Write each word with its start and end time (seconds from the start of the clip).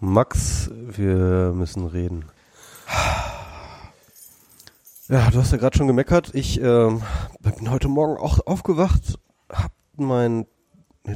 Max, 0.00 0.70
wir 0.74 1.52
müssen 1.54 1.86
reden. 1.86 2.24
Ja, 5.08 5.30
du 5.30 5.38
hast 5.38 5.52
ja 5.52 5.58
gerade 5.58 5.76
schon 5.76 5.86
gemeckert. 5.86 6.30
Ich 6.34 6.60
ähm, 6.60 7.02
bin 7.40 7.70
heute 7.70 7.88
Morgen 7.88 8.16
auch 8.16 8.40
aufgewacht, 8.46 9.18
hab 9.50 9.72
mein 9.96 10.46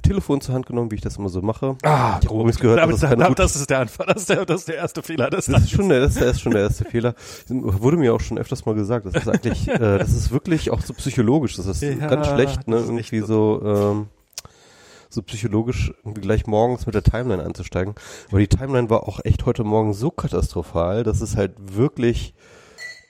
Telefon 0.02 0.40
zur 0.40 0.54
Hand 0.54 0.66
genommen, 0.66 0.92
wie 0.92 0.94
ich 0.94 1.00
das 1.00 1.16
immer 1.16 1.28
so 1.28 1.42
mache. 1.42 1.76
Ah, 1.82 2.18
ich 2.20 2.28
habe 2.28 2.36
übrigens 2.36 2.60
gehört, 2.60 2.78
damit, 2.78 2.94
dass 2.94 3.02
es 3.02 3.08
keine 3.18 3.34
das 3.34 3.56
ist 3.56 3.68
der 3.70 3.80
Anfang, 3.80 4.06
das 4.06 4.16
ist 4.18 4.30
der, 4.30 4.46
das 4.46 4.60
ist 4.60 4.68
der 4.68 4.76
erste 4.76 5.02
Fehler. 5.02 5.28
Das, 5.30 5.46
Das 5.46 5.62
ist 5.64 5.70
schon 5.72 5.88
der, 5.88 6.00
das 6.00 6.16
ist 6.16 6.40
schon 6.40 6.52
der 6.52 6.62
erste 6.62 6.84
Fehler. 6.84 7.14
Wurde 7.48 7.96
mir 7.96 8.14
auch 8.14 8.20
schon 8.20 8.38
öfters 8.38 8.64
mal 8.64 8.76
gesagt. 8.76 9.06
Das 9.06 9.14
ist 9.14 9.28
eigentlich, 9.28 9.66
äh, 9.68 9.98
das 9.98 10.10
ist 10.12 10.30
wirklich 10.30 10.70
auch 10.70 10.80
so 10.80 10.94
psychologisch. 10.94 11.56
Das 11.56 11.66
ist 11.66 11.82
Ja, 11.82 11.94
ganz 12.06 12.28
schlecht, 12.28 12.68
ne? 12.68 12.76
das 12.76 12.84
ist 12.84 12.90
Irgendwie 12.90 13.20
so, 13.20 13.62
ähm, 13.64 14.06
so 15.12 15.22
psychologisch 15.22 15.92
irgendwie 16.04 16.20
gleich 16.20 16.46
morgens 16.46 16.86
mit 16.86 16.94
der 16.94 17.02
Timeline 17.02 17.42
einzusteigen. 17.42 17.94
Aber 18.28 18.38
die 18.38 18.48
Timeline 18.48 18.90
war 18.90 19.06
auch 19.06 19.20
echt 19.24 19.44
heute 19.46 19.64
Morgen 19.64 19.92
so 19.92 20.10
katastrophal, 20.10 21.02
dass 21.02 21.20
es 21.20 21.36
halt 21.36 21.52
wirklich 21.76 22.34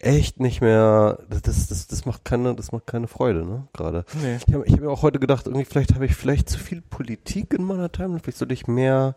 echt 0.00 0.40
nicht 0.40 0.62
mehr, 0.62 1.18
das, 1.28 1.42
das, 1.42 1.66
das, 1.66 1.86
das 1.86 2.06
macht 2.06 2.24
keine, 2.24 2.54
das 2.54 2.72
macht 2.72 2.86
keine 2.86 3.06
Freude, 3.06 3.44
ne, 3.44 3.68
gerade. 3.74 4.04
Nee. 4.22 4.36
Ich 4.36 4.54
habe 4.54 4.64
ich 4.66 4.72
hab 4.72 4.80
mir 4.80 4.90
auch 4.90 5.02
heute 5.02 5.20
gedacht, 5.20 5.46
irgendwie 5.46 5.66
vielleicht 5.66 5.94
habe 5.94 6.06
ich 6.06 6.14
vielleicht 6.14 6.48
zu 6.48 6.58
viel 6.58 6.80
Politik 6.80 7.52
in 7.52 7.64
meiner 7.64 7.92
Timeline, 7.92 8.20
vielleicht 8.20 8.38
sollte 8.38 8.54
ich 8.54 8.66
mehr, 8.66 9.14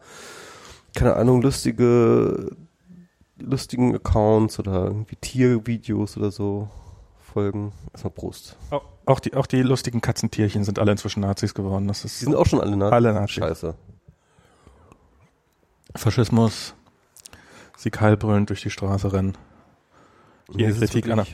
keine 0.94 1.16
Ahnung, 1.16 1.42
lustige, 1.42 2.52
lustigen 3.40 3.96
Accounts 3.96 4.60
oder 4.60 4.86
irgendwie 4.86 5.16
Tiervideos 5.16 6.18
oder 6.18 6.32
so 6.32 6.70
folgen. 7.34 7.74
Erstmal 7.92 8.12
Prost. 8.12 8.56
Auch, 8.70 8.84
auch 9.06 9.20
die, 9.20 9.34
auch 9.34 9.48
die 9.48 9.62
lustigen 9.62 10.02
Katzentierchen 10.02 10.64
sind 10.64 10.80
alle 10.80 10.92
inzwischen 10.92 11.22
Nazis 11.22 11.54
geworden. 11.54 11.88
Das 11.88 12.02
Die 12.02 12.08
ist 12.08 12.20
sind 12.20 12.36
auch 12.36 12.46
schon 12.46 12.62
alle 12.62 12.78
Nazis. 12.78 12.94
Alle 12.94 13.14
Nazis. 13.14 13.36
Scheiße. 13.36 13.76
Faschismus. 15.96 16.76
Sie 17.78 17.90
keilbrüllend 17.90 18.50
durch 18.50 18.62
die 18.62 18.70
Straße 18.70 19.12
rennen. 19.12 19.38
Hier 20.56 20.70
ist 20.70 20.80
Kritik 20.80 21.10
an 21.10 21.26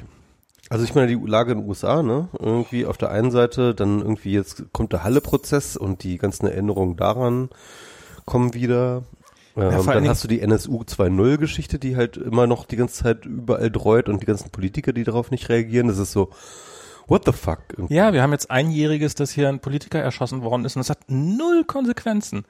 Also 0.70 0.84
ich 0.84 0.96
meine, 0.96 1.08
die 1.08 1.16
Lage 1.16 1.52
in 1.52 1.60
den 1.60 1.68
USA, 1.68 2.02
ne? 2.02 2.30
Irgendwie 2.40 2.86
auf 2.86 2.98
der 2.98 3.12
einen 3.12 3.32
Seite, 3.32 3.76
dann 3.76 4.00
irgendwie 4.00 4.32
jetzt 4.32 4.64
kommt 4.72 4.94
der 4.94 5.04
Halle-Prozess 5.04 5.78
und 5.78 6.04
die 6.04 6.18
ganzen 6.18 6.48
Erinnerungen 6.48 6.96
daran 6.96 7.50
kommen 8.26 8.54
wieder. 8.54 9.04
Vor 9.54 9.64
allen 9.64 9.86
dann 9.86 10.08
hast 10.10 10.24
du 10.24 10.28
die 10.28 10.42
NSU 10.42 10.82
2.0-Geschichte, 10.82 11.80
die 11.80 11.96
halt 11.96 12.18
immer 12.18 12.48
noch 12.48 12.66
die 12.66 12.76
ganze 12.76 13.04
Zeit 13.04 13.26
überall 13.26 13.72
dreut 13.72 14.08
und 14.08 14.22
die 14.22 14.26
ganzen 14.26 14.52
Politiker, 14.52 14.94
die 14.94 15.04
darauf 15.04 15.32
nicht 15.32 15.50
reagieren. 15.50 15.88
Das 15.88 15.98
ist 15.98 16.12
so, 16.12 16.30
what 17.08 17.26
the 17.26 17.32
fuck? 17.32 17.60
irgendwie. 17.72 17.94
Ja, 17.94 18.14
wir 18.14 18.22
haben 18.22 18.32
jetzt 18.32 18.52
einjähriges, 18.52 19.16
dass 19.16 19.32
hier 19.32 19.50
ein 19.50 19.60
Politiker 19.60 20.00
erschossen 20.00 20.44
worden 20.44 20.66
ist 20.66 20.76
und 20.76 20.82
es 20.82 20.90
hat 20.90 21.00
null 21.08 21.64
Konsequenzen. 21.66 22.46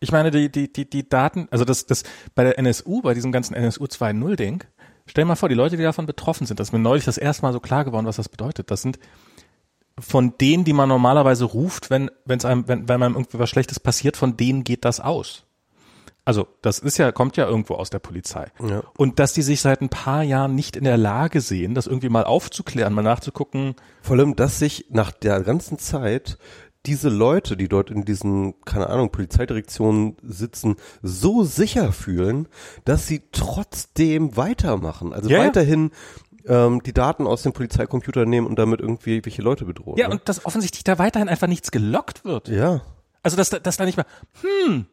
Ich 0.00 0.12
meine, 0.12 0.30
die, 0.30 0.50
die, 0.50 0.72
die, 0.72 0.88
die 0.88 1.08
Daten, 1.08 1.48
also 1.50 1.64
das, 1.64 1.86
das, 1.86 2.04
bei 2.34 2.44
der 2.44 2.58
NSU, 2.58 3.02
bei 3.02 3.14
diesem 3.14 3.32
ganzen 3.32 3.54
NSU 3.54 3.84
2.0 3.84 4.36
Ding, 4.36 4.64
stell 5.06 5.24
dir 5.24 5.28
mal 5.28 5.36
vor, 5.36 5.48
die 5.48 5.54
Leute, 5.54 5.76
die 5.76 5.82
davon 5.82 6.06
betroffen 6.06 6.46
sind, 6.46 6.60
das 6.60 6.68
ist 6.68 6.72
mir 6.72 6.78
neulich 6.78 7.04
das 7.04 7.18
erste 7.18 7.42
Mal 7.42 7.52
so 7.52 7.60
klar 7.60 7.84
geworden, 7.84 8.06
was 8.06 8.16
das 8.16 8.28
bedeutet. 8.28 8.70
Das 8.70 8.82
sind 8.82 8.98
von 9.98 10.34
denen, 10.38 10.64
die 10.64 10.72
man 10.72 10.88
normalerweise 10.88 11.44
ruft, 11.44 11.90
wenn, 11.90 12.10
wenn's 12.24 12.44
einem, 12.44 12.68
wenn, 12.68 12.88
wenn 12.88 13.02
einem 13.02 13.16
irgendwie 13.16 13.40
was 13.40 13.50
Schlechtes 13.50 13.80
passiert, 13.80 14.16
von 14.16 14.36
denen 14.36 14.62
geht 14.62 14.84
das 14.84 15.00
aus. 15.00 15.44
Also, 16.28 16.46
das 16.60 16.78
ist 16.78 16.98
ja, 16.98 17.10
kommt 17.10 17.38
ja 17.38 17.46
irgendwo 17.48 17.74
aus 17.76 17.88
der 17.88 18.00
Polizei. 18.00 18.48
Ja. 18.62 18.82
Und 18.98 19.18
dass 19.18 19.32
die 19.32 19.40
sich 19.40 19.62
seit 19.62 19.80
ein 19.80 19.88
paar 19.88 20.22
Jahren 20.22 20.54
nicht 20.54 20.76
in 20.76 20.84
der 20.84 20.98
Lage 20.98 21.40
sehen, 21.40 21.74
das 21.74 21.86
irgendwie 21.86 22.10
mal 22.10 22.24
aufzuklären, 22.24 22.92
mal 22.92 23.00
nachzugucken, 23.02 23.76
Vor 24.02 24.16
allem, 24.18 24.36
dass 24.36 24.58
sich 24.58 24.86
nach 24.90 25.10
der 25.10 25.40
ganzen 25.40 25.78
Zeit 25.78 26.36
diese 26.84 27.08
Leute, 27.08 27.56
die 27.56 27.66
dort 27.68 27.90
in 27.90 28.04
diesen, 28.04 28.60
keine 28.66 28.88
Ahnung, 28.90 29.10
Polizeidirektionen 29.10 30.16
sitzen, 30.22 30.76
so 31.00 31.44
sicher 31.44 31.92
fühlen, 31.92 32.46
dass 32.84 33.06
sie 33.06 33.22
trotzdem 33.32 34.36
weitermachen. 34.36 35.12
Also 35.14 35.30
Ja, 35.30 35.40
weiterhin 35.40 35.90
ähm, 36.46 36.82
die 36.82 36.92
Daten 36.92 37.26
aus 37.26 37.42
dem 37.42 37.52
Polizeicomputer 37.54 38.26
nehmen 38.26 38.46
und 38.46 38.58
damit 38.58 38.80
irgendwie 38.80 39.24
welche 39.24 39.40
Leute 39.42 39.64
bedrohen. 39.64 39.96
Ja, 39.98 40.08
ne? 40.08 40.14
und 40.14 40.28
dass 40.28 40.44
offensichtlich 40.44 40.84
da 40.84 40.98
weiterhin 40.98 41.28
einfach 41.30 41.46
nichts 41.48 41.70
gelockt 41.70 42.24
wird. 42.24 42.48
ja. 42.48 42.82
Also, 43.22 43.36
dass, 43.36 43.50
da- 43.50 43.58
dass 43.58 43.76
da 43.76 43.84
nicht 43.84 43.96
mal, 43.96 44.06
hm, 44.42 44.86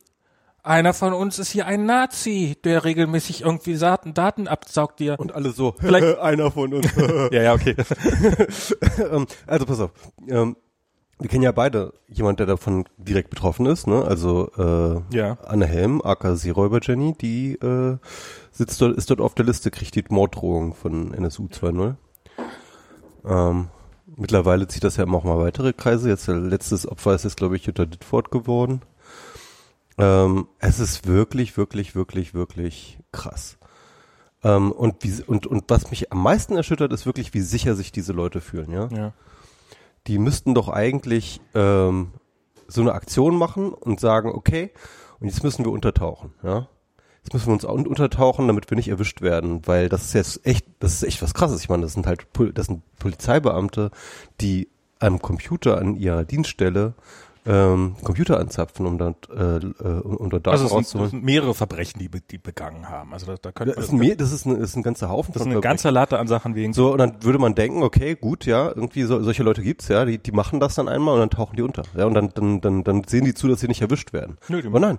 einer 0.66 0.94
von 0.94 1.14
uns 1.14 1.40
ist 1.40 1.52
hier 1.52 1.66
ein 1.68 1.86
Nazi, 1.86 2.58
der 2.64 2.84
regelmäßig 2.84 3.42
irgendwie 3.44 3.78
Daten, 3.78 4.14
Daten 4.14 4.48
absaugt 4.48 5.00
dir. 5.00 5.20
Und 5.20 5.34
alle 5.34 5.52
so, 5.52 5.76
Vielleicht- 5.80 6.20
einer 6.20 6.52
von 6.52 6.74
uns. 6.74 6.88
ja, 7.32 7.42
ja, 7.42 7.54
okay. 7.54 7.76
ähm, 9.12 9.28
also 9.48 9.66
pass 9.66 9.80
auf. 9.80 9.92
Ähm, 10.28 10.56
wir 11.18 11.30
kennen 11.30 11.44
ja 11.44 11.54
beide 11.54 11.94
jemand, 12.10 12.40
der 12.40 12.46
davon 12.48 12.84
direkt 12.98 13.30
betroffen 13.30 13.66
ist, 13.68 13.88
ne? 13.88 14.04
Also 14.04 14.52
äh, 14.58 15.16
Ja. 15.16 15.38
Anne 15.46 15.66
Helm, 15.66 16.02
aka 16.02 16.36
Seeräuber 16.36 16.80
Jenny, 16.82 17.14
die 17.14 17.54
äh, 17.54 17.98
sitzt 18.52 18.82
dort, 18.82 18.98
ist 18.98 19.10
dort 19.10 19.22
auf 19.22 19.34
der 19.34 19.46
Liste, 19.46 19.72
kriegt 19.72 19.96
die 19.96 20.04
Morddrohung 20.10 20.74
von 20.74 21.14
NSU 21.14 21.46
2.0. 21.46 21.96
Ähm, 23.26 23.68
mittlerweile 24.18 24.68
zieht 24.68 24.84
das 24.84 24.98
ja 24.98 25.04
immer 25.04 25.18
auch 25.18 25.24
mal 25.24 25.38
weitere 25.38 25.72
Kreise. 25.74 26.10
Jetzt 26.10 26.28
der 26.28 26.36
letztes 26.36 26.86
Opfer 26.88 27.16
ist 27.16 27.24
jetzt, 27.24 27.38
glaube 27.38 27.56
ich, 27.56 27.66
Jutta 27.66 27.86
Dittfort 27.86 28.30
geworden. 28.32 28.82
Ähm, 29.98 30.48
es 30.60 30.80
ist 30.80 31.08
wirklich, 31.08 31.56
wirklich, 31.58 31.96
wirklich, 31.96 32.34
wirklich 32.34 33.00
krass. 33.12 33.58
Ähm, 34.44 34.72
und, 34.72 35.04
wie, 35.04 35.24
und, 35.24 35.48
und 35.48 35.64
was 35.70 35.90
mich 35.90 36.12
am 36.12 36.22
meisten 36.22 36.56
erschüttert, 36.58 36.92
ist 36.94 37.06
wirklich, 37.06 37.34
wie 37.34 37.42
sicher 37.42 37.76
sich 37.76 37.92
diese 37.92 38.12
Leute 38.14 38.42
fühlen, 38.42 38.72
ja 38.72 38.88
Ja. 38.92 39.14
die 40.08 40.18
müssten 40.20 40.54
doch 40.54 40.70
eigentlich 40.70 41.40
ähm, 41.54 42.12
so 42.68 42.82
eine 42.82 42.94
Aktion 42.94 43.38
machen 43.38 43.70
und 43.74 44.00
sagen, 44.00 44.32
okay, 44.32 44.72
und 45.20 45.28
jetzt 45.28 45.44
müssen 45.44 45.64
wir 45.66 45.72
untertauchen, 45.72 46.34
ja. 46.44 46.68
Jetzt 47.24 47.34
müssen 47.34 47.48
wir 47.48 47.54
uns 47.54 47.66
un- 47.66 47.88
untertauchen, 47.88 48.46
damit 48.46 48.70
wir 48.70 48.76
nicht 48.76 48.90
erwischt 48.90 49.22
werden, 49.22 49.66
weil 49.66 49.90
das 49.90 50.04
ist 50.04 50.14
jetzt 50.14 50.46
echt, 50.46 50.68
das 50.80 50.94
ist 50.94 51.04
echt 51.04 51.24
was 51.24 51.34
krasses. 51.34 51.62
Ich 51.62 51.70
meine, 51.70 51.82
das 51.82 51.94
sind 51.94 52.06
halt, 52.06 52.28
das 52.54 52.68
sind 52.68 52.84
Polizeibeamte, 53.00 53.90
die 54.42 54.70
am 55.00 55.20
Computer 55.20 55.80
an 55.80 55.96
ihrer 55.96 56.24
Dienststelle 56.24 56.94
ähm, 57.46 57.96
Computer 58.04 58.40
anzapfen, 58.40 58.86
um 58.86 58.98
dort, 58.98 59.30
äh, 59.30 59.58
äh, 59.58 60.02
um, 60.02 60.30
dort 60.30 60.48
Daten 60.48 60.58
Also, 60.58 60.68
rauszuholen. 60.68 61.12
sind 61.12 61.24
mehrere 61.24 61.54
Verbrechen, 61.54 62.00
die, 62.00 62.10
die 62.10 62.38
begangen 62.38 62.90
haben. 62.90 63.14
Also, 63.14 63.28
da, 63.28 63.36
da 63.40 63.52
könnte 63.52 63.76
Das 63.76 63.86
ist, 63.86 63.92
ein, 63.92 64.18
das, 64.18 64.32
ist 64.32 64.46
ein, 64.46 64.60
das 64.60 64.70
ist 64.70 64.76
ein 64.76 64.84
ganzer 64.84 65.10
Haufen 65.10 65.34
das 65.34 65.44
ist 65.44 65.48
eine 65.48 65.62
ganze 65.62 65.90
Latte 65.92 66.18
an 66.18 66.28
Sachen 66.28 66.56
wegen 66.56 66.74
So, 66.74 66.92
und 66.92 66.98
dann 66.98 67.24
würde 67.24 67.38
man 67.40 67.54
denken, 67.54 67.84
okay, 67.84 68.16
gut, 68.16 68.46
ja, 68.46 68.68
irgendwie 68.70 69.04
so, 69.04 69.22
solche 69.22 69.44
Leute 69.44 69.62
gibt's, 69.62 69.88
ja, 69.88 70.06
die, 70.06 70.18
die 70.18 70.32
machen 70.32 70.60
das 70.60 70.76
dann 70.76 70.88
einmal 70.88 71.14
und 71.14 71.20
dann 71.20 71.30
tauchen 71.30 71.56
die 71.56 71.62
unter. 71.62 71.84
Ja, 71.96 72.06
und 72.06 72.14
dann, 72.16 72.32
dann, 72.34 72.62
dann, 72.62 72.84
dann 72.84 73.04
sehen 73.04 73.26
die 73.26 73.34
zu, 73.34 73.48
dass 73.48 73.60
sie 73.60 73.68
nicht 73.68 73.82
erwischt 73.82 74.12
werden. 74.14 74.38
Nö, 74.48 74.62
die 74.62 74.68
Aber 74.68 74.80
nein, 74.80 74.98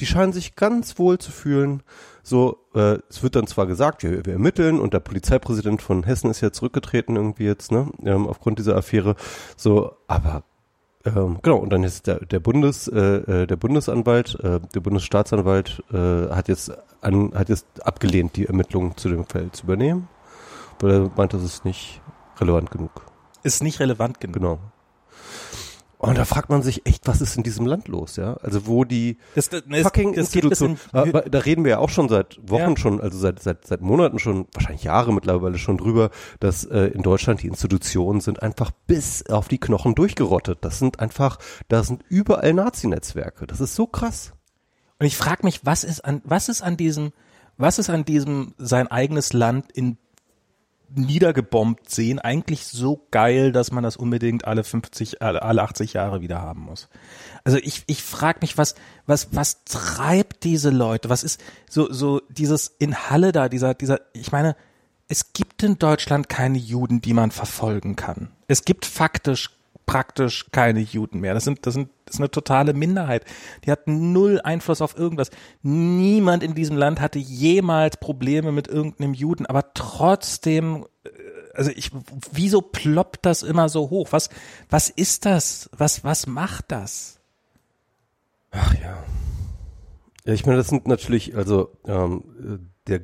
die 0.00 0.06
scheinen 0.06 0.32
sich 0.32 0.56
ganz 0.56 0.98
wohl 0.98 1.18
zu 1.18 1.30
fühlen. 1.30 1.82
So, 2.22 2.58
äh, 2.74 2.98
es 3.08 3.22
wird 3.22 3.36
dann 3.36 3.46
zwar 3.46 3.66
gesagt, 3.66 4.02
wir, 4.02 4.26
wir 4.26 4.32
ermitteln 4.32 4.80
und 4.80 4.92
der 4.92 5.00
Polizeipräsident 5.00 5.80
von 5.80 6.02
Hessen 6.02 6.30
ist 6.30 6.40
ja 6.40 6.50
zurückgetreten 6.50 7.14
irgendwie 7.16 7.44
jetzt, 7.44 7.70
ne, 7.70 7.88
ähm, 8.04 8.26
aufgrund 8.26 8.58
dieser 8.58 8.76
Affäre. 8.76 9.14
So, 9.56 9.92
aber 10.08 10.42
ähm, 11.06 11.38
genau, 11.42 11.58
und 11.58 11.70
dann 11.70 11.84
ist 11.84 12.06
der, 12.06 12.20
der 12.20 12.40
Bundes, 12.40 12.88
äh, 12.88 12.98
äh, 12.98 13.46
der 13.46 13.56
Bundesanwalt, 13.56 14.38
äh, 14.42 14.60
der 14.74 14.80
Bundesstaatsanwalt 14.80 15.82
äh, 15.92 16.28
hat 16.30 16.48
jetzt 16.48 16.72
an, 17.00 17.32
hat 17.34 17.48
jetzt 17.48 17.66
abgelehnt, 17.84 18.36
die 18.36 18.46
Ermittlungen 18.46 18.96
zu 18.96 19.08
dem 19.08 19.24
Fall 19.24 19.50
zu 19.52 19.64
übernehmen, 19.64 20.08
weil 20.80 20.90
er 20.90 21.10
meint, 21.16 21.32
das 21.32 21.42
ist 21.42 21.64
nicht 21.64 22.00
relevant 22.40 22.70
genug. 22.70 22.90
ist 23.42 23.62
nicht 23.62 23.80
relevant 23.80 24.20
genug. 24.20 24.34
Genau. 24.34 24.58
Und 25.98 26.18
da 26.18 26.24
fragt 26.24 26.50
man 26.50 26.62
sich 26.62 26.86
echt, 26.86 27.06
was 27.06 27.20
ist 27.20 27.36
in 27.36 27.42
diesem 27.42 27.64
Land 27.64 27.88
los, 27.88 28.16
ja? 28.16 28.34
Also 28.42 28.66
wo 28.66 28.84
die 28.84 29.16
Das, 29.34 29.48
das, 29.48 29.62
fucking 29.82 30.12
das 30.12 30.26
Institution, 30.26 30.72
in, 30.72 30.78
aber 30.92 31.22
da 31.22 31.38
reden 31.38 31.64
wir 31.64 31.70
ja 31.70 31.78
auch 31.78 31.88
schon 31.88 32.08
seit 32.08 32.38
Wochen 32.42 32.72
Ja. 32.72 32.76
schon, 32.76 33.00
also 33.00 33.18
seit, 33.18 33.42
seit, 33.42 33.66
seit 33.66 33.80
Monaten 33.80 34.18
schon, 34.18 34.46
wahrscheinlich 34.52 34.84
Jahre 34.84 35.12
mittlerweile 35.14 35.58
schon 35.58 35.78
drüber, 35.78 36.10
dass 36.38 36.64
äh, 36.64 36.88
in 36.88 37.02
Deutschland 37.02 37.42
die 37.42 37.46
Institutionen 37.46 38.20
sind 38.20 38.42
einfach 38.42 38.70
bis 38.86 39.26
auf 39.26 39.48
die 39.48 39.58
Knochen 39.58 39.94
durchgerottet. 39.94 40.58
Das 40.60 40.78
sind 40.78 41.00
einfach, 41.00 41.38
da 41.68 41.82
sind 41.82 42.04
überall 42.08 42.52
Nazi-Netzwerke. 42.52 43.46
Das 43.46 43.60
ist 43.60 43.74
so 43.74 43.86
krass. 43.86 44.32
Und 44.98 45.06
ich 45.06 45.16
frage 45.16 45.44
mich, 45.44 45.64
was 45.64 45.82
ist 45.82 46.04
an, 46.04 46.20
was 46.24 46.48
ist 46.48 46.62
an 46.62 46.76
diesem, 46.76 47.12
was 47.56 47.78
ist 47.78 47.88
an 47.88 48.04
diesem 48.04 48.54
sein 48.58 48.86
eigenes 48.88 49.32
Land 49.32 49.72
in 49.72 49.96
niedergebombt 50.94 51.90
sehen 51.90 52.18
eigentlich 52.18 52.66
so 52.66 53.06
geil, 53.10 53.52
dass 53.52 53.72
man 53.72 53.82
das 53.82 53.96
unbedingt 53.96 54.46
alle 54.46 54.64
50, 54.64 55.22
alle, 55.22 55.42
alle 55.42 55.62
80 55.62 55.94
Jahre 55.94 56.20
wieder 56.20 56.40
haben 56.40 56.62
muss. 56.62 56.88
Also 57.44 57.58
ich, 57.58 57.84
ich 57.86 58.02
frage 58.02 58.38
mich, 58.42 58.56
was, 58.56 58.74
was, 59.06 59.28
was 59.32 59.64
treibt 59.64 60.44
diese 60.44 60.70
Leute? 60.70 61.08
Was 61.08 61.24
ist 61.24 61.42
so, 61.68 61.92
so 61.92 62.20
dieses 62.28 62.68
in 62.78 62.96
Halle 62.96 63.32
da, 63.32 63.48
dieser, 63.48 63.74
dieser, 63.74 64.00
ich 64.12 64.32
meine, 64.32 64.56
es 65.08 65.32
gibt 65.32 65.62
in 65.62 65.78
Deutschland 65.78 66.28
keine 66.28 66.58
Juden, 66.58 67.00
die 67.00 67.12
man 67.12 67.30
verfolgen 67.30 67.96
kann. 67.96 68.32
Es 68.48 68.64
gibt 68.64 68.84
faktisch 68.84 69.50
praktisch 69.86 70.46
keine 70.52 70.80
Juden 70.80 71.20
mehr. 71.20 71.32
Das 71.32 71.44
sind, 71.44 71.64
das 71.64 71.74
sind, 71.74 71.90
das 72.04 72.16
ist 72.16 72.20
eine 72.20 72.30
totale 72.30 72.74
Minderheit. 72.74 73.24
Die 73.64 73.70
hat 73.70 73.86
null 73.86 74.40
Einfluss 74.42 74.82
auf 74.82 74.98
irgendwas. 74.98 75.30
Niemand 75.62 76.42
in 76.42 76.54
diesem 76.54 76.76
Land 76.76 77.00
hatte 77.00 77.18
jemals 77.18 77.96
Probleme 77.96 78.52
mit 78.52 78.68
irgendeinem 78.68 79.14
Juden, 79.14 79.46
aber 79.46 79.72
trotzdem, 79.74 80.86
äh, 81.04 81.10
also 81.54 81.70
ich, 81.74 81.90
wieso 82.32 82.60
ploppt 82.60 83.24
das 83.24 83.42
immer 83.42 83.68
so 83.68 83.88
hoch? 83.90 84.08
Was, 84.10 84.28
was 84.68 84.90
ist 84.90 85.24
das? 85.24 85.70
Was, 85.76 86.04
was 86.04 86.26
macht 86.26 86.66
das? 86.68 87.20
Ach 88.50 88.74
ja. 88.74 89.04
Ja, 90.24 90.32
ich 90.32 90.44
meine, 90.44 90.58
das 90.58 90.68
sind 90.68 90.88
natürlich, 90.88 91.36
also 91.36 91.70
ähm, 91.86 92.70
der 92.88 93.00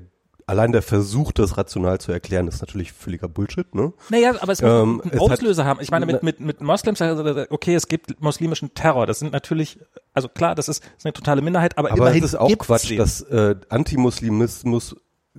allein 0.52 0.72
der 0.72 0.82
Versuch, 0.82 1.32
das 1.32 1.56
rational 1.56 1.98
zu 1.98 2.12
erklären, 2.12 2.46
ist 2.46 2.60
natürlich 2.60 2.92
völliger 2.92 3.26
Bullshit, 3.26 3.74
ne? 3.74 3.94
Naja, 4.10 4.34
aber 4.38 4.52
es 4.52 4.60
muss 4.60 4.70
ähm, 4.70 5.00
einen 5.00 5.18
Auslöser 5.18 5.64
haben. 5.64 5.80
Ich 5.80 5.90
meine, 5.90 6.04
mit, 6.04 6.22
mit, 6.22 6.40
mit 6.40 6.60
Moslems, 6.60 7.00
also, 7.00 7.46
okay, 7.48 7.74
es 7.74 7.88
gibt 7.88 8.20
muslimischen 8.20 8.74
Terror. 8.74 9.06
Das 9.06 9.18
sind 9.18 9.32
natürlich, 9.32 9.78
also 10.12 10.28
klar, 10.28 10.54
das 10.54 10.68
ist, 10.68 10.82
das 10.82 10.90
ist 10.98 11.06
eine 11.06 11.14
totale 11.14 11.40
Minderheit, 11.40 11.78
aber, 11.78 11.90
aber 11.90 11.98
immerhin 11.98 12.22
es 12.22 12.34
ist 12.34 12.38
auch 12.38 12.50
Quatsch, 12.58 12.90
den. 12.90 12.98
dass 12.98 13.22
äh, 13.22 13.56
Antimuslimismus 13.70 14.96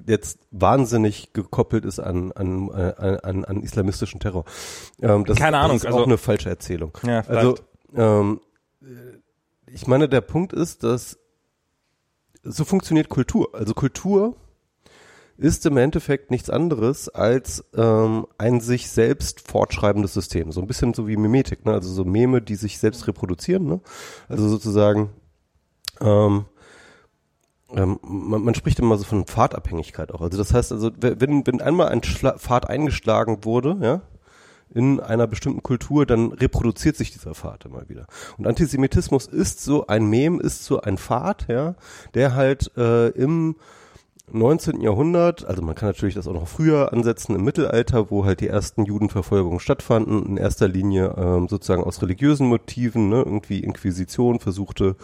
jetzt 0.08 0.40
wahnsinnig 0.50 1.32
gekoppelt 1.34 1.86
ist 1.86 2.00
an, 2.00 2.32
an, 2.32 2.72
an, 2.72 3.46
an 3.46 3.62
islamistischen 3.62 4.20
Terror. 4.20 4.46
Ähm, 5.00 5.26
das, 5.26 5.38
Keine 5.38 5.60
Ahnung, 5.60 5.78
das 5.78 5.84
ist 5.84 5.86
also, 5.86 6.00
auch 6.00 6.08
eine 6.08 6.18
falsche 6.18 6.50
Erzählung. 6.50 6.98
Ja, 7.04 7.22
also 7.28 7.56
ähm, 7.96 8.42
ich 9.68 9.86
meine, 9.86 10.10
der 10.10 10.22
Punkt 10.22 10.54
ist, 10.54 10.84
dass 10.84 11.20
so 12.42 12.66
funktioniert 12.66 13.10
Kultur. 13.10 13.50
Also 13.54 13.76
Kultur 13.76 14.36
ist 15.38 15.66
im 15.66 15.78
Endeffekt 15.78 16.32
nichts 16.32 16.50
anderes 16.50 17.10
als 17.10 17.66
ähm, 17.76 18.28
ein 18.38 18.62
sich 18.62 18.90
selbst 18.90 19.48
fortschreibendes 19.48 20.14
System. 20.14 20.52
So 20.52 20.62
ein 20.62 20.68
bisschen 20.68 20.94
so 20.94 21.08
wie 21.08 21.18
Mimetik, 21.18 21.66
ne? 21.66 21.74
also 21.74 21.92
so 21.92 22.06
Meme, 22.06 22.42
die 22.42 22.56
sich 22.56 22.78
selbst 22.78 23.08
reproduzieren. 23.08 23.66
Ne? 23.66 23.82
Also 24.30 24.48
sozusagen, 24.48 25.10
ähm, 26.02 26.46
ähm, 27.72 28.00
man, 28.04 28.44
man 28.44 28.56
spricht 28.56 28.80
immer 28.80 28.98
so 28.98 29.06
von 29.06 29.26
Pfadabhängigkeit 29.26 30.14
auch. 30.14 30.22
Also 30.22 30.38
das 30.38 30.54
heißt 30.54 30.72
also, 30.72 30.92
wenn, 31.00 31.48
wenn 31.48 31.62
einmal 31.62 31.90
ein 31.90 32.04
Schla 32.04 32.38
Pfad 32.38 32.70
eingeschlagen 32.70 33.44
wurde, 33.44 33.78
ja, 33.82 34.02
in 34.74 35.00
einer 35.00 35.28
bestimmten 35.28 35.62
Kultur, 35.62 36.06
dann 36.06 36.32
reproduziert 36.32 36.96
sich 36.96 37.12
dieser 37.12 37.36
Pfad 37.36 37.66
immer 37.66 37.88
wieder. 37.90 38.08
Und 38.38 38.48
Antisemitismus 38.48 39.28
ist 39.28 39.64
so 39.64 39.88
ein 39.88 40.06
Mem, 40.06 40.40
ist 40.40 40.66
so 40.66 40.82
ein 40.82 40.98
Pfad, 40.98 41.48
ja, 41.48 41.76
der 42.16 42.34
halt 42.34 42.72
äh, 42.76 43.10
im 43.10 43.56
19. 44.34 44.82
Jahrhundert, 44.82 45.46
also 45.46 45.62
man 45.62 45.76
kann 45.76 45.90
natürlich 45.90 46.16
das 46.16 46.28
auch 46.28 46.34
noch 46.34 46.48
früher 46.48 46.92
ansetzen, 46.92 47.36
im 47.36 47.44
Mittelalter, 47.44 48.10
wo 48.10 48.26
halt 48.26 48.42
die 48.42 48.48
ersten 48.48 48.86
Judenverfolgungen 48.86 49.60
stattfanden, 49.60 50.26
in 50.26 50.38
erster 50.38 50.68
Linie 50.68 51.14
ähm, 51.18 51.48
sozusagen 51.48 51.84
aus 51.84 52.02
religiösen 52.02 52.48
Motiven, 52.48 53.10
ne, 53.10 53.18
irgendwie 53.18 53.60
Inquisition 53.60 54.40
versuchte, 54.40 54.96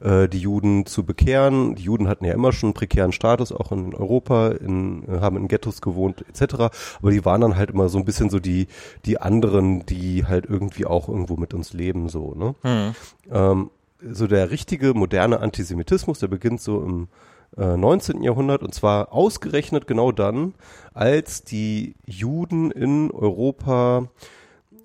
äh, 0.00 0.28
die 0.28 0.40
Juden 0.40 0.84
zu 0.84 1.04
bekehren. 1.04 1.74
Die 1.74 1.84
Juden 1.84 2.06
hatten 2.06 2.24
ja 2.24 2.34
immer 2.34 2.52
schon 2.52 2.68
einen 2.68 2.74
prekären 2.74 3.12
Status, 3.12 3.50
auch 3.50 3.72
in 3.72 3.94
Europa, 3.94 4.48
in, 4.48 5.04
äh, 5.08 5.20
haben 5.20 5.36
in 5.38 5.48
Ghettos 5.48 5.80
gewohnt, 5.80 6.24
etc. 6.28 6.54
Aber 7.00 7.10
die 7.10 7.24
waren 7.24 7.40
dann 7.40 7.56
halt 7.56 7.70
immer 7.70 7.88
so 7.88 7.98
ein 7.98 8.04
bisschen 8.04 8.30
so 8.30 8.38
die, 8.38 8.66
die 9.06 9.20
anderen, 9.20 9.86
die 9.86 10.26
halt 10.26 10.46
irgendwie 10.46 10.84
auch 10.84 11.08
irgendwo 11.08 11.36
mit 11.36 11.54
uns 11.54 11.72
leben, 11.72 12.08
so, 12.08 12.34
ne? 12.34 12.54
Hm. 12.62 12.94
Ähm, 13.32 13.70
so 14.12 14.26
der 14.26 14.50
richtige 14.50 14.92
moderne 14.94 15.40
Antisemitismus, 15.40 16.18
der 16.18 16.28
beginnt 16.28 16.60
so 16.60 16.82
im 16.82 17.08
19. 17.56 18.22
Äh, 18.22 18.26
Jahrhundert 18.26 18.62
und 18.62 18.74
zwar 18.74 19.12
ausgerechnet 19.12 19.86
genau 19.86 20.12
dann, 20.12 20.54
als 20.94 21.44
die 21.44 21.94
Juden 22.04 22.70
in 22.70 23.10
Europa, 23.10 24.08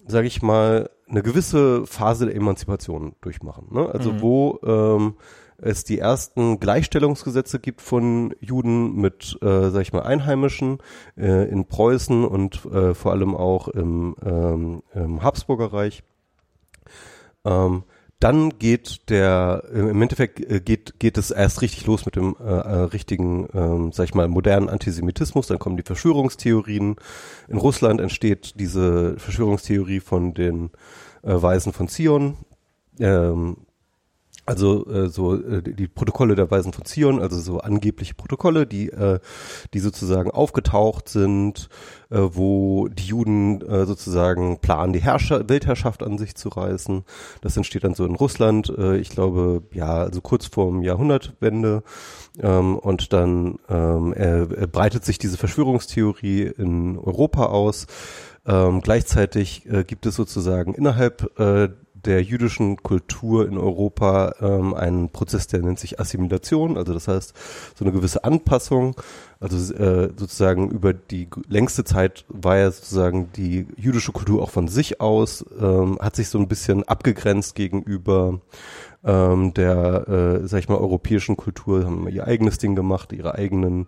sage 0.08 0.28
ich 0.28 0.42
mal, 0.42 0.90
eine 1.08 1.24
gewisse 1.24 1.86
Phase 1.86 2.26
der 2.26 2.36
Emanzipation 2.36 3.16
durchmachen. 3.22 3.68
Ne? 3.72 3.90
Also 3.90 4.14
mhm. 4.14 4.22
wo 4.22 4.60
ähm, 4.64 5.16
es 5.58 5.84
die 5.84 6.00
ersten 6.00 6.60
Gleichstellungsgesetze 6.60 7.60
gibt 7.60 7.82
von 7.82 8.34
Juden 8.40 8.96
mit, 8.96 9.38
äh, 9.42 9.70
sag 9.70 9.82
ich 9.82 9.94
mal, 9.94 10.04
Einheimischen 10.04 10.80
äh, 11.18 11.50
in 11.50 11.66
Preußen 11.66 12.26
und 12.26 12.66
äh, 12.66 12.94
vor 12.94 13.12
allem 13.12 13.36
auch 13.36 13.68
im, 13.68 14.16
ähm, 14.26 14.84
im 14.94 15.22
Habsburger 15.22 15.72
Reich. 15.72 16.04
Ähm, 17.46 17.84
dann 18.22 18.60
geht 18.60 19.10
der, 19.10 19.64
im 19.74 20.02
Endeffekt 20.02 20.40
äh, 20.40 20.62
geht, 20.62 21.00
geht 21.00 21.18
es 21.18 21.32
erst 21.32 21.62
richtig 21.62 21.88
los 21.88 22.06
mit 22.06 22.16
dem 22.16 22.36
äh, 22.40 22.44
äh, 22.44 22.84
richtigen, 22.84 23.48
ähm, 23.54 23.92
sag 23.92 24.06
ich 24.06 24.14
mal, 24.14 24.28
modernen 24.28 24.70
Antisemitismus, 24.70 25.48
dann 25.48 25.58
kommen 25.58 25.76
die 25.76 25.84
Verschwörungstheorien. 25.84 26.98
In 27.48 27.58
Russland 27.58 28.00
entsteht 28.00 28.60
diese 28.60 29.18
Verschwörungstheorie 29.18 30.00
von 30.00 30.36
den 30.36 30.70
äh, 31.24 31.34
Weisen 31.34 31.74
von 31.74 31.88
Zion. 31.88 32.38
Ähm, 33.00 33.58
also 34.52 34.86
äh, 34.88 35.08
so 35.08 35.36
äh, 35.36 35.62
die 35.62 35.88
Protokolle 35.88 36.36
der 36.36 36.52
Weisen 36.52 36.74
von 36.74 36.84
Zion, 36.84 37.22
also 37.22 37.40
so 37.40 37.60
angebliche 37.60 38.14
Protokolle, 38.14 38.68
die 38.68 38.90
äh, 38.90 39.20
die 39.74 39.80
sozusagen 39.80 40.30
aufgetaucht 40.30 41.08
sind, 41.08 41.70
äh, 42.10 42.20
wo 42.20 42.90
die 42.90 43.06
Juden 43.06 43.62
äh, 43.62 43.86
sozusagen 43.86 44.60
planen, 44.60 44.92
die 44.92 45.02
Herrscher 45.02 45.48
Weltherrschaft 45.48 46.04
an 46.04 46.18
sich 46.18 46.36
zu 46.36 46.50
reißen. 46.50 47.06
Das 47.40 47.56
entsteht 47.56 47.86
dann 47.86 47.94
so 47.94 48.06
in 48.06 48.16
Russland, 48.16 48.70
äh, 48.78 48.98
ich 48.98 49.10
glaube, 49.10 49.64
ja, 49.72 50.04
also 50.04 50.20
kurz 50.20 50.48
vorm 50.48 50.82
Jahrhundertwende. 50.82 51.84
Ähm, 52.42 52.78
und 52.78 53.14
dann 53.14 53.58
ähm, 53.70 54.14
äh, 54.14 54.68
breitet 54.68 55.06
sich 55.06 55.18
diese 55.18 55.38
Verschwörungstheorie 55.38 56.44
in 56.44 56.98
Europa 56.98 57.46
aus. 57.46 57.88
Ähm, 58.46 58.82
gleichzeitig 58.82 59.66
äh, 59.70 59.84
gibt 59.84 60.06
es 60.06 60.16
sozusagen 60.16 60.74
innerhalb 60.74 61.40
äh, 61.40 61.70
der 62.06 62.24
jüdischen 62.24 62.78
Kultur 62.78 63.48
in 63.48 63.58
Europa 63.58 64.36
ähm, 64.42 64.74
einen 64.74 65.10
Prozess, 65.10 65.48
der 65.48 65.62
nennt 65.62 65.80
sich 65.80 66.00
Assimilation, 66.00 66.78
also 66.78 66.94
das 66.94 67.08
heißt 67.08 67.34
so 67.76 67.86
eine 67.86 67.94
gewisse 67.94 68.24
Anpassung. 68.24 68.96
Also 69.40 69.74
äh, 69.74 70.12
sozusagen 70.16 70.70
über 70.70 70.94
die 70.94 71.28
längste 71.48 71.84
Zeit 71.84 72.26
war 72.28 72.58
ja 72.58 72.70
sozusagen 72.70 73.32
die 73.36 73.66
jüdische 73.76 74.12
Kultur 74.12 74.44
auch 74.44 74.52
von 74.52 74.68
sich 74.68 75.02
aus, 75.02 75.44
ähm, 75.60 75.98
hat 76.00 76.16
sich 76.16 76.30
so 76.30 76.38
ein 76.38 76.48
bisschen 76.48 76.84
abgegrenzt 76.84 77.56
gegenüber 77.56 78.40
ähm, 79.04 79.54
der, 79.56 80.08
äh, 80.44 80.48
sag 80.48 80.60
ich 80.60 80.70
mal, 80.70 80.78
europäischen 80.78 81.38
Kultur, 81.38 81.86
haben 81.86 82.08
ihr 82.08 82.28
eigenes 82.28 82.60
Ding 82.60 82.76
gemacht, 82.76 83.14
ihre 83.14 83.36
eigenen 83.36 83.88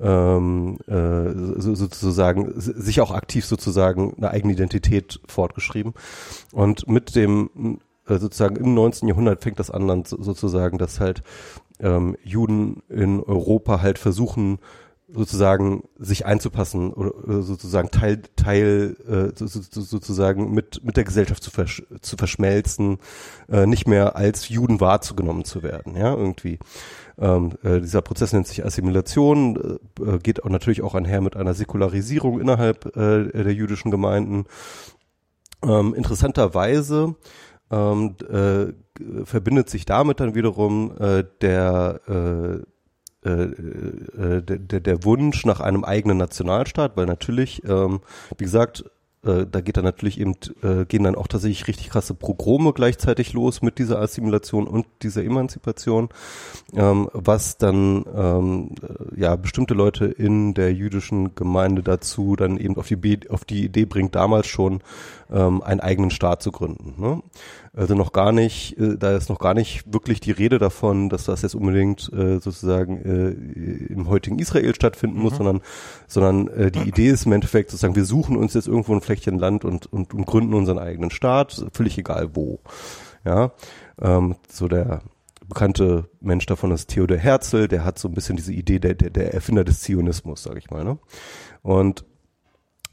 ähm, 0.00 0.78
äh, 0.86 1.60
so, 1.60 1.74
sozusagen 1.74 2.52
sich 2.56 3.00
auch 3.00 3.10
aktiv 3.10 3.44
sozusagen 3.44 4.14
eine 4.16 4.30
eigene 4.30 4.54
Identität 4.54 5.20
fortgeschrieben. 5.26 5.94
Und 6.52 6.88
mit 6.88 7.14
dem 7.16 7.80
äh, 8.08 8.18
sozusagen 8.18 8.56
im 8.56 8.74
19. 8.74 9.08
Jahrhundert 9.08 9.42
fängt 9.42 9.58
das 9.58 9.70
an 9.70 9.86
dann 9.86 10.04
sozusagen, 10.04 10.78
dass 10.78 11.00
halt 11.00 11.22
ähm, 11.80 12.16
Juden 12.22 12.82
in 12.88 13.22
Europa 13.22 13.80
halt 13.80 13.98
versuchen, 13.98 14.58
sozusagen 15.12 15.82
sich 15.98 16.24
einzupassen 16.24 16.92
oder 16.92 17.42
sozusagen 17.42 17.90
Teil 17.90 18.22
Teil 18.36 18.96
äh, 19.08 19.36
so, 19.36 19.46
so, 19.46 19.80
sozusagen 19.80 20.52
mit 20.52 20.84
mit 20.84 20.96
der 20.96 21.04
Gesellschaft 21.04 21.42
zu, 21.42 21.50
versch 21.50 21.82
zu 22.00 22.16
verschmelzen, 22.16 22.98
äh, 23.48 23.66
nicht 23.66 23.88
mehr 23.88 24.16
als 24.16 24.48
Juden 24.48 24.80
wahrzugenommen 24.80 25.44
zu 25.44 25.62
werden, 25.62 25.96
ja 25.96 26.14
irgendwie. 26.14 26.58
Ähm, 27.20 27.52
äh, 27.62 27.80
dieser 27.80 28.00
Prozess 28.02 28.32
nennt 28.32 28.46
sich 28.46 28.64
Assimilation, 28.64 29.78
äh, 30.00 30.18
geht 30.18 30.42
auch 30.42 30.48
natürlich 30.48 30.82
auch 30.82 30.94
einher 30.94 31.20
mit 31.20 31.36
einer 31.36 31.54
Säkularisierung 31.54 32.40
innerhalb 32.40 32.96
äh, 32.96 33.24
der 33.30 33.52
jüdischen 33.52 33.90
Gemeinden. 33.90 34.46
Ähm, 35.62 35.94
interessanterweise 35.94 37.14
ähm, 37.70 38.16
äh, 38.30 39.24
verbindet 39.24 39.68
sich 39.68 39.84
damit 39.84 40.20
dann 40.20 40.34
wiederum 40.34 40.96
äh, 40.98 41.24
der 41.42 42.00
äh, 42.08 42.64
äh, 43.22 43.30
äh, 43.30 44.42
der, 44.42 44.80
der 44.80 45.04
Wunsch 45.04 45.44
nach 45.44 45.60
einem 45.60 45.84
eigenen 45.84 46.16
Nationalstaat, 46.16 46.96
weil 46.96 47.04
natürlich, 47.04 47.62
ähm, 47.64 48.00
wie 48.38 48.44
gesagt, 48.44 48.84
äh, 49.24 49.46
da 49.50 49.60
geht 49.60 49.76
dann 49.76 49.84
natürlich 49.84 50.18
eben, 50.18 50.34
äh, 50.62 50.84
gehen 50.86 51.04
dann 51.04 51.14
auch 51.14 51.26
tatsächlich 51.26 51.68
richtig 51.68 51.90
krasse 51.90 52.14
Progrome 52.14 52.72
gleichzeitig 52.72 53.32
los 53.34 53.60
mit 53.60 53.78
dieser 53.78 54.00
Assimilation 54.00 54.66
und 54.66 54.86
dieser 55.02 55.22
Emanzipation, 55.22 56.08
ähm, 56.74 57.08
was 57.12 57.58
dann 57.58 58.04
ähm, 58.14 58.70
äh, 58.82 59.20
ja 59.20 59.36
bestimmte 59.36 59.74
Leute 59.74 60.06
in 60.06 60.54
der 60.54 60.72
jüdischen 60.72 61.34
Gemeinde 61.34 61.82
dazu 61.82 62.34
dann 62.34 62.56
eben 62.56 62.76
auf 62.76 62.88
die, 62.88 63.20
auf 63.28 63.44
die 63.44 63.64
Idee 63.64 63.84
bringt, 63.84 64.14
damals 64.14 64.46
schon 64.46 64.80
ähm, 65.30 65.62
einen 65.62 65.80
eigenen 65.80 66.10
Staat 66.10 66.42
zu 66.42 66.50
gründen. 66.50 66.94
Ne? 67.00 67.22
Also 67.72 67.94
noch 67.94 68.12
gar 68.12 68.32
nicht, 68.32 68.76
äh, 68.78 68.96
da 68.98 69.16
ist 69.16 69.28
noch 69.28 69.38
gar 69.38 69.54
nicht 69.54 69.92
wirklich 69.92 70.18
die 70.18 70.32
Rede 70.32 70.58
davon, 70.58 71.08
dass 71.08 71.24
das 71.24 71.42
jetzt 71.42 71.54
unbedingt 71.54 72.12
äh, 72.12 72.40
sozusagen 72.40 73.00
äh, 73.02 73.92
im 73.92 74.08
heutigen 74.08 74.38
Israel 74.40 74.74
stattfinden 74.74 75.20
muss, 75.20 75.34
mhm. 75.34 75.36
sondern, 75.36 75.60
sondern 76.08 76.48
äh, 76.48 76.70
die 76.72 76.88
Idee 76.88 77.08
ist 77.08 77.26
im 77.26 77.32
Endeffekt 77.32 77.70
sozusagen, 77.70 77.94
wir 77.94 78.04
suchen 78.04 78.36
uns 78.36 78.54
jetzt 78.54 78.66
irgendwo 78.66 78.92
ein 78.92 79.00
Fleckchen 79.00 79.38
Land 79.38 79.64
und, 79.64 79.86
und, 79.92 80.12
und 80.14 80.26
gründen 80.26 80.54
unseren 80.54 80.78
eigenen 80.78 81.10
Staat, 81.10 81.64
völlig 81.72 81.96
egal 81.96 82.30
wo. 82.34 82.58
Ja, 83.24 83.52
ähm, 84.00 84.36
so 84.48 84.66
der 84.66 85.02
bekannte 85.46 86.08
Mensch 86.20 86.46
davon 86.46 86.70
ist 86.70 86.88
Theodor 86.88 87.18
Herzl, 87.18 87.68
der 87.68 87.84
hat 87.84 87.98
so 87.98 88.08
ein 88.08 88.14
bisschen 88.14 88.36
diese 88.36 88.52
Idee 88.52 88.78
der, 88.78 88.94
der, 88.94 89.10
der 89.10 89.34
Erfinder 89.34 89.64
des 89.64 89.80
Zionismus, 89.80 90.42
sage 90.42 90.58
ich 90.58 90.70
mal. 90.70 90.84
Ne? 90.84 90.98
Und 91.62 92.04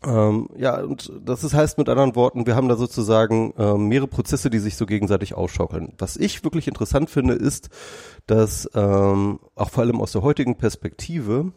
ähm, 0.05 0.49
ja, 0.55 0.79
und 0.81 1.11
das 1.25 1.43
ist, 1.43 1.53
heißt 1.53 1.77
mit 1.77 1.89
anderen 1.89 2.15
Worten, 2.15 2.45
wir 2.45 2.55
haben 2.55 2.69
da 2.69 2.75
sozusagen 2.75 3.53
ähm, 3.57 3.87
mehrere 3.87 4.07
Prozesse, 4.07 4.49
die 4.49 4.59
sich 4.59 4.75
so 4.75 4.85
gegenseitig 4.85 5.33
ausschaukeln. 5.33 5.93
Was 5.97 6.17
ich 6.17 6.43
wirklich 6.43 6.67
interessant 6.67 7.09
finde, 7.09 7.33
ist, 7.33 7.69
dass 8.27 8.69
ähm, 8.75 9.39
auch 9.55 9.69
vor 9.71 9.83
allem 9.83 9.99
aus 9.99 10.11
der 10.11 10.21
heutigen 10.21 10.55
Perspektive, 10.55 11.51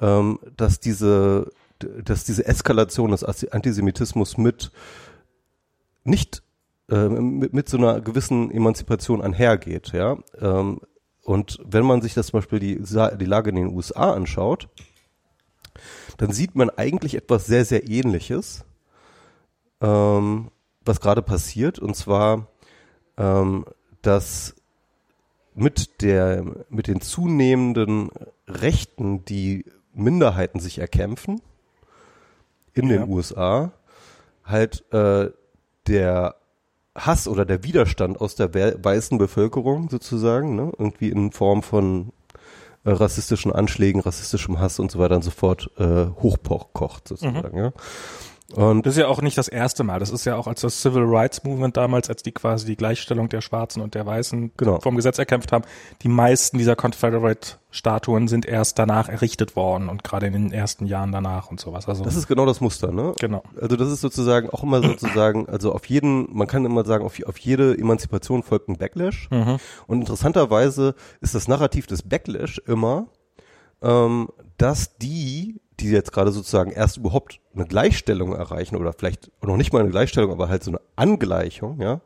ähm, 0.00 0.38
dass 0.56 0.78
diese, 0.78 1.50
dass 1.78 2.24
diese 2.24 2.46
Eskalation 2.46 3.10
des 3.10 3.24
Antisemitismus 3.24 4.38
mit 4.38 4.70
nicht 6.04 6.44
äh, 6.88 7.08
mit, 7.08 7.52
mit 7.52 7.68
so 7.68 7.78
einer 7.78 8.00
gewissen 8.00 8.52
Emanzipation 8.52 9.20
einhergeht, 9.20 9.92
ja. 9.92 10.18
Ähm, 10.40 10.80
und 11.24 11.58
wenn 11.64 11.84
man 11.84 12.02
sich 12.02 12.14
das 12.14 12.28
zum 12.28 12.38
Beispiel 12.38 12.60
die, 12.60 12.80
die 12.80 13.24
Lage 13.24 13.50
in 13.50 13.56
den 13.56 13.74
USA 13.74 14.12
anschaut, 14.12 14.68
dann 16.16 16.32
sieht 16.32 16.54
man 16.54 16.70
eigentlich 16.70 17.14
etwas 17.14 17.46
sehr, 17.46 17.64
sehr 17.64 17.88
ähnliches, 17.88 18.64
ähm, 19.80 20.50
was 20.84 21.00
gerade 21.00 21.22
passiert. 21.22 21.78
Und 21.78 21.94
zwar, 21.94 22.48
ähm, 23.16 23.64
dass 24.02 24.54
mit 25.54 26.02
der, 26.02 26.44
mit 26.68 26.86
den 26.86 27.00
zunehmenden 27.00 28.10
Rechten, 28.46 29.24
die 29.24 29.64
Minderheiten 29.92 30.60
sich 30.60 30.78
erkämpfen 30.78 31.40
in 32.74 32.90
ja. 32.90 32.98
den 32.98 33.08
USA, 33.10 33.72
halt 34.44 34.84
äh, 34.92 35.30
der 35.86 36.36
Hass 36.94 37.28
oder 37.28 37.44
der 37.44 37.62
Widerstand 37.62 38.20
aus 38.20 38.36
der 38.36 38.54
weißen 38.54 39.18
Bevölkerung 39.18 39.88
sozusagen, 39.88 40.56
ne, 40.56 40.72
irgendwie 40.78 41.10
in 41.10 41.32
Form 41.32 41.62
von 41.62 42.12
äh, 42.86 42.90
rassistischen 42.90 43.52
Anschlägen, 43.52 44.00
rassistischem 44.00 44.60
Hass 44.60 44.78
und 44.78 44.90
so 44.90 44.98
weiter 44.98 45.16
und 45.16 45.22
so 45.22 45.30
fort 45.30 45.70
äh, 45.76 46.06
hochkocht 46.22 47.08
sozusagen. 47.08 47.58
Mhm. 47.58 47.64
Ja. 47.64 47.72
Und 48.54 48.86
das 48.86 48.94
ist 48.94 49.00
ja 49.00 49.08
auch 49.08 49.22
nicht 49.22 49.36
das 49.36 49.48
erste 49.48 49.82
Mal. 49.82 49.98
Das 49.98 50.10
ist 50.10 50.24
ja 50.24 50.36
auch 50.36 50.46
als 50.46 50.60
das 50.60 50.80
Civil 50.80 51.02
Rights 51.04 51.42
Movement 51.42 51.76
damals, 51.76 52.08
als 52.08 52.22
die 52.22 52.30
quasi 52.30 52.64
die 52.64 52.76
Gleichstellung 52.76 53.28
der 53.28 53.40
Schwarzen 53.40 53.82
und 53.82 53.94
der 53.94 54.06
Weißen 54.06 54.52
genau. 54.56 54.78
vom 54.80 54.94
Gesetz 54.94 55.18
erkämpft 55.18 55.50
haben. 55.50 55.64
Die 56.02 56.08
meisten 56.08 56.56
dieser 56.56 56.76
Confederate 56.76 57.56
Statuen 57.70 58.28
sind 58.28 58.46
erst 58.46 58.78
danach 58.78 59.08
errichtet 59.08 59.56
worden 59.56 59.88
und 59.88 60.04
gerade 60.04 60.26
in 60.26 60.32
den 60.32 60.52
ersten 60.52 60.86
Jahren 60.86 61.10
danach 61.10 61.50
und 61.50 61.58
sowas. 61.58 61.88
Also 61.88 62.04
das 62.04 62.14
ist 62.14 62.28
genau 62.28 62.46
das 62.46 62.60
Muster, 62.60 62.92
ne? 62.92 63.14
Genau. 63.18 63.42
Also 63.60 63.74
das 63.76 63.90
ist 63.90 64.00
sozusagen 64.00 64.48
auch 64.50 64.62
immer 64.62 64.80
sozusagen, 64.80 65.48
also 65.48 65.72
auf 65.72 65.84
jeden, 65.86 66.28
man 66.34 66.46
kann 66.46 66.64
immer 66.64 66.84
sagen, 66.84 67.04
auf, 67.04 67.20
auf 67.26 67.38
jede 67.38 67.76
Emanzipation 67.76 68.44
folgt 68.44 68.68
ein 68.68 68.78
Backlash. 68.78 69.28
Mhm. 69.30 69.56
Und 69.88 70.00
interessanterweise 70.00 70.94
ist 71.20 71.34
das 71.34 71.48
Narrativ 71.48 71.88
des 71.88 72.02
Backlash 72.02 72.58
immer, 72.66 73.08
ähm, 73.82 74.28
dass 74.56 74.96
die 74.98 75.60
die 75.80 75.90
jetzt 75.90 76.12
gerade 76.12 76.32
sozusagen 76.32 76.70
erst 76.70 76.96
überhaupt 76.96 77.40
eine 77.54 77.66
Gleichstellung 77.66 78.34
erreichen 78.34 78.76
oder 78.76 78.92
vielleicht 78.92 79.30
noch 79.42 79.56
nicht 79.56 79.72
mal 79.72 79.80
eine 79.80 79.90
Gleichstellung, 79.90 80.30
aber 80.32 80.48
halt 80.48 80.64
so 80.64 80.70
eine 80.70 80.80
Angleichung, 80.96 81.80
ja, 81.80 82.00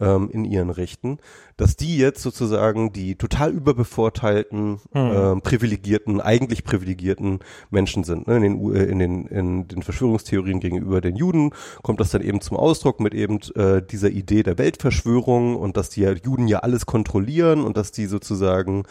ähm, 0.00 0.30
in 0.30 0.44
ihren 0.44 0.70
Rechten, 0.70 1.18
dass 1.56 1.76
die 1.76 1.96
jetzt 1.96 2.22
sozusagen 2.22 2.92
die 2.92 3.16
total 3.16 3.50
überbevorteilten, 3.52 4.80
hm. 4.92 5.12
ähm, 5.14 5.42
privilegierten, 5.42 6.20
eigentlich 6.20 6.64
privilegierten 6.64 7.40
Menschen 7.70 8.04
sind. 8.04 8.26
Ne? 8.26 8.36
In, 8.36 8.42
den, 8.42 8.74
äh, 8.74 8.84
in, 8.84 8.98
den, 8.98 9.26
in 9.26 9.68
den 9.68 9.82
Verschwörungstheorien 9.82 10.60
gegenüber 10.60 11.00
den 11.00 11.16
Juden 11.16 11.50
kommt 11.82 12.00
das 12.00 12.10
dann 12.10 12.22
eben 12.22 12.40
zum 12.40 12.56
Ausdruck 12.56 13.00
mit 13.00 13.14
eben 13.14 13.38
äh, 13.54 13.82
dieser 13.82 14.10
Idee 14.10 14.42
der 14.42 14.58
Weltverschwörung 14.58 15.56
und 15.56 15.76
dass 15.76 15.90
die 15.90 16.02
Juden 16.02 16.48
ja 16.48 16.60
alles 16.60 16.86
kontrollieren 16.86 17.62
und 17.62 17.76
dass 17.76 17.92
die 17.92 18.06
sozusagen 18.06 18.84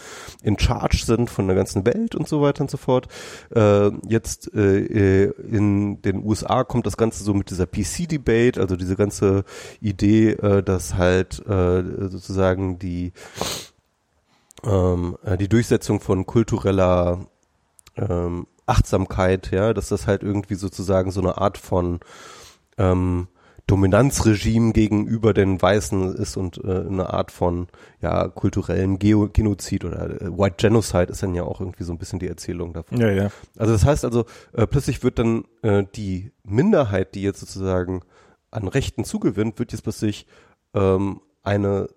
in 0.44 0.58
Charge 0.58 1.04
sind 1.06 1.30
von 1.30 1.48
der 1.48 1.56
ganzen 1.56 1.86
Welt 1.86 2.16
und 2.16 2.28
so 2.28 2.42
weiter 2.42 2.62
und 2.62 2.72
so 2.72 2.78
fort. 2.78 3.08
Äh, 3.54 3.92
jetzt 4.08 4.54
äh, 4.54 5.26
äh 5.26 5.34
in 5.52 6.02
den 6.02 6.24
USA 6.24 6.64
kommt 6.64 6.86
das 6.86 6.98
Ganze 6.98 7.24
so 7.24 7.34
mit 7.34 7.50
dieser 7.50 7.66
PC-Debate, 7.66 8.60
also 8.60 8.76
diese 8.76 8.96
ganze 8.96 9.44
Idee, 9.82 10.32
äh, 10.32 10.64
dass 10.64 10.91
halt 10.96 11.46
äh, 11.48 12.10
sozusagen 12.10 12.80
die, 12.80 13.14
ähm, 14.64 15.18
äh, 15.24 15.38
die 15.38 15.50
Durchsetzung 15.50 16.00
von 16.00 16.26
kultureller 16.26 17.26
ähm, 17.96 18.48
Achtsamkeit, 18.66 19.52
ja, 19.52 19.74
dass 19.74 19.90
das 19.90 20.08
halt 20.08 20.24
irgendwie 20.24 20.56
sozusagen 20.56 21.12
so 21.12 21.22
eine 21.22 21.38
Art 21.38 21.58
von 21.58 22.00
ähm, 22.78 23.28
Dominanzregime 23.68 24.74
gegenüber 24.74 25.34
den 25.34 25.62
Weißen 25.62 26.16
ist 26.16 26.36
und 26.36 26.58
äh, 26.64 26.86
eine 26.86 27.14
Art 27.14 27.32
von 27.32 27.68
ja 28.02 28.28
kulturellen 28.28 29.00
Geo 29.00 29.30
Genozid 29.32 29.86
oder 29.86 30.22
äh, 30.22 30.38
White 30.38 30.56
Genocide 30.58 31.06
ist 31.06 31.24
dann 31.24 31.36
ja 31.36 31.44
auch 31.44 31.62
irgendwie 31.62 31.84
so 31.84 31.94
ein 31.94 31.98
bisschen 31.98 32.20
die 32.20 32.28
Erzählung 32.28 32.74
davon. 32.74 33.00
Ja, 33.00 33.10
ja. 33.10 33.30
Also 33.58 33.72
das 33.72 33.86
heißt 33.86 34.04
also 34.04 34.26
äh, 34.54 34.68
plötzlich 34.68 35.04
wird 35.04 35.20
dann 35.20 35.46
äh, 35.62 35.86
die 35.96 36.32
Minderheit, 36.44 37.16
die 37.16 37.22
jetzt 37.22 37.40
sozusagen 37.40 38.02
an 38.50 38.68
Rechten 38.68 39.06
zugewinnt, 39.06 39.58
wird 39.58 39.72
jetzt 39.72 39.84
plötzlich 39.84 40.28
ähm, 40.74 41.22
eine 41.44 41.88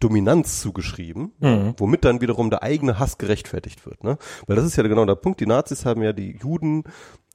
Dominanz 0.00 0.60
zugeschrieben, 0.60 1.32
mhm. 1.40 1.74
womit 1.76 2.04
dann 2.04 2.20
wiederum 2.20 2.50
der 2.50 2.62
eigene 2.62 2.98
Hass 2.98 3.18
gerechtfertigt 3.18 3.84
wird. 3.84 4.04
Ne? 4.04 4.16
Weil 4.46 4.56
das 4.56 4.64
ist 4.64 4.76
ja 4.76 4.82
genau 4.84 5.04
der 5.04 5.16
Punkt. 5.16 5.40
Die 5.40 5.46
Nazis 5.46 5.84
haben 5.84 6.02
ja 6.02 6.12
die 6.12 6.36
Juden 6.40 6.84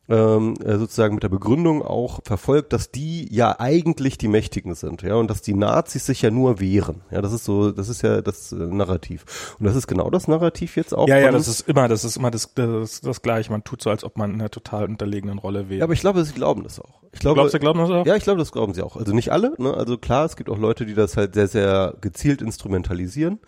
ähm, 0.09 0.55
äh, 0.63 0.77
sozusagen 0.77 1.13
mit 1.15 1.23
der 1.23 1.29
Begründung 1.29 1.81
auch 1.81 2.19
verfolgt, 2.25 2.73
dass 2.73 2.91
die 2.91 3.33
ja 3.33 3.59
eigentlich 3.59 4.17
die 4.17 4.27
Mächtigen 4.27 4.75
sind, 4.75 5.01
ja, 5.01 5.15
und 5.15 5.29
dass 5.29 5.41
die 5.41 5.53
Nazis 5.53 6.05
sich 6.05 6.21
ja 6.21 6.29
nur 6.29 6.59
wehren. 6.59 7.01
Ja, 7.09 7.21
das 7.21 7.31
ist 7.31 7.45
so, 7.45 7.71
das 7.71 7.87
ist 7.87 8.01
ja 8.01 8.21
das 8.21 8.51
äh, 8.51 8.55
Narrativ. 8.55 9.55
Und 9.59 9.65
das 9.65 9.75
ist 9.75 9.87
genau 9.87 10.09
das 10.09 10.27
Narrativ 10.27 10.75
jetzt 10.75 10.93
auch. 10.93 11.07
Ja, 11.07 11.17
ja, 11.17 11.31
das 11.31 11.47
ist 11.47 11.67
immer, 11.69 11.87
das 11.87 12.03
ist 12.03 12.17
immer 12.17 12.31
das, 12.31 12.53
das, 12.53 12.99
das 12.99 13.21
gleiche. 13.21 13.51
Man 13.51 13.63
tut 13.63 13.81
so, 13.81 13.89
als 13.89 14.03
ob 14.03 14.17
man 14.17 14.33
in 14.33 14.41
einer 14.41 14.51
total 14.51 14.85
unterlegenen 14.85 15.39
Rolle 15.39 15.69
wäre. 15.69 15.79
Ja, 15.79 15.83
aber 15.85 15.93
ich 15.93 16.01
glaube, 16.01 16.23
sie 16.25 16.33
glauben 16.33 16.63
das 16.63 16.79
auch. 16.79 17.01
Ich 17.13 17.19
glaube, 17.19 17.35
Glaubst 17.35 17.53
du, 17.53 17.59
glauben 17.59 17.79
das 17.79 17.89
auch? 17.89 18.05
Ja, 18.05 18.15
ich 18.15 18.23
glaube, 18.23 18.39
das 18.39 18.51
glauben 18.51 18.73
sie 18.73 18.81
auch. 18.81 18.97
Also 18.97 19.13
nicht 19.13 19.31
alle, 19.31 19.53
ne? 19.57 19.73
Also 19.73 19.97
klar, 19.97 20.25
es 20.25 20.35
gibt 20.35 20.49
auch 20.49 20.57
Leute, 20.57 20.85
die 20.85 20.95
das 20.95 21.15
halt 21.15 21.35
sehr, 21.35 21.47
sehr 21.47 21.95
gezielt 22.01 22.41
instrumentalisieren. 22.41 23.39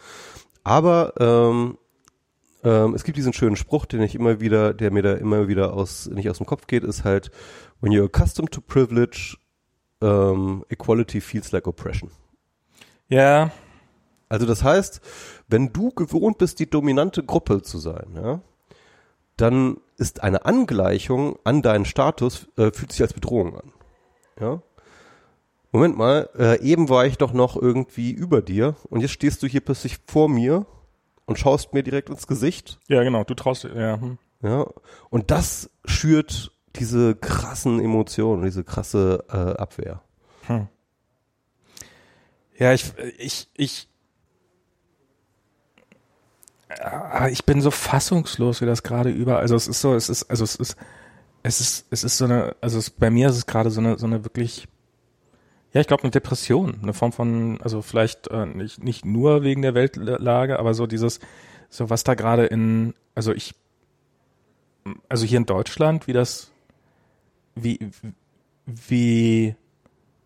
Aber 0.64 1.14
ähm, 1.20 1.78
ähm, 2.66 2.96
es 2.96 3.04
gibt 3.04 3.18
diesen 3.18 3.32
schönen 3.32 3.56
Spruch, 3.56 3.86
den 3.86 4.02
ich 4.02 4.16
immer 4.16 4.40
wieder, 4.40 4.74
der 4.74 4.92
mir 4.92 5.04
da 5.04 5.14
immer 5.14 5.48
wieder 5.48 5.74
aus, 5.74 6.08
nicht 6.08 6.30
aus 6.30 6.38
dem 6.38 6.48
Kopf 6.48 6.66
geht, 6.66 6.84
ist 6.84 7.04
halt, 7.04 7.30
when 7.80 7.94
you're 7.94 8.06
accustomed 8.06 8.52
to 8.52 8.60
privilege, 8.60 9.38
um, 10.02 10.66
equality 10.70 11.22
feels 11.22 11.52
like 11.52 11.68
oppression. 11.68 12.10
Ja. 13.08 13.52
Also 14.28 14.48
das 14.48 14.64
heißt, 14.64 15.00
wenn 15.48 15.72
du 15.72 15.92
gewohnt 15.92 16.40
bist, 16.40 16.60
die 16.60 16.68
dominante 16.68 17.24
Gruppe 17.24 17.62
zu 17.62 17.78
sein, 17.78 18.08
ja, 18.16 18.42
dann 19.38 19.78
ist 19.98 20.24
eine 20.24 20.46
Angleichung 20.46 21.38
an 21.44 21.62
deinen 21.62 21.86
Status, 21.86 22.48
äh, 22.58 22.72
fühlt 22.72 22.92
sich 22.92 23.04
als 23.04 23.14
Bedrohung 23.14 23.56
an. 23.56 23.72
Ja. 24.40 24.62
Moment 25.72 25.98
mal, 25.98 26.30
äh, 26.38 26.60
eben 26.62 26.90
war 26.90 27.06
ich 27.06 27.18
doch 27.18 27.34
noch 27.34 27.56
irgendwie 27.56 28.12
über 28.12 28.42
dir 28.42 28.76
und 28.90 29.02
jetzt 29.02 29.12
stehst 29.12 29.44
du 29.44 29.48
hier 29.48 29.62
plötzlich 29.62 30.00
vor 30.08 30.28
mir 30.28 30.66
und 31.26 31.40
schaust 31.40 31.74
mir 31.74 31.84
direkt 31.84 32.10
ins 32.10 32.28
Gesicht. 32.28 32.80
Ja, 32.88 33.04
genau, 33.04 33.24
du 33.24 33.34
traust 33.34 33.64
dir, 33.64 33.76
ja. 33.76 34.00
Hm. 34.00 34.18
Ja, 34.42 34.68
und 35.10 35.32
das 35.32 35.70
schürt 35.86 36.52
diese 36.76 37.16
krassen 37.16 37.80
Emotionen, 37.80 38.44
diese 38.44 38.64
krasse 38.64 39.24
äh, 39.30 39.60
Abwehr. 39.60 40.02
Hm. 40.48 40.68
Ja, 42.58 42.74
ich, 42.74 42.94
ich, 43.18 43.50
ich, 43.56 43.90
ich 47.30 47.46
bin 47.46 47.62
so 47.62 47.72
fassungslos, 47.72 48.62
wie 48.62 48.66
das 48.66 48.84
gerade 48.84 49.10
über, 49.10 49.40
also 49.40 49.56
es 49.56 49.68
ist 49.68 49.82
so, 49.82 49.94
es 49.94 50.10
ist, 50.10 50.30
also 50.30 50.44
es 50.44 50.56
ist, 50.56 50.78
es 51.44 51.60
ist, 51.60 51.88
es 51.90 52.04
ist 52.04 52.18
so 52.18 52.26
eine, 52.26 52.56
also 52.62 52.78
es, 52.78 52.90
bei 52.90 53.10
mir 53.10 53.30
ist 53.30 53.38
es 53.38 53.46
gerade 53.46 53.72
so 53.72 53.80
eine, 53.80 53.98
so 53.98 54.06
eine 54.06 54.24
wirklich 54.24 54.68
ja, 55.76 55.82
ich 55.82 55.88
glaube 55.88 56.04
eine 56.04 56.12
Depression, 56.12 56.80
eine 56.82 56.94
Form 56.94 57.12
von, 57.12 57.60
also 57.62 57.82
vielleicht 57.82 58.30
äh, 58.30 58.46
nicht, 58.46 58.82
nicht 58.82 59.04
nur 59.04 59.44
wegen 59.44 59.62
der 59.62 59.74
Weltlage, 59.76 60.58
aber 60.58 60.74
so 60.74 60.88
dieses, 60.88 61.20
so 61.70 61.90
was 61.90 62.06
da 62.06 62.14
gerade 62.14 62.46
in, 62.46 62.94
also 63.14 63.34
ich, 63.34 63.56
also 65.10 65.26
hier 65.26 65.38
in 65.38 65.46
Deutschland, 65.46 66.08
wie 66.08 66.14
das, 66.14 66.50
wie, 67.56 67.92
wie, 68.66 69.56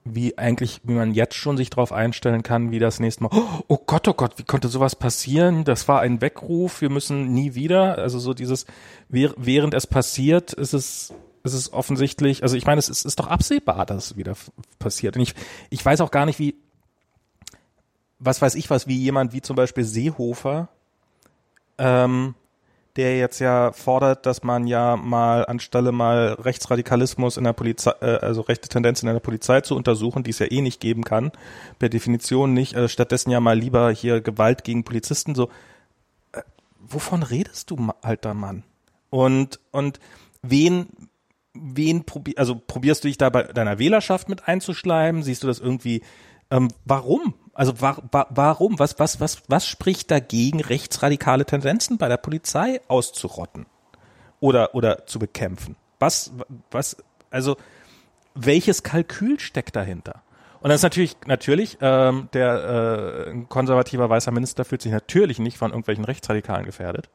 wie 0.05 0.37
eigentlich, 0.37 0.81
wie 0.83 0.93
man 0.93 1.15
jetzt 1.15 1.33
schon 1.33 1.57
sich 1.57 1.71
darauf 1.71 1.93
einstellen 1.93 2.43
kann, 2.43 2.69
wie 2.69 2.77
das 2.77 2.99
nächste 2.99 3.23
Mal, 3.23 3.31
oh 3.67 3.79
Gott, 3.87 4.07
oh 4.07 4.13
Gott, 4.13 4.37
wie 4.37 4.43
konnte 4.43 4.67
sowas 4.67 4.95
passieren? 4.95 5.63
Das 5.63 5.87
war 5.87 6.01
ein 6.01 6.21
Weckruf, 6.21 6.81
wir 6.81 6.91
müssen 6.91 7.33
nie 7.33 7.55
wieder, 7.55 7.97
also 7.97 8.19
so 8.19 8.35
dieses, 8.35 8.67
während 9.07 9.73
es 9.73 9.87
passiert, 9.87 10.53
ist 10.53 10.73
es, 10.73 11.11
es 11.49 11.65
ist 11.65 11.73
offensichtlich, 11.73 12.43
also 12.43 12.55
ich 12.55 12.65
meine, 12.65 12.79
es 12.79 12.89
ist, 12.89 13.05
ist 13.05 13.19
doch 13.19 13.27
absehbar, 13.27 13.85
dass 13.85 14.11
es 14.11 14.17
wieder 14.17 14.35
passiert. 14.79 15.15
Und 15.15 15.21
ich, 15.21 15.35
ich 15.69 15.83
weiß 15.83 16.01
auch 16.01 16.11
gar 16.11 16.25
nicht, 16.25 16.39
wie, 16.39 16.55
was 18.19 18.41
weiß 18.41 18.55
ich 18.55 18.69
was, 18.69 18.87
wie 18.87 18.97
jemand 18.97 19.33
wie 19.33 19.41
zum 19.41 19.55
Beispiel 19.55 19.83
Seehofer, 19.83 20.67
ähm, 21.77 22.35
der 22.95 23.17
jetzt 23.17 23.39
ja 23.39 23.71
fordert, 23.71 24.25
dass 24.25 24.43
man 24.43 24.67
ja 24.67 24.97
mal 24.97 25.45
anstelle 25.45 25.91
mal 25.91 26.33
Rechtsradikalismus 26.33 27.37
in 27.37 27.45
der 27.45 27.53
Polizei, 27.53 27.91
äh, 28.01 28.17
also 28.17 28.41
rechte 28.41 28.67
Tendenzen 28.67 29.07
in 29.07 29.15
der 29.15 29.21
Polizei 29.21 29.61
zu 29.61 29.75
untersuchen, 29.75 30.23
die 30.23 30.31
es 30.31 30.39
ja 30.39 30.51
eh 30.51 30.61
nicht 30.61 30.81
geben 30.81 31.03
kann, 31.03 31.31
per 31.79 31.89
Definition 31.89 32.53
nicht, 32.53 32.73
äh, 32.73 32.89
stattdessen 32.89 33.31
ja 33.31 33.39
mal 33.39 33.57
lieber 33.57 33.91
hier 33.91 34.21
Gewalt 34.21 34.63
gegen 34.63 34.83
Polizisten, 34.83 35.33
so, 35.33 35.49
äh, 36.33 36.41
wovon 36.79 37.23
redest 37.23 37.71
du, 37.71 37.77
alter 38.01 38.33
Mann? 38.33 38.63
Und, 39.09 39.59
und 39.71 39.99
wen, 40.41 40.87
wen 41.53 42.05
probi 42.05 42.35
also 42.37 42.55
probierst 42.55 43.03
du 43.03 43.07
dich 43.07 43.17
da 43.17 43.29
bei 43.29 43.43
deiner 43.43 43.79
Wählerschaft 43.79 44.29
mit 44.29 44.47
einzuschleimen? 44.47 45.23
Siehst 45.23 45.43
du 45.43 45.47
das 45.47 45.59
irgendwie? 45.59 46.01
Ähm, 46.51 46.69
warum? 46.85 47.33
Also 47.53 47.81
wa 47.81 47.97
wa 48.11 48.27
warum? 48.29 48.79
Was 48.79 48.99
was 48.99 49.19
was 49.19 49.43
was 49.47 49.67
spricht 49.67 50.11
dagegen, 50.11 50.61
rechtsradikale 50.61 51.45
Tendenzen 51.45 51.97
bei 51.97 52.07
der 52.07 52.17
Polizei 52.17 52.81
auszurotten 52.87 53.65
oder 54.39 54.75
oder 54.75 55.05
zu 55.05 55.19
bekämpfen? 55.19 55.75
Was 55.99 56.31
was 56.71 56.97
also 57.29 57.57
welches 58.35 58.83
Kalkül 58.83 59.39
steckt 59.39 59.75
dahinter? 59.75 60.23
Und 60.61 60.69
das 60.69 60.79
ist 60.79 60.83
natürlich, 60.83 61.15
natürlich, 61.25 61.77
ähm, 61.79 62.27
der 62.33 63.27
äh, 63.27 63.45
konservativer 63.47 64.09
weißer 64.09 64.31
Minister 64.31 64.65
fühlt 64.65 64.81
sich 64.81 64.91
natürlich 64.91 65.39
nicht 65.39 65.57
von 65.57 65.71
irgendwelchen 65.71 66.03
Rechtsradikalen 66.03 66.65
gefährdet. 66.65 67.09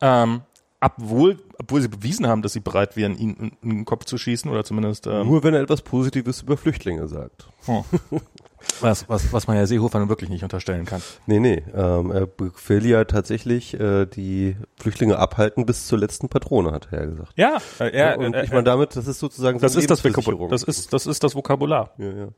Ähm, 0.00 0.42
obwohl, 0.80 1.38
obwohl 1.58 1.80
sie 1.80 1.88
bewiesen 1.88 2.26
haben, 2.26 2.42
dass 2.42 2.52
sie 2.52 2.60
bereit 2.60 2.96
wären, 2.96 3.16
ihn 3.16 3.52
in, 3.62 3.70
den 3.70 3.84
Kopf 3.84 4.04
zu 4.04 4.18
schießen 4.18 4.50
oder 4.50 4.64
zumindest. 4.64 5.06
Ähm, 5.06 5.26
Nur 5.26 5.42
wenn 5.42 5.54
er 5.54 5.60
etwas 5.60 5.82
Positives 5.82 6.42
über 6.42 6.56
Flüchtlinge 6.56 7.08
sagt. 7.08 7.48
oh. 7.66 7.84
was, 8.80 9.08
was, 9.08 9.32
was 9.32 9.46
man 9.46 9.56
ja 9.56 9.66
Seehofer 9.66 9.98
nun 9.98 10.08
wirklich 10.08 10.30
nicht 10.30 10.42
unterstellen 10.42 10.84
kann. 10.84 11.02
Nee, 11.26 11.40
nee, 11.40 11.62
ähm, 11.74 12.10
er 12.10 12.28
will 12.38 12.86
ja 12.86 13.04
tatsächlich 13.04 13.78
äh, 13.78 14.06
die 14.06 14.56
Flüchtlinge 14.78 15.18
abhalten 15.18 15.66
bis 15.66 15.86
zur 15.86 15.98
letzten 15.98 16.28
Patrone, 16.28 16.72
hat 16.72 16.88
er 16.90 17.00
ja 17.00 17.06
gesagt. 17.06 17.32
Ja, 17.36 17.58
äh, 17.80 17.90
er, 17.90 18.18
und 18.18 18.34
äh, 18.34 18.44
ich 18.44 18.50
meine 18.50 18.64
damit, 18.64 18.96
das 18.96 19.06
ist 19.06 19.18
sozusagen 19.18 19.58
das 19.58 19.76
ist 19.76 19.90
das. 19.90 20.04
Vokabular. 20.04 20.48
das 20.48 20.62
ist 20.62 20.92
das 20.92 21.06
ist 21.06 21.22
das 21.22 21.34
Vokabular. 21.34 21.92
ja, 21.98 22.10
ja. 22.10 22.28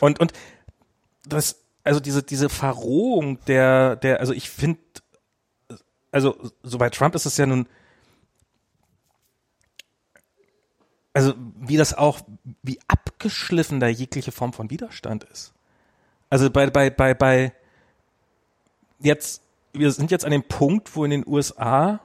Und 0.00 0.20
und 0.20 0.32
das 1.26 1.64
also 1.82 2.00
diese 2.00 2.22
diese 2.22 2.48
Verrohung 2.48 3.38
der 3.46 3.96
der 3.96 4.20
also 4.20 4.32
ich 4.32 4.50
finde 4.50 4.78
also 6.14 6.36
so 6.62 6.78
bei 6.78 6.90
Trump 6.90 7.16
ist 7.16 7.26
es 7.26 7.36
ja 7.36 7.44
nun 7.44 7.66
also 11.12 11.34
wie 11.58 11.76
das 11.76 11.92
auch 11.92 12.20
wie 12.62 12.78
abgeschliffen 12.86 13.80
da 13.80 13.88
jegliche 13.88 14.30
Form 14.30 14.52
von 14.52 14.70
Widerstand 14.70 15.24
ist. 15.24 15.52
Also 16.30 16.50
bei 16.50 16.70
bei 16.70 16.90
bei 16.90 17.14
bei 17.14 17.52
jetzt 19.00 19.42
wir 19.72 19.90
sind 19.90 20.12
jetzt 20.12 20.24
an 20.24 20.30
dem 20.30 20.44
Punkt, 20.44 20.94
wo 20.94 21.04
in 21.04 21.10
den 21.10 21.26
USA 21.26 21.98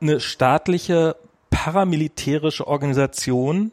eine 0.00 0.20
staatliche 0.20 1.16
paramilitärische 1.48 2.66
Organisation 2.66 3.72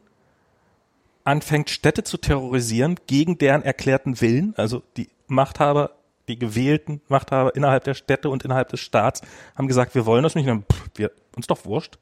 anfängt, 1.26 1.70
Städte 1.70 2.04
zu 2.04 2.18
terrorisieren 2.18 2.96
gegen 3.06 3.38
deren 3.38 3.64
erklärten 3.64 4.22
Willen, 4.22 4.54
also 4.56 4.82
die 4.96 5.10
Machthaber, 5.28 5.95
die 6.28 6.40
gewählten 6.40 7.02
Machthaber 7.08 7.56
innerhalb 7.56 7.84
der 7.84 7.94
Städte 7.94 8.30
und 8.30 8.44
innerhalb 8.44 8.70
des 8.70 8.80
Staats 8.80 9.22
haben 9.56 9.68
gesagt, 9.68 9.96
wir 9.96 10.06
wollen 10.06 10.24
das 10.24 10.36
nicht, 10.36 10.48
dann, 10.48 10.64
pff, 10.64 10.90
wir, 10.96 11.12
uns 11.36 11.48
doch 11.48 11.66
wurscht. 11.66 11.98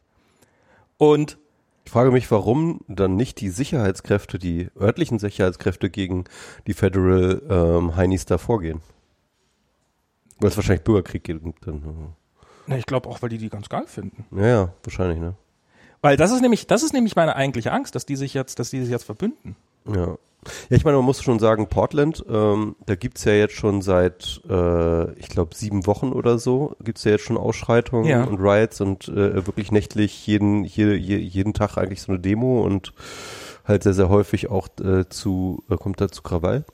Und 0.98 1.38
Ich 1.86 1.92
frage 1.92 2.12
mich, 2.12 2.30
warum 2.32 2.82
dann 2.88 3.16
nicht 3.16 3.42
die 3.42 3.50
Sicherheitskräfte, 3.50 4.40
die 4.40 4.70
örtlichen 4.80 5.20
Sicherheitskräfte 5.20 5.90
gegen 5.90 6.24
die 6.68 6.74
Federal 6.74 7.42
ähm, 7.50 7.96
Heinis 7.96 8.26
da 8.26 8.38
vorgehen. 8.38 8.82
Weil 10.40 10.50
es 10.50 10.56
wahrscheinlich 10.56 10.84
Bürgerkrieg 10.84 11.24
gibt. 11.24 11.68
Dann, 11.68 12.14
na, 12.68 12.78
ich 12.78 12.86
glaube 12.86 13.10
auch, 13.10 13.22
weil 13.22 13.30
die 13.30 13.38
die 13.38 13.50
ganz 13.50 13.68
geil 13.70 13.86
finden. 13.88 14.26
äh, 14.36 14.42
ja, 14.42 14.48
ja, 14.48 14.74
wahrscheinlich, 14.84 15.20
ne? 15.20 15.36
Weil 16.02 16.18
das 16.18 16.32
ist 16.32 16.42
nämlich, 16.42 16.68
das 16.68 16.84
ist 16.84 16.94
nämlich 16.94 17.16
meine 17.16 17.36
eigentliche 17.36 17.72
Angst, 17.72 17.96
dass 17.96 18.06
die 18.06 18.16
sich 18.16 18.34
jetzt, 18.34 18.60
dass 18.60 18.70
die 18.70 18.82
sich 18.82 18.90
jetzt 18.90 19.06
verbünden. 19.06 19.56
Ja. 19.88 20.18
Ja, 20.70 20.76
ich 20.76 20.84
meine, 20.84 20.98
man 20.98 21.06
muss 21.06 21.24
schon 21.24 21.40
sagen, 21.40 21.68
Portland, 21.68 22.26
ähm, 22.30 22.76
da 22.86 22.96
gibt's 22.96 23.24
ja 23.24 23.32
jetzt 23.32 23.54
schon 23.56 23.82
seit, 23.82 24.42
äh, 24.50 25.14
ich 25.14 25.30
glaube, 25.30 25.56
sieben 25.56 25.86
Wochen 25.88 26.12
oder 26.12 26.38
so, 26.38 26.76
gibt's 26.84 27.06
ja 27.06 27.12
jetzt 27.12 27.24
schon 27.24 27.38
Ausschreitungen 27.38 28.06
Ja. 28.06 28.26
und 28.26 28.40
Riots 28.42 28.82
und 28.82 29.08
äh, 29.08 29.46
wirklich 29.48 29.72
nächtlich 29.72 30.28
jeden, 30.28 30.66
je, 30.66 30.96
je, 30.96 31.16
jeden 31.16 31.54
Tag 31.54 31.78
eigentlich 31.78 32.02
so 32.02 32.12
eine 32.12 32.20
Demo 32.20 32.62
und 32.62 32.94
halt 33.66 33.84
sehr, 33.84 33.94
sehr 33.94 34.10
häufig 34.10 34.50
auch 34.50 34.68
äh, 34.84 35.08
zu, 35.08 35.64
äh, 35.70 35.78
kommt 35.78 36.02
da 36.02 36.10
zu 36.10 36.22
Krawall. 36.24 36.66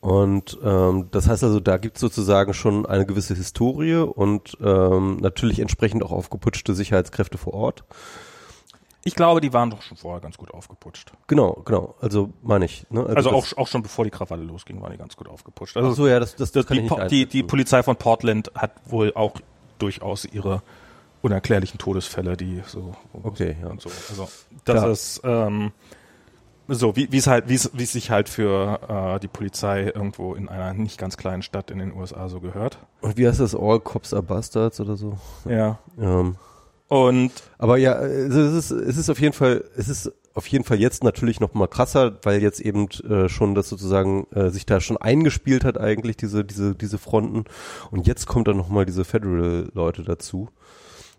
Und 0.00 0.58
ähm, 0.64 1.08
das 1.12 1.28
heißt 1.28 1.44
also, 1.44 1.60
da 1.60 1.76
gibt's 1.76 2.00
sozusagen 2.00 2.54
schon 2.54 2.86
eine 2.86 3.06
gewisse 3.06 3.34
Historie 3.34 3.96
und 3.96 4.56
ähm, 4.60 5.18
natürlich 5.18 5.60
entsprechend 5.60 6.02
auch 6.02 6.10
aufgeputschte 6.10 6.74
Sicherheitskräfte 6.74 7.38
vor 7.38 7.54
Ort. 7.54 7.84
Ich 9.04 9.14
glaube, 9.16 9.40
die 9.40 9.52
waren 9.52 9.70
doch 9.70 9.82
schon 9.82 9.96
vorher 9.96 10.20
ganz 10.20 10.36
gut 10.36 10.52
aufgeputscht. 10.54 11.12
Genau, 11.26 11.60
genau. 11.64 11.94
Also 12.00 12.30
meine 12.42 12.64
ich. 12.66 12.86
Ne? 12.90 13.04
Also 13.06 13.30
das- 13.30 13.52
auch, 13.54 13.58
auch 13.58 13.66
schon 13.68 13.82
bevor 13.82 14.04
die 14.04 14.10
Krawalle 14.10 14.44
losging, 14.44 14.80
waren 14.80 14.92
die 14.92 14.98
ganz 14.98 15.16
gut 15.16 15.28
aufgeputscht. 15.28 15.76
Ach 15.76 15.82
Also 15.82 15.94
so, 15.94 16.06
ja, 16.08 16.20
das, 16.20 16.36
das, 16.36 16.52
das 16.52 16.66
kann 16.66 16.76
die, 16.78 16.84
ich 16.84 16.90
nicht 16.90 17.10
die, 17.10 17.26
die. 17.26 17.42
Polizei 17.42 17.82
von 17.82 17.96
Portland 17.96 18.50
hat 18.54 18.72
wohl 18.86 19.12
auch 19.14 19.34
durchaus 19.78 20.24
ihre 20.24 20.62
unerklärlichen 21.22 21.78
Todesfälle, 21.78 22.36
die 22.36 22.62
so 22.66 22.92
Okay, 23.22 23.56
ja. 23.60 23.68
und 23.68 23.80
so. 23.80 23.90
Also 24.10 24.28
das 24.64 24.82
Ja. 24.82 24.90
ist 24.90 25.20
ähm, 25.24 25.72
so, 26.68 26.94
wie 26.96 27.16
es 27.16 27.26
halt, 27.26 27.48
wie 27.48 27.54
es 27.54 27.92
sich 27.92 28.10
halt 28.10 28.28
für 28.28 28.80
äh, 29.16 29.20
die 29.20 29.28
Polizei 29.28 29.84
irgendwo 29.84 30.34
in 30.34 30.48
einer 30.48 30.72
nicht 30.74 30.96
ganz 30.98 31.16
kleinen 31.16 31.42
Stadt 31.42 31.70
in 31.70 31.78
den 31.78 31.92
USA 31.92 32.28
so 32.28 32.40
gehört. 32.40 32.78
Und 33.00 33.16
wie 33.16 33.26
heißt 33.26 33.40
das? 33.40 33.54
All 33.54 33.80
Cops 33.80 34.14
are 34.14 34.22
Bastards 34.22 34.80
oder 34.80 34.96
so? 34.96 35.18
Ja. 35.44 35.78
Ähm, 36.00 36.36
Und 36.92 37.30
aber 37.56 37.78
ja, 37.78 37.92
also 37.94 38.40
es 38.40 38.70
ist, 38.70 38.70
es 38.70 38.96
ist 38.98 39.08
auf 39.08 39.18
jeden 39.18 39.32
Fall, 39.32 39.64
es 39.76 39.88
ist 39.88 40.12
auf 40.34 40.46
jeden 40.46 40.64
Fall 40.64 40.78
jetzt 40.78 41.02
natürlich 41.04 41.40
noch 41.40 41.54
mal 41.54 41.66
krasser, 41.66 42.18
weil 42.22 42.42
jetzt 42.42 42.60
eben 42.60 42.86
äh, 43.08 43.30
schon 43.30 43.54
das 43.54 43.70
sozusagen 43.70 44.26
äh, 44.34 44.50
sich 44.50 44.66
da 44.66 44.78
schon 44.80 44.98
eingespielt 44.98 45.64
hat 45.64 45.78
eigentlich 45.78 46.18
diese 46.18 46.44
diese 46.44 46.74
diese 46.74 46.98
Fronten 46.98 47.44
und 47.90 48.06
jetzt 48.06 48.26
kommt 48.26 48.46
dann 48.48 48.58
noch 48.58 48.68
mal 48.68 48.84
diese 48.84 49.04
Federal 49.06 49.70
Leute 49.72 50.02
dazu. 50.02 50.48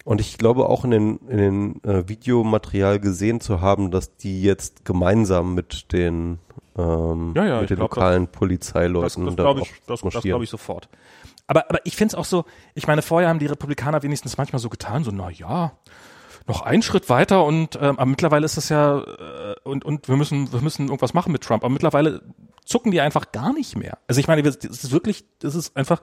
Und 0.06 0.20
ich 0.22 0.38
glaube 0.38 0.68
auch 0.70 0.84
in 0.86 0.92
den 0.92 1.18
in 1.28 1.38
den 1.38 1.84
äh, 1.84 2.08
Videomaterial 2.08 3.00
gesehen 3.00 3.40
zu 3.42 3.62
haben, 3.62 3.90
dass 3.90 4.16
die 4.18 4.44
jetzt 4.44 4.86
gemeinsam 4.86 5.56
mit 5.56 5.92
den 5.92 6.38
ähm, 6.78 7.34
Ja, 7.36 7.46
ja, 7.46 7.62
mit 7.62 7.70
den 7.72 7.78
glaub, 7.78 7.90
das- 7.92 7.98
lokalen 7.98 8.26
das, 8.26 8.32
Polizeileuten 8.32 9.26
das 9.26 9.36
da 9.38 9.44
glaube 9.44 9.62
auch 9.62 9.66
ich, 9.66 9.74
das, 9.88 10.02
das 10.02 10.24
glaube 10.24 10.44
ich 10.44 10.50
sofort. 10.52 10.88
Aber, 11.54 11.70
aber 11.70 11.86
ich 11.86 11.96
finde 11.96 12.14
es 12.14 12.16
auch 12.16 12.26
so, 12.26 12.46
ich 12.74 12.88
meine, 12.88 13.04
vorher 13.04 13.30
haben 13.30 13.38
die 13.38 13.46
Republikaner 13.46 14.02
wenigstens 14.02 14.38
manchmal 14.38 14.60
so 14.60 14.70
getan, 14.70 15.04
so, 15.04 15.12
na 15.12 15.30
ja, 15.30 15.74
noch 16.48 16.62
einen 16.62 16.82
Schritt 16.82 17.10
weiter 17.10 17.46
und 17.46 17.76
ähm, 17.76 17.98
aber 18.00 18.06
mittlerweile 18.06 18.46
ist 18.46 18.58
das 18.58 18.70
ja 18.70 19.00
äh, 19.00 19.56
und 19.64 19.86
und 19.86 20.08
wir 20.10 20.18
müssen 20.18 20.52
wir 20.52 20.62
müssen 20.62 20.88
irgendwas 20.88 21.14
machen 21.14 21.32
mit 21.32 21.44
Trump. 21.44 21.64
Aber 21.64 21.72
mittlerweile 21.72 22.22
zucken 22.66 22.92
die 22.92 23.02
einfach 23.02 23.32
gar 23.32 23.54
nicht 23.54 23.78
mehr. 23.78 23.98
Also 24.08 24.20
ich 24.20 24.28
meine, 24.28 24.42
das 24.42 24.56
ist 24.56 24.92
wirklich, 24.92 25.26
das 25.40 25.56
ist 25.56 25.78
einfach, 25.78 26.02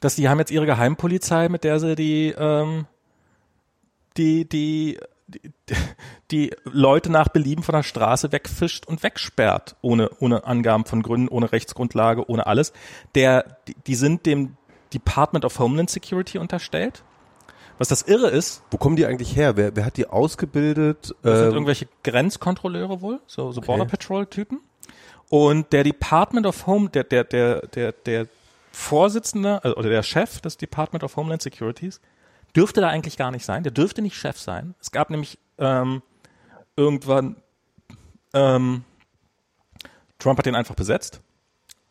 dass 0.00 0.16
die 0.16 0.28
haben 0.28 0.38
jetzt 0.38 0.50
ihre 0.50 0.66
Geheimpolizei, 0.66 1.48
mit 1.48 1.64
der 1.64 1.80
sie 1.80 1.94
die 1.94 2.34
ähm, 2.36 2.86
die 4.16 4.48
die 4.48 4.98
die, 6.30 6.54
Leute 6.64 7.10
nach 7.10 7.28
Belieben 7.28 7.62
von 7.62 7.74
der 7.74 7.82
Straße 7.82 8.32
wegfischt 8.32 8.86
und 8.86 9.02
wegsperrt, 9.02 9.76
ohne, 9.82 10.10
ohne 10.20 10.44
Angaben 10.44 10.84
von 10.84 11.02
Gründen, 11.02 11.28
ohne 11.28 11.52
Rechtsgrundlage, 11.52 12.28
ohne 12.28 12.46
alles. 12.46 12.72
Der, 13.14 13.58
die, 13.68 13.74
die 13.86 13.94
sind 13.94 14.26
dem 14.26 14.56
Department 14.92 15.44
of 15.44 15.58
Homeland 15.58 15.90
Security 15.90 16.38
unterstellt. 16.38 17.02
Was 17.78 17.88
das 17.88 18.02
Irre 18.02 18.28
ist, 18.28 18.62
Wo 18.70 18.76
kommen 18.76 18.96
die 18.96 19.06
eigentlich 19.06 19.34
her? 19.36 19.56
Wer, 19.56 19.74
wer 19.74 19.86
hat 19.86 19.96
die 19.96 20.06
ausgebildet? 20.06 21.14
das 21.22 21.38
sind 21.38 21.48
Ähm, 21.48 21.54
irgendwelche 21.54 21.88
Grenzkontrolleure 22.02 23.00
wohl, 23.00 23.20
so, 23.26 23.52
so 23.52 23.62
Border 23.62 23.84
Okay. 23.84 23.92
Patrol 23.92 24.26
Typen. 24.26 24.60
Und 25.30 25.72
der 25.72 25.84
Department 25.84 26.46
of 26.46 26.66
Home, 26.66 26.90
der, 26.90 27.04
der, 27.04 27.24
der, 27.24 27.60
der, 27.68 27.92
der 27.92 28.26
Vorsitzende, 28.72 29.64
also, 29.64 29.76
oder 29.76 29.88
der 29.88 30.02
Chef 30.02 30.40
des 30.40 30.56
Department 30.56 31.04
of 31.04 31.16
Homeland 31.16 31.40
Securities, 31.40 32.00
dürfte 32.56 32.80
da 32.80 32.88
eigentlich 32.88 33.16
gar 33.16 33.30
nicht 33.30 33.44
sein. 33.44 33.62
Der 33.62 33.72
dürfte 33.72 34.02
nicht 34.02 34.16
Chef 34.16 34.38
sein. 34.38 34.74
Es 34.80 34.90
gab 34.90 35.10
nämlich 35.10 35.38
ähm, 35.58 36.02
irgendwann, 36.76 37.36
ähm, 38.34 38.84
Trump 40.18 40.38
hat 40.38 40.46
den 40.46 40.54
einfach 40.54 40.74
besetzt 40.74 41.20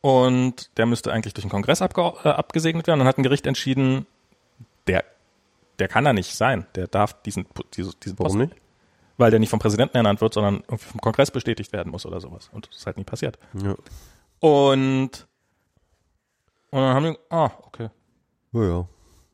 und 0.01 0.77
der 0.77 0.85
müsste 0.85 1.11
eigentlich 1.11 1.33
durch 1.33 1.45
den 1.45 1.51
Kongress 1.51 1.81
abge 1.81 2.13
äh, 2.23 2.29
abgesegnet 2.29 2.87
werden. 2.87 2.99
Und 2.99 3.05
dann 3.05 3.07
hat 3.07 3.17
ein 3.17 3.23
Gericht 3.23 3.45
entschieden, 3.45 4.05
der, 4.87 5.03
der 5.79 5.87
kann 5.87 6.05
da 6.05 6.13
nicht 6.13 6.35
sein. 6.35 6.65
Der 6.75 6.87
darf 6.87 7.21
diesen, 7.23 7.45
diesen, 7.75 7.93
diesen 8.03 8.19
warum 8.19 8.37
Posten 8.37 8.39
nicht? 8.39 8.55
weil 9.17 9.31
der 9.31 9.39
nicht 9.39 9.49
vom 9.49 9.59
Präsidenten 9.59 9.97
ernannt 9.97 10.21
wird, 10.21 10.33
sondern 10.33 10.63
irgendwie 10.67 10.85
vom 10.85 11.01
Kongress 11.01 11.29
bestätigt 11.29 11.73
werden 11.73 11.91
muss 11.91 12.05
oder 12.05 12.21
sowas. 12.21 12.49
Und 12.53 12.67
das 12.69 12.77
ist 12.77 12.85
halt 12.85 12.97
nie 12.97 13.03
passiert. 13.03 13.37
Ja. 13.53 13.75
Und, 14.39 15.27
und 16.69 16.79
dann 16.79 16.95
haben 16.95 17.05
die, 17.05 17.17
ah, 17.29 17.51
okay. 17.63 17.89
Ja, 18.53 18.63
ja. 18.63 18.87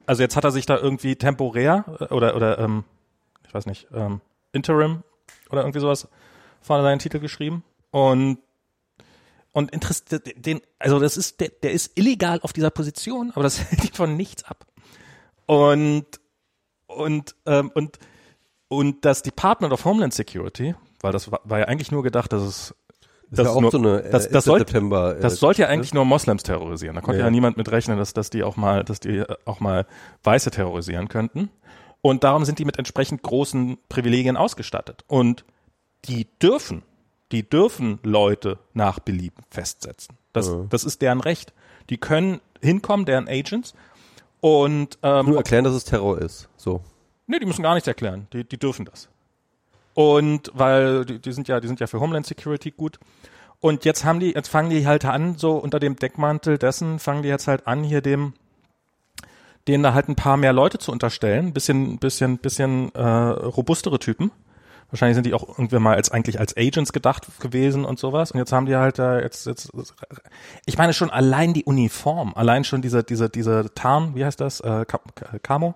Also 0.05 0.21
jetzt 0.21 0.35
hat 0.35 0.43
er 0.43 0.51
sich 0.51 0.65
da 0.65 0.77
irgendwie 0.77 1.15
temporär 1.15 1.85
äh, 1.99 2.13
oder, 2.13 2.35
oder 2.35 2.59
ähm, 2.59 2.83
ich 3.47 3.53
weiß 3.53 3.65
nicht, 3.65 3.87
ähm, 3.93 4.21
Interim 4.51 5.03
oder 5.49 5.61
irgendwie 5.61 5.79
sowas 5.79 6.07
vorne 6.61 6.83
seinen 6.83 6.99
Titel 6.99 7.19
geschrieben. 7.19 7.63
Und 7.91 8.39
und 9.51 9.71
interessiert 9.71 10.45
den, 10.45 10.59
also 10.79 10.99
das 10.99 11.15
ist, 11.15 11.39
der, 11.39 11.47
der 11.47 11.71
ist 11.71 11.97
illegal 11.97 12.41
auf 12.41 12.51
dieser 12.51 12.71
Position, 12.71 13.31
aber 13.31 13.43
das 13.43 13.59
hält 13.71 13.85
ihn 13.85 13.93
von 13.93 14.17
nichts 14.17 14.43
ab. 14.43 14.65
Und 15.45 16.05
und 16.87 17.35
ähm, 17.45 17.71
und 17.73 17.99
und 18.67 19.05
das 19.05 19.21
Department 19.21 19.71
of 19.71 19.85
Homeland 19.85 20.13
Security, 20.13 20.75
weil 21.01 21.13
das 21.13 21.31
war, 21.31 21.39
war 21.45 21.59
ja 21.59 21.65
eigentlich 21.65 21.91
nur 21.91 22.03
gedacht, 22.03 22.33
dass 22.33 22.41
es 22.41 22.75
Das 23.31 23.47
auch 23.47 23.59
nur, 23.61 23.71
so 23.71 23.77
eine 23.77 24.01
das, 24.03 24.27
äh, 24.27 24.31
das, 24.31 24.45
sollte, 24.45 24.65
September. 24.65 25.17
äh, 25.17 25.19
das 25.21 25.37
sollte 25.39 25.63
ja 25.63 25.67
eigentlich 25.67 25.93
nur 25.93 26.05
Moslems 26.05 26.43
terrorisieren. 26.43 26.95
Da 26.95 27.01
konnte 27.01 27.19
ja, 27.19 27.25
Ja. 27.25 27.31
niemand 27.31 27.57
mit 27.57 27.71
rechnen, 27.71 27.97
dass, 27.97 28.13
dass 28.13 28.29
die 28.29 28.43
auch 28.43 28.55
mal, 28.55 28.83
dass 28.83 28.99
die 28.99 29.17
äh, 29.17 29.35
auch 29.45 29.59
mal 29.59 29.85
Weiße 30.23 30.51
terrorisieren 30.51 31.07
könnten. 31.07 31.49
Und 32.01 32.23
darum 32.23 32.45
sind 32.45 32.59
die 32.59 32.65
mit 32.65 32.77
entsprechend 32.77 33.23
großen 33.23 33.77
Privilegien 33.89 34.37
ausgestattet. 34.37 35.03
Und 35.07 35.43
die 36.05 36.27
dürfen, 36.41 36.83
die 37.31 37.47
dürfen 37.49 37.99
Leute 38.03 38.59
nach 38.73 38.99
Belieben 38.99 39.43
festsetzen. 39.49 40.15
Das, 40.31 40.47
Ja. 40.47 40.65
das 40.69 40.83
ist 40.83 41.01
deren 41.01 41.19
Recht. 41.19 41.51
Die 41.89 41.97
können 41.97 42.41
hinkommen, 42.61 43.05
deren 43.07 43.27
Agents. 43.27 43.73
Und 44.39 44.99
ähm, 45.01 45.25
nur 45.25 45.37
erklären, 45.37 45.63
dass 45.63 45.73
es 45.73 45.83
Terror 45.85 46.19
ist. 46.19 46.47
So. 46.57 46.81
Nee, 47.25 47.39
die 47.39 47.47
müssen 47.47 47.63
gar 47.63 47.73
nichts 47.73 47.87
erklären. 47.87 48.27
Die, 48.33 48.43
die 48.43 48.57
dürfen 48.59 48.85
das. 48.85 49.09
Und 49.95 50.51
weil 50.53 51.05
die, 51.05 51.19
die 51.19 51.31
sind 51.31 51.47
ja, 51.47 51.59
die 51.59 51.67
sind 51.67 51.79
ja 51.79 51.87
für 51.87 51.99
Homeland 51.99 52.27
Security 52.27 52.69
gut. 52.69 52.99
Und 53.61 53.85
jetzt 53.85 54.03
haben 54.03 54.19
die, 54.19 54.33
jetzt 54.33 54.49
fangen 54.49 54.69
die 54.69 54.85
halt 54.85 55.05
an, 55.05 55.37
so 55.37 55.53
unter 55.53 55.79
dem 55.79 55.95
Deckmantel 55.95 56.57
dessen, 56.57 56.99
fangen 56.99 57.23
die 57.23 57.29
jetzt 57.29 57.47
halt 57.47 57.65
an, 57.65 57.83
hier 57.83 58.01
dem, 58.01 58.33
denen 59.67 59.83
da 59.83 59.93
halt 59.93 60.09
ein 60.09 60.15
paar 60.15 60.35
mehr 60.35 60.53
Leute 60.53 60.77
zu 60.77 60.91
unterstellen, 60.91 61.53
bisschen, 61.53 61.97
bisschen, 61.97 62.37
bisschen 62.37 62.93
äh, 62.93 63.01
robustere 63.01 63.97
Typen. 63.97 64.31
Wahrscheinlich 64.91 65.15
sind 65.15 65.25
die 65.25 65.33
auch 65.33 65.47
irgendwann 65.47 65.81
mal 65.81 65.95
als 65.95 66.11
eigentlich 66.11 66.39
als 66.39 66.55
Agents 66.55 66.91
gedacht 66.93 67.27
gewesen 67.39 67.85
und 67.85 67.97
sowas. 67.97 68.31
Und 68.31 68.39
jetzt 68.39 68.51
haben 68.51 68.65
die 68.65 68.75
halt 68.75 68.99
da 68.99 69.19
jetzt, 69.19 69.47
jetzt 69.47 69.71
ich 70.65 70.77
meine 70.77 70.93
schon 70.93 71.09
allein 71.09 71.53
die 71.53 71.63
Uniform, 71.63 72.33
allein 72.35 72.65
schon 72.65 72.81
diese, 72.81 73.03
diese, 73.03 73.29
diese 73.29 73.73
Tarn, 73.73 74.13
wie 74.13 74.25
heißt 74.25 74.41
das? 74.41 74.59
Äh, 74.59 74.85
Camo? 75.41 75.75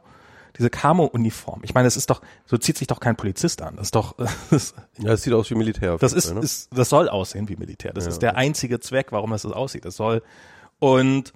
Diese 0.57 0.69
Camo-Uniform. 0.69 1.61
Ich 1.63 1.73
meine, 1.73 1.87
es 1.87 1.97
ist 1.97 2.09
doch, 2.09 2.21
so 2.45 2.57
zieht 2.57 2.77
sich 2.77 2.87
doch 2.87 2.99
kein 2.99 3.15
Polizist 3.15 3.61
an. 3.61 3.75
Das 3.75 3.87
ist 3.87 3.95
doch. 3.95 4.15
Das, 4.49 4.73
ja, 4.97 5.13
es 5.13 5.21
sieht 5.23 5.33
aus 5.33 5.49
wie 5.49 5.55
Militär. 5.55 5.97
Das 5.97 6.13
ist, 6.13 6.27
Fall, 6.27 6.35
ne? 6.35 6.41
ist, 6.41 6.69
das 6.75 6.89
soll 6.89 7.07
aussehen 7.07 7.49
wie 7.49 7.55
Militär. 7.55 7.93
Das 7.93 8.05
ja, 8.05 8.09
ist 8.09 8.19
der 8.19 8.35
einzige 8.35 8.79
Zweck, 8.79 9.11
warum 9.11 9.31
es 9.33 9.43
so 9.43 9.53
aussieht. 9.53 9.85
Das 9.85 9.95
soll. 9.95 10.23
Und 10.79 11.33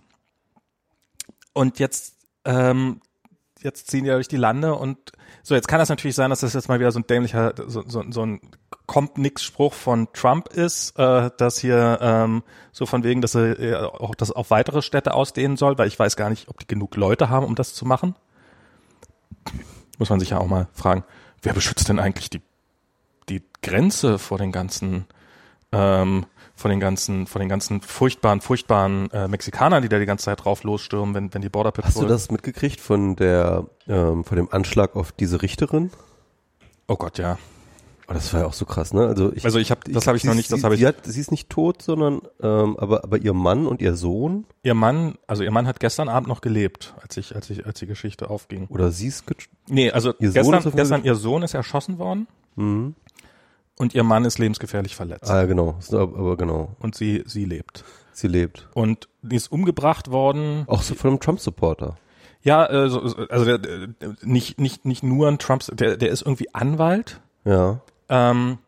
und 1.54 1.80
jetzt 1.80 2.15
ähm, 2.45 3.02
jetzt 3.63 3.89
ziehen 3.89 4.04
die 4.04 4.10
durch 4.10 4.28
die 4.28 4.38
Lande 4.38 4.76
und 4.76 5.12
so, 5.41 5.56
jetzt 5.56 5.67
kann 5.67 5.80
das 5.80 5.89
natürlich 5.89 6.15
sein, 6.15 6.30
dass 6.30 6.41
das 6.41 6.54
jetzt 6.54 6.69
mal 6.69 6.80
wieder 6.80 6.91
so 6.91 6.99
ein 6.99 7.08
dämlicher, 7.08 7.54
so, 7.67 7.84
so, 7.86 8.04
so 8.10 8.26
ein 8.26 8.39
kommt 8.86 9.17
nix 9.17 9.43
Spruch 9.43 9.73
von 9.73 10.08
Trump 10.13 10.49
ist, 10.49 10.97
äh, 10.99 11.32
dass 11.38 11.58
hier 11.58 11.99
ähm, 12.02 12.43
so 12.71 12.86
von 12.86 13.04
wegen, 13.04 13.21
dass 13.21 13.36
er 13.36 13.60
äh, 13.60 13.76
auch 13.76 14.15
das 14.15 14.32
auf 14.32 14.52
weitere 14.52 14.82
Städte 14.82 15.13
ausdehnen 15.13 15.58
soll, 15.58 15.78
weil 15.78 15.88
ich 15.88 15.97
weiß 15.97 16.15
gar 16.15 16.30
nicht, 16.30 16.49
ob 16.49 16.60
die 16.60 16.67
genug 16.67 16.95
Leute 16.95 17.30
haben, 17.30 17.45
um 17.45 17.56
das 17.56 17.73
zu 17.73 17.86
machen. 17.86 18.15
Muss 19.99 20.10
man 20.10 20.19
sich 20.19 20.32
ja 20.32 20.39
auch 20.39 20.47
mal 20.47 20.67
fragen, 20.73 21.03
wer 21.41 21.53
beschützt 21.53 21.88
denn 21.89 21.99
eigentlich 21.99 22.29
die, 22.29 22.41
die 23.29 23.43
Grenze 23.62 24.19
vor 24.19 24.38
den 24.38 24.51
ganzen 24.51 25.06
ähm, 25.71 26.25
von 26.56 26.69
den 26.69 26.79
ganzen, 26.79 27.25
von 27.27 27.39
den 27.39 27.49
ganzen 27.49 27.82
furchtbaren, 27.82 28.39
furchtbaren 28.39 29.10
äh, 29.12 29.27
Mexikanern, 29.27 29.82
die 29.82 29.89
da 29.89 29.99
die 29.99 30.06
ganze 30.06 30.25
Zeit 30.25 30.45
drauf 30.45 30.63
losstürmen, 30.63 31.15
wenn, 31.15 31.34
wenn 31.34 31.41
die 31.41 31.49
Border 31.49 31.71
Patrol. 31.71 31.89
Hast 31.89 32.01
du 32.01 32.06
das 32.06 32.32
mitgekriegt 32.32 32.79
von 32.79 33.15
der, 33.15 33.65
ähm, 33.88 34.23
von 34.23 34.38
dem 34.38 34.51
Anschlag 34.51 34.95
auf 34.95 35.12
diese 35.12 35.41
Richterin? 35.41 35.91
Oh 36.88 36.95
Gott, 36.95 37.17
ja. 37.17 37.38
Oh, 38.08 38.13
das 38.13 38.34
war 38.34 38.42
ja 38.42 38.48
auch 38.48 38.54
so 38.54 38.66
krass, 38.66 38.94
ne? 38.94 39.08
Also 39.08 39.32
ich, 39.34 39.46
also 39.46 39.60
ich 39.60 39.72
habe, 39.72 39.82
das 39.89 40.08
habe 40.08 40.18
ich 40.18 40.26
noch 40.26 40.34
nicht, 40.34 40.52
das 40.52 40.63
habe 40.63 40.76
ich. 40.76 40.82
Sie, 40.82 40.88
hat, 40.88 41.06
sie 41.06 41.20
ist 41.20 41.32
nicht 41.32 41.50
tot, 41.50 41.82
sondern 41.82 42.22
ähm, 42.42 42.76
aber 42.78 43.04
aber 43.04 43.18
ihr 43.18 43.34
Mann 43.34 43.66
und 43.66 43.82
ihr 43.82 43.96
Sohn. 43.96 44.46
Ihr 44.63 44.74
Mann, 44.74 45.18
also 45.26 45.44
ihr 45.44 45.52
Mann 45.52 45.68
hat 45.68 45.80
gestern 45.80 46.10
Abend 46.10 46.28
noch 46.28 46.42
gelebt, 46.42 46.94
als 47.02 47.16
ich, 47.16 47.34
als 47.34 47.50
ich, 47.50 47.66
als 47.66 47.80
die 47.80 47.88
Geschichte 47.88 48.30
aufging. 48.30 48.68
Oder 48.68 48.92
sie 48.92 49.08
ist. 49.08 49.24
Nee, 49.68 49.92
also 49.92 50.10
ihr 50.20 50.32
gestern, 50.32 50.62
Sohn 50.62 50.74
gestern 50.76 51.04
ihr 51.04 51.16
Sohn 51.16 51.44
ist 51.44 51.54
erschossen 51.54 51.98
worden. 51.98 52.28
Mhm. 52.56 52.96
Und 53.78 53.96
ihr 53.96 54.04
Mann 54.04 54.26
ist 54.26 54.38
lebensgefährlich 54.38 54.96
verletzt. 54.96 55.32
Ah, 55.32 55.46
genau. 55.46 55.76
Aber 55.92 56.38
genau. 56.38 56.76
Und 56.80 56.96
sie, 56.96 57.24
sie 57.26 57.46
lebt. 57.46 57.84
Sie 58.12 58.28
lebt. 58.28 58.68
Und 58.74 59.08
die 59.22 59.36
ist 59.36 59.52
umgebracht 59.52 60.12
worden. 60.12 60.66
Auch 60.68 60.84
so 60.84 60.94
von 60.94 61.12
einem 61.12 61.20
Trump-Supporter. 61.20 61.98
Ja, 62.44 62.66
äh, 62.66 62.89
also 63.30 63.46
der, 63.46 63.58
der, 63.58 63.88
nicht, 64.22 64.60
nicht, 64.60 64.86
nicht 64.86 65.02
nur 65.02 65.28
ein 65.28 65.39
Trump, 65.39 65.63
der, 65.76 65.98
der 65.98 66.10
ist 66.10 66.22
irgendwie 66.22 66.54
Anwalt. 66.54 67.22
Ja. 67.46 67.82
Ähm, 68.13 68.60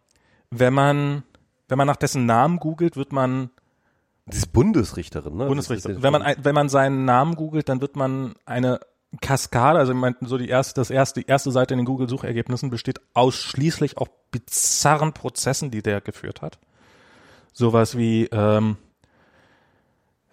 wenn 0.50 0.74
man, 0.74 1.24
wenn 1.68 1.78
man 1.78 1.86
nach 1.86 1.96
dessen 1.98 2.26
Namen 2.26 2.58
googelt, 2.58 2.98
wird 2.98 3.14
man 3.14 3.52
die 4.26 4.38
ist 4.38 4.54
Bundesrichterin, 4.54 5.38
ne? 5.38 5.46
Bundesrichterin. 5.46 6.02
Wenn 6.02 6.12
man, 6.12 6.36
wenn 6.42 6.56
man 6.56 6.68
seinen 6.68 7.06
Namen 7.06 7.36
googelt, 7.36 7.70
dann 7.70 7.80
wird 7.80 7.96
man 7.96 8.34
eine 8.46 8.80
Kaskade, 9.22 9.78
also 9.78 9.92
ich 9.94 9.98
meine, 9.98 10.16
so 10.22 10.40
die 10.40 10.50
erste, 10.50 10.82
das 10.82 10.90
erste, 10.90 11.22
die 11.22 11.28
erste 11.28 11.52
Seite 11.52 11.76
in 11.76 11.78
den 11.78 11.86
Google-Suchergebnissen 11.86 12.72
besteht 12.72 13.00
ausschließlich 13.14 13.98
auf 13.98 14.10
bizarren 14.32 15.14
Prozessen, 15.14 15.70
die 15.70 15.84
der 15.84 16.02
geführt 16.02 16.42
hat. 16.42 16.58
Sowas 17.54 17.98
wie, 17.98 18.26
ähm, 18.32 18.78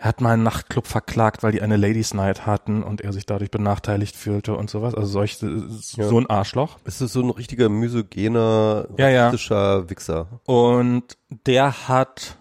er 0.03 0.09
hat 0.09 0.21
mal 0.21 0.33
einen 0.33 0.43
Nachtclub 0.43 0.88
verklagt, 0.88 1.45
weil 1.45 1.53
die 1.53 1.62
eine 1.62 1.77
Ladies 1.77 2.12
Night 2.12 2.45
hatten 2.45 2.83
und 2.83 3.03
er 3.03 3.12
sich 3.12 3.25
dadurch 3.25 3.53
benachteiligt 3.53 4.17
fühlte 4.17 4.57
und 4.57 4.69
sowas. 4.69 4.97
Also 4.97 5.07
solch, 5.07 5.41
ja. 5.41 6.09
so 6.09 6.19
ein 6.19 6.29
Arschloch. 6.29 6.81
Es 6.83 7.01
ist 7.01 7.12
so 7.12 7.21
ein 7.21 7.31
richtiger 7.31 7.69
misogener, 7.69 8.88
ja, 8.97 9.27
rassistischer 9.27 9.79
ja. 9.79 9.91
Wichser. 9.91 10.27
Und 10.45 11.17
der 11.47 11.87
hat, 11.87 12.37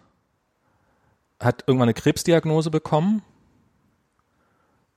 hat 1.40 1.66
irgendwann 1.68 1.90
eine 1.90 1.94
Krebsdiagnose 1.94 2.72
bekommen 2.72 3.22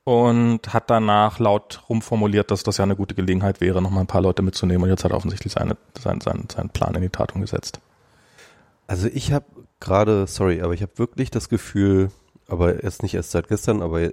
und 0.03 0.73
hat 0.73 0.89
danach 0.89 1.37
laut 1.37 1.83
rumformuliert, 1.87 2.49
dass 2.49 2.63
das 2.63 2.77
ja 2.77 2.83
eine 2.83 2.95
gute 2.95 3.13
Gelegenheit 3.13 3.61
wäre, 3.61 3.79
nochmal 3.79 4.05
ein 4.05 4.07
paar 4.07 4.21
Leute 4.21 4.41
mitzunehmen 4.41 4.85
und 4.85 4.89
jetzt 4.89 5.03
hat 5.03 5.11
er 5.11 5.17
offensichtlich 5.17 5.53
seine, 5.53 5.77
seinen, 5.99 6.21
seinen, 6.21 6.49
seinen 6.49 6.69
Plan 6.69 6.95
in 6.95 7.03
die 7.03 7.09
Tat 7.09 7.35
umgesetzt. 7.35 7.79
Also 8.87 9.07
ich 9.07 9.31
habe 9.31 9.45
gerade, 9.79 10.25
sorry, 10.25 10.63
aber 10.63 10.73
ich 10.73 10.81
habe 10.81 10.97
wirklich 10.97 11.29
das 11.29 11.47
Gefühl, 11.47 12.09
aber 12.47 12.83
erst 12.83 13.03
nicht 13.03 13.13
erst 13.13 13.31
seit 13.31 13.47
gestern, 13.47 13.81
aber 13.81 14.11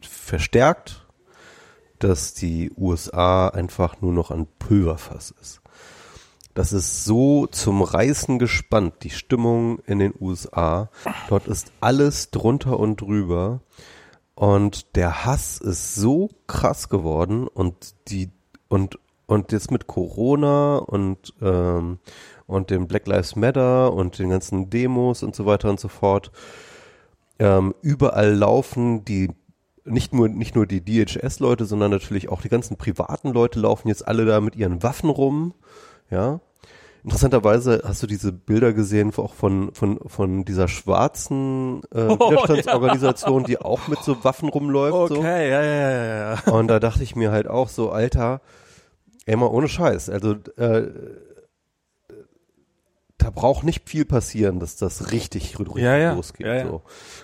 verstärkt, 0.00 1.06
dass 1.98 2.34
die 2.34 2.70
USA 2.76 3.48
einfach 3.48 4.00
nur 4.00 4.12
noch 4.12 4.30
ein 4.30 4.46
Pulverfass 4.58 5.34
ist. 5.40 5.60
Das 6.54 6.72
ist 6.72 7.04
so 7.04 7.46
zum 7.46 7.82
Reißen 7.82 8.38
gespannt, 8.38 8.94
die 9.02 9.10
Stimmung 9.10 9.78
in 9.86 10.00
den 10.00 10.12
USA. 10.18 10.90
Dort 11.28 11.46
ist 11.46 11.70
alles 11.80 12.30
drunter 12.30 12.80
und 12.80 13.00
drüber. 13.00 13.60
Und 14.34 14.96
der 14.96 15.24
Hass 15.24 15.58
ist 15.58 15.94
so 15.94 16.30
krass 16.46 16.88
geworden 16.88 17.46
und 17.46 17.94
die 18.08 18.30
und 18.68 18.98
und 19.26 19.52
jetzt 19.52 19.70
mit 19.70 19.86
Corona 19.86 20.78
und 20.78 21.34
ähm, 21.42 21.98
und 22.46 22.70
dem 22.70 22.88
Black 22.88 23.06
Lives 23.06 23.36
Matter 23.36 23.92
und 23.92 24.18
den 24.18 24.30
ganzen 24.30 24.70
Demos 24.70 25.22
und 25.22 25.36
so 25.36 25.46
weiter 25.46 25.70
und 25.70 25.78
so 25.78 25.88
fort. 25.88 26.32
Ähm, 27.38 27.74
überall 27.82 28.34
laufen 28.34 29.04
die 29.04 29.30
nicht 29.84 30.12
nur 30.12 30.28
nicht 30.28 30.54
nur 30.54 30.66
die 30.66 30.84
DHS-Leute, 30.84 31.64
sondern 31.64 31.90
natürlich 31.90 32.28
auch 32.28 32.42
die 32.42 32.48
ganzen 32.48 32.76
privaten 32.76 33.32
Leute 33.32 33.60
laufen 33.60 33.88
jetzt 33.88 34.06
alle 34.06 34.24
da 34.24 34.40
mit 34.40 34.56
ihren 34.56 34.82
Waffen 34.82 35.10
rum, 35.10 35.54
ja. 36.10 36.40
Interessanterweise 37.04 37.82
hast 37.84 38.02
du 38.02 38.06
diese 38.06 38.32
Bilder 38.32 38.72
gesehen, 38.72 39.12
auch 39.16 39.32
von, 39.32 39.72
von, 39.72 39.98
von 40.06 40.44
dieser 40.44 40.68
schwarzen 40.68 41.80
äh, 41.94 42.02
oh, 42.08 42.30
Widerstandsorganisation, 42.30 43.42
ja. 43.42 43.46
die 43.46 43.58
auch 43.58 43.88
mit 43.88 44.00
so 44.00 44.22
Waffen 44.24 44.48
rumläuft. 44.48 45.12
Okay, 45.12 45.16
so. 45.16 45.22
ja, 45.22 45.62
ja, 45.62 45.80
ja, 45.80 46.34
ja. 46.34 46.52
Und 46.52 46.68
da 46.68 46.80
dachte 46.80 47.02
ich 47.04 47.16
mir 47.16 47.30
halt 47.30 47.48
auch 47.48 47.68
so, 47.68 47.90
Alter, 47.90 48.40
ey 49.26 49.36
mal 49.36 49.46
ohne 49.46 49.68
Scheiß. 49.68 50.10
Also 50.10 50.34
äh, 50.56 50.88
da 53.18 53.30
braucht 53.30 53.64
nicht 53.64 53.88
viel 53.88 54.04
passieren, 54.04 54.60
dass 54.60 54.76
das 54.76 55.10
richtig, 55.10 55.58
richtig 55.58 55.82
ja, 55.82 55.96
ja. 55.96 56.14
losgeht. 56.14 56.46
Ja. 56.46 56.66
So. 56.66 56.82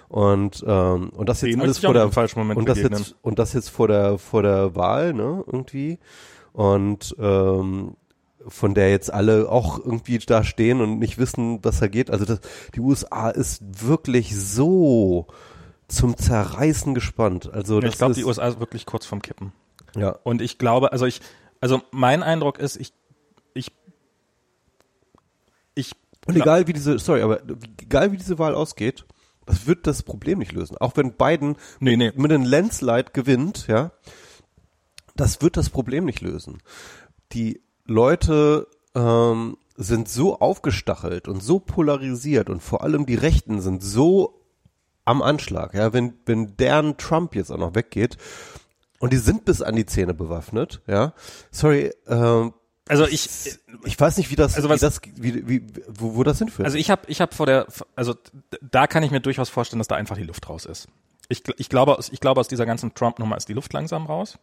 Und 0.08 0.64
ähm, 0.66 1.10
und 1.10 1.28
das 1.28 1.40
jetzt 1.40 1.60
alles 1.60 1.78
vor 1.78 1.94
der 1.94 2.04
und 2.04 2.68
das 2.68 2.78
jetzt 2.78 3.14
und 3.22 3.38
das 3.38 3.52
jetzt 3.52 3.70
vor 3.70 3.88
der 3.88 4.18
vor 4.18 4.42
der 4.42 4.74
Wahl, 4.74 5.14
ne 5.14 5.44
irgendwie. 5.46 6.00
Und 6.52 7.14
ähm, 7.18 7.96
von 8.46 8.74
der 8.74 8.90
jetzt 8.90 9.12
alle 9.12 9.48
auch 9.48 9.78
irgendwie 9.78 10.18
da 10.18 10.44
stehen 10.44 10.80
und 10.80 10.98
nicht 10.98 11.16
wissen, 11.18 11.60
was 11.62 11.80
da 11.80 11.88
geht. 11.88 12.10
Also 12.10 12.24
das, 12.24 12.40
die 12.74 12.80
USA 12.80 13.30
ist 13.30 13.62
wirklich 13.86 14.36
so 14.36 15.26
zum 15.88 16.16
Zerreißen 16.16 16.94
gespannt. 16.94 17.52
Also 17.52 17.82
ich 17.82 17.96
glaube, 17.96 18.14
die 18.14 18.24
USA 18.24 18.48
ist 18.48 18.60
wirklich 18.60 18.86
kurz 18.86 19.06
vorm 19.06 19.22
Kippen. 19.22 19.52
Ja. 19.96 20.16
Und 20.24 20.42
ich 20.42 20.58
glaube, 20.58 20.92
also 20.92 21.06
ich, 21.06 21.20
also 21.60 21.80
mein 21.90 22.22
Eindruck 22.22 22.58
ist, 22.58 22.76
ich, 22.76 22.92
ich. 25.74 25.92
Und 26.26 26.36
egal 26.36 26.66
wie 26.66 26.72
diese, 26.72 26.98
sorry, 26.98 27.20
aber 27.22 27.40
egal 27.80 28.12
wie 28.12 28.16
diese 28.16 28.38
Wahl 28.38 28.54
ausgeht, 28.54 29.04
das 29.46 29.66
wird 29.66 29.86
das 29.86 30.02
Problem 30.02 30.38
nicht 30.38 30.52
lösen. 30.52 30.76
Auch 30.78 30.96
wenn 30.96 31.12
Biden 31.12 31.56
nee, 31.80 31.96
nee. 31.96 32.12
mit 32.14 32.32
einem 32.32 32.44
Landslide 32.44 33.10
gewinnt, 33.12 33.66
ja, 33.66 33.92
das 35.16 35.42
wird 35.42 35.56
das 35.56 35.70
Problem 35.70 36.04
nicht 36.04 36.20
lösen. 36.20 36.62
Die 37.32 37.62
Leute 37.84 38.66
ähm, 38.94 39.56
sind 39.76 40.08
so 40.08 40.38
aufgestachelt 40.38 41.28
und 41.28 41.42
so 41.42 41.58
polarisiert 41.58 42.48
und 42.48 42.62
vor 42.62 42.82
allem 42.82 43.06
die 43.06 43.16
Rechten 43.16 43.60
sind 43.60 43.82
so 43.82 44.40
am 45.04 45.20
Anschlag. 45.20 45.74
Ja, 45.74 45.92
wenn, 45.92 46.14
wenn 46.26 46.56
deren 46.56 46.96
Trump 46.96 47.34
jetzt 47.34 47.50
auch 47.50 47.58
noch 47.58 47.74
weggeht 47.74 48.16
und 48.98 49.12
die 49.12 49.18
sind 49.18 49.44
bis 49.44 49.62
an 49.62 49.76
die 49.76 49.86
Zähne 49.86 50.14
bewaffnet, 50.14 50.80
ja, 50.86 51.12
sorry, 51.50 51.92
ähm, 52.06 52.54
also 52.88 53.06
ich 53.06 53.28
ich 53.84 53.98
weiß 53.98 54.18
nicht 54.18 54.30
wie 54.30 54.36
das 54.36 54.56
also 54.56 54.68
was, 54.68 54.80
wie 54.80 54.84
das 54.84 55.00
wie, 55.16 55.48
wie 55.48 55.66
wo, 55.88 56.16
wo 56.16 56.22
das 56.22 56.38
hinführt. 56.38 56.66
Also 56.66 56.76
ich 56.76 56.90
habe 56.90 57.02
ich 57.06 57.20
habe 57.20 57.34
vor 57.34 57.46
der 57.46 57.66
also 57.96 58.14
da 58.60 58.86
kann 58.86 59.02
ich 59.02 59.10
mir 59.10 59.20
durchaus 59.20 59.48
vorstellen, 59.48 59.78
dass 59.78 59.88
da 59.88 59.96
einfach 59.96 60.16
die 60.16 60.24
Luft 60.24 60.48
raus 60.48 60.66
ist. 60.66 60.88
Ich, 61.28 61.42
ich 61.56 61.68
glaube 61.68 61.98
ich 62.10 62.20
glaube 62.20 62.40
aus 62.40 62.48
dieser 62.48 62.66
ganzen 62.66 62.94
Trump 62.94 63.18
Nummer 63.18 63.36
ist 63.36 63.48
die 63.48 63.54
Luft 63.54 63.72
langsam 63.72 64.06
raus. 64.06 64.38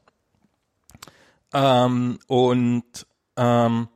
Ähm, 1.54 2.20
und 2.28 2.84
ähm, 3.38 3.88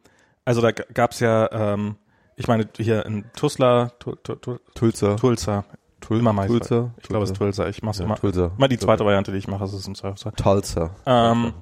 also 0.44 0.62
da 0.62 0.72
gab's 0.72 1.20
ja, 1.20 1.52
ähm, 1.52 1.96
ich 2.36 2.48
meine, 2.48 2.68
hier 2.78 3.06
in 3.06 3.26
Tulsa, 3.36 3.92
Tulsa, 4.00 4.36
Tulsa, 4.76 5.16
Tulsa, 5.16 5.66
Tulsa, 6.02 6.94
ich 6.98 7.08
glaube 7.08 7.24
es 7.24 7.32
ist 7.32 7.38
Tulsa, 7.38 7.68
ich 7.68 7.82
mach's 7.82 8.00
ja, 8.00 8.06
immer. 8.06 8.16
Tulsa. 8.16 8.52
Mal 8.58 8.68
die 8.68 8.78
zweite 8.78 9.06
Variante, 9.06 9.32
die 9.32 9.40
ich 9.40 9.48
mache, 9.48 9.64
ist 9.64 9.74
es 9.74 9.88
im 9.88 9.96
Zweifelsfall. 9.96 10.34
Tulsa. 10.34 10.92
Ähm, 11.06 11.54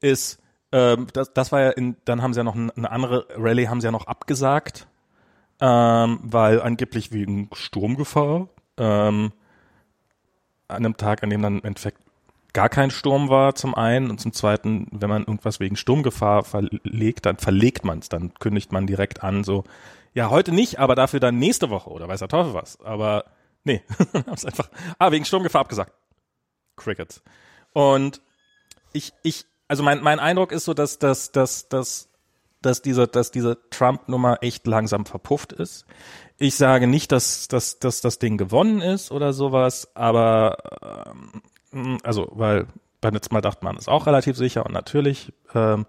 ist 0.00 0.41
ähm, 0.72 1.06
das, 1.12 1.32
das 1.32 1.52
war 1.52 1.60
ja 1.60 1.70
in, 1.70 1.96
dann 2.04 2.22
haben 2.22 2.32
sie 2.32 2.40
ja 2.40 2.44
noch 2.44 2.54
eine 2.54 2.90
andere 2.90 3.26
Rallye 3.36 3.68
haben 3.68 3.80
sie 3.80 3.86
ja 3.86 3.92
noch 3.92 4.06
abgesagt, 4.06 4.86
ähm, 5.60 6.18
weil 6.22 6.60
angeblich 6.60 7.12
wegen 7.12 7.50
Sturmgefahr 7.52 8.48
ähm, 8.78 9.32
an 10.68 10.76
einem 10.76 10.96
Tag, 10.96 11.22
an 11.22 11.30
dem 11.30 11.42
dann 11.42 11.58
im 11.58 11.64
Endeffekt 11.64 11.98
gar 12.52 12.68
kein 12.68 12.90
Sturm 12.90 13.28
war 13.28 13.54
zum 13.54 13.74
einen 13.74 14.10
und 14.10 14.20
zum 14.20 14.32
zweiten, 14.32 14.86
wenn 14.90 15.08
man 15.08 15.22
irgendwas 15.22 15.60
wegen 15.60 15.76
Sturmgefahr 15.76 16.44
verlegt, 16.44 17.26
dann 17.26 17.38
verlegt 17.38 17.84
man 17.84 18.00
es, 18.00 18.08
dann 18.08 18.34
kündigt 18.34 18.72
man 18.72 18.86
direkt 18.86 19.22
an, 19.22 19.44
so, 19.44 19.64
ja, 20.14 20.28
heute 20.28 20.52
nicht, 20.52 20.78
aber 20.78 20.94
dafür 20.94 21.20
dann 21.20 21.38
nächste 21.38 21.70
Woche 21.70 21.90
oder 21.90 22.08
weiß 22.08 22.18
der 22.18 22.28
Teufel 22.28 22.52
was. 22.52 22.78
Aber 22.82 23.24
nee, 23.64 23.82
hab's 24.26 24.44
einfach, 24.44 24.68
ah, 24.98 25.10
wegen 25.10 25.24
Sturmgefahr 25.24 25.62
abgesagt. 25.62 25.92
Crickets. 26.76 27.22
Und 27.72 28.20
ich, 28.92 29.14
ich, 29.22 29.46
also 29.72 29.82
mein, 29.82 30.02
mein 30.02 30.20
Eindruck 30.20 30.52
ist 30.52 30.66
so, 30.66 30.74
dass, 30.74 30.98
dass, 30.98 31.32
dass, 31.32 31.66
dass, 31.70 32.10
dass 32.60 32.82
diese, 32.82 33.08
dass 33.08 33.30
diese 33.30 33.56
Trump-Nummer 33.70 34.42
echt 34.42 34.66
langsam 34.66 35.06
verpufft 35.06 35.50
ist. 35.54 35.86
Ich 36.36 36.56
sage 36.56 36.86
nicht, 36.86 37.10
dass, 37.10 37.48
dass, 37.48 37.78
dass 37.78 38.02
das 38.02 38.18
Ding 38.18 38.36
gewonnen 38.36 38.82
ist 38.82 39.10
oder 39.10 39.32
sowas, 39.32 39.88
aber 39.94 40.58
ähm, 41.72 41.96
also, 42.02 42.28
weil 42.32 42.66
beim 43.00 43.14
letzten 43.14 43.32
Mal 43.32 43.40
dachte 43.40 43.64
man, 43.64 43.78
ist 43.78 43.88
auch 43.88 44.06
relativ 44.06 44.36
sicher 44.36 44.66
und 44.66 44.72
natürlich 44.72 45.32
ähm, 45.54 45.86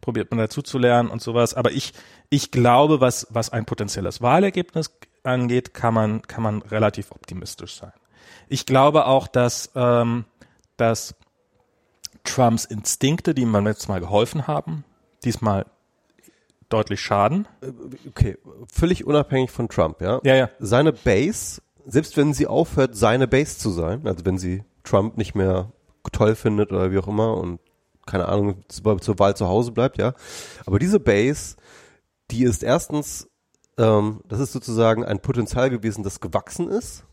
probiert 0.00 0.30
man 0.30 0.38
dazu 0.38 0.62
zu 0.62 0.78
lernen 0.78 1.10
und 1.10 1.20
sowas. 1.20 1.52
Aber 1.52 1.72
ich, 1.72 1.92
ich 2.30 2.50
glaube, 2.50 3.02
was, 3.02 3.26
was 3.28 3.50
ein 3.50 3.66
potenzielles 3.66 4.22
Wahlergebnis 4.22 4.98
angeht, 5.24 5.74
kann 5.74 5.92
man, 5.92 6.22
kann 6.22 6.42
man 6.42 6.62
relativ 6.62 7.10
optimistisch 7.10 7.76
sein. 7.76 7.92
Ich 8.48 8.64
glaube 8.64 9.04
auch, 9.04 9.28
dass, 9.28 9.72
ähm, 9.74 10.24
dass 10.78 11.14
Trumps 12.26 12.64
Instinkte, 12.64 13.34
die 13.34 13.42
ihm 13.42 13.54
letztes 13.54 13.88
Mal 13.88 14.00
geholfen 14.00 14.46
haben, 14.46 14.84
diesmal 15.24 15.66
deutlich 16.68 17.00
schaden. 17.00 17.48
Äh, 17.62 17.72
okay, 18.08 18.38
völlig 18.72 19.06
unabhängig 19.06 19.50
von 19.50 19.68
Trump, 19.68 20.00
ja? 20.00 20.20
Ja, 20.24 20.34
ja. 20.34 20.50
Seine 20.58 20.92
Base, 20.92 21.62
selbst 21.86 22.16
wenn 22.16 22.34
sie 22.34 22.46
aufhört, 22.46 22.96
seine 22.96 23.28
Base 23.28 23.58
zu 23.58 23.70
sein, 23.70 24.06
also 24.06 24.24
wenn 24.24 24.38
sie 24.38 24.64
Trump 24.84 25.16
nicht 25.16 25.34
mehr 25.34 25.72
toll 26.12 26.34
findet 26.34 26.72
oder 26.72 26.92
wie 26.92 26.98
auch 26.98 27.08
immer 27.08 27.36
und 27.36 27.60
keine 28.06 28.28
Ahnung, 28.28 28.62
zur 28.68 29.18
Wahl 29.18 29.34
zu 29.34 29.48
Hause 29.48 29.72
bleibt, 29.72 29.98
ja. 29.98 30.14
Aber 30.64 30.78
diese 30.78 31.00
Base, 31.00 31.56
die 32.30 32.44
ist 32.44 32.62
erstens, 32.62 33.28
ähm, 33.78 34.20
das 34.28 34.38
ist 34.38 34.52
sozusagen 34.52 35.04
ein 35.04 35.20
Potenzial 35.20 35.70
gewesen, 35.70 36.04
das 36.04 36.20
gewachsen 36.20 36.68
ist. 36.68 37.04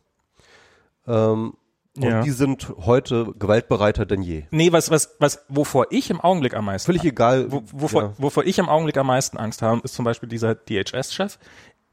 Ähm, 1.07 1.53
und 1.95 2.03
ja. 2.03 2.21
die 2.23 2.31
sind 2.31 2.73
heute 2.85 3.33
gewaltbereiter 3.37 4.05
denn 4.05 4.23
je. 4.23 4.43
Nee, 4.49 4.71
was, 4.71 4.89
was, 4.89 5.15
was, 5.19 5.45
wovor 5.47 5.87
ich 5.91 6.09
im 6.09 6.19
Augenblick 6.19 6.55
am 6.55 6.65
meisten. 6.65 6.87
Völlig 6.87 7.03
egal. 7.03 7.51
Wo, 7.51 7.63
wovor, 7.71 8.01
ja. 8.01 8.13
wovor 8.17 8.45
ich 8.45 8.57
im 8.57 8.67
Augenblick 8.67 8.97
am 8.97 9.07
meisten 9.07 9.37
Angst 9.37 9.61
habe, 9.61 9.81
ist 9.83 9.93
zum 9.93 10.03
Beispiel 10.03 10.27
dieser 10.27 10.55
DHS-Chef. 10.55 11.37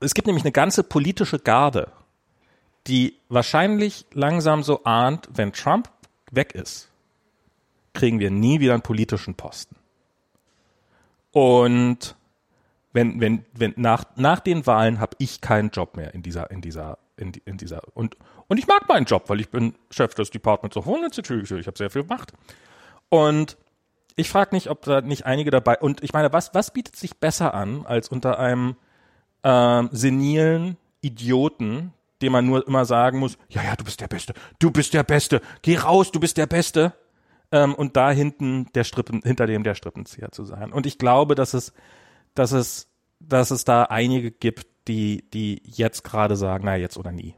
Es 0.00 0.14
gibt 0.14 0.26
nämlich 0.26 0.44
eine 0.44 0.52
ganze 0.52 0.84
politische 0.84 1.38
Garde, 1.38 1.92
die 2.86 3.16
wahrscheinlich 3.28 4.06
langsam 4.12 4.62
so 4.62 4.84
ahnt, 4.84 5.28
wenn 5.34 5.52
Trump 5.52 5.90
weg 6.30 6.54
ist, 6.54 6.88
kriegen 7.92 8.20
wir 8.20 8.30
nie 8.30 8.60
wieder 8.60 8.72
einen 8.72 8.82
politischen 8.82 9.34
Posten. 9.34 9.76
Und 11.32 12.16
wenn, 12.94 13.20
wenn, 13.20 13.44
wenn 13.52 13.74
nach, 13.76 14.04
nach 14.16 14.40
den 14.40 14.66
Wahlen 14.66 14.98
habe 14.98 15.14
ich 15.18 15.42
keinen 15.42 15.70
Job 15.70 15.96
mehr 15.96 16.14
in 16.14 16.22
dieser, 16.22 16.50
in 16.50 16.62
dieser, 16.62 16.98
in, 17.18 17.32
in 17.44 17.58
dieser 17.58 17.82
und, 17.94 18.16
und 18.50 18.58
ich 18.58 18.66
mag 18.66 18.88
meinen 18.88 19.06
Job, 19.06 19.28
weil 19.28 19.38
ich 19.38 19.48
bin 19.48 19.76
Chef 19.92 20.12
des 20.14 20.30
Departments 20.30 20.76
of 20.76 20.84
Homeland 20.84 21.14
Security. 21.14 21.54
Ich 21.54 21.68
habe 21.68 21.78
sehr 21.78 21.88
viel 21.88 22.02
gemacht. 22.02 22.32
Und 23.08 23.56
ich 24.16 24.28
frage 24.28 24.56
nicht, 24.56 24.68
ob 24.68 24.82
da 24.82 25.00
nicht 25.02 25.24
einige 25.24 25.52
dabei. 25.52 25.78
Und 25.78 26.02
ich 26.02 26.12
meine, 26.12 26.32
was, 26.32 26.52
was 26.52 26.72
bietet 26.72 26.96
sich 26.96 27.16
besser 27.16 27.54
an, 27.54 27.86
als 27.86 28.08
unter 28.08 28.40
einem 28.40 28.74
ähm, 29.44 29.88
senilen 29.92 30.76
Idioten, 31.00 31.92
dem 32.22 32.32
man 32.32 32.44
nur 32.44 32.66
immer 32.66 32.84
sagen 32.86 33.20
muss, 33.20 33.38
ja, 33.50 33.62
ja, 33.62 33.76
du 33.76 33.84
bist 33.84 34.00
der 34.00 34.08
Beste, 34.08 34.34
du 34.58 34.72
bist 34.72 34.94
der 34.94 35.04
Beste, 35.04 35.40
geh 35.62 35.76
raus, 35.76 36.10
du 36.10 36.18
bist 36.18 36.36
der 36.36 36.48
Beste. 36.48 36.92
Ähm, 37.52 37.72
und 37.72 37.96
da 37.96 38.10
hinten 38.10 38.66
der 38.74 38.82
Strippen, 38.82 39.22
hinter 39.22 39.46
dem 39.46 39.62
der 39.62 39.76
Strippenzieher 39.76 40.32
zu 40.32 40.44
sein. 40.44 40.72
Und 40.72 40.86
ich 40.86 40.98
glaube, 40.98 41.36
dass 41.36 41.54
es, 41.54 41.72
dass 42.34 42.50
es, 42.50 42.88
dass 43.20 43.52
es 43.52 43.62
da 43.62 43.84
einige 43.84 44.32
gibt, 44.32 44.66
die, 44.88 45.30
die 45.30 45.62
jetzt 45.64 46.02
gerade 46.02 46.34
sagen, 46.34 46.64
na 46.66 46.74
jetzt 46.74 46.98
oder 46.98 47.12
nie. 47.12 47.36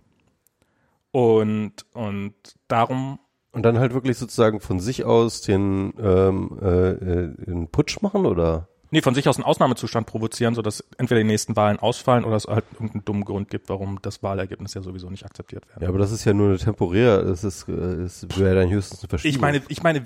Und, 1.13 1.73
und 1.93 2.35
darum. 2.69 3.19
Und 3.53 3.63
dann 3.63 3.79
halt 3.79 3.93
wirklich 3.95 4.17
sozusagen 4.19 4.61
von 4.61 4.81
sich 4.81 5.05
aus 5.05 5.43
den, 5.43 5.93
ähm, 6.01 6.59
äh, 6.61 7.45
den 7.47 7.69
Putsch 7.69 8.01
machen 8.01 8.27
oder? 8.27 8.69
Nee, 8.91 9.01
von 9.01 9.15
sich 9.15 9.27
aus 9.27 9.37
einen 9.37 9.45
Ausnahmezustand 9.45 10.07
provozieren, 10.07 10.55
sodass 10.55 10.85
entweder 10.99 11.21
die 11.21 11.27
nächsten 11.27 11.57
Wahlen 11.57 11.79
ausfallen 11.79 12.25
oder 12.25 12.37
es 12.37 12.47
halt 12.47 12.65
irgendeinen 12.75 13.05
dummen 13.07 13.25
Grund 13.25 13.49
gibt, 13.49 13.71
warum 13.71 14.01
das 14.03 14.23
Wahlergebnis 14.23 14.75
ja 14.75 14.83
sowieso 14.83 15.09
nicht 15.09 15.25
akzeptiert 15.25 15.67
wird. 15.67 15.81
Ja, 15.81 15.89
aber 15.89 15.99
das 15.99 16.13
ist 16.13 16.27
ja 16.27 16.35
nur 16.35 16.49
eine 16.49 16.59
temporär, 16.59 17.23
das 17.23 17.43
ist, 17.43 17.69
äh, 17.69 18.07
wäre 18.39 18.55
dann 18.55 18.71
höchstens 18.71 19.01
eine 19.03 19.09
Verschiebung. 19.09 19.35
Ich 19.35 19.41
meine, 19.41 19.63
ich 19.69 19.83
meine, 19.83 20.05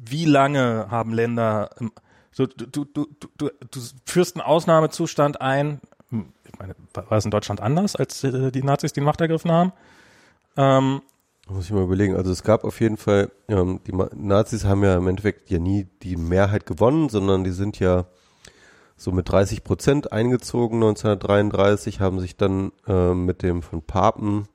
wie 0.00 0.26
lange 0.26 0.86
haben 0.90 1.12
Länder, 1.12 1.70
so, 2.30 2.46
du, 2.46 2.66
du, 2.66 2.84
du, 2.84 3.06
du, 3.36 3.48
du 3.48 3.80
führst 4.06 4.36
einen 4.36 4.42
Ausnahmezustand 4.42 5.40
ein, 5.40 5.80
meine, 6.60 6.76
war 6.92 7.18
es 7.18 7.24
in 7.24 7.30
Deutschland 7.30 7.60
anders, 7.60 7.96
als 7.96 8.22
äh, 8.22 8.52
die 8.52 8.62
Nazis 8.62 8.92
die 8.92 9.00
Macht 9.00 9.20
ergriffen 9.20 9.50
haben? 9.50 9.72
Ähm, 10.56 11.02
muss 11.48 11.64
ich 11.64 11.72
mal 11.72 11.82
überlegen. 11.82 12.14
Also 12.14 12.30
es 12.30 12.44
gab 12.44 12.64
auf 12.64 12.80
jeden 12.80 12.96
Fall, 12.96 13.30
ähm, 13.48 13.80
die 13.86 13.92
Nazis 14.14 14.64
haben 14.64 14.84
ja 14.84 14.96
im 14.96 15.08
Endeffekt 15.08 15.50
ja 15.50 15.58
nie 15.58 15.88
die 16.02 16.16
Mehrheit 16.16 16.66
gewonnen, 16.66 17.08
sondern 17.08 17.42
die 17.42 17.50
sind 17.50 17.80
ja 17.80 18.06
so 18.96 19.10
mit 19.10 19.28
30 19.28 19.64
Prozent 19.64 20.12
eingezogen 20.12 20.76
1933, 20.76 22.00
haben 22.00 22.20
sich 22.20 22.36
dann 22.36 22.72
äh, 22.86 23.14
mit 23.14 23.42
dem 23.42 23.62
von 23.62 23.82
Papen 23.82 24.46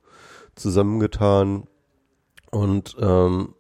zusammengetan 0.56 1.68
und 2.52 2.96
ähm, 3.02 3.55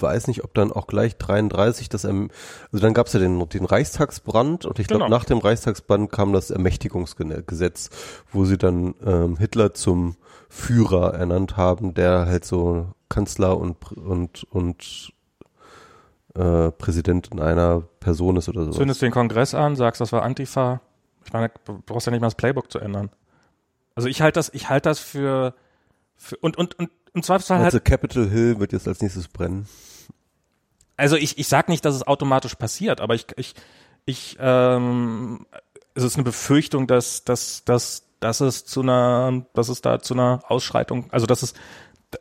weiß 0.00 0.26
nicht, 0.28 0.44
ob 0.44 0.54
dann 0.54 0.72
auch 0.72 0.86
gleich 0.86 1.16
33 1.16 1.88
das, 1.88 2.04
ähm, 2.04 2.30
also 2.72 2.82
dann 2.82 2.94
gab 2.94 3.06
es 3.06 3.12
ja 3.12 3.20
den, 3.20 3.48
den 3.48 3.64
Reichstagsbrand 3.64 4.66
und 4.66 4.78
ich 4.78 4.86
glaube 4.86 5.04
genau. 5.04 5.16
nach 5.16 5.24
dem 5.24 5.38
Reichstagsbrand 5.38 6.10
kam 6.10 6.32
das 6.32 6.50
Ermächtigungsgesetz, 6.50 7.90
wo 8.32 8.44
sie 8.44 8.58
dann 8.58 8.94
ähm, 9.04 9.36
Hitler 9.36 9.74
zum 9.74 10.16
Führer 10.48 11.14
ernannt 11.14 11.56
haben, 11.56 11.94
der 11.94 12.26
halt 12.26 12.44
so 12.44 12.88
Kanzler 13.08 13.56
und 13.58 13.92
und 13.92 14.44
und 14.50 15.12
äh, 16.34 16.70
Präsident 16.72 17.28
in 17.32 17.40
einer 17.40 17.82
Person 18.00 18.36
ist 18.36 18.48
oder 18.48 18.64
so. 18.64 18.72
Zündest 18.72 19.02
den 19.02 19.12
Kongress 19.12 19.54
an, 19.54 19.76
sagst, 19.76 20.00
das 20.00 20.12
war 20.12 20.22
Antifa. 20.22 20.80
Ich 21.24 21.32
meine, 21.32 21.50
du 21.64 21.82
brauchst 21.84 22.06
ja 22.06 22.10
nicht 22.12 22.20
mal 22.20 22.28
das 22.28 22.34
Playbook 22.34 22.70
zu 22.70 22.78
ändern. 22.78 23.10
Also 23.94 24.08
ich 24.08 24.22
halte 24.22 24.38
das, 24.38 24.50
ich 24.54 24.68
halte 24.70 24.88
das 24.88 24.98
für, 24.98 25.54
für 26.16 26.36
und 26.36 26.56
und 26.56 26.78
und 26.78 26.90
im 27.12 27.22
Zweifelsfall 27.22 27.58
also 27.58 27.78
halt. 27.78 27.84
Capitol 27.84 28.28
Hill 28.28 28.60
wird 28.60 28.72
jetzt 28.72 28.88
als 28.88 29.02
nächstes 29.02 29.28
brennen. 29.28 29.66
Also 31.00 31.16
ich, 31.16 31.38
ich 31.38 31.48
sag 31.48 31.68
nicht, 31.68 31.84
dass 31.84 31.94
es 31.94 32.06
automatisch 32.06 32.54
passiert, 32.54 33.00
aber 33.00 33.14
ich, 33.14 33.26
ich, 33.36 33.54
ich, 34.04 34.36
ähm, 34.38 35.46
es 35.94 36.04
ist 36.04 36.16
eine 36.16 36.24
Befürchtung, 36.24 36.86
dass, 36.86 37.24
dass, 37.24 37.64
dass, 37.64 38.04
dass 38.20 38.40
es 38.40 38.66
zu 38.66 38.82
einer, 38.82 39.46
dass 39.54 39.70
es 39.70 39.80
da 39.80 40.00
zu 40.00 40.14
einer 40.14 40.42
Ausschreitung, 40.46 41.06
also 41.10 41.24
dass 41.24 41.42
es, 41.42 41.54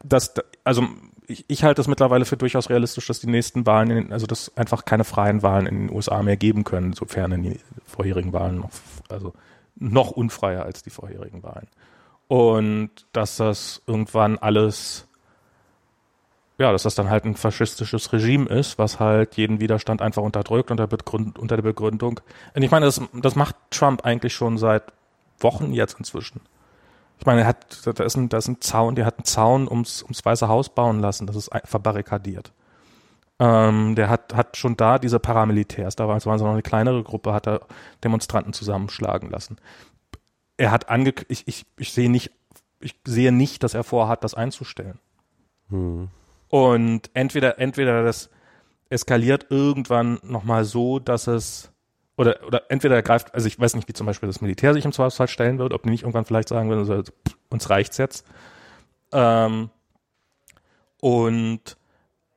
dass, 0.04 0.34
also 0.64 0.88
ich, 1.28 1.44
ich 1.50 1.64
halte 1.64 1.82
es 1.82 1.90
mittlerweile 1.90 2.24
für 2.24 2.38
durchaus 2.38 2.70
realistisch, 2.70 3.08
dass 3.08 3.20
die 3.20 3.28
nächsten 3.28 3.66
Wahlen, 3.66 3.92
in, 3.92 4.14
also 4.14 4.26
dass 4.26 4.56
einfach 4.58 4.86
keine 4.86 5.04
freien 5.04 5.44
Wahlen 5.44 5.68
in 5.68 5.88
den 5.88 5.96
USA 5.96 6.24
mehr 6.24 6.38
geben 6.38 6.64
können, 6.64 6.94
sofern 6.94 7.34
in 7.34 7.44
die 7.44 7.60
vorherigen 7.86 8.32
Wahlen 8.32 8.60
noch, 8.60 8.72
also 9.10 9.34
noch 9.76 10.12
unfreier 10.12 10.64
als 10.64 10.84
die 10.84 10.90
vorherigen 10.90 11.44
Wahlen. 11.44 11.68
Und 12.30 12.92
dass 13.12 13.36
das 13.38 13.82
irgendwann 13.88 14.38
alles 14.38 15.09
ja, 16.60 16.74
dass 16.74 16.84
das 16.84 16.94
dann 16.94 17.10
halt 17.10 17.24
ein 17.24 17.36
faschistisches 17.36 18.12
Regime 18.12 18.46
ist, 18.48 18.78
was 18.78 19.00
halt 19.00 19.38
jeden 19.38 19.62
Widerstand 19.62 20.02
einfach 20.02 20.22
unterdrückt 20.22 20.72
unter, 20.72 20.88
Begründ 20.88 21.40
unter 21.40 21.56
der 21.56 21.64
Begründung. 21.64 22.20
Und 22.54 22.62
ich 22.62 22.70
meine, 22.70 22.86
das, 22.86 23.02
das 23.14 23.36
macht 23.36 23.56
Trump 23.72 24.04
eigentlich 24.04 24.34
schon 24.34 24.58
seit 24.58 24.84
Wochen 25.40 25.72
jetzt 25.72 25.98
inzwischen. 25.98 26.42
Ich 27.18 27.26
meine, 27.26 27.42
er 27.42 27.48
hat, 27.48 27.88
da 27.98 28.04
ist 28.04 28.18
ein, 28.18 28.28
da 28.28 28.38
ist 28.38 28.50
ein 28.50 28.60
Zaun, 28.60 28.96
der 28.96 29.06
hat 29.06 29.18
einen 29.18 29.26
Zaun 29.26 29.70
ums, 29.70 30.04
ums 30.04 30.24
Weiße 30.24 30.50
Haus 30.50 30.70
bauen 30.70 31.00
lassen, 31.00 31.28
das 31.28 31.38
ist 31.38 31.50
verbarrikadiert. 31.64 32.52
Ähm, 33.40 33.96
der 33.96 34.10
hat, 34.10 34.36
hat 34.36 34.58
schon 34.58 34.76
da 34.76 35.00
diese 35.00 35.20
Paramilitärs, 35.20 35.96
da 35.96 36.10
war 36.10 36.18
es 36.18 36.26
noch 36.26 36.52
eine 36.52 36.62
kleinere 36.62 37.04
Gruppe, 37.04 37.34
hat 37.34 37.48
er 37.48 37.62
Demonstranten 38.04 38.52
zusammenschlagen 38.52 39.30
lassen. 39.30 39.58
Er 40.58 40.72
hat 40.72 40.90
ange, 40.90 41.14
ich, 41.30 41.48
ich, 41.48 41.66
ich 41.78 41.94
sehe 41.94 42.10
nicht, 42.10 42.32
ich 42.82 42.96
sehe 43.06 43.32
nicht, 43.32 43.64
dass 43.64 43.74
er 43.74 43.86
vorhat, 43.86 44.26
das 44.26 44.34
einzustellen. 44.34 45.00
Hm. 45.70 46.10
Und 46.50 47.10
entweder, 47.14 47.60
entweder 47.60 48.04
das 48.04 48.30
eskaliert 48.90 49.48
irgendwann 49.50 50.20
nochmal 50.24 50.66
so, 50.66 51.00
dass 51.00 51.28
es 51.28 51.72
oder, 52.18 52.46
oder 52.46 52.64
entweder 52.70 52.96
er 52.96 53.04
greift, 53.04 53.34
also 53.34 53.48
ich 53.48 53.58
weiß 53.60 53.76
nicht, 53.76 53.88
wie 53.88 53.94
zum 53.94 54.06
Beispiel 54.06 54.28
das 54.28 54.42
Militär 54.42 54.74
sich 54.74 54.84
im 54.84 54.92
Zweifelsfall 54.92 55.30
stellen 55.30 55.58
wird, 55.60 55.74
ob 55.74 55.84
die 55.84 55.90
nicht 55.90 56.04
irgendwann 56.04 56.26
vielleicht 56.26 56.50
sagen 56.50 56.70
würden, 56.70 56.90
also, 56.90 57.04
uns 57.50 57.70
reicht's 57.70 57.98
jetzt. 57.98 58.26
Ähm, 59.14 59.70
und 61.00 61.78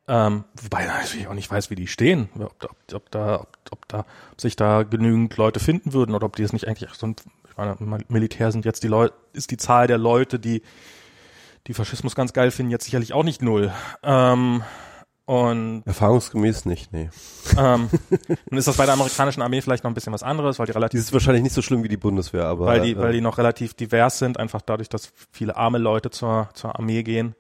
Ähm, 0.09 0.45
wobei 0.61 0.89
ich 1.15 1.29
auch 1.29 1.35
nicht 1.35 1.51
weiß, 1.51 1.71
wie 1.71 1.77
die 1.77 1.87
stehen, 1.87 2.29
ob, 2.35 2.65
ob, 2.65 2.77
ob 2.93 3.11
da, 3.13 3.41
ob, 3.41 3.57
ob 3.71 3.89
da 3.89 4.05
ob 4.33 4.41
sich 4.41 4.57
da 4.57 4.83
genügend 4.83 5.37
Leute 5.37 5.61
finden 5.61 5.93
würden 5.93 6.15
oder 6.17 6.27
ob 6.27 6.35
die 6.35 6.43
es 6.43 6.53
nicht 6.53 6.67
eigentlich 6.67 6.91
so 6.93 7.07
ein, 7.07 7.17
ich 7.49 7.57
meine, 7.57 7.77
Militär 8.09 8.51
sind 8.51 8.65
jetzt 8.65 8.83
die 8.83 8.89
Leute, 8.89 9.15
ist 9.33 9.53
die 9.53 9.57
Zahl 9.57 9.87
der 9.87 9.99
Leute, 9.99 10.41
die 10.41 10.63
die 11.67 11.75
Faschismus 11.75 12.15
ganz 12.15 12.33
geil 12.33 12.51
finden, 12.51 12.71
jetzt 12.71 12.85
sicherlich 12.85 13.13
auch 13.13 13.25
nicht 13.25 13.43
null. 13.43 13.73
Ähm, 14.03 14.63
und 15.25 15.85
Erfahrungsgemäß 15.87 16.65
nicht, 16.65 16.93
nee. 16.93 17.09
ähm, 17.57 17.89
dann 18.47 18.59
ist 18.59 18.67
das 18.67 18.77
bei 18.77 18.85
der 18.87 18.95
amerikanischen 18.95 19.41
Armee 19.41 19.61
vielleicht 19.61 19.85
noch 19.85 19.91
ein 19.91 19.95
bisschen 19.95 20.13
was 20.13 20.25
anderes, 20.25 20.59
weil 20.59 20.67
die 20.67 20.73
Die 20.73 20.79
relativ, 20.79 21.01
ist 21.01 21.13
wahrscheinlich 21.13 21.45
nicht 21.45 21.55
so 21.55 21.63
schlimm 21.63 21.85
wie 21.85 21.89
die 21.89 21.97
Bundeswehr, 21.97 22.47
aber 22.47 22.67
weil 22.67 22.81
die, 22.81 22.93
äh, 22.93 22.99
weil 22.99 23.13
die 23.13 23.21
noch 23.21 23.39
relativ 23.39 23.75
divers 23.75 24.19
sind, 24.19 24.39
einfach 24.39 24.63
dadurch, 24.63 24.89
dass 24.89 25.13
viele 25.31 25.57
arme 25.57 25.79
Leute 25.79 26.11
zur, 26.11 26.49
zur 26.55 26.77
Armee 26.77 27.05
gehen. 27.05 27.37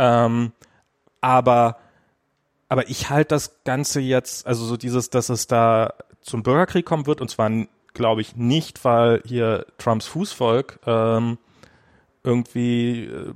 Ähm, 0.00 0.52
aber, 1.20 1.78
aber 2.68 2.90
ich 2.90 3.08
halte 3.08 3.28
das 3.28 3.62
Ganze 3.62 4.00
jetzt, 4.00 4.44
also 4.46 4.64
so 4.64 4.76
dieses, 4.76 5.08
dass 5.08 5.28
es 5.28 5.46
da 5.46 5.94
zum 6.22 6.42
Bürgerkrieg 6.42 6.84
kommen 6.84 7.06
wird, 7.06 7.20
und 7.20 7.30
zwar, 7.30 7.50
glaube 7.94 8.20
ich, 8.20 8.34
nicht, 8.34 8.84
weil 8.84 9.22
hier 9.24 9.66
Trumps 9.78 10.06
Fußvolk 10.06 10.80
ähm, 10.86 11.38
irgendwie 12.24 13.04
äh, 13.04 13.32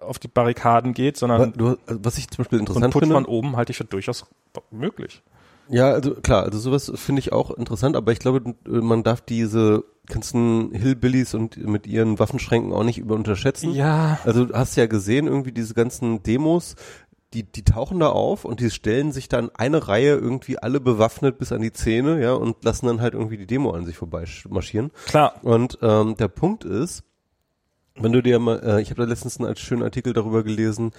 auf 0.00 0.18
die 0.18 0.28
Barrikaden 0.28 0.94
geht, 0.94 1.16
sondern 1.16 1.52
du, 1.52 1.76
was 1.86 2.18
ich 2.18 2.28
zum 2.28 2.44
Beispiel 2.44 2.58
interessant 2.58 2.92
Putsch 2.92 3.02
finde, 3.02 3.14
von 3.14 3.26
oben 3.26 3.56
halte 3.56 3.72
ich 3.72 3.78
für 3.78 3.84
durchaus 3.84 4.26
möglich. 4.70 5.22
Ja, 5.68 5.90
also 5.90 6.14
klar, 6.14 6.42
also 6.42 6.58
sowas 6.58 6.90
finde 6.96 7.20
ich 7.20 7.32
auch 7.32 7.52
interessant, 7.52 7.96
aber 7.96 8.10
ich 8.12 8.18
glaube, 8.18 8.54
man 8.64 9.04
darf 9.04 9.20
diese 9.20 9.84
ganzen 10.06 10.72
Hillbillies 10.72 11.34
und 11.34 11.56
mit 11.56 11.86
ihren 11.86 12.18
Waffenschränken 12.18 12.72
auch 12.72 12.82
nicht 12.82 12.98
über 12.98 13.14
unterschätzen. 13.14 13.72
Ja. 13.72 14.18
Also 14.24 14.46
du 14.46 14.54
hast 14.54 14.76
ja 14.76 14.86
gesehen, 14.86 15.28
irgendwie 15.28 15.52
diese 15.52 15.74
ganzen 15.74 16.24
Demos, 16.24 16.74
die, 17.32 17.44
die 17.44 17.62
tauchen 17.62 18.00
da 18.00 18.08
auf 18.08 18.44
und 18.44 18.58
die 18.58 18.70
stellen 18.70 19.12
sich 19.12 19.28
dann 19.28 19.50
eine 19.54 19.86
Reihe 19.86 20.14
irgendwie 20.14 20.58
alle 20.58 20.80
bewaffnet 20.80 21.38
bis 21.38 21.52
an 21.52 21.60
die 21.60 21.72
Zähne, 21.72 22.20
ja, 22.20 22.32
und 22.32 22.64
lassen 22.64 22.86
dann 22.86 23.00
halt 23.00 23.14
irgendwie 23.14 23.36
die 23.36 23.46
Demo 23.46 23.70
an 23.70 23.86
sich 23.86 23.96
vorbeimarschieren. 23.96 24.90
Klar. 25.06 25.34
Und 25.42 25.78
ähm, 25.82 26.16
der 26.16 26.26
Punkt 26.26 26.64
ist, 26.64 27.04
wenn 27.96 28.12
du 28.12 28.22
dir 28.22 28.38
mal, 28.38 28.60
äh, 28.64 28.82
ich 28.82 28.90
habe 28.90 29.02
da 29.02 29.08
letztens 29.08 29.40
einen 29.40 29.56
schönen 29.56 29.82
Artikel 29.82 30.12
darüber 30.12 30.42
gelesen, 30.42 30.92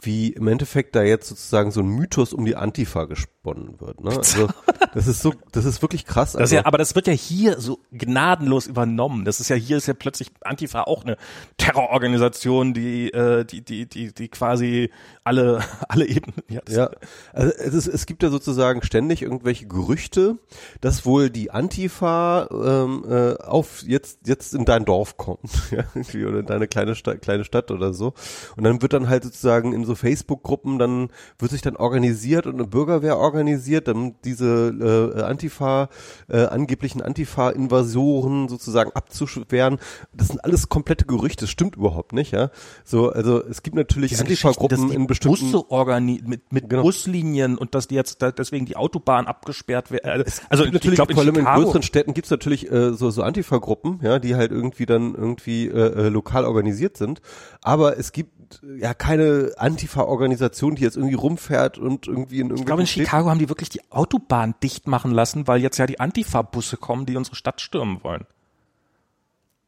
wie 0.00 0.30
im 0.30 0.48
Endeffekt 0.48 0.94
da 0.96 1.02
jetzt 1.02 1.28
sozusagen 1.28 1.70
so 1.70 1.80
ein 1.80 1.88
Mythos 1.88 2.32
um 2.32 2.44
die 2.44 2.56
Antifa 2.56 3.04
gesponnen 3.04 3.80
wird. 3.80 4.02
Ne? 4.02 4.10
Also 4.10 4.48
das 4.94 5.06
ist 5.06 5.22
so, 5.22 5.34
das 5.52 5.64
ist 5.64 5.82
wirklich 5.82 6.04
krass. 6.04 6.32
Das 6.32 6.40
Also, 6.40 6.56
ja, 6.56 6.66
aber 6.66 6.78
das 6.78 6.94
wird 6.94 7.06
ja 7.06 7.12
hier 7.12 7.60
so 7.60 7.80
gnadenlos 7.92 8.66
übernommen. 8.66 9.24
Das 9.24 9.40
ist 9.40 9.48
ja 9.48 9.56
hier 9.56 9.76
ist 9.76 9.86
ja 9.86 9.94
plötzlich 9.94 10.30
Antifa 10.42 10.82
auch 10.82 11.04
eine 11.04 11.16
Terrororganisation, 11.56 12.74
die 12.74 13.10
äh, 13.12 13.44
die 13.44 13.62
die 13.62 13.86
die 13.88 14.12
die 14.12 14.28
quasi 14.28 14.90
alle 15.22 15.60
alle 15.88 16.06
Ebenen. 16.06 16.42
Ja, 16.48 16.60
Ja, 16.68 16.90
also 17.32 17.52
es, 17.56 17.74
ist, 17.74 17.86
es 17.86 18.06
gibt 18.06 18.22
ja 18.22 18.30
sozusagen 18.30 18.82
ständig 18.82 19.22
irgendwelche 19.22 19.66
Gerüchte, 19.66 20.38
dass 20.80 21.06
wohl 21.06 21.30
die 21.30 21.50
Antifa 21.50 22.48
ähm, 22.50 23.04
äh, 23.08 23.34
auf 23.42 23.82
jetzt 23.86 24.26
jetzt 24.26 24.54
in 24.54 24.64
dein 24.64 24.84
Dorf 24.84 25.16
kommt, 25.16 25.50
ja, 25.70 25.84
irgendwie, 25.94 26.24
oder 26.24 26.40
in 26.40 26.46
deine 26.46 26.68
kleine 26.68 26.94
Stadt, 26.94 27.22
kleine 27.22 27.44
Stadt 27.44 27.70
oder 27.70 27.94
so. 27.94 28.14
Und 28.56 28.64
dann 28.64 28.82
wird 28.82 28.92
dann 28.92 29.08
halt 29.08 29.24
sozusagen 29.24 29.72
in 29.72 29.83
so 29.84 29.94
Facebook-Gruppen 29.94 30.78
dann 30.78 31.08
wird 31.38 31.50
sich 31.50 31.62
dann 31.62 31.76
organisiert 31.76 32.46
und 32.46 32.54
eine 32.54 32.66
Bürgerwehr 32.66 33.18
organisiert, 33.18 33.88
dann 33.88 34.14
diese 34.24 35.14
äh, 35.16 35.22
Antifa 35.22 35.88
äh, 36.28 36.44
angeblichen 36.46 37.02
Antifa-Invasoren 37.02 38.48
sozusagen 38.48 38.92
abzuwehren. 38.92 39.78
Das 40.12 40.28
sind 40.28 40.44
alles 40.44 40.68
komplette 40.68 41.04
Gerüchte, 41.04 41.44
das 41.44 41.50
stimmt 41.50 41.76
überhaupt 41.76 42.12
nicht, 42.12 42.32
ja. 42.32 42.50
So, 42.84 43.10
also 43.10 43.44
es 43.44 43.62
gibt 43.62 43.76
natürlich 43.76 44.18
Antifa-Gruppen 44.18 44.92
in 44.92 45.06
bestimmten 45.06 45.50
Busse 45.50 45.70
organi 45.70 46.22
mit, 46.24 46.52
mit 46.52 46.68
Genau. 46.68 46.82
Buslinien 46.82 47.56
und 47.56 47.74
dass 47.74 47.88
die 47.88 47.94
jetzt 47.94 48.22
da, 48.22 48.30
deswegen 48.30 48.66
die 48.66 48.76
Autobahn 48.76 49.26
abgesperrt 49.26 49.90
werden. 49.90 50.24
Also 50.48 50.64
natürlich, 50.64 50.86
ich 50.86 50.94
glaube 50.94 51.12
in 51.12 51.16
vor 51.16 51.24
allem 51.24 51.36
in 51.36 51.44
größeren 51.44 51.82
Städten 51.82 52.14
gibt's 52.14 52.30
natürlich 52.30 52.70
äh, 52.70 52.92
so, 52.94 53.10
so 53.10 53.22
Antifa-Gruppen, 53.22 54.00
ja, 54.02 54.18
die 54.18 54.34
halt 54.34 54.50
irgendwie 54.50 54.86
dann 54.86 55.14
irgendwie 55.14 55.66
äh, 55.66 56.06
äh, 56.06 56.08
lokal 56.08 56.44
organisiert 56.44 56.96
sind. 56.96 57.20
Aber 57.62 57.98
es 57.98 58.12
gibt 58.12 58.43
ja 58.62 58.94
keine 58.94 59.52
Antifa-Organisation, 59.56 60.74
die 60.74 60.82
jetzt 60.82 60.96
irgendwie 60.96 61.14
rumfährt 61.14 61.78
und 61.78 62.06
irgendwie 62.06 62.40
in 62.40 62.54
ich 62.54 62.64
glaube 62.64 62.82
in 62.82 62.86
Chicago 62.86 63.30
haben 63.30 63.38
die 63.38 63.48
wirklich 63.48 63.68
die 63.68 63.80
Autobahn 63.90 64.54
dicht 64.62 64.86
machen 64.86 65.10
lassen, 65.10 65.46
weil 65.46 65.60
jetzt 65.60 65.78
ja 65.78 65.86
die 65.86 66.00
Antifa-Busse 66.00 66.76
kommen, 66.76 67.06
die 67.06 67.16
unsere 67.16 67.36
Stadt 67.36 67.60
stürmen 67.60 68.02
wollen. 68.02 68.26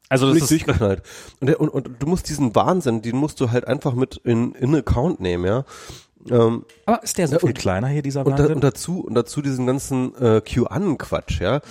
Also 0.09 0.27
das 0.27 0.43
ist 0.43 0.51
durchgeknallt. 0.51 1.03
Und, 1.39 1.55
und, 1.55 1.69
und 1.69 2.01
du 2.01 2.07
musst 2.07 2.29
diesen 2.29 2.55
Wahnsinn, 2.55 3.01
den 3.01 3.17
musst 3.17 3.41
du 3.41 3.51
halt 3.51 3.67
einfach 3.67 3.93
mit 3.93 4.17
in, 4.23 4.53
in 4.53 4.75
Account 4.75 5.19
nehmen, 5.19 5.45
ja. 5.45 5.65
Ähm, 6.31 6.65
aber 6.85 7.03
ist 7.03 7.17
der 7.17 7.27
so 7.27 7.33
Ja, 7.35 7.39
viel 7.39 7.49
und- 7.49 7.57
kleiner 7.57 7.87
hier 7.87 8.01
dieser 8.01 8.25
und, 8.25 8.33
da, 8.33 8.39
Wahnsinn? 8.39 8.55
und 8.55 8.63
dazu 8.63 8.99
und 9.01 9.13
dazu 9.15 9.41
diesen 9.41 9.65
ganzen 9.67 10.15
äh, 10.15 10.41
QAnon-Quatsch, 10.41 11.39
ja. 11.41 11.61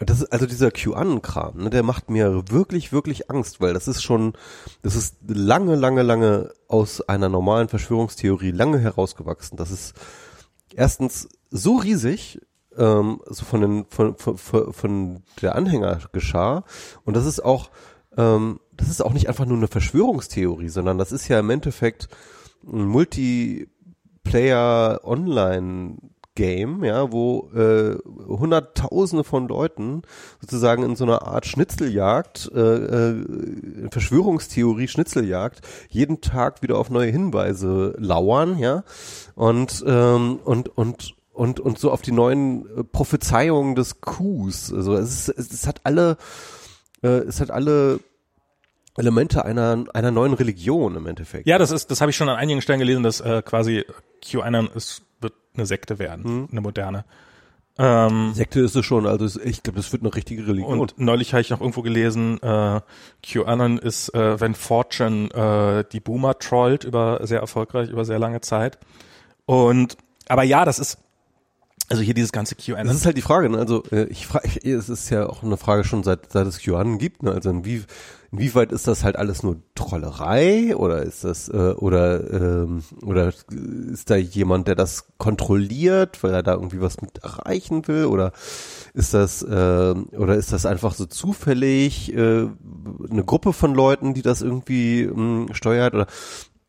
Das 0.00 0.20
ist 0.20 0.32
also 0.32 0.46
dieser 0.46 0.70
QAnon-Kram, 0.70 1.56
ne, 1.64 1.70
der 1.70 1.82
macht 1.82 2.10
mir 2.10 2.50
wirklich, 2.50 2.92
wirklich 2.92 3.30
Angst, 3.30 3.60
weil 3.60 3.72
das 3.74 3.86
ist 3.88 4.02
schon, 4.02 4.34
das 4.82 4.96
ist 4.96 5.16
lange, 5.26 5.76
lange, 5.76 6.02
lange 6.02 6.50
aus 6.68 7.00
einer 7.00 7.28
normalen 7.28 7.68
Verschwörungstheorie 7.68 8.50
lange 8.50 8.78
herausgewachsen. 8.80 9.56
Das 9.56 9.70
ist 9.70 9.94
erstens 10.74 11.28
so 11.50 11.76
riesig, 11.76 12.40
ähm, 12.76 13.20
so 13.26 13.44
von 13.44 13.60
den 13.60 13.86
von, 13.88 14.16
von, 14.16 14.72
von 14.72 15.22
der 15.40 15.54
Anhängergeschar 15.54 16.64
und 17.04 17.16
das 17.16 17.24
ist 17.24 17.44
auch 17.44 17.70
ähm, 18.16 18.58
das 18.76 18.88
ist 18.88 19.00
auch 19.00 19.12
nicht 19.12 19.28
einfach 19.28 19.46
nur 19.46 19.56
eine 19.56 19.68
Verschwörungstheorie, 19.68 20.68
sondern 20.68 20.98
das 20.98 21.12
ist 21.12 21.28
ja 21.28 21.38
im 21.38 21.50
Endeffekt 21.50 22.08
ein 22.66 22.84
Multiplayer 22.84 23.68
Online 24.32 25.96
Game, 26.34 26.82
ja, 26.82 27.12
wo 27.12 27.50
äh, 27.54 27.96
hunderttausende 28.26 29.22
von 29.22 29.46
Leuten 29.46 30.02
sozusagen 30.40 30.82
in 30.82 30.96
so 30.96 31.04
einer 31.04 31.22
Art 31.22 31.46
Schnitzeljagd, 31.46 32.50
äh, 32.52 32.60
äh, 32.60 33.88
Verschwörungstheorie 33.90 34.88
Schnitzeljagd, 34.88 35.60
jeden 35.88 36.20
Tag 36.20 36.62
wieder 36.62 36.78
auf 36.78 36.90
neue 36.90 37.10
Hinweise 37.10 37.94
lauern, 37.98 38.58
ja, 38.58 38.82
und 39.36 39.84
ähm, 39.86 40.40
und 40.44 40.76
und 40.76 41.14
und 41.32 41.60
und 41.60 41.78
so 41.78 41.92
auf 41.92 42.02
die 42.02 42.12
neuen 42.12 42.66
äh, 42.78 42.84
Prophezeiungen 42.84 43.76
des 43.76 44.00
Coups. 44.00 44.72
Also 44.72 44.94
es, 44.94 45.28
ist, 45.28 45.52
es 45.52 45.66
hat 45.68 45.82
alle, 45.84 46.16
äh, 47.02 47.08
es 47.08 47.40
hat 47.40 47.52
alle 47.52 48.00
Elemente 48.96 49.44
einer 49.44 49.84
einer 49.92 50.10
neuen 50.10 50.34
Religion 50.34 50.96
im 50.96 51.06
Endeffekt. 51.06 51.46
Ja, 51.46 51.58
das 51.58 51.70
ist, 51.70 51.90
das 51.90 52.00
habe 52.00 52.10
ich 52.10 52.16
schon 52.16 52.28
an 52.28 52.36
einigen 52.36 52.62
Stellen 52.62 52.78
gelesen, 52.78 53.02
dass 53.02 53.20
äh, 53.20 53.42
quasi 53.44 53.84
QAnon 54.22 54.68
ist, 54.74 55.02
wird 55.20 55.34
eine 55.54 55.66
Sekte 55.66 55.98
werden, 55.98 56.24
Hm. 56.24 56.48
eine 56.50 56.60
moderne. 56.60 57.04
Ähm, 57.76 58.34
Sekte 58.34 58.60
ist 58.60 58.76
es 58.76 58.86
schon, 58.86 59.04
also 59.04 59.24
es, 59.24 59.36
ich 59.36 59.64
glaube, 59.64 59.78
das 59.78 59.90
wird 59.92 60.02
eine 60.02 60.14
richtige 60.14 60.46
Religion. 60.46 60.78
und 60.78 60.94
neulich 60.96 61.32
habe 61.32 61.40
ich 61.40 61.50
noch 61.50 61.60
irgendwo 61.60 61.82
gelesen, 61.82 62.40
äh, 62.40 62.80
QAnon 63.24 63.78
ist, 63.78 64.14
äh, 64.14 64.40
wenn 64.40 64.54
Fortune 64.54 65.28
äh, 65.30 65.84
die 65.90 65.98
Boomer 65.98 66.38
trollt, 66.38 66.84
über 66.84 67.18
sehr 67.26 67.40
erfolgreich, 67.40 67.90
über 67.90 68.04
sehr 68.04 68.20
lange 68.20 68.40
Zeit. 68.42 68.78
Und 69.44 69.96
aber 70.28 70.44
ja, 70.44 70.64
das 70.64 70.78
ist 70.78 70.98
also 71.90 72.02
hier 72.02 72.14
dieses 72.14 72.32
ganze 72.32 72.54
QAnon. 72.54 72.86
Das 72.86 72.96
ist 72.96 73.06
halt 73.06 73.16
die 73.16 73.22
Frage, 73.22 73.50
ne? 73.50 73.58
also 73.58 73.82
äh, 73.90 74.04
ich 74.04 74.26
frage, 74.28 74.48
es 74.62 74.88
ist 74.88 75.10
ja 75.10 75.26
auch 75.28 75.42
eine 75.42 75.56
Frage 75.56 75.82
schon 75.82 76.04
seit 76.04 76.30
seit 76.32 76.46
es 76.46 76.60
QAnon 76.60 76.98
gibt, 76.98 77.24
ne? 77.24 77.32
also 77.32 77.50
inwie, 77.50 77.82
inwieweit 78.34 78.72
ist 78.72 78.88
das 78.88 79.04
halt 79.04 79.16
alles 79.16 79.42
nur 79.42 79.62
Trollerei 79.76 80.74
oder 80.74 81.02
ist 81.02 81.22
das 81.22 81.48
äh, 81.48 81.74
oder 81.76 82.32
ähm, 82.32 82.82
oder 83.02 83.32
ist 83.92 84.10
da 84.10 84.16
jemand, 84.16 84.66
der 84.66 84.74
das 84.74 85.06
kontrolliert, 85.18 86.22
weil 86.22 86.34
er 86.34 86.42
da 86.42 86.54
irgendwie 86.54 86.80
was 86.80 87.00
mit 87.00 87.18
erreichen 87.18 87.86
will 87.86 88.06
oder 88.06 88.32
ist 88.92 89.14
das 89.14 89.42
äh, 89.42 89.94
oder 90.16 90.34
ist 90.34 90.52
das 90.52 90.66
einfach 90.66 90.94
so 90.94 91.06
zufällig 91.06 92.12
äh, 92.12 92.48
eine 93.10 93.24
Gruppe 93.24 93.52
von 93.52 93.72
Leuten, 93.72 94.14
die 94.14 94.22
das 94.22 94.42
irgendwie 94.42 95.06
mh, 95.06 95.54
steuert 95.54 95.94
oder 95.94 96.06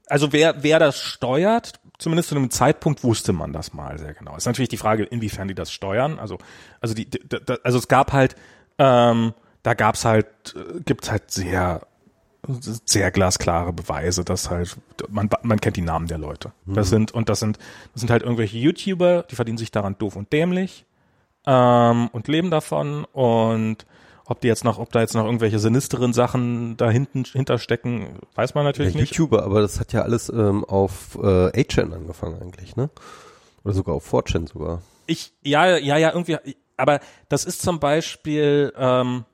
also 0.07 0.31
wer, 0.31 0.61
wer 0.61 0.77
das 0.77 0.99
steuert, 0.99 1.79
zumindest 1.97 2.29
zu 2.29 2.35
einem 2.35 2.51
Zeitpunkt 2.51 3.03
wusste 3.03 3.33
man 3.33 3.53
das 3.53 3.73
mal 3.73 3.97
sehr 3.97 4.13
genau. 4.13 4.35
Ist 4.35 4.45
natürlich 4.45 4.69
die 4.69 4.77
Frage, 4.77 5.03
inwiefern 5.03 5.47
die 5.47 5.55
das 5.55 5.71
steuern. 5.71 6.19
Also, 6.19 6.37
also 6.79 6.93
die, 6.93 7.09
die, 7.09 7.19
die 7.27 7.55
also 7.63 7.79
es 7.79 7.87
gab 7.87 8.13
halt, 8.13 8.35
ähm, 8.77 9.33
da 9.65 9.73
gab's 9.73 10.05
halt, 10.05 10.27
äh, 10.55 10.79
gibt's 10.85 11.09
halt 11.09 11.31
sehr, 11.31 11.81
sehr 12.85 13.09
glasklare 13.09 13.73
Beweise, 13.73 14.23
dass 14.23 14.51
halt, 14.51 14.77
man, 15.09 15.27
man 15.41 15.59
kennt 15.59 15.75
die 15.75 15.81
Namen 15.81 16.05
der 16.07 16.19
Leute. 16.19 16.51
Das 16.67 16.89
sind, 16.89 17.11
und 17.11 17.29
das 17.29 17.39
sind, 17.39 17.57
das 17.93 18.01
sind 18.01 18.11
halt 18.11 18.21
irgendwelche 18.21 18.57
YouTuber, 18.59 19.23
die 19.23 19.35
verdienen 19.35 19.57
sich 19.57 19.71
daran 19.71 19.97
doof 19.97 20.15
und 20.15 20.31
dämlich, 20.31 20.85
ähm, 21.47 22.09
und 22.09 22.27
leben 22.27 22.51
davon 22.51 23.05
und 23.05 23.87
ob 24.27 24.41
die 24.41 24.47
jetzt 24.47 24.63
noch, 24.63 24.77
ob 24.77 24.91
da 24.91 25.01
jetzt 25.01 25.15
noch 25.15 25.25
irgendwelche 25.25 25.57
sinisteren 25.57 26.13
Sachen 26.13 26.77
da 26.77 26.91
hinten 26.91 27.23
hinterstecken, 27.25 28.19
weiß 28.35 28.53
man 28.53 28.65
Ja, 28.65 28.69
natürlich 28.69 28.93
nicht. 28.93 29.15
YouTuber, 29.15 29.43
aber 29.43 29.61
das 29.61 29.79
hat 29.79 29.93
ja 29.93 30.03
alles 30.03 30.29
ähm, 30.29 30.63
auf 30.63 31.15
äh, 31.15 31.49
8chan 31.49 31.91
angefangen 31.91 32.39
eigentlich, 32.39 32.75
ne? 32.75 32.91
Oder 33.63 33.73
sogar 33.73 33.95
auf 33.95 34.13
4chan 34.13 34.47
sogar. 34.47 34.83
Ich, 35.07 35.33
ja, 35.41 35.77
ja, 35.77 35.97
ja, 35.97 36.11
irgendwie, 36.11 36.37
aber 36.77 36.99
das 37.29 37.45
ist 37.45 37.63
zum 37.63 37.79
Beispiel, 37.79 38.71
ähm, 38.77 39.25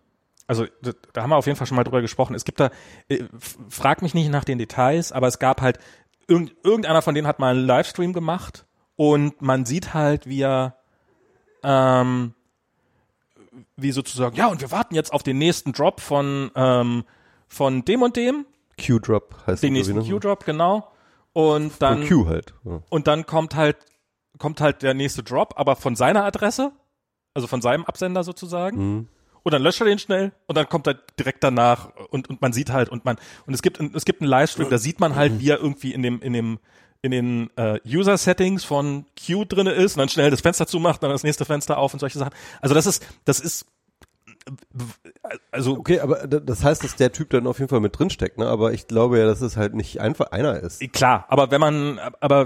also 0.51 0.65
da, 1.13 1.21
haben 1.21 1.29
wir 1.29 1.37
auf 1.37 1.45
jeden 1.45 1.57
Fall 1.57 1.65
schon 1.65 1.77
mal 1.77 1.85
drüber 1.85 2.01
gesprochen. 2.01 2.35
Es 2.35 2.43
gibt 2.43 2.59
da, 2.59 2.71
äh, 3.07 3.23
frag 3.69 4.01
mich 4.01 4.13
nicht 4.13 4.29
nach 4.29 4.43
den 4.43 4.57
Details, 4.57 5.13
aber 5.13 5.27
es 5.27 5.39
gab 5.39 5.61
halt, 5.61 5.79
irgend, 6.27 6.53
irgendeiner 6.61 7.01
von 7.01 7.15
denen 7.15 7.25
hat 7.25 7.39
mal 7.39 7.55
einen 7.55 7.65
Livestream 7.65 8.11
gemacht 8.11 8.65
Und 8.97 9.41
man 9.41 9.65
sieht 9.65 9.93
halt, 9.93 10.27
wie 10.27 10.41
er, 10.41 10.75
ähm, 11.63 12.33
wie 13.77 13.93
sozusagen, 13.93 14.35
ja, 14.35 14.47
und 14.47 14.59
wir 14.59 14.71
warten 14.71 14.93
jetzt 14.93 15.13
auf 15.13 15.23
den 15.23 15.37
nächsten 15.37 15.71
Drop 15.71 16.01
von, 16.01 16.51
ähm, 16.55 17.05
von 17.47 17.85
dem 17.85 18.01
und 18.01 18.17
dem, 18.17 18.45
Q-Drop 18.85 19.35
heißt 19.47 19.63
den 19.63 19.71
nächsten? 19.71 20.05
Q-Drop, 20.05 20.43
genau. 20.43 20.91
Und 21.31 21.81
dann, 21.81 22.05
Von 22.05 22.23
Q 22.23 22.27
halt. 22.27 22.53
Ja. 22.65 22.81
und 22.89 23.07
dann 23.07 23.25
kommt 23.25 23.55
halt, 23.55 23.77
kommt 24.37 24.59
halt 24.59 24.81
der 24.81 24.95
nächste 24.95 25.23
Drop, 25.23 25.53
aber 25.55 25.77
von 25.77 25.95
seiner 25.95 26.25
Adresse, 26.25 26.73
also 27.33 27.47
von 27.47 27.61
seinem 27.61 27.85
Absender 27.85 28.25
sozusagen. 28.25 28.77
Mhm. 28.77 29.07
Und 29.43 29.53
dann 29.53 29.61
löscht 29.63 29.81
er 29.81 29.85
den 29.85 29.99
schnell 29.99 30.31
und 30.45 30.55
dann 30.55 30.69
kommt 30.69 30.87
er 30.87 30.95
direkt 31.17 31.43
danach 31.43 31.89
und, 32.09 32.29
und 32.29 32.41
man 32.41 32.53
sieht 32.53 32.69
halt 32.69 32.89
und 32.89 33.05
man 33.05 33.17
und 33.47 33.53
es 33.53 33.61
gibt 33.61 33.79
es 33.79 34.05
gibt 34.05 34.21
einen 34.21 34.29
Livestream, 34.29 34.69
da 34.69 34.77
sieht 34.77 34.99
man 34.99 35.15
halt, 35.15 35.39
wie 35.39 35.49
er 35.49 35.57
irgendwie 35.57 35.93
in 35.93 36.03
dem 36.03 36.21
in 36.21 36.33
dem 36.33 36.59
in 37.01 37.11
den 37.11 37.49
äh, 37.57 37.79
User 37.85 38.15
Settings 38.17 38.63
von 38.63 39.05
Q 39.25 39.45
drinne 39.45 39.71
ist 39.71 39.95
und 39.95 39.99
dann 39.99 40.09
schnell 40.09 40.29
das 40.29 40.41
Fenster 40.41 40.67
zumacht, 40.67 41.01
dann 41.01 41.09
das 41.09 41.23
nächste 41.23 41.45
Fenster 41.45 41.79
auf 41.79 41.93
und 41.93 41.99
solche 41.99 42.19
Sachen. 42.19 42.33
Also 42.61 42.75
das 42.75 42.85
ist 42.85 43.03
das 43.25 43.39
ist 43.39 43.65
also 45.51 45.77
Okay, 45.77 45.99
aber 45.99 46.27
das 46.27 46.63
heißt, 46.63 46.83
dass 46.83 46.95
der 46.95 47.11
Typ 47.11 47.29
dann 47.29 47.47
auf 47.47 47.59
jeden 47.59 47.69
Fall 47.69 47.79
mit 47.79 47.97
drinsteckt, 47.97 48.37
ne? 48.37 48.47
Aber 48.47 48.73
ich 48.73 48.87
glaube 48.87 49.19
ja, 49.19 49.25
dass 49.25 49.41
es 49.41 49.57
halt 49.57 49.73
nicht 49.73 49.99
einfach 49.99 50.31
einer 50.31 50.59
ist. 50.59 50.81
Klar, 50.93 51.25
aber 51.29 51.51
wenn 51.51 51.61
man, 51.61 51.99
aber 52.19 52.45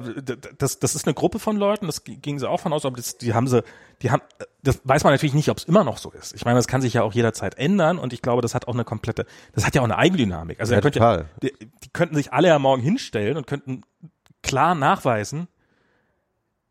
das, 0.58 0.80
das 0.80 0.96
ist 0.96 1.08
eine 1.08 1.14
Gruppe 1.14 1.40
von 1.40 1.58
Leuten, 1.58 1.86
das 1.86 2.04
ging 2.04 2.40
sie 2.40 2.50
auch 2.50 2.60
von 2.60 2.74
aus, 2.74 2.86
aber 2.86 2.98
das, 2.98 3.18
die 3.18 3.34
haben 3.34 3.48
sie, 3.48 3.64
die 4.02 4.12
haben, 4.12 4.22
das 4.64 4.82
weiß 4.84 5.04
man 5.04 5.14
natürlich 5.14 5.34
nicht, 5.34 5.50
ob 5.50 5.58
es 5.58 5.64
immer 5.64 5.84
noch 5.84 5.98
so 5.98 6.12
ist. 6.12 6.34
Ich 6.36 6.46
meine, 6.46 6.58
das 6.58 6.68
kann 6.68 6.82
sich 6.82 6.94
ja 6.94 7.04
auch 7.04 7.14
jederzeit 7.14 7.58
ändern 7.58 7.98
und 7.98 8.14
ich 8.14 8.22
glaube, 8.22 8.42
das 8.42 8.56
hat 8.56 8.68
auch 8.68 8.74
eine 8.74 8.84
komplette, 8.86 9.26
das 9.54 9.66
hat 9.66 9.76
ja 9.76 9.82
auch 9.82 9.86
eine 9.86 9.98
Eigendynamik. 9.98 10.60
Also 10.60 10.74
Ja, 10.74 10.78
da 10.78 10.82
könnt 10.82 10.96
total. 10.96 11.26
Ihr, 11.42 11.52
die, 11.52 11.66
die 11.84 11.90
könnten 11.90 12.16
sich 12.16 12.34
alle 12.34 12.50
ja 12.50 12.60
morgen 12.60 12.82
hinstellen 12.82 13.38
und 13.38 13.48
könnten 13.48 13.82
klar 14.44 14.76
nachweisen, 14.76 15.48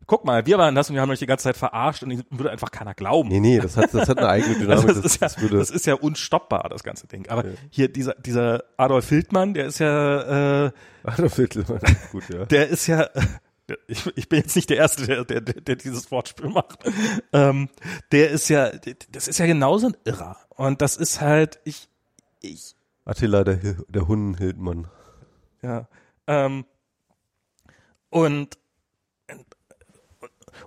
guck 0.07 0.25
mal, 0.25 0.47
wir 0.47 0.59
waren 0.59 0.75
das 0.75 0.89
und 0.89 0.95
wir 0.95 1.03
haben 1.03 1.11
euch 1.11 1.19
die 1.19 1.27
ganze 1.27 1.45
Zeit 1.45 1.57
verarscht 1.57 2.03
und 2.03 2.11
ihnen 2.11 2.25
würde 2.31 2.51
einfach 2.51 2.71
keiner 2.71 2.95
glauben. 2.95 3.29
Nee, 3.29 3.41
nee, 3.41 3.59
das 3.59 3.77
hat, 3.77 3.93
das 3.93 4.09
hat 4.09 4.19
eine 4.19 4.29
eigene 4.29 4.55
Dynamik. 4.59 4.89
Also 4.89 5.03
das, 5.03 5.15
ist 5.15 5.21
ja, 5.21 5.29
das 5.29 5.51
das 5.51 5.71
ist 5.71 5.87
ja 5.87 5.95
unstoppbar, 5.95 6.69
das 6.69 6.83
ganze 6.83 7.07
Ding. 7.07 7.29
Aber 7.29 7.45
hier 7.71 7.89
dieser, 7.89 8.15
dieser 8.15 8.65
Adolf 8.77 9.09
Hildmann, 9.09 9.55
der 9.55 9.67
ist 9.67 9.79
ja, 9.79 10.67
äh, 10.67 10.73
Adolf 11.05 11.37
Hitler. 11.37 11.65
Gut, 12.13 12.29
ja. 12.29 12.45
der 12.47 12.69
ist 12.69 12.87
ja, 12.87 13.09
ich, 13.87 14.07
ich 14.17 14.29
bin 14.29 14.41
jetzt 14.41 14.57
nicht 14.57 14.71
der 14.71 14.77
Erste, 14.79 15.07
der, 15.07 15.25
der, 15.25 15.41
der, 15.41 15.77
dieses 15.77 16.11
Wortspiel 16.11 16.49
macht. 16.49 16.79
Ähm, 17.33 17.69
der 18.13 18.31
ist 18.31 18.49
ja, 18.49 18.71
das 19.11 19.29
ist 19.29 19.39
ja 19.39 19.47
genauso 19.47 19.89
ein 19.89 19.97
Irrer. 20.05 20.37
Und 20.51 20.83
das 20.83 20.97
ist 20.97 21.21
halt, 21.21 21.61
ich, 21.65 21.89
ich, 22.41 22.75
Attila, 23.05 23.45
der, 23.45 23.59
der 23.89 24.09
Hunden-Hildmann. 24.09 24.89
ja, 25.63 25.89
ähm, 26.27 26.65
und, 28.11 28.59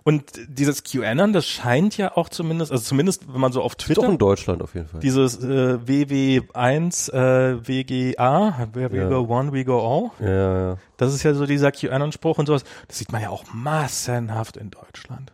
und 0.04 0.24
dieses 0.48 0.84
QAnon, 0.84 1.34
das 1.34 1.46
scheint 1.46 1.98
ja 1.98 2.16
auch 2.16 2.30
zumindest, 2.30 2.72
also 2.72 2.84
zumindest, 2.84 3.32
wenn 3.34 3.42
man 3.42 3.52
so 3.52 3.62
auf 3.62 3.76
Doch 3.76 3.86
Twitter, 3.86 4.08
in 4.10 4.18
Deutschland 4.18 4.62
auf 4.62 4.74
jeden 4.76 4.88
Fall. 4.88 5.00
dieses 5.00 5.44
äh, 5.44 5.78
WW1, 5.86 7.12
äh, 7.12 7.68
WGA, 7.68 8.68
where 8.74 8.92
we 8.92 8.98
Ja. 8.98 9.10
go 9.10 9.20
one, 9.28 9.52
we 9.54 9.66
go 9.66 9.80
all, 9.80 10.26
ja, 10.26 10.34
ja, 10.34 10.60
ja. 10.72 10.78
Das 10.98 11.14
ist 11.14 11.24
ja 11.24 11.34
so 11.34 11.46
dieser 11.46 11.72
QAnon-Spruch 11.72 12.38
und 12.38 12.46
sowas. 12.48 12.64
Das 12.88 12.98
sieht 12.98 13.12
man 13.12 13.22
ja 13.22 13.30
auch 13.30 13.46
massenhaft 13.54 14.58
in 14.58 14.72
Deutschland. 14.72 15.32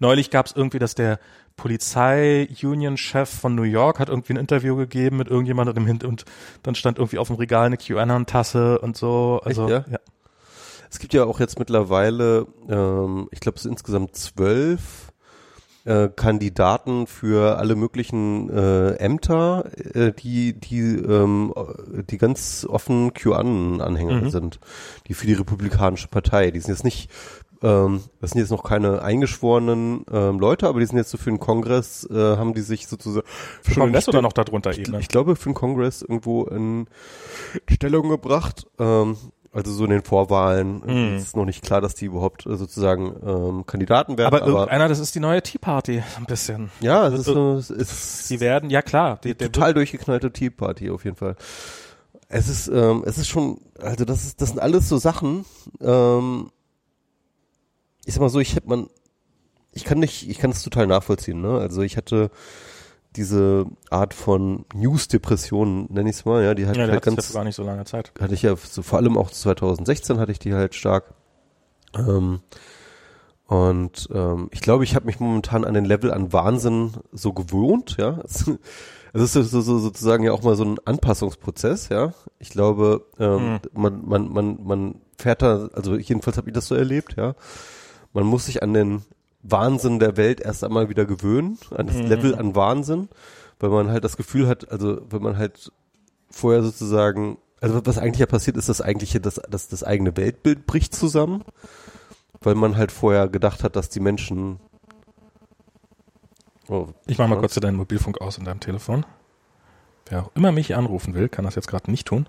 Neulich 0.00 0.30
gab 0.30 0.46
es 0.46 0.52
irgendwie, 0.56 0.78
dass 0.80 0.94
der 0.94 1.18
Polizei-Union-Chef 1.56 3.28
von 3.28 3.54
New 3.54 3.62
York 3.62 3.98
hat 4.00 4.08
irgendwie 4.08 4.32
ein 4.34 4.38
Interview 4.38 4.76
gegeben 4.76 5.16
mit 5.18 5.28
irgendjemandem 5.28 5.76
im 5.76 5.86
Hint 5.86 6.04
und 6.04 6.24
dann 6.62 6.74
stand 6.74 6.98
irgendwie 6.98 7.18
auf 7.18 7.28
dem 7.28 7.36
Regal 7.36 7.66
eine 7.66 7.76
QAnon-Tasse 7.76 8.78
und 8.80 8.96
so. 8.96 9.40
Also, 9.44 9.68
Echt, 9.68 9.88
ja? 9.88 9.98
Es 10.90 10.98
gibt 10.98 11.14
ja 11.14 11.24
auch 11.24 11.40
jetzt 11.40 11.58
mittlerweile, 11.58 12.46
ähm, 12.68 13.28
ich 13.30 13.40
glaube, 13.40 13.56
es 13.56 13.62
sind 13.62 13.72
insgesamt 13.72 14.16
zwölf 14.16 15.12
äh, 15.84 16.08
Kandidaten 16.08 17.06
für 17.06 17.58
alle 17.58 17.74
möglichen 17.76 18.48
äh, 18.48 18.94
Ämter, 18.94 19.70
äh, 19.94 20.12
die 20.12 20.54
die 20.58 20.80
ähm, 20.80 21.52
die 22.08 22.16
ganz 22.18 22.66
offen 22.68 23.12
QAnon-Anhänger 23.12 24.22
Mhm. 24.22 24.30
sind, 24.30 24.60
die 25.08 25.14
für 25.14 25.26
die 25.26 25.34
Republikanische 25.34 26.08
Partei. 26.08 26.50
Die 26.50 26.60
sind 26.60 26.70
jetzt 26.74 26.84
nicht 26.84 27.10
ähm, 27.62 28.00
das 28.20 28.30
sind 28.30 28.40
jetzt 28.40 28.50
noch 28.50 28.62
keine 28.62 29.02
eingeschworenen 29.02 30.04
ähm, 30.10 30.38
Leute, 30.38 30.68
aber 30.68 30.80
die 30.80 30.86
sind 30.86 30.96
jetzt 30.96 31.10
so 31.10 31.18
für 31.18 31.30
den 31.30 31.38
Kongress, 31.38 32.08
äh, 32.10 32.14
haben 32.36 32.54
die 32.54 32.60
sich 32.62 32.86
sozusagen 32.86 33.26
Für 33.62 33.72
schon 33.72 33.82
in 33.82 33.86
Kongress 33.88 34.08
oder 34.08 34.22
noch 34.22 34.32
darunter 34.32 34.70
ich, 34.70 34.80
eben? 34.80 34.98
ich 34.98 35.08
glaube 35.08 35.36
für 35.36 35.50
den 35.50 35.54
Kongress 35.54 36.02
irgendwo 36.02 36.44
in 36.44 36.86
Stellung 37.70 38.08
gebracht. 38.08 38.66
Ähm, 38.78 39.16
also 39.54 39.72
so 39.72 39.84
in 39.84 39.90
den 39.90 40.02
Vorwahlen 40.02 40.82
Mhm. 40.84 41.16
ist 41.16 41.36
noch 41.36 41.44
nicht 41.44 41.62
klar, 41.62 41.80
dass 41.80 41.94
die 41.94 42.06
überhaupt 42.06 42.44
äh, 42.46 42.56
sozusagen 42.56 43.14
ähm, 43.26 43.64
Kandidaten 43.66 44.18
werden. 44.18 44.26
aber 44.34 44.42
Aber, 44.42 44.46
irgendeiner, 44.52 44.88
das 44.88 44.98
ist 44.98 45.14
die 45.14 45.20
neue 45.20 45.42
Tea 45.42 45.58
Party, 45.58 46.02
ein 46.18 46.24
bisschen. 46.26 46.70
ja, 46.80 47.06
es 47.08 47.20
ist, 47.20 47.24
so, 47.26 47.54
es 47.54 47.70
ist 47.70 48.30
Die 48.30 48.40
werden, 48.40 48.68
ja 48.70 48.82
klar, 48.82 49.18
die, 49.22 49.34
total 49.34 49.72
durchgeknallte 49.74 50.32
Tea 50.32 50.50
Party 50.50 50.90
auf 50.90 51.04
jeden 51.04 51.16
Fall. 51.16 51.36
Es 52.28 52.48
ist, 52.48 52.68
ähm, 52.68 53.02
es 53.06 53.16
ist 53.18 53.28
schon, 53.28 53.60
also 53.78 54.04
das 54.04 54.24
ist, 54.24 54.40
das 54.40 54.48
sind 54.50 54.58
alles 54.58 54.88
so 54.88 54.96
Sachen. 54.98 55.44
Ähm, 55.80 56.50
ich 58.04 58.14
sag 58.14 58.20
mal 58.20 58.28
so, 58.28 58.40
ich 58.40 58.56
hätte 58.56 58.68
man, 58.68 58.88
ich 59.72 59.84
kann 59.84 59.98
nicht, 59.98 60.28
ich 60.28 60.38
kann 60.38 60.50
es 60.50 60.62
total 60.62 60.86
nachvollziehen. 60.86 61.40
Ne? 61.40 61.58
Also 61.58 61.82
ich 61.82 61.96
hatte 61.96 62.30
diese 63.16 63.66
Art 63.90 64.14
von 64.14 64.64
News-Depression, 64.74 65.86
nenne 65.90 66.10
ich 66.10 66.16
es 66.16 66.24
mal, 66.24 66.42
ja, 66.42 66.54
die 66.54 66.66
halt, 66.66 66.76
ja, 66.76 66.84
der 66.86 66.94
halt 66.94 67.04
ganz, 67.04 67.32
gar 67.32 67.44
nicht 67.44 67.56
so 67.56 67.62
lange 67.62 67.84
Zeit. 67.84 68.12
hatte 68.20 68.34
ich 68.34 68.42
ja 68.42 68.56
so, 68.56 68.82
vor 68.82 68.98
allem 68.98 69.16
auch 69.16 69.30
2016 69.30 70.18
hatte 70.18 70.32
ich 70.32 70.38
die 70.38 70.54
halt 70.54 70.74
stark. 70.74 71.14
Ähm, 71.96 72.40
und 73.46 74.08
ähm, 74.12 74.48
ich 74.52 74.60
glaube, 74.60 74.84
ich 74.84 74.94
habe 74.94 75.06
mich 75.06 75.20
momentan 75.20 75.64
an 75.64 75.74
den 75.74 75.84
Level 75.84 76.12
an 76.12 76.32
Wahnsinn 76.32 76.92
so 77.12 77.32
gewohnt, 77.32 77.96
ja. 77.98 78.20
Es 79.16 79.22
ist 79.22 79.34
so, 79.34 79.42
so, 79.44 79.60
so 79.60 79.78
sozusagen 79.78 80.24
ja 80.24 80.32
auch 80.32 80.42
mal 80.42 80.56
so 80.56 80.64
ein 80.64 80.76
Anpassungsprozess, 80.84 81.88
ja. 81.88 82.14
Ich 82.40 82.50
glaube, 82.50 83.06
ähm, 83.20 83.60
man, 83.72 84.04
man, 84.04 84.28
man, 84.28 84.58
man 84.64 84.94
fährt 85.16 85.40
da, 85.40 85.68
also 85.72 85.94
jedenfalls 85.94 86.36
habe 86.36 86.48
ich 86.48 86.54
das 86.54 86.66
so 86.66 86.74
erlebt, 86.74 87.14
ja. 87.16 87.36
Man 88.12 88.24
muss 88.24 88.46
sich 88.46 88.64
an 88.64 88.74
den 88.74 89.02
Wahnsinn 89.44 89.98
der 89.98 90.16
Welt 90.16 90.40
erst 90.40 90.64
einmal 90.64 90.88
wieder 90.88 91.04
gewöhnen, 91.04 91.58
an 91.70 91.86
das 91.86 91.96
Level 91.96 92.34
an 92.34 92.56
Wahnsinn, 92.56 93.08
weil 93.60 93.68
man 93.70 93.90
halt 93.90 94.02
das 94.02 94.16
Gefühl 94.16 94.48
hat, 94.48 94.70
also 94.72 95.02
wenn 95.10 95.22
man 95.22 95.36
halt 95.36 95.70
vorher 96.30 96.62
sozusagen, 96.62 97.36
also 97.60 97.84
was 97.84 97.98
eigentlich 97.98 98.20
ja 98.20 98.26
passiert 98.26 98.56
ist, 98.56 98.70
das 98.70 98.80
eigentliche, 98.80 99.20
das, 99.20 99.40
das, 99.48 99.68
das 99.68 99.84
eigene 99.84 100.16
Weltbild 100.16 100.66
bricht 100.66 100.94
zusammen, 100.94 101.44
weil 102.40 102.54
man 102.54 102.76
halt 102.76 102.90
vorher 102.90 103.28
gedacht 103.28 103.62
hat, 103.62 103.76
dass 103.76 103.90
die 103.90 104.00
Menschen 104.00 104.60
oh, 106.68 106.88
Ich 107.06 107.18
mach 107.18 107.28
mal 107.28 107.36
was? 107.36 107.40
kurz 107.40 107.54
deinen 107.56 107.76
Mobilfunk 107.76 108.22
aus 108.22 108.38
in 108.38 108.44
deinem 108.44 108.60
Telefon. 108.60 109.04
Wer 110.08 110.22
auch 110.22 110.30
immer 110.34 110.52
mich 110.52 110.74
anrufen 110.74 111.14
will, 111.14 111.28
kann 111.28 111.44
das 111.44 111.54
jetzt 111.54 111.68
gerade 111.68 111.90
nicht 111.90 112.06
tun. 112.06 112.28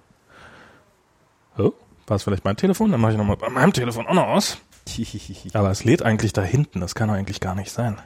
Oh, 1.58 1.72
war 2.08 2.18
es 2.18 2.24
vielleicht 2.24 2.44
mein 2.44 2.58
Telefon? 2.58 2.92
Dann 2.92 3.00
mache 3.00 3.14
ich 3.14 3.18
nochmal 3.18 3.38
bei 3.38 3.50
meinem 3.50 3.72
Telefon 3.72 4.06
auch 4.06 4.14
noch 4.14 4.28
aus. 4.28 4.58
Aber 5.54 5.72
es 5.72 5.84
lädt 5.84 6.02
eigentlich 6.04 6.34
da 6.34 6.42
hinten, 6.44 6.80
das 6.80 6.96
kann 6.96 7.08
doch 7.10 7.16
eigentlich 7.16 7.40
gar 7.40 7.56
nicht 7.56 7.72
sein. 7.72 7.98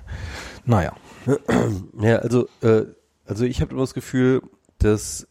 Naja. 0.65 0.93
Ja, 2.01 2.17
also, 2.17 2.47
äh, 2.61 2.85
also 3.25 3.43
ich 3.45 3.61
habe 3.61 3.71
immer 3.71 3.81
das 3.81 3.93
Gefühl, 3.93 4.41
dass, 4.79 5.27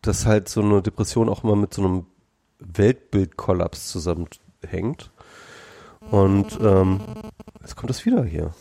dass 0.00 0.24
halt 0.26 0.48
so 0.48 0.62
eine 0.62 0.80
Depression 0.82 1.28
auch 1.28 1.42
immer 1.44 1.56
mit 1.56 1.74
so 1.74 1.82
einem 1.84 2.06
Weltbildkollaps 2.60 3.88
zusammenhängt. 3.88 5.10
Und 6.10 6.58
ähm, 6.60 7.00
jetzt 7.60 7.76
kommt 7.76 7.90
das 7.90 8.04
wieder 8.06 8.24
hier. 8.24 8.52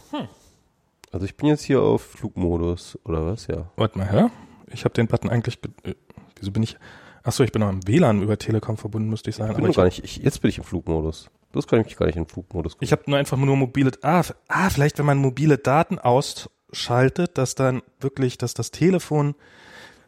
Also 1.11 1.25
ich 1.25 1.35
bin 1.37 1.47
jetzt 1.47 1.63
hier 1.63 1.81
auf 1.81 2.01
Flugmodus, 2.01 2.97
oder 3.03 3.25
was? 3.25 3.47
Ja. 3.47 3.69
Warte 3.75 3.97
mal, 3.97 4.09
hör. 4.11 4.31
Ich 4.67 4.83
habe 4.85 4.93
den 4.93 5.07
Button 5.07 5.29
eigentlich. 5.29 5.61
ge- 5.61 5.71
Äh, 5.83 5.95
wieso 6.39 6.51
bin 6.51 6.63
ich. 6.63 6.77
Achso, 7.23 7.43
ich 7.43 7.51
bin 7.51 7.59
noch 7.61 7.69
im 7.69 7.87
WLAN 7.87 8.21
über 8.21 8.37
Telekom 8.37 8.77
verbunden, 8.77 9.09
müsste 9.09 9.29
ich 9.29 9.35
sagen. 9.35 9.51
Ich 9.51 9.55
bin 9.57 9.65
Aber 9.65 9.69
ich, 9.71 9.75
gar 9.77 9.83
nicht, 9.85 10.03
ich, 10.03 10.17
jetzt 10.17 10.41
bin 10.41 10.49
ich 10.49 10.57
im 10.57 10.63
Flugmodus. 10.63 11.29
Das 11.53 11.67
kann 11.67 11.79
ich 11.81 11.85
mich 11.85 11.97
gar 11.97 12.05
nicht 12.05 12.15
in 12.15 12.23
den 12.23 12.29
Flugmodus 12.29 12.77
ich 12.79 12.91
habe 12.93 13.03
nur 13.07 13.17
einfach 13.19 13.37
nur 13.37 13.55
mobile. 13.57 13.91
Ah, 14.01 14.23
ah, 14.47 14.69
vielleicht, 14.69 14.97
wenn 14.99 15.05
man 15.05 15.17
mobile 15.17 15.57
Daten 15.57 15.99
ausschaltet, 15.99 17.37
dass 17.37 17.55
dann 17.55 17.81
wirklich, 17.99 18.37
dass 18.37 18.53
das 18.53 18.71
Telefon. 18.71 19.35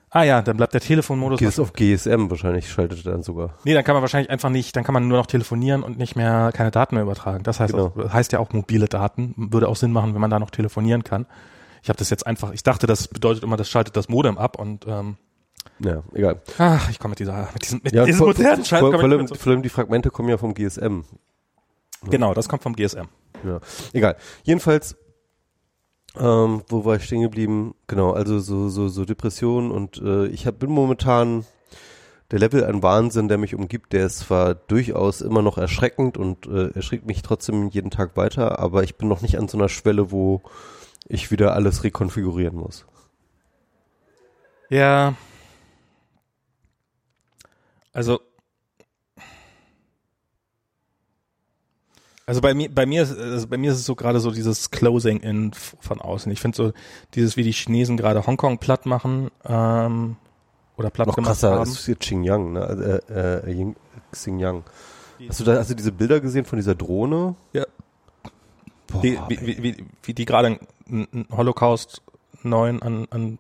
Ah 0.10 0.24
ja, 0.24 0.42
dann 0.44 0.58
bleibt 0.58 0.74
der 0.76 0.82
Telefonmodus. 0.82 1.40
Geht 1.40 1.60
auf 1.60 1.74
GSM 1.74 2.30
wahrscheinlich, 2.30 2.70
schaltet 2.70 3.04
er 3.06 3.14
dann 3.14 3.24
sogar. 3.24 3.56
Nee, 3.64 3.74
dann 3.74 3.84
kann 3.84 3.96
man 3.96 4.02
wahrscheinlich 4.04 4.30
einfach 4.30 4.52
nicht, 4.52 4.76
dann 4.76 4.84
kann 4.84 4.94
man 4.94 5.08
nur 5.08 5.18
noch 5.18 5.26
telefonieren 5.26 5.82
und 5.82 5.98
nicht 5.98 6.16
mehr 6.16 6.52
keine 6.54 6.70
Daten 6.70 6.96
mehr 6.96 7.04
übertragen. 7.04 7.44
Das 7.44 7.60
heißt, 7.60 7.74
Genau. 7.74 7.88
auch, 7.98 8.14
heißt 8.14 8.32
ja 8.32 8.38
auch 8.40 8.54
mobile 8.54 8.88
Daten. 8.88 9.34
Würde 9.36 9.68
auch 9.68 9.76
Sinn 9.76 9.92
machen, 9.92 10.14
wenn 10.14 10.22
man 10.22 10.30
da 10.30 10.38
noch 10.40 10.52
telefonieren 10.52 11.04
kann. 11.04 11.26
Ich 11.82 11.90
habe 11.90 11.98
das 11.98 12.12
jetzt 12.12 12.28
einfach, 12.28 12.52
ich 12.54 12.62
dachte, 12.64 12.86
das 12.86 13.08
bedeutet 13.08 13.44
immer, 13.44 13.58
das 13.58 13.70
schaltet 13.70 13.98
das 13.98 14.08
Modem 14.08 14.38
ab 14.38 14.58
und 14.60 14.86
ähm, 14.88 15.18
Ja, 15.80 16.04
egal. 16.14 16.42
ach, 16.58 16.90
ich 16.90 17.00
komme 17.00 17.12
mit 17.12 17.20
dieser, 17.20 17.50
mit 17.54 17.64
diesem, 17.64 17.82
mit 17.84 17.94
Ja, 17.94 18.06
diesem 18.06 18.20
vor, 18.20 18.28
modernen 18.28 18.64
Schalt 18.64 18.82
vor, 18.82 18.94
vor, 18.94 19.04
allem, 19.04 19.28
vor 19.28 19.52
allem 19.52 19.64
die 19.64 19.70
Fragmente 19.70 20.10
kommen 20.10 20.30
ja 20.30 20.38
vom 20.38 20.54
GSM. 20.54 21.02
Genau, 22.10 22.34
das 22.34 22.48
kommt 22.48 22.64
vom 22.64 22.76
GSM. 22.76 23.08
Ja, 23.46 23.60
egal. 23.94 24.16
Jedenfalls, 24.44 24.96
ähm, 26.18 26.64
wo 26.70 26.86
war 26.86 26.96
ich 26.98 27.04
stehen 27.06 27.22
geblieben? 27.22 27.76
Genau, 27.88 28.12
also 28.12 28.40
so 28.40 28.70
so 28.70 28.88
so 28.88 29.04
Depressionen 29.06 29.72
und 29.72 29.98
äh, 29.98 30.28
ich 30.28 30.46
hab, 30.48 30.60
bin 30.60 30.70
momentan 30.70 31.46
der 32.32 32.40
Level 32.40 32.64
an 32.66 32.82
Wahnsinn, 32.82 33.28
der 33.28 33.38
mich 33.38 33.54
umgibt, 33.54 33.94
der 33.94 34.06
ist 34.06 34.20
zwar 34.20 34.56
durchaus 34.56 35.22
immer 35.22 35.42
noch 35.42 35.58
erschreckend 35.58 36.18
und 36.18 36.48
äh, 36.48 36.70
erschreckt 36.70 37.06
mich 37.06 37.22
trotzdem 37.22 37.70
jeden 37.70 37.92
Tag 37.92 38.16
weiter, 38.18 38.60
aber 38.60 38.84
ich 38.84 38.96
bin 38.96 39.08
noch 39.08 39.22
nicht 39.22 39.38
an 39.38 39.48
so 39.48 39.58
einer 39.58 39.70
Schwelle, 39.70 40.12
wo 40.12 40.42
ich 41.08 41.32
wieder 41.32 41.54
alles 41.54 41.84
rekonfigurieren 41.84 42.58
muss. 42.58 42.86
Ja. 44.70 45.14
Also 47.94 48.20
Also 52.26 52.40
bei 52.40 52.54
mir, 52.54 52.74
bei 52.74 52.86
mir, 52.86 53.04
ist, 53.04 53.18
also 53.18 53.48
bei 53.48 53.58
mir 53.58 53.72
ist 53.74 53.80
es 53.80 53.86
so 53.86 53.96
gerade 53.96 54.22
so 54.22 54.32
dieses 54.32 54.72
Closing 54.72 55.20
in 55.20 55.52
von 55.54 56.00
außen. 56.00 56.32
Ich 56.32 56.40
finde 56.40 56.56
so 56.56 56.72
dieses, 57.16 57.36
wie 57.36 57.44
die 57.44 57.52
Chinesen 57.52 57.98
gerade 57.98 58.26
Hongkong 58.26 58.60
platt 58.60 58.86
machen 58.86 59.30
ähm, 59.44 60.16
oder 60.78 60.90
platt 60.90 61.08
Noch 61.08 61.16
gemacht 61.16 61.32
krasser 61.32 61.52
haben. 61.52 61.70
ist 61.70 61.86
hier 61.86 61.98
Xinjiang, 61.98 62.54
ne? 62.54 63.02
Äh, 63.10 63.50
äh, 63.50 63.54
Ying- 63.54 63.76
Xinjiang. 64.14 64.64
Hast 65.28 65.42
du 65.42 65.44
da, 65.44 65.58
hast 65.58 65.70
du 65.70 65.76
diese 65.76 65.92
Bilder 65.92 66.22
gesehen 66.22 66.46
von 66.46 66.58
dieser 66.58 66.76
Drohne? 66.76 67.36
Ja. 67.52 67.66
Boah, 68.88 69.04
Wie, 69.04 69.20
wie, 69.28 69.42
wie, 69.46 69.64
wie, 69.64 69.86
wie 70.04 70.14
die 70.14 70.24
gerade 70.26 70.60
einen 70.90 71.28
Holocaust 71.30 72.02
neuen 72.42 72.82
an, 72.82 73.06
an, 73.10 73.38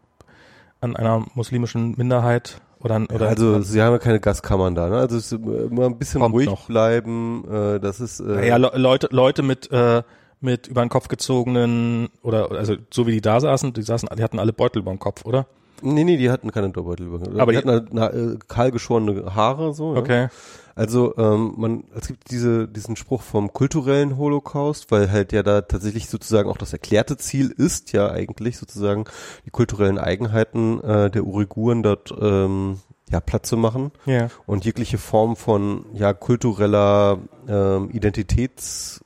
an 0.81 0.97
einer 0.97 1.25
muslimischen 1.35 1.95
Minderheit 1.97 2.59
oder, 2.83 3.01
oder 3.13 3.27
also 3.29 3.61
sie 3.61 3.81
haben 3.81 3.93
ja 3.93 3.99
keine 3.99 4.19
Gaskammern 4.19 4.75
da, 4.75 4.89
ne? 4.89 4.97
Also 4.97 5.17
es 5.17 5.31
immer 5.31 5.85
ein 5.85 5.97
bisschen 5.97 6.21
ruhig 6.21 6.47
noch. 6.47 6.67
bleiben. 6.67 7.43
Äh, 7.49 7.79
das 7.79 7.99
ist 7.99 8.19
äh, 8.19 8.47
ja, 8.47 8.57
Le 8.57 8.71
Leute, 8.75 9.07
Leute 9.11 9.41
mit, 9.43 9.71
äh, 9.71 10.03
mit 10.41 10.67
über 10.67 10.81
den 10.83 10.89
Kopf 10.89 11.07
gezogenen 11.07 12.09
oder 12.21 12.51
also 12.51 12.75
so 12.91 13.07
wie 13.07 13.11
die 13.13 13.21
da 13.21 13.39
saßen, 13.39 13.73
die 13.73 13.81
saßen, 13.81 14.09
die 14.17 14.23
hatten 14.23 14.39
alle 14.39 14.53
Beutel 14.53 14.79
über 14.81 14.91
dem 14.91 14.99
Kopf, 14.99 15.25
oder? 15.25 15.47
nee, 15.81 16.03
nee, 16.05 16.15
die 16.17 16.29
hatten 16.31 16.51
keine 16.51 16.69
Doppelbeutel. 16.69 17.39
Aber 17.41 17.51
die 17.51 17.57
die- 17.57 17.57
hatten 17.57 17.69
halt 17.71 17.87
na, 17.93 18.09
äh, 18.09 18.37
kahl 18.47 18.71
geschorene 18.71 19.35
Haare 19.35 19.73
so. 19.73 19.95
Ja? 19.95 20.29
Also 20.75 21.15
ähm, 21.17 21.53
man, 21.57 21.83
es 21.95 22.07
gibt 22.07 22.31
diese, 22.31 22.67
diesen 22.67 22.95
Spruch 22.95 23.21
vom 23.21 23.53
kulturellen 23.53 24.17
Holocaust, 24.17 24.89
weil 24.91 25.11
halt 25.11 25.31
ja 25.31 25.43
da 25.43 25.61
tatsächlich 25.61 26.09
sozusagen 26.09 26.49
auch 26.49 26.57
das 26.57 26.73
erklärte 26.73 27.15
Ziel 27.17 27.51
ist 27.55 27.91
ja 27.93 28.09
eigentlich 28.11 28.57
sozusagen 28.57 29.05
die 29.45 29.51
kulturellen 29.51 29.99
Eigenheiten 29.99 30.81
äh, 30.81 31.11
der 31.11 31.25
Uiguren 31.25 31.83
dort 31.83 32.13
ähm, 32.19 32.79
ja 33.11 33.19
platt 33.19 33.45
zu 33.45 33.55
machen 33.57 33.91
Ja. 34.05 34.29
und 34.47 34.65
jegliche 34.65 34.97
Form 34.97 35.35
von 35.35 35.85
ja 35.93 36.13
kultureller 36.13 37.19
ähm, 37.47 37.91
Identitäts 37.91 39.01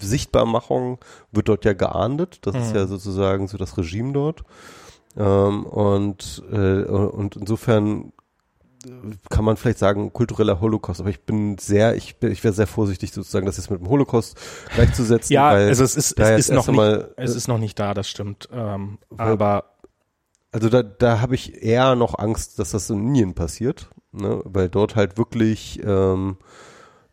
Sichtbarmachung 0.00 0.98
wird 1.32 1.48
dort 1.48 1.64
ja 1.64 1.72
geahndet. 1.72 2.40
Das 2.42 2.54
ist 2.54 2.70
Mhm. 2.70 2.76
ja 2.76 2.86
sozusagen 2.86 3.48
so 3.48 3.56
das 3.56 3.76
Regime 3.78 4.12
dort. 4.12 4.42
Ähm, 5.16 5.64
und, 5.64 6.42
äh, 6.52 6.82
und 6.84 7.36
insofern 7.36 8.12
kann 9.28 9.44
man 9.44 9.56
vielleicht 9.56 9.78
sagen, 9.78 10.12
kultureller 10.12 10.60
Holocaust, 10.60 11.00
aber 11.00 11.10
ich 11.10 11.20
bin 11.20 11.58
sehr, 11.58 11.96
ich 11.96 12.16
bin, 12.16 12.32
ich 12.32 12.42
wäre 12.42 12.54
sehr 12.54 12.66
vorsichtig 12.66 13.12
sozusagen, 13.12 13.46
das 13.46 13.56
jetzt 13.58 13.70
mit 13.70 13.80
dem 13.80 13.88
Holocaust 13.88 14.38
gleichzusetzen. 14.74 15.32
Ja, 15.34 15.52
weil 15.52 15.68
also 15.68 15.84
es 15.84 15.96
ist, 15.96 16.18
es 16.18 16.48
ist 16.48 16.52
noch 16.52 16.66
nicht, 16.68 17.04
es 17.16 17.34
ist 17.34 17.48
noch 17.48 17.58
nicht 17.58 17.78
da, 17.78 17.92
das 17.94 18.08
stimmt. 18.08 18.48
Ähm, 18.52 18.98
aber 19.16 19.64
Also 20.52 20.68
da, 20.68 20.82
da 20.82 21.20
habe 21.20 21.34
ich 21.34 21.62
eher 21.62 21.94
noch 21.94 22.18
Angst, 22.18 22.58
dass 22.58 22.70
das 22.70 22.88
in 22.90 22.98
Indien 23.08 23.34
passiert, 23.34 23.88
ne? 24.12 24.40
weil 24.44 24.68
dort 24.68 24.96
halt 24.96 25.18
wirklich, 25.18 25.80
ähm, 25.84 26.38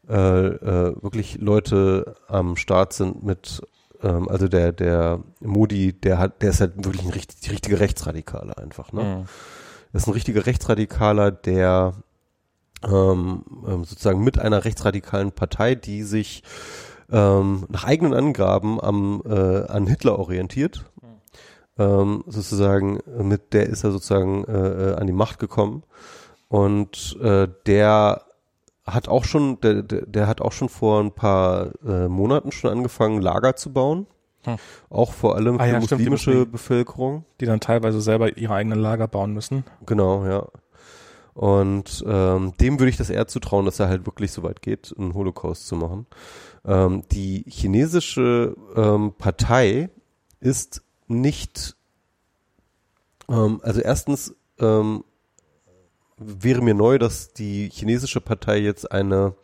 äh, 0.09 0.13
äh, 0.15 0.95
wirklich 1.03 1.37
Leute 1.39 2.15
am 2.27 2.55
Start 2.55 2.93
sind 2.93 3.23
mit, 3.23 3.61
ähm, 4.01 4.29
also 4.29 4.47
der, 4.47 4.71
der 4.71 5.19
Modi, 5.41 5.91
der 5.93 6.17
hat, 6.17 6.41
der 6.41 6.51
ist 6.51 6.61
halt 6.61 6.77
wirklich 6.77 7.03
ein 7.03 7.11
richtig, 7.11 7.41
die 7.41 7.49
richtige 7.49 7.79
Rechtsradikale 7.79 8.57
einfach, 8.57 8.93
ne? 8.93 9.03
mh. 9.03 9.25
Das 9.97 10.03
ist 10.03 10.09
ein 10.09 10.13
richtiger 10.13 10.45
Rechtsradikaler, 10.45 11.31
der 11.31 11.95
ähm, 12.83 13.43
ähm, 13.67 13.83
sozusagen 13.83 14.23
mit 14.23 14.37
einer 14.37 14.63
rechtsradikalen 14.63 15.31
Partei, 15.31 15.73
die 15.73 16.03
sich 16.03 16.43
ähm, 17.09 17.65
nach 17.67 17.83
eigenen 17.83 18.13
Angaben 18.13 18.79
am, 18.79 19.23
äh, 19.25 19.63
an 19.65 19.87
Hitler 19.87 20.19
orientiert. 20.19 20.85
Ähm, 21.79 22.23
sozusagen, 22.27 22.99
mit 23.23 23.53
der 23.53 23.69
ist 23.69 23.83
er 23.83 23.89
sozusagen 23.89 24.43
äh, 24.43 24.91
äh, 24.91 24.95
an 24.97 25.07
die 25.07 25.13
Macht 25.13 25.39
gekommen. 25.39 25.81
Und 26.47 27.17
äh, 27.19 27.47
der 27.65 28.21
hat 28.85 29.07
auch 29.07 29.23
schon, 29.23 29.59
der, 29.61 29.81
der, 29.81 30.05
der 30.05 30.27
hat 30.27 30.41
auch 30.41 30.51
schon 30.51 30.69
vor 30.69 31.01
ein 31.01 31.11
paar 31.11 31.71
äh, 31.83 32.07
Monaten 32.07 32.51
schon 32.51 32.69
angefangen, 32.69 33.19
Lager 33.19 33.55
zu 33.55 33.73
bauen. 33.73 34.05
Hm. 34.47 34.57
Auch 34.89 35.13
vor 35.13 35.35
allem 35.35 35.59
Ah 35.59 35.65
für 35.65 35.69
ja, 35.69 35.81
stimmt, 35.81 36.01
die 36.01 36.09
muslimische. 36.09 36.45
Bevölkerung. 36.45 37.25
die 37.41 37.45
dann 37.45 37.59
teilweise 37.59 38.01
selber 38.01 38.37
ihre 38.37 38.53
eigenen 38.53 38.79
Lager 38.79 39.07
bauen 39.07 39.33
müssen. 39.33 39.65
Genau, 39.85 40.25
ja. 40.25 40.47
Und 41.33 42.03
ähm, 42.07 42.53
dem 42.59 42.79
würde 42.79 42.89
ich 42.89 42.97
das 42.97 43.11
eher 43.11 43.27
zutrauen, 43.27 43.65
dass 43.65 43.79
er 43.79 43.89
halt 43.89 44.07
wirklich 44.07 44.31
so 44.31 44.41
weit 44.41 44.61
geht, 44.63 44.95
einen 44.97 45.13
Holocaust 45.13 45.67
zu 45.67 45.75
machen. 45.75 46.07
Ähm, 46.65 47.03
die 47.11 47.43
chinesische 47.47 48.55
ähm, 48.75 49.13
Partei 49.17 49.89
ist 50.39 50.81
nicht, 51.07 51.75
ähm, 53.29 53.59
also 53.61 53.81
erstens 53.81 54.35
ähm, 54.59 55.03
wäre 56.17 56.61
mir 56.61 56.73
neu, 56.73 56.97
dass 56.97 57.33
die 57.33 57.69
chinesische 57.71 58.21
Partei 58.21 58.57
jetzt 58.57 58.91
eine 58.91 59.35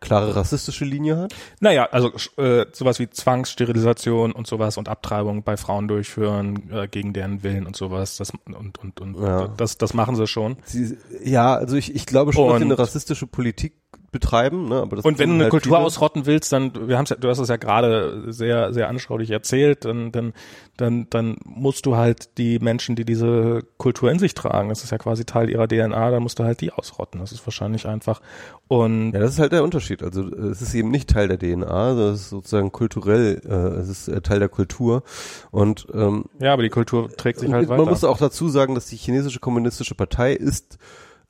klare 0.00 0.34
rassistische 0.34 0.84
Linie 0.84 1.16
hat. 1.18 1.34
Naja, 1.60 1.88
also 1.92 2.10
äh, 2.38 2.66
sowas 2.72 2.98
wie 2.98 3.10
Zwangssterilisation 3.10 4.32
und 4.32 4.46
sowas 4.46 4.76
und 4.76 4.88
Abtreibung 4.88 5.42
bei 5.42 5.56
Frauen 5.56 5.88
durchführen 5.88 6.70
äh, 6.72 6.88
gegen 6.88 7.12
deren 7.12 7.42
Willen 7.42 7.66
und 7.66 7.76
sowas. 7.76 8.16
Das 8.16 8.32
und 8.46 8.78
und 8.78 9.00
und 9.00 9.20
Ja. 9.20 9.48
das 9.48 9.76
das 9.78 9.94
machen 9.94 10.16
sie 10.16 10.26
schon. 10.26 10.56
Sie, 10.64 10.96
ja, 11.22 11.54
also 11.54 11.76
ich, 11.76 11.94
ich 11.94 12.06
glaube 12.06 12.32
schon, 12.32 12.48
dass 12.48 12.58
sie 12.58 12.64
Und- 12.64 12.70
eine 12.72 12.78
rassistische 12.78 13.26
Politik 13.26 13.74
betreiben. 14.10 14.68
Ne? 14.68 14.76
Aber 14.76 14.96
das 14.96 15.04
Und 15.04 15.18
wenn 15.18 15.28
du 15.30 15.34
eine 15.34 15.44
halt 15.44 15.50
Kultur 15.50 15.76
viele. 15.76 15.86
ausrotten 15.86 16.26
willst, 16.26 16.52
dann 16.52 16.88
wir 16.88 16.96
haben's 16.96 17.10
ja, 17.10 17.16
du 17.16 17.28
hast 17.28 17.38
es 17.38 17.48
ja 17.48 17.56
gerade 17.56 18.32
sehr 18.32 18.72
sehr 18.72 18.88
anschaulich 18.88 19.30
erzählt, 19.30 19.84
dann 19.84 20.12
dann 20.12 20.32
dann 20.76 21.06
dann 21.10 21.36
musst 21.44 21.86
du 21.86 21.96
halt 21.96 22.38
die 22.38 22.58
Menschen, 22.58 22.96
die 22.96 23.04
diese 23.04 23.62
Kultur 23.76 24.10
in 24.10 24.18
sich 24.18 24.34
tragen, 24.34 24.68
das 24.68 24.82
ist 24.82 24.90
ja 24.90 24.98
quasi 24.98 25.24
Teil 25.24 25.48
ihrer 25.50 25.68
DNA, 25.68 26.10
dann 26.10 26.22
musst 26.22 26.38
du 26.38 26.44
halt 26.44 26.60
die 26.60 26.72
ausrotten. 26.72 27.20
Das 27.20 27.32
ist 27.32 27.46
wahrscheinlich 27.46 27.86
einfach 27.86 28.20
und 28.68 29.12
Ja, 29.12 29.20
das 29.20 29.32
ist 29.32 29.38
halt 29.38 29.52
der 29.52 29.62
Unterschied. 29.64 30.02
Also 30.02 30.22
es 30.28 30.62
ist 30.62 30.74
eben 30.74 30.90
nicht 30.90 31.08
Teil 31.08 31.28
der 31.28 31.38
DNA, 31.38 31.94
das 31.94 32.20
ist 32.20 32.30
sozusagen 32.30 32.72
kulturell, 32.72 33.40
äh, 33.44 33.80
es 33.80 33.88
ist 33.88 34.08
äh, 34.08 34.20
Teil 34.20 34.38
der 34.40 34.48
Kultur. 34.48 35.02
Und 35.50 35.86
ähm, 35.94 36.24
ja, 36.40 36.52
aber 36.52 36.62
die 36.62 36.68
Kultur 36.68 37.08
trägt 37.10 37.40
sich 37.40 37.52
halt 37.52 37.68
man 37.68 37.78
weiter. 37.78 37.90
muss 37.90 38.04
auch 38.04 38.18
dazu 38.18 38.48
sagen, 38.48 38.74
dass 38.74 38.86
die 38.86 38.96
chinesische 38.96 39.40
kommunistische 39.40 39.94
Partei 39.94 40.32
ist 40.32 40.78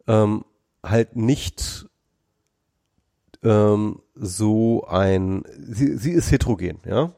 ähm, 0.06 0.44
halt 0.82 1.16
nicht 1.16 1.86
ähm, 3.42 4.00
so 4.14 4.84
ein, 4.86 5.44
sie, 5.58 5.96
sie 5.96 6.12
ist 6.12 6.30
heterogen, 6.30 6.80
ja. 6.86 7.12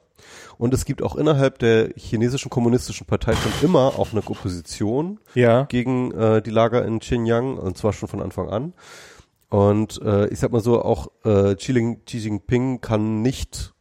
Und 0.59 0.73
es 0.75 0.85
gibt 0.85 1.03
auch 1.03 1.17
innerhalb 1.17 1.59
der 1.59 1.91
chinesischen 1.97 2.49
kommunistischen 2.49 3.07
Partei 3.07 3.35
schon 3.35 3.53
immer 3.63 3.99
auch 3.99 4.13
eine 4.13 4.21
Opposition 4.21 5.19
ja. 5.35 5.65
gegen 5.65 6.13
äh, 6.13 6.41
die 6.41 6.51
Lager 6.51 6.85
in 6.85 7.01
Xinjiang 7.01 7.59
und 7.59 7.77
zwar 7.77 7.93
schon 7.93 8.09
von 8.09 8.23
Anfang 8.23 8.49
an. 8.49 8.73
Und 9.49 10.01
äh, 10.03 10.29
ich 10.29 10.39
sag 10.39 10.53
mal 10.53 10.61
so, 10.61 10.83
auch 10.83 11.09
äh, 11.25 11.57
Xi, 11.57 11.99
Jinping 12.07 12.81
kann 12.81 13.23
nicht 13.23 13.75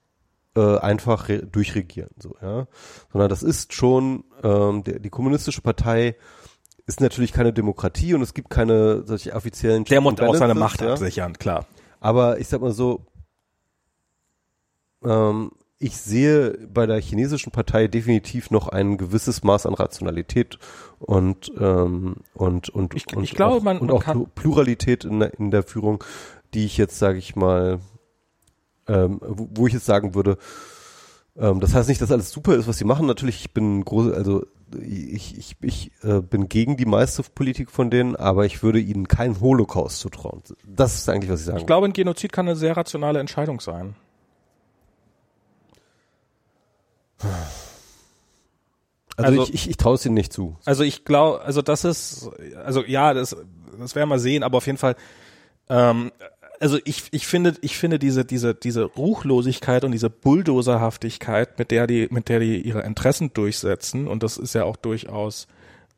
äh, 0.56 0.78
einfach 0.80 1.30
re 1.30 1.46
durchregieren, 1.46 2.10
so 2.18 2.36
ja, 2.42 2.68
sondern 3.12 3.30
das 3.30 3.42
ist 3.42 3.74
schon 3.74 4.26
ähm, 4.44 4.84
der, 4.84 5.00
die 5.00 5.10
kommunistische 5.10 5.62
Partei 5.62 6.18
ist 6.88 7.00
natürlich 7.00 7.32
keine 7.32 7.54
Demokratie 7.54 8.14
und 8.14 8.22
es 8.22 8.34
gibt 8.34 8.50
keine 8.50 9.04
solche 9.06 9.34
offiziellen 9.34 9.86
Der 9.86 10.02
muss 10.02 10.20
auch 10.20 10.36
seine 10.36 10.56
Macht 10.56 10.82
ja. 10.82 10.92
absichern, 10.92 11.38
klar. 11.38 11.66
Aber 12.02 12.40
ich 12.40 12.48
sag 12.50 12.60
mal 12.62 12.74
so, 12.74 13.06
ähm, 15.04 15.52
ich 15.80 15.98
sehe 15.98 16.58
bei 16.72 16.86
der 16.86 17.00
chinesischen 17.02 17.52
Partei 17.52 17.88
definitiv 17.88 18.52
noch 18.52 18.68
ein 18.68 18.98
gewisses 18.98 19.44
Maß 19.44 19.66
an 19.66 19.74
Rationalität 19.74 20.60
und 21.00 21.52
ähm, 21.60 22.18
und 22.36 22.70
und 22.70 22.94
Ich- 22.94 23.16
und 23.16 23.24
ich 23.24 23.34
glaube, 23.34 23.56
auch, 23.56 23.62
man- 23.64 23.80
und 23.80 23.90
auch 23.92 24.04
Pluralität 24.36 25.06
in 25.06 25.20
der, 25.20 25.34
in 25.40 25.50
der 25.50 25.64
Führung, 25.64 26.04
die 26.54 26.66
ich 26.66 26.78
jetzt 26.78 27.00
sage 27.00 27.18
ich 27.18 27.36
mal, 27.36 27.80
ähm, 28.88 29.20
wo, 29.24 29.48
wo 29.56 29.68
ich 29.68 29.74
jetzt 29.74 29.86
sagen 29.88 30.14
würde, 30.14 30.38
ähm, 31.36 31.60
das 31.62 31.74
heißt 31.74 31.90
nicht, 31.90 32.02
dass 32.02 32.12
alles 32.12 32.32
super 32.32 32.56
ist, 32.56 32.68
was 32.68 32.78
sie 32.78 32.86
machen. 32.86 33.08
Natürlich, 33.08 33.40
ich 33.42 33.54
bin 33.54 33.84
groß, 33.84 34.12
also 34.12 34.46
ich, 34.80 35.38
ich, 35.38 35.56
ich 35.62 35.92
äh, 36.04 36.22
bin 36.22 36.48
gegen 36.50 36.78
die 36.78 36.86
meiste 36.86 37.24
Politik 37.24 37.72
von 37.72 37.90
denen, 37.90 38.16
aber 38.16 38.46
ich 38.46 38.64
würde 38.64 38.80
ihnen 38.80 39.08
keinen 39.08 39.40
Holocaust 39.40 40.00
zutrauen. 40.00 40.42
Das 40.66 40.96
ist 40.96 41.10
eigentlich, 41.10 41.32
was 41.32 41.42
ich 41.42 41.46
sagen 41.48 41.60
Ich 41.60 41.66
glaube, 41.66 41.88
ein 41.88 41.94
Genozid 41.94 42.32
kann 42.32 42.48
eine 42.48 42.56
sehr 42.56 42.76
rationale 42.78 43.20
Entscheidung 43.20 43.60
sein. 43.60 43.96
Also, 49.18 49.42
Also- 49.42 49.44
ich, 49.44 49.54
ich, 49.54 49.70
ich 49.70 49.78
traue 49.78 49.96
es 49.96 50.06
ihnen 50.06 50.16
nicht 50.16 50.34
zu. 50.34 50.58
Also 50.66 50.84
ich 50.84 51.06
glaube, 51.06 51.42
also 51.42 51.62
das 51.62 51.84
ist, 51.84 52.30
also 52.64 52.84
ja, 52.86 53.14
das, 53.14 53.36
das 53.80 53.96
werden 53.96 54.10
wir 54.10 54.20
sehen, 54.20 54.44
aber 54.44 54.58
auf 54.58 54.66
jeden 54.66 54.78
Fall, 54.78 54.96
ähm, 55.70 56.12
also 56.62 56.78
ich, 56.86 57.06
ich 57.12 57.28
finde, 57.28 57.56
ich 57.62 57.78
finde 57.78 58.00
diese, 58.00 58.24
diese, 58.24 58.54
diese 58.54 58.84
Ruchlosigkeit 58.84 59.84
und 59.84 59.92
diese 59.92 60.10
Bulldozerhaftigkeit, 60.10 61.58
mit 61.60 61.72
der 61.72 61.88
die, 61.88 62.08
mit 62.12 62.30
der 62.30 62.40
die 62.40 62.62
ihre 62.62 62.84
Interessen 62.84 63.34
durchsetzen, 63.34 64.08
und 64.08 64.24
das 64.24 64.38
ist 64.38 64.54
ja 64.54 64.64
auch 64.64 64.78
durchaus, 64.78 65.48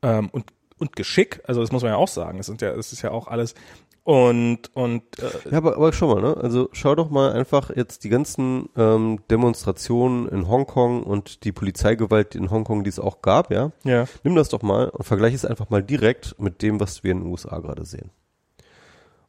ähm, 0.02 0.30
und 0.32 0.46
und 0.80 0.96
Geschick. 0.96 1.42
Also 1.46 1.62
das 1.62 1.72
muss 1.72 1.84
man 1.84 1.92
ja 1.92 1.98
auch 1.98 2.08
sagen. 2.08 2.40
Es 2.40 2.48
sind 2.48 2.62
ja, 2.62 2.72
es 2.72 2.92
ist 2.92 3.02
ja 3.04 3.12
auch 3.12 3.28
alles 3.28 3.56
und 4.04 4.76
und 4.76 5.04
äh, 5.20 5.52
ja, 5.52 5.58
aber, 5.58 5.78
aber 5.78 5.94
schau 5.94 6.14
mal, 6.14 6.22
ne? 6.22 6.36
Also 6.36 6.68
schau 6.74 6.94
doch 6.94 7.10
mal 7.10 7.32
einfach 7.32 7.74
jetzt 7.74 8.04
die 8.04 8.10
ganzen 8.10 8.68
ähm, 8.76 9.20
Demonstrationen 9.32 10.28
in 10.28 10.50
Hongkong 10.50 11.04
und 11.04 11.46
die 11.46 11.54
Polizeigewalt 11.54 12.36
in 12.36 12.52
Hongkong, 12.52 12.84
die 12.84 12.90
es 12.90 13.00
auch 13.00 13.22
gab, 13.22 13.50
ja? 13.52 13.72
Ja. 13.84 14.06
Nimm 14.24 14.36
das 14.36 14.50
doch 14.50 14.62
mal 14.62 14.90
und 14.90 15.06
vergleiche 15.06 15.36
es 15.36 15.46
einfach 15.46 15.70
mal 15.70 15.82
direkt 15.82 16.36
mit 16.38 16.62
dem, 16.62 16.82
was 16.82 17.04
wir 17.04 17.12
in 17.12 17.22
den 17.22 17.32
USA 17.32 17.60
gerade 17.60 17.86
sehen. 17.86 18.12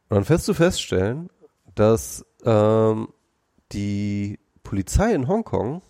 Und 0.09 0.15
dann 0.15 0.29
wirst 0.29 0.47
du 0.47 0.53
feststellen, 0.53 1.29
dass 1.73 2.25
ähm, 2.43 3.09
die 3.71 4.39
Polizei 4.63 5.13
in 5.13 5.27
Hongkong 5.27 5.81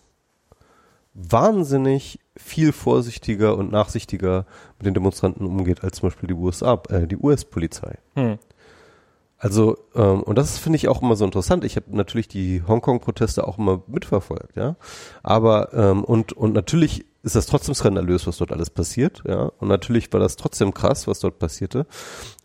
wahnsinnig 1.14 2.20
viel 2.36 2.72
vorsichtiger 2.72 3.56
und 3.56 3.72
nachsichtiger 3.72 4.44
mit 4.78 4.86
den 4.86 4.94
Demonstranten 4.94 5.46
umgeht 5.46 5.82
als 5.82 5.98
zum 5.98 6.08
Beispiel 6.08 6.28
die 6.28 6.34
USA, 6.34 6.80
äh, 6.90 7.06
die 7.06 7.16
US-Polizei. 7.16 7.98
Hm. 8.14 8.38
Also, 9.38 9.76
ähm, 9.94 10.22
und 10.22 10.36
das 10.36 10.58
finde 10.58 10.76
ich 10.76 10.88
auch 10.88 11.02
immer 11.02 11.16
so 11.16 11.24
interessant. 11.24 11.64
Ich 11.64 11.76
habe 11.76 11.94
natürlich 11.94 12.28
die 12.28 12.62
Hongkong-Proteste 12.66 13.46
auch 13.46 13.58
immer 13.58 13.82
mitverfolgt, 13.86 14.56
ja. 14.56 14.76
Aber, 15.22 15.74
ähm, 15.74 16.04
und, 16.04 16.32
und 16.32 16.54
natürlich 16.54 17.04
ist 17.22 17.36
das 17.36 17.46
trotzdem 17.46 17.74
skandalös, 17.74 18.26
was 18.26 18.38
dort 18.38 18.52
alles 18.52 18.70
passiert, 18.70 19.22
ja. 19.26 19.50
Und 19.58 19.68
natürlich 19.68 20.10
war 20.12 20.20
das 20.20 20.36
trotzdem 20.36 20.72
krass, 20.72 21.06
was 21.06 21.20
dort 21.20 21.38
passierte. 21.38 21.86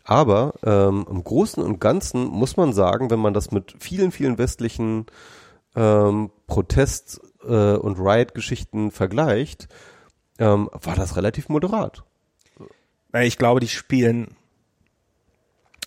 Aber 0.04 0.54
ähm, 0.64 1.06
im 1.10 1.24
Großen 1.24 1.64
und 1.64 1.80
Ganzen 1.80 2.26
muss 2.26 2.58
man 2.58 2.74
sagen, 2.74 3.10
wenn 3.12 3.20
man 3.20 3.34
das 3.34 3.52
mit 3.52 3.76
vielen, 3.80 4.12
vielen 4.12 4.38
westlichen 4.38 5.06
ähm, 5.76 6.32
Protest- 6.48 7.22
äh, 7.44 7.76
und 7.76 8.00
Riot-Geschichten 8.00 8.92
vergleicht, 8.92 9.68
ähm, 10.40 10.70
war 10.72 10.96
das 10.96 11.16
relativ 11.16 11.50
moderat. 11.50 12.04
Ich 13.14 13.38
glaube, 13.38 13.60
die 13.60 13.68
spielen 13.68 14.36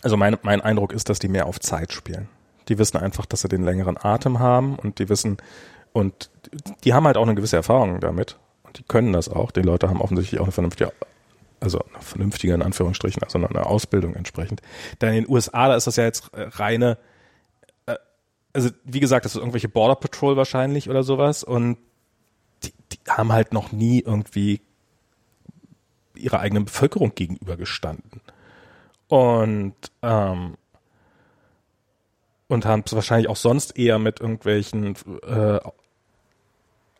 also 0.05 0.19
mein, 0.19 0.37
mein 0.43 0.61
Eindruck 0.61 0.93
ist, 0.93 1.09
dass 1.09 1.19
die 1.19 1.29
mehr 1.29 1.47
auf 1.47 1.59
Zeit 1.59 1.93
spielen. 1.93 2.29
Die 2.69 2.79
wissen 2.79 2.99
einfach, 2.99 3.25
dass 3.25 3.41
sie 3.41 3.49
den 3.49 3.65
längeren 3.65 3.97
Atem 3.97 4.39
haben 4.39 4.77
und 4.77 4.99
die 4.99 5.09
wissen, 5.09 5.39
und 5.93 6.31
die 6.85 6.93
haben 6.93 7.07
halt 7.07 7.17
auch 7.17 7.23
eine 7.23 7.35
gewisse 7.35 7.57
Erfahrung 7.57 8.01
damit. 8.01 8.39
Und 8.65 8.79
die 8.79 8.83
können 8.83 9.15
das 9.15 9.31
auch. 9.31 9.51
Die 9.51 9.63
Leute 9.63 9.89
haben 9.89 10.03
offensichtlich 10.03 10.41
auch 10.41 10.45
eine 10.45 10.53
vernünftige, 10.53 10.93
also 11.65 11.81
eine 11.81 12.03
vernünftige 12.03 12.55
in 12.55 12.63
Anführungsstrichen, 12.63 13.23
also 13.23 13.39
eine 13.39 13.67
Ausbildung 13.67 14.15
entsprechend. 14.15 14.63
Denn 15.01 15.15
in 15.15 15.25
den 15.25 15.33
USA, 15.33 15.69
da 15.69 15.77
ist 15.77 15.87
das 15.87 15.97
ja 15.97 16.05
jetzt 16.05 16.31
reine, 16.35 16.99
äh, 17.87 17.97
also 18.53 18.71
wie 18.85 19.01
gesagt, 19.01 19.25
das 19.25 19.35
ist 19.35 19.39
irgendwelche 19.39 19.69
Border 19.69 19.97
Patrol 19.97 20.37
wahrscheinlich 20.37 20.89
oder 20.89 21.03
sowas 21.03 21.43
und 21.43 21.79
die, 22.63 22.73
die 22.93 22.99
haben 23.09 23.33
halt 23.33 23.53
noch 23.53 23.73
nie 23.73 24.01
irgendwie 24.01 24.61
ihrer 26.15 26.41
eigenen 26.41 26.67
Bevölkerung 26.67 27.15
gegenübergestanden 27.15 28.21
und 29.09 29.75
ähm, 30.03 30.57
und 32.47 32.67
haben 32.67 32.83
es 32.87 32.95
wahrscheinlich 32.95 33.29
auch 33.29 33.37
sonst 33.37 33.77
eher 33.77 33.99
mit 33.99 34.21
irgendwelchen 34.21 34.95
äh, 35.23 35.59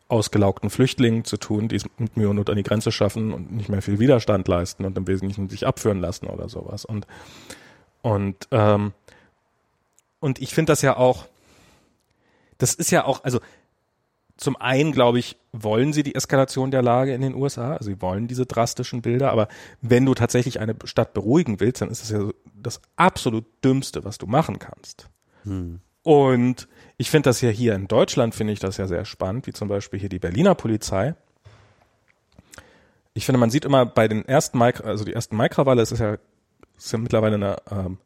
ausgelaugten 0.07 0.69
Flüchtlingen 0.69 1.25
zu 1.25 1.37
tun, 1.37 1.67
die 1.67 1.77
es 1.77 1.85
mit 1.97 2.15
Mühe 2.15 2.29
und 2.29 2.35
Not 2.35 2.49
an 2.49 2.57
die 2.57 2.63
Grenze 2.63 2.91
schaffen 2.91 3.33
und 3.33 3.51
nicht 3.51 3.69
mehr 3.69 3.81
viel 3.81 3.99
Widerstand 3.99 4.47
leisten 4.47 4.85
und 4.85 4.97
im 4.97 5.07
Wesentlichen 5.07 5.49
sich 5.49 5.65
abführen 5.65 5.99
lassen 5.99 6.27
oder 6.27 6.47
sowas. 6.49 6.85
Und 6.85 7.07
und 8.01 8.47
ähm, 8.51 8.93
und 10.19 10.41
ich 10.41 10.53
finde 10.53 10.71
das 10.71 10.81
ja 10.81 10.95
auch, 10.97 11.25
das 12.57 12.73
ist 12.73 12.91
ja 12.91 13.05
auch, 13.05 13.23
also 13.23 13.39
zum 14.37 14.57
einen, 14.57 14.91
glaube 14.91 15.19
ich, 15.19 15.37
wollen 15.53 15.93
sie 15.93 16.03
die 16.03 16.15
Eskalation 16.15 16.71
der 16.71 16.81
Lage 16.81 17.13
in 17.13 17.21
den 17.21 17.35
USA, 17.35 17.73
also 17.73 17.89
sie 17.89 18.01
wollen 18.01 18.27
diese 18.27 18.45
drastischen 18.45 19.01
Bilder, 19.01 19.31
aber 19.31 19.47
wenn 19.81 20.05
du 20.05 20.13
tatsächlich 20.13 20.59
eine 20.59 20.75
Stadt 20.83 21.13
beruhigen 21.13 21.59
willst, 21.59 21.81
dann 21.81 21.89
ist 21.89 22.01
das 22.01 22.09
ja 22.09 22.29
das 22.53 22.81
absolut 22.95 23.45
Dümmste, 23.63 24.03
was 24.03 24.17
du 24.17 24.27
machen 24.27 24.59
kannst. 24.59 25.09
Hm. 25.43 25.79
Und 26.05 26.67
ich 26.97 27.09
finde 27.09 27.29
das 27.29 27.41
ja 27.41 27.49
hier 27.49 27.73
in 27.73 27.87
Deutschland, 27.87 28.35
finde 28.35 28.53
ich 28.53 28.59
das 28.59 28.77
ja 28.77 28.85
sehr 28.85 29.05
spannend, 29.05 29.47
wie 29.47 29.53
zum 29.53 29.67
Beispiel 29.67 29.99
hier 29.99 30.07
die 30.07 30.19
Berliner 30.19 30.53
Polizei. 30.53 31.15
Ich 33.15 33.25
finde, 33.25 33.39
man 33.39 33.49
sieht 33.49 33.65
immer 33.65 33.87
bei 33.87 34.07
den 34.07 34.23
ersten 34.27 34.59
Mai, 34.59 34.75
also 34.75 35.03
die 35.03 35.13
ersten 35.13 35.35
Mai-Krawalle, 35.35 35.81
es 35.81 35.91
ist 35.91 35.99
ja, 35.99 36.17
ist 36.77 36.91
ja 36.91 36.99
mittlerweile 36.99 37.35
eine 37.35 37.55
ähm, 37.71 37.97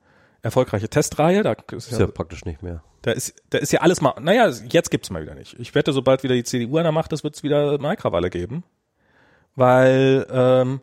erfolgreiche 0.41 0.88
Testreihe. 0.88 1.43
Da 1.43 1.52
ist, 1.74 1.91
ist 1.91 2.00
ja, 2.00 2.06
ja 2.06 2.08
praktisch 2.08 2.45
nicht 2.45 2.64
mehr. 2.64 2.82
Da 3.02 3.12
ist, 3.12 3.36
da 3.50 3.58
ist 3.58 3.74
ja 3.74 3.82
alles 3.82 4.00
mal, 4.00 4.14
naja, 4.22 4.47
jetzt 4.47 4.91
gibt's 4.91 5.10
mal 5.10 5.22
wieder 5.22 5.36
nicht. 5.36 5.60
Ich 5.60 5.76
wette, 5.76 5.91
sobald 5.91 6.24
wieder 6.24 6.36
die 6.36 6.45
CDU 6.45 6.78
an 6.78 6.84
der 6.84 6.93
Macht 6.93 7.12
ist, 7.12 7.26
wird's 7.26 7.43
wieder 7.43 7.80
Maikrawalle 7.80 8.30
geben. 8.30 8.64
Weil 9.58 10.26
ähm, 10.32 10.80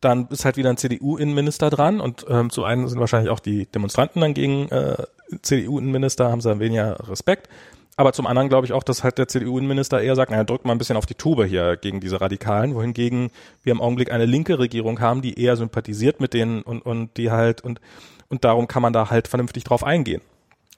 dann 0.00 0.26
ist 0.30 0.44
halt 0.44 0.56
wieder 0.56 0.70
ein 0.70 0.76
CDU-Innenminister 0.76 1.70
dran 1.70 2.00
und 2.00 2.26
ähm, 2.28 2.50
zu 2.50 2.64
einem 2.64 2.88
sind 2.88 2.98
wahrscheinlich 2.98 3.30
auch 3.30 3.38
die 3.38 3.66
Demonstranten 3.66 4.20
dann 4.20 4.34
gegen 4.34 4.68
äh, 4.70 4.96
CDU-Innenminister, 5.40 6.30
haben 6.30 6.40
sie 6.40 6.48
dann 6.48 6.60
weniger 6.60 7.08
Respekt. 7.08 7.48
Aber 7.96 8.12
zum 8.12 8.26
anderen 8.26 8.48
glaube 8.48 8.66
ich 8.66 8.72
auch, 8.72 8.82
dass 8.82 9.04
halt 9.04 9.18
der 9.18 9.28
CDU-Innenminister 9.28 10.00
eher 10.00 10.16
sagt, 10.16 10.30
naja, 10.30 10.44
drückt 10.44 10.64
mal 10.64 10.72
ein 10.72 10.78
bisschen 10.78 10.96
auf 10.96 11.06
die 11.06 11.14
Tube 11.14 11.44
hier 11.44 11.76
gegen 11.76 12.00
diese 12.00 12.20
Radikalen, 12.20 12.74
wohingegen 12.74 13.30
wir 13.62 13.72
im 13.72 13.82
Augenblick 13.82 14.10
eine 14.10 14.24
linke 14.24 14.58
Regierung 14.58 15.00
haben, 15.00 15.20
die 15.20 15.38
eher 15.38 15.56
sympathisiert 15.56 16.20
mit 16.20 16.32
denen 16.32 16.62
und, 16.62 16.80
und 16.80 17.16
die 17.18 17.30
halt 17.30 17.60
und, 17.60 17.80
und 18.28 18.44
darum 18.44 18.66
kann 18.66 18.82
man 18.82 18.94
da 18.94 19.10
halt 19.10 19.28
vernünftig 19.28 19.64
drauf 19.64 19.84
eingehen. 19.84 20.22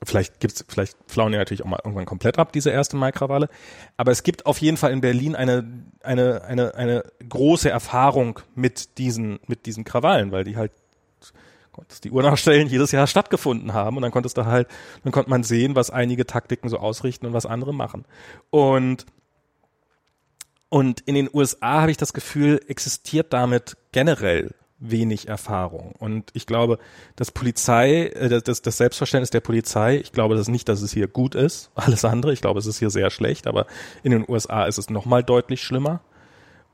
Vielleicht 0.03 0.41
gibt's, 0.41 0.65
vielleicht 0.69 0.97
flauen 1.07 1.33
die 1.33 1.39
natürlich 1.39 1.63
auch 1.63 1.69
mal 1.69 1.81
irgendwann 1.83 2.05
komplett 2.05 2.39
ab, 2.39 2.53
diese 2.53 2.71
erste 2.71 2.97
Mai-Krawalle. 2.97 3.49
Aber 3.97 4.11
es 4.11 4.23
gibt 4.23 4.45
auf 4.45 4.59
jeden 4.59 4.77
Fall 4.77 4.93
in 4.93 5.01
Berlin 5.01 5.35
eine, 5.37 5.65
eine, 6.03 6.43
eine, 6.45 6.75
eine 6.75 7.05
große 7.29 7.71
Erfahrung 7.71 8.41
mit 8.55 8.99
diesen, 8.99 9.39
mit 9.47 9.67
diesen 9.67 9.85
Krawallen, 9.85 10.33
weil 10.33 10.45
die 10.45 10.57
halt, 10.57 10.73
konntest 11.75 12.05
die 12.05 12.11
Uhr 12.11 12.23
nachstellen, 12.23 12.69
jedes 12.69 12.93
Jahr 12.93 13.07
stattgefunden 13.07 13.75
haben 13.75 13.97
und 13.97 14.03
dann 14.03 14.13
konntest 14.13 14.39
du 14.39 14.47
halt, 14.47 14.69
dann 15.03 15.13
konnte 15.13 15.31
man 15.31 15.43
sehen, 15.43 15.75
was 15.77 15.91
einige 15.91 16.27
Taktiken 16.27 16.69
so 16.69 16.79
ausrichten 16.79 17.27
und 17.27 17.33
was 17.33 17.47
andere 17.47 17.75
machen. 17.75 18.05
Und, 18.51 19.05
und 20.69 21.01
in 21.01 21.15
den 21.15 21.29
USA 21.33 21.83
habe 21.83 21.91
ich 21.91 21.97
das 21.97 22.13
Gefühl, 22.13 22.61
existiert 22.69 23.33
damit 23.33 23.77
generell 23.93 24.55
wenig 24.79 25.29
Erfahrung. 25.29 25.93
Und 25.99 26.31
ich 26.35 26.47
glaube, 26.47 26.79
das 27.17 27.31
Polizei, 27.31 28.07
äh, 28.07 28.41
das, 28.41 28.63
das 28.63 28.77
Selbstverständnis 28.77 29.31
der 29.31 29.41
Polizei, 29.41 29.97
ich 29.97 30.13
glaube 30.13 30.37
das 30.37 30.49
nicht, 30.49 30.69
dass 30.69 30.83
es 30.83 30.93
hier 30.93 31.09
gut 31.09 31.35
ist. 31.35 31.71
Alles 31.75 32.05
andere, 32.05 32.33
ich 32.33 32.41
glaube, 32.41 32.59
es 32.59 32.67
ist 32.67 32.79
hier 32.79 32.91
sehr 32.91 33.11
schlecht, 33.11 33.47
aber 33.47 33.67
in 34.03 34.13
den 34.13 34.25
USA 34.29 34.67
ist 34.67 34.79
es 34.79 34.91
nochmal 34.91 35.23
deutlich 35.23 35.63
schlimmer. 35.63 36.01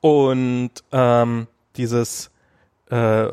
Und 0.01 0.71
ähm, 0.93 1.47
dieses 1.77 2.31
äh, 2.91 3.29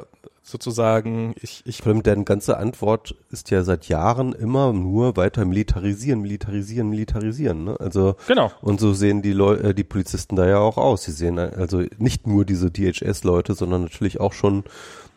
sozusagen, 0.47 1.35
ich, 1.41 1.61
ich. 1.65 1.81
Vor 1.81 1.91
allem 1.91 2.03
deren 2.03 2.23
ganze 2.23 2.57
Antwort 2.57 3.15
ist 3.31 3.51
ja 3.51 3.63
seit 3.63 3.89
Jahren 3.89 4.31
immer 4.31 4.71
nur 4.71 5.17
weiter 5.17 5.43
militarisieren, 5.43 6.21
militarisieren, 6.21 6.89
militarisieren. 6.89 7.65
Ne? 7.65 7.79
Also 7.79 8.15
genau. 8.27 8.51
Und 8.61 8.79
so 8.79 8.93
sehen 8.93 9.21
die 9.21 9.33
Leute, 9.33 9.69
äh, 9.69 9.73
die 9.73 9.83
Polizisten 9.83 10.37
da 10.37 10.47
ja 10.47 10.59
auch 10.59 10.77
aus. 10.77 11.03
Sie 11.03 11.11
sehen 11.11 11.37
also 11.37 11.83
nicht 11.97 12.27
nur 12.27 12.45
diese 12.45 12.71
DHS-Leute, 12.71 13.55
sondern 13.55 13.83
natürlich 13.83 14.21
auch 14.21 14.31
schon 14.31 14.63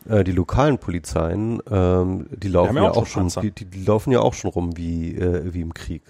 äh, 0.08 0.24
die 0.24 0.32
lokalen 0.32 0.78
Polizeien. 0.78 1.62
Ähm, 1.70 2.26
die 2.30 2.48
laufen 2.48 2.76
ja, 2.76 2.84
ja, 2.84 2.90
auch 2.90 3.06
schon, 3.06 3.28
die, 3.28 3.52
die, 3.52 3.66
die, 3.66 3.84
laufen 3.84 4.10
ja 4.10 4.20
auch 4.20 4.34
schon 4.34 4.50
rum 4.50 4.76
wie 4.76 5.14
äh, 5.14 5.54
wie 5.54 5.60
im 5.60 5.74
Krieg. 5.74 6.02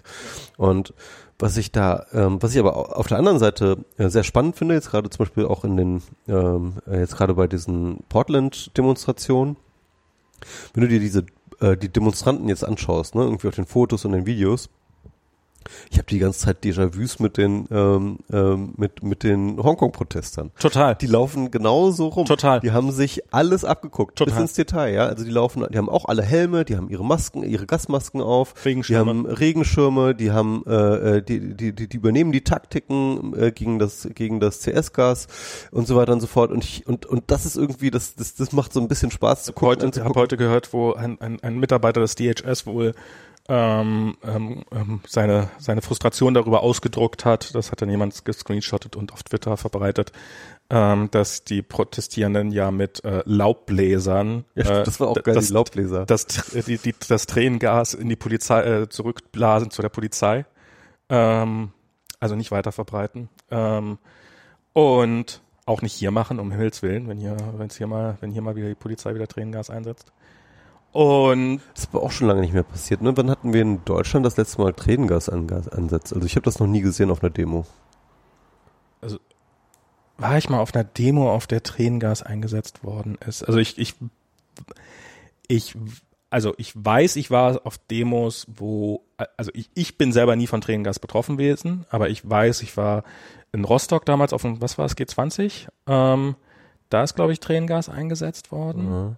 Und 0.57 0.95
was 1.41 1.57
ich 1.57 1.73
da, 1.73 2.07
ähm, 2.13 2.43
was 2.43 2.53
ich 2.53 2.61
aber 2.61 2.97
auf 2.97 3.07
der 3.09 3.19
anderen 3.19 3.39
Seite 3.39 3.85
äh, 3.97 4.09
sehr 4.09 4.25
spannend 4.25 4.57
finde, 4.57 4.75
jetzt 4.75 4.91
gerade 4.91 5.11
zum 5.11 5.25
Beispiel 5.25 5.47
auch 5.47 5.65
in 5.65 5.77
den, 5.77 6.03
ähm, 6.29 6.75
äh, 6.87 7.01
jetzt 7.01 7.17
gerade 7.17 7.35
bei 7.35 7.47
diesen 7.47 7.99
Portland-Demonstrationen, 8.09 9.57
wenn 10.75 10.83
du 10.83 10.89
dir 10.89 11.01
diese, 11.01 11.25
äh, 11.61 11.77
die 11.77 11.89
Demonstranten 11.89 12.49
jetzt 12.49 12.65
anschaust, 12.65 13.15
ne, 13.15 13.23
irgendwie 13.23 13.49
auf 13.49 13.55
den 13.55 13.67
Fotos 13.67 14.05
und 14.05 14.13
den 14.13 14.27
Videos, 14.27 14.69
ich 15.91 15.99
habe 15.99 16.07
die 16.07 16.19
ganze 16.19 16.41
Zeit 16.41 16.65
Déjà-vus 16.65 17.21
mit 17.21 17.37
den 17.37 17.67
ähm, 17.71 18.19
ähm, 18.33 18.75
mit 18.77 19.03
mit 19.03 19.23
den 19.23 19.63
Hongkong-Protestern. 19.63 20.51
Total. 20.59 20.95
Die 20.95 21.07
laufen 21.07 21.51
genauso 21.51 22.09
rum. 22.09 22.27
Total. 22.27 22.61
Die 22.61 22.73
haben 22.73 22.91
sich 22.93 23.23
alles 23.33 23.65
abgeguckt 23.65 24.17
Total. 24.17 24.35
bis 24.35 24.41
ins 24.41 24.53
Detail. 24.55 24.95
Ja, 24.95 25.07
also 25.07 25.25
die 25.25 25.31
laufen, 25.31 25.67
die 25.71 25.79
haben 25.79 25.89
auch 25.89 26.07
alle 26.07 26.23
Helme, 26.23 26.65
die 26.65 26.77
haben 26.77 26.89
ihre 26.89 27.05
Masken, 27.05 27.43
ihre 27.43 27.67
Gasmasken 27.67 28.21
auf, 28.21 28.55
Regenschirme. 28.65 29.13
die 29.13 29.19
haben 29.19 29.27
Regenschirme, 29.27 30.15
die 30.15 30.33
haben 30.33 30.65
äh, 30.67 31.17
äh 31.17 31.23
die, 31.23 31.55
die 31.55 31.73
die 31.75 31.89
die 31.89 31.97
übernehmen 31.97 32.33
die 32.33 32.43
Taktiken 32.43 33.35
äh, 33.39 33.53
gegen 33.53 33.79
das 33.79 34.09
gegen 34.15 34.41
das 34.41 34.61
CS-Gas 34.61 35.27
und 35.71 35.87
so 35.87 35.97
weiter 35.97 36.13
und 36.13 36.21
so 36.21 36.27
fort. 36.27 36.51
Und 36.51 36.65
ich, 36.65 36.87
und 36.87 37.07
und 37.07 37.25
das 37.31 37.47
ist 37.47 37.57
irgendwie 37.57 37.91
das 37.91 38.15
das 38.15 38.35
das 38.35 38.53
macht 38.53 38.73
so 38.73 38.81
ein 38.81 38.89
bisschen 38.89 39.11
Spaß 39.11 39.45
zu 39.45 39.53
gucken. 39.53 39.83
Heute, 39.83 40.01
ich 40.01 40.05
habe 40.05 40.19
heute 40.19 40.37
gehört, 40.37 40.73
wo 40.73 40.93
ein, 40.93 41.21
ein, 41.21 41.39
ein 41.43 41.59
Mitarbeiter 41.59 42.01
des 42.01 42.15
DHS 42.15 42.67
wohl 42.67 42.95
ähm, 43.51 44.17
ähm, 44.23 44.63
ähm, 44.71 45.01
seine, 45.09 45.49
seine 45.59 45.83
Frustration 45.83 46.35
darüber 46.35 46.63
ausgedruckt 46.63 47.25
hat. 47.25 47.53
Das 47.57 47.73
hat 47.73 47.83
dann 47.83 47.91
jemand 47.91 48.25
gescreenshottet 48.25 48.95
und 48.95 49.13
auf 49.13 49.25
Twitter 49.25 49.57
verbreitet, 49.57 50.13
ähm, 50.71 51.11
dass 51.11 51.43
die 51.43 51.61
Protestierenden 51.61 52.53
ja 52.53 52.71
mit 52.71 53.05
äh, 53.05 53.23
Laubbläsern, 53.27 54.45
ja, 54.55 54.83
äh, 54.83 54.85
das 54.85 55.01
war 55.01 55.09
auch 55.09 55.21
geil, 55.21 55.35
das, 55.35 55.49
die 55.49 55.53
Laubbläser, 55.53 56.07
das, 56.07 56.27
die, 56.27 56.79
die, 56.79 56.95
das 57.09 57.27
Tränengas 57.27 57.95
in 57.95 58.09
die 58.09 58.15
Polizei 58.15 58.63
äh, 58.63 58.89
zurückblasen 58.89 59.73
zu 59.73 59.83
der 59.83 59.89
Polizei, 59.89 60.47
ähm, 61.09 61.73
also 62.21 62.37
nicht 62.37 62.53
weiter 62.53 62.71
verbreiten. 62.71 63.31
Ähm, 63.51 63.99
und 64.73 65.43
auch 65.67 65.83
nicht 65.83 65.95
hier 65.95 66.13
machen, 66.13 66.39
um 66.39 66.53
Himmels 66.53 66.83
Willen, 66.83 67.09
wenn 67.09 67.19
hier, 67.19 67.37
wenn 67.57 67.67
es 67.67 67.77
hier 67.77 67.89
mal, 67.89 68.17
wenn 68.21 68.31
hier 68.31 68.43
mal 68.43 68.55
wieder 68.55 68.69
die 68.69 68.77
Polizei 68.77 69.13
wieder 69.13 69.27
Tränengas 69.27 69.71
einsetzt. 69.71 70.13
Und 70.93 71.61
Das 71.75 71.85
ist 71.85 71.95
aber 71.95 72.03
auch 72.03 72.11
schon 72.11 72.27
lange 72.27 72.41
nicht 72.41 72.53
mehr 72.53 72.65
passiert. 72.65 73.01
Ne? 73.01 73.17
Wann 73.17 73.31
hatten 73.31 73.53
wir 73.53 73.63
in 73.63 73.85
Deutschland 73.85 74.27
das 74.27 74.37
letzte 74.37 74.61
Mal 74.61 74.73
Tränengasansätze? 74.73 76.15
Also 76.15 76.27
ich 76.27 76.35
habe 76.35 76.45
das 76.45 76.59
noch 76.59 76.67
nie 76.67 76.81
gesehen 76.81 77.11
auf 77.11 77.23
einer 77.23 77.31
Demo. 77.31 77.65
war 80.21 80.37
ich 80.37 80.49
mal 80.49 80.61
auf 80.61 80.75
einer 80.75 80.85
Demo, 80.85 81.33
auf 81.33 81.47
der 81.47 81.63
Tränengas 81.63 82.23
eingesetzt 82.23 82.85
worden 82.85 83.19
ist. 83.27 83.43
Also 83.43 83.59
ich, 83.59 83.79
ich, 83.79 83.95
ich, 85.49 85.75
also 86.29 86.55
ich 86.59 86.73
weiß, 86.75 87.17
ich 87.17 87.31
war 87.31 87.61
auf 87.65 87.79
Demos, 87.79 88.47
wo, 88.49 89.03
also 89.37 89.51
ich, 89.55 89.71
ich 89.75 89.97
bin 89.97 90.13
selber 90.13 90.37
nie 90.37 90.47
von 90.47 90.61
Tränengas 90.61 90.99
betroffen 90.99 91.37
gewesen, 91.37 91.87
aber 91.91 92.11
ich 92.11 92.29
weiß, 92.29 92.63
ich 92.63 92.77
war 92.77 93.05
in 93.53 93.65
Rostock 93.65 94.05
damals 94.05 94.33
auf 94.33 94.43
dem, 94.43 94.61
was 94.61 94.77
war 94.77 94.87
es, 94.87 94.97
G20, 94.97 95.69
ähm, 95.87 96.37
da 96.89 97.03
ist, 97.03 97.15
glaube 97.15 97.33
ich, 97.33 97.41
Tränengas 97.41 97.89
eingesetzt 97.89 98.53
worden. 98.53 98.93
Ja. 98.93 99.17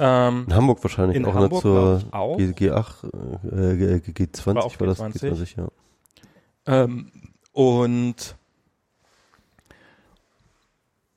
Ähm, 0.00 0.44
In 0.48 0.54
Hamburg 0.54 0.82
wahrscheinlich 0.82 1.16
In 1.16 1.24
auch 1.24 1.34
Hamburg, 1.34 1.52
ne, 1.52 1.60
zur 1.60 1.98
glaub 1.98 1.98
ich, 2.00 2.12
auch. 2.14 2.36
G, 2.36 2.70
G8, 2.70 3.72
äh, 3.72 4.00
G, 4.00 4.24
G20 4.24 4.46
War 4.46 4.54
war 4.56 4.86
das 4.86 5.00
G20. 5.00 5.32
G20, 5.32 5.56
ja. 5.58 5.68
Ähm, 6.66 7.10
und 7.52 8.36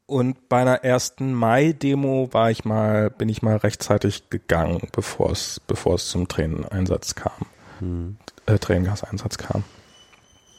und 0.05 0.47
bei 0.47 0.61
einer 0.61 0.83
ersten 0.85 1.33
Mai-Demo 1.33 2.29
war 2.31 2.49
ich 2.49 2.63
mal, 2.63 3.09
bin 3.09 3.27
ich 3.27 3.41
mal 3.41 3.57
rechtzeitig 3.57 4.29
gegangen, 4.29 4.87
bevor 4.93 5.31
es, 5.31 5.59
bevor 5.67 5.95
es 5.95 6.07
zum 6.09 6.27
Träneneinsatz 6.27 7.15
kam, 7.15 7.33
Hm. 7.79 8.17
äh, 8.45 8.57
Tränengaseinsatz 8.57 9.37
kam. 9.37 9.63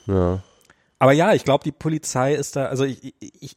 Ja. 0.06 0.42
Aber 0.98 1.12
ja, 1.12 1.32
ich 1.32 1.44
glaube, 1.44 1.64
die 1.64 1.72
Polizei 1.72 2.34
ist 2.34 2.56
da, 2.56 2.66
also 2.66 2.84
ich, 2.84 3.14
ich, 3.20 3.56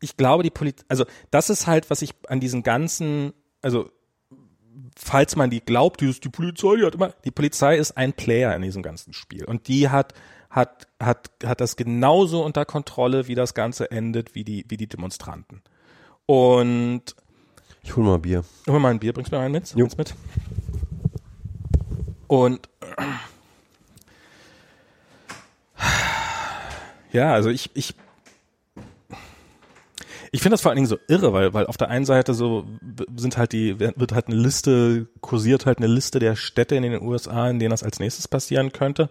ich 0.00 0.16
glaube, 0.16 0.42
die 0.42 0.50
Polizei, 0.50 0.84
also 0.88 1.04
das 1.30 1.48
ist 1.48 1.66
halt, 1.66 1.88
was 1.88 2.02
ich 2.02 2.14
an 2.28 2.40
diesen 2.40 2.62
ganzen, 2.62 3.32
also 3.62 3.90
falls 4.96 5.36
man 5.36 5.50
die 5.50 5.60
glaubt, 5.60 6.00
die, 6.00 6.08
ist 6.08 6.24
die 6.24 6.28
Polizei, 6.28 6.76
die 6.76 6.84
hat 6.84 6.94
immer, 6.94 7.12
die 7.24 7.30
Polizei 7.30 7.76
ist 7.76 7.96
ein 7.96 8.12
Player 8.12 8.54
in 8.54 8.62
diesem 8.62 8.82
ganzen 8.82 9.12
Spiel 9.12 9.44
und 9.44 9.68
die 9.68 9.88
hat 9.88 10.14
hat 10.50 10.88
hat 11.00 11.30
hat 11.44 11.60
das 11.60 11.76
genauso 11.76 12.44
unter 12.44 12.64
Kontrolle, 12.64 13.28
wie 13.28 13.34
das 13.34 13.54
Ganze 13.54 13.90
endet, 13.90 14.34
wie 14.34 14.44
die 14.44 14.64
wie 14.68 14.76
die 14.76 14.88
Demonstranten. 14.88 15.62
Und 16.26 17.14
Ich 17.82 17.96
hol 17.96 18.04
mal 18.04 18.18
Bier. 18.18 18.44
hol 18.68 18.80
mal 18.80 18.90
ein 18.90 18.98
Bier, 19.00 19.12
bringst 19.12 19.32
du 19.32 19.36
mir 19.36 19.42
einen 19.42 19.52
mit? 19.52 19.74
Jo. 19.74 19.84
Eins 19.84 19.96
mit. 19.96 20.14
Und 22.26 22.68
ja, 27.12 27.32
also 27.32 27.50
ich, 27.50 27.70
ich, 27.74 27.94
ich 30.32 30.42
finde 30.42 30.54
das 30.54 30.62
vor 30.62 30.70
allen 30.70 30.76
Dingen 30.76 30.86
so 30.86 30.98
irre, 31.08 31.32
weil, 31.32 31.54
weil 31.54 31.66
auf 31.66 31.76
der 31.76 31.88
einen 31.88 32.04
Seite 32.04 32.34
so 32.34 32.64
sind 33.16 33.36
halt 33.36 33.52
die, 33.52 33.80
wird 33.80 34.12
halt 34.12 34.28
eine 34.28 34.36
Liste, 34.36 35.06
kursiert 35.20 35.66
halt 35.66 35.78
eine 35.78 35.88
Liste 35.88 36.18
der 36.18 36.36
Städte 36.36 36.76
in 36.76 36.82
den 36.82 37.02
USA, 37.02 37.48
in 37.48 37.58
denen 37.58 37.70
das 37.70 37.82
als 37.82 37.98
nächstes 37.98 38.28
passieren 38.28 38.72
könnte. 38.72 39.10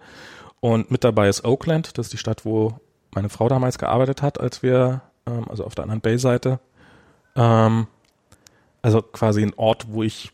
Und 0.62 0.92
mit 0.92 1.04
dabei 1.04 1.30
ist 1.30 1.44
Oakland, 1.44 1.98
das 1.98 2.08
ist 2.08 2.14
die 2.14 2.18
Stadt, 2.18 2.46
wo 2.46 2.80
meine 3.14 3.30
Frau 3.30 3.50
damals 3.50 3.78
gearbeitet 3.78 4.22
hat, 4.22 4.40
als 4.40 4.64
wir, 4.64 5.02
ähm, 5.26 5.50
also 5.50 5.66
auf 5.66 5.76
der 5.76 5.84
anderen 5.84 6.02
Bay-Seite. 6.02 6.60
Ähm, 7.36 7.88
also 8.82 9.02
quasi 9.02 9.42
ein 9.42 9.54
Ort, 9.56 9.88
wo 9.90 10.04
ich 10.04 10.32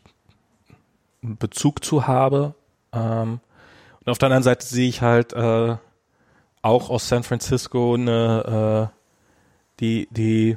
einen 1.22 1.36
Bezug 1.36 1.84
zu 1.84 2.06
habe. 2.06 2.54
Ähm, 2.92 3.40
und 4.04 4.10
auf 4.10 4.18
der 4.18 4.26
anderen 4.26 4.42
Seite 4.44 4.66
sehe 4.66 4.88
ich 4.88 5.02
halt 5.02 5.32
äh, 5.32 5.76
auch 6.62 6.90
aus 6.90 7.08
San 7.08 7.22
Francisco 7.22 7.94
eine, 7.94 8.90
äh, 8.92 8.96
die, 9.80 10.08
die, 10.10 10.56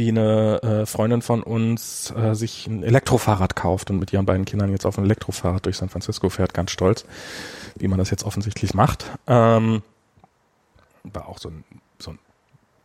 wie 0.00 0.08
eine 0.08 0.62
äh, 0.62 0.86
Freundin 0.86 1.20
von 1.20 1.42
uns 1.42 2.10
äh, 2.16 2.34
sich 2.34 2.66
ein 2.66 2.82
Elektrofahrrad 2.82 3.54
kauft 3.54 3.90
und 3.90 3.98
mit 3.98 4.10
ihren 4.14 4.24
beiden 4.24 4.46
Kindern 4.46 4.70
jetzt 4.70 4.86
auf 4.86 4.96
ein 4.96 5.04
Elektrofahrrad 5.04 5.66
durch 5.66 5.76
San 5.76 5.90
Francisco 5.90 6.30
fährt, 6.30 6.54
ganz 6.54 6.70
stolz, 6.70 7.04
wie 7.76 7.86
man 7.86 7.98
das 7.98 8.08
jetzt 8.08 8.24
offensichtlich 8.24 8.72
macht. 8.72 9.04
Ähm, 9.26 9.82
war 11.04 11.28
auch 11.28 11.36
so 11.36 11.50
ein, 11.50 11.64
so 11.98 12.12
ein 12.12 12.18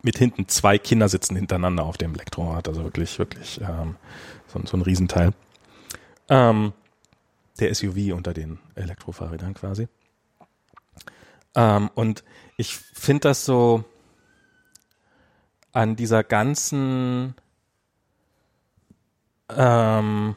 mit 0.01 0.18
hinten 0.18 0.49
zwei 0.49 0.78
Kinder 0.78 1.07
sitzen 1.07 1.38
hintereinander 1.38 1.84
auf 1.86 1.97
dem 1.97 2.13
Elektrorad, 2.16 2.68
also 2.68 2.84
wirklich, 2.84 3.18
wirklich 3.18 3.61
ähm, 3.61 3.95
so, 4.47 4.59
so 4.66 4.76
ein 4.76 4.82
Riesenteil. 4.82 5.32
Ähm, 6.28 6.74
der 7.61 7.74
SUV 7.74 8.13
unter 8.13 8.34
den 8.34 8.59
Elektrofahrrädern 8.76 9.53
quasi. 9.53 9.88
Ähm, 11.55 11.89
und 11.95 12.26
ich 12.57 12.76
finde 12.76 13.30
das 13.30 13.45
so 13.45 13.86
an 15.76 15.98
dieser 15.98 16.24
ganzen 16.24 17.36
ähm, 19.50 20.36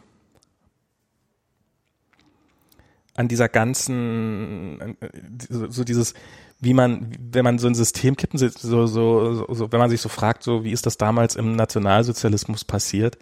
an 3.15 3.29
dieser 3.29 3.49
ganzen 3.49 4.97
äh, 5.01 5.09
so, 5.49 5.85
dieses 5.85 6.15
wie 6.61 6.75
man, 6.75 7.17
wenn 7.21 7.45
man 7.45 7.61
so 7.61 7.69
ein 7.69 7.77
System 7.77 8.17
kippen, 8.17 8.37
so, 8.37 8.49
so, 8.49 8.87
so, 8.89 9.47
so, 9.55 9.71
wenn 9.71 9.79
man 9.79 9.91
sich 9.91 10.01
so 10.01 10.09
fragt, 10.09 10.43
so 10.43 10.65
wie 10.65 10.73
ist 10.73 10.87
das 10.87 10.97
damals 10.97 11.37
im 11.37 11.55
Nationalsozialismus 11.55 12.65
passiert? 12.65 13.17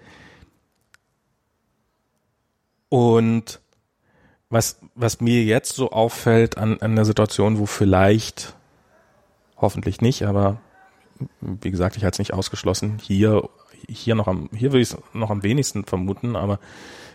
Und 2.89 3.61
was, 4.49 4.81
was 4.95 5.21
mir 5.21 5.45
jetzt 5.45 5.77
so 5.77 5.91
auffällt 5.91 6.57
an, 6.57 6.81
an 6.81 6.97
der 6.97 7.05
Situation, 7.05 7.59
wo 7.59 7.67
vielleicht, 7.67 8.55
hoffentlich 9.59 10.01
nicht, 10.01 10.23
aber 10.23 10.62
wie 11.41 11.71
gesagt, 11.71 11.97
ich 11.97 12.05
halte 12.05 12.17
es 12.17 12.19
nicht 12.19 12.35
ausgeschlossen, 12.35 12.99
hier, 13.03 13.49
hier 13.89 14.14
noch 14.14 14.29
am, 14.29 14.49
hier 14.55 14.73
würde 14.73 14.83
ich 14.83 14.91
es 14.91 14.99
noch 15.12 15.31
am 15.31 15.43
wenigsten 15.43 15.85
vermuten, 15.85 16.37
aber 16.37 16.59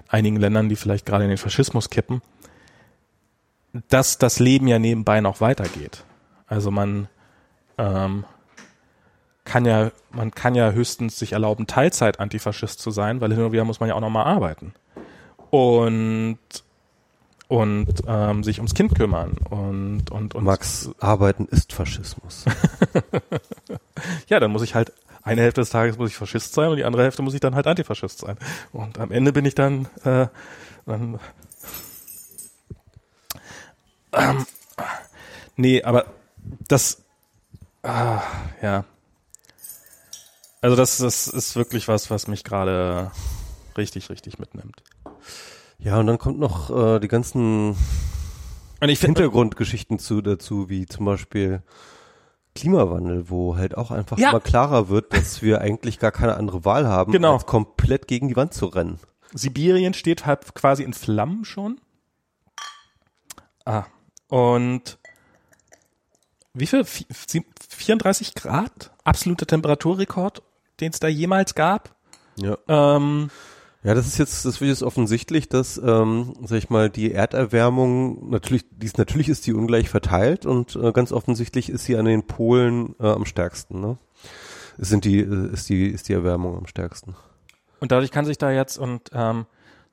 einigen 0.08 0.38
Ländern, 0.38 0.70
die 0.70 0.76
vielleicht 0.76 1.06
gerade 1.06 1.24
in 1.24 1.30
den 1.30 1.38
Faschismus 1.38 1.90
kippen, 1.90 2.22
dass 3.90 4.18
das 4.18 4.40
Leben 4.40 4.68
ja 4.68 4.80
nebenbei 4.80 5.22
noch 5.22 5.42
weitergeht. 5.42 6.04
Also 6.48 6.72
man 6.72 7.08
ähm, 7.78 8.26
kann 9.46 9.66
ja, 9.66 9.92
man 10.12 10.32
kann 10.32 10.56
ja 10.56 10.72
höchstens 10.72 11.18
sich 11.18 11.34
erlauben, 11.34 11.68
Teilzeit 11.68 12.20
Antifaschist 12.20 12.80
zu 12.80 12.92
sein, 12.92 13.22
weil 13.22 13.34
hin 13.34 13.44
und 13.44 13.52
wieder 13.52 13.64
muss 13.64 13.80
man 13.80 13.90
ja 13.90 13.96
auch 13.96 14.02
noch 14.02 14.10
mal 14.10 14.24
arbeiten 14.24 14.74
und 15.52 16.40
und 17.52 18.04
ähm, 18.08 18.46
sich 18.46 18.60
ums 18.60 18.74
Kind 18.74 18.96
kümmern 18.96 19.36
und 19.50 20.10
und 20.10 20.36
und 20.36 20.44
Max, 20.46 20.90
Arbeiten 21.02 21.48
ist 21.52 21.74
Faschismus. 21.74 22.46
ja, 24.30 24.40
dann 24.40 24.52
muss 24.52 24.62
ich 24.62 24.74
halt 24.74 24.94
eine 25.22 25.42
Hälfte 25.42 25.60
des 25.60 25.70
Tages 25.70 25.98
muss 25.98 26.12
ich 26.12 26.16
Faschist 26.16 26.54
sein 26.54 26.70
und 26.70 26.78
die 26.78 26.86
andere 26.86 27.04
Hälfte 27.04 27.22
muss 27.24 27.34
ich 27.34 27.42
dann 27.42 27.54
halt 27.54 27.68
Antifaschist 27.68 28.20
sein. 28.20 28.38
Und 28.72 29.00
am 29.00 29.12
Ende 29.12 29.34
bin 29.34 29.44
ich 29.44 29.54
dann, 29.54 29.90
äh, 30.06 30.28
dann 30.86 31.20
ähm, 34.14 34.46
nee, 35.58 35.84
aber 35.84 36.06
das, 36.70 37.02
ah, 37.84 38.22
ja. 38.62 38.86
Also 40.62 40.78
das, 40.78 41.00
das 41.00 41.28
ist 41.28 41.58
wirklich 41.58 41.90
was, 41.90 42.10
was 42.10 42.30
mich 42.30 42.46
gerade 42.46 43.12
richtig, 43.76 44.10
richtig 44.10 44.40
mitnimmt. 44.40 44.82
Ja, 45.82 46.00
und 46.00 46.08
dann 46.08 46.18
kommt 46.18 46.40
noch 46.40 46.70
äh, 46.70 47.00
die 47.00 47.08
ganzen 47.08 47.76
Und 48.80 48.90
ich 48.90 49.00
finde, 49.00 49.22
Hintergrundgeschichten 49.22 50.00
zu 50.00 50.22
dazu, 50.22 50.70
wie 50.70 50.86
zum 50.86 51.06
Beispiel 51.06 51.62
Klimawandel, 52.56 53.30
wo 53.30 53.56
halt 53.56 53.76
auch 53.78 53.92
einfach 53.92 54.18
Ja. 54.18 54.30
immer 54.30 54.40
klarer 54.42 54.90
wird, 54.90 55.14
dass 55.14 55.42
wir 55.42 55.62
eigentlich 55.62 56.00
gar 56.00 56.12
keine 56.12 56.36
andere 56.36 56.66
Wahl 56.66 56.88
haben, 56.88 57.12
Genau. 57.12 57.34
als 57.34 57.46
komplett 57.46 58.08
gegen 58.08 58.28
die 58.28 58.36
Wand 58.36 58.54
zu 58.54 58.68
rennen. 58.68 59.00
Sibirien 59.34 59.94
steht 59.94 60.26
halt 60.26 60.54
quasi 60.54 60.84
in 60.84 60.94
Flammen 60.94 61.46
schon. 61.46 61.80
Ah, 63.66 63.86
und 64.28 64.98
wie 66.54 66.66
viel? 66.68 66.82
Vi- 66.82 67.06
sie- 67.28 67.46
34 67.70 68.36
Grad? 68.36 68.92
Absoluter 69.06 69.46
Temperaturrekord, 69.48 70.42
den 70.82 70.92
es 70.92 71.00
da 71.00 71.08
jemals 71.08 71.56
gab. 71.56 71.96
Ja. 72.36 72.58
Ähm, 72.68 73.30
Ja, 73.84 73.96
das 73.96 74.06
ist 74.06 74.20
jetzt, 74.20 74.46
das 74.46 74.62
wird 74.62 74.70
jetzt 74.70 74.84
offensichtlich, 74.84 75.50
dass, 75.50 75.78
ähm, 75.84 76.34
sag 76.44 76.60
ich 76.60 76.70
mal, 76.70 76.92
die 76.92 77.12
Erderwärmung 77.12 78.30
natürlich, 78.30 78.64
dies 78.72 78.98
natürlich 78.98 79.28
ist 79.28 79.48
die 79.48 79.54
ungleich 79.54 79.90
verteilt 79.90 80.46
und 80.46 80.76
äh, 80.76 80.92
ganz 80.92 81.12
offensichtlich 81.12 81.70
ist 81.70 81.86
sie 81.86 81.98
an 81.98 82.06
den 82.06 82.28
Polen 82.28 82.96
äh, 83.00 83.08
am 83.08 83.26
stärksten. 83.26 83.82
Ne? 83.82 83.98
Es 84.78 84.90
sind 84.90 85.04
die, 85.04 85.20
äh, 85.20 85.52
ist 85.52 85.68
die, 85.70 85.88
ist 85.88 86.10
die 86.10 86.14
Erwärmung 86.14 86.58
am 86.58 86.68
stärksten. 86.68 87.16
und 87.80 87.92
dadurch 87.92 88.12
kann 88.12 88.26
sich 88.26 88.38
da 88.38 88.52
jetzt 88.52 88.78
und 88.78 89.10
ähm, 89.14 89.48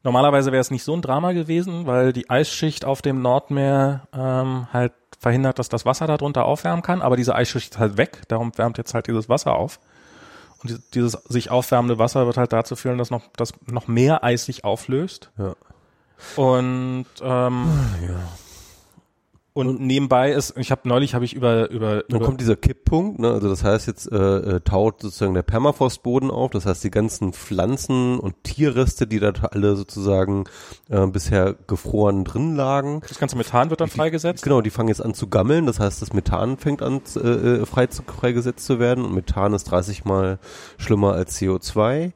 normalerweise 0.05 0.53
wäre 0.53 0.61
es 0.61 0.71
nicht 0.71 0.85
so 0.85 0.93
ein 0.93 1.01
Drama 1.01 1.33
gewesen, 1.33 1.87
weil 1.87 2.13
die 2.13 2.29
Eisschicht 2.29 2.85
auf 2.85 3.01
dem 3.01 3.23
Nordmeer 3.23 4.07
ähm, 4.13 4.67
halt 4.71 4.93
verhindert, 5.19 5.59
dass 5.59 5.71
das 5.71 5.87
Wasser 5.87 6.07
darunter 6.07 6.45
aufwärmen 6.45 6.83
kann, 6.83 7.01
aber 7.01 7.17
diese 7.17 7.35
Eisschicht 7.35 7.73
ist 7.73 7.79
halt 7.79 7.97
weg, 7.97 8.21
darum 8.29 8.53
wärmt 8.59 8.77
jetzt 8.77 8.93
halt 8.93 9.07
dieses 9.07 9.31
Wasser 9.31 9.55
auf. 9.55 9.81
Und 10.63 10.71
die- 10.71 10.79
dieses 10.95 11.13
sich 11.29 11.51
aufwärmende 11.51 11.99
Wasser 11.99 12.27
wird 12.27 12.37
halt 12.37 12.53
dazu 12.53 12.75
führen, 12.77 12.99
dass 12.99 13.11
noch, 13.11 13.23
dass 13.37 13.53
noch 13.67 13.87
mehr 13.89 14.25
Eis 14.25 14.45
sich 14.45 14.65
auflöst. 14.65 15.31
Ja. 15.39 15.55
Und, 16.37 17.07
ähm, 17.21 17.67
Ja. 18.03 18.21
Und, 19.67 19.81
nebenbei 19.81 20.33
ist, 20.33 20.57
ich 20.57 20.71
habe 20.71 20.89
neulich 20.89 21.15
habe 21.15 21.25
ich 21.25 21.35
über 21.35 21.71
über, 21.71 22.05
Dann 22.09 22.19
über 22.19 22.25
kommt 22.25 22.41
dieser 22.41 22.57
Kipppunkt, 22.57 23.19
ne? 23.19 23.33
also 23.33 23.49
das 23.49 23.65
heißt 23.65 23.87
jetzt 23.87 24.11
äh, 24.11 24.17
äh, 24.17 24.61
taut 24.61 25.03
sozusagen 25.03 25.35
der 25.35 25.43
Permafrostboden 25.43 26.31
auf, 26.31 26.51
das 26.51 26.67
heißt 26.67 26.85
die 26.85 26.91
ganzen 26.91 27.33
Pflanzen 27.33 28.19
und 28.19 28.43
Tierreste, 28.45 29.07
die 29.07 29.21
da 29.21 29.33
alle 29.51 29.77
sozusagen 29.77 30.45
äh, 30.89 31.07
bisher 31.07 31.55
gefroren 31.67 32.25
drin 32.25 32.57
lagen, 32.57 33.03
das 33.09 33.19
ganze 33.19 33.37
Methan 33.37 33.71
wird 33.71 33.81
dann 33.81 33.89
freigesetzt. 33.89 34.43
Genau, 34.43 34.61
die 34.61 34.71
fangen 34.71 34.89
jetzt 34.89 35.05
an 35.05 35.15
zu 35.15 35.29
gammeln. 35.29 35.67
Das 35.67 35.81
heißt, 35.81 36.03
das 36.03 36.13
Methan 36.13 36.57
fängt 36.57 36.83
an 36.83 37.01
äh, 37.17 37.21
äh, 37.21 37.67
frei 37.67 37.87
zu, 37.87 38.03
freigesetzt 38.03 38.65
zu 38.65 38.79
werden. 38.79 39.05
Und 39.05 39.15
Methan 39.15 39.55
ist 39.55 39.65
30 39.65 40.05
mal 40.05 40.39
schlimmer 40.79 41.15
als 41.15 41.39
CO2. 41.39 42.13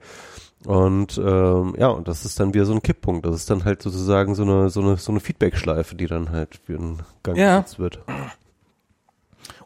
Und 0.66 1.18
ähm, 1.18 1.74
ja, 1.78 1.88
und 1.88 2.06
das 2.06 2.24
ist 2.24 2.38
dann 2.38 2.54
wieder 2.54 2.64
so 2.64 2.72
ein 2.72 2.82
Kipppunkt. 2.82 3.26
Das 3.26 3.34
ist 3.34 3.50
dann 3.50 3.64
halt 3.64 3.82
sozusagen 3.82 4.34
so 4.34 4.42
eine 4.44 4.70
so 4.70 4.80
eine 4.80 4.96
so 4.96 5.10
eine 5.10 5.20
Feedbackschleife, 5.20 5.94
die 5.96 6.06
dann 6.06 6.30
halt 6.30 6.60
für 6.64 6.76
einen 6.76 7.00
Gang 7.22 7.36
Ja. 7.36 7.64
wird. 7.78 8.00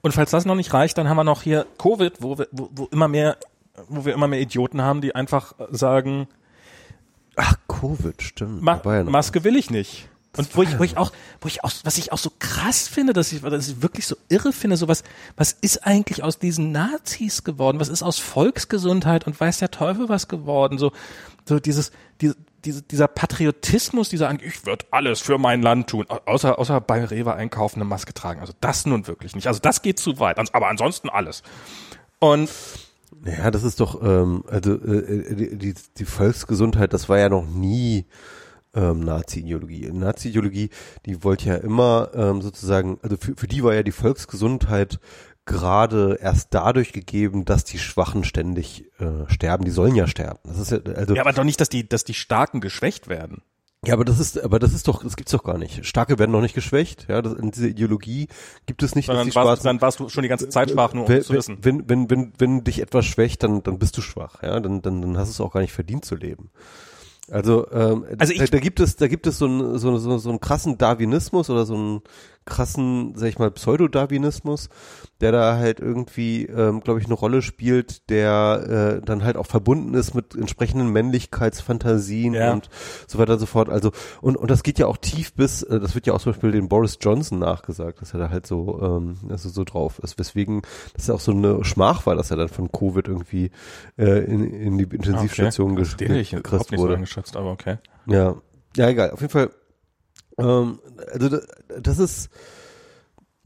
Und 0.02 0.12
falls 0.12 0.30
das 0.30 0.46
noch 0.46 0.54
nicht 0.54 0.72
reicht, 0.72 0.96
dann 0.98 1.08
haben 1.08 1.16
wir 1.16 1.24
noch 1.24 1.42
hier 1.42 1.66
Covid, 1.78 2.22
wo 2.22 2.38
wir, 2.38 2.48
wo, 2.52 2.70
wo 2.74 2.84
immer 2.92 3.08
mehr, 3.08 3.36
wo 3.88 4.04
wir 4.04 4.14
immer 4.14 4.28
mehr 4.28 4.40
Idioten 4.40 4.80
haben, 4.82 5.00
die 5.00 5.14
einfach 5.14 5.54
sagen, 5.70 6.28
Ach, 7.36 7.54
Covid, 7.68 8.22
stimmt. 8.22 8.62
Ma 8.62 8.80
ja 8.84 9.04
Maske 9.04 9.44
will 9.44 9.56
ich 9.56 9.70
nicht. 9.70 10.08
Und 10.36 10.54
wo 10.56 10.62
ich, 10.62 10.78
wo 10.78 10.84
ich 10.84 10.96
auch, 10.96 11.12
wo 11.40 11.48
ich 11.48 11.64
auch, 11.64 11.72
was 11.84 11.98
ich 11.98 12.12
auch 12.12 12.18
so 12.18 12.30
krass 12.38 12.88
finde, 12.88 13.12
dass 13.12 13.32
ich, 13.32 13.42
dass 13.42 13.68
ich 13.68 13.82
wirklich 13.82 14.06
so 14.06 14.16
irre 14.28 14.52
finde, 14.52 14.76
so 14.76 14.88
was, 14.88 15.02
was 15.36 15.52
ist 15.52 15.86
eigentlich 15.86 16.22
aus 16.22 16.38
diesen 16.38 16.72
Nazis 16.72 17.44
geworden? 17.44 17.80
Was 17.80 17.88
ist 17.88 18.02
aus 18.02 18.18
Volksgesundheit 18.18 19.26
und 19.26 19.38
weiß 19.38 19.58
der 19.58 19.70
Teufel 19.70 20.08
was 20.08 20.28
geworden? 20.28 20.78
So, 20.78 20.92
so 21.48 21.58
dieses, 21.60 21.90
die, 22.20 22.32
diese, 22.64 22.82
dieser 22.82 23.08
Patriotismus, 23.08 24.08
dieser, 24.08 24.32
ich 24.42 24.66
würde 24.66 24.84
alles 24.90 25.20
für 25.20 25.38
mein 25.38 25.62
Land 25.62 25.88
tun, 25.88 26.04
au- 26.08 26.20
außer, 26.26 26.58
außer 26.58 26.80
bei 26.80 27.04
Rewe 27.04 27.34
einkaufen, 27.34 27.76
eine 27.80 27.84
Maske 27.88 28.12
tragen. 28.12 28.40
Also 28.40 28.52
das 28.60 28.86
nun 28.86 29.06
wirklich 29.06 29.34
nicht. 29.34 29.46
Also 29.46 29.60
das 29.60 29.82
geht 29.82 29.98
zu 30.00 30.18
weit. 30.18 30.38
Aber 30.52 30.68
ansonsten 30.68 31.08
alles. 31.08 31.42
Und 32.18 32.50
Ja, 33.24 33.50
das 33.50 33.62
ist 33.62 33.80
doch, 33.80 34.02
ähm, 34.02 34.44
also 34.48 34.74
äh, 34.74 35.34
die, 35.34 35.56
die, 35.58 35.74
die 35.96 36.04
Volksgesundheit, 36.04 36.92
das 36.92 37.08
war 37.08 37.18
ja 37.18 37.28
noch 37.28 37.46
nie 37.46 38.04
ähm, 38.76 39.00
Nazi-Ideologie. 39.00 39.90
Nazi-Ideologie, 39.92 40.70
die 41.06 41.24
wollte 41.24 41.48
ja 41.48 41.56
immer 41.56 42.10
ähm, 42.14 42.42
sozusagen, 42.42 42.98
also 43.02 43.16
für, 43.16 43.34
für 43.36 43.48
die 43.48 43.64
war 43.64 43.74
ja 43.74 43.82
die 43.82 43.92
Volksgesundheit 43.92 45.00
gerade 45.46 46.18
erst 46.20 46.48
dadurch 46.52 46.92
gegeben, 46.92 47.44
dass 47.44 47.64
die 47.64 47.78
Schwachen 47.78 48.24
ständig 48.24 48.84
äh, 48.98 49.32
sterben. 49.32 49.64
Die 49.64 49.70
sollen 49.70 49.94
ja 49.94 50.06
sterben. 50.06 50.40
Das 50.44 50.58
ist 50.58 50.72
ja, 50.72 50.78
also 50.94 51.14
ja, 51.14 51.22
aber 51.22 51.32
doch 51.32 51.44
nicht, 51.44 51.60
dass 51.60 51.68
die, 51.68 51.88
dass 51.88 52.04
die 52.04 52.14
Starken 52.14 52.60
geschwächt 52.60 53.08
werden. 53.08 53.42
ja, 53.84 53.94
aber 53.94 54.04
das 54.04 54.18
ist, 54.18 54.42
aber 54.42 54.58
das 54.58 54.74
ist 54.74 54.88
doch, 54.88 55.04
das 55.04 55.16
gibt's 55.16 55.30
doch 55.30 55.44
gar 55.44 55.56
nicht. 55.56 55.86
Starke 55.86 56.18
werden 56.18 56.32
noch 56.32 56.40
nicht 56.40 56.54
geschwächt. 56.54 57.06
Ja, 57.08 57.22
das, 57.22 57.34
in 57.34 57.52
dieser 57.52 57.68
Ideologie 57.68 58.26
gibt 58.66 58.82
es 58.82 58.96
nicht, 58.96 59.08
dass 59.08 59.24
die 59.24 59.34
warst, 59.34 59.46
Schwarzen 59.46 59.66
dann 59.66 59.80
warst 59.80 60.00
du 60.00 60.08
schon 60.08 60.22
die 60.22 60.28
ganze 60.28 60.48
Zeit 60.48 60.70
schwach, 60.70 60.92
nur 60.92 61.04
um 61.04 61.08
wenn, 61.08 61.18
es 61.18 61.28
zu 61.28 61.34
wissen. 61.34 61.58
Wenn, 61.62 61.88
wenn, 61.88 62.10
wenn, 62.10 62.32
wenn 62.38 62.64
dich 62.64 62.80
etwas 62.80 63.06
schwächt, 63.06 63.44
dann, 63.44 63.62
dann 63.62 63.78
bist 63.78 63.96
du 63.96 64.02
schwach, 64.02 64.42
ja, 64.42 64.58
dann, 64.58 64.82
dann, 64.82 65.00
dann 65.00 65.16
hast 65.16 65.28
du 65.28 65.32
es 65.32 65.40
auch 65.40 65.52
gar 65.52 65.60
nicht 65.60 65.72
verdient 65.72 66.04
zu 66.04 66.16
leben. 66.16 66.50
Also, 67.30 67.66
ähm, 67.72 68.04
Also 68.18 68.32
ich- 68.32 68.38
da, 68.38 68.46
da 68.46 68.58
gibt 68.58 68.78
es, 68.80 68.96
da 68.96 69.08
gibt 69.08 69.26
es 69.26 69.38
so 69.38 69.46
einen, 69.46 69.78
so, 69.78 69.96
so, 69.98 70.18
so 70.18 70.28
einen 70.30 70.40
krassen 70.40 70.78
Darwinismus 70.78 71.50
oder 71.50 71.66
so 71.66 71.74
einen 71.74 72.00
krassen, 72.44 73.14
sag 73.16 73.28
ich 73.28 73.38
mal, 73.38 73.50
Pseudo-Darwinismus, 73.50 74.68
der 75.20 75.32
da 75.32 75.56
halt 75.56 75.80
irgendwie, 75.80 76.44
ähm, 76.44 76.80
glaube 76.80 77.00
ich, 77.00 77.06
eine 77.06 77.14
Rolle 77.14 77.40
spielt, 77.42 78.10
der 78.10 78.98
äh, 79.00 79.04
dann 79.04 79.24
halt 79.24 79.36
auch 79.36 79.46
verbunden 79.46 79.94
ist 79.94 80.14
mit 80.14 80.34
entsprechenden 80.34 80.90
Männlichkeitsfantasien 80.92 82.34
Ja. 82.34 82.52
und 82.52 82.68
so 83.06 83.18
weiter 83.18 83.34
und 83.34 83.38
so 83.38 83.46
fort. 83.46 83.68
Also, 83.70 83.92
und, 84.20 84.36
und 84.36 84.50
das 84.50 84.62
geht 84.62 84.78
ja 84.78 84.86
auch 84.86 84.96
tief 84.98 85.32
bis, 85.32 85.62
äh, 85.62 85.80
das 85.80 85.94
wird 85.94 86.06
ja 86.06 86.12
auch 86.12 86.20
zum 86.20 86.32
Beispiel 86.32 86.52
den 86.52 86.68
Boris 86.68 86.98
Johnson 87.00 87.38
nachgesagt, 87.38 88.00
dass 88.02 88.12
er 88.12 88.20
da 88.20 88.30
halt 88.30 88.46
so, 88.46 88.80
ähm, 88.82 89.16
also 89.30 89.48
so 89.48 89.64
drauf 89.64 89.98
ist. 90.00 90.18
Weswegen 90.18 90.62
das 90.94 91.06
ja 91.06 91.14
auch 91.14 91.20
so 91.20 91.32
eine 91.32 91.64
Schmach 91.64 92.04
war, 92.06 92.14
dass 92.14 92.30
er 92.30 92.36
dann 92.36 92.48
von 92.48 92.70
Covid 92.70 93.08
irgendwie 93.08 93.50
äh, 93.98 94.24
in, 94.24 94.44
in 94.44 94.78
die 94.78 94.84
Intensivstation 94.84 95.72
okay. 95.78 96.04
hätte 96.04 96.18
ich 96.18 96.30
gekriegt 96.30 96.70
nicht 96.70 96.78
so 96.78 96.84
wurde. 96.84 96.94
eingeschätzt, 96.96 97.36
aber 97.36 97.50
okay. 97.52 97.78
Ja, 98.06 98.36
ja, 98.76 98.88
egal. 98.88 99.10
Auf 99.12 99.20
jeden 99.20 99.32
Fall. 99.32 99.50
Ähm, 100.38 100.78
also 101.12 101.28
da- 101.30 101.40
das 101.80 101.98
ist 101.98 102.28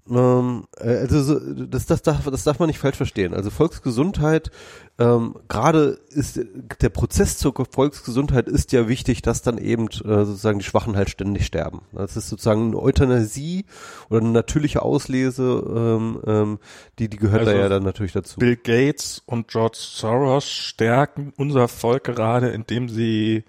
ähm, 0.08 0.64
äh, 0.78 0.96
also 0.96 1.22
so, 1.22 1.38
das, 1.66 1.86
das, 1.86 2.02
darf, 2.02 2.24
das 2.24 2.44
darf 2.44 2.58
man 2.58 2.68
nicht 2.68 2.78
falsch 2.78 2.96
verstehen. 2.96 3.34
Also 3.34 3.50
Volksgesundheit, 3.50 4.50
ähm, 4.98 5.36
gerade 5.48 5.98
ist 6.10 6.40
der 6.80 6.88
Prozess 6.88 7.38
zur 7.38 7.54
Volksgesundheit 7.70 8.48
ist 8.48 8.72
ja 8.72 8.88
wichtig, 8.88 9.22
dass 9.22 9.42
dann 9.42 9.58
eben 9.58 9.86
äh, 9.88 10.24
sozusagen 10.24 10.58
die 10.58 10.64
Schwachen 10.64 10.96
halt 10.96 11.10
ständig 11.10 11.46
sterben. 11.46 11.82
Das 11.92 12.16
ist 12.16 12.28
sozusagen 12.28 12.68
eine 12.68 12.78
Euthanasie 12.78 13.64
oder 14.08 14.20
eine 14.20 14.30
natürliche 14.30 14.82
Auslese, 14.82 15.64
ähm, 15.74 16.20
ähm, 16.26 16.58
die, 16.98 17.08
die 17.08 17.16
gehört 17.16 17.40
Also 17.40 17.52
da 17.52 17.58
ja 17.58 17.68
dann 17.68 17.82
natürlich 17.82 18.12
dazu. 18.12 18.38
Bill 18.38 18.56
Gates 18.56 19.22
und 19.26 19.48
George 19.48 19.78
Soros 19.78 20.48
stärken 20.48 21.32
unser 21.36 21.68
Volk 21.68 22.04
gerade, 22.04 22.48
indem 22.48 22.88
sie 22.88 23.44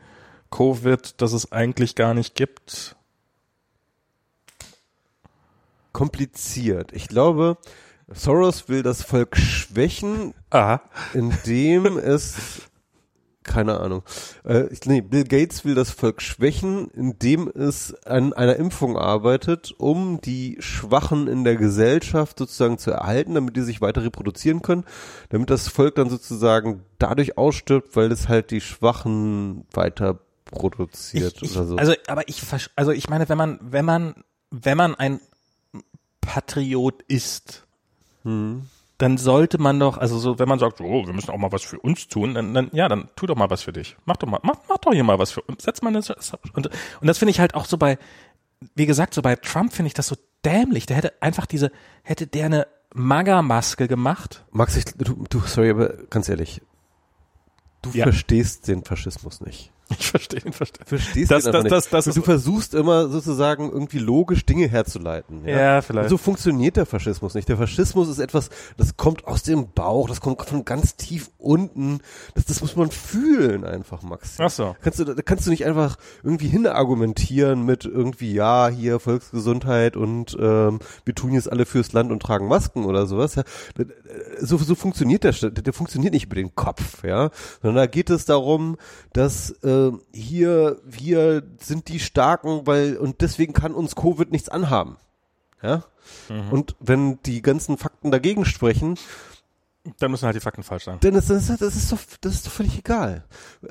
Covid, 0.52 1.16
das 1.22 1.34
es 1.34 1.52
eigentlich 1.52 1.95
gar 1.95 2.14
nicht 2.14 2.36
gibt. 2.36 2.95
Kompliziert. 5.92 6.92
Ich 6.94 7.08
glaube, 7.08 7.58
Soros 8.08 8.70
will 8.70 8.84
das 8.84 9.04
Volk 9.04 9.38
schwächen, 9.38 10.34
Aha. 10.50 10.82
indem 11.14 11.98
es 11.98 12.68
keine 13.44 13.80
Ahnung. 13.80 14.04
Äh, 14.46 14.68
ich, 14.68 14.86
nee, 14.86 15.02
Bill 15.02 15.24
Gates 15.24 15.66
will 15.66 15.76
das 15.76 15.89
Volk 15.89 16.22
schwächen, 16.22 16.89
indem 16.92 17.48
es 17.48 17.94
an 18.06 18.34
einer 18.34 18.56
Impfung 18.56 18.98
arbeitet, 18.98 19.74
um 19.78 20.22
die 20.22 20.58
Schwachen 20.60 21.28
in 21.28 21.44
der 21.44 21.56
Gesellschaft 21.56 22.38
sozusagen 22.38 22.78
zu 22.78 22.92
erhalten, 22.92 23.34
damit 23.34 23.56
die 23.56 23.62
sich 23.62 23.82
weiter 23.82 24.04
reproduzieren 24.04 24.62
können, 24.62 24.84
damit 25.30 25.50
das 25.50 25.68
Volk 25.68 25.96
dann 25.96 26.10
sozusagen 26.10 26.84
dadurch 27.00 27.38
ausstirbt, 27.38 27.96
weil 27.96 28.12
es 28.12 28.30
halt 28.30 28.52
die 28.52 28.62
Schwachen 28.62 29.66
weiter 29.74 30.20
produziert 30.46 31.38
Ich, 31.38 31.52
ich, 31.52 31.58
oder 31.58 31.66
so. 31.66 31.76
Also, 31.78 31.94
aber 32.08 32.28
ich, 32.28 32.44
also 32.76 32.92
ich 32.92 33.10
meine, 33.10 33.28
wenn 33.28 33.38
man, 33.38 33.60
wenn 33.62 33.86
man, 33.86 34.24
wenn 34.52 34.78
man 34.78 34.96
ein 34.96 35.20
Patriot 36.22 37.01
ist, 37.07 37.65
hm. 38.24 38.67
dann 38.97 39.17
sollte 39.17 39.57
man 39.57 39.80
doch, 39.80 39.97
also 39.97 40.17
so, 40.19 40.39
wenn 40.39 40.47
man 40.47 40.59
sagt, 40.59 40.80
oh, 40.80 41.05
wir 41.05 41.13
müssen 41.13 41.32
auch 41.32 41.38
mal 41.38 41.51
was 41.51 41.63
für 41.63 41.80
uns 41.80 42.07
tun, 42.07 42.36
dann, 42.36 42.53
dann 42.53 42.69
ja, 42.74 42.88
dann 42.88 43.09
tu 43.15 43.26
doch 43.26 43.36
mal 43.36 43.49
was 43.49 43.63
für 43.63 43.74
dich. 43.74 43.97
Mach 44.05 44.17
doch 44.17 44.28
mal, 44.28 44.39
mach, 44.43 44.55
mach 44.69 44.78
doch 44.78 44.93
hier 44.93 45.03
mal 45.03 45.19
was 45.19 45.32
für 45.32 45.41
uns. 45.41 45.63
Setz 45.63 45.82
mal 45.82 45.89
eine, 45.89 45.99
und, 46.53 46.67
und 46.67 47.07
das 47.07 47.17
finde 47.17 47.32
ich 47.32 47.39
halt 47.39 47.55
auch 47.55 47.65
so 47.65 47.78
bei, 47.78 47.97
wie 48.76 48.86
gesagt, 48.86 49.13
so 49.13 49.22
bei 49.22 49.36
Trump 49.36 49.74
finde 49.74 49.88
ich 49.88 49.93
das 49.93 50.07
so 50.07 50.15
dämlich. 50.45 50.86
Der 50.86 50.97
hätte 50.97 51.13
einfach 51.22 51.45
diese, 51.47 51.72
hätte 52.03 52.28
der 52.28 52.45
eine 52.45 52.67
Maga-Maske 52.93 53.88
gemacht. 53.88 54.43
Max, 54.51 54.76
ich, 54.76 54.86
du, 54.86 55.26
du, 55.30 55.39
sorry, 55.39 55.72
aber 55.72 55.89
ganz 56.09 56.30
ehrlich, 56.30 56.61
du 57.82 57.89
Ja. 57.93 58.03
verstehst 58.03 58.67
den 58.67 58.84
Faschismus 58.84 59.41
nicht. 59.41 59.72
Ich 60.00 60.08
verstehe, 60.10 60.42
ich 60.46 60.56
verstehe. 60.56 60.86
verstehst 60.86 61.32
Das- 61.32 61.46
einfach 61.46 61.64
das- 61.64 61.64
nicht. 61.64 61.76
das- 61.76 61.89
das 62.06 62.06
du, 62.06 62.20
du 62.20 62.26
versuchst 62.26 62.74
immer 62.74 63.08
sozusagen 63.10 63.72
irgendwie 63.72 64.00
logisch 64.00 64.46
Dinge 64.46 64.68
herzuleiten. 64.68 65.46
Ja, 65.46 65.58
Ja, 65.60 65.82
vielleicht. 65.82 66.06
Und 66.06 66.10
so 66.10 66.18
funktioniert 66.18 66.78
der 66.78 66.86
Faschismus 66.86 67.34
nicht. 67.36 67.48
Der 67.50 67.58
Faschismus 67.58 68.08
ist 68.10 68.20
etwas, 68.20 68.50
das 68.78 68.98
kommt 68.98 69.26
aus 69.28 69.44
dem 69.44 69.72
Bauch, 69.74 70.08
das 70.10 70.22
kommt 70.22 70.42
von 70.44 70.66
ganz 70.66 70.96
tief 70.96 71.30
unten. 71.38 72.00
Das, 72.36 72.46
das 72.46 72.62
muss 72.62 72.76
man 72.76 72.92
fühlen 72.92 73.64
einfach, 73.66 74.02
Max. 74.04 74.36
Ach 74.39 74.50
so. 74.50 74.76
Kannst 74.82 75.00
du, 75.00 75.06
da 75.06 75.22
kannst 75.22 75.46
du 75.46 75.50
nicht 75.52 75.66
einfach 75.66 75.98
irgendwie 76.24 76.48
hinargumentieren 76.48 77.66
mit 77.66 77.86
irgendwie, 77.86 78.34
ja, 78.34 78.68
hier 78.70 79.00
Volksgesundheit 79.00 79.96
und 79.96 80.36
ähm, 80.39 80.80
wir 81.06 81.16
tun 81.16 81.34
jetzt 81.34 81.52
alle 81.52 81.66
fürs 81.66 81.94
Land 81.94 82.12
und 82.12 82.22
tragen 82.22 82.48
Masken 82.48 82.86
oder 82.86 83.06
sowas. 83.06 83.36
Ja. 83.36 83.44
So, 84.39 84.58
so 84.58 84.76
funktioniert 84.76 85.24
der, 85.24 85.32
der, 85.34 85.50
der 85.52 85.74
funktioniert 85.74 86.14
nicht 86.14 86.26
über 86.26 86.36
den 86.36 86.56
Kopf, 86.56 87.04
ja. 87.04 87.30
Sondern 87.62 87.76
da 87.78 87.86
geht 87.88 88.10
es 88.10 88.26
darum, 88.26 88.78
dass 89.14 89.52
äh, 89.64 89.81
hier, 90.14 90.80
wir 90.84 91.44
sind 91.60 91.88
die 91.88 92.00
Starken, 92.00 92.66
weil, 92.68 92.98
und 92.98 93.22
deswegen 93.22 93.54
kann 93.54 93.74
uns 93.74 93.96
Covid 93.96 94.32
nichts 94.32 94.50
anhaben. 94.50 94.98
Ja. 95.62 95.84
Und 96.52 96.76
wenn 96.80 97.22
die 97.24 97.42
ganzen 97.42 97.78
Fakten 97.78 98.10
dagegen 98.12 98.46
sprechen, 98.46 98.98
Dann 100.00 100.12
müssen 100.12 100.26
halt 100.26 100.36
die 100.36 100.40
Fakten 100.42 100.64
falsch 100.64 100.86
sein. 100.86 100.98
dann 101.02 101.16
ist 101.16 101.30
das, 101.30 101.48
das 101.48 101.76
ist 101.76 101.92
doch, 101.92 102.00
das 102.22 102.34
ist 102.36 102.46
doch 102.48 102.52
völlig 102.52 102.78
egal. 102.80 103.24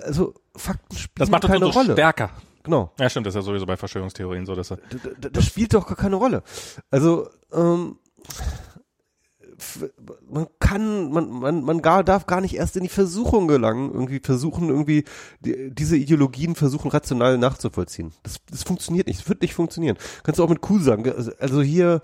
Also 0.02 0.34
Fakten 0.56 0.96
spielen 0.96 1.14
Das 1.16 1.30
macht 1.30 1.44
keine 1.46 1.66
Rolle. 1.66 1.92
stärker. 1.92 2.30
Genau. 2.62 2.92
Ja, 2.98 3.08
stimmt, 3.08 3.26
das 3.26 3.32
ist 3.34 3.36
ja 3.36 3.42
sowieso 3.42 3.64
bei 3.66 3.76
Verschwörungstheorien 3.76 4.44
so, 4.46 4.54
dass 4.54 4.70
er, 4.70 4.76
D- 4.76 4.98
d- 5.18 5.30
Das 5.32 5.44
spielt 5.46 5.72
doch 5.74 5.86
gar 5.86 5.96
keine 5.96 6.16
Rolle. 6.16 6.42
Also, 6.90 7.28
ähm, 7.52 7.96
man 10.30 10.46
kann, 10.58 11.10
man, 11.10 11.30
man, 11.30 11.62
man 11.62 11.82
gar, 11.82 12.04
darf 12.04 12.26
gar 12.26 12.40
nicht 12.40 12.54
erst 12.54 12.76
in 12.76 12.82
die 12.82 12.88
Versuchung 12.88 13.48
gelangen, 13.48 13.90
irgendwie 13.92 14.20
versuchen, 14.22 14.68
irgendwie 14.68 15.04
die, 15.40 15.70
diese 15.74 15.96
Ideologien 15.96 16.54
versuchen 16.54 16.90
rational 16.90 17.38
nachzuvollziehen. 17.38 18.12
Das, 18.22 18.36
das 18.50 18.62
funktioniert 18.62 19.06
nicht, 19.06 19.20
das 19.20 19.28
wird 19.28 19.42
nicht 19.42 19.54
funktionieren. 19.54 19.96
Kannst 20.22 20.38
du 20.38 20.44
auch 20.44 20.48
mit 20.48 20.68
cool 20.70 20.80
sagen. 20.82 21.10
Also- 21.10 21.32
Also 21.38 21.62
hier, 21.62 22.00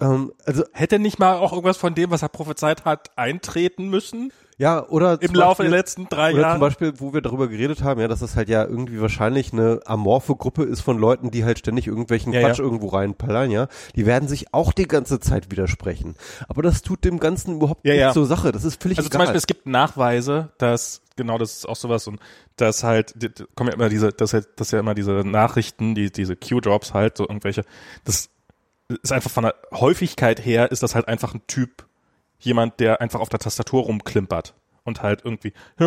Ähm, 0.00 0.32
also 0.44 0.64
Hätte 0.72 0.98
nicht 0.98 1.18
mal 1.18 1.36
auch 1.36 1.52
irgendwas 1.52 1.76
von 1.76 1.94
dem, 1.94 2.10
was 2.10 2.22
er 2.22 2.28
prophezeit 2.28 2.84
hat, 2.84 3.16
eintreten 3.16 3.88
müssen 3.88 4.32
ja, 4.58 4.86
oder 4.88 5.20
im 5.20 5.28
zum 5.28 5.34
Laufe 5.36 5.48
Beispiel- 5.62 5.70
der 5.70 5.78
letzten 5.78 6.08
drei 6.08 6.30
Jahre? 6.32 6.52
zum 6.54 6.60
Beispiel, 6.60 6.92
wo 6.98 7.12
wir 7.14 7.20
darüber 7.20 7.48
geredet 7.48 7.82
haben, 7.82 8.00
ja, 8.00 8.08
dass 8.08 8.20
das 8.20 8.36
halt 8.36 8.48
ja 8.48 8.64
irgendwie 8.64 9.00
wahrscheinlich 9.00 9.52
eine 9.52 9.80
amorphe 9.86 10.36
Gruppe 10.36 10.62
ist 10.64 10.80
von 10.82 10.98
Leuten, 10.98 11.30
die 11.30 11.44
halt 11.44 11.58
ständig 11.58 11.86
irgendwelchen 11.86 12.32
Ja, 12.32 12.40
Quatsch 12.40 12.58
ja. 12.58 12.64
irgendwo 12.64 12.88
reinpallern, 12.88 13.50
ja. 13.50 13.68
Die 13.96 14.06
werden 14.06 14.28
sich 14.28 14.52
auch 14.54 14.72
die 14.72 14.86
ganze 14.86 15.20
Zeit 15.20 15.50
widersprechen. 15.50 16.14
Aber 16.48 16.62
das 16.62 16.82
tut 16.82 17.04
dem 17.04 17.18
Ganzen 17.18 17.56
überhaupt 17.56 17.84
Ja, 17.86 17.92
nicht 17.92 18.00
ja. 18.00 18.12
zur 18.12 18.26
Sache. 18.26 18.52
Das 18.52 18.64
ist 18.64 18.80
völlig 18.82 18.98
Also 18.98 19.08
zum 19.08 19.16
egal. 19.16 19.26
Beispiel, 19.26 19.38
es 19.38 19.46
gibt 19.46 19.66
Nachweise, 19.66 20.50
dass, 20.58 21.02
genau, 21.16 21.38
das 21.38 21.52
ist 21.56 21.68
auch 21.68 21.76
sowas 21.76 22.06
und 22.06 22.20
dass 22.56 22.84
halt, 22.84 23.14
kommen 23.56 23.70
ja 23.70 23.74
immer 23.74 23.88
diese, 23.88 24.12
das 24.12 24.32
halt, 24.34 24.48
das 24.56 24.70
ja 24.70 24.78
immer 24.80 24.94
diese 24.94 25.12
Nachrichten, 25.24 25.94
die, 25.94 26.12
diese 26.12 26.36
Q-Drops 26.36 26.92
halt, 26.94 27.16
so 27.16 27.26
irgendwelche, 27.26 27.64
das 28.04 28.28
ist 29.02 29.12
einfach 29.12 29.30
von 29.30 29.44
der 29.44 29.54
Häufigkeit 29.72 30.44
her, 30.44 30.70
ist 30.70 30.82
das 30.82 30.94
halt 30.94 31.08
einfach 31.08 31.32
ein 31.34 31.40
Typ, 31.46 31.86
jemand, 32.44 32.80
der 32.80 33.00
einfach 33.00 33.20
auf 33.20 33.28
der 33.28 33.40
Tastatur 33.40 33.82
rumklimpert 33.82 34.54
und 34.84 35.02
halt 35.02 35.22
irgendwie 35.24 35.52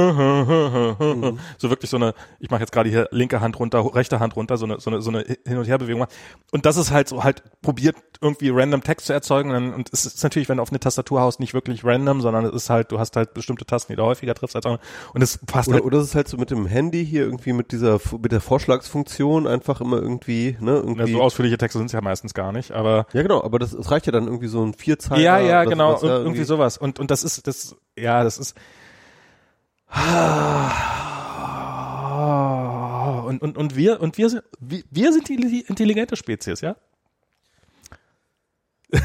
so 1.57 1.69
wirklich 1.69 1.89
so 1.89 1.97
eine, 1.97 2.13
ich 2.39 2.49
mache 2.49 2.61
jetzt 2.61 2.71
gerade 2.71 2.89
hier 2.89 3.07
linke 3.11 3.41
Hand 3.41 3.59
runter, 3.59 3.83
rechte 3.93 4.19
Hand 4.19 4.35
runter, 4.35 4.57
so 4.57 4.65
eine, 4.65 4.79
so 4.79 4.89
eine, 4.89 5.01
so 5.01 5.09
eine 5.09 5.25
Hin- 5.45 5.57
und 5.57 5.67
Herbewegung 5.67 5.99
macht. 5.99 6.13
Und 6.51 6.65
das 6.65 6.77
ist 6.77 6.91
halt 6.91 7.09
so 7.09 7.23
halt 7.23 7.43
probiert 7.61 7.95
irgendwie 8.21 8.49
random 8.49 8.83
Text 8.83 9.07
zu 9.07 9.13
erzeugen 9.13 9.51
und, 9.73 9.89
es 9.91 10.05
ist 10.05 10.23
natürlich, 10.23 10.49
wenn 10.49 10.57
du 10.57 10.63
auf 10.63 10.71
eine 10.71 10.79
Tastatur 10.79 11.21
haust, 11.21 11.39
nicht 11.39 11.53
wirklich 11.53 11.83
random, 11.83 12.21
sondern 12.21 12.45
es 12.45 12.53
ist 12.53 12.69
halt, 12.69 12.91
du 12.91 12.99
hast 12.99 13.15
halt 13.15 13.33
bestimmte 13.33 13.65
Tasten, 13.65 13.91
die 13.93 13.97
du 13.97 14.03
häufiger 14.03 14.33
triffst 14.33 14.55
als 14.55 14.65
andere 14.65 14.83
und 15.13 15.21
es 15.21 15.37
passt 15.45 15.67
oder, 15.69 15.75
halt. 15.77 15.85
oder 15.85 15.99
es 15.99 16.05
ist 16.05 16.15
halt 16.15 16.27
so 16.27 16.37
mit 16.37 16.51
dem 16.51 16.65
Handy 16.65 17.05
hier 17.05 17.23
irgendwie 17.23 17.53
mit 17.53 17.71
dieser, 17.71 17.99
mit 18.21 18.31
der 18.31 18.41
Vorschlagsfunktion 18.41 19.47
einfach 19.47 19.81
immer 19.81 19.97
irgendwie, 19.97 20.57
ne, 20.59 20.71
Ja, 20.71 20.77
irgendwie. 20.77 21.11
so 21.11 21.21
ausführliche 21.21 21.57
Texte 21.57 21.77
sind 21.77 21.87
es 21.87 21.91
ja 21.91 22.01
meistens 22.01 22.33
gar 22.33 22.51
nicht, 22.51 22.71
aber 22.71 23.07
ja, 23.13 23.21
genau, 23.21 23.43
aber 23.43 23.59
das, 23.59 23.73
es 23.73 23.91
reicht 23.91 24.05
ja 24.05 24.11
dann 24.11 24.25
irgendwie 24.25 24.47
so 24.47 24.63
ein 24.63 24.73
Vierzeiler. 24.73 25.21
ja, 25.21 25.39
ja, 25.39 25.63
genau, 25.65 25.91
ja, 25.93 25.97
und 25.97 26.09
irgendwie 26.25 26.43
sowas. 26.43 26.77
Und, 26.77 26.99
und 26.99 27.11
das 27.11 27.23
ist, 27.23 27.47
das, 27.47 27.75
ja, 27.97 28.23
das 28.23 28.37
ist, 28.37 28.55
und, 33.27 33.41
und, 33.41 33.57
und 33.57 33.75
wir, 33.75 34.01
und 34.01 34.17
wir 34.17 34.29
sind, 34.29 34.43
wir, 34.59 35.13
sind 35.13 35.27
die 35.29 35.61
intelligente 35.67 36.15
Spezies, 36.15 36.61
ja? 36.61 36.75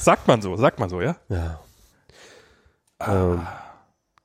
sagt 0.00 0.26
man 0.28 0.42
so, 0.42 0.56
sagt 0.56 0.78
man 0.78 0.88
so, 0.88 1.00
ja? 1.00 1.16
Ja. 1.28 1.60
Ähm, 3.00 3.46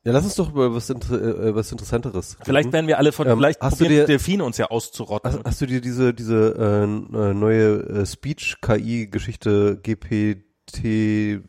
ja, 0.03 0.11
lass 0.11 0.25
uns 0.25 0.35
doch 0.35 0.49
über 0.51 0.73
was, 0.75 0.89
Inter 0.89 1.19
äh, 1.21 1.55
was 1.55 1.71
Interessanteres. 1.71 2.37
Vielleicht 2.43 2.65
reden. 2.67 2.73
werden 2.73 2.87
wir 2.87 2.97
alle 2.97 3.11
von, 3.11 3.27
Ähm, 3.27 3.37
vielleicht 3.37 3.61
hast 3.61 3.79
du 3.79 3.85
dir- 3.87 4.05
Delfine 4.05 4.43
uns 4.43 4.57
ja 4.57 4.67
auszurotten. 4.67 5.31
Hast, 5.31 5.43
hast 5.45 5.61
du 5.61 5.65
dir 5.65 5.81
diese 5.81 6.13
diese 6.13 6.55
äh, 6.59 6.83
äh, 6.83 7.33
neue 7.33 7.79
äh, 8.01 8.05
Speech-KI-Geschichte 8.05 9.79
GPT 9.81 11.41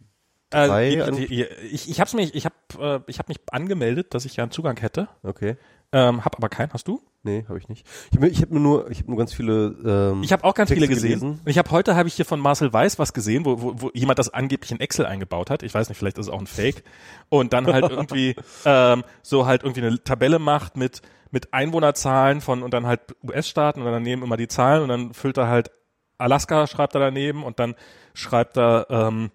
Äh, 0.52 0.90
die- 0.90 1.02
an- 1.02 1.16
die- 1.16 1.44
ich 1.44 1.90
ich 1.90 2.00
habe 2.00 2.16
mich, 2.16 2.34
ich 2.34 2.44
habe 2.46 2.54
äh, 3.06 3.10
ich 3.10 3.18
hab 3.18 3.28
mich 3.28 3.38
angemeldet, 3.50 4.14
dass 4.14 4.24
ich 4.24 4.36
ja 4.36 4.44
einen 4.44 4.52
Zugang 4.52 4.76
hätte, 4.78 5.08
Okay. 5.24 5.56
ähm, 5.92 6.24
hab 6.24 6.36
aber 6.36 6.48
keinen. 6.48 6.72
Hast 6.72 6.86
du? 6.86 7.02
Nee, 7.24 7.44
habe 7.48 7.58
ich 7.58 7.68
nicht. 7.68 7.84
Ich 8.12 8.16
habe 8.16 8.28
ich 8.28 8.40
hab 8.42 8.50
nur 8.52 8.88
ich 8.88 8.98
habe 8.98 9.08
nur 9.10 9.18
ganz 9.18 9.34
viele 9.34 9.74
ähm, 10.12 10.22
Ich 10.22 10.32
habe 10.32 10.44
auch 10.44 10.54
ganz 10.54 10.68
Texte 10.68 10.84
viele 10.86 10.94
gesehen. 10.94 11.18
gelesen. 11.20 11.40
Ich 11.46 11.58
habe 11.58 11.68
heute 11.72 11.96
habe 11.96 12.06
ich 12.06 12.14
hier 12.14 12.24
von 12.24 12.38
Marcel 12.38 12.72
Weiß 12.72 13.00
was 13.00 13.12
gesehen, 13.12 13.44
wo, 13.44 13.60
wo, 13.60 13.74
wo 13.76 13.90
jemand 13.94 14.20
das 14.20 14.32
angeblich 14.32 14.70
in 14.70 14.78
Excel 14.78 15.06
eingebaut 15.06 15.50
hat. 15.50 15.64
Ich 15.64 15.74
weiß 15.74 15.88
nicht, 15.88 15.98
vielleicht 15.98 16.18
ist 16.18 16.26
es 16.26 16.32
auch 16.32 16.38
ein 16.38 16.46
Fake. 16.46 16.84
Und 17.28 17.52
dann 17.52 17.66
halt 17.66 17.90
irgendwie 17.90 18.36
ähm, 18.64 19.02
so 19.22 19.46
halt 19.46 19.64
irgendwie 19.64 19.80
eine 19.84 19.98
Tabelle 20.04 20.38
macht 20.38 20.76
mit 20.76 21.02
mit 21.32 21.52
Einwohnerzahlen 21.52 22.40
von 22.40 22.62
und 22.62 22.72
dann 22.72 22.86
halt 22.86 23.00
US-Staaten 23.24 23.80
und 23.80 23.86
dann 23.86 23.94
daneben 23.94 24.22
immer 24.22 24.36
die 24.36 24.46
Zahlen 24.46 24.82
und 24.84 24.88
dann 24.88 25.12
füllt 25.12 25.36
er 25.38 25.48
halt 25.48 25.72
Alaska 26.18 26.66
schreibt 26.68 26.94
er 26.94 27.00
daneben 27.00 27.42
und 27.42 27.58
dann 27.58 27.74
schreibt 28.14 28.56
er 28.56 28.86
ähm, 28.88 29.30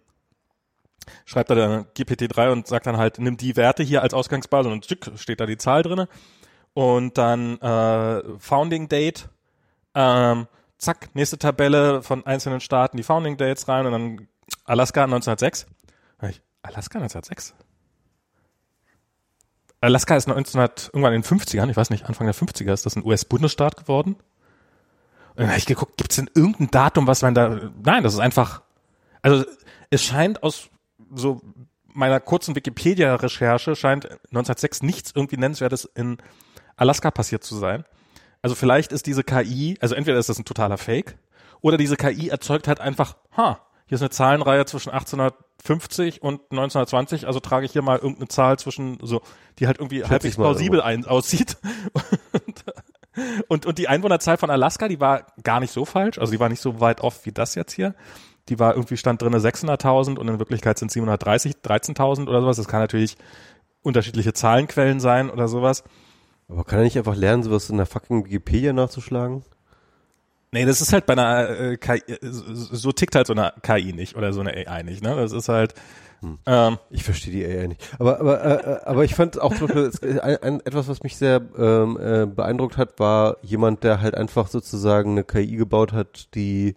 schreibt 1.26 1.50
er 1.50 1.56
dann 1.56 1.86
GPT-3 1.98 2.52
und 2.52 2.68
sagt 2.68 2.86
dann 2.86 2.98
halt, 2.98 3.20
nimm 3.20 3.38
die 3.38 3.56
Werte 3.56 3.84
hier 3.84 4.02
als 4.02 4.14
Ausgangsbasis 4.14 4.72
und 4.72 4.86
tschick, 4.86 5.12
steht 5.16 5.40
da 5.40 5.46
die 5.46 5.58
Zahl 5.58 5.84
drinne 5.84 6.08
und 6.74 7.18
dann 7.18 7.60
äh, 7.60 8.24
Founding 8.40 8.88
Date, 8.88 9.30
ähm, 9.96 10.48
zack, 10.78 11.14
nächste 11.14 11.38
Tabelle 11.38 12.02
von 12.02 12.26
einzelnen 12.26 12.60
Staaten, 12.60 12.98
die 12.98 13.04
Founding 13.04 13.38
Dates 13.38 13.68
rein 13.68 13.86
und 13.86 13.92
dann 13.92 14.28
Alaska 14.66 15.04
1906. 15.04 15.66
Hab 16.20 16.30
ich, 16.30 16.42
Alaska 16.62 17.00
1906? 17.00 17.54
Alaska 19.82 20.16
ist 20.16 20.28
1900, 20.28 20.92
irgendwann 20.94 21.14
in 21.14 21.22
den 21.24 21.40
50ern, 21.40 21.70
ich 21.70 21.78
weiß 21.78 21.90
nicht, 21.90 22.06
Anfang 22.06 22.28
der 22.28 22.36
50er 22.36 22.72
ist 22.72 22.86
das 22.86 22.96
ein 22.96 23.04
US-Bundesstaat 23.04 23.78
geworden. 23.78 24.16
Und 25.30 25.38
dann 25.38 25.48
habe 25.48 25.58
ich 25.58 25.66
geguckt, 25.66 25.98
gibt 25.98 26.12
es 26.12 26.18
denn 26.18 26.30
irgendein 26.36 26.70
Datum, 26.70 27.08
was 27.08 27.24
man 27.24 27.34
da, 27.34 27.72
nein, 27.84 28.04
das 28.04 28.14
ist 28.14 28.20
einfach, 28.20 28.62
also 29.24 29.44
es 29.90 30.04
scheint 30.04 30.44
aus 30.44 30.70
so 31.14 31.42
meiner 31.94 32.20
kurzen 32.20 32.56
Wikipedia-Recherche 32.56 33.76
scheint 33.76 34.06
1906 34.06 34.84
nichts 34.84 35.12
irgendwie 35.16 35.38
Nennenswertes 35.38 35.86
in 35.86 36.18
Alaska 36.76 37.12
passiert 37.12 37.44
zu 37.44 37.56
sein. 37.56 37.86
Also 38.42 38.56
vielleicht 38.56 38.92
ist 38.92 39.06
diese 39.06 39.24
KI, 39.24 39.78
also 39.82 39.96
entweder 39.96 40.18
ist 40.18 40.30
das 40.30 40.40
ein 40.40 40.46
totaler 40.46 40.78
Fake, 40.78 41.18
oder 41.62 41.78
diese 41.78 41.96
KI 41.96 42.30
erzeugt 42.30 42.68
halt 42.68 42.80
einfach, 42.80 43.16
ha, 43.38 43.60
hier 43.86 43.98
ist 43.98 44.02
eine 44.02 44.10
Zahlenreihe 44.10 44.66
zwischen 44.66 44.90
1850 44.90 46.24
und 46.24 46.42
1920, 46.50 47.28
also 47.28 47.40
trage 47.40 47.66
ich 47.66 47.74
hier 47.74 47.82
mal 47.82 47.98
irgendeine 47.98 48.30
Zahl 48.30 48.58
zwischen, 48.58 48.98
so, 49.02 49.22
die 49.60 49.68
halt 49.68 49.80
irgendwie 49.80 50.04
halbwegs 50.04 50.38
mal 50.38 50.46
plausibel 50.46 50.82
ein, 50.82 51.06
aussieht. 51.06 51.58
Und, 52.32 52.64
und, 53.50 53.66
und 53.66 53.78
die 53.78 53.90
Einwohnerzahl 53.90 54.38
von 54.38 54.50
Alaska, 54.50 54.88
die 54.88 55.00
war 55.00 55.28
gar 55.44 55.60
nicht 55.60 55.74
so 55.74 55.86
falsch, 55.86 56.18
also 56.18 56.32
die 56.32 56.40
war 56.40 56.50
nicht 56.50 56.62
so 56.62 56.80
weit 56.80 57.02
off 57.02 57.26
wie 57.26 57.32
das 57.32 57.54
jetzt 57.56 57.74
hier. 57.74 57.94
Die 58.50 58.60
war 58.60 58.74
irgendwie 58.76 58.98
stand 58.98 59.22
drinne 59.22 59.38
600.000 59.38 60.18
und 60.18 60.28
in 60.28 60.40
Wirklichkeit 60.40 60.78
sind 60.78 60.92
730, 60.92 61.56
13.000 61.64 62.28
oder 62.28 62.42
sowas. 62.42 62.58
Das 62.58 62.68
kann 62.68 62.82
natürlich 62.82 63.18
unterschiedliche 63.82 64.34
Zahlenquellen 64.34 65.00
sein 65.00 65.30
oder 65.30 65.48
sowas. 65.48 65.84
Aber 66.48 66.64
kann 66.64 66.80
er 66.80 66.84
nicht 66.84 66.98
einfach 66.98 67.16
lernen, 67.16 67.44
sowas 67.44 67.70
in 67.70 67.78
der 67.78 67.86
fucking 67.86 68.26
Wikipedia 68.26 68.74
nachzuschlagen? 68.74 69.44
Nee, 70.52 70.66
das 70.66 70.82
ist 70.82 70.92
halt 70.92 71.06
bei 71.06 71.14
einer 71.14 71.50
äh, 71.50 71.78
KI, 71.78 72.02
äh, 72.12 72.18
so 72.22 72.92
tickt 72.92 73.16
halt 73.16 73.28
so 73.28 73.34
eine 73.34 73.54
KI 73.62 73.94
nicht 73.94 74.18
oder 74.18 74.34
so 74.34 74.42
eine 74.42 74.52
AI 74.52 74.84
nicht, 74.84 75.02
ne? 75.02 75.16
Das 75.16 75.32
ist 75.32 75.48
halt, 75.48 75.74
ähm, 76.46 76.78
Ich 76.90 77.04
verstehe 77.04 77.34
die 77.34 77.46
AI 77.46 77.68
nicht. 77.68 77.82
Aber 78.00 78.20
aber 78.20 78.44
äh, 78.44 78.72
äh, 78.74 78.80
aber 78.86 79.04
ich 79.04 79.16
fand 79.16 79.42
auch 79.42 79.56
zum 79.56 79.68
Beispiel 79.68 80.18
äh, 80.18 80.20
ein, 80.20 80.38
ein, 80.38 80.60
etwas, 80.66 80.88
was 80.88 81.04
mich 81.04 81.18
sehr 81.18 81.42
ähm, 81.58 81.98
äh, 82.00 82.26
beeindruckt 82.26 82.78
hat, 82.78 83.00
war 83.00 83.38
jemand, 83.42 83.84
der 83.84 84.02
halt 84.02 84.16
einfach 84.16 84.48
sozusagen 84.48 85.12
eine 85.12 85.24
KI 85.24 85.56
gebaut 85.56 85.94
hat, 85.94 86.36
die 86.36 86.76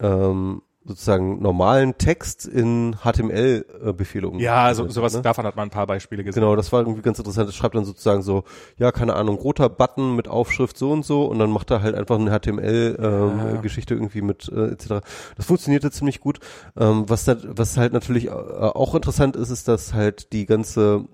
ähm, 0.00 0.62
sozusagen 0.84 1.40
normalen 1.40 1.96
Text 1.96 2.46
in 2.46 2.96
HTML-Befehle 3.04 4.26
umsetzt. 4.28 4.44
ja, 4.44 4.74
so, 4.74 4.88
sowas, 4.88 5.14
ne? 5.14 5.22
davon 5.22 5.46
hat 5.46 5.54
man 5.56 5.68
ein 5.68 5.70
paar 5.70 5.86
Beispiele 5.86 6.24
gesehen. 6.24 6.42
Genau, 6.42 6.56
das 6.56 6.72
war 6.72 6.80
irgendwie 6.80 7.02
ganz 7.02 7.18
interessant. 7.18 7.48
Es 7.48 7.54
schreibt 7.54 7.74
dann 7.74 7.84
sozusagen 7.84 8.22
so, 8.22 8.44
ja, 8.78 8.90
keine 8.92 9.14
Ahnung, 9.14 9.36
roter 9.36 9.68
Button 9.68 10.16
mit 10.16 10.28
Aufschrift 10.28 10.76
so 10.76 10.90
und 10.92 11.04
so 11.04 11.24
und 11.26 11.38
dann 11.38 11.50
macht 11.50 11.70
er 11.70 11.82
halt 11.82 11.94
einfach 11.94 12.18
eine 12.18 12.30
Ja. 12.30 12.38
HTML-Geschichte 12.38 13.94
irgendwie 13.94 14.22
mit 14.22 14.50
äh, 14.54 14.72
etc. 14.72 15.06
Das 15.36 15.46
funktionierte 15.46 15.90
ziemlich 15.90 16.20
gut. 16.20 16.40
Ähm, 16.76 17.04
was, 17.08 17.24
da, 17.24 17.36
was 17.44 17.76
halt 17.76 17.92
natürlich 17.92 18.26
äh, 18.26 18.30
auch 18.30 18.94
interessant 18.94 19.36
ist, 19.36 19.50
ist, 19.50 19.68
dass 19.68 19.94
halt 19.94 20.32
die 20.32 20.46
ganze 20.46 21.04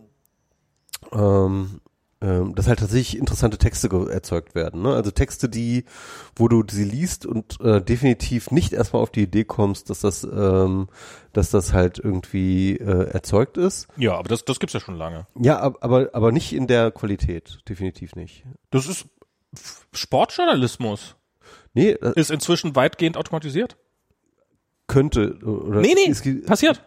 ähm, 1.12 1.80
ähm, 2.20 2.54
dass 2.56 2.66
halt 2.66 2.80
tatsächlich 2.80 3.16
interessante 3.18 3.58
Texte 3.58 3.88
erzeugt 4.10 4.54
werden. 4.54 4.82
Ne? 4.82 4.92
Also 4.94 5.10
Texte, 5.12 5.48
die, 5.48 5.84
wo 6.34 6.48
du 6.48 6.64
sie 6.68 6.82
liest 6.84 7.26
und 7.26 7.60
äh, 7.60 7.80
definitiv 7.80 8.50
nicht 8.50 8.72
erstmal 8.72 9.02
auf 9.02 9.10
die 9.10 9.22
Idee 9.22 9.44
kommst, 9.44 9.88
dass 9.90 10.00
das, 10.00 10.24
ähm, 10.24 10.88
dass 11.32 11.50
das 11.50 11.72
halt 11.72 11.98
irgendwie 11.98 12.76
äh, 12.76 13.10
erzeugt 13.10 13.56
ist. 13.56 13.86
Ja, 13.96 14.14
aber 14.16 14.28
das, 14.28 14.44
das 14.44 14.58
gibt's 14.58 14.72
ja 14.74 14.80
schon 14.80 14.96
lange. 14.96 15.26
Ja, 15.40 15.60
ab- 15.60 15.78
aber, 15.80 16.10
aber 16.12 16.32
nicht 16.32 16.52
in 16.52 16.66
der 16.66 16.90
Qualität, 16.90 17.60
definitiv 17.68 18.16
nicht. 18.16 18.44
Das 18.70 18.86
ist 18.88 19.06
Sportjournalismus. 19.92 21.16
Nee, 21.74 21.96
das 22.00 22.14
Ist 22.14 22.30
inzwischen 22.30 22.74
weitgehend 22.76 23.16
automatisiert. 23.16 23.76
könnte 24.86 25.38
oder 25.44 25.80
Nee, 25.80 25.94
nee, 25.94 26.10
es 26.10 26.22
passiert. 26.46 26.82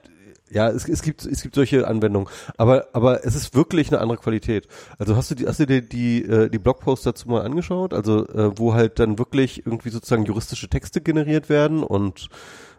Ja, 0.51 0.69
es, 0.69 0.87
es 0.87 1.01
gibt 1.01 1.25
es 1.25 1.41
gibt 1.41 1.55
solche 1.55 1.87
Anwendungen, 1.87 2.27
aber 2.57 2.87
aber 2.93 3.25
es 3.25 3.35
ist 3.35 3.55
wirklich 3.55 3.89
eine 3.89 4.01
andere 4.01 4.17
Qualität. 4.17 4.67
Also 4.97 5.15
hast 5.15 5.31
du 5.31 5.35
die 5.35 5.47
hast 5.47 5.59
du 5.59 5.65
dir 5.65 5.81
die 5.81 6.23
äh, 6.23 6.49
die 6.49 6.59
Blogposts 6.59 7.03
dazu 7.05 7.29
mal 7.29 7.41
angeschaut, 7.41 7.93
also 7.93 8.27
äh, 8.27 8.57
wo 8.57 8.73
halt 8.73 8.99
dann 8.99 9.17
wirklich 9.17 9.65
irgendwie 9.65 9.89
sozusagen 9.89 10.25
juristische 10.25 10.69
Texte 10.69 11.01
generiert 11.01 11.49
werden 11.49 11.83
und 11.83 12.29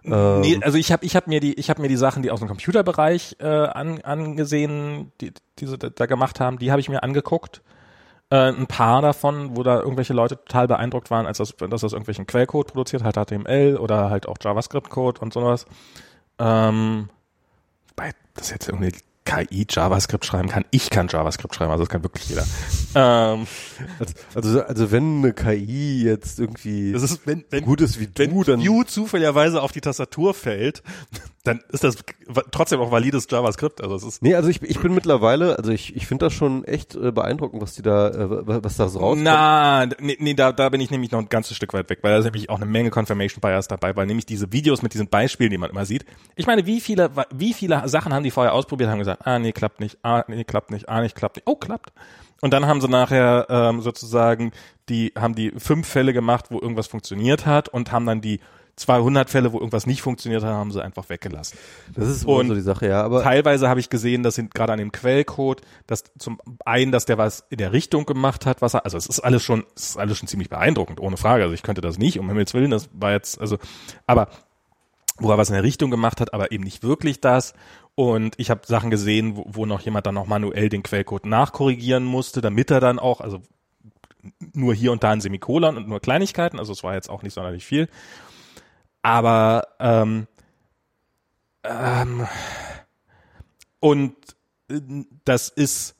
ähm, 0.05 0.41
Nee, 0.41 0.61
also 0.63 0.79
ich 0.79 0.93
habe 0.93 1.05
ich 1.05 1.17
hab 1.17 1.27
mir 1.27 1.41
die 1.41 1.55
ich 1.55 1.71
habe 1.71 1.81
mir 1.81 1.89
die 1.89 1.97
Sachen, 1.97 2.23
die 2.23 2.31
aus 2.31 2.41
dem 2.41 2.49
Computerbereich 2.49 3.37
äh, 3.41 3.47
an, 3.47 4.01
angesehen, 4.03 5.13
die 5.21 5.33
die 5.59 5.67
sie 5.67 5.79
da, 5.79 5.89
da 5.91 6.07
gemacht 6.07 6.41
haben, 6.41 6.59
die 6.59 6.71
habe 6.71 6.81
ich 6.81 6.89
mir 6.89 7.03
angeguckt. 7.03 7.63
Äh, 8.31 8.51
ein 8.51 8.67
paar 8.67 9.03
davon, 9.03 9.57
wo 9.57 9.63
da 9.63 9.81
irgendwelche 9.81 10.15
Leute 10.15 10.37
total 10.37 10.67
beeindruckt 10.67 11.11
waren, 11.11 11.27
als 11.27 11.39
das, 11.39 11.55
dass 11.55 11.83
das 11.83 11.93
irgendwelchen 11.93 12.27
Quellcode 12.27 12.69
produziert, 12.69 13.05
halt 13.05 13.17
HTML 13.17 13.77
oder 13.77 14.09
halt 14.09 14.27
auch 14.27 14.37
JavaScript-Code 14.41 15.21
und 15.21 15.35
sowas. 15.35 15.67
Ähm, 16.39 17.11
wobei 18.03 18.13
das 18.35 18.51
jetzt 18.51 18.69
irgendwie 18.69 18.93
KI 19.25 19.67
JavaScript 19.71 20.27
schreiben 20.27 20.49
kann. 20.49 20.65
Ich 20.73 20.91
kann 20.91 21.07
JavaScript 21.09 21.55
schreiben, 21.55 21.71
also 21.71 21.85
das 21.85 21.91
kann 21.91 22.03
wirklich 22.03 22.29
jeder. 22.29 22.45
ähm, 22.97 23.47
also, 24.01 24.15
also, 24.35 24.63
also 24.63 24.91
wenn 24.91 25.19
eine 25.19 25.33
KI 25.33 26.03
jetzt 26.03 26.41
irgendwie 26.41 26.93
das 26.93 27.05
ist, 27.05 27.27
wenn, 27.27 27.45
wenn, 27.51 27.65
gut 27.65 27.81
ist 27.81 28.01
wie 28.01 28.09
wenn 28.17 28.31
du, 28.31 28.43
dann 28.43 28.61
Vue 28.61 28.85
zufälligerweise 28.85 29.63
auf 29.63 29.71
die 29.71 29.81
Tastatur 29.81 30.35
fällt, 30.35 30.83
dann 31.45 31.61
ist 31.71 31.83
das 31.83 31.97
trotzdem 32.53 32.81
auch 32.81 32.93
valides 32.93 33.27
JavaScript. 33.29 33.81
Also 33.81 33.97
es 33.97 34.05
ist 34.05 34.23
nee, 34.23 34.35
also 34.37 34.49
ich, 34.49 34.63
ich 34.63 34.79
bin 34.81 34.95
mittlerweile, 34.95 35.59
also 35.59 35.73
ich, 35.73 35.97
ich 35.97 36.07
finde 36.07 36.27
das 36.27 36.33
schon 36.33 36.65
echt 36.65 36.95
äh, 36.95 37.11
beeindruckend, 37.11 37.61
was 37.61 37.75
die 37.75 37.83
da, 37.83 38.09
äh, 38.11 38.63
was 38.63 38.77
da 38.77 38.89
so 38.89 39.01
rauskommt. 39.01 39.25
Na, 39.25 39.87
nee, 39.99 40.17
nee 40.21 40.35
da, 40.35 40.53
da 40.53 40.69
bin 40.69 40.81
ich 40.81 40.91
nämlich 40.91 41.11
noch 41.11 41.19
ein 41.19 41.29
ganzes 41.29 41.57
Stück 41.57 41.75
weit 41.75 41.91
weg, 41.91 41.99
weil 42.03 42.13
da 42.13 42.19
ist 42.19 42.25
nämlich 42.25 42.49
auch 42.49 42.57
eine 42.57 42.67
Menge 42.67 42.91
Confirmation 42.91 43.41
Bias 43.41 43.67
dabei, 43.67 43.97
weil 43.97 44.07
nämlich 44.07 44.27
diese 44.27 44.53
Videos 44.53 44.83
mit 44.83 44.95
diesen 44.95 45.09
Beispielen, 45.09 45.51
die 45.51 45.59
man 45.59 45.71
immer 45.71 45.85
sieht. 45.85 46.05
Ich 46.37 46.47
meine, 46.47 46.65
wie 46.67 46.81
viele, 46.81 47.11
wie 47.35 47.55
viele 47.55 47.89
Sachen 47.89 48.15
haben 48.15 48.23
die 48.23 48.31
vorher 48.31 48.55
ausprobiert, 48.55 48.91
haben 48.91 49.01
gesagt, 49.01 49.27
ah, 49.27 49.41
nee, 49.41 49.53
klappt 49.53 49.81
nicht, 49.81 49.99
ah, 50.03 50.25
nee, 50.29 50.45
klappt 50.45 50.71
nicht, 50.71 50.89
ah, 50.89 51.01
nicht, 51.01 51.17
klappt 51.17 51.37
nicht, 51.37 51.49
oh, 51.49 51.57
klappt. 51.57 51.93
Und 52.41 52.53
dann 52.53 52.67
haben 52.67 52.81
sie 52.81 52.89
nachher 52.89 53.47
ähm, 53.49 53.81
sozusagen 53.81 54.53
die, 54.89 55.13
haben 55.19 55.35
die 55.35 55.53
fünf 55.57 55.89
Fälle 55.89 56.13
gemacht, 56.13 56.47
wo 56.51 56.61
irgendwas 56.61 56.87
funktioniert 56.87 57.47
hat 57.47 57.69
und 57.69 57.91
haben 57.91 58.07
dann 58.07 58.21
die 58.21 58.41
200 58.83 59.31
Fälle, 59.31 59.53
wo 59.53 59.59
irgendwas 59.59 59.87
nicht 59.87 60.03
funktioniert 60.03 60.43
hat, 60.43 60.51
haben 60.51 60.71
sie 60.71 60.83
einfach 60.83 61.09
weggelassen. 61.09 61.59
Das 61.95 62.09
ist 62.09 62.25
und 62.25 62.49
so 62.49 62.55
die 62.55 62.61
Sache, 62.61 62.89
ja. 62.89 63.03
Aber 63.03 63.23
teilweise 63.23 63.69
habe 63.69 63.81
ich 63.81 63.89
gesehen, 63.89 64.23
dass 64.23 64.35
sind 64.35 64.55
gerade 64.55 64.73
an 64.73 64.79
dem 64.79 64.93
Quellcode, 64.93 65.63
dass 65.87 66.05
zum 66.19 66.41
einen, 66.65 66.93
dass 66.93 67.07
der 67.07 67.19
was 67.19 67.45
in 67.51 67.59
der 67.59 67.73
Richtung 67.73 68.05
gemacht 68.05 68.47
hat, 68.47 68.63
was 68.63 68.75
er, 68.75 68.85
also 68.85 68.97
es 68.97 69.07
ist 69.07 69.21
alles 69.21 69.43
schon, 69.43 69.65
es 69.77 69.91
ist 69.91 69.97
alles 69.97 70.19
schon 70.19 70.29
ziemlich 70.29 70.51
beeindruckend, 70.51 71.01
ohne 71.01 71.17
Frage. 71.17 71.45
Also 71.45 71.55
ich 71.55 71.63
könnte 71.63 71.81
das 71.81 71.99
nicht, 71.99 72.19
um 72.19 72.29
Himmels 72.29 72.55
Willen, 72.55 72.71
das 72.71 72.89
war 72.93 73.13
jetzt, 73.13 73.41
also, 73.41 73.59
aber 74.07 74.29
wo 75.19 75.31
er 75.31 75.39
was 75.39 75.51
in 75.51 75.55
der 75.55 75.63
Richtung 75.63 75.91
gemacht 75.91 76.21
hat, 76.21 76.35
aber 76.35 76.53
eben 76.53 76.65
nicht 76.65 76.83
wirklich 76.83 77.21
das. 77.21 77.55
Und 77.95 78.35
ich 78.39 78.51
habe 78.51 78.63
Sachen 78.67 78.91
gesehen, 78.91 79.37
wo, 79.37 79.45
wo 79.47 79.67
noch 79.67 79.81
jemand 79.81 80.07
dann 80.07 80.15
noch 80.15 80.27
manuell 80.27 80.69
den 80.69 80.83
Quellcode 80.83 81.27
nachkorrigieren 81.27 82.05
musste, 82.05 82.41
damit 82.41 82.71
er 82.71 82.81
dann 82.81 82.99
auch, 82.99 83.21
also 83.21 83.41
nur 84.53 84.75
hier 84.75 84.93
und 84.93 85.03
da 85.03 85.11
ein 85.11 85.21
Semikolon 85.21 85.77
und 85.77 85.89
nur 85.89 86.01
Kleinigkeiten, 86.01 86.59
also 86.59 86.73
es 86.73 86.83
war 86.83 86.95
jetzt 86.95 87.11
auch 87.11 87.23
nicht 87.23 87.35
sonderlich 87.35 87.65
viel. 87.65 87.89
Aber 89.03 89.67
ähm, 89.81 90.27
ähm, 91.65 92.27
und 93.81 94.15
äh, 94.71 94.81
das 95.25 95.49
ist 95.49 95.97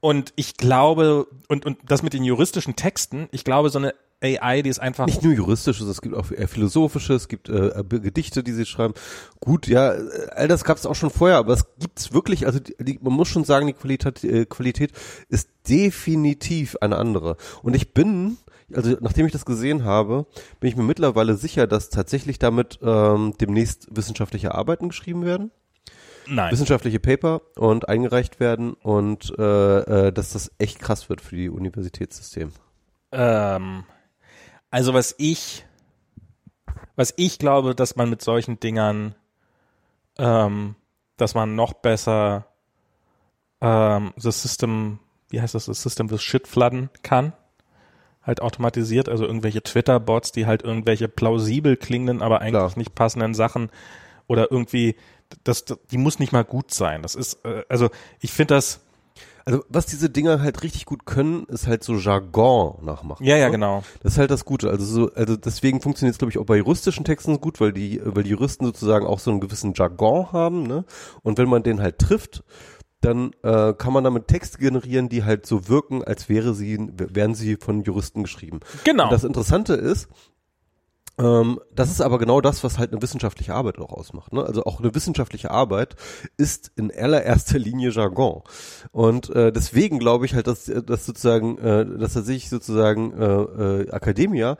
und 0.00 0.32
ich 0.36 0.56
glaube 0.56 1.26
und 1.48 1.66
und 1.66 1.78
das 1.84 2.02
mit 2.02 2.12
den 2.12 2.24
juristischen 2.24 2.76
Texten, 2.76 3.28
ich 3.30 3.44
glaube 3.44 3.70
so 3.70 3.78
eine 3.78 3.94
AI, 4.22 4.62
die 4.62 4.70
ist 4.70 4.78
einfach 4.78 5.06
nicht 5.06 5.22
nur 5.22 5.34
juristisches, 5.34 5.86
es 5.86 6.00
gibt 6.00 6.14
auch 6.14 6.24
philosophische, 6.24 7.14
es 7.14 7.28
gibt 7.28 7.48
äh, 7.48 7.84
Gedichte, 7.86 8.42
die 8.42 8.52
sie 8.52 8.64
schreiben. 8.64 8.94
Gut, 9.40 9.66
ja, 9.66 9.92
äh, 9.92 10.28
all 10.34 10.48
das 10.48 10.64
gab 10.64 10.78
es 10.78 10.86
auch 10.86 10.94
schon 10.94 11.10
vorher, 11.10 11.36
aber 11.36 11.52
es 11.52 11.66
gibt's 11.78 12.14
wirklich, 12.14 12.46
also 12.46 12.58
die, 12.58 12.98
man 13.02 13.12
muss 13.12 13.28
schon 13.28 13.44
sagen, 13.44 13.66
die 13.66 13.74
Qualität, 13.74 14.24
äh, 14.24 14.46
Qualität 14.46 14.92
ist 15.28 15.50
definitiv 15.68 16.76
eine 16.80 16.96
andere. 16.96 17.36
Und 17.62 17.76
ich 17.76 17.92
bin 17.92 18.38
also 18.74 18.96
nachdem 19.00 19.26
ich 19.26 19.32
das 19.32 19.44
gesehen 19.44 19.84
habe, 19.84 20.26
bin 20.60 20.68
ich 20.68 20.76
mir 20.76 20.82
mittlerweile 20.82 21.36
sicher, 21.36 21.66
dass 21.66 21.88
tatsächlich 21.88 22.38
damit 22.38 22.78
ähm, 22.82 23.34
demnächst 23.40 23.88
wissenschaftliche 23.94 24.54
Arbeiten 24.54 24.88
geschrieben 24.88 25.24
werden. 25.24 25.50
Nein. 26.28 26.52
Wissenschaftliche 26.52 26.98
Paper 26.98 27.42
und 27.54 27.88
eingereicht 27.88 28.40
werden 28.40 28.74
und 28.74 29.32
äh, 29.38 30.08
äh, 30.08 30.12
dass 30.12 30.32
das 30.32 30.50
echt 30.58 30.80
krass 30.80 31.08
wird 31.08 31.20
für 31.20 31.36
die 31.36 31.48
Universitätssystem. 31.48 32.52
Ähm, 33.12 33.84
also 34.70 34.92
was 34.92 35.14
ich, 35.18 35.64
was 36.96 37.14
ich 37.16 37.38
glaube, 37.38 37.76
dass 37.76 37.94
man 37.94 38.10
mit 38.10 38.22
solchen 38.22 38.58
Dingern, 38.58 39.14
ähm, 40.18 40.74
dass 41.16 41.36
man 41.36 41.54
noch 41.54 41.74
besser 41.74 42.48
ähm, 43.60 44.12
das 44.16 44.42
System, 44.42 44.98
wie 45.30 45.40
heißt 45.40 45.54
das, 45.54 45.66
das 45.66 45.80
System 45.80 46.10
with 46.10 46.22
Shit 46.22 46.48
floodden 46.48 46.90
kann 47.04 47.32
halt 48.26 48.42
automatisiert, 48.42 49.08
also 49.08 49.24
irgendwelche 49.24 49.62
Twitter-Bots, 49.62 50.32
die 50.32 50.46
halt 50.46 50.62
irgendwelche 50.62 51.08
plausibel 51.08 51.76
klingenden, 51.76 52.22
aber 52.22 52.40
eigentlich 52.40 52.52
Klar. 52.52 52.72
nicht 52.76 52.94
passenden 52.94 53.34
Sachen 53.34 53.70
oder 54.26 54.50
irgendwie, 54.50 54.96
das, 55.44 55.64
das, 55.64 55.78
die 55.90 55.98
muss 55.98 56.18
nicht 56.18 56.32
mal 56.32 56.44
gut 56.44 56.74
sein. 56.74 57.02
Das 57.02 57.14
ist, 57.14 57.44
äh, 57.44 57.62
also 57.68 57.88
ich 58.20 58.32
finde 58.32 58.54
das. 58.54 58.80
Also 59.48 59.62
was 59.68 59.86
diese 59.86 60.10
Dinger 60.10 60.42
halt 60.42 60.64
richtig 60.64 60.86
gut 60.86 61.06
können, 61.06 61.44
ist 61.44 61.68
halt 61.68 61.84
so 61.84 61.94
Jargon 61.94 62.84
nachmachen. 62.84 63.24
Ja, 63.24 63.36
ja, 63.36 63.46
ne? 63.46 63.52
genau. 63.52 63.84
Das 64.02 64.14
ist 64.14 64.18
halt 64.18 64.32
das 64.32 64.44
Gute. 64.44 64.68
Also 64.70 64.84
so, 64.84 65.12
also 65.14 65.36
deswegen 65.36 65.80
funktioniert 65.80 66.14
es, 66.14 66.18
glaube 66.18 66.32
ich, 66.32 66.38
auch 66.38 66.46
bei 66.46 66.56
juristischen 66.56 67.04
Texten 67.04 67.40
gut, 67.40 67.60
weil 67.60 67.72
die, 67.72 68.00
weil 68.02 68.24
die 68.24 68.30
Juristen 68.30 68.64
sozusagen 68.64 69.06
auch 69.06 69.20
so 69.20 69.30
einen 69.30 69.38
gewissen 69.38 69.72
Jargon 69.72 70.32
haben, 70.32 70.64
ne? 70.64 70.84
Und 71.22 71.38
wenn 71.38 71.48
man 71.48 71.62
den 71.62 71.80
halt 71.80 72.00
trifft, 72.00 72.42
dann 73.00 73.32
äh, 73.42 73.72
kann 73.74 73.92
man 73.92 74.04
damit 74.04 74.28
Texte 74.28 74.58
generieren, 74.58 75.08
die 75.08 75.24
halt 75.24 75.46
so 75.46 75.68
wirken, 75.68 76.02
als 76.02 76.28
wäre 76.28 76.54
sie, 76.54 76.78
wären 76.96 77.34
sie 77.34 77.56
von 77.56 77.82
Juristen 77.82 78.22
geschrieben. 78.22 78.60
Genau. 78.84 79.04
Und 79.04 79.12
das 79.12 79.24
Interessante 79.24 79.74
ist, 79.74 80.08
ähm, 81.18 81.60
das 81.74 81.90
ist 81.90 82.00
aber 82.00 82.18
genau 82.18 82.40
das, 82.40 82.62
was 82.62 82.78
halt 82.78 82.92
eine 82.92 83.00
wissenschaftliche 83.00 83.54
Arbeit 83.54 83.78
auch 83.78 83.92
ausmacht. 83.92 84.32
Ne? 84.32 84.44
Also 84.44 84.64
auch 84.64 84.80
eine 84.80 84.94
wissenschaftliche 84.94 85.50
Arbeit 85.50 85.96
ist 86.36 86.72
in 86.76 86.92
allererster 86.94 87.58
Linie 87.58 87.90
Jargon. 87.90 88.42
Und 88.92 89.30
äh, 89.30 89.52
deswegen 89.52 89.98
glaube 89.98 90.26
ich 90.26 90.34
halt, 90.34 90.46
dass, 90.46 90.64
dass 90.64 91.06
sozusagen, 91.06 91.58
äh, 91.58 91.86
dass 91.98 92.14
tatsächlich 92.14 92.50
sozusagen 92.50 93.12
äh, 93.12 93.24
äh, 93.24 93.88
Academia 93.88 94.58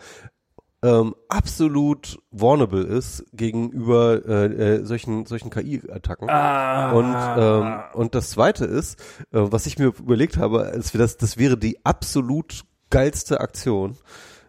ähm, 0.83 1.15
absolut 1.29 2.19
vulnerable 2.31 2.83
ist 2.83 3.25
gegenüber 3.33 4.25
äh, 4.27 4.45
äh, 4.47 4.85
solchen 4.85 5.27
solchen 5.27 5.51
KI-Attacken. 5.51 6.29
Ah. 6.29 6.93
Und 6.93 7.17
ähm, 7.43 8.01
und 8.01 8.15
das 8.15 8.31
Zweite 8.31 8.67
ist, 8.67 8.99
äh, 9.33 9.41
was 9.41 9.67
ich 9.67 9.79
mir 9.79 9.87
überlegt 9.87 10.37
habe, 10.37 10.63
ist, 10.77 10.95
das 10.95 11.17
das 11.17 11.39
wäre 11.39 11.57
die 11.57 11.85
absolut 11.85 12.65
geilste 12.91 13.41
Aktion. 13.41 13.97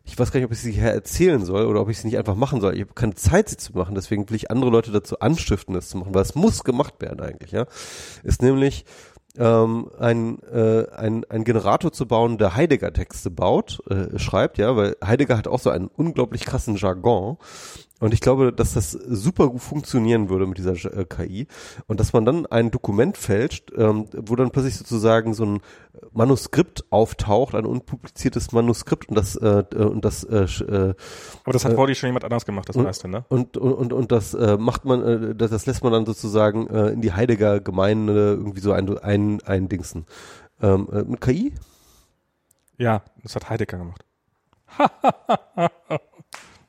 Ich 0.04 0.18
weiß 0.18 0.32
gar 0.32 0.40
nicht, 0.40 0.46
ob 0.46 0.54
ich 0.54 0.60
sie 0.60 0.72
hier 0.72 0.84
erzählen 0.84 1.44
soll 1.44 1.66
oder 1.66 1.82
ob 1.82 1.90
ich 1.90 2.00
sie 2.00 2.08
nicht 2.08 2.18
einfach 2.18 2.36
machen 2.36 2.62
soll. 2.62 2.76
Ich 2.76 2.82
habe 2.82 2.94
keine 2.94 3.16
Zeit, 3.16 3.50
sie 3.50 3.58
zu 3.58 3.74
machen, 3.74 3.96
deswegen 3.96 4.30
will 4.30 4.38
ich 4.38 4.50
andere 4.50 4.72
Leute 4.72 4.92
dazu 4.92 5.20
anstiften, 5.20 5.74
das 5.74 5.90
zu 5.90 5.98
machen, 5.98 6.14
weil 6.14 6.22
es 6.22 6.34
muss 6.34 6.64
gemacht 6.64 6.96
werden 7.00 7.20
eigentlich, 7.20 7.52
ja. 7.52 7.66
Ist 8.24 8.42
nämlich 8.42 8.86
ähm, 9.38 9.90
ein, 10.00 10.42
äh, 10.44 10.86
ein, 10.96 11.26
ein 11.30 11.44
Generator 11.44 11.92
zu 11.92 12.08
bauen, 12.08 12.38
der 12.38 12.56
Heidegger-Texte 12.56 13.30
baut, 13.30 13.82
äh, 13.90 14.18
schreibt, 14.18 14.58
ja, 14.58 14.76
weil 14.76 14.96
Heidegger 15.04 15.38
hat 15.38 15.48
auch 15.48 15.60
so 15.60 15.70
einen 15.70 15.88
unglaublich 15.88 16.46
krassen 16.46 16.76
Jargon 16.76 17.38
und 18.00 18.14
ich 18.14 18.22
glaube, 18.22 18.54
dass 18.54 18.74
das 18.74 18.91
super 18.91 19.50
gut 19.50 19.62
funktionieren 19.62 20.30
würde 20.30 20.45
mit 20.45 20.58
dieser 20.58 20.74
äh, 20.74 21.06
KI 21.06 21.48
und 21.88 22.00
dass 22.00 22.14
man 22.14 22.26
dann 22.26 22.45
ein 22.45 22.72
Dokument 22.72 23.18
fälscht, 23.18 23.72
ähm, 23.76 24.08
wo 24.14 24.36
dann 24.36 24.52
plötzlich 24.52 24.76
sozusagen 24.76 25.34
so 25.34 25.45
ein 25.45 25.62
Manuskript 26.12 26.86
auftaucht, 26.91 27.56
ein 27.56 27.66
unpubliziertes 27.66 28.52
Manuskript 28.52 29.10
und 29.10 29.16
das 29.16 29.36
äh, 29.36 29.64
und 29.76 30.06
das 30.06 30.24
äh, 30.24 30.43
äh, 30.43 30.93
Aber 31.43 31.54
das 31.54 31.66
hat 31.66 31.74
äh, 31.74 31.95
schon 31.95 32.08
jemand 32.08 32.24
anders 32.24 32.45
gemacht, 32.45 32.70
das 32.70 32.76
und, 32.76 32.84
meiste, 32.84 33.08
ne? 33.08 33.26
Und 33.30 33.58
und 33.58 33.74
und, 33.74 33.93
und 33.93 34.12
das 34.12 34.34
macht 34.34 34.86
man 34.86 35.38
das, 35.38 35.50
das 35.50 35.66
lässt 35.66 35.84
man 35.84 35.93
dann 35.93 36.06
sozusagen 36.06 36.68
in 36.68 37.02
die 37.02 37.14
Heidegger 37.14 37.60
Gemeinde 37.60 38.34
irgendwie 38.34 38.60
so 38.60 38.72
ein 38.72 38.98
ein 39.00 39.41
ein 39.43 39.70
Dingsen. 39.70 40.06
Ähm, 40.62 40.88
äh, 40.91 41.04
mit 41.04 41.22
KI? 41.22 41.54
Ja, 42.78 43.04
das 43.24 43.36
hat 43.36 43.50
Heidegger 43.50 43.78
gemacht. 43.78 44.06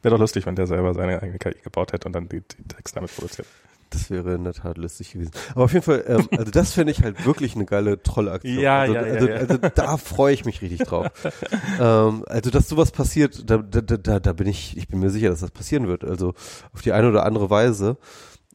Wäre 0.02 0.14
doch 0.14 0.20
lustig, 0.20 0.46
wenn 0.46 0.56
der 0.56 0.66
selber 0.66 0.94
seine 0.94 1.20
eigene 1.20 1.38
KI 1.38 1.56
gebaut 1.62 1.92
hätte 1.92 2.06
und 2.06 2.12
dann 2.12 2.28
die, 2.28 2.40
die 2.40 2.62
Texte 2.68 2.96
damit 2.96 3.14
produziert. 3.14 3.46
Das 3.90 4.10
wäre 4.10 4.34
in 4.34 4.44
der 4.44 4.52
Tat 4.52 4.76
lustig 4.76 5.12
gewesen. 5.12 5.32
Aber 5.54 5.64
auf 5.64 5.72
jeden 5.72 5.84
Fall, 5.84 6.04
ähm, 6.06 6.28
also 6.36 6.50
das 6.50 6.74
fände 6.74 6.92
ich 6.92 7.02
halt 7.02 7.24
wirklich 7.24 7.54
eine 7.54 7.64
geile 7.64 8.02
Trollaktion. 8.02 8.58
Ja, 8.58 8.80
also, 8.80 8.94
ja, 8.94 9.00
also, 9.00 9.28
ja, 9.28 9.36
also, 9.36 9.56
da 9.56 9.96
freue 9.96 10.34
ich 10.34 10.44
mich 10.44 10.60
richtig 10.60 10.86
drauf. 10.86 11.06
ähm, 11.80 12.24
also 12.26 12.50
dass 12.50 12.68
sowas 12.68 12.90
passiert, 12.90 13.50
da, 13.50 13.58
da, 13.58 13.80
da, 13.80 14.20
da 14.20 14.32
bin 14.34 14.46
ich, 14.46 14.76
ich 14.76 14.88
bin 14.88 15.00
mir 15.00 15.10
sicher, 15.10 15.30
dass 15.30 15.40
das 15.40 15.50
passieren 15.50 15.88
wird. 15.88 16.04
Also 16.04 16.34
auf 16.74 16.82
die 16.82 16.92
eine 16.92 17.08
oder 17.08 17.24
andere 17.24 17.48
Weise. 17.48 17.96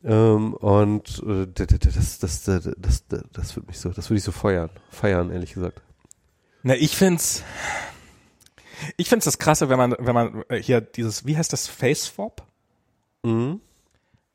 Ähm, 0.04 0.54
und 0.54 1.24
äh, 1.26 1.48
das, 1.52 2.20
das, 2.20 2.20
das, 2.20 2.74
das, 2.78 3.08
das, 3.08 3.28
das 3.32 3.56
wird 3.56 3.68
mich 3.68 3.80
so, 3.80 3.90
das 3.90 4.10
würde 4.10 4.18
ich 4.18 4.24
so 4.24 4.32
feiern, 4.32 4.70
feiern, 4.92 5.32
ehrlich 5.32 5.54
gesagt. 5.54 5.82
Na, 6.62 6.76
ich 6.76 6.96
find's, 6.96 7.44
ich 8.98 9.10
finde 9.10 9.20
es 9.20 9.26
das 9.26 9.40
krasse, 9.40 9.70
wenn 9.70 9.78
man, 9.78 9.96
wenn 10.00 10.14
man 10.14 10.44
äh, 10.50 10.62
hier 10.62 10.82
dieses, 10.82 11.26
wie 11.26 11.38
heißt 11.38 11.54
das, 11.54 11.68
Face 11.68 12.06
Swap? 12.06 12.44
Mhm. 13.24 13.62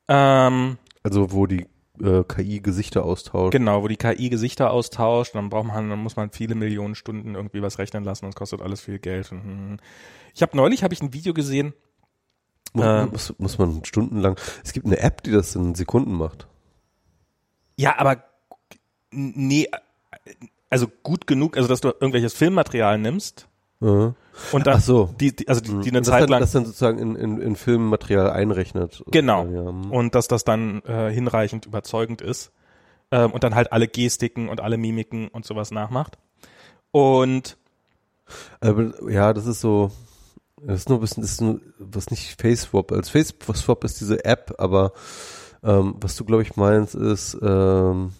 Ähm, 0.07 0.77
also 1.03 1.31
wo 1.31 1.45
die 1.45 1.67
äh, 2.01 2.23
KI 2.23 2.59
Gesichter 2.59 3.03
austauscht. 3.03 3.51
Genau, 3.51 3.83
wo 3.83 3.87
die 3.87 3.97
KI 3.97 4.29
Gesichter 4.29 4.71
austauscht, 4.71 5.35
dann 5.35 5.49
braucht 5.49 5.67
man, 5.67 5.89
dann 5.89 5.99
muss 5.99 6.15
man 6.15 6.31
viele 6.31 6.55
Millionen 6.55 6.95
Stunden 6.95 7.35
irgendwie 7.35 7.61
was 7.61 7.77
rechnen 7.77 8.03
lassen 8.03 8.25
und 8.25 8.29
es 8.29 8.35
kostet 8.35 8.61
alles 8.61 8.81
viel 8.81 8.99
Geld. 8.99 9.31
Mhm. 9.31 9.77
Ich 10.33 10.41
habe 10.41 10.55
neulich 10.55 10.83
habe 10.83 10.93
ich 10.93 11.01
ein 11.01 11.13
Video 11.13 11.33
gesehen. 11.33 11.73
Muss, 12.73 12.85
äh, 12.85 13.05
muss, 13.05 13.35
muss 13.39 13.57
man 13.57 13.83
stundenlang. 13.83 14.35
Es 14.63 14.73
gibt 14.73 14.85
eine 14.85 14.99
App, 14.99 15.23
die 15.23 15.31
das 15.31 15.55
in 15.55 15.75
Sekunden 15.75 16.13
macht. 16.13 16.47
Ja, 17.77 17.97
aber 17.97 18.23
nee, 19.11 19.67
also 20.69 20.87
gut 21.03 21.27
genug, 21.27 21.57
also 21.57 21.67
dass 21.67 21.81
du 21.81 21.89
irgendwelches 21.89 22.33
Filmmaterial 22.33 22.97
nimmst. 22.97 23.48
Mhm 23.79 24.15
und 24.51 24.67
dann, 24.67 24.77
Ach 24.77 24.81
so. 24.81 25.13
die, 25.19 25.35
die, 25.35 25.47
also 25.47 25.61
die, 25.61 25.79
die 25.81 25.89
eine 25.89 25.99
das 25.99 26.07
Zeit 26.07 26.23
dann, 26.23 26.29
lang 26.29 26.41
das 26.41 26.51
dann 26.51 26.65
sozusagen 26.65 26.99
in, 26.99 27.15
in, 27.15 27.41
in 27.41 27.55
Filmmaterial 27.55 28.29
einrechnet. 28.31 29.03
Genau. 29.07 29.45
Ja. 29.45 29.61
Und 29.61 30.15
dass 30.15 30.27
das 30.27 30.43
dann 30.43 30.81
äh, 30.83 31.11
hinreichend 31.11 31.65
überzeugend 31.65 32.21
ist. 32.21 32.51
ähm, 33.11 33.31
und 33.31 33.43
dann 33.43 33.55
halt 33.55 33.71
alle 33.71 33.87
Gestiken 33.87 34.49
und 34.49 34.61
alle 34.61 34.77
Mimiken 34.77 35.27
und 35.27 35.45
sowas 35.45 35.71
nachmacht. 35.71 36.17
Und 36.91 37.57
Aber, 38.61 38.93
ja, 39.09 39.33
das 39.33 39.45
ist 39.45 39.61
so, 39.61 39.91
das 40.61 40.81
ist 40.81 40.89
nur 40.89 40.99
ein 40.99 41.01
bisschen, 41.01 41.21
das 41.21 41.31
ist 41.31 41.41
nur, 41.41 41.59
was 41.79 42.11
nicht 42.11 42.39
FaceSwap, 42.39 42.91
als 42.91 43.09
FaceSwap 43.09 43.83
ist 43.83 43.99
diese 43.99 44.23
App, 44.25 44.55
aber 44.57 44.93
ähm, 45.63 45.95
was 45.99 46.15
du 46.15 46.23
glaube 46.23 46.43
ich 46.43 46.55
meinst 46.55 46.95
ist, 46.95 47.37
ähm, 47.41 48.13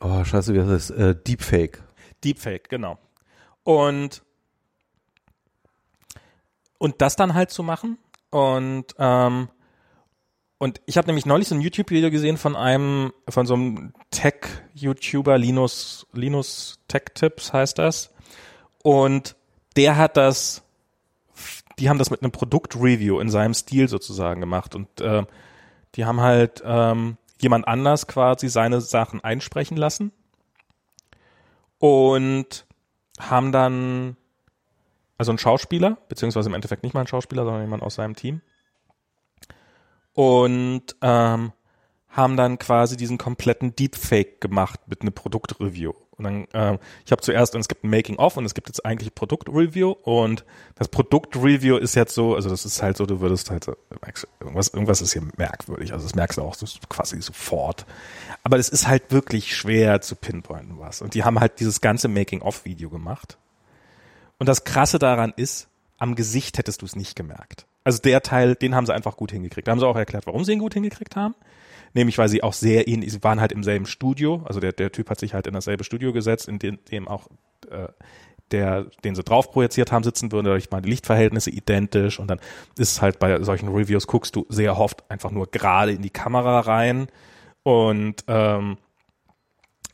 oh 0.00 0.24
scheiße, 0.24 0.54
wie 0.54 0.60
heißt 0.60 0.70
das, 0.70 0.90
äh, 0.90 1.14
Deepfake. 1.14 1.82
Deepfake, 2.24 2.68
genau. 2.68 2.98
Und 3.68 4.22
und 6.78 7.02
das 7.02 7.16
dann 7.16 7.34
halt 7.34 7.50
zu 7.50 7.62
machen 7.62 7.98
und 8.30 8.86
ähm, 8.98 9.50
und 10.56 10.80
ich 10.86 10.96
habe 10.96 11.06
nämlich 11.06 11.26
neulich 11.26 11.48
so 11.48 11.54
ein 11.54 11.60
YouTube-Video 11.60 12.10
gesehen 12.10 12.38
von 12.38 12.56
einem, 12.56 13.12
von 13.28 13.44
so 13.44 13.54
einem 13.54 13.92
Tech-YouTuber, 14.10 15.36
Linus, 15.36 16.06
Linus 16.14 16.80
Tech 16.88 17.02
Tips 17.14 17.52
heißt 17.52 17.78
das. 17.78 18.10
Und 18.82 19.36
der 19.76 19.96
hat 19.96 20.16
das, 20.16 20.64
die 21.78 21.90
haben 21.90 21.98
das 21.98 22.10
mit 22.10 22.22
einem 22.22 22.32
Produkt-Review 22.32 23.20
in 23.20 23.28
seinem 23.28 23.54
Stil 23.54 23.88
sozusagen 23.88 24.40
gemacht. 24.40 24.74
Und 24.74 25.00
äh, 25.00 25.24
die 25.94 26.06
haben 26.06 26.22
halt 26.22 26.62
ähm, 26.64 27.18
jemand 27.40 27.68
anders 27.68 28.06
quasi 28.06 28.48
seine 28.48 28.80
Sachen 28.80 29.22
einsprechen 29.22 29.76
lassen. 29.76 30.10
Und 31.78 32.66
haben 33.18 33.52
dann, 33.52 34.16
also 35.16 35.32
ein 35.32 35.38
Schauspieler, 35.38 35.98
beziehungsweise 36.08 36.48
im 36.48 36.54
Endeffekt 36.54 36.82
nicht 36.82 36.94
mal 36.94 37.00
ein 37.00 37.06
Schauspieler, 37.06 37.44
sondern 37.44 37.62
jemand 37.62 37.82
aus 37.82 37.96
seinem 37.96 38.14
Team 38.14 38.40
und 40.18 40.96
ähm, 41.00 41.52
haben 42.08 42.36
dann 42.36 42.58
quasi 42.58 42.96
diesen 42.96 43.18
kompletten 43.18 43.76
Deepfake 43.76 44.40
gemacht 44.40 44.80
mit 44.88 45.02
einem 45.02 45.12
Produktreview. 45.12 45.92
Und 46.18 46.24
dann, 46.24 46.48
ähm, 46.52 46.78
ich 47.06 47.12
habe 47.12 47.22
zuerst, 47.22 47.54
und 47.54 47.60
es 47.60 47.68
gibt 47.68 47.84
ein 47.84 47.90
Making-of 47.90 48.36
und 48.36 48.44
es 48.44 48.54
gibt 48.54 48.68
jetzt 48.68 48.84
eigentlich 48.84 49.14
Produktreview 49.14 49.92
und 50.02 50.44
das 50.74 50.88
Produktreview 50.88 51.76
ist 51.76 51.94
jetzt 51.94 52.12
so, 52.12 52.34
also 52.34 52.50
das 52.50 52.64
ist 52.64 52.82
halt 52.82 52.96
so, 52.96 53.06
du 53.06 53.20
würdest 53.20 53.50
halt 53.50 53.64
so, 53.64 53.76
irgendwas, 54.40 54.68
irgendwas 54.68 55.00
ist 55.00 55.12
hier 55.12 55.22
merkwürdig, 55.36 55.92
also 55.92 56.04
das 56.04 56.16
merkst 56.16 56.38
du 56.38 56.42
auch 56.42 56.54
so, 56.54 56.66
quasi 56.88 57.22
sofort. 57.22 57.86
Aber 58.42 58.58
es 58.58 58.68
ist 58.68 58.88
halt 58.88 59.12
wirklich 59.12 59.56
schwer 59.56 60.00
zu 60.00 60.16
pinpointen 60.16 60.78
was. 60.80 61.02
Und 61.02 61.14
die 61.14 61.22
haben 61.22 61.38
halt 61.38 61.60
dieses 61.60 61.80
ganze 61.80 62.08
Making-of-Video 62.08 62.90
gemacht. 62.90 63.38
Und 64.38 64.48
das 64.48 64.64
Krasse 64.64 64.98
daran 64.98 65.32
ist, 65.36 65.68
am 65.98 66.14
Gesicht 66.14 66.58
hättest 66.58 66.82
du 66.82 66.86
es 66.86 66.96
nicht 66.96 67.14
gemerkt. 67.14 67.66
Also 67.84 68.00
der 68.00 68.22
Teil, 68.22 68.54
den 68.54 68.74
haben 68.74 68.86
sie 68.86 68.94
einfach 68.94 69.16
gut 69.16 69.32
hingekriegt. 69.32 69.68
Da 69.68 69.72
haben 69.72 69.80
sie 69.80 69.86
auch 69.86 69.96
erklärt, 69.96 70.26
warum 70.26 70.44
sie 70.44 70.52
ihn 70.52 70.58
gut 70.58 70.74
hingekriegt 70.74 71.16
haben. 71.16 71.34
Nämlich, 71.94 72.18
weil 72.18 72.28
sie 72.28 72.42
auch 72.42 72.52
sehr 72.52 72.88
ähnlich, 72.88 73.12
sie 73.12 73.22
waren 73.22 73.40
halt 73.40 73.52
im 73.52 73.62
selben 73.62 73.86
Studio. 73.86 74.42
Also 74.44 74.60
der, 74.60 74.72
der 74.72 74.92
Typ 74.92 75.10
hat 75.10 75.18
sich 75.18 75.34
halt 75.34 75.46
in 75.46 75.54
dasselbe 75.54 75.84
Studio 75.84 76.12
gesetzt, 76.12 76.48
in 76.48 76.58
dem, 76.58 76.78
dem 76.90 77.08
auch 77.08 77.28
äh, 77.70 77.88
der, 78.50 78.86
den 79.04 79.14
sie 79.14 79.22
drauf 79.22 79.50
projiziert 79.50 79.92
haben, 79.92 80.02
sitzen 80.02 80.32
würde. 80.32 80.56
Ich 80.56 80.70
meine, 80.70 80.82
die 80.82 80.90
Lichtverhältnisse 80.90 81.50
identisch 81.50 82.18
und 82.18 82.28
dann 82.28 82.40
ist 82.78 82.92
es 82.92 83.02
halt 83.02 83.18
bei 83.18 83.42
solchen 83.42 83.68
Reviews, 83.68 84.06
guckst 84.06 84.34
du 84.36 84.46
sehr 84.48 84.78
oft 84.78 85.10
einfach 85.10 85.30
nur 85.30 85.50
gerade 85.50 85.92
in 85.92 86.02
die 86.02 86.10
Kamera 86.10 86.60
rein 86.60 87.08
und 87.62 88.24
ähm, 88.26 88.78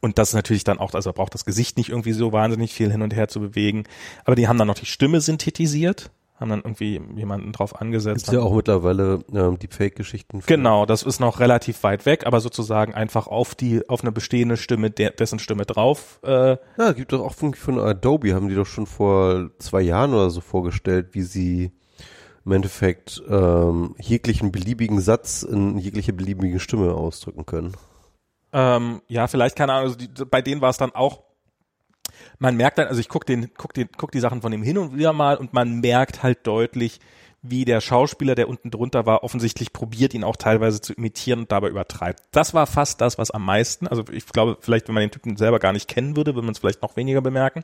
und 0.01 0.19
das 0.19 0.29
ist 0.29 0.35
natürlich 0.35 0.65
dann 0.65 0.79
auch, 0.79 0.93
also 0.93 1.15
braucht 1.15 1.33
das 1.33 1.47
Gesicht 1.47 1.79
nicht 1.79 1.89
irgendwie 1.89 2.13
so 2.13 2.31
wahnsinnig 2.31 2.75
viel 2.75 2.93
hin 2.93 3.01
und 3.01 3.15
her 3.15 3.27
zu 3.29 3.41
bewegen. 3.41 3.85
Aber 4.27 4.37
die 4.37 4.47
haben 4.49 4.59
dann 4.59 4.69
noch 4.69 4.79
die 4.79 4.85
Stimme 4.85 5.23
synthetisiert 5.23 6.11
haben 6.37 6.51
dann 6.51 6.61
irgendwie 6.61 7.01
jemanden 7.15 7.53
drauf 7.53 7.81
angesetzt. 7.81 8.27
Gibt 8.27 8.37
ja 8.37 8.43
auch 8.43 8.55
mittlerweile 8.55 9.21
ähm, 9.33 9.59
die 9.59 9.69
Fake-Geschichten. 9.69 10.43
Genau, 10.47 10.85
das 10.85 11.05
ist 11.05 11.21
noch 11.21 11.39
relativ 11.39 11.83
weit 11.85 12.07
weg, 12.07 12.27
aber 12.27 12.41
sozusagen 12.41 12.93
einfach 12.93 13.29
auf 13.29 13.55
die, 13.55 13.89
auf 13.89 14.03
eine 14.03 14.11
bestehende 14.11 14.57
Stimme, 14.57 14.91
der, 14.91 15.11
dessen 15.11 15.39
Stimme 15.39 15.65
drauf. 15.65 16.19
Äh, 16.25 16.57
ja, 16.79 16.93
gibt 16.93 17.13
doch 17.13 17.21
auch 17.21 17.35
von, 17.35 17.55
von 17.55 17.79
Adobe, 17.79 18.35
haben 18.35 18.49
die 18.49 18.57
doch 18.57 18.67
schon 18.67 18.87
vor 18.87 19.51
zwei 19.59 19.83
Jahren 19.83 20.13
oder 20.13 20.31
so 20.31 20.41
vorgestellt, 20.41 21.11
wie 21.13 21.23
sie 21.23 21.73
im 22.45 22.53
Endeffekt 22.53 23.23
ähm, 23.29 23.95
jeglichen 24.01 24.53
beliebigen 24.53 25.01
Satz 25.01 25.45
in 25.45 25.79
jegliche 25.79 26.13
beliebige 26.13 26.59
Stimme 26.61 26.93
ausdrücken 26.95 27.47
können. 27.47 27.77
Ähm, 28.53 29.03
ja, 29.09 29.29
vielleicht 29.29 29.57
keine 29.57 29.73
Ahnung, 29.73 29.93
also 29.93 29.97
die, 29.97 30.25
bei 30.25 30.43
denen 30.43 30.61
war 30.61 30.71
es 30.71 30.79
dann 30.79 30.93
auch 30.93 31.23
man 32.39 32.57
merkt 32.57 32.79
dann, 32.79 32.89
also 32.89 33.01
ich 33.01 33.09
guck 33.09 33.27
den, 33.27 33.51
guck 33.57 33.75
den, 33.75 33.89
guck 33.97 34.13
die 34.13 34.21
Sachen 34.21 34.43
von 34.43 34.53
ihm 34.53 34.63
hin 34.63 34.79
und 34.79 34.97
wieder 34.97 35.13
mal 35.13 35.37
und 35.37 35.53
man 35.53 35.81
merkt 35.81 36.23
halt 36.23 36.47
deutlich, 36.47 37.01
wie 37.47 37.67
der 37.67 37.83
Schauspieler, 37.83 38.35
der 38.35 38.49
unten 38.49 38.71
drunter 38.71 39.05
war, 39.05 39.23
offensichtlich 39.23 39.75
probiert, 39.75 40.15
ihn 40.15 40.25
auch 40.25 40.37
teilweise 40.37 40.81
zu 40.81 40.95
imitieren 40.95 41.41
und 41.41 41.53
dabei 41.53 41.69
übertreibt. 41.69 42.23
Das 42.33 42.55
war 42.55 42.67
fast 42.67 43.03
das, 43.03 43.19
was 43.19 43.31
am 43.31 43.45
meisten, 43.45 43.87
also 43.87 44.03
ich 44.11 44.27
glaube, 44.27 44.57
vielleicht, 44.61 44.89
wenn 44.89 44.95
man 44.95 45.03
den 45.03 45.11
Typen 45.11 45.37
selber 45.37 45.59
gar 45.59 45.75
nicht 45.75 45.87
kennen 45.87 46.17
würde, 46.17 46.35
würde 46.35 46.47
man 46.47 46.53
es 46.53 46.59
vielleicht 46.59 46.81
noch 46.81 46.97
weniger 46.97 47.21
bemerken. 47.21 47.63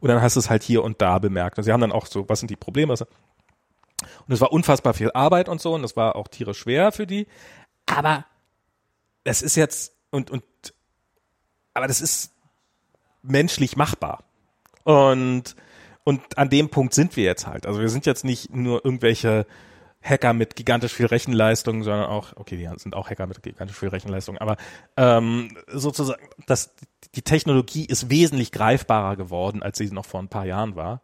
Und 0.00 0.08
dann 0.08 0.20
hast 0.20 0.36
du 0.36 0.40
es 0.40 0.50
halt 0.50 0.62
hier 0.62 0.84
und 0.84 1.00
da 1.00 1.18
bemerkt. 1.18 1.56
Und 1.56 1.64
sie 1.64 1.72
haben 1.72 1.80
dann 1.80 1.92
auch 1.92 2.06
so, 2.06 2.28
was 2.28 2.40
sind 2.40 2.50
die 2.50 2.56
Probleme? 2.56 2.92
Und 2.92 3.06
es 4.28 4.40
war 4.42 4.52
unfassbar 4.52 4.92
viel 4.92 5.10
Arbeit 5.12 5.48
und 5.48 5.62
so 5.62 5.74
und 5.74 5.80
das 5.80 5.96
war 5.96 6.14
auch 6.14 6.28
tierisch 6.28 6.58
schwer 6.58 6.92
für 6.92 7.06
die. 7.06 7.26
Aber 7.86 8.26
es 9.24 9.40
ist 9.40 9.56
jetzt, 9.56 9.94
und, 10.10 10.30
und, 10.30 10.44
aber 11.72 11.86
das 11.86 12.02
ist 12.02 12.31
menschlich 13.22 13.76
machbar. 13.76 14.24
Und, 14.84 15.56
und 16.04 16.38
an 16.38 16.50
dem 16.50 16.68
Punkt 16.68 16.94
sind 16.94 17.16
wir 17.16 17.24
jetzt 17.24 17.46
halt. 17.46 17.66
Also 17.66 17.80
wir 17.80 17.88
sind 17.88 18.06
jetzt 18.06 18.24
nicht 18.24 18.54
nur 18.54 18.84
irgendwelche 18.84 19.46
Hacker 20.02 20.32
mit 20.32 20.56
gigantisch 20.56 20.92
viel 20.92 21.06
Rechenleistung, 21.06 21.84
sondern 21.84 22.06
auch, 22.06 22.32
okay, 22.36 22.56
die 22.56 22.68
sind 22.78 22.96
auch 22.96 23.08
Hacker 23.08 23.26
mit 23.26 23.42
gigantisch 23.42 23.78
viel 23.78 23.88
Rechenleistung, 23.88 24.36
aber 24.38 24.56
ähm, 24.96 25.56
sozusagen, 25.68 26.20
das, 26.46 26.74
die 27.14 27.22
Technologie 27.22 27.84
ist 27.84 28.10
wesentlich 28.10 28.50
greifbarer 28.50 29.16
geworden, 29.16 29.62
als 29.62 29.78
sie 29.78 29.90
noch 29.92 30.06
vor 30.06 30.20
ein 30.20 30.28
paar 30.28 30.44
Jahren 30.44 30.74
war. 30.74 31.02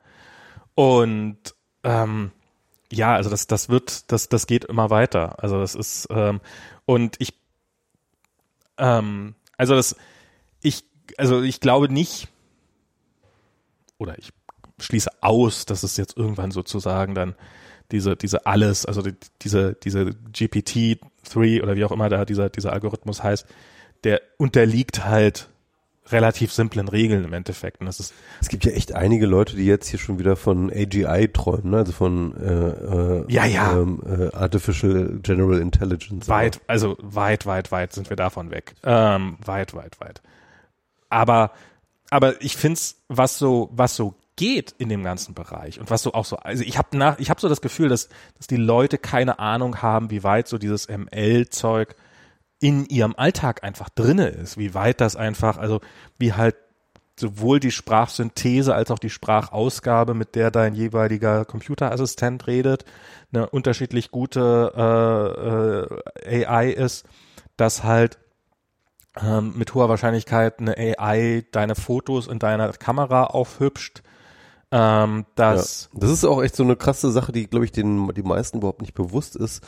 Und 0.74 1.38
ähm, 1.84 2.32
ja, 2.90 3.14
also 3.14 3.30
das, 3.30 3.46
das 3.46 3.68
wird, 3.68 4.10
das, 4.10 4.28
das 4.28 4.46
geht 4.46 4.64
immer 4.64 4.90
weiter. 4.90 5.42
Also 5.42 5.60
das 5.60 5.74
ist, 5.74 6.08
ähm, 6.10 6.40
und 6.86 7.16
ich, 7.20 7.34
ähm, 8.78 9.34
also 9.56 9.74
das, 9.74 9.96
ich 10.60 10.84
also 11.16 11.42
ich 11.42 11.60
glaube 11.60 11.92
nicht, 11.92 12.28
oder 13.98 14.18
ich 14.18 14.30
schließe 14.80 15.10
aus, 15.20 15.66
dass 15.66 15.82
es 15.82 15.96
jetzt 15.96 16.16
irgendwann 16.16 16.50
sozusagen 16.50 17.14
dann 17.14 17.34
diese, 17.90 18.16
diese 18.16 18.46
alles, 18.46 18.86
also 18.86 19.02
die, 19.02 19.14
diese, 19.42 19.74
diese 19.74 20.10
GPT-3 20.32 21.62
oder 21.62 21.76
wie 21.76 21.84
auch 21.84 21.92
immer 21.92 22.08
da 22.08 22.24
dieser, 22.24 22.50
dieser 22.50 22.72
Algorithmus 22.72 23.22
heißt, 23.22 23.46
der 24.04 24.20
unterliegt 24.36 25.04
halt 25.04 25.48
relativ 26.10 26.52
simplen 26.52 26.88
Regeln 26.88 27.24
im 27.24 27.32
Endeffekt. 27.32 27.80
Und 27.80 27.86
das 27.86 28.00
ist 28.00 28.14
es 28.40 28.48
gibt 28.48 28.64
ja 28.64 28.72
echt 28.72 28.94
einige 28.94 29.26
Leute, 29.26 29.56
die 29.56 29.66
jetzt 29.66 29.88
hier 29.88 29.98
schon 29.98 30.18
wieder 30.18 30.36
von 30.36 30.70
AGI 30.70 31.28
träumen, 31.32 31.70
ne? 31.70 31.78
also 31.78 31.92
von 31.92 32.34
äh, 32.36 32.50
äh, 32.50 33.24
ja, 33.28 33.44
ja. 33.44 33.78
Ähm, 33.78 34.00
äh, 34.06 34.34
Artificial 34.34 35.18
General 35.22 35.58
Intelligence. 35.58 36.28
Weit, 36.28 36.60
also 36.66 36.96
weit, 37.00 37.46
weit, 37.46 37.72
weit 37.72 37.92
sind 37.92 38.08
wir 38.08 38.16
davon 38.16 38.50
weg. 38.50 38.74
Ähm, 38.84 39.36
weit, 39.44 39.74
weit, 39.74 40.00
weit. 40.00 40.22
Aber, 41.08 41.52
aber 42.10 42.40
ich 42.42 42.56
find's, 42.56 43.02
was 43.08 43.38
so, 43.38 43.70
was 43.72 43.96
so 43.96 44.14
geht 44.36 44.72
in 44.78 44.88
dem 44.88 45.02
ganzen 45.02 45.34
Bereich 45.34 45.80
und 45.80 45.90
was 45.90 46.02
so 46.02 46.14
auch 46.14 46.24
so, 46.24 46.36
also 46.36 46.62
ich 46.62 46.78
habe 46.78 46.96
nach, 46.96 47.18
ich 47.18 47.28
habe 47.28 47.40
so 47.40 47.48
das 47.48 47.60
Gefühl, 47.60 47.88
dass, 47.88 48.08
dass 48.36 48.46
die 48.46 48.56
Leute 48.56 48.96
keine 48.96 49.40
Ahnung 49.40 49.82
haben, 49.82 50.10
wie 50.10 50.22
weit 50.22 50.46
so 50.46 50.58
dieses 50.58 50.88
ML-Zeug 50.88 51.96
in 52.60 52.86
ihrem 52.86 53.14
Alltag 53.16 53.64
einfach 53.64 53.88
drinne 53.88 54.28
ist, 54.28 54.56
wie 54.56 54.74
weit 54.74 55.00
das 55.00 55.16
einfach, 55.16 55.58
also 55.58 55.80
wie 56.18 56.34
halt 56.34 56.54
sowohl 57.18 57.58
die 57.60 57.72
Sprachsynthese 57.72 58.74
als 58.74 58.90
auch 58.90 58.98
die 58.98 59.10
Sprachausgabe, 59.10 60.14
mit 60.14 60.34
der 60.36 60.50
dein 60.50 60.74
jeweiliger 60.74 61.44
Computerassistent 61.44 62.46
redet, 62.46 62.84
eine 63.32 63.48
unterschiedlich 63.48 64.10
gute 64.10 64.72
äh, 66.24 66.36
äh, 66.36 66.46
AI 66.46 66.70
ist, 66.70 67.06
dass 67.56 67.82
halt 67.82 68.18
ähm, 69.22 69.54
mit 69.56 69.74
hoher 69.74 69.88
Wahrscheinlichkeit 69.88 70.60
eine 70.60 70.76
AI 70.76 71.44
deine 71.50 71.74
Fotos 71.74 72.26
in 72.26 72.38
deiner 72.38 72.72
Kamera 72.72 73.24
aufhübscht. 73.24 74.02
Ähm, 74.70 75.24
das, 75.34 75.88
ja, 75.92 76.00
das 76.00 76.10
ist 76.10 76.24
auch 76.24 76.42
echt 76.42 76.54
so 76.54 76.62
eine 76.62 76.76
krasse 76.76 77.10
Sache, 77.10 77.32
die, 77.32 77.48
glaube 77.48 77.64
ich, 77.64 77.72
den 77.72 78.08
die 78.14 78.22
meisten 78.22 78.58
überhaupt 78.58 78.82
nicht 78.82 78.94
bewusst 78.94 79.34
ist, 79.34 79.64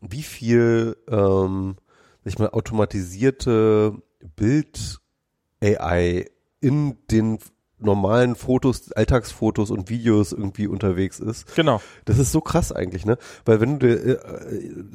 wie 0.00 0.22
viel, 0.22 0.96
ähm, 1.08 1.76
sag 2.24 2.32
ich 2.32 2.38
mal, 2.38 2.50
automatisierte 2.50 4.00
Bild-AI 4.36 6.26
in 6.60 6.96
den 7.10 7.38
normalen 7.80 8.34
Fotos, 8.34 8.92
Alltagsfotos 8.92 9.70
und 9.70 9.88
Videos 9.88 10.32
irgendwie 10.32 10.66
unterwegs 10.66 11.20
ist. 11.20 11.54
Genau. 11.54 11.80
Das 12.04 12.18
ist 12.18 12.32
so 12.32 12.40
krass 12.40 12.72
eigentlich, 12.72 13.06
ne? 13.06 13.18
Weil 13.44 13.60
wenn 13.60 13.78
du, 13.78 13.88
äh, 13.88 14.18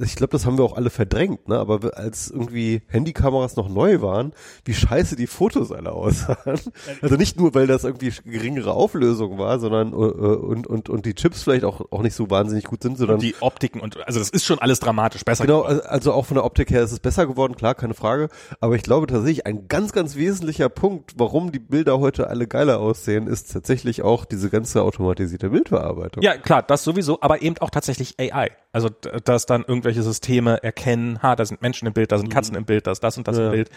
ich 0.03 0.15
glaube, 0.15 0.31
das 0.31 0.45
haben 0.45 0.57
wir 0.57 0.63
auch 0.63 0.75
alle 0.75 0.89
verdrängt, 0.89 1.47
ne? 1.47 1.57
Aber 1.57 1.97
als 1.97 2.29
irgendwie 2.29 2.81
Handykameras 2.87 3.55
noch 3.55 3.69
neu 3.69 4.01
waren, 4.01 4.33
wie 4.65 4.73
scheiße 4.73 5.15
die 5.15 5.27
Fotos 5.27 5.71
alle 5.71 5.91
aussahen. 5.91 6.59
Also 7.01 7.15
nicht 7.15 7.39
nur, 7.39 7.53
weil 7.55 7.67
das 7.67 7.83
irgendwie 7.83 8.13
geringere 8.25 8.73
Auflösung 8.73 9.37
war, 9.37 9.59
sondern 9.59 9.93
äh, 9.93 9.95
und 9.95 10.67
und 10.67 10.89
und 10.89 11.05
die 11.05 11.15
Chips 11.15 11.43
vielleicht 11.43 11.63
auch 11.63 11.91
auch 11.91 12.01
nicht 12.01 12.15
so 12.15 12.29
wahnsinnig 12.29 12.65
gut 12.65 12.83
sind, 12.83 12.97
sondern 12.97 13.15
Und 13.15 13.23
die 13.23 13.35
Optiken 13.39 13.79
und 13.79 14.05
also 14.05 14.19
das 14.19 14.29
ist 14.29 14.45
schon 14.45 14.59
alles 14.59 14.79
dramatisch 14.79 15.25
besser. 15.25 15.45
Genau, 15.45 15.63
geworden. 15.63 15.81
also 15.81 16.03
also 16.03 16.19
auch 16.19 16.25
von 16.25 16.35
der 16.35 16.43
Optik 16.43 16.69
her 16.69 16.83
ist 16.83 16.91
es 16.91 16.99
besser 16.99 17.25
geworden, 17.25 17.55
klar, 17.55 17.75
keine 17.75 17.93
Frage. 17.93 18.27
Aber 18.59 18.75
ich 18.75 18.83
glaube 18.83 19.07
tatsächlich, 19.07 19.45
ein 19.45 19.69
ganz, 19.69 19.93
ganz 19.93 20.17
wesentlicher 20.17 20.67
Punkt, 20.67 21.13
warum 21.15 21.53
die 21.53 21.59
Bilder 21.59 21.97
heute 21.99 22.27
alle 22.27 22.45
geiler 22.45 22.72
aussehen, 22.79 23.27
ist 23.27 23.51
tatsächlich 23.53 24.01
auch 24.01 24.25
diese 24.25 24.49
ganze 24.49 24.81
automatisierte 24.83 25.49
Bildverarbeitung. 25.49 26.23
Ja, 26.23 26.37
klar, 26.37 26.61
das 26.63 26.83
sowieso, 26.83 27.19
aber 27.21 27.41
eben 27.41 27.57
auch 27.59 27.69
tatsächlich 27.69 28.15
AI. 28.19 28.51
Also, 28.71 28.89
dass 28.89 29.45
dann 29.45 29.63
irgendwelche 29.67 30.01
Systeme 30.03 30.61
erkennen, 30.63 31.21
ha, 31.21 31.35
da 31.35 31.45
sind 31.45 31.61
Menschen 31.61 31.87
im 31.87 31.93
Bild, 31.93 32.11
da 32.11 32.17
sind 32.17 32.29
Katzen 32.29 32.55
im 32.55 32.65
Bild, 32.65 32.87
da 32.87 32.91
ist 32.91 33.03
das 33.03 33.17
und 33.17 33.27
das 33.27 33.37
Ja. 33.37 33.45
im 33.45 33.51
Bild. 33.51 33.69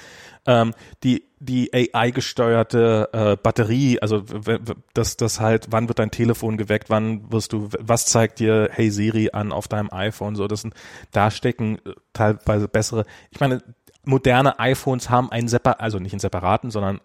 Ähm, 0.46 0.72
die, 1.04 1.24
die 1.38 1.70
AI-gesteuerte 1.74 3.08
äh, 3.12 3.36
Batterie, 3.36 4.00
also 4.00 4.22
w- 4.28 4.58
das, 4.94 5.16
das 5.16 5.40
halt, 5.40 5.66
wann 5.70 5.88
wird 5.88 5.98
dein 5.98 6.10
Telefon 6.10 6.56
geweckt, 6.56 6.90
wann 6.90 7.30
wirst 7.30 7.52
du, 7.52 7.68
was 7.78 8.06
zeigt 8.06 8.38
dir 8.38 8.68
Hey 8.72 8.90
Siri 8.90 9.30
an 9.32 9.52
auf 9.52 9.68
deinem 9.68 9.90
iPhone, 9.92 10.34
so, 10.36 10.46
das 10.48 10.62
sind, 10.62 10.74
da 11.12 11.30
stecken 11.30 11.76
äh, 11.84 11.92
teilweise 12.12 12.68
bessere, 12.68 13.04
ich 13.30 13.40
meine, 13.40 13.62
moderne 14.04 14.58
iPhones 14.60 15.10
haben 15.10 15.30
einen 15.30 15.48
separ 15.48 15.80
also 15.80 15.98
nicht 15.98 16.12
einen 16.12 16.20
separaten, 16.20 16.70
sondern 16.70 17.00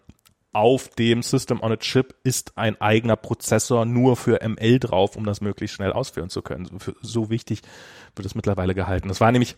auf 0.52 0.88
dem 0.88 1.22
System 1.22 1.62
on 1.62 1.72
a 1.72 1.76
Chip 1.76 2.14
ist 2.24 2.56
ein 2.56 2.80
eigener 2.80 3.16
Prozessor 3.16 3.86
nur 3.86 4.16
für 4.16 4.40
ML 4.46 4.78
drauf, 4.78 5.16
um 5.16 5.24
das 5.24 5.40
möglichst 5.40 5.76
schnell 5.76 5.92
ausführen 5.92 6.28
zu 6.28 6.42
können. 6.42 6.66
So, 6.66 6.92
so 7.00 7.30
wichtig 7.30 7.62
wird 8.14 8.26
es 8.26 8.34
mittlerweile 8.34 8.74
gehalten. 8.74 9.08
Das 9.08 9.20
war 9.20 9.32
nämlich, 9.32 9.56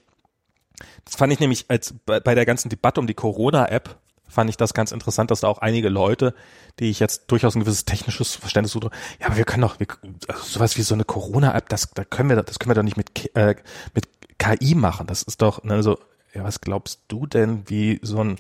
das 1.04 1.16
fand 1.16 1.32
ich 1.32 1.40
nämlich 1.40 1.66
als 1.68 1.94
bei, 2.06 2.20
bei 2.20 2.34
der 2.34 2.46
ganzen 2.46 2.68
Debatte 2.68 3.00
um 3.00 3.06
die 3.06 3.14
Corona-App 3.14 3.98
fand 4.26 4.50
ich 4.50 4.56
das 4.56 4.74
ganz 4.74 4.92
interessant, 4.92 5.30
dass 5.30 5.40
da 5.40 5.48
auch 5.48 5.58
einige 5.58 5.88
Leute, 5.88 6.34
die 6.78 6.90
ich 6.90 6.98
jetzt 6.98 7.24
durchaus 7.28 7.54
ein 7.54 7.60
gewisses 7.60 7.84
technisches 7.84 8.34
Verständnis 8.34 8.72
suche, 8.72 8.90
ja, 9.20 9.26
aber 9.26 9.36
wir 9.36 9.44
können 9.44 9.62
doch, 9.62 9.78
wir, 9.78 9.86
also 10.28 10.42
sowas 10.42 10.76
wie 10.76 10.82
so 10.82 10.94
eine 10.94 11.04
Corona-App, 11.04 11.68
das, 11.68 11.90
da 11.94 12.04
können 12.04 12.28
wir, 12.28 12.42
das 12.42 12.58
können 12.58 12.70
wir 12.70 12.74
doch 12.74 12.82
nicht 12.82 12.96
mit, 12.96 13.34
äh, 13.36 13.54
mit 13.94 14.08
KI 14.38 14.74
machen. 14.74 15.06
Das 15.06 15.22
ist 15.22 15.42
doch, 15.42 15.62
ne, 15.62 15.82
so, 15.82 15.98
ja, 16.34 16.42
was 16.42 16.60
glaubst 16.60 17.02
du 17.08 17.26
denn, 17.26 17.64
wie 17.68 18.00
so 18.02 18.22
ein 18.22 18.38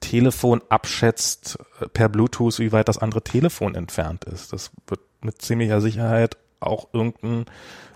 Telefon 0.00 0.62
abschätzt 0.68 1.58
äh, 1.80 1.88
per 1.88 2.08
Bluetooth, 2.08 2.58
wie 2.58 2.72
weit 2.72 2.88
das 2.88 2.98
andere 2.98 3.22
Telefon 3.22 3.74
entfernt 3.74 4.24
ist. 4.24 4.52
Das 4.52 4.72
wird 4.86 5.00
mit 5.22 5.40
ziemlicher 5.42 5.80
Sicherheit 5.80 6.36
auch 6.60 6.88
irgendein, 6.92 7.46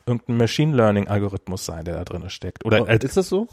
irgendein 0.06 0.36
Machine 0.36 0.76
Learning 0.76 1.08
Algorithmus 1.08 1.64
sein, 1.64 1.84
der 1.84 1.96
da 1.96 2.04
drin 2.04 2.28
steckt. 2.30 2.64
Oder 2.64 2.88
äh, 2.88 2.98
ist 3.02 3.16
das 3.16 3.28
so? 3.28 3.48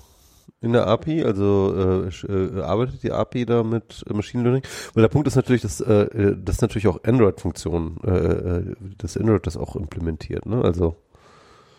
In 0.60 0.74
der 0.74 0.88
API, 0.88 1.24
also 1.24 2.10
äh, 2.10 2.32
äh, 2.32 2.62
arbeitet 2.62 3.04
die 3.04 3.12
API 3.12 3.46
da 3.46 3.64
mit 3.64 4.04
äh, 4.08 4.14
Machine 4.14 4.44
Learning? 4.44 4.64
Weil 4.94 5.02
der 5.02 5.10
Punkt 5.10 5.28
ist 5.28 5.36
natürlich, 5.36 5.62
dass 5.62 5.82
äh, 5.82 5.94
äh, 5.94 6.38
das 6.38 6.62
natürlich 6.62 6.88
auch 6.88 7.04
Android-Funktionen, 7.04 7.98
äh, 8.04 8.10
äh, 8.10 8.76
dass 8.98 9.18
Android 9.18 9.48
das 9.48 9.58
auch 9.58 9.76
implementiert, 9.76 10.46
ne? 10.46 10.62
Also 10.64 10.98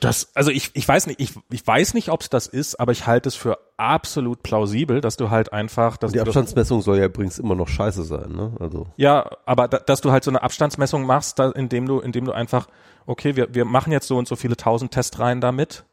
Das, 0.05 0.35
also 0.35 0.51
ich, 0.51 0.71
ich 0.75 0.87
weiß 0.87 1.07
nicht, 1.07 1.21
ich, 1.21 1.35
ich 1.51 1.67
weiß 1.67 1.95
nicht, 1.95 2.09
ob 2.11 2.23
es 2.23 2.31
das 2.31 2.47
ist, 2.47 2.81
aber 2.81 2.93
ich 2.93 3.07
halte 3.07 3.29
es 3.29 3.35
für 3.35 3.59
absolut 3.77 4.43
plausibel, 4.43 5.01
dass 5.01 5.17
du 5.17 5.31
halt 5.31 5.53
einfach, 5.53 5.97
dass 5.97 6.13
die 6.13 6.19
du 6.19 6.25
das, 6.25 6.29
Abstandsmessung 6.37 6.83
soll 6.83 6.99
ja 6.99 7.05
übrigens 7.07 7.39
immer 7.39 7.55
noch 7.55 7.69
scheiße 7.69 8.03
sein, 8.03 8.33
ne? 8.33 8.53
Also 8.59 8.87
ja, 8.97 9.31
aber 9.47 9.69
da, 9.69 9.79
dass 9.79 10.01
du 10.01 10.11
halt 10.11 10.25
so 10.25 10.31
eine 10.31 10.43
Abstandsmessung 10.43 11.07
machst, 11.07 11.39
da, 11.39 11.51
indem 11.51 11.87
du, 11.87 12.01
indem 12.01 12.25
du 12.25 12.33
einfach, 12.33 12.67
okay, 13.07 13.37
wir, 13.37 13.55
wir 13.55 13.65
machen 13.65 13.93
jetzt 13.93 14.09
so 14.09 14.19
und 14.19 14.27
so 14.27 14.37
viele 14.37 14.57
tausend 14.57 14.93
Testreihen 14.93 15.41
damit 15.41 15.85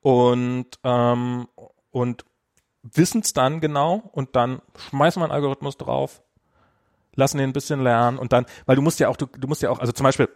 und 0.00 0.66
ähm, 0.82 1.46
und 1.90 2.24
wissen 2.82 3.22
es 3.22 3.32
dann 3.32 3.60
genau 3.60 4.10
und 4.12 4.36
dann 4.36 4.60
schmeißen 4.76 5.20
wir 5.20 5.24
einen 5.24 5.32
Algorithmus 5.32 5.76
drauf, 5.76 6.22
lassen 7.14 7.38
den 7.38 7.50
ein 7.50 7.54
bisschen 7.54 7.80
lernen 7.80 8.18
und 8.18 8.32
dann, 8.32 8.46
weil 8.66 8.76
du 8.76 8.82
musst 8.82 9.00
ja 9.00 9.08
auch, 9.08 9.16
du, 9.16 9.26
du 9.26 9.48
musst 9.48 9.62
ja 9.62 9.70
auch, 9.70 9.78
also 9.78 9.92
zum 9.92 10.04
Beispiel, 10.04 10.28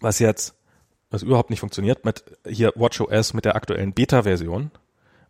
was 0.00 0.18
jetzt, 0.18 0.57
was 1.10 1.22
überhaupt 1.22 1.50
nicht 1.50 1.60
funktioniert, 1.60 2.04
mit 2.04 2.24
hier 2.46 2.72
WatchOS 2.74 3.34
mit 3.34 3.44
der 3.44 3.56
aktuellen 3.56 3.92
Beta-Version, 3.92 4.70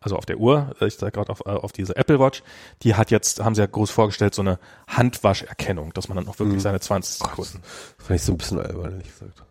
also 0.01 0.15
auf 0.15 0.25
der 0.25 0.37
Uhr, 0.37 0.75
ich 0.81 0.95
sage 0.95 1.11
gerade 1.11 1.31
auf, 1.31 1.41
äh, 1.45 1.49
auf 1.49 1.71
diese 1.71 1.95
Apple 1.95 2.19
Watch, 2.19 2.43
die 2.83 2.95
hat 2.95 3.11
jetzt, 3.11 3.43
haben 3.43 3.55
sie 3.55 3.61
ja 3.61 3.67
groß 3.67 3.91
vorgestellt, 3.91 4.33
so 4.33 4.41
eine 4.41 4.59
Handwascherkennung, 4.87 5.93
dass 5.93 6.07
man 6.07 6.17
dann 6.17 6.27
auch 6.27 6.39
wirklich 6.39 6.61
seine 6.61 6.79
20 6.79 7.17
Sekunden. 7.17 7.61
fand 7.97 8.19
ich 8.19 8.23
so 8.23 8.33
ein 8.33 8.37
bisschen 8.37 8.59
albern, 8.59 8.91
ehrlich 8.91 9.07
gesagt. 9.07 9.43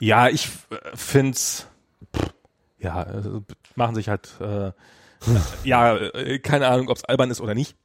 Ja, 0.00 0.28
ich 0.28 0.46
äh, 0.70 0.76
find's, 0.94 1.66
pff, 2.16 2.32
ja, 2.78 2.94
also 2.94 3.42
machen 3.74 3.94
sich 3.94 4.08
halt, 4.08 4.30
äh, 4.40 4.72
ja, 5.64 5.96
äh, 5.96 6.38
keine 6.38 6.68
Ahnung, 6.68 6.88
ob's 6.88 7.04
albern 7.04 7.30
ist 7.30 7.40
oder 7.40 7.54
nicht. 7.54 7.76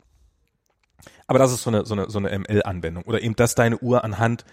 Aber 1.26 1.40
das 1.40 1.52
ist 1.52 1.64
so 1.64 1.70
eine, 1.70 1.86
so 1.86 1.96
eine, 1.96 2.10
so 2.10 2.20
eine 2.20 2.38
ML-Anwendung. 2.38 3.04
Oder 3.06 3.22
eben, 3.22 3.36
dass 3.36 3.56
deine 3.56 3.80
Uhr 3.80 4.04
anhand, 4.04 4.46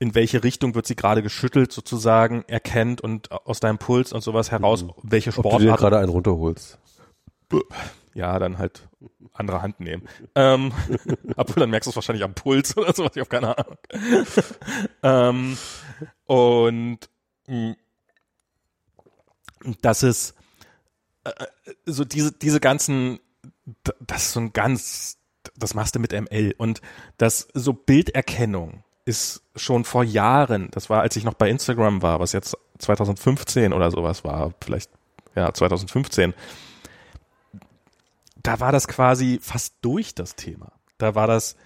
in 0.00 0.14
welche 0.14 0.42
Richtung 0.42 0.74
wird 0.74 0.86
sie 0.86 0.96
gerade 0.96 1.22
geschüttelt 1.22 1.70
sozusagen, 1.72 2.42
erkennt 2.48 3.02
und 3.02 3.30
aus 3.30 3.60
deinem 3.60 3.78
Puls 3.78 4.12
und 4.12 4.22
sowas 4.22 4.50
heraus, 4.50 4.86
welche 5.02 5.30
Ob 5.30 5.36
du 5.36 5.42
dir 5.42 5.50
Sportart. 5.50 5.78
gerade 5.78 5.98
einen 5.98 6.08
runterholst. 6.08 6.78
Ja, 8.14 8.38
dann 8.38 8.58
halt 8.58 8.88
andere 9.34 9.60
Hand 9.62 9.78
nehmen. 9.78 10.08
ähm, 10.34 10.72
obwohl, 11.36 11.60
dann 11.60 11.70
merkst 11.70 11.86
du 11.86 11.90
es 11.90 11.96
wahrscheinlich 11.96 12.24
am 12.24 12.34
Puls 12.34 12.76
oder 12.76 12.94
sowas, 12.94 13.12
ich 13.14 13.20
habe 13.20 13.28
keine 13.28 13.56
Ahnung. 13.58 13.76
ähm, 15.02 15.58
und 16.24 16.98
mh, 17.46 17.76
das 19.82 20.02
ist 20.02 20.34
äh, 21.24 21.30
so 21.84 22.06
diese, 22.06 22.32
diese 22.32 22.58
ganzen, 22.60 23.20
das 24.00 24.24
ist 24.26 24.32
so 24.32 24.40
ein 24.40 24.54
ganz, 24.54 25.18
das 25.56 25.74
machst 25.74 25.94
du 25.94 25.98
mit 25.98 26.12
ML 26.12 26.54
und 26.56 26.80
das 27.18 27.48
so 27.52 27.74
Bilderkennung 27.74 28.82
ist 29.10 29.42
schon 29.56 29.84
vor 29.84 30.04
Jahren, 30.04 30.70
das 30.70 30.88
war, 30.88 31.00
als 31.02 31.16
ich 31.16 31.24
noch 31.24 31.34
bei 31.34 31.50
Instagram 31.50 32.00
war, 32.00 32.20
was 32.20 32.32
jetzt 32.32 32.56
2015 32.78 33.72
oder 33.72 33.90
sowas 33.90 34.24
war, 34.24 34.52
vielleicht, 34.62 34.90
ja, 35.34 35.52
2015, 35.52 36.32
da 38.42 38.60
war 38.60 38.72
das 38.72 38.88
quasi 38.88 39.40
fast 39.42 39.74
durch 39.82 40.14
das 40.14 40.36
Thema. 40.36 40.72
Da 40.96 41.14
war 41.14 41.26
das, 41.26 41.56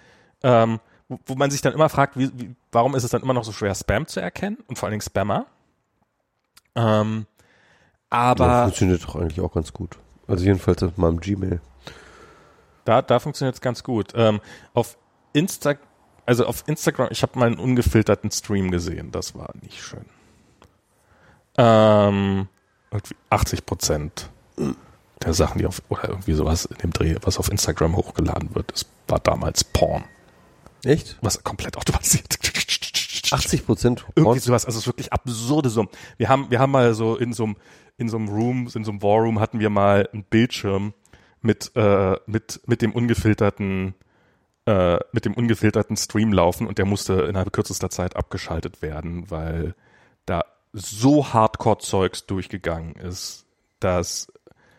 ähm, 0.43 0.81
wo, 1.09 1.21
wo 1.27 1.35
man 1.35 1.51
sich 1.51 1.61
dann 1.61 1.75
immer 1.75 1.89
fragt, 1.91 2.19
wie, 2.19 2.31
wie, 2.35 2.57
warum 2.73 2.95
ist 2.95 3.05
es 3.05 3.11
dann 3.11 3.23
immer 3.23 3.35
noch 3.35 3.45
so 3.45 3.53
schwer, 3.53 3.75
Spam 3.75 4.07
zu 4.07 4.21
erkennen 4.21 4.59
und 4.67 4.79
vor 4.79 4.87
allen 4.87 4.93
Dingen 4.95 5.03
Spammer. 5.03 5.47
Ähm, 6.75 7.27
aber 8.11 8.47
Ja, 8.47 8.63
funktioniert 8.63 9.05
doch 9.05 9.17
eigentlich 9.17 9.41
auch 9.41 9.53
ganz 9.53 9.73
gut. 9.73 9.99
Also 10.27 10.45
jedenfalls 10.45 10.83
auf 10.83 10.97
meinem 10.97 11.21
Gmail. 11.21 11.61
Da, 12.87 13.03
da 13.03 13.19
funktioniert 13.19 13.55
es 13.55 13.61
ganz 13.61 13.85
gut. 13.85 14.13
Ähm, 14.15 14.41
auf 14.73 14.97
Insta, 15.35 15.75
also 16.27 16.47
auf 16.47 16.65
Instagram, 16.67 17.09
ich 17.11 17.23
habe 17.23 17.39
mal 17.39 17.47
einen 17.47 17.59
ungefilterten 17.59 18.31
Stream 18.31 18.71
gesehen, 18.71 19.11
das 19.11 19.35
war 19.35 19.51
nicht 19.63 19.83
schön. 19.83 20.05
Ähm, 21.57 22.49
irgendwie 22.91 23.17
80 23.31 23.67
Prozent 23.67 24.31
der 25.23 25.35
Sachen, 25.35 25.59
die 25.59 25.67
auf, 25.67 25.83
oder 25.89 26.09
irgendwie 26.09 26.35
sowas 26.35 26.67
in 26.67 26.79
dem 26.79 26.93
Dreh, 26.93 27.17
was 27.23 27.39
auf 27.39 27.51
Instagram 27.51 27.97
hochgeladen 27.97 28.55
wird, 28.55 28.73
das 28.73 28.87
war 29.09 29.21
damals 29.21 29.65
Porn. 29.65 30.05
Echt? 30.85 31.17
Was 31.23 31.43
komplett 31.43 31.77
automatisiert. 31.77 32.39
80 33.33 33.67
Prozent 33.67 34.05
Irgendwie 34.15 34.39
sowas, 34.39 34.67
also 34.67 34.77
es 34.77 34.83
ist 34.83 34.87
wirklich 34.87 35.13
absurde 35.13 35.71
Summen. 35.71 35.89
Wir 36.19 36.29
haben, 36.29 36.51
wir 36.51 36.59
haben 36.59 36.71
mal 36.71 36.95
so 36.95 37.17
in 37.17 37.33
so 37.33 37.45
einem, 37.45 37.57
in 37.97 38.09
so 38.09 38.17
einem 38.17 38.29
Room, 38.29 38.69
in 38.75 38.85
so 38.85 38.91
einem 38.91 39.03
War 39.03 39.21
Room 39.21 39.41
hatten 39.41 39.61
wir 39.61 39.71
mal 39.71 40.09
einen 40.13 40.25
Bildschirm 40.25 40.95
mit, 41.41 41.73
äh, 41.75 42.17
mit, 42.27 42.61
mit 42.67 42.83
dem 42.83 42.93
ungefilterten, 42.93 43.95
äh, 44.67 44.99
mit 45.13 45.25
dem 45.25 45.35
ungefilterten 45.35 45.97
Stream 45.97 46.33
laufen 46.33 46.67
und 46.67 46.79
der 46.79 46.87
musste 46.87 47.15
innerhalb 47.23 47.53
kürzester 47.53 47.91
Zeit 47.91 48.17
abgeschaltet 48.17 48.83
werden, 48.83 49.31
weil 49.31 49.75
da 50.27 50.45
so 50.73 51.33
Hardcore-Zeugs 51.33 52.27
durchgegangen 52.27 52.97
ist, 52.97 53.47
dass, 53.81 54.33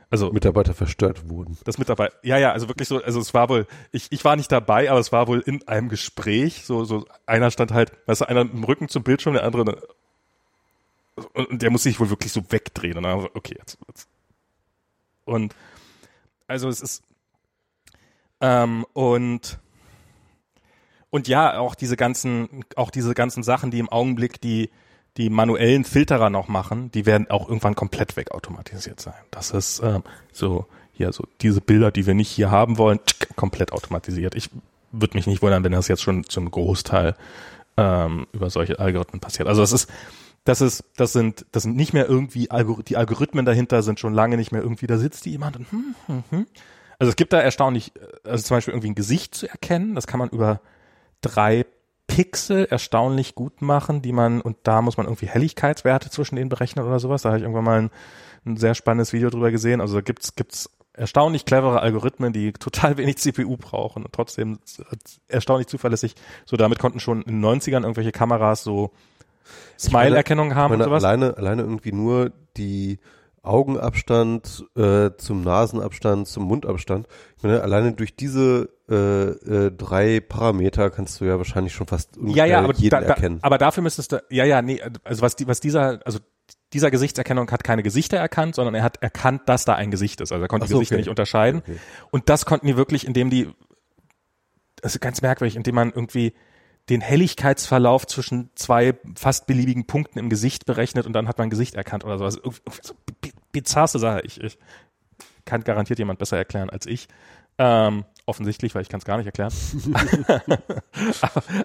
also, 0.10 0.32
Mitarbeiter 0.32 0.74
verstört 0.74 1.30
wurden. 1.30 1.58
das 1.64 1.78
mit 1.78 1.88
dabei. 1.88 2.10
Ja, 2.24 2.38
ja, 2.38 2.52
also 2.52 2.68
wirklich 2.68 2.88
so, 2.88 3.02
also 3.02 3.20
es 3.20 3.34
war 3.34 3.50
wohl, 3.50 3.68
ich, 3.92 4.12
ich 4.12 4.26
war 4.26 4.36
nicht 4.36 4.52
dabei, 4.52 4.90
aber 4.90 5.00
es 5.00 5.12
war 5.12 5.28
wohl 5.28 5.42
in 5.42 5.68
einem 5.68 5.90
Gespräch, 5.90 6.66
so, 6.66 6.84
so 6.84 7.06
einer 7.26 7.52
stand 7.52 7.72
halt, 7.72 7.92
weißt 8.08 8.22
du, 8.22 8.26
einer 8.28 8.44
mit 8.44 8.54
dem 8.54 8.64
Rücken 8.64 8.90
zum 8.90 9.04
Bildschirm, 9.04 9.34
der 9.34 9.44
andere, 9.44 9.88
und, 11.34 11.62
der 11.62 11.70
muss 11.70 11.84
sich 11.84 12.00
wohl 12.00 12.10
wirklich 12.10 12.32
so 12.32 12.42
wegdrehen 12.50 12.98
und 12.98 13.04
dann, 13.04 13.22
so, 13.22 13.30
okay, 13.34 13.56
jetzt, 13.58 13.78
jetzt. 13.88 14.10
Und, 15.26 15.56
also 16.48 16.70
es 16.70 16.82
ist, 16.82 17.04
ähm, 18.42 18.86
und, 18.94 19.60
und 21.16 21.30
ja, 21.30 21.60
auch 21.60 21.76
diese 21.76 21.96
ganzen, 21.96 22.66
auch 22.76 22.92
diese 22.92 23.14
ganzen 23.14 23.42
Sachen, 23.42 23.72
die 23.72 23.80
im 23.80 23.88
Augenblick 23.88 24.42
die, 24.42 24.70
die 25.16 25.30
manuellen 25.30 25.86
Filterer 25.86 26.30
noch 26.30 26.50
machen, 26.50 26.92
die 26.92 27.06
werden 27.06 27.32
auch 27.32 27.48
irgendwann 27.48 27.74
komplett 27.74 28.18
wegautomatisiert 28.18 29.00
sein. 29.00 29.14
Das 29.32 29.52
ist 29.52 29.82
ähm, 29.82 30.04
so, 30.34 30.66
hier, 30.92 31.14
so 31.14 31.26
diese 31.40 31.62
Bilder, 31.62 31.92
die 31.92 32.06
wir 32.06 32.16
nicht 32.16 32.30
hier 32.30 32.52
haben 32.52 32.78
wollen, 32.78 33.00
tsk, 33.06 33.34
komplett 33.38 33.72
automatisiert. 33.72 34.36
Ich 34.36 34.50
würde 34.92 35.16
mich 35.16 35.26
nicht 35.26 35.42
wundern, 35.42 35.64
wenn 35.64 35.72
das 35.72 35.88
jetzt 35.88 36.02
schon 36.02 36.26
zum 36.26 36.52
Großteil 36.52 37.16
ähm, 37.78 38.28
über 38.34 38.50
solche 38.50 38.78
Algorithmen 38.78 39.22
passiert. 39.22 39.48
Also 39.48 39.62
das 39.62 39.72
ist, 39.72 39.90
das 40.44 40.60
ist, 40.60 40.84
das 40.98 41.14
sind, 41.14 41.46
das 41.54 41.64
sind 41.64 41.78
nicht 41.78 41.94
mehr 41.94 42.10
irgendwie 42.10 42.52
Algor 42.52 42.84
die 42.84 42.98
Algorithmen 42.98 43.46
dahinter 43.46 43.84
sind 43.84 44.02
schon 44.02 44.14
lange 44.14 44.36
nicht 44.36 44.52
mehr 44.52 44.62
irgendwie, 44.62 44.88
da 44.88 44.98
sitzt 44.98 45.26
jemand 45.26 45.56
und 45.56 45.72
hm, 45.72 45.96
hm, 46.08 46.24
hm. 46.30 46.46
Also 47.00 47.10
es 47.10 47.16
gibt 47.16 47.32
da 47.32 47.40
erstaunlich, 47.40 47.94
also 48.26 48.44
zum 48.44 48.58
Beispiel 48.58 48.74
irgendwie 48.74 48.90
ein 48.90 48.96
Gesicht 48.96 49.34
zu 49.34 49.48
erkennen, 49.48 49.96
das 49.96 50.08
kann 50.08 50.20
man 50.20 50.28
über 50.28 50.60
drei 51.26 51.66
Pixel 52.08 52.66
erstaunlich 52.70 53.36
gut 53.36 53.62
machen, 53.62 54.02
die 54.02 54.12
man, 54.12 54.42
und 54.42 54.58
da 54.64 54.82
muss 54.82 54.98
man 54.98 55.08
irgendwie 55.08 55.28
Helligkeitswerte 55.28 56.10
zwischen 56.10 56.36
denen 56.36 56.50
berechnen 56.50 56.86
oder 56.86 57.00
sowas. 57.00 57.24
Da 57.24 57.30
habe 57.30 57.38
ich 57.38 57.44
irgendwann 57.44 57.64
mal 57.64 57.82
ein, 57.82 57.92
ein 58.46 58.58
sehr 58.58 58.76
spannendes 58.76 59.12
Video 59.12 59.30
drüber 59.30 59.52
gesehen. 59.52 59.82
Also 59.82 59.96
da 59.96 60.02
gibt's, 60.02 60.36
gibt's 60.36 60.70
erstaunlich 60.94 61.46
clevere 61.46 61.82
Algorithmen, 61.82 62.32
die 62.32 62.54
total 62.60 62.98
wenig 62.98 63.18
CPU 63.18 63.58
brauchen 63.58 64.04
und 64.04 64.14
trotzdem 64.14 64.60
erstaunlich 65.28 65.68
zuverlässig. 65.68 66.16
So 66.46 66.58
damit 66.58 66.80
konnten 66.80 67.00
schon 67.00 67.24
in 67.24 67.42
den 67.42 67.46
90ern 67.46 67.82
irgendwelche 67.82 68.12
Kameras 68.12 68.64
so 68.64 68.92
Smile-Erkennung 69.78 70.56
haben 70.56 70.72
meine, 70.72 70.84
und 70.84 70.90
sowas. 70.90 71.04
Alleine, 71.04 71.38
alleine 71.38 71.64
irgendwie 71.64 71.92
nur 71.92 72.32
die 72.58 73.00
Augenabstand 73.46 74.66
äh, 74.76 75.12
zum 75.18 75.42
Nasenabstand, 75.42 76.28
zum 76.28 76.44
Mundabstand. 76.44 77.08
Ich 77.38 77.44
meine, 77.44 77.62
alleine 77.62 77.94
durch 77.94 78.16
diese 78.16 78.70
äh, 78.90 78.96
äh, 78.96 79.72
drei 79.72 80.20
Parameter 80.20 80.90
kannst 80.90 81.20
du 81.20 81.26
ja 81.26 81.38
wahrscheinlich 81.38 81.74
schon 81.74 81.88
fast 81.88 82.18
ja, 82.24 82.46
ja, 82.46 82.60
aber 82.60 82.74
jeden 82.76 82.90
da, 82.90 83.02
da, 83.02 83.08
erkennen. 83.08 83.40
Aber 83.42 83.58
dafür 83.58 83.84
müsstest 83.84 84.12
du, 84.12 84.24
ja, 84.30 84.46
ja, 84.46 84.62
nee, 84.62 84.82
also 85.04 85.22
was 85.22 85.36
die, 85.36 85.48
was 85.48 85.60
dieser, 85.60 86.00
also 86.06 86.20
dieser 86.74 86.92
Gesichtserkennung 86.92 87.50
hat 87.52 87.64
keine 87.64 87.84
Gesichter 87.84 88.18
erkannt, 88.18 88.56
sondern 88.56 88.76
er 88.76 88.84
hat 88.84 89.02
erkannt, 89.02 89.44
dass 89.46 89.66
da 89.66 89.76
ein 89.76 89.92
Gesicht 89.92 90.22
ist. 90.22 90.32
Also 90.32 90.44
er 90.44 90.48
konnte 90.48 90.66
Ach 90.66 90.68
die 90.68 90.74
so, 90.74 90.80
Gesichter 90.80 90.96
okay. 90.96 91.02
nicht 91.02 91.10
unterscheiden. 91.10 91.62
Okay. 91.62 91.78
Und 92.12 92.30
das 92.30 92.46
konnten 92.46 92.68
die 92.68 92.78
wirklich, 92.78 93.08
indem 93.08 93.30
die, 93.30 93.50
das 94.82 94.96
ist 94.96 95.02
ganz 95.02 95.22
merkwürdig, 95.22 95.56
indem 95.56 95.76
man 95.76 95.92
irgendwie 95.92 96.34
den 96.90 97.02
Helligkeitsverlauf 97.02 98.06
zwischen 98.06 98.50
zwei 98.56 98.94
fast 99.16 99.48
beliebigen 99.48 99.86
Punkten 99.88 100.20
im 100.20 100.30
Gesicht 100.30 100.66
berechnet 100.66 101.06
und 101.08 101.14
dann 101.14 101.28
hat 101.28 101.38
man 101.38 101.48
ein 101.48 101.52
Gesicht 101.52 101.76
erkannt 101.76 102.04
oder 102.06 102.18
sowas. 102.18 102.36
Irgendwie 102.38 102.62
so 102.82 102.94
bi- 103.22 103.34
bizarrste 103.52 104.00
Sache. 104.00 104.22
Ich, 104.24 104.40
ich 104.40 104.58
kann 105.46 105.64
garantiert 105.64 106.00
jemand 106.00 106.20
besser 106.20 106.38
erklären 106.38 106.70
als 106.70 106.86
ich. 106.86 107.08
Ähm, 107.58 108.04
offensichtlich, 108.26 108.76
weil 108.76 108.82
ich 108.82 108.90
kann 108.90 109.00
es 109.00 109.06
gar 109.06 109.16
nicht 109.18 109.28
erklären. 109.28 109.54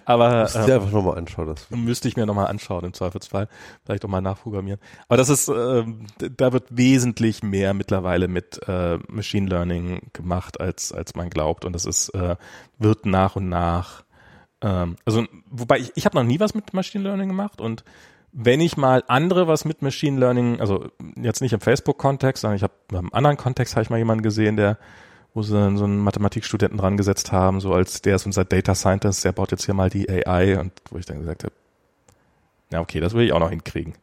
aber 0.05 0.45
du 0.53 0.59
ähm, 0.59 0.67
dir 0.67 0.75
einfach 0.77 0.91
nochmal 0.93 1.19
anschauen. 1.19 1.47
Das 1.49 1.69
müsste 1.71 2.09
ich 2.09 2.17
mir 2.17 2.27
nochmal 2.27 2.47
anschauen 2.47 2.85
im 2.85 2.93
Zweifelsfall. 2.93 3.49
Vielleicht 3.85 4.05
auch 4.05 4.09
mal 4.09 4.21
nachprogrammieren. 4.21 4.81
Aber 5.09 5.17
das 5.17 5.29
ist, 5.29 5.49
d- 5.49 6.31
da 6.37 6.53
wird 6.53 6.65
wesentlich 6.71 7.43
mehr 7.43 7.75
mittlerweile 7.75 8.29
mit 8.29 8.61
äh, 8.69 8.99
Machine 9.09 9.49
Learning 9.49 10.01
gemacht, 10.13 10.61
als, 10.61 10.93
als 10.93 11.15
man 11.15 11.29
glaubt. 11.31 11.65
Und 11.65 11.73
das 11.73 11.85
ist, 11.87 12.11
äh, 12.11 12.37
wird 12.79 13.07
nach 13.07 13.37
und 13.37 13.49
nach, 13.49 14.05
ähm, 14.63 14.97
also 15.05 15.25
wobei 15.51 15.79
ich, 15.79 15.93
ich 15.95 16.05
habe 16.05 16.17
noch 16.17 16.25
nie 16.25 16.41
was 16.41 16.55
mit 16.55 16.75
Machine 16.75 17.05
Learning 17.05 17.29
gemacht 17.29 17.61
und 17.61 17.85
wenn 18.33 18.61
ich 18.61 18.77
mal 18.77 19.03
andere 19.09 19.49
was 19.49 19.65
mit 19.65 19.83
Machine 19.83 20.19
Learning, 20.19 20.61
also 20.61 20.89
jetzt 21.17 21.41
nicht 21.41 21.53
im 21.53 21.61
Facebook-Kontext, 21.61 22.43
sondern 22.43 22.57
ich 22.57 22.63
habe 22.63 22.75
im 22.93 23.13
anderen 23.13 23.37
Kontext 23.37 23.75
habe 23.75 23.83
ich 23.83 23.91
mal 23.91 23.99
jemanden 23.99 24.23
gesehen, 24.23 24.57
der 24.57 24.79
wo 25.33 25.43
sie 25.43 25.55
dann 25.55 25.77
so 25.77 25.85
einen 25.85 25.99
Mathematikstudenten 25.99 26.79
dran 26.79 26.97
gesetzt 26.97 27.31
haben, 27.31 27.61
so 27.61 27.73
als 27.73 28.03
der 28.03 28.17
ist 28.17 28.27
unser 28.27 28.45
Data 28.45 28.75
Scientist, 28.75 29.25
der 29.25 29.33
baut 29.33 29.53
jetzt 29.53 29.65
hier 29.65 29.75
mal 29.75 29.91
die 29.91 30.09
AI 30.09 30.59
und 30.59 30.73
wo 30.91 30.99
ich 30.99 31.07
dann 31.07 31.21
gesagt 31.21 31.45
habe, 31.45 31.55
ja 32.73 32.81
okay, 32.81 33.01
das 33.01 33.15
will 33.15 33.25
ich 33.25 33.33
auch 33.33 33.39
noch 33.39 33.51
hinkriegen. 33.51 33.95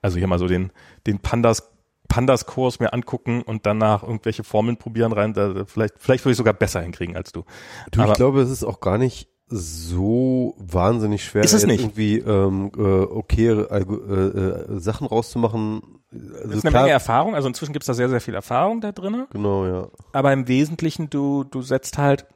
Also 0.00 0.18
hier 0.18 0.26
mal 0.26 0.38
so 0.38 0.48
den, 0.48 0.70
den 1.06 1.18
Pandas 1.18 1.68
Pandas-Kurs 2.08 2.78
mir 2.78 2.92
angucken 2.92 3.40
und 3.40 3.64
danach 3.64 4.02
irgendwelche 4.02 4.44
Formeln 4.44 4.76
probieren 4.76 5.12
rein, 5.12 5.32
da, 5.32 5.64
vielleicht, 5.64 5.94
vielleicht 5.98 6.24
würde 6.24 6.32
ich 6.32 6.36
sogar 6.36 6.52
besser 6.52 6.82
hinkriegen 6.82 7.16
als 7.16 7.32
du. 7.32 7.44
Du, 7.90 8.02
ich 8.02 8.12
glaube, 8.12 8.42
es 8.42 8.50
ist 8.50 8.64
auch 8.64 8.80
gar 8.80 8.98
nicht 8.98 9.28
so 9.52 10.54
wahnsinnig 10.58 11.24
schwer, 11.24 11.44
Ist 11.44 11.52
es 11.52 11.66
nicht. 11.66 11.80
irgendwie 11.82 12.18
ähm, 12.18 12.70
äh, 12.76 12.80
okay 12.80 13.48
äh, 13.48 13.78
äh, 13.82 14.80
Sachen 14.80 15.06
rauszumachen. 15.06 15.82
Also 16.12 16.48
Das 16.48 16.56
ist 16.56 16.66
eine 16.66 16.76
Menge 16.76 16.90
Erfahrung, 16.90 17.34
also 17.34 17.48
inzwischen 17.48 17.72
gibt 17.72 17.84
es 17.84 17.86
da 17.86 17.94
sehr, 17.94 18.08
sehr 18.08 18.20
viel 18.20 18.34
Erfahrung 18.34 18.80
da 18.80 18.92
drinne. 18.92 19.26
Genau, 19.30 19.66
ja. 19.66 19.88
aber 20.12 20.32
im 20.32 20.48
Wesentlichen 20.48 21.08
du 21.10 21.44
du 21.44 21.62
setzt 21.62 21.98
halt 21.98 22.26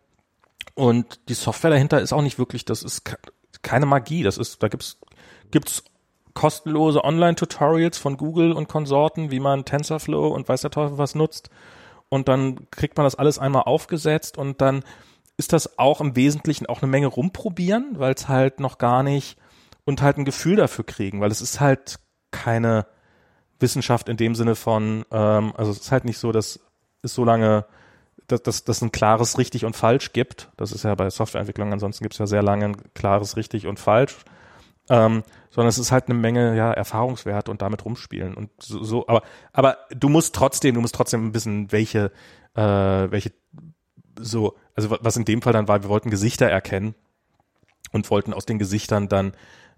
und 0.74 1.20
die 1.28 1.34
Software 1.34 1.70
dahinter 1.70 2.00
ist 2.00 2.12
auch 2.12 2.22
nicht 2.22 2.38
wirklich, 2.38 2.64
das 2.64 2.82
ist 2.82 3.04
ke- 3.04 3.18
keine 3.62 3.86
Magie, 3.86 4.22
das 4.22 4.38
ist 4.38 4.62
da 4.62 4.68
gibt's 4.68 4.98
gibt's 5.50 5.84
kostenlose 6.34 7.02
Online-Tutorials 7.02 7.96
von 7.98 8.16
Google 8.18 8.52
und 8.52 8.68
Konsorten, 8.68 9.30
wie 9.30 9.40
man 9.40 9.64
TensorFlow 9.64 10.28
und 10.28 10.48
weiß 10.48 10.60
der 10.62 10.70
Teufel 10.70 10.98
was 10.98 11.14
nutzt 11.14 11.50
und 12.08 12.28
dann 12.28 12.68
kriegt 12.70 12.96
man 12.96 13.04
das 13.04 13.14
alles 13.14 13.38
einmal 13.38 13.62
aufgesetzt 13.62 14.36
und 14.38 14.60
dann 14.60 14.84
ist 15.36 15.52
das 15.52 15.78
auch 15.78 16.00
im 16.00 16.16
Wesentlichen 16.16 16.66
auch 16.66 16.82
eine 16.82 16.90
Menge 16.90 17.08
rumprobieren, 17.08 17.98
weil 17.98 18.14
es 18.14 18.28
halt 18.28 18.60
noch 18.60 18.78
gar 18.78 19.02
nicht 19.02 19.36
und 19.84 20.02
halt 20.02 20.18
ein 20.18 20.24
Gefühl 20.24 20.56
dafür 20.56 20.84
kriegen, 20.84 21.20
weil 21.20 21.30
es 21.30 21.40
ist 21.40 21.60
halt 21.60 21.98
keine 22.30 22.86
Wissenschaft 23.60 24.08
in 24.08 24.16
dem 24.16 24.34
Sinne 24.34 24.54
von, 24.54 25.04
ähm, 25.10 25.52
also 25.56 25.70
es 25.70 25.78
ist 25.78 25.92
halt 25.92 26.04
nicht 26.04 26.18
so, 26.18 26.32
dass 26.32 26.60
es 27.02 27.14
so 27.14 27.24
lange, 27.24 27.66
dass, 28.26 28.42
dass, 28.42 28.64
dass 28.64 28.82
ein 28.82 28.92
klares 28.92 29.38
richtig 29.38 29.64
und 29.64 29.76
falsch 29.76 30.12
gibt. 30.12 30.50
Das 30.56 30.72
ist 30.72 30.84
ja 30.84 30.94
bei 30.94 31.08
Softwareentwicklung, 31.08 31.72
ansonsten 31.72 32.04
gibt 32.04 32.14
es 32.14 32.18
ja 32.18 32.26
sehr 32.26 32.42
lange 32.42 32.66
ein 32.66 32.94
klares 32.94 33.36
richtig 33.36 33.66
und 33.66 33.78
falsch. 33.78 34.16
Ähm, 34.88 35.24
sondern 35.50 35.68
es 35.68 35.78
ist 35.78 35.90
halt 35.90 36.08
eine 36.08 36.14
Menge 36.14 36.56
ja, 36.56 36.72
Erfahrungswert 36.72 37.48
und 37.48 37.60
damit 37.60 37.84
rumspielen 37.84 38.34
und 38.34 38.50
so, 38.60 38.84
so 38.84 39.08
aber 39.08 39.22
aber 39.52 39.78
du 39.90 40.08
musst 40.08 40.32
trotzdem 40.32 40.76
du 40.76 40.80
musst 40.80 40.94
trotzdem 40.94 41.34
wissen 41.34 41.72
welche 41.72 42.12
äh, 42.54 42.60
welche 42.62 43.32
so 44.20 44.54
also 44.76 44.90
wa- 44.90 44.98
was 45.00 45.16
in 45.16 45.24
dem 45.24 45.42
Fall 45.42 45.52
dann 45.52 45.68
war 45.68 45.82
wir 45.82 45.88
wollten 45.90 46.10
Gesichter 46.10 46.46
erkennen 46.48 46.94
und 47.92 48.10
wollten 48.10 48.32
aus 48.34 48.46
den 48.46 48.58
Gesichtern 48.58 49.08
dann 49.08 49.32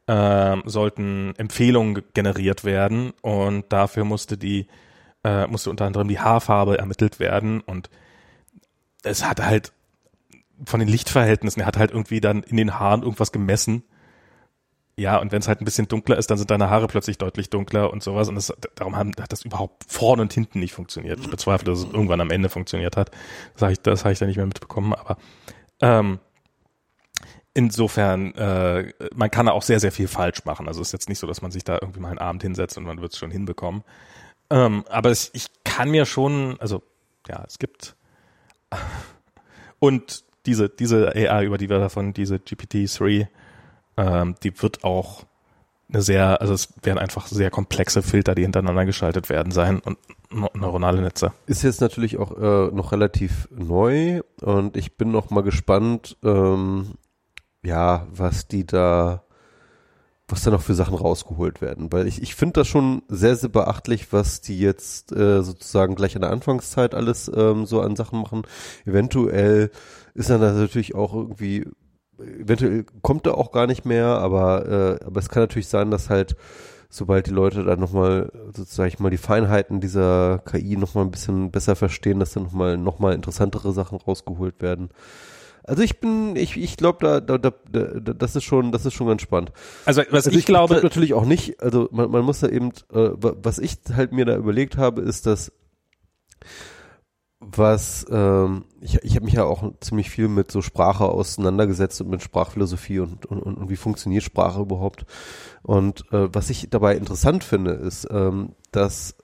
ähm, 0.07 0.63
sollten 0.67 1.35
Empfehlungen 1.37 1.95
ge- 1.95 2.05
generiert 2.15 2.65
werden 2.65 3.13
und 3.23 3.73
dafür 3.73 4.05
musste 4.05 4.37
die 4.39 4.67
äh, 5.25 5.47
musste 5.47 5.71
unter 5.71 5.85
anderem 5.87 6.09
die 6.09 6.21
Haarfarbe 6.21 6.79
ermittelt 6.79 7.21
werden 7.21 7.61
und 7.61 7.91
es 9.03 9.25
hat 9.25 9.41
halt 9.45 9.73
von 10.65 10.81
den 10.81 10.89
Lichtverhältnissen, 10.89 11.61
er 11.61 11.67
hat 11.67 11.77
halt 11.77 11.91
irgendwie 11.93 12.21
dann 12.21 12.43
in 12.43 12.57
den 12.57 12.79
Haaren 12.79 13.03
irgendwas 13.03 13.31
gemessen. 13.33 13.85
Ja, 14.99 15.19
und 15.19 15.31
wenn 15.31 15.39
es 15.39 15.47
halt 15.47 15.61
ein 15.61 15.65
bisschen 15.65 15.87
dunkler 15.87 16.19
ist, 16.19 16.29
dann 16.29 16.39
sind 16.39 16.51
deine 16.51 16.71
Haare 16.71 16.89
plötzlich 16.89 17.19
deutlich 17.19 17.51
dunkler 17.51 17.93
und 17.93 18.03
sowas. 18.03 18.29
Und 18.29 18.35
das, 18.35 18.53
darum 18.75 18.97
haben, 18.97 19.13
hat 19.21 19.31
das 19.31 19.45
überhaupt 19.45 19.85
vorne 19.87 20.23
und 20.23 20.33
hinten 20.33 20.59
nicht 20.59 20.73
funktioniert. 20.73 21.21
Ich 21.21 21.31
bezweifle, 21.31 21.71
dass 21.71 21.79
es 21.79 21.85
irgendwann 21.85 22.21
am 22.21 22.33
Ende 22.33 22.49
funktioniert 22.49 22.97
hat. 22.97 23.13
Das 23.53 23.63
habe 23.63 23.73
ich, 23.73 23.81
das 23.81 24.05
habe 24.05 24.13
ich 24.13 24.19
dann 24.19 24.27
nicht 24.27 24.39
mehr 24.39 24.47
mitbekommen. 24.47 24.95
Aber 24.95 25.17
ähm, 25.79 26.19
insofern, 27.55 28.35
äh, 28.35 28.93
man 29.15 29.31
kann 29.31 29.47
da 29.47 29.53
auch 29.53 29.63
sehr, 29.63 29.79
sehr 29.79 29.93
viel 29.93 30.09
falsch 30.09 30.45
machen. 30.45 30.67
Also 30.67 30.81
es 30.81 30.89
ist 30.89 30.93
jetzt 30.93 31.09
nicht 31.09 31.21
so, 31.21 31.29
dass 31.29 31.43
man 31.43 31.53
sich 31.53 31.63
da 31.63 31.79
irgendwie 31.81 32.01
mal 32.01 32.09
einen 32.09 32.19
Abend 32.19 32.43
hinsetzt 32.43 32.77
und 32.77 32.83
man 32.83 33.01
wird 33.01 33.13
es 33.13 33.21
schon 33.21 33.31
hinbekommen. 33.31 33.85
Ähm, 34.51 34.85
aber 34.89 35.11
es, 35.11 35.31
ich 35.33 35.47
kann 35.63 35.93
mir 35.93 36.07
schon, 36.07 36.57
also 36.59 36.83
ja, 37.29 37.45
es 37.47 37.61
gibt 37.61 37.95
und 39.79 40.25
diese, 40.45 40.69
diese 40.69 41.15
AI, 41.15 41.45
über 41.45 41.57
die 41.57 41.71
wir 41.71 41.79
davon, 41.79 42.15
diese 42.15 42.37
GPT-3, 42.39 43.29
ähm, 43.99 44.37
die 44.43 44.63
wird 44.63 44.85
auch 44.85 45.25
eine 45.91 46.03
sehr, 46.03 46.41
also 46.41 46.53
es 46.53 46.69
werden 46.83 46.99
einfach 46.99 47.27
sehr 47.27 47.51
komplexe 47.51 48.03
Filter, 48.03 48.35
die 48.35 48.43
hintereinander 48.43 48.85
geschaltet 48.85 49.29
werden 49.29 49.53
sein 49.53 49.81
und 49.81 49.99
neu- 50.31 50.49
neuronale 50.55 51.01
Netze. 51.01 51.33
Ist 51.47 51.63
jetzt 51.63 51.81
natürlich 51.81 52.19
auch 52.19 52.37
äh, 52.37 52.75
noch 52.75 52.93
relativ 52.93 53.49
neu 53.51 54.21
und 54.41 54.77
ich 54.77 54.97
bin 54.97 55.11
noch 55.11 55.31
mal 55.31 55.43
gespannt, 55.43 56.17
ähm, 56.23 56.95
ja, 57.65 58.07
was 58.13 58.49
die 58.49 58.67
da, 58.67 59.25
was 60.29 60.43
da 60.43 60.51
noch 60.51 60.61
für 60.61 60.75
Sachen 60.75 60.95
rausgeholt 60.95 61.63
werden. 61.63 61.91
Weil 61.91 62.07
ich, 62.07 62.23
ich 62.23 62.35
finde 62.35 62.61
das 62.61 62.69
schon 62.69 63.03
sehr, 63.09 63.35
sehr 63.35 63.49
beachtlich, 63.49 64.13
was 64.13 64.43
die 64.43 64.61
jetzt 64.61 65.11
äh, 65.13 65.43
sozusagen 65.43 65.95
gleich 65.95 66.15
in 66.15 66.21
der 66.21 66.31
Anfangszeit 66.31 66.95
alles 66.95 67.31
ähm, 67.35 67.65
so 67.65 67.81
an 67.81 67.97
Sachen 67.97 68.21
machen. 68.21 68.43
Eventuell 68.85 69.71
ist 70.13 70.29
dann 70.29 70.41
natürlich 70.41 70.95
auch 70.95 71.15
irgendwie, 71.15 71.67
eventuell 72.19 72.85
kommt 73.03 73.27
er 73.27 73.37
auch 73.39 73.53
gar 73.53 73.67
nicht 73.67 73.85
mehr, 73.85 74.07
aber, 74.07 74.99
äh, 75.01 75.05
aber 75.05 75.21
es 75.21 75.29
kann 75.29 75.43
natürlich 75.43 75.69
sein, 75.69 75.91
dass 75.91 76.11
halt 76.11 76.37
sobald 76.91 77.27
die 77.27 77.33
Leute 77.33 77.65
dann 77.65 77.81
nochmal, 77.81 78.33
sozusagen 78.57 78.89
ich 78.89 78.99
mal, 78.99 79.11
die 79.11 79.19
Feinheiten 79.19 79.79
dieser 79.81 80.39
KI 80.47 80.77
nochmal 80.79 81.05
ein 81.05 81.11
bisschen 81.11 81.51
besser 81.51 81.77
verstehen, 81.77 82.19
dass 82.19 82.33
dann 82.33 82.45
nochmal 82.45 82.79
noch 82.79 82.99
mal 82.99 83.13
interessantere 83.15 83.73
Sachen 83.73 83.99
rausgeholt 83.99 84.63
werden. 84.63 84.89
Also 85.65 85.83
ich 85.83 86.01
bin, 86.01 86.35
ich, 86.35 86.57
ich 86.57 86.79
glaube, 86.79 86.99
da, 87.01 87.21
da, 87.21 87.37
da, 87.37 87.51
da, 87.71 88.13
das 88.15 88.37
ist 88.37 88.45
schon, 88.45 88.73
das 88.73 88.87
ist 88.87 88.95
schon 88.95 89.07
ganz 89.07 89.21
spannend. 89.21 89.53
Also 89.85 90.01
was 90.11 90.27
Also 90.27 90.39
ich, 90.39 90.47
glaube, 90.47 90.73
glaub 90.73 90.83
natürlich 90.83 91.13
auch 91.13 91.27
nicht, 91.27 91.63
also 91.63 91.91
man, 91.93 92.11
man 92.11 92.25
muss 92.25 92.41
da 92.41 92.49
eben, 92.49 92.69
äh, 92.91 93.11
wa- 93.17 93.37
was 93.43 93.59
ich 93.59 93.77
halt 93.95 94.13
mir 94.13 94.25
da 94.25 94.35
überlegt 94.35 94.79
habe, 94.79 95.03
ist, 95.03 95.27
dass 95.27 95.53
was, 97.41 98.05
ähm, 98.11 98.65
ich, 98.81 98.97
ich 99.03 99.15
habe 99.15 99.25
mich 99.25 99.35
ja 99.35 99.45
auch 99.45 99.73
ziemlich 99.81 100.11
viel 100.11 100.29
mit 100.29 100.51
so 100.51 100.61
Sprache 100.61 101.05
auseinandergesetzt 101.05 102.01
und 102.01 102.11
mit 102.11 102.23
Sprachphilosophie 102.23 102.99
und, 102.99 103.27
und, 103.27 103.43
und, 103.43 103.71
wie 103.71 103.77
funktioniert 103.77 104.25
Sprache 104.25 104.61
überhaupt. 104.61 105.07
Und 105.63 106.05
äh, 106.13 106.29
was 106.35 106.51
ich 106.51 106.69
dabei 106.71 106.97
interessant 106.97 107.45
finde, 107.45 107.73
ist, 107.73 108.09
ähm, 108.11 108.55
dass 108.73 109.17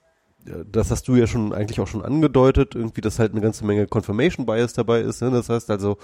ja, 0.47 0.63
das 0.63 0.91
hast 0.91 1.07
du 1.07 1.15
ja 1.15 1.27
schon 1.27 1.53
eigentlich 1.53 1.79
auch 1.79 1.87
schon 1.87 2.05
angedeutet, 2.05 2.75
irgendwie, 2.75 3.01
dass 3.01 3.19
halt 3.19 3.31
eine 3.31 3.41
ganze 3.41 3.65
Menge 3.65 3.87
Confirmation 3.87 4.45
Bias 4.45 4.73
dabei 4.73 5.01
ist. 5.01 5.21
Ne? 5.21 5.31
Das 5.31 5.49
heißt 5.49 5.69
also, 5.69 5.97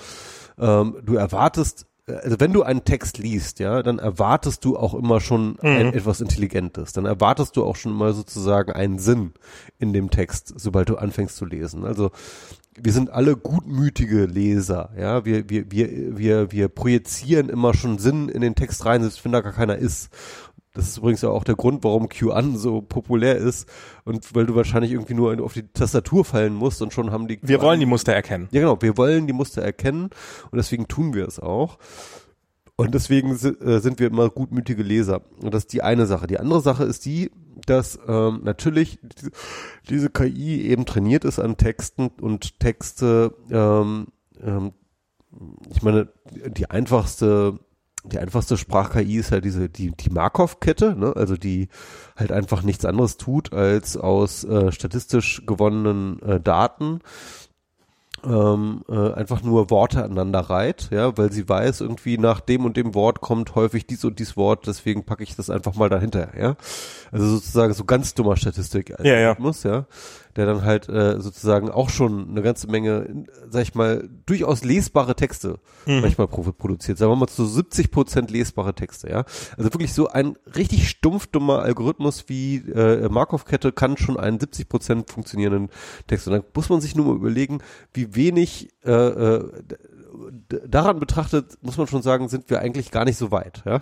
ähm, 0.58 0.98
du 1.04 1.16
erwartest 1.16 1.86
also 2.18 2.40
wenn 2.40 2.54
du 2.54 2.64
einen 2.64 2.84
Text 2.84 3.18
liest, 3.18 3.60
ja, 3.60 3.84
dann 3.84 4.00
erwartest 4.00 4.66
du 4.66 4.78
auch 4.78 4.94
immer 4.94 5.20
schon 5.22 5.60
ein, 5.60 5.94
etwas 5.94 6.22
Intelligentes. 6.22 6.94
Dann 6.94 7.06
erwartest 7.06 7.56
du 7.58 7.64
auch 7.64 7.76
schon 7.76 7.94
mal 7.94 8.14
sozusagen 8.14 8.72
einen 8.72 9.00
Sinn 9.00 9.34
in 9.80 9.94
dem 9.94 10.10
Text, 10.10 10.54
sobald 10.58 10.90
du 10.90 10.98
anfängst 10.98 11.36
zu 11.36 11.46
lesen. 11.46 11.86
Also 11.86 12.12
wir 12.80 12.94
sind 12.94 13.10
alle 13.10 13.36
gutmütige 13.36 14.26
Leser, 14.26 14.92
ja. 14.98 15.26
Wir, 15.26 15.50
wir, 15.50 15.72
wir, 15.72 16.18
wir, 16.18 16.52
wir 16.52 16.70
projizieren 16.70 17.50
immer 17.50 17.74
schon 17.74 17.98
Sinn 17.98 18.30
in 18.30 18.42
den 18.42 18.56
Text 18.56 18.86
rein, 18.86 19.02
selbst 19.02 19.24
wenn 19.26 19.34
da 19.34 19.42
gar 19.42 19.52
keiner 19.54 19.76
ist. 19.76 20.10
Das 20.74 20.88
ist 20.88 20.98
übrigens 20.98 21.22
ja 21.22 21.30
auch 21.30 21.44
der 21.44 21.56
Grund, 21.56 21.84
warum 21.84 22.08
QAnon 22.08 22.58
so 22.58 22.82
populär 22.82 23.36
ist 23.36 23.68
und 24.06 24.34
weil 24.34 24.46
du 24.46 24.56
wahrscheinlich 24.56 24.92
irgendwie 24.92 25.14
nur 25.14 25.44
auf 25.44 25.54
die 25.54 25.68
Tastatur 25.68 26.24
fallen 26.24 26.54
musst 26.54 26.82
und 26.82 26.94
schon 26.94 27.12
haben 27.12 27.28
die. 27.28 27.40
Wir 27.42 27.62
wollen 27.62 27.80
die 27.80 27.86
Muster 27.86 28.14
erkennen. 28.14 28.48
Ja, 28.52 28.62
genau. 28.62 28.82
Wir 28.82 28.98
wollen 28.98 29.28
die 29.28 29.34
Muster 29.34 29.62
erkennen 29.62 30.10
und 30.50 30.58
deswegen 30.58 30.88
tun 30.88 31.14
wir 31.14 31.28
es 31.28 31.40
auch. 31.40 31.78
Und 32.78 32.96
deswegen 32.96 33.32
äh, 33.32 33.80
sind 33.80 34.00
wir 34.00 34.08
immer 34.08 34.30
gutmütige 34.30 34.82
Leser. 34.82 35.22
Und 35.42 35.54
das 35.54 35.66
ist 35.66 35.74
die 35.74 35.84
eine 35.84 36.06
Sache. 36.06 36.26
Die 36.26 36.40
andere 36.40 36.62
Sache 36.62 36.84
ist 36.86 37.06
die, 37.06 37.30
dass 37.68 38.00
ähm, 38.08 38.40
natürlich 38.44 38.98
diese, 39.04 39.32
diese 39.90 40.10
KI 40.10 40.62
eben 40.64 40.86
trainiert 40.86 41.26
ist 41.26 41.38
an 41.38 41.58
Texten 41.58 42.08
und 42.22 42.60
Texte, 42.60 43.36
ähm, 43.52 44.08
ähm, 44.42 44.72
ich 45.70 45.82
meine, 45.82 46.10
die 46.32 46.70
einfachste 46.70 47.60
die 48.04 48.20
einfachste 48.20 48.58
Sprach-KI 48.58 49.18
ist 49.18 49.32
halt 49.32 49.46
diese, 49.46 49.70
die, 49.70 49.92
die 49.92 50.10
Markov-Kette, 50.10 50.96
ne? 50.96 51.14
also 51.16 51.38
die 51.38 51.70
halt 52.18 52.32
einfach 52.32 52.64
nichts 52.64 52.86
anderes 52.86 53.18
tut, 53.18 53.54
als 53.54 53.98
aus 53.98 54.44
äh, 54.44 54.72
statistisch 54.72 55.44
gewonnenen 55.46 56.22
äh, 56.24 56.40
Daten 56.40 57.02
ähm, 58.24 58.84
äh, 58.90 59.14
einfach 59.14 59.42
nur 59.42 59.70
Worte 59.70 60.04
aneinander 60.04 60.42
reiht, 60.42 60.90
ja, 60.92 61.18
weil 61.18 61.32
sie 61.32 61.48
weiß, 61.48 61.82
irgendwie 61.82 62.18
nach 62.18 62.40
dem 62.40 62.66
und 62.66 62.78
dem 62.78 62.94
Wort 62.94 63.22
kommt 63.22 63.56
häufig 63.56 63.88
dies 63.88 64.06
und 64.06 64.20
dies 64.20 64.38
Wort, 64.38 64.68
deswegen 64.68 65.06
packe 65.06 65.24
ich 65.24 65.36
das 65.36 65.50
einfach 65.50 65.76
mal 65.76 65.90
dahinter, 65.90 66.30
ja. 66.40 66.56
Also 67.12 67.28
sozusagen 67.28 67.74
so 67.74 67.84
ganz 67.84 68.14
dummer 68.14 68.38
Statistik 68.38 68.94
Ja, 69.00 69.18
ja. 69.18 69.36
muss, 69.40 69.64
ja, 69.64 69.86
der 70.36 70.46
dann 70.46 70.64
halt 70.64 70.90
äh, 70.90 71.20
sozusagen 71.20 71.70
auch 71.70 71.90
schon 71.90 72.30
eine 72.30 72.42
ganze 72.42 72.68
Menge, 72.68 73.26
sag 73.50 73.64
ich 73.64 73.76
mal, 73.76 74.10
durchaus 74.26 74.64
lesbare 74.64 75.16
Texte 75.16 75.60
manchmal 75.86 76.28
pro 76.28 76.44
produziert. 76.52 76.98
Sagen 76.98 77.12
wir 77.12 77.16
mal 77.16 77.28
zu 77.28 77.46
70 77.46 77.92
Prozent 77.92 78.32
lesbare 78.32 78.74
Texte, 78.74 79.10
ja. 79.10 79.26
Also 79.58 79.74
wirklich 79.74 79.94
so 79.94 80.08
ein 80.08 80.38
richtig 80.56 80.90
stumpf 80.90 81.28
dummer 81.28 81.60
Algorithmus 81.60 82.26
wie 82.28 82.58
äh, 82.58 83.10
Markov-Kette 83.10 83.72
kann 83.72 83.98
schon 83.98 84.18
einen 84.18 84.40
70 84.40 84.70
Prozent 84.70 85.10
funktionierenden 85.10 85.70
Text. 86.08 86.28
Und 86.28 86.34
dann 86.34 86.44
muss 86.54 86.70
man 86.70 86.82
sich 86.82 86.96
nur 86.96 87.08
mal 87.08 87.16
überlegen, 87.16 87.60
wie 87.94 88.16
wenig 88.16 88.70
äh, 88.84 88.92
äh, 88.92 89.52
daran 90.68 91.00
betrachtet, 91.00 91.58
muss 91.62 91.78
man 91.78 91.88
schon 91.88 92.02
sagen, 92.02 92.28
sind 92.30 92.50
wir 92.50 92.60
eigentlich 92.60 92.92
gar 92.92 93.06
nicht 93.06 93.18
so 93.18 93.32
weit, 93.32 93.64
ja. 93.66 93.82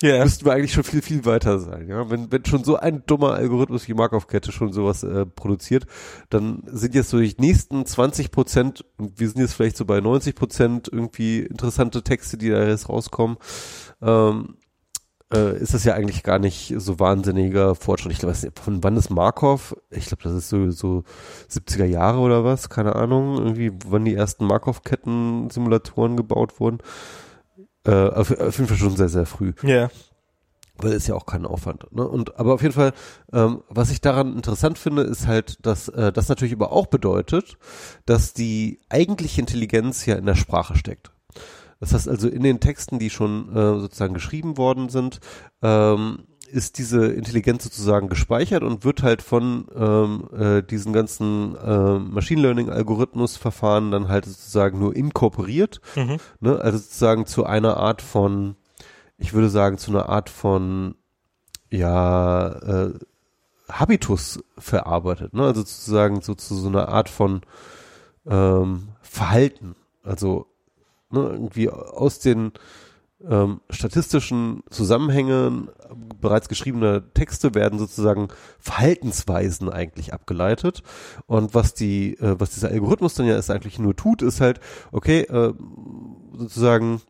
Ja. 0.00 0.22
Müssten 0.24 0.44
wir 0.44 0.52
eigentlich 0.52 0.72
schon 0.72 0.84
viel, 0.84 1.02
viel 1.02 1.24
weiter 1.24 1.58
sein, 1.58 1.88
ja. 1.88 2.10
Wenn, 2.10 2.30
wenn 2.32 2.44
schon 2.44 2.64
so 2.64 2.76
ein 2.76 3.04
dummer 3.06 3.34
Algorithmus 3.34 3.88
wie 3.88 3.94
Markov-Kette 3.94 4.52
schon 4.52 4.72
sowas 4.72 5.02
äh, 5.02 5.26
produziert, 5.26 5.86
dann 6.30 6.62
sind 6.66 6.94
jetzt 6.94 7.10
so 7.10 7.18
die 7.18 7.34
nächsten 7.38 7.84
20 7.84 8.30
Prozent, 8.30 8.84
und 8.98 9.18
wir 9.18 9.28
sind 9.28 9.40
jetzt 9.40 9.54
vielleicht 9.54 9.76
so 9.76 9.84
bei 9.84 10.00
90 10.00 10.34
Prozent 10.34 10.88
irgendwie 10.92 11.40
interessante 11.40 12.02
Texte, 12.02 12.36
die 12.36 12.50
da 12.50 12.66
jetzt 12.66 12.88
rauskommen, 12.88 13.36
ähm, 14.00 14.56
äh, 15.32 15.56
ist 15.58 15.74
das 15.74 15.84
ja 15.84 15.94
eigentlich 15.94 16.22
gar 16.22 16.38
nicht 16.38 16.74
so 16.76 16.98
wahnsinniger 17.00 17.74
Fortschritt. 17.74 18.12
Ich 18.12 18.18
glaube, 18.18 18.36
von 18.62 18.82
wann 18.84 18.96
ist 18.96 19.10
Markov? 19.10 19.76
Ich 19.90 20.06
glaube, 20.06 20.22
das 20.22 20.32
ist 20.34 20.48
so, 20.48 20.70
so 20.70 21.04
70er 21.50 21.84
Jahre 21.84 22.18
oder 22.18 22.44
was, 22.44 22.68
keine 22.70 22.94
Ahnung, 22.96 23.38
irgendwie, 23.38 23.72
wann 23.86 24.04
die 24.04 24.14
ersten 24.14 24.46
Markov-Ketten-Simulatoren 24.46 26.16
gebaut 26.16 26.60
wurden. 26.60 26.78
Äh, 27.84 28.08
auf, 28.08 28.30
auf 28.30 28.58
jeden 28.58 28.68
Fall 28.68 28.76
schon 28.76 28.96
sehr, 28.96 29.08
sehr 29.08 29.26
früh 29.26 29.52
Ja. 29.62 29.90
weil 30.78 30.92
ist 30.92 31.08
ja 31.08 31.14
auch 31.16 31.26
kein 31.26 31.46
Aufwand. 31.46 31.92
Ne? 31.92 32.06
Und 32.06 32.38
aber 32.38 32.54
auf 32.54 32.62
jeden 32.62 32.74
Fall, 32.74 32.92
ähm, 33.32 33.62
was 33.68 33.90
ich 33.90 34.00
daran 34.00 34.34
interessant 34.36 34.78
finde, 34.78 35.02
ist 35.02 35.26
halt, 35.26 35.64
dass 35.66 35.88
äh, 35.88 36.12
das 36.12 36.28
natürlich 36.28 36.54
aber 36.54 36.72
auch 36.72 36.86
bedeutet, 36.86 37.56
dass 38.06 38.34
die 38.34 38.80
eigentliche 38.88 39.40
Intelligenz 39.40 40.06
ja 40.06 40.14
in 40.14 40.26
der 40.26 40.36
Sprache 40.36 40.76
steckt. 40.76 41.10
Das 41.82 41.92
heißt 41.94 42.08
also 42.08 42.28
in 42.28 42.44
den 42.44 42.60
Texten, 42.60 43.00
die 43.00 43.10
schon 43.10 43.48
äh, 43.50 43.80
sozusagen 43.80 44.14
geschrieben 44.14 44.56
worden 44.56 44.88
sind, 44.88 45.18
ähm, 45.62 46.20
ist 46.48 46.78
diese 46.78 47.06
Intelligenz 47.06 47.64
sozusagen 47.64 48.08
gespeichert 48.08 48.62
und 48.62 48.84
wird 48.84 49.02
halt 49.02 49.20
von 49.20 49.66
ähm, 49.74 50.28
äh, 50.32 50.62
diesen 50.62 50.92
ganzen 50.92 51.56
äh, 51.56 51.98
Machine 51.98 52.40
Learning 52.40 52.70
Algorithmus 52.70 53.36
Verfahren 53.36 53.90
dann 53.90 54.06
halt 54.06 54.26
sozusagen 54.26 54.78
nur 54.78 54.94
inkorporiert, 54.94 55.80
Mhm. 55.96 56.18
ne? 56.38 56.60
also 56.60 56.78
sozusagen 56.78 57.26
zu 57.26 57.46
einer 57.46 57.78
Art 57.78 58.00
von 58.00 58.54
ich 59.18 59.32
würde 59.32 59.48
sagen, 59.50 59.76
zu 59.76 59.90
einer 59.90 60.08
Art 60.08 60.30
von 60.30 60.94
ja 61.68 62.48
äh, 62.48 62.92
Habitus 63.68 64.38
verarbeitet, 64.56 65.34
ne? 65.34 65.42
Also 65.46 65.62
sozusagen 65.62 66.20
so 66.20 66.36
zu 66.36 66.54
so 66.54 66.68
einer 66.68 66.90
Art 66.90 67.08
von 67.08 67.40
ähm, 68.24 68.90
Verhalten. 69.00 69.74
Also 70.04 70.46
ne, 71.12 71.28
irgendwie 71.30 71.70
aus 71.70 72.18
den 72.18 72.52
ähm, 73.28 73.60
statistischen 73.70 74.62
Zusammenhängen 74.70 75.68
bereits 76.20 76.48
geschriebener 76.48 77.02
Texte 77.14 77.54
werden 77.54 77.78
sozusagen 77.78 78.28
Verhaltensweisen 78.58 79.68
eigentlich 79.68 80.12
abgeleitet. 80.12 80.82
Und 81.26 81.54
was 81.54 81.74
die, 81.74 82.14
äh, 82.18 82.36
was 82.38 82.50
dieser 82.50 82.70
Algorithmus 82.70 83.14
dann 83.14 83.26
ja 83.26 83.36
ist 83.36 83.50
eigentlich 83.50 83.78
nur 83.78 83.94
tut, 83.94 84.22
ist 84.22 84.40
halt, 84.40 84.60
okay, 84.90 85.20
äh, 85.22 85.52
sozusagen 86.36 87.00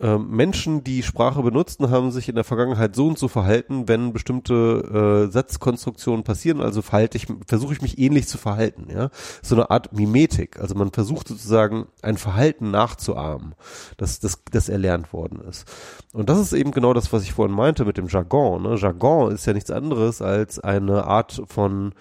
ähm, 0.00 0.30
Menschen, 0.30 0.84
die 0.84 1.02
Sprache 1.02 1.42
benutzten, 1.42 1.90
haben 1.90 2.12
sich 2.12 2.28
in 2.28 2.36
der 2.36 2.44
Vergangenheit 2.44 2.94
so 2.94 3.08
und 3.08 3.18
so 3.18 3.26
verhalten, 3.26 3.88
wenn 3.88 4.12
bestimmte 4.12 5.26
äh, 5.28 5.32
Satzkonstruktionen 5.32 6.22
passieren. 6.22 6.60
Also 6.60 6.82
verhalte 6.82 7.16
ich, 7.16 7.26
versuche 7.46 7.72
ich 7.72 7.82
mich 7.82 7.98
ähnlich 7.98 8.28
zu 8.28 8.38
verhalten. 8.38 8.86
Ja, 8.92 9.10
so 9.42 9.56
eine 9.56 9.70
Art 9.70 9.92
Mimetik. 9.92 10.60
Also 10.60 10.76
man 10.76 10.92
versucht 10.92 11.26
sozusagen 11.26 11.88
ein 12.00 12.16
Verhalten 12.16 12.70
nachzuahmen, 12.70 13.54
das, 13.96 14.20
das, 14.20 14.42
das 14.52 14.68
erlernt 14.68 15.12
worden 15.12 15.40
ist. 15.40 15.66
Und 16.12 16.28
das 16.28 16.38
ist 16.38 16.52
eben 16.52 16.70
genau 16.70 16.92
das, 16.94 17.12
was 17.12 17.24
ich 17.24 17.32
vorhin 17.32 17.54
meinte 17.54 17.84
mit 17.84 17.96
dem 17.96 18.06
Jargon. 18.06 18.62
Ne? 18.62 18.76
Jargon 18.76 19.32
ist 19.32 19.46
ja 19.46 19.52
nichts 19.52 19.70
anderes 19.70 20.22
als 20.22 20.60
eine 20.60 21.04
Art 21.04 21.42
von 21.46 21.92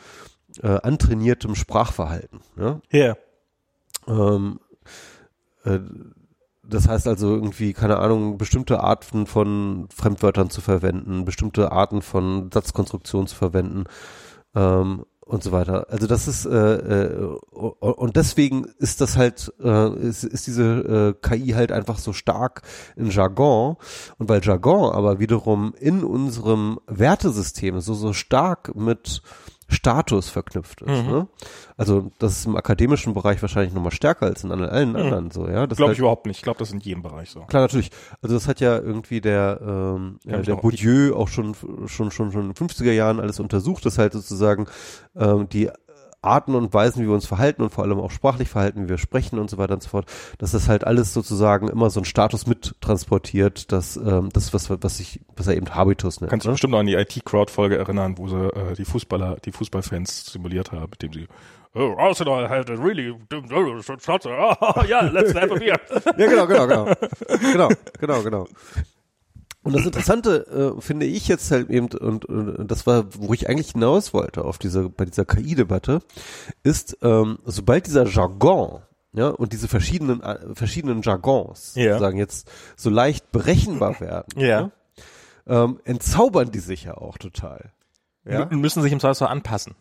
äh, 0.62 0.68
antrainiertem 0.68 1.56
Sprachverhalten. 1.56 2.42
Ja? 2.58 2.80
Ja. 2.92 3.16
Ähm, 4.08 4.60
äh, 5.64 5.80
das 6.70 6.88
heißt 6.88 7.08
also 7.08 7.36
irgendwie, 7.36 7.74
keine 7.74 7.98
Ahnung, 7.98 8.38
bestimmte 8.38 8.82
Arten 8.82 9.26
von 9.26 9.88
Fremdwörtern 9.94 10.50
zu 10.50 10.62
verwenden, 10.62 11.26
bestimmte 11.26 11.72
Arten 11.72 12.02
von 12.02 12.50
Satzkonstruktionen 12.52 13.28
zu 13.28 13.36
verwenden 13.36 13.86
ähm, 14.56 15.06
und 15.22 15.44
so 15.44 15.52
weiter. 15.52 15.88
Also 15.90 16.08
das 16.08 16.28
ist 16.28 16.46
äh, 16.46 17.06
äh, 17.06 17.38
und 17.52 18.16
deswegen 18.16 18.66
ist 18.80 19.02
das 19.02 19.18
halt 19.18 19.54
äh, 19.62 19.94
ist, 20.00 20.24
ist 20.24 20.48
diese 20.48 21.16
äh, 21.24 21.28
KI 21.28 21.50
halt 21.50 21.72
einfach 21.72 21.98
so 21.98 22.14
stark 22.14 22.62
in 22.96 23.10
Jargon 23.10 23.78
und 24.18 24.30
weil 24.30 24.42
Jargon 24.44 24.94
aber 24.94 25.20
wiederum 25.20 25.74
in 25.80 26.04
unserem 26.04 26.80
Wertesystem 26.88 27.80
so 27.82 27.94
so 27.94 28.14
stark 28.14 28.76
mit 28.76 29.22
Status 29.70 30.30
verknüpft 30.30 30.82
ist. 30.82 31.04
Mhm. 31.04 31.12
Ne? 31.12 31.28
Also 31.76 32.12
das 32.20 32.40
ist 32.40 32.46
im 32.46 32.56
akademischen 32.56 33.14
Bereich 33.14 33.42
wahrscheinlich 33.42 33.74
nochmal 33.74 33.92
stärker 33.92 34.26
als 34.26 34.44
in 34.44 34.52
allen 34.52 34.96
anderen 34.96 35.32
so, 35.32 35.48
ja. 35.48 35.68
Das 35.68 35.78
Glaube 35.78 35.90
halt, 35.90 35.98
ich 35.98 36.00
überhaupt 36.00 36.26
nicht. 36.26 36.38
Ich 36.38 36.44
glaube, 36.44 36.60
das 36.60 36.70
ist 36.70 36.76
in 36.76 36.80
jedem 36.80 37.04
Bereich 37.04 37.30
so. 37.30 37.42
Klar, 37.42 37.64
natürlich. 37.64 37.92
Also 38.22 38.36
das 38.36 38.48
hat 38.48 38.62
ja 38.62 38.78
irgendwie 38.78 39.20
der, 39.20 39.60
ähm, 39.62 40.20
Ja, 40.24 40.40
ich 40.40 40.46
der 40.46 40.56
auch 40.56 40.62
Bourdieu 40.62 41.14
auch 41.16 41.28
schon, 41.28 41.56
schon, 41.86 42.12
schon, 42.12 42.32
schon 42.32 42.42
in 42.42 42.54
den 42.54 42.68
50er 42.68 42.92
Jahren 42.92 43.20
alles 43.20 43.40
untersucht, 43.40 43.86
dass 43.86 43.98
halt 43.98 44.14
sozusagen 44.14 44.68
ähm, 45.16 45.50
die 45.50 45.70
Arten 46.22 46.56
und 46.56 46.74
Weisen, 46.74 47.02
wie 47.02 47.08
wir 47.08 47.14
uns 47.14 47.28
verhalten 47.28 47.62
und 47.62 47.70
vor 47.70 47.84
allem 47.84 48.00
auch 48.00 48.12
sprachlich 48.12 48.50
verhalten, 48.50 48.86
wie 48.86 48.90
wir 48.90 48.98
sprechen 48.98 49.40
und 49.40 49.50
so 49.50 49.58
weiter 49.58 49.74
und 49.74 49.84
so 49.84 49.90
fort, 49.90 50.06
dass 50.40 50.52
das 50.52 50.68
halt 50.68 50.86
alles 50.86 51.14
sozusagen 51.14 51.68
immer 51.68 51.90
so 51.90 52.00
einen 52.00 52.06
Status 52.06 52.48
mittransportiert, 52.48 53.72
dass 53.72 53.98
ähm, 53.98 54.30
das 54.34 54.54
was 54.54 54.70
was 54.70 55.00
ich 55.00 55.22
was 55.36 55.48
er 55.48 55.56
eben 55.56 55.74
Habitus 55.74 56.22
nennt. 56.22 56.30
Kannst 56.30 56.46
du 56.46 56.50
ne? 56.50 56.54
bestimmt 56.54 56.72
noch 56.72 56.80
an 56.80 56.88
die 56.88 56.96
IT-Crowd-Folge 56.96 57.78
erinnern, 57.78 58.18
wo 58.18 58.28
sie 58.28 58.48
äh, 58.48 58.74
die 58.74 58.86
Fußballer, 58.86 59.38
die 59.46 59.52
Fußballfans 59.52 60.26
simuliert 60.26 60.72
haben, 60.72 60.90
mit 60.90 61.02
dem 61.02 61.14
sie 61.14 61.28
Oh, 61.76 61.96
Arsenal 62.00 62.48
had 62.48 62.70
a 62.72 62.74
really 62.74 63.14
shot. 64.00 64.26
Oh, 64.26 64.84
yeah, 64.88 65.12
let's 65.14 65.32
have 65.34 65.52
a 65.52 65.60
beer. 65.60 65.80
Ja, 66.18 66.28
genau, 66.28 66.48
genau, 66.48 66.66
genau. 66.66 66.94
genau, 67.40 67.70
genau, 68.00 68.24
genau. 68.24 68.48
Und 69.68 69.74
das 69.76 69.86
Interessante 69.86 70.76
äh, 70.78 70.82
finde 70.82 71.06
ich 71.06 71.28
jetzt 71.28 71.52
halt 71.52 71.70
eben, 71.70 71.88
und, 72.00 72.26
und 72.26 72.68
das 72.72 72.88
war, 72.88 73.06
wo 73.16 73.34
ich 73.34 73.50
eigentlich 73.50 73.72
hinaus 73.72 74.14
wollte 74.14 74.46
auf 74.46 74.58
diese, 74.58 74.90
bei 74.90 75.06
dieser 75.06 75.26
KI-Debatte, 75.26 76.00
ist, 76.64 76.98
ähm, 77.02 77.40
sobald 77.46 77.86
dieser 77.88 78.06
Jargon, 78.08 78.82
ja, 79.14 79.30
und 79.30 79.54
diese 79.54 79.68
verschiedenen, 79.68 80.22
äh, 80.22 80.54
verschiedenen 80.56 81.02
Jargons, 81.02 81.74
Ja. 81.76 81.94
sozusagen 81.94 82.18
jetzt 82.18 82.50
so 82.76 82.90
leicht 82.90 83.32
berechenbar 83.32 84.00
werden, 84.00 84.40
Ja. 84.40 84.72
ähm, 85.48 85.80
entzaubern 85.86 86.52
die 86.52 86.60
sich 86.60 86.84
ja 86.86 86.96
auch 86.96 87.18
total. 87.18 87.72
Ja? 88.26 88.44
M- 88.44 88.60
Müssen 88.62 88.82
sich 88.82 88.92
im 88.92 89.00
Zweifelsfall 89.00 89.30
anpassen. 89.30 89.76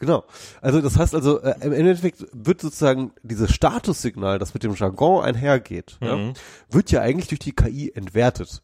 Genau. 0.00 0.22
Also 0.60 0.80
das 0.80 0.96
heißt 0.96 1.12
also, 1.16 1.40
äh, 1.42 1.56
im 1.60 1.72
Endeffekt 1.72 2.24
wird 2.32 2.60
sozusagen 2.60 3.10
dieses 3.24 3.50
Statussignal, 3.52 4.38
das 4.38 4.54
mit 4.54 4.62
dem 4.62 4.74
Jargon 4.76 5.24
einhergeht, 5.24 5.98
ja, 6.00 6.14
Mhm. 6.14 6.34
wird 6.70 6.92
ja 6.92 7.00
eigentlich 7.00 7.26
durch 7.26 7.40
die 7.40 7.50
KI 7.52 7.90
entwertet. 7.92 8.62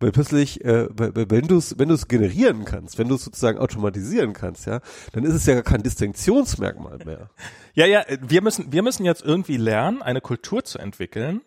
Weil 0.00 0.12
plötzlich, 0.12 0.64
äh, 0.64 0.88
wenn 0.90 1.48
du 1.48 1.56
es 1.56 1.78
wenn 1.78 1.88
du 1.88 1.94
es 1.94 2.06
generieren 2.06 2.64
kannst, 2.64 2.98
wenn 2.98 3.08
du 3.08 3.16
es 3.16 3.24
sozusagen 3.24 3.58
automatisieren 3.58 4.32
kannst, 4.32 4.66
ja, 4.66 4.80
dann 5.12 5.24
ist 5.24 5.34
es 5.34 5.46
ja 5.46 5.54
gar 5.54 5.64
kein 5.64 5.82
Distinktionsmerkmal 5.82 6.98
mehr. 7.04 7.30
Ja, 7.74 7.86
ja, 7.86 8.04
wir 8.20 8.42
müssen, 8.42 8.72
wir 8.72 8.82
müssen 8.82 9.04
jetzt 9.04 9.24
irgendwie 9.24 9.56
lernen, 9.56 10.02
eine 10.02 10.20
Kultur 10.20 10.62
zu 10.62 10.78
entwickeln, 10.78 11.40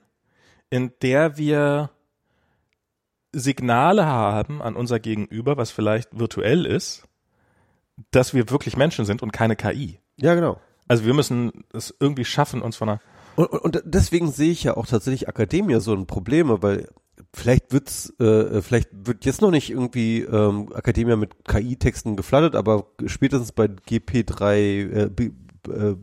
in 0.70 0.92
der 1.02 1.38
wir 1.38 1.92
Signale 3.32 4.06
haben 4.06 4.62
an 4.62 4.76
unser 4.76 5.00
Gegenüber, 5.00 5.56
was 5.56 5.72
vielleicht 5.72 6.20
virtuell 6.20 6.66
ist, 6.66 7.04
dass 8.12 8.34
wir 8.34 8.50
wirklich 8.50 8.76
Menschen 8.76 9.06
sind 9.06 9.22
und 9.22 9.32
keine 9.32 9.56
KI. 9.56 10.00
Ja, 10.18 10.36
genau. 10.36 10.60
Also 10.90 11.06
wir 11.06 11.14
müssen 11.14 11.64
es 11.72 11.96
irgendwie 12.02 12.26
schaffen, 12.26 12.62
uns 12.62 12.76
von 12.76 12.90
einer 12.90 13.02
Und, 13.38 13.50
und 13.50 13.62
und 13.64 13.82
deswegen 13.86 14.30
sehe 14.30 14.52
ich 14.52 14.64
ja 14.64 14.76
auch 14.76 14.88
tatsächlich 14.88 15.30
Akademie 15.30 15.80
so 15.80 15.94
ein 15.94 16.06
Probleme, 16.06 16.62
weil 16.62 16.90
vielleicht 17.34 17.72
wird's, 17.72 18.14
äh, 18.20 18.62
vielleicht 18.62 18.90
wird 18.94 19.26
jetzt 19.26 19.42
noch 19.42 19.52
nicht 19.52 19.70
irgendwie 19.70 20.22
ähm, 20.22 20.72
Akademia 20.74 21.16
mit 21.16 21.46
KI-Texten 21.46 22.16
geflattert, 22.16 22.56
aber 22.56 22.88
spätestens 23.06 23.52
bei 23.52 23.66
GP3 23.66 24.56
äh, 24.56 25.10
B, 25.10 25.32
äh, 25.68 25.96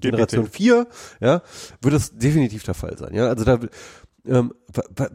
Generation 0.00 0.46
4, 0.46 0.86
ja, 1.20 1.42
wird 1.80 1.94
das 1.94 2.16
definitiv 2.16 2.64
der 2.64 2.74
Fall 2.74 2.96
sein. 2.98 3.14
Ja, 3.14 3.26
also 3.26 3.44
da 3.44 3.58
ähm, 4.24 4.54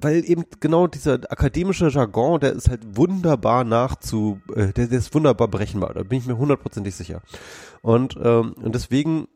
weil 0.02 0.30
eben 0.30 0.44
genau 0.60 0.88
dieser 0.88 1.14
akademische 1.32 1.88
Jargon, 1.88 2.42
der 2.42 2.52
ist 2.52 2.70
halt 2.70 2.98
wunderbar 2.98 3.64
nachzu, 3.64 4.42
äh, 4.54 4.74
der, 4.74 4.88
der 4.88 5.00
ist 5.00 5.14
wunderbar 5.16 5.48
berechenbar, 5.48 5.94
da 5.94 6.04
bin 6.04 6.20
ich 6.20 6.26
mir 6.26 6.38
hundertprozentig 6.38 6.94
sicher. 6.94 7.22
Und, 7.82 8.18
ähm, 8.22 8.54
und 8.62 8.76
deswegen 8.76 9.30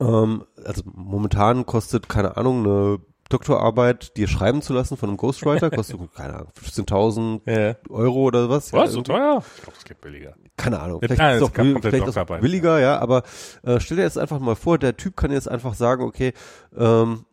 ähm, 0.00 0.44
also 0.64 0.82
momentan 0.92 1.66
kostet, 1.66 2.08
keine 2.08 2.36
Ahnung, 2.36 2.64
eine 2.64 2.98
Doktorarbeit 3.34 4.16
dir 4.16 4.28
schreiben 4.28 4.62
zu 4.62 4.72
lassen 4.72 4.96
von 4.96 5.08
einem 5.10 5.16
Ghostwriter, 5.18 5.70
kostet, 5.72 5.98
keine 6.14 6.34
Ahnung, 6.34 6.48
15.000 6.62 7.40
Ja. 7.50 7.74
Euro 7.90 8.22
oder 8.22 8.48
was. 8.48 8.72
Was, 8.72 8.92
so 8.92 8.98
irgendwie. 8.98 9.12
teuer? 9.12 9.42
Ich 9.56 9.62
glaube, 9.62 9.74
das 9.76 9.84
geht 9.84 10.00
billiger. 10.00 10.34
Keine 10.56 10.80
Ahnung. 10.80 11.00
Ja, 11.02 11.08
Vielleicht 11.08 11.20
ah, 11.20 11.32
ist 11.32 11.42
es 11.42 11.48
auch, 11.48 11.52
vielleicht 11.52 11.84
ist 11.84 11.92
es 11.94 12.04
Doktorarbeit, 12.04 12.40
billiger, 12.40 12.78
ja, 12.78 12.98
aber 12.98 13.24
äh, 13.64 13.80
stell 13.80 13.96
dir 13.96 14.04
jetzt 14.04 14.18
einfach 14.18 14.38
mal 14.38 14.54
vor, 14.54 14.78
der 14.78 14.96
Typ 14.96 15.16
kann 15.16 15.32
jetzt 15.32 15.50
einfach 15.50 15.74
sagen, 15.74 16.04
okay, 16.04 16.32
ähm, 16.76 17.24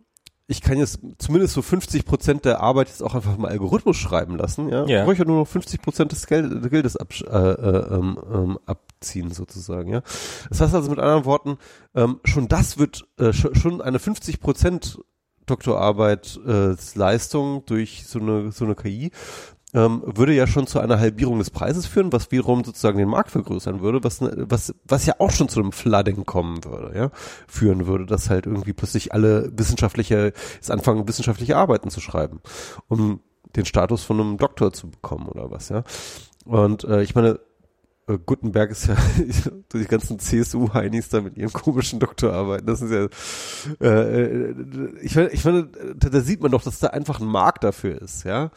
ich 0.47 0.61
kann 0.61 0.77
jetzt 0.77 0.99
zumindest 1.17 1.53
so 1.53 1.61
50 1.61 2.03
Prozent 2.03 2.43
der 2.43 2.59
Arbeit 2.59 2.89
jetzt 2.89 3.01
auch 3.01 3.15
einfach 3.15 3.37
mal 3.37 3.49
Algorithmus 3.49 3.95
schreiben 3.95 4.35
lassen, 4.37 4.67
ja. 4.67 4.85
Ja. 4.85 5.03
Brauche 5.03 5.13
ich 5.13 5.19
ja 5.19 5.25
nur 5.25 5.39
noch 5.39 5.47
50 5.47 5.81
Prozent 5.81 6.11
des 6.11 6.27
Geld, 6.27 6.69
Geldes 6.69 6.99
absch- 6.99 7.25
äh, 7.25 7.51
äh, 7.53 7.95
ähm, 7.95 8.19
ähm, 8.33 8.59
abziehen 8.65 9.31
sozusagen, 9.31 9.93
ja. 9.93 10.01
Das 10.49 10.59
heißt 10.59 10.75
also 10.75 10.89
mit 10.89 10.99
anderen 10.99 11.23
Worten, 11.25 11.57
ähm, 11.95 12.19
schon 12.25 12.49
das 12.49 12.77
wird 12.77 13.05
äh, 13.17 13.31
schon, 13.31 13.55
schon 13.55 13.81
eine 13.81 13.99
50 13.99 14.41
Prozent 14.41 14.99
Doktorarbeit 15.51 16.39
äh, 16.45 16.75
durch 17.65 18.03
so 18.07 18.19
eine 18.19 18.51
so 18.51 18.65
eine 18.65 18.75
KI 18.75 19.11
ähm, 19.73 20.01
würde 20.05 20.33
ja 20.33 20.47
schon 20.47 20.67
zu 20.67 20.79
einer 20.79 20.99
Halbierung 20.99 21.39
des 21.39 21.49
Preises 21.49 21.85
führen, 21.85 22.11
was 22.11 22.31
wiederum 22.31 22.63
sozusagen 22.63 22.97
den 22.97 23.07
Markt 23.07 23.31
vergrößern 23.31 23.81
würde, 23.81 24.03
was 24.03 24.21
ne- 24.21 24.45
was 24.49 24.73
was 24.85 25.05
ja 25.05 25.15
auch 25.19 25.31
schon 25.31 25.49
zu 25.49 25.59
einem 25.59 25.71
Flooding 25.71 26.25
kommen 26.25 26.63
würde, 26.65 26.97
ja, 26.97 27.11
führen 27.47 27.87
würde, 27.87 28.05
dass 28.05 28.29
halt 28.29 28.45
irgendwie 28.45 28.73
plötzlich 28.73 29.13
alle 29.13 29.51
wissenschaftliche 29.57 30.33
jetzt 30.55 30.71
anfangen 30.71 31.07
wissenschaftliche 31.07 31.55
Arbeiten 31.55 31.89
zu 31.89 32.01
schreiben, 32.01 32.41
um 32.87 33.21
den 33.55 33.65
Status 33.65 34.03
von 34.03 34.19
einem 34.19 34.37
Doktor 34.37 34.73
zu 34.73 34.89
bekommen 34.89 35.27
oder 35.27 35.51
was, 35.51 35.69
ja. 35.69 35.83
Und 36.45 36.83
äh, 36.85 37.03
ich 37.03 37.15
meine, 37.15 37.39
Gutenberg 38.17 38.71
ist 38.71 38.87
ja 38.87 38.95
die 39.73 39.85
ganzen 39.85 40.19
CSU-Heinis 40.19 41.09
da 41.09 41.21
mit 41.21 41.37
ihren 41.37 41.53
komischen 41.53 41.99
Doktorarbeiten. 41.99 42.67
Das 42.67 42.81
ist 42.81 42.91
ja, 42.91 43.07
äh, 43.79 44.23
äh, 44.23 44.55
ich 45.01 45.15
ich 45.15 45.41
finde, 45.41 45.69
da, 45.95 46.09
da 46.09 46.21
sieht 46.21 46.41
man 46.41 46.51
doch, 46.51 46.63
dass 46.63 46.79
da 46.79 46.87
einfach 46.87 47.19
ein 47.19 47.27
Markt 47.27 47.63
dafür 47.63 48.01
ist, 48.01 48.23
ja. 48.23 48.51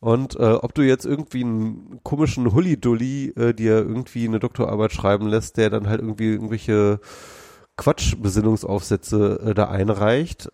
Und 0.00 0.36
äh, 0.36 0.52
ob 0.52 0.74
du 0.74 0.82
jetzt 0.82 1.06
irgendwie 1.06 1.44
einen 1.44 2.00
komischen 2.02 2.52
Hulli-Dulli 2.52 3.30
äh, 3.36 3.54
dir 3.54 3.76
irgendwie 3.76 4.28
eine 4.28 4.38
Doktorarbeit 4.38 4.92
schreiben 4.92 5.26
lässt, 5.26 5.56
der 5.56 5.70
dann 5.70 5.88
halt 5.88 6.02
irgendwie 6.02 6.30
irgendwelche 6.30 7.00
Quatsch-Besinnungsaufsätze 7.76 9.40
äh, 9.42 9.54
da 9.54 9.68
einreicht, 9.68 10.52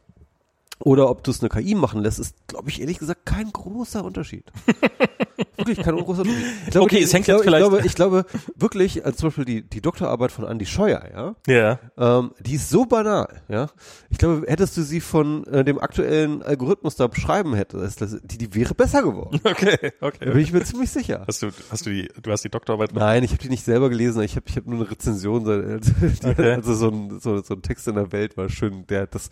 oder 0.82 1.11
ob 1.11 1.23
du 1.24 1.31
es 1.31 1.40
eine 1.40 1.48
KI 1.51 1.74
machen 1.74 2.02
lässt, 2.02 2.19
ist, 2.19 2.35
glaube 2.47 2.69
ich, 2.70 2.81
ehrlich 2.81 2.98
gesagt 2.98 3.27
kein 3.27 3.52
großer 3.52 4.05
Unterschied. 4.05 4.44
wirklich 5.57 5.78
kein 5.82 5.97
großer 5.97 6.23
Unterschied. 6.23 6.44
Ich 6.66 6.70
glaube, 6.70 6.85
Okay, 6.86 6.97
die, 6.98 7.02
es 7.05 7.12
hängt 7.12 7.28
ich 7.28 7.35
jetzt 7.35 7.43
vielleicht- 7.44 7.62
Ich 7.65 7.69
glaube, 7.70 7.86
ich 7.86 7.94
glaube 7.94 8.24
wirklich, 8.57 9.05
also 9.05 9.16
zum 9.19 9.28
Beispiel 9.28 9.44
die, 9.44 9.62
die 9.69 9.81
Doktorarbeit 9.81 10.32
von 10.32 10.44
Andy 10.47 10.65
Scheuer, 10.66 11.02
ja, 11.12 11.35
Ja. 11.47 11.78
ähm, 11.98 12.32
die 12.40 12.55
ist 12.55 12.70
so 12.70 12.86
banal, 12.86 13.43
ja. 13.48 13.69
Ich 14.09 14.19
glaube, 14.19 14.44
hättest 14.48 14.77
du 14.77 14.82
sie 14.82 15.01
von 15.01 15.47
äh, 15.48 15.65
dem 15.65 15.78
aktuellen 15.78 16.43
Algorithmus 16.43 16.97
da 16.97 17.07
beschreiben 17.07 17.55
hättest, 17.55 18.01
die, 18.24 18.39
die 18.39 18.55
wäre 18.55 18.74
besser 18.74 19.02
geworden. 19.02 19.40
Okay, 19.51 19.93
Da 20.01 20.07
okay. 20.07 20.31
bin 20.31 20.39
ich 20.39 20.52
mir 20.52 20.62
ziemlich 20.65 20.90
sicher. 20.90 21.24
Hast 21.27 21.43
du, 21.43 21.51
hast 21.70 21.85
du 21.86 21.90
die, 21.90 22.09
du 22.23 22.31
hast 22.31 22.43
die 22.44 22.48
Doktorarbeit 22.51 22.94
Nein, 22.94 23.24
ich 23.24 23.32
habe 23.32 23.43
die 23.43 23.48
nicht 23.48 23.65
selber 23.65 23.90
gelesen, 23.90 24.23
ich 24.23 24.36
habe 24.36 24.47
ich 24.48 24.57
hab 24.57 24.66
nur 24.66 24.81
eine 24.81 24.90
Rezension, 24.90 25.47
also, 25.47 25.78
die, 26.23 26.27
Okay. 26.27 26.52
also 26.55 26.74
so, 26.74 26.89
ein, 26.89 27.20
so, 27.20 27.43
so 27.43 27.55
ein 27.55 27.62
Text 27.62 27.86
in 27.89 27.97
der 27.97 28.12
Welt 28.12 28.36
war 28.36 28.48
schön, 28.48 28.86
der 28.86 29.02
hat 29.02 29.15
das, 29.15 29.28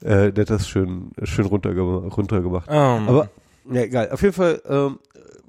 äh, 0.00 0.32
der 0.32 0.42
hat 0.42 0.50
das 0.50 0.68
schön, 0.72 1.10
schön 1.22 1.46
runtergema 1.46 2.08
runtergemacht. 2.08 2.66
Ähm, 2.68 3.08
Aber, 3.08 3.28
ja, 3.70 3.82
egal, 3.82 4.10
auf 4.10 4.22
jeden 4.22 4.34
Fall, 4.34 4.60
ähm, 4.68 4.98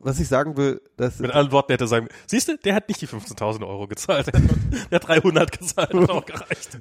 was 0.04 0.20
ich 0.20 0.28
sagen 0.28 0.58
will, 0.58 0.82
dass, 0.98 1.20
mit 1.20 1.32
anderen 1.32 1.52
Worten 1.52 1.72
hätte 1.72 1.86
er 1.86 1.88
sagen, 1.88 2.08
siehst 2.28 2.48
du, 2.48 2.58
der 2.58 2.76
hat 2.76 2.88
nicht 2.88 3.02
die 3.02 3.08
15.000 3.08 3.66
Euro 3.68 3.88
gezahlt, 3.88 4.28
der 4.28 4.42
hat, 4.42 4.50
der 4.92 5.00
hat 5.00 5.08
300 5.08 5.52
gezahlt, 5.52 5.94
hat 5.94 6.10
auch 6.10 6.26
gereicht. 6.26 6.78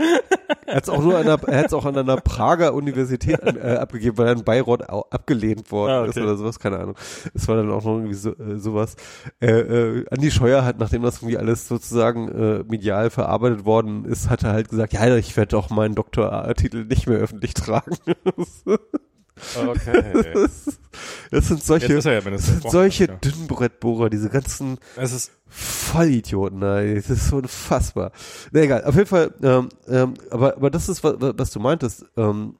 Er 0.66 0.77
hat 0.77 0.82
es 0.85 0.89
auch 0.89 1.03
nur 1.03 1.16
an 1.16 1.28
einer, 1.28 1.43
er 1.49 1.73
auch 1.73 1.85
an 1.85 1.97
einer 1.97 2.16
Prager 2.16 2.74
Universität 2.74 3.40
äh, 3.43 3.77
abgegeben, 3.77 4.19
weil 4.19 4.27
er 4.27 4.32
in 4.32 4.44
Bayreuth 4.44 4.89
abgelehnt 4.89 5.70
worden 5.70 5.93
Ah, 5.93 6.05
ist 6.05 6.16
okay. 6.16 6.23
oder 6.27 6.36
sowas, 6.36 6.59
keine 6.59 6.78
Ahnung. 6.78 6.94
Es 7.35 7.49
war 7.49 7.57
dann 7.57 7.70
auch 7.70 7.85
noch 7.85 7.94
irgendwie 7.97 8.15
so, 8.15 8.31
äh, 8.31 8.59
sowas. 8.59 8.97
Äh, 9.40 9.51
äh, 9.51 10.05
Andi 10.11 10.31
Scheuer 10.31 10.65
hat, 10.65 10.78
nachdem 10.78 11.03
das 11.03 11.16
irgendwie 11.16 11.39
alles 11.39 11.69
sozusagen 11.69 12.28
äh, 12.28 12.65
medial 12.69 13.11
verarbeitet 13.11 13.65
worden 13.65 14.05
ist, 14.05 14.31
hat 14.31 14.43
er 14.44 14.53
halt 14.53 14.69
gesagt, 14.69 14.93
ja, 14.93 15.16
ich 15.16 15.36
werde 15.36 15.51
doch 15.51 15.70
meinen 15.70 15.94
Doktortitel 15.94 16.85
nicht 16.85 17.07
mehr 17.07 17.19
öffentlich 17.19 17.55
tragen. 17.55 17.97
Okay. 19.56 20.32
das 21.31 21.48
sind 21.48 21.62
solche, 21.62 21.89
ja 21.89 21.94
das 21.97 22.24
Minister. 22.24 22.52
sind 22.52 22.70
solche 22.70 23.06
Ja. 23.06 23.14
Dünnbrettbohrer, 23.16 24.10
diese 24.10 24.28
ganzen 24.31 24.78
Es 24.97 25.12
ist, 25.12 25.32
Vollidioten, 25.48 26.62
ey. 26.62 26.94
das 26.97 27.10
ist 27.10 27.28
so 27.28 27.36
unfassbar. 27.36 28.12
Na 28.52 28.60
egal, 28.60 28.85
auf 28.85 28.94
jeden 28.94 29.06
Fall, 29.06 29.35
ähm, 29.43 29.69
ähm, 29.89 30.14
aber, 30.31 30.56
aber 30.56 30.70
das 30.70 30.89
ist, 30.89 31.02
was, 31.05 31.16
was 31.20 31.51
du 31.51 31.60
meintest, 31.60 32.05
ähm, 32.16 32.56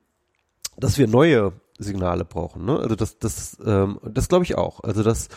dass 0.77 0.99
wir 0.99 1.07
neue 1.09 1.53
Signale 1.79 2.25
brauchen, 2.25 2.65
ne? 2.65 2.79
Also 2.79 2.95
das, 2.97 3.19
das, 3.19 3.57
ähm, 3.65 3.99
das 4.05 4.29
glaube 4.29 4.45
ich 4.45 4.57
auch. 4.57 4.81
Also 4.85 5.03
dass 5.03 5.29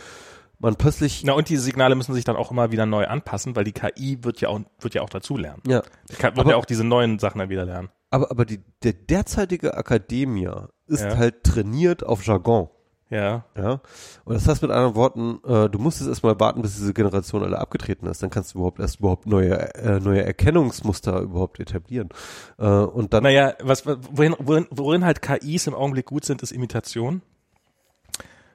man 0.60 0.76
plötzlich, 0.76 1.24
na 1.26 1.34
und 1.34 1.50
die 1.50 1.58
Signale 1.58 1.96
müssen 1.96 2.14
sich 2.14 2.24
dann 2.24 2.36
auch 2.36 2.52
immer 2.52 2.72
wieder 2.72 2.86
neu 2.86 3.06
anpassen, 3.08 3.56
weil 3.56 3.64
die 3.66 3.74
KI 3.74 4.20
wird 4.24 4.40
ja 4.42 4.50
auch, 4.50 4.62
wird 4.80 4.94
ja 4.94 5.02
auch 5.02 5.10
dazulernen. 5.10 5.62
ja, 5.68 5.82
Die 6.10 6.22
wird 6.24 6.38
Aber- 6.40 6.50
ja 6.52 6.56
auch 6.56 6.66
diese 6.66 6.84
neuen 6.84 7.20
Sachen 7.20 7.40
dann 7.40 7.50
wieder 7.50 7.66
lernen. 7.66 7.90
aber, 8.10 8.32
aber 8.32 8.46
die, 8.46 8.60
der 8.84 8.94
derzeitige 8.94 9.76
Akademia 9.76 10.70
ist 10.88 11.04
Ja. 11.04 11.18
halt 11.18 11.44
trainiert 11.44 12.06
auf 12.06 12.26
Jargon. 12.26 12.70
Ja. 13.12 13.46
Ja, 13.56 13.82
und 14.26 14.34
das 14.34 14.48
heißt 14.48 14.64
mit 14.64 14.72
anderen 14.72 14.96
Worten, 14.96 15.40
äh, 15.48 15.70
du 15.70 15.78
musst 15.78 16.00
jetzt 16.00 16.10
erstmal 16.10 16.40
warten, 16.40 16.64
bis 16.64 16.76
diese 16.76 16.92
Generation 16.92 17.44
alle 17.44 17.60
abgetreten 17.60 18.08
ist. 18.08 18.24
Dann 18.24 18.32
kannst 18.32 18.54
du 18.54 18.58
überhaupt 18.58 18.80
erst 18.80 19.00
überhaupt 19.00 19.28
neue, 19.28 19.76
äh, 19.76 20.00
neue 20.00 20.24
Erkennungsmuster 20.24 21.20
überhaupt 21.20 21.60
etablieren. 21.60 22.10
Äh, 22.58 22.66
und 22.66 23.14
dann 23.14 23.22
Naja, 23.24 23.54
was, 23.62 23.86
worin, 23.86 24.36
worin, 24.40 24.66
worin 24.72 25.06
halt 25.06 25.22
KIs 25.22 25.68
im 25.68 25.76
Augenblick 25.76 26.08
gut 26.08 26.26
sind, 26.26 26.42
ist 26.42 26.52
Imitation. 26.52 27.22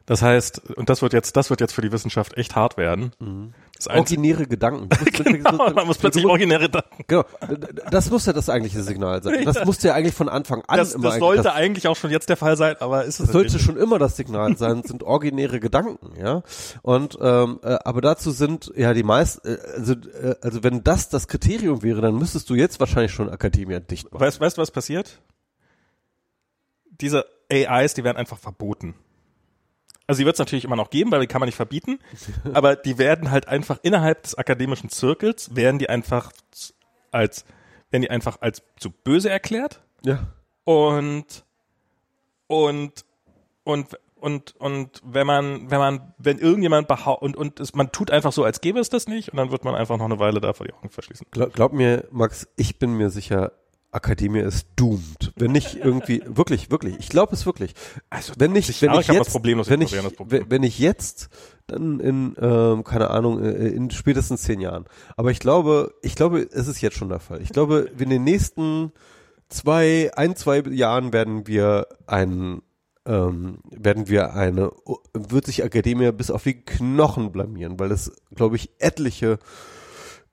Das 0.07 0.23
heißt, 0.23 0.71
und 0.77 0.89
das 0.91 1.01
wird 1.03 1.13
jetzt, 1.13 1.37
das 1.37 1.51
wird 1.51 1.61
jetzt 1.61 1.73
für 1.73 1.83
die 1.83 1.93
Wissenschaft 1.93 2.37
echt 2.37 2.57
hart 2.57 2.77
werden. 2.77 3.13
Das 3.85 3.95
originäre 3.97 4.47
Gedanken. 4.47 4.89
Genau, 5.31 5.71
man 5.73 5.87
muss 5.87 5.99
plötzlich 5.99 6.25
originäre 6.25 6.69
Daten. 6.69 7.05
Genau, 7.07 7.25
das 7.91 8.11
muss 8.11 8.27
ja 8.27 8.33
das 8.33 8.49
eigentliche 8.49 8.83
Signal 8.83 9.23
sein. 9.23 9.45
Das 9.45 9.65
musste 9.65 9.89
ja 9.89 9.95
eigentlich 9.95 10.15
von 10.15 10.29
Anfang 10.29 10.63
an 10.67 10.79
Das, 10.79 10.95
immer 10.95 11.05
das 11.05 11.15
eigentlich, 11.15 11.21
sollte 11.21 11.43
das, 11.43 11.55
eigentlich 11.55 11.89
auch 11.89 11.97
schon 11.97 12.11
jetzt 12.11 12.29
der 12.29 12.37
Fall 12.37 12.57
sein, 12.57 12.77
aber 12.81 13.05
ist 13.05 13.21
es 13.21 13.27
das 13.27 13.33
sollte 13.33 13.59
schon 13.59 13.77
immer 13.77 13.99
das 13.99 14.17
Signal 14.17 14.57
sein, 14.57 14.83
sind 14.87 15.03
originäre 15.03 15.61
Gedanken, 15.61 16.13
ja. 16.21 16.43
Und 16.83 17.19
ähm, 17.21 17.61
äh, 17.63 17.79
aber 17.85 18.01
dazu 18.01 18.31
sind 18.31 18.73
ja 18.77 18.93
die 18.95 19.03
meisten, 19.03 19.47
äh, 19.47 19.59
also 19.77 19.93
äh, 19.93 20.35
also 20.41 20.63
wenn 20.63 20.83
das 20.85 21.09
das 21.09 21.29
Kriterium 21.29 21.83
wäre, 21.83 22.01
dann 22.01 22.17
müsstest 22.17 22.49
du 22.51 22.55
jetzt 22.55 22.81
wahrscheinlich 22.81 23.13
schon 23.13 23.29
Akademia 23.31 23.81
dicht 23.81 24.13
machen. 24.13 24.21
Weißt, 24.21 24.41
weißt 24.41 24.57
du, 24.59 24.63
was 24.63 24.71
passiert? 24.71 25.21
Diese 27.01 27.25
AIs, 27.51 27.95
die 27.95 28.05
werden 28.05 28.19
einfach 28.19 28.39
verboten. 28.39 28.95
Also 30.11 30.19
die 30.23 30.27
wird 30.27 30.35
es 30.35 30.39
natürlich 30.41 30.65
immer 30.65 30.75
noch 30.75 30.91
geben, 30.91 31.13
weil 31.13 31.21
die 31.21 31.29
kann 31.29 31.39
man 31.41 31.47
nicht 31.47 31.55
verbieten, 31.55 32.01
aber 32.53 32.75
die 32.75 32.99
werden 32.99 33.31
halt 33.31 33.47
einfach 33.47 33.79
innerhalb 33.83 34.25
des 34.25 34.35
akademischen 34.35 34.91
Zirkels, 34.91 35.55
werden 35.55 35.79
die 35.79 35.89
einfach 35.89 36.33
als, 37.13 37.45
werden 37.93 38.03
die 38.03 38.11
einfach 38.11 38.39
als 38.41 38.63
zu 38.77 38.91
böse 38.91 39.31
erklärt 39.31 39.81
Ja. 40.05 40.27
und, 40.65 41.45
und, 42.49 43.05
und, 43.63 43.89
und 44.17 44.57
und 44.57 45.01
wenn 45.05 45.27
man 45.29 45.71
wenn 45.71 45.79
man 45.79 46.13
wenn 46.19 46.39
irgendjemand 46.39 46.89
behauptet 46.89 47.23
und 47.25 47.37
und 47.37 47.61
es, 47.61 47.73
man 47.75 47.93
tut 47.93 48.11
einfach 48.11 48.33
so, 48.33 48.43
als 48.45 48.61
gäbe 48.61 48.81
es 48.81 48.91
das 48.91 49.07
nicht 49.07 49.31
und 49.31 49.37
dann 49.37 49.53
wird 49.53 49.65
man 49.65 49.77
einfach 49.77 49.97
noch 49.97 50.05
eine 50.07 50.19
Weile 50.19 50.41
davor 50.41 50.67
die 50.67 50.73
Augen 50.75 50.91
verschließen. 50.91 51.29
Glaub, 51.31 51.53
glaub 51.55 51.73
mir, 51.73 52.09
Max, 52.11 52.49
ich 52.57 52.79
bin 52.81 52.95
mir 52.95 53.11
sicher, 53.11 53.53
Akademie 53.93 54.41
ist 54.41 54.69
doomed. 54.77 55.33
Wenn 55.37 55.53
nicht 55.53 55.77
irgendwie, 55.77 56.23
wirklich, 56.27 56.71
wirklich, 56.71 56.97
ich 56.99 57.09
glaube 57.09 57.35
es 57.35 57.47
wirklich. 57.47 57.75
Also 58.09 58.33
wenn 58.39 58.53
nicht, 58.53 58.83
wenn 58.83 58.95
ich, 58.95 59.09
jetzt, 59.09 59.35
wenn 59.43 59.83
ich, 59.83 59.97
wenn 60.29 60.63
ich 60.63 60.79
jetzt, 60.79 61.29
dann 61.67 62.01
in, 62.01 62.37
ähm, 62.41 62.85
keine 62.85 63.11
Ahnung, 63.11 63.43
äh, 63.43 63.69
in 63.69 63.91
spätestens 63.91 64.43
zehn 64.43 64.61
Jahren. 64.61 64.87
Aber 65.17 65.31
ich 65.31 65.41
glaube, 65.41 65.95
ich 66.03 66.15
glaube, 66.15 66.49
es 66.51 66.69
ist 66.69 66.81
jetzt 66.81 66.97
schon 66.97 67.09
der 67.09 67.21
Fall. 67.21 67.43
Ich 67.43 67.51
glaube, 67.51 67.91
in 67.99 68.11
den 68.11 68.25
nächsten 68.25 68.93
zwei, 69.49 70.11
ein, 70.17 70.37
zwei 70.37 70.61
Jahren 70.61 71.13
werden 71.13 71.47
wir 71.47 71.87
einen 72.07 72.63
ähm, 73.07 73.59
werden 73.71 74.09
wir 74.09 74.35
eine, 74.35 74.73
wird 75.15 75.47
sich 75.47 75.65
Akademie 75.65 76.13
bis 76.13 76.31
auf 76.31 76.43
die 76.43 76.61
Knochen 76.61 77.33
blamieren, 77.33 77.81
weil 77.81 77.93
es, 77.93 78.13
glaube 78.35 78.57
ich, 78.57 78.71
etliche 78.79 79.39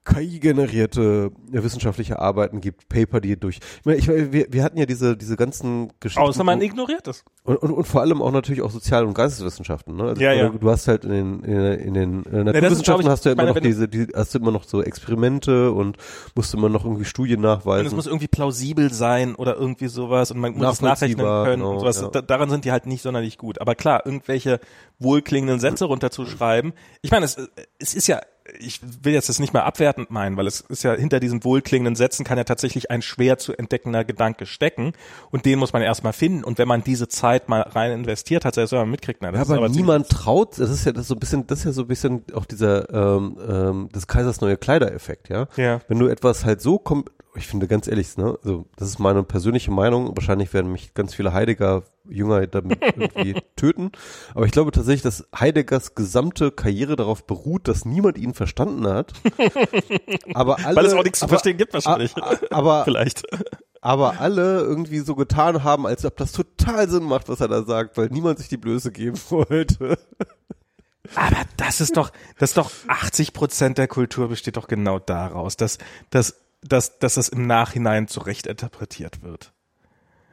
KI-generierte 0.08 1.32
wissenschaftliche 1.52 2.20
Arbeiten 2.20 2.62
gibt, 2.62 2.88
Paper, 2.88 3.20
die 3.20 3.38
durch. 3.38 3.60
Ich 3.80 3.86
meine, 3.86 3.98
ich, 3.98 4.08
wir, 4.08 4.48
wir 4.50 4.64
hatten 4.64 4.78
ja 4.78 4.86
diese, 4.86 5.18
diese 5.18 5.36
ganzen 5.36 5.92
Geschichten. 6.00 6.22
Außer 6.22 6.44
man 6.44 6.62
ignoriert 6.62 7.08
es. 7.08 7.24
Und, 7.44 7.58
und, 7.58 7.72
und 7.72 7.88
vor 7.88 8.02
allem 8.02 8.22
auch 8.22 8.32
natürlich 8.32 8.62
auch 8.62 8.72
Sozial- 8.72 9.06
und 9.06 9.14
Geisteswissenschaften. 9.14 9.96
Ne? 9.96 10.04
Also 10.04 10.22
ja, 10.22 10.34
ja. 10.34 10.50
Du 10.50 10.70
hast 10.70 10.88
halt 10.88 11.04
in 11.04 11.12
den, 11.12 11.44
in, 11.44 11.54
in 11.60 11.94
den 11.94 12.26
äh, 12.26 12.44
Naturwissenschaften 12.44 13.06
ist, 13.06 13.12
hast 13.12 13.26
du 13.26 13.30
ja 13.30 13.34
immer 13.34 13.44
meine, 13.44 13.56
noch 13.56 13.62
diese, 13.62 13.88
die, 13.88 14.08
hast 14.16 14.34
du 14.34 14.40
immer 14.40 14.52
noch 14.52 14.64
so 14.64 14.82
Experimente 14.82 15.72
und 15.72 15.98
musst 16.36 16.54
immer 16.54 16.70
noch 16.70 16.86
irgendwie 16.86 17.06
Studien 17.06 17.42
nachweisen. 17.42 17.82
Und 17.82 17.88
es 17.88 17.96
muss 17.96 18.08
irgendwie 18.08 18.28
plausibel 18.28 18.94
sein 18.94 19.36
oder 19.36 19.58
irgendwie 19.58 19.88
sowas 19.88 20.32
und 20.32 20.40
man 20.40 20.54
muss 20.54 20.74
es 20.74 20.82
nachrechnen 20.82 21.26
können 21.26 21.60
genau, 21.60 21.74
und 21.74 21.80
sowas. 21.80 22.02
Ja. 22.02 22.08
Da, 22.08 22.22
daran 22.22 22.50
sind 22.50 22.66
die 22.66 22.72
halt 22.72 22.86
nicht 22.86 23.02
sonderlich 23.02 23.38
gut. 23.38 23.60
Aber 23.60 23.76
klar, 23.76 24.06
irgendwelche 24.06 24.60
wohlklingenden 25.00 25.60
Sätze 25.60 25.86
runterzuschreiben. 25.86 26.74
Ich 27.02 27.12
meine, 27.12 27.26
es, 27.26 27.38
es 27.80 27.94
ist 27.94 28.08
ja 28.08 28.22
ich 28.60 28.82
will 29.03 29.14
jetzt 29.14 29.30
das 29.30 29.40
nicht 29.40 29.53
mehr 29.53 29.65
abwertend 29.65 30.11
meinen, 30.11 30.38
weil 30.38 30.48
es 30.48 30.61
ist 30.61 30.84
ja 30.84 30.94
hinter 30.94 31.19
diesen 31.19 31.44
wohlklingenden 31.44 31.95
Sätzen 31.95 32.24
kann 32.24 32.38
ja 32.38 32.44
tatsächlich 32.44 32.91
ein 32.91 33.02
schwer 33.02 33.38
zu 33.38 33.53
entdeckender 33.53 34.03
Gedanke 34.03 34.45
stecken 34.45 34.94
und 35.32 35.45
den 35.45 35.60
muss 35.60 35.74
man 35.74 35.82
erstmal 35.82 36.14
finden 36.14 36.44
und 36.44 36.57
wenn 36.57 36.68
man 36.68 36.84
diese 36.84 37.07
Zeit 37.07 37.49
mal 37.49 37.61
rein 37.61 37.91
investiert 37.91 38.45
hat, 38.45 38.56
selbst 38.56 38.72
wenn 38.72 38.80
man 38.80 38.91
mitkriegt, 38.91 39.22
na, 39.22 39.32
das 39.32 39.48
ja, 39.48 39.56
aber, 39.56 39.65
aber 39.65 39.74
niemand 39.74 40.10
traut, 40.10 40.60
das 40.60 40.69
ist 40.69 40.86
ja 40.86 40.91
das 40.91 41.07
so 41.07 41.15
ein 41.15 41.19
bisschen, 41.19 41.48
das 41.48 41.60
ist 41.60 41.65
ja 41.65 41.72
so 41.72 41.82
ein 41.82 41.88
bisschen 41.88 42.24
auch 42.34 42.45
dieser 42.45 42.90
ähm, 42.94 43.38
ähm, 43.48 43.90
des 43.94 44.07
Kaisers 44.07 44.41
neue 44.41 44.57
Kleider-Effekt, 44.57 45.30
ja? 45.30 45.48
ja. 45.57 45.82
Wenn 45.88 45.99
du 45.99 46.07
etwas 46.07 46.45
halt 46.45 46.61
so 46.61 46.78
kommt, 46.78 47.10
ich 47.38 47.48
finde 47.48 47.68
ganz 47.68 47.88
ehrlich, 47.88 48.18
ne, 48.18 48.38
also 48.44 48.66
das 48.76 48.90
ist 48.90 49.00
meine 49.00 49.24
persönliche 49.24 49.72
Meinung. 49.72 50.16
Wahrscheinlich 50.18 50.54
werden 50.54 50.72
mich 50.72 50.94
ganz 50.94 51.14
viele 51.14 51.34
Heidegger 51.34 51.84
Jünger 52.10 52.48
damit 52.48 52.82
irgendwie 52.82 53.36
töten. 53.56 53.92
Aber 54.34 54.46
ich 54.46 54.52
glaube 54.52 54.72
tatsächlich, 54.72 55.04
dass 55.04 55.28
Heideggers 55.38 55.94
gesamte 55.96 56.52
Karriere 56.52 56.96
darauf 56.96 57.26
beruht, 57.26 57.68
dass 57.68 57.86
niemand 57.86 58.18
ihn 58.18 58.34
verstanden 58.34 58.88
hat. 58.88 59.14
aber 60.34 60.66
alle, 60.66 60.76
Weil 60.76 60.86
es 60.86 60.94
auch 60.94 61.04
nichts 61.04 61.20
zu 61.20 61.28
verstehen 61.28 61.58
gibt 61.58 61.74
wahrscheinlich. 61.74 62.14
Aber 62.50 62.84
vielleicht. 62.86 63.24
Aber 63.82 64.20
alle 64.20 64.62
irgendwie 64.62 65.00
so 65.00 65.16
getan 65.16 65.64
haben, 65.64 65.86
als 65.86 66.04
ob 66.04 66.18
das 66.18 66.32
total 66.32 66.90
Sinn 66.90 67.04
macht, 67.04 67.30
was 67.30 67.40
er 67.40 67.48
da 67.48 67.64
sagt, 67.64 67.98
weil 67.98 68.08
niemand 68.08 68.40
sich 68.40 68.50
die 68.50 68.58
Blöße 68.58 68.92
geben 68.92 69.20
wollte. 69.30 69.98
Aber 71.16 71.46
das 71.56 71.80
ist 71.80 71.96
doch, 71.96 72.12
das 72.40 72.52
ist 72.52 72.58
doch 72.58 72.72
80 72.88 73.34
Prozent 73.34 73.78
der 73.78 73.88
Kultur 73.88 74.28
besteht 74.28 74.58
doch 74.58 74.68
genau 74.68 75.00
daraus, 75.00 75.56
dass, 75.56 75.78
dass 76.10 76.36
dass, 76.62 77.00
dass 77.00 77.16
das 77.16 77.30
im 77.30 77.48
Nachhinein 77.48 78.08
zurecht 78.08 78.48
interpretiert 78.48 79.22
wird. 79.24 79.54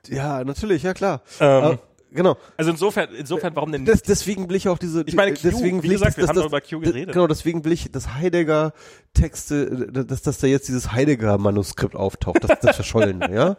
Ja, 0.09 0.45
natürlich, 0.45 0.83
ja 0.83 0.95
klar. 0.95 1.23
Ähm, 1.41 1.65
uh, 1.65 1.77
genau. 2.11 2.37
Also 2.57 2.71
insofern, 2.73 3.15
insofern, 3.15 3.57
warum 3.57 3.73
denn? 3.73 3.85
Das, 3.85 4.03
deswegen 4.03 4.49
will 4.49 4.57
ich 4.57 4.69
auch 4.69 4.79
diese. 4.79 5.03
Ich 5.07 5.15
meine, 5.15 5.33
Q, 5.33 5.41
deswegen 5.43 5.83
wie 5.83 5.89
gesagt, 5.89 6.17
wir 6.17 6.23
das, 6.23 6.31
haben 6.31 6.37
das, 6.37 6.47
über 6.47 6.61
Q 6.61 6.81
geredet. 6.81 7.15
Genau, 7.15 7.27
deswegen 7.27 7.65
will 7.65 7.73
ich, 7.73 7.91
dass 7.91 8.15
Heidegger 8.15 8.73
Texte, 9.15 9.91
dass, 9.91 10.23
dass 10.23 10.39
da 10.39 10.47
jetzt 10.47 10.69
dieses 10.69 10.93
Heidegger 10.93 11.39
Manuskript 11.39 11.95
auftaucht, 11.95 12.45
das, 12.45 12.59
das 12.61 12.77
verschollene, 12.77 13.31
ja. 13.35 13.57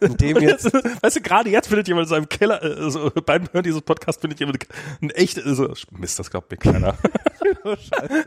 In 0.00 0.16
dem 0.16 0.38
jetzt, 0.38 0.72
weißt 1.02 1.16
du, 1.16 1.20
gerade 1.20 1.50
jetzt 1.50 1.68
findet 1.68 1.86
jemand 1.88 2.06
in 2.06 2.10
seinem 2.10 2.28
Keller, 2.28 2.60
also 2.60 3.10
beim 3.24 3.44
Hören 3.52 3.62
dieses 3.62 3.82
Podcast 3.82 4.20
findet 4.20 4.40
jemand 4.40 4.66
ein 5.00 5.10
echt, 5.10 5.44
also, 5.44 5.72
Mist, 5.90 6.18
das 6.18 6.30
glaubt 6.30 6.50
mir 6.50 6.56
keiner. 6.56 6.96
oh, 7.64 7.76
Scheiße. 7.76 8.24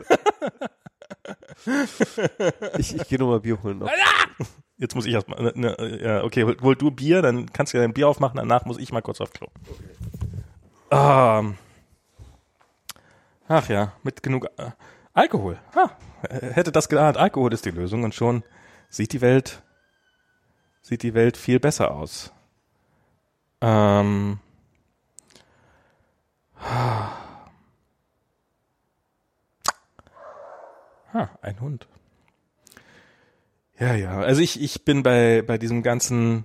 ich 2.78 2.96
ich 2.96 3.08
gehe 3.08 3.18
nochmal 3.18 3.40
Bier 3.40 3.62
holen. 3.62 3.82
Jetzt 4.76 4.94
muss 4.94 5.06
ich 5.06 5.14
erstmal. 5.14 5.42
Ne, 5.42 5.52
ne, 5.54 6.00
ja, 6.02 6.24
okay, 6.24 6.44
hol, 6.44 6.56
hol, 6.60 6.76
du 6.76 6.90
Bier, 6.90 7.22
dann 7.22 7.52
kannst 7.52 7.72
du 7.72 7.78
ja 7.78 7.82
dein 7.82 7.92
Bier 7.92 8.08
aufmachen, 8.08 8.36
danach 8.36 8.64
muss 8.64 8.78
ich 8.78 8.92
mal 8.92 9.02
kurz 9.02 9.20
auf 9.20 9.32
Klo. 9.32 9.48
Okay. 9.68 11.38
Um, 11.38 11.56
ach 13.48 13.68
ja, 13.68 13.92
mit 14.02 14.22
genug 14.22 14.46
äh, 14.58 14.70
Alkohol. 15.14 15.58
Ha, 15.74 15.96
hätte 16.28 16.72
das 16.72 16.88
geahnt, 16.88 17.16
Alkohol 17.16 17.52
ist 17.52 17.64
die 17.64 17.70
Lösung 17.70 18.04
und 18.04 18.14
schon 18.14 18.42
sieht 18.88 19.12
die 19.12 19.20
Welt 19.20 19.62
sieht 20.82 21.02
die 21.02 21.14
Welt 21.14 21.36
viel 21.36 21.60
besser 21.60 21.92
aus. 21.92 22.32
Ähm. 23.60 24.40
Ha, 31.12 31.30
ein 31.42 31.60
Hund. 31.60 31.86
Ja, 33.78 33.94
ja. 33.94 34.20
Also 34.20 34.40
ich, 34.40 34.60
ich 34.60 34.84
bin 34.84 35.02
bei, 35.02 35.42
bei 35.42 35.58
diesem 35.58 35.82
ganzen, 35.82 36.44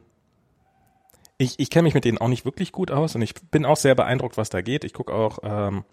ich, 1.37 1.59
ich 1.59 1.69
kenne 1.69 1.83
mich 1.83 1.93
mit 1.93 2.05
denen 2.05 2.17
auch 2.17 2.27
nicht 2.27 2.45
wirklich 2.45 2.71
gut 2.71 2.91
aus 2.91 3.15
und 3.15 3.21
ich 3.21 3.35
bin 3.35 3.65
auch 3.65 3.77
sehr 3.77 3.95
beeindruckt, 3.95 4.37
was 4.37 4.49
da 4.49 4.61
geht. 4.61 4.83
Ich 4.83 4.93
gucke 4.93 5.13
auch 5.13 5.39
ähm, 5.43 5.83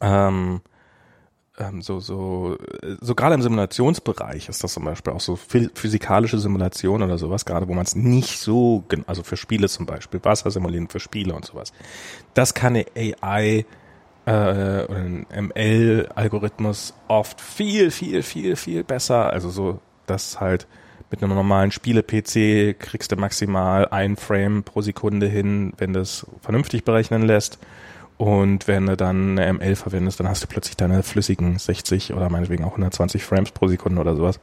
ähm, 0.00 0.62
ähm, 1.58 1.82
so, 1.82 2.00
so, 2.00 2.58
so 3.00 3.14
gerade 3.14 3.34
im 3.34 3.42
Simulationsbereich 3.42 4.48
ist 4.48 4.64
das 4.64 4.72
zum 4.72 4.84
Beispiel 4.84 5.12
auch 5.12 5.20
so 5.20 5.36
physikalische 5.36 6.38
Simulation 6.38 7.02
oder 7.02 7.16
sowas, 7.16 7.44
gerade 7.44 7.68
wo 7.68 7.74
man 7.74 7.84
es 7.84 7.94
nicht 7.94 8.40
so, 8.40 8.84
also 9.06 9.22
für 9.22 9.36
Spiele 9.36 9.68
zum 9.68 9.86
Beispiel, 9.86 10.20
Wasser 10.24 10.50
simulieren 10.50 10.88
für 10.88 11.00
Spiele 11.00 11.34
und 11.34 11.44
sowas. 11.44 11.72
Das 12.34 12.54
kann 12.54 12.74
eine 12.74 12.86
AI 13.22 13.66
äh, 14.26 14.84
oder 14.84 14.96
ein 14.96 15.26
ML-Algorithmus 15.30 16.94
oft 17.08 17.40
viel, 17.40 17.90
viel, 17.90 18.22
viel, 18.22 18.56
viel 18.56 18.84
besser. 18.84 19.30
Also 19.30 19.50
so, 19.50 19.80
dass 20.06 20.40
halt 20.40 20.66
mit 21.10 21.22
einem 21.22 21.34
normalen 21.34 21.70
Spiele-PC 21.70 22.78
kriegst 22.78 23.12
du 23.12 23.16
maximal 23.16 23.88
ein 23.88 24.16
Frame 24.16 24.64
pro 24.64 24.80
Sekunde 24.80 25.26
hin, 25.26 25.72
wenn 25.76 25.92
du 25.92 26.00
es 26.00 26.26
vernünftig 26.40 26.84
berechnen 26.84 27.22
lässt. 27.22 27.58
Und 28.16 28.68
wenn 28.68 28.86
du 28.86 28.96
dann 28.96 29.38
eine 29.38 29.52
ML 29.52 29.76
verwendest, 29.76 30.20
dann 30.20 30.28
hast 30.28 30.42
du 30.42 30.46
plötzlich 30.46 30.76
deine 30.76 31.02
flüssigen 31.02 31.58
60 31.58 32.14
oder 32.14 32.30
meinetwegen 32.30 32.64
auch 32.64 32.72
120 32.72 33.24
Frames 33.24 33.50
pro 33.50 33.68
Sekunde 33.68 34.00
oder 34.00 34.16
sowas. 34.16 34.38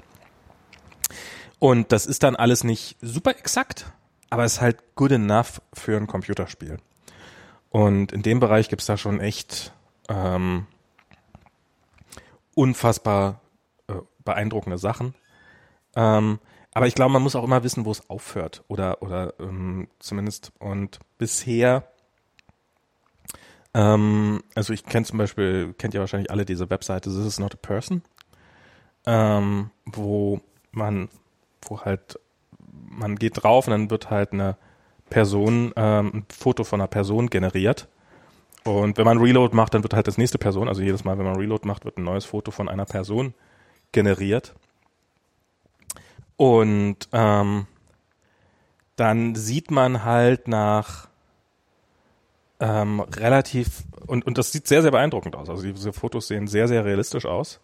Und 1.59 1.91
das 1.91 2.05
ist 2.05 2.23
dann 2.23 2.35
alles 2.35 2.63
nicht 2.63 2.97
super 3.01 3.37
exakt, 3.37 3.85
aber 4.29 4.43
es 4.43 4.53
ist 4.53 4.61
halt 4.61 4.95
good 4.95 5.11
enough 5.11 5.61
für 5.73 5.95
ein 5.95 6.07
Computerspiel. 6.07 6.77
Und 7.72 8.11
in 8.11 8.22
dem 8.22 8.39
Bereich 8.39 8.69
gibt's 8.69 8.85
da 8.85 8.98
schon 8.98 9.19
echt 9.19 9.73
ähm, 10.07 10.68
unfassbar 12.53 13.41
äh, 13.88 13.93
beeindruckende 14.23 14.77
Sachen. 14.77 15.15
Ähm, 15.95 16.39
aber 16.73 16.88
ich 16.88 16.95
glaube, 16.95 17.11
man 17.11 17.23
muss 17.23 17.35
auch 17.35 17.43
immer 17.43 17.64
wissen, 17.64 17.85
wo 17.85 17.91
es 17.91 18.10
aufhört. 18.10 18.64
Oder, 18.68 19.02
oder 19.02 19.34
ähm, 19.39 19.88
zumindest 19.99 20.52
und 20.60 20.99
bisher 21.18 21.91
ähm, 23.73 24.43
also 24.56 24.73
ich 24.73 24.85
kenne 24.85 25.06
zum 25.06 25.18
Beispiel, 25.18 25.73
kennt 25.77 25.93
ihr 25.93 25.99
wahrscheinlich 25.99 26.31
alle 26.31 26.45
diese 26.45 26.69
Webseite 26.69 27.10
This 27.10 27.26
is 27.26 27.39
not 27.39 27.53
a 27.53 27.57
person, 27.57 28.03
ähm, 29.06 29.72
wo 29.85 30.41
man, 30.72 31.10
wo 31.61 31.81
halt, 31.81 32.19
man 32.89 33.15
geht 33.15 33.43
drauf 33.43 33.68
und 33.68 33.72
dann 33.72 33.89
wird 33.89 34.10
halt 34.10 34.34
eine 34.34 34.57
Person, 35.11 35.71
ähm, 35.75 36.11
ein 36.13 36.25
Foto 36.35 36.63
von 36.63 36.81
einer 36.81 36.88
Person 36.88 37.29
generiert. 37.29 37.88
Und 38.63 38.97
wenn 38.97 39.05
man 39.05 39.19
Reload 39.19 39.55
macht, 39.55 39.75
dann 39.75 39.83
wird 39.83 39.93
halt 39.93 40.07
das 40.07 40.17
nächste 40.17 40.39
Person, 40.39 40.67
also 40.67 40.81
jedes 40.81 41.03
Mal, 41.03 41.17
wenn 41.19 41.25
man 41.25 41.35
Reload 41.35 41.67
macht, 41.67 41.85
wird 41.85 41.97
ein 41.97 42.03
neues 42.03 42.25
Foto 42.25 42.49
von 42.49 42.69
einer 42.69 42.85
Person 42.85 43.33
generiert. 43.91 44.53
Und 46.38 47.07
ähm, 47.11 47.67
dann 48.95 49.35
sieht 49.35 49.69
man 49.69 50.03
halt 50.03 50.47
nach 50.47 51.07
ähm, 52.59 52.99
relativ 52.99 53.83
und 54.05 54.25
und 54.25 54.38
das 54.38 54.51
sieht 54.51 54.67
sehr 54.67 54.81
sehr 54.81 54.91
beeindruckend 54.91 55.35
aus. 55.35 55.49
Also 55.49 55.63
diese 55.63 55.93
Fotos 55.93 56.27
sehen 56.27 56.47
sehr 56.47 56.67
sehr 56.67 56.85
realistisch 56.85 57.25
aus. 57.25 57.59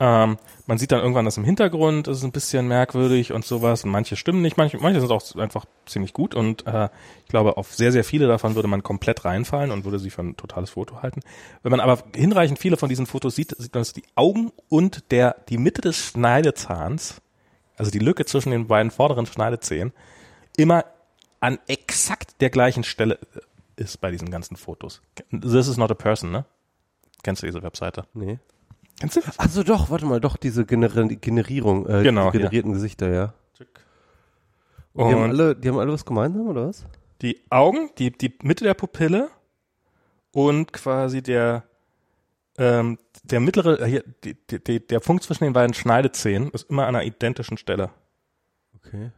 Ähm, 0.00 0.38
man 0.66 0.78
sieht 0.78 0.92
dann 0.92 1.00
irgendwann 1.00 1.24
das 1.24 1.36
im 1.36 1.44
Hintergrund, 1.44 2.08
ist 2.08 2.22
ein 2.22 2.30
bisschen 2.30 2.68
merkwürdig 2.68 3.32
und 3.32 3.44
sowas. 3.44 3.84
Manche 3.84 4.16
stimmen 4.16 4.42
nicht, 4.42 4.56
manche, 4.56 4.78
manche 4.78 5.00
sind 5.00 5.10
auch 5.10 5.36
einfach 5.36 5.64
ziemlich 5.86 6.12
gut. 6.12 6.34
Und 6.34 6.66
äh, 6.66 6.88
ich 7.24 7.28
glaube, 7.28 7.56
auf 7.56 7.74
sehr, 7.74 7.90
sehr 7.90 8.04
viele 8.04 8.28
davon 8.28 8.54
würde 8.54 8.68
man 8.68 8.82
komplett 8.82 9.24
reinfallen 9.24 9.70
und 9.70 9.84
würde 9.84 9.98
sie 9.98 10.10
für 10.10 10.22
ein 10.22 10.36
totales 10.36 10.70
Foto 10.70 11.02
halten. 11.02 11.20
Wenn 11.62 11.70
man 11.70 11.80
aber 11.80 12.02
hinreichend 12.14 12.58
viele 12.58 12.76
von 12.76 12.88
diesen 12.88 13.06
Fotos 13.06 13.34
sieht, 13.34 13.56
sieht 13.58 13.74
man, 13.74 13.80
dass 13.80 13.92
die 13.92 14.04
Augen 14.14 14.52
und 14.68 15.10
der 15.10 15.36
die 15.48 15.58
Mitte 15.58 15.80
des 15.80 15.96
Schneidezahns, 15.96 17.20
also 17.76 17.90
die 17.90 17.98
Lücke 17.98 18.24
zwischen 18.24 18.50
den 18.50 18.66
beiden 18.66 18.90
vorderen 18.90 19.26
Schneidezähnen, 19.26 19.92
immer 20.56 20.84
an 21.40 21.58
exakt 21.66 22.40
der 22.40 22.50
gleichen 22.50 22.84
Stelle 22.84 23.18
ist 23.76 24.00
bei 24.00 24.10
diesen 24.10 24.30
ganzen 24.30 24.56
Fotos. 24.56 25.00
This 25.30 25.68
is 25.68 25.76
not 25.76 25.90
a 25.90 25.94
person, 25.94 26.30
ne? 26.30 26.44
Kennst 27.22 27.42
du 27.42 27.46
diese 27.46 27.62
Webseite? 27.62 28.04
Nee. 28.12 28.38
Kennst 29.00 29.16
du? 29.16 29.20
Also 29.36 29.62
doch, 29.62 29.90
warte 29.90 30.06
mal, 30.06 30.20
doch, 30.20 30.36
diese 30.36 30.64
Gener 30.64 30.88
Generierung, 30.88 31.86
äh, 31.86 32.02
Genau, 32.02 32.30
die 32.30 32.38
generierten 32.38 32.72
Gesichter, 32.72 33.10
ja. 33.10 33.34
Die 33.58 33.64
Und 34.94 35.12
haben, 35.12 35.22
alle, 35.30 35.54
die 35.54 35.68
haben 35.68 35.78
alle 35.78 35.92
was 35.92 36.04
gemeinsam, 36.04 36.48
oder 36.48 36.68
was? 36.68 36.84
die 37.22 37.40
Augen, 37.50 37.90
die, 37.98 38.10
die 38.10 38.34
Mitte 38.42 38.64
der 38.64 38.74
Pupille 38.74 39.30
und 40.32 40.72
quasi 40.72 41.22
der, 41.22 41.64
ähm, 42.56 42.98
der 43.24 43.40
mittlere, 43.40 43.80
äh, 43.80 43.86
hier, 43.86 44.04
die, 44.24 44.34
die, 44.34 44.62
die, 44.62 44.86
der 44.86 45.00
Punkt 45.00 45.24
zwischen 45.24 45.44
den 45.44 45.52
beiden 45.52 45.74
Schneidezähnen 45.74 46.50
ist 46.50 46.70
immer 46.70 46.86
an 46.86 46.94
einer 46.94 47.04
identischen 47.04 47.56
Stelle. 47.56 47.90
Okay. 48.76 49.10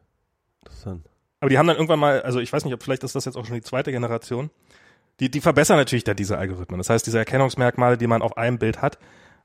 Interessant. 0.64 1.06
Aber 1.40 1.48
die 1.48 1.58
haben 1.58 1.66
dann 1.66 1.76
irgendwann 1.76 1.98
mal, 1.98 2.22
also 2.22 2.40
ich 2.40 2.52
weiß 2.52 2.64
nicht, 2.64 2.74
ob 2.74 2.82
vielleicht 2.82 3.04
ist 3.04 3.14
das 3.14 3.24
jetzt 3.24 3.36
auch 3.36 3.46
schon 3.46 3.54
die 3.54 3.62
zweite 3.62 3.92
Generation, 3.92 4.50
die, 5.20 5.30
die 5.30 5.40
verbessern 5.40 5.76
natürlich 5.76 6.04
da 6.04 6.14
diese 6.14 6.38
Algorithmen. 6.38 6.78
Das 6.78 6.90
heißt, 6.90 7.06
diese 7.06 7.18
Erkennungsmerkmale, 7.18 7.98
die 7.98 8.06
man 8.06 8.22
auf 8.22 8.36
einem 8.36 8.58
Bild 8.58 8.80
hat, 8.80 8.98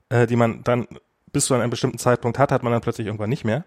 äh, 0.08 0.26
die 0.26 0.36
man 0.36 0.62
dann 0.64 0.86
bis 1.32 1.46
zu 1.46 1.54
einem 1.54 1.70
bestimmten 1.70 1.98
Zeitpunkt 1.98 2.38
hat, 2.38 2.52
hat 2.52 2.62
man 2.62 2.72
dann 2.72 2.80
plötzlich 2.80 3.06
irgendwann 3.06 3.30
nicht 3.30 3.44
mehr. 3.44 3.64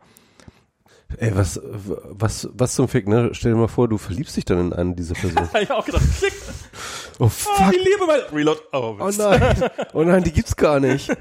Ey, 1.18 1.36
was, 1.36 1.60
was, 1.64 2.50
was 2.54 2.76
zum 2.76 2.88
Fick, 2.88 3.08
ne? 3.08 3.30
Stell 3.34 3.54
dir 3.54 3.58
mal 3.58 3.68
vor, 3.68 3.88
du 3.88 3.98
verliebst 3.98 4.38
dich 4.38 4.46
dann 4.46 4.60
in 4.60 4.74
eine 4.74 4.96
dieser 4.96 5.16
Personen. 5.16 5.50
Hab 5.54 5.62
ich 5.62 5.72
auch 5.72 5.86
gedacht, 5.86 6.04
klick, 6.20 6.34
Oh 7.18 7.26
oh, 7.26 7.28
fuck. 7.28 7.72
die 7.72 7.78
Liebe 7.80 8.06
mal, 8.06 8.22
Reload, 8.32 8.62
oh, 8.72 8.96
Oh 9.00 9.10
nein. 9.18 9.70
Oh 9.94 10.04
nein, 10.04 10.24
die 10.24 10.32
gibt's 10.32 10.56
gar 10.56 10.80
nicht. 10.80 11.12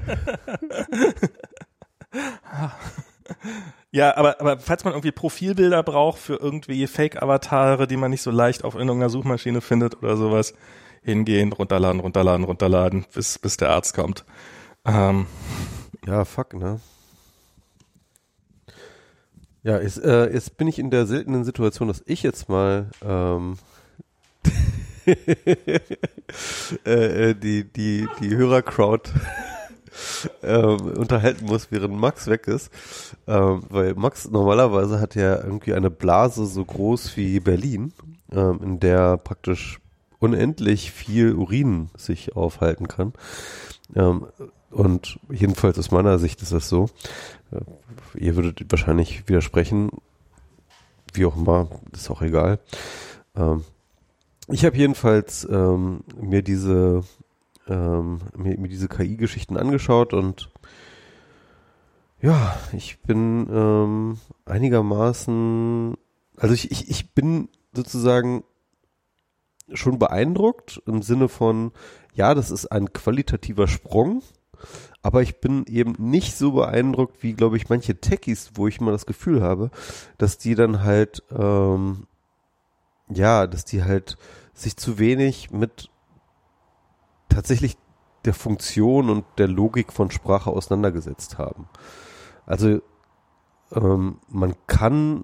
Ja, 3.91 4.15
aber, 4.15 4.39
aber 4.39 4.59
falls 4.59 4.83
man 4.83 4.93
irgendwie 4.93 5.11
Profilbilder 5.11 5.81
braucht 5.83 6.19
für 6.19 6.35
irgendwie 6.35 6.85
Fake-Avatare, 6.85 7.87
die 7.87 7.97
man 7.97 8.11
nicht 8.11 8.21
so 8.21 8.31
leicht 8.31 8.63
auf 8.63 8.75
irgendeiner 8.75 9.09
Suchmaschine 9.09 9.61
findet 9.61 9.97
oder 9.97 10.15
sowas, 10.15 10.53
hingehen, 11.01 11.51
runterladen, 11.51 11.99
runterladen, 11.99 12.45
runterladen, 12.45 13.05
bis, 13.13 13.39
bis 13.39 13.57
der 13.57 13.71
Arzt 13.71 13.95
kommt. 13.95 14.25
Ähm, 14.89 15.27
Ja, 16.07 16.25
fuck, 16.25 16.53
ne? 16.55 16.79
Ja, 19.61 19.79
jetzt, 19.79 20.01
äh, 20.03 20.33
jetzt 20.33 20.57
bin 20.57 20.67
ich 20.67 20.79
in 20.79 20.89
der 20.89 21.05
seltenen 21.05 21.43
Situation, 21.43 21.87
dass 21.89 22.01
ich 22.07 22.23
jetzt 22.23 22.49
mal 22.49 22.89
ähm, 23.03 23.57
äh, 25.05 25.79
äh, 26.85 27.35
die, 27.35 27.65
die, 27.65 28.07
die 28.19 28.35
Hörercrowd 28.35 29.11
ähm, 30.43 30.77
unterhalten 30.97 31.45
muss, 31.45 31.71
während 31.71 31.93
Max 31.93 32.27
weg 32.27 32.47
ist. 32.47 32.71
Ähm, 33.27 33.63
weil 33.69 33.93
Max 33.95 34.29
normalerweise 34.29 34.99
hat 34.99 35.13
ja 35.13 35.35
irgendwie 35.35 35.73
eine 35.73 35.91
Blase 35.91 36.45
so 36.47 36.65
groß 36.65 37.15
wie 37.17 37.39
Berlin, 37.39 37.93
ähm, 38.31 38.59
in 38.63 38.79
der 38.79 39.17
praktisch 39.17 39.79
unendlich 40.19 40.91
viel 40.91 41.33
Urin 41.33 41.89
sich 41.95 42.35
aufhalten 42.35 42.87
kann. 42.87 43.13
Ähm, 43.95 44.27
und 44.71 45.19
jedenfalls 45.29 45.79
aus 45.79 45.91
meiner 45.91 46.19
Sicht 46.19 46.41
ist 46.41 46.51
das 46.51 46.69
so. 46.69 46.89
Äh, 47.51 47.61
Ihr 48.17 48.35
würdet 48.35 48.65
wahrscheinlich 48.69 49.27
widersprechen. 49.27 49.91
Wie 51.13 51.25
auch 51.25 51.35
immer, 51.35 51.69
ist 51.91 52.09
auch 52.09 52.21
egal. 52.21 52.59
Ähm, 53.35 53.63
ich 54.47 54.65
habe 54.65 54.77
jedenfalls 54.77 55.47
ähm, 55.49 56.03
mir 56.19 56.41
diese 56.41 57.03
ähm, 57.67 58.19
mir, 58.35 58.57
mir 58.57 58.67
diese 58.67 58.87
KI-Geschichten 58.87 59.57
angeschaut 59.57 60.13
und 60.13 60.49
ja, 62.21 62.57
ich 62.73 62.99
bin 62.99 63.47
ähm, 63.49 64.19
einigermaßen, 64.45 65.95
also 66.35 66.53
ich, 66.53 66.71
ich, 66.71 66.89
ich 66.89 67.13
bin 67.13 67.47
sozusagen 67.73 68.43
schon 69.71 69.99
beeindruckt 69.99 70.81
im 70.85 71.01
Sinne 71.01 71.29
von, 71.29 71.71
ja, 72.13 72.33
das 72.33 72.51
ist 72.51 72.65
ein 72.67 72.91
qualitativer 72.91 73.67
Sprung, 73.67 74.21
aber 75.01 75.21
ich 75.21 75.39
bin 75.39 75.65
eben 75.67 75.95
nicht 75.97 76.35
so 76.35 76.51
beeindruckt 76.51 77.23
wie, 77.23 77.33
glaube 77.33 77.57
ich, 77.57 77.69
manche 77.69 77.99
Techies, 77.99 78.51
wo 78.55 78.67
ich 78.67 78.81
mal 78.81 78.91
das 78.91 79.05
Gefühl 79.05 79.41
habe, 79.41 79.71
dass 80.17 80.37
die 80.37 80.55
dann 80.55 80.83
halt, 80.83 81.23
ähm, 81.31 82.07
ja, 83.09 83.47
dass 83.47 83.65
die 83.65 83.83
halt 83.83 84.17
sich 84.53 84.75
zu 84.75 84.99
wenig 84.99 85.51
mit 85.51 85.89
tatsächlich 87.29 87.77
der 88.25 88.33
Funktion 88.33 89.09
und 89.09 89.25
der 89.37 89.47
Logik 89.47 89.93
von 89.93 90.11
Sprache 90.11 90.49
auseinandergesetzt 90.49 91.37
haben. 91.37 91.69
Also 92.45 92.81
ähm, 93.71 94.19
man 94.27 94.55
kann 94.67 95.23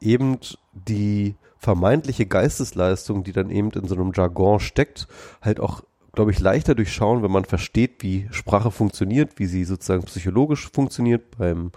eben 0.00 0.38
die 0.72 1.36
vermeintliche 1.58 2.26
Geistesleistung, 2.26 3.24
die 3.24 3.32
dann 3.32 3.50
eben 3.50 3.70
in 3.70 3.86
so 3.86 3.94
einem 3.94 4.12
Jargon 4.14 4.60
steckt, 4.60 5.08
halt 5.40 5.60
auch, 5.60 5.82
glaube 6.14 6.30
ich, 6.30 6.40
leichter 6.40 6.74
durchschauen, 6.74 7.22
wenn 7.22 7.30
man 7.30 7.44
versteht, 7.44 8.02
wie 8.02 8.28
Sprache 8.30 8.70
funktioniert, 8.70 9.38
wie 9.38 9.46
sie 9.46 9.64
sozusagen 9.64 10.04
psychologisch 10.04 10.70
funktioniert 10.72 11.36
beim 11.38 11.72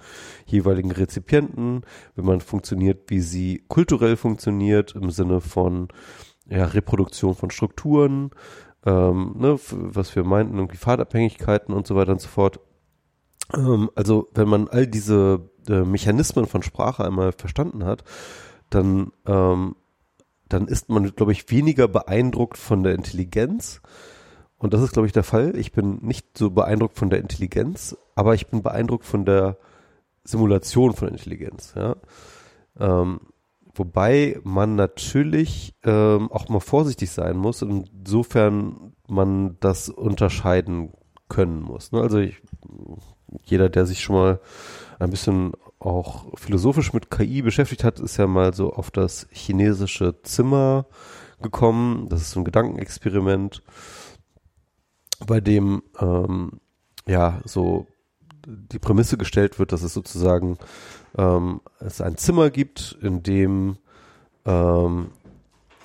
jeweiligen 0.46 0.92
Rezipienten, 0.92 1.82
wenn 2.16 2.26
man 2.26 2.42
funktioniert, 2.42 3.10
wie 3.10 3.20
sie 3.20 3.64
kulturell 3.68 4.16
funktioniert 4.16 4.96
im 4.96 5.12
Sinne 5.12 5.42
von 5.42 5.90
ja, 6.50 6.66
Reproduktion 6.66 7.36
von 7.36 7.52
Strukturen, 7.52 8.32
ähm, 8.86 9.36
ne, 9.38 9.60
was 9.72 10.16
wir 10.16 10.24
meinten, 10.24 10.58
irgendwie 10.58 10.78
Fahrtabhängigkeiten 10.78 11.74
und 11.74 11.88
so 11.88 11.96
weiter 11.96 12.14
und 12.14 12.22
so 12.22 12.30
fort. 12.30 12.60
Ähm, 13.54 13.90
also 13.96 14.30
wenn 14.34 14.48
man 14.48 14.68
all 14.68 14.88
diese 14.88 15.50
äh, 15.68 15.82
Mechanismen 15.82 16.46
von 16.46 16.64
Sprache 16.64 17.04
einmal 17.04 17.34
verstanden 17.34 17.84
hat, 17.84 18.04
dann, 18.70 19.12
ähm, 19.26 19.76
dann 20.48 20.68
ist 20.68 20.90
man, 20.90 21.14
glaube 21.16 21.32
ich, 21.32 21.50
weniger 21.52 21.88
beeindruckt 21.88 22.58
von 22.58 22.84
der 22.84 22.96
Intelligenz. 22.96 23.82
Und 24.58 24.74
das 24.74 24.82
ist, 24.82 24.94
glaube 24.94 25.08
ich, 25.08 25.14
der 25.14 25.24
Fall. 25.24 25.56
Ich 25.56 25.72
bin 25.72 26.00
nicht 26.02 26.38
so 26.38 26.50
beeindruckt 26.50 26.98
von 26.98 27.10
der 27.10 27.20
Intelligenz, 27.20 27.96
aber 28.16 28.34
ich 28.34 28.48
bin 28.48 28.64
beeindruckt 28.64 29.06
von 29.06 29.26
der 29.26 29.58
Simulation 30.24 30.94
von 30.94 31.10
Intelligenz. 31.10 31.74
Ja? 31.76 31.96
Ähm, 32.80 33.20
wobei 33.74 34.40
man 34.44 34.76
natürlich 34.76 35.76
ähm, 35.84 36.32
auch 36.32 36.50
mal 36.50 36.60
vorsichtig 36.60 37.12
sein 37.12 37.38
muss, 37.38 37.62
insofern 37.62 38.94
man 39.08 39.58
das 39.60 39.90
unterscheiden 39.90 40.92
können 41.30 41.62
muss. 41.62 41.92
Ne? 41.92 42.02
Also 42.02 42.18
ich, 42.18 42.42
jeder, 43.44 43.70
der 43.70 43.86
sich 43.86 44.02
schon 44.02 44.16
mal 44.16 44.40
ein 45.00 45.12
bisschen 45.12 45.54
auch 45.80 46.38
philosophisch 46.38 46.94
mit 46.94 47.12
KI 47.12 47.42
beschäftigt 47.42 47.84
hat, 47.84 48.00
ist 48.00 48.18
ja 48.18 48.26
mal 48.26 48.54
so 48.54 48.74
auf 48.74 48.90
das 48.90 49.28
chinesische 49.32 50.22
Zimmer 50.24 50.88
gekommen. 51.42 52.10
Das 52.10 52.22
ist 52.22 52.32
so 52.32 52.40
ein 52.40 52.46
Gedankenexperiment, 52.46 53.62
bei 55.26 55.41
dem 55.41 55.84
ähm, 55.99 56.60
ja 57.07 57.41
so 57.45 57.88
die 58.45 58.80
Prämisse 58.80 59.18
gestellt 59.18 59.60
wird, 59.60 59.72
dass 59.72 59.81
es 59.81 59.94
sozusagen 59.94 60.57
ähm, 61.18 61.61
es 61.80 62.02
ein 62.02 62.18
Zimmer 62.18 62.49
gibt, 62.49 62.98
in 63.02 63.23
dem 63.23 63.77
ähm, 64.45 65.11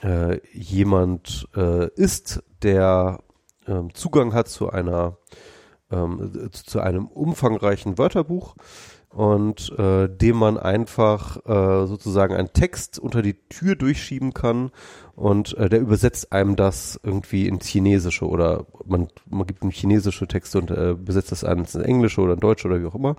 äh, 0.02 0.40
jemand 0.52 1.48
äh, 1.56 1.88
ist, 1.94 2.42
der 2.62 3.20
ähm, 3.66 3.94
Zugang 3.94 4.34
hat 4.34 4.48
zu 4.48 4.70
einer 4.70 5.16
ähm, 5.90 6.50
zu 6.52 6.80
einem 6.80 7.06
umfangreichen 7.06 7.98
Wörterbuch 7.98 8.54
und 9.12 9.72
äh, 9.78 10.08
dem 10.08 10.36
man 10.36 10.58
einfach 10.58 11.36
äh, 11.46 11.86
sozusagen 11.86 12.34
einen 12.34 12.52
Text 12.52 12.98
unter 12.98 13.22
die 13.22 13.34
Tür 13.48 13.76
durchschieben 13.76 14.32
kann 14.32 14.70
und 15.14 15.56
äh, 15.58 15.68
der 15.68 15.80
übersetzt 15.80 16.32
einem 16.32 16.56
das 16.56 16.98
irgendwie 17.02 17.46
ins 17.46 17.66
Chinesische 17.66 18.26
oder 18.26 18.66
man, 18.86 19.08
man 19.28 19.46
gibt 19.46 19.62
ihm 19.62 19.70
chinesische 19.70 20.26
Texte 20.26 20.58
und 20.58 20.70
äh, 20.70 20.92
übersetzt 20.92 21.30
das 21.30 21.42
ins 21.42 21.74
Englische 21.74 22.22
oder 22.22 22.34
in 22.34 22.40
Deutsch 22.40 22.64
oder 22.64 22.80
wie 22.80 22.86
auch 22.86 22.94
immer. 22.94 23.16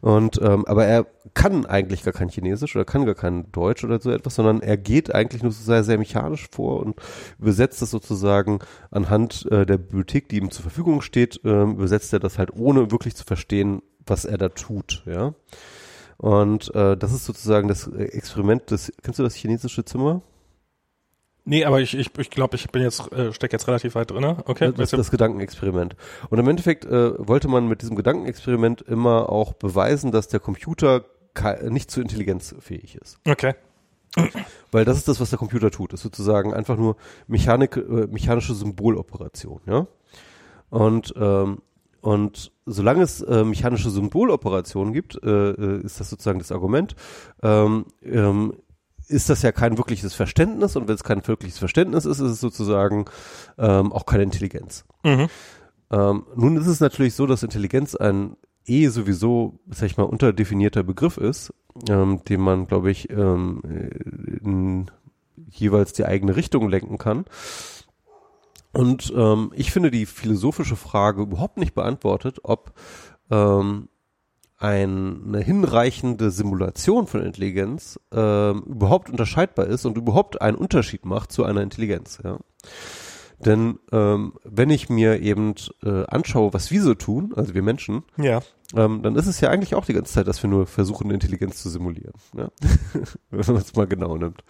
Und 0.00 0.40
ähm, 0.40 0.64
aber 0.66 0.86
er 0.86 1.06
kann 1.34 1.66
eigentlich 1.66 2.04
gar 2.04 2.12
kein 2.12 2.28
Chinesisch 2.28 2.76
oder 2.76 2.84
kann 2.84 3.06
gar 3.06 3.16
kein 3.16 3.50
Deutsch 3.50 3.84
oder 3.84 4.00
so 4.00 4.10
etwas, 4.10 4.36
sondern 4.36 4.60
er 4.60 4.76
geht 4.76 5.12
eigentlich 5.14 5.42
nur 5.42 5.52
so 5.52 5.64
sehr, 5.64 5.82
sehr 5.82 5.98
mechanisch 5.98 6.48
vor 6.52 6.80
und 6.80 6.96
übersetzt 7.40 7.82
das 7.82 7.90
sozusagen 7.90 8.60
anhand 8.92 9.46
äh, 9.50 9.66
der 9.66 9.78
Bibliothek, 9.78 10.28
die 10.28 10.38
ihm 10.38 10.50
zur 10.50 10.62
Verfügung 10.62 11.02
steht, 11.02 11.40
ähm, 11.44 11.72
übersetzt 11.72 12.12
er 12.12 12.20
das 12.20 12.38
halt 12.38 12.54
ohne 12.54 12.92
wirklich 12.92 13.16
zu 13.16 13.24
verstehen, 13.24 13.82
was 14.06 14.24
er 14.24 14.38
da 14.38 14.48
tut, 14.48 15.02
ja. 15.06 15.34
Und 16.18 16.74
äh, 16.74 16.96
das 16.96 17.12
ist 17.12 17.24
sozusagen 17.24 17.68
das 17.68 17.88
Experiment 17.88 18.70
des, 18.70 18.92
kennst 19.02 19.18
du 19.18 19.22
das 19.24 19.34
chinesische 19.34 19.84
Zimmer? 19.84 20.22
nee, 21.44 21.64
aber 21.64 21.80
ich, 21.80 21.96
ich, 21.96 22.10
ich 22.18 22.30
glaube, 22.30 22.56
ich 22.56 22.70
bin 22.70 22.82
jetzt, 22.82 23.10
äh, 23.12 23.32
steck 23.32 23.52
jetzt 23.52 23.66
relativ 23.66 23.94
weit 23.94 24.10
drin. 24.10 24.24
Okay. 24.44 24.72
Das, 24.76 24.90
das 24.90 25.10
Gedankenexperiment. 25.10 25.96
Und 26.30 26.38
im 26.38 26.48
Endeffekt 26.48 26.84
äh, 26.84 27.12
wollte 27.18 27.48
man 27.48 27.68
mit 27.68 27.82
diesem 27.82 27.96
Gedankenexperiment 27.96 28.82
immer 28.82 29.28
auch 29.28 29.52
beweisen, 29.54 30.12
dass 30.12 30.28
der 30.28 30.40
Computer 30.40 31.04
nicht 31.68 31.90
zu 31.90 32.02
intelligenzfähig 32.02 32.96
ist. 32.96 33.18
okay. 33.26 33.54
Weil 34.70 34.84
das 34.84 34.98
ist 34.98 35.08
das, 35.08 35.18
was 35.18 35.30
der 35.30 35.38
Computer 35.38 35.70
tut. 35.70 35.94
Ist 35.94 36.02
sozusagen 36.02 36.52
einfach 36.52 36.76
nur 36.76 36.96
Mechanik, 37.26 37.76
äh, 37.76 38.06
mechanische 38.10 38.54
Symboloperation, 38.54 39.60
ja. 39.66 39.86
Und 40.68 41.14
ähm, 41.16 41.62
und 42.02 42.52
solange 42.66 43.02
es 43.02 43.22
äh, 43.22 43.44
mechanische 43.44 43.88
Symboloperationen 43.88 44.92
gibt, 44.92 45.22
äh, 45.22 45.50
äh, 45.50 45.82
ist 45.82 46.00
das 46.00 46.10
sozusagen 46.10 46.40
das 46.40 46.52
Argument, 46.52 46.96
ähm, 47.42 47.86
ähm, 48.02 48.54
ist 49.08 49.30
das 49.30 49.42
ja 49.42 49.52
kein 49.52 49.78
wirkliches 49.78 50.12
Verständnis 50.12 50.74
und 50.74 50.88
wenn 50.88 50.96
es 50.96 51.04
kein 51.04 51.26
wirkliches 51.26 51.58
Verständnis 51.58 52.04
ist, 52.04 52.18
ist 52.18 52.30
es 52.30 52.40
sozusagen 52.40 53.04
ähm, 53.56 53.92
auch 53.92 54.04
keine 54.04 54.24
Intelligenz. 54.24 54.84
Mhm. 55.04 55.28
Ähm, 55.90 56.26
nun 56.34 56.56
ist 56.56 56.66
es 56.66 56.80
natürlich 56.80 57.14
so, 57.14 57.26
dass 57.26 57.44
Intelligenz 57.44 57.94
ein 57.94 58.36
eh 58.66 58.88
sowieso, 58.88 59.60
sag 59.70 59.86
ich 59.86 59.96
mal, 59.96 60.04
unterdefinierter 60.04 60.82
Begriff 60.82 61.18
ist, 61.18 61.54
ähm, 61.88 62.22
den 62.28 62.40
man, 62.40 62.66
glaube 62.66 62.90
ich, 62.90 63.10
ähm, 63.10 63.60
in 64.42 64.90
jeweils 65.50 65.92
die 65.92 66.04
eigene 66.04 66.34
Richtung 66.34 66.68
lenken 66.68 66.98
kann. 66.98 67.26
Und 68.72 69.12
ähm, 69.16 69.52
ich 69.54 69.70
finde 69.70 69.90
die 69.90 70.06
philosophische 70.06 70.76
Frage 70.76 71.22
überhaupt 71.22 71.58
nicht 71.58 71.74
beantwortet, 71.74 72.40
ob 72.42 72.72
ähm, 73.30 73.88
eine 74.58 75.40
hinreichende 75.40 76.30
Simulation 76.30 77.08
von 77.08 77.22
Intelligenz 77.22 77.98
ähm, 78.12 78.62
überhaupt 78.66 79.10
unterscheidbar 79.10 79.66
ist 79.66 79.84
und 79.84 79.96
überhaupt 79.98 80.40
einen 80.40 80.56
Unterschied 80.56 81.04
macht 81.04 81.32
zu 81.32 81.44
einer 81.44 81.62
Intelligenz. 81.62 82.20
Ja. 82.22 82.38
Denn 83.44 83.80
ähm, 83.90 84.34
wenn 84.44 84.70
ich 84.70 84.88
mir 84.88 85.18
eben 85.20 85.54
äh, 85.82 86.04
anschaue, 86.06 86.54
was 86.54 86.70
wir 86.70 86.80
so 86.80 86.94
tun, 86.94 87.32
also 87.34 87.54
wir 87.54 87.62
Menschen, 87.62 88.04
Ja. 88.16 88.40
ähm, 88.76 89.02
dann 89.02 89.16
ist 89.16 89.26
es 89.26 89.40
ja 89.40 89.50
eigentlich 89.50 89.74
auch 89.74 89.84
die 89.84 89.94
ganze 89.94 90.12
Zeit, 90.12 90.28
dass 90.28 90.40
wir 90.44 90.48
nur 90.48 90.66
versuchen, 90.66 91.10
Intelligenz 91.10 91.60
zu 91.60 91.68
simulieren. 91.68 92.14
Ja? 92.36 92.48
wenn 93.30 93.54
man 93.54 93.62
es 93.62 93.74
mal 93.74 93.88
genau 93.88 94.16
nimmt. 94.16 94.44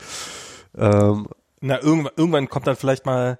Ähm, 0.77 1.27
Na, 1.62 1.82
irgendwann, 1.82 2.12
irgendwann 2.16 2.49
kommt 2.51 2.66
dann 2.66 2.77
vielleicht 2.77 3.07
mal. 3.07 3.39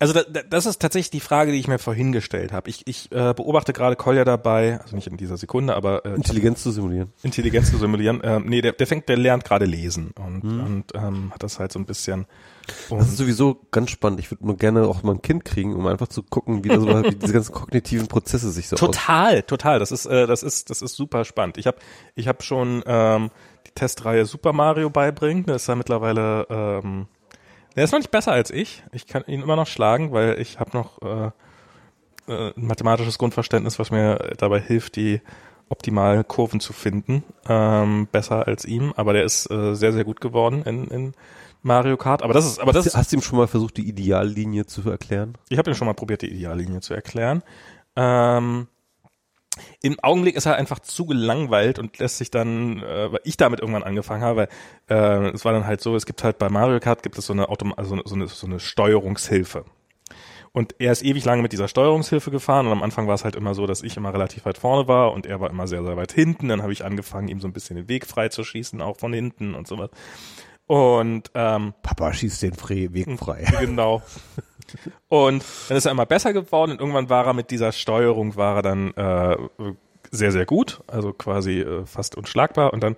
Also 0.00 0.14
da, 0.14 0.22
da, 0.22 0.40
das 0.48 0.64
ist 0.64 0.80
tatsächlich 0.80 1.10
die 1.10 1.20
Frage, 1.20 1.52
die 1.52 1.58
ich 1.58 1.68
mir 1.68 1.78
vorhin 1.78 2.10
gestellt 2.10 2.52
habe. 2.52 2.70
Ich, 2.70 2.86
ich 2.86 3.12
äh, 3.12 3.34
beobachte 3.34 3.74
gerade 3.74 3.96
Kolja 3.96 4.24
dabei, 4.24 4.80
also 4.80 4.96
nicht 4.96 5.06
in 5.06 5.18
dieser 5.18 5.36
Sekunde, 5.36 5.76
aber 5.76 6.06
äh, 6.06 6.14
Intelligenz 6.14 6.62
zu 6.62 6.70
simulieren. 6.70 7.12
Intelligenz 7.22 7.70
zu 7.70 7.76
simulieren. 7.76 8.22
Ähm, 8.30 8.44
nee, 8.46 8.60
der, 8.60 8.72
der 8.72 8.86
fängt, 8.86 9.08
der 9.08 9.16
lernt 9.16 9.44
gerade 9.44 9.64
lesen 9.64 10.12
und, 10.12 10.42
und 10.42 10.84
ähm, 10.94 11.32
hat 11.32 11.42
das 11.42 11.58
halt 11.58 11.72
so 11.72 11.78
ein 11.78 11.86
bisschen. 11.86 12.26
Das 12.90 13.08
ist 13.08 13.16
sowieso 13.16 13.60
ganz 13.70 13.90
spannend. 13.90 14.20
Ich 14.20 14.30
würde 14.30 14.46
nur 14.46 14.56
gerne 14.56 14.86
auch 14.86 15.02
mal 15.02 15.12
ein 15.12 15.22
Kind 15.22 15.44
kriegen, 15.44 15.74
um 15.74 15.86
einfach 15.86 16.06
zu 16.08 16.22
gucken, 16.22 16.62
wie, 16.62 16.68
das, 16.68 16.84
wie 16.84 17.14
diese 17.16 17.32
ganzen 17.32 17.52
kognitiven 17.52 18.06
Prozesse 18.08 18.50
sich 18.50 18.68
so 18.68 18.74
aus. 18.74 18.80
Total, 18.80 19.42
total. 19.42 19.78
Das 19.78 19.90
ist, 19.90 20.06
äh, 20.06 20.26
das 20.26 20.42
ist, 20.42 20.70
das 20.70 20.82
ist 20.82 20.94
super 20.96 21.24
spannend. 21.24 21.56
Ich 21.58 21.66
habe, 21.66 21.78
ich 22.14 22.28
habe 22.28 22.42
schon 22.42 22.82
ähm, 22.86 23.30
die 23.66 23.72
Testreihe 23.72 24.26
Super 24.26 24.52
Mario 24.52 24.90
beibringen. 24.90 25.46
Der 25.46 25.56
ist 25.56 25.66
ja 25.66 25.74
mittlerweile, 25.74 26.46
ähm, 26.50 27.08
der 27.76 27.84
ist 27.84 27.92
noch 27.92 27.98
nicht 27.98 28.10
besser 28.10 28.32
als 28.32 28.50
ich. 28.50 28.82
Ich 28.92 29.06
kann 29.06 29.24
ihn 29.26 29.42
immer 29.42 29.56
noch 29.56 29.66
schlagen, 29.66 30.12
weil 30.12 30.40
ich 30.40 30.58
habe 30.58 30.76
noch 30.76 31.00
äh, 31.02 31.30
äh, 32.30 32.52
ein 32.56 32.66
mathematisches 32.66 33.18
Grundverständnis, 33.18 33.78
was 33.78 33.90
mir 33.90 34.34
dabei 34.38 34.60
hilft, 34.60 34.96
die 34.96 35.20
optimalen 35.68 36.26
Kurven 36.26 36.60
zu 36.60 36.72
finden. 36.72 37.24
Ähm, 37.48 38.08
besser 38.10 38.46
als 38.46 38.64
ihm, 38.64 38.92
aber 38.96 39.12
der 39.12 39.24
ist 39.24 39.50
äh, 39.50 39.74
sehr, 39.74 39.92
sehr 39.92 40.04
gut 40.04 40.20
geworden 40.20 40.62
in, 40.64 40.88
in 40.88 41.12
Mario 41.62 41.96
Kart. 41.96 42.22
Aber 42.22 42.34
das 42.34 42.46
ist, 42.46 42.58
aber 42.58 42.72
das 42.72 42.86
ist, 42.86 42.96
Hast 42.96 43.12
du 43.12 43.16
ihm 43.16 43.22
schon 43.22 43.38
mal 43.38 43.46
versucht, 43.46 43.76
die 43.76 43.88
Ideallinie 43.88 44.66
zu 44.66 44.88
erklären? 44.90 45.36
ich 45.48 45.58
habe 45.58 45.70
ihm 45.70 45.74
schon 45.74 45.86
mal 45.86 45.94
probiert, 45.94 46.22
die 46.22 46.30
Ideallinie 46.30 46.80
zu 46.80 46.94
erklären. 46.94 47.42
Ähm, 47.96 48.66
Im 49.82 49.98
Augenblick 50.00 50.36
ist 50.36 50.46
er 50.46 50.56
einfach 50.56 50.78
zu 50.78 51.06
gelangweilt 51.06 51.78
und 51.78 51.98
lässt 51.98 52.18
sich 52.18 52.30
dann, 52.30 52.82
äh, 52.82 53.12
weil 53.12 53.20
ich 53.24 53.36
damit 53.36 53.60
irgendwann 53.60 53.82
angefangen 53.82 54.22
habe, 54.22 54.48
weil 54.88 55.26
äh, 55.28 55.30
es 55.30 55.44
war 55.44 55.52
dann 55.52 55.66
halt 55.66 55.80
so, 55.80 55.96
es 55.96 56.06
gibt 56.06 56.22
halt 56.22 56.38
bei 56.38 56.48
Mario 56.48 56.80
Kart 56.80 57.02
gibt 57.02 57.18
es 57.18 57.26
so 57.26 57.32
eine, 57.32 57.48
Autom 57.48 57.74
also 57.76 58.00
so 58.04 58.14
eine, 58.14 58.26
so 58.28 58.46
eine 58.46 58.60
Steuerungshilfe. 58.60 59.64
Und 60.52 60.74
er 60.80 60.90
ist 60.90 61.04
ewig 61.04 61.24
lange 61.24 61.42
mit 61.42 61.52
dieser 61.52 61.68
Steuerungshilfe 61.68 62.32
gefahren 62.32 62.66
und 62.66 62.72
am 62.72 62.82
Anfang 62.82 63.06
war 63.06 63.14
es 63.14 63.24
halt 63.24 63.36
immer 63.36 63.54
so, 63.54 63.66
dass 63.66 63.82
ich 63.82 63.96
immer 63.96 64.12
relativ 64.12 64.44
weit 64.46 64.58
vorne 64.58 64.88
war 64.88 65.12
und 65.12 65.26
er 65.26 65.40
war 65.40 65.48
immer 65.48 65.68
sehr, 65.68 65.84
sehr 65.84 65.96
weit 65.96 66.12
hinten. 66.12 66.48
Dann 66.48 66.62
habe 66.62 66.72
ich 66.72 66.84
angefangen, 66.84 67.28
ihm 67.28 67.40
so 67.40 67.46
ein 67.46 67.52
bisschen 67.52 67.76
den 67.76 67.88
Weg 67.88 68.06
freizuschießen, 68.06 68.80
auch 68.80 68.96
von 68.96 69.12
hinten 69.12 69.54
und 69.54 69.68
sowas. 69.68 69.90
Und 70.66 71.30
ähm, 71.34 71.74
Papa 71.82 72.12
schießt 72.12 72.42
den 72.42 72.54
Weg 72.94 73.18
frei. 73.18 73.44
Genau. 73.60 74.02
Und 75.08 75.44
dann 75.68 75.76
ist 75.76 75.86
er 75.86 75.92
immer 75.92 76.06
besser 76.06 76.32
geworden 76.32 76.72
und 76.72 76.80
irgendwann 76.80 77.08
war 77.08 77.26
er 77.26 77.34
mit 77.34 77.50
dieser 77.50 77.72
Steuerung, 77.72 78.36
war 78.36 78.56
er 78.56 78.62
dann 78.62 78.94
äh, 78.94 79.36
sehr, 80.10 80.32
sehr 80.32 80.46
gut, 80.46 80.80
also 80.86 81.12
quasi 81.12 81.60
äh, 81.60 81.86
fast 81.86 82.16
unschlagbar. 82.16 82.72
Und 82.72 82.82
dann 82.82 82.96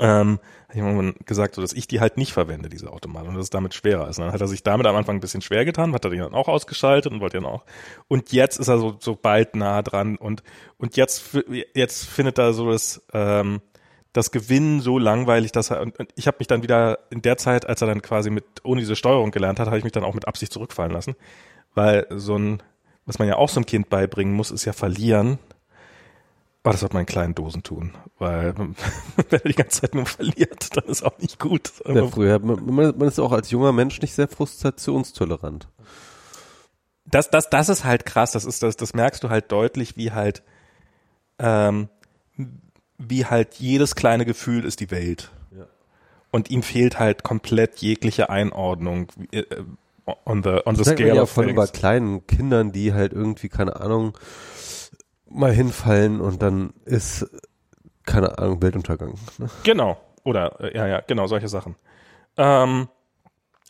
ähm, 0.00 0.38
ich 0.70 0.76
irgendwann 0.76 1.14
gesagt, 1.24 1.54
so, 1.54 1.62
dass 1.62 1.72
ich 1.72 1.88
die 1.88 2.00
halt 2.00 2.18
nicht 2.18 2.32
verwende, 2.32 2.68
diese 2.68 2.92
Automaten, 2.92 3.28
und 3.28 3.34
dass 3.34 3.44
es 3.44 3.50
damit 3.50 3.74
schwerer 3.74 4.08
ist. 4.08 4.18
Und 4.18 4.26
dann 4.26 4.34
hat 4.34 4.40
er 4.40 4.48
sich 4.48 4.62
damit 4.62 4.86
am 4.86 4.96
Anfang 4.96 5.16
ein 5.16 5.20
bisschen 5.20 5.40
schwer 5.40 5.64
getan, 5.64 5.94
hat 5.94 6.04
er 6.04 6.10
die 6.10 6.18
dann 6.18 6.34
auch 6.34 6.48
ausgeschaltet 6.48 7.10
und 7.12 7.20
wollte 7.20 7.38
dann 7.38 7.46
auch. 7.46 7.64
Und 8.06 8.32
jetzt 8.32 8.58
ist 8.58 8.68
er 8.68 8.78
so, 8.78 8.96
so 9.00 9.16
bald 9.16 9.56
nah 9.56 9.82
dran 9.82 10.16
und, 10.16 10.42
und 10.76 10.96
jetzt, 10.96 11.38
jetzt 11.74 12.04
findet 12.06 12.38
er 12.38 12.52
so 12.52 12.70
das, 12.70 13.02
ähm, 13.12 13.60
das 14.18 14.30
Gewinnen 14.32 14.80
so 14.80 14.98
langweilig, 14.98 15.52
dass 15.52 15.70
er, 15.70 15.80
und 15.80 15.94
ich 16.16 16.26
habe 16.26 16.38
mich 16.40 16.48
dann 16.48 16.62
wieder 16.62 16.98
in 17.10 17.22
der 17.22 17.36
Zeit, 17.36 17.66
als 17.66 17.80
er 17.80 17.86
dann 17.88 18.02
quasi 18.02 18.30
mit, 18.30 18.44
ohne 18.64 18.80
diese 18.80 18.96
Steuerung 18.96 19.30
gelernt 19.30 19.60
hat, 19.60 19.66
habe 19.66 19.78
ich 19.78 19.84
mich 19.84 19.92
dann 19.92 20.04
auch 20.04 20.14
mit 20.14 20.26
Absicht 20.26 20.52
zurückfallen 20.52 20.92
lassen. 20.92 21.14
Weil 21.74 22.06
so 22.10 22.36
ein, 22.36 22.62
was 23.06 23.18
man 23.18 23.28
ja 23.28 23.36
auch 23.36 23.48
so 23.48 23.58
einem 23.58 23.66
Kind 23.66 23.88
beibringen 23.88 24.34
muss, 24.34 24.50
ist 24.50 24.64
ja 24.64 24.72
verlieren. 24.72 25.38
Aber 26.64 26.72
das 26.72 26.80
sollte 26.80 26.96
man 26.96 27.02
in 27.02 27.06
kleinen 27.06 27.34
Dosen 27.34 27.62
tun, 27.62 27.92
weil 28.18 28.54
wenn 28.56 28.74
er 29.30 29.48
die 29.48 29.54
ganze 29.54 29.82
Zeit 29.82 29.94
nur 29.94 30.04
verliert, 30.04 30.76
dann 30.76 30.84
ist 30.84 31.02
auch 31.02 31.16
nicht 31.18 31.38
gut. 31.38 31.72
Ja, 31.86 32.06
früher, 32.08 32.40
man, 32.40 32.66
man 32.98 33.08
ist 33.08 33.18
auch 33.20 33.32
als 33.32 33.50
junger 33.50 33.72
Mensch 33.72 34.02
nicht 34.02 34.14
sehr 34.14 34.28
frustrationstolerant. 34.28 35.68
das, 37.06 37.30
das, 37.30 37.48
das 37.48 37.68
ist 37.68 37.84
halt 37.84 38.04
krass. 38.04 38.32
Das 38.32 38.44
ist 38.44 38.62
das, 38.62 38.76
das 38.76 38.92
merkst 38.92 39.22
du 39.22 39.30
halt 39.30 39.50
deutlich, 39.52 39.96
wie 39.96 40.10
halt, 40.12 40.42
ähm, 41.38 41.88
wie 42.98 43.24
halt 43.24 43.54
jedes 43.54 43.94
kleine 43.94 44.24
Gefühl 44.24 44.64
ist 44.64 44.80
die 44.80 44.90
Welt. 44.90 45.30
Ja. 45.56 45.66
Und 46.30 46.50
ihm 46.50 46.62
fehlt 46.62 46.98
halt 46.98 47.22
komplett 47.22 47.78
jegliche 47.78 48.28
Einordnung 48.28 49.08
äh, 49.30 49.40
äh, 49.40 49.64
on 50.24 50.42
the 50.42 50.60
on 50.64 50.74
the 50.74 50.82
Das 50.82 50.86
sagt 50.86 50.86
man 50.86 50.96
scale 50.96 51.14
ja 51.14 51.22
of 51.22 51.30
von 51.30 51.48
über 51.48 51.66
kleinen 51.66 52.26
Kindern, 52.26 52.72
die 52.72 52.92
halt 52.92 53.12
irgendwie, 53.12 53.48
keine 53.48 53.80
Ahnung, 53.80 54.16
mal 55.30 55.52
hinfallen 55.52 56.20
und 56.20 56.42
dann 56.42 56.72
ist, 56.84 57.26
keine 58.04 58.38
Ahnung, 58.38 58.62
Weltuntergang. 58.62 59.14
Ne? 59.38 59.48
Genau. 59.62 59.98
Oder 60.24 60.60
äh, 60.60 60.76
ja, 60.76 60.86
ja, 60.86 61.00
genau 61.00 61.26
solche 61.26 61.48
Sachen. 61.48 61.76
Ähm, 62.36 62.88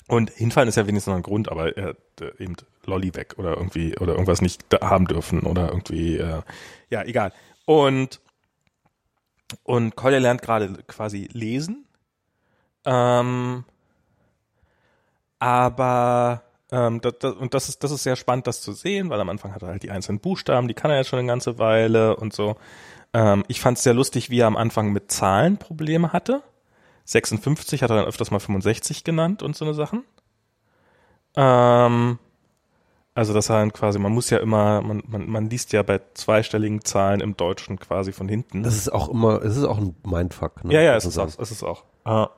und 0.09 0.31
hinfallen 0.31 0.69
ist 0.69 0.77
ja 0.77 0.87
wenigstens 0.87 1.11
noch 1.11 1.17
ein 1.17 1.23
Grund, 1.23 1.51
aber 1.51 1.77
er 1.77 1.95
äh, 2.21 2.43
eben 2.43 2.57
Lolli 2.85 3.15
weg 3.15 3.35
oder 3.37 3.57
irgendwie 3.57 3.97
oder 3.99 4.13
irgendwas 4.13 4.41
nicht 4.41 4.65
haben 4.81 5.07
dürfen 5.07 5.41
oder 5.41 5.69
irgendwie 5.69 6.17
äh, 6.17 6.41
ja 6.91 7.05
egal. 7.05 7.33
Und 7.67 8.21
und 9.63 9.97
Kolja 9.97 10.19
lernt 10.19 10.43
gerade 10.43 10.73
quasi 10.87 11.29
lesen. 11.33 11.87
Ähm, 12.85 13.65
aber 15.39 16.43
ähm, 16.71 17.01
das, 17.01 17.15
das, 17.21 17.35
und 17.35 17.55
das 17.55 17.69
ist 17.69 17.83
das 17.83 17.91
ist 17.91 18.03
sehr 18.03 18.17
spannend, 18.17 18.47
das 18.47 18.61
zu 18.61 18.73
sehen, 18.73 19.11
weil 19.11 19.21
am 19.21 19.29
Anfang 19.29 19.55
hat 19.55 19.63
er 19.63 19.69
halt 19.69 19.83
die 19.83 19.91
einzelnen 19.91 20.21
Buchstaben, 20.21 20.69
die 20.69 20.75
kann 20.75 20.91
er 20.91 20.99
jetzt 20.99 21.09
schon 21.09 21.19
eine 21.19 21.29
ganze 21.29 21.59
Weile 21.59 22.17
und 22.17 22.33
so. 22.33 22.57
Ähm, 23.15 23.45
ich 23.49 23.61
fand 23.61 23.79
es 23.79 23.85
sehr 23.85 23.95
lustig, 23.95 24.31
wie 24.31 24.41
er 24.41 24.47
am 24.47 24.57
Anfang 24.57 24.93
mit 24.93 25.11
Zahlen 25.11 25.57
Probleme 25.57 26.13
hatte. 26.13 26.43
56 27.05 27.83
hat 27.83 27.91
er 27.91 27.97
dann 27.97 28.05
öfters 28.05 28.31
mal 28.31 28.39
65 28.39 29.03
genannt 29.03 29.43
und 29.43 29.57
so 29.57 29.65
eine 29.65 29.75
Sachen. 29.75 30.05
Ähm, 31.37 32.19
also 33.19 33.35
das 33.35 33.51
halt 33.51 33.75
quasi, 33.75 33.99
man 33.99 34.13
muss 34.13 34.31
ja 34.31 34.39
immer, 34.39 34.81
man, 34.81 35.03
man, 35.09 35.29
man 35.29 35.51
liest 35.51 35.73
ja 35.73 35.83
bei 35.83 36.01
zweistelligen 36.15 36.85
Zahlen 36.85 37.21
im 37.21 37.37
Deutschen 37.37 37.77
quasi 37.77 38.13
von 38.13 38.29
hinten. 38.29 38.63
Das 38.63 38.77
ist 38.77 38.93
auch 38.93 39.09
immer, 39.09 39.43
es 39.43 39.57
ist 39.57 39.65
auch 39.65 39.79
ein 39.79 39.97
Mindfuck. 40.05 40.65
Ne? 40.65 40.73
ja, 40.73 40.83
ja, 40.83 40.95
es 40.95 41.05
ist 41.05 41.19
auch, 41.19 41.27
es 41.27 41.51
ist 41.51 41.65
auch. 41.65 41.83
Ah. 42.05 42.29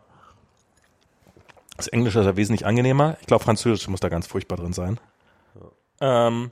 Das 1.76 1.86
Englische 1.88 2.20
ist 2.20 2.24
ja 2.24 2.34
wesentlich 2.34 2.64
angenehmer. 2.64 3.18
Ich 3.20 3.26
glaube, 3.26 3.44
Französisch 3.44 3.86
muss 3.88 4.00
da 4.00 4.08
ganz 4.08 4.26
furchtbar 4.26 4.56
drin 4.56 4.72
sein. 4.72 4.98
Ähm, 6.00 6.50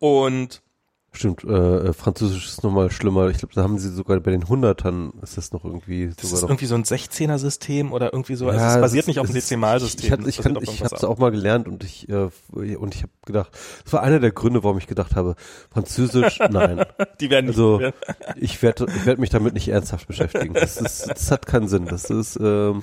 und 0.00 0.62
Stimmt, 1.12 1.42
äh, 1.42 1.48
äh, 1.88 1.92
Französisch 1.92 2.46
ist 2.46 2.62
nochmal 2.62 2.90
schlimmer. 2.92 3.28
Ich 3.30 3.38
glaube, 3.38 3.52
da 3.52 3.64
haben 3.64 3.78
sie 3.80 3.88
sogar 3.90 4.20
bei 4.20 4.30
den 4.30 4.48
Hundertern 4.48 5.12
ist 5.22 5.36
das 5.36 5.50
noch 5.52 5.64
irgendwie 5.64 6.06
das 6.06 6.18
ist 6.22 6.30
sogar 6.30 6.42
noch. 6.42 6.48
irgendwie 6.50 6.66
so 6.66 6.76
ein 6.76 6.84
16er-System 6.84 7.92
oder 7.92 8.12
irgendwie 8.12 8.36
so. 8.36 8.44
Ja, 8.46 8.52
also 8.52 8.64
es 8.66 8.74
es 8.76 8.80
basiert 8.80 9.02
ist- 9.02 9.06
nicht 9.08 9.18
auf 9.18 9.24
es 9.24 9.30
einem 9.30 9.38
ist- 9.38 9.44
Dezimalsystem. 9.50 10.20
Ich, 10.20 10.28
ich, 10.28 10.38
ich 10.38 10.44
irgendwas 10.46 10.80
habe 10.84 10.94
es 10.96 11.02
auch 11.04 11.18
mal 11.18 11.32
gelernt 11.32 11.66
und 11.66 11.82
ich 11.82 12.08
äh, 12.08 12.28
und 12.52 12.94
ich 12.94 13.02
habe 13.02 13.12
gedacht, 13.26 13.50
das 13.82 13.92
war 13.92 14.04
einer 14.04 14.20
der 14.20 14.30
Gründe, 14.30 14.62
warum 14.62 14.78
ich 14.78 14.86
gedacht 14.86 15.16
habe, 15.16 15.34
Französisch, 15.72 16.38
nein. 16.50 16.84
Die 17.20 17.28
werden 17.28 17.46
nicht, 17.46 17.56
Also 17.58 17.80
werden- 17.80 17.94
ich 18.36 18.62
werde 18.62 18.86
ich 18.94 19.04
werd 19.04 19.18
mich 19.18 19.30
damit 19.30 19.54
nicht 19.54 19.66
ernsthaft 19.68 20.06
beschäftigen. 20.06 20.54
Das, 20.54 20.76
ist, 20.80 21.08
das 21.08 21.30
hat 21.32 21.44
keinen 21.44 21.66
Sinn. 21.66 21.86
Das 21.86 22.04
ist 22.08 22.38
ähm, 22.40 22.82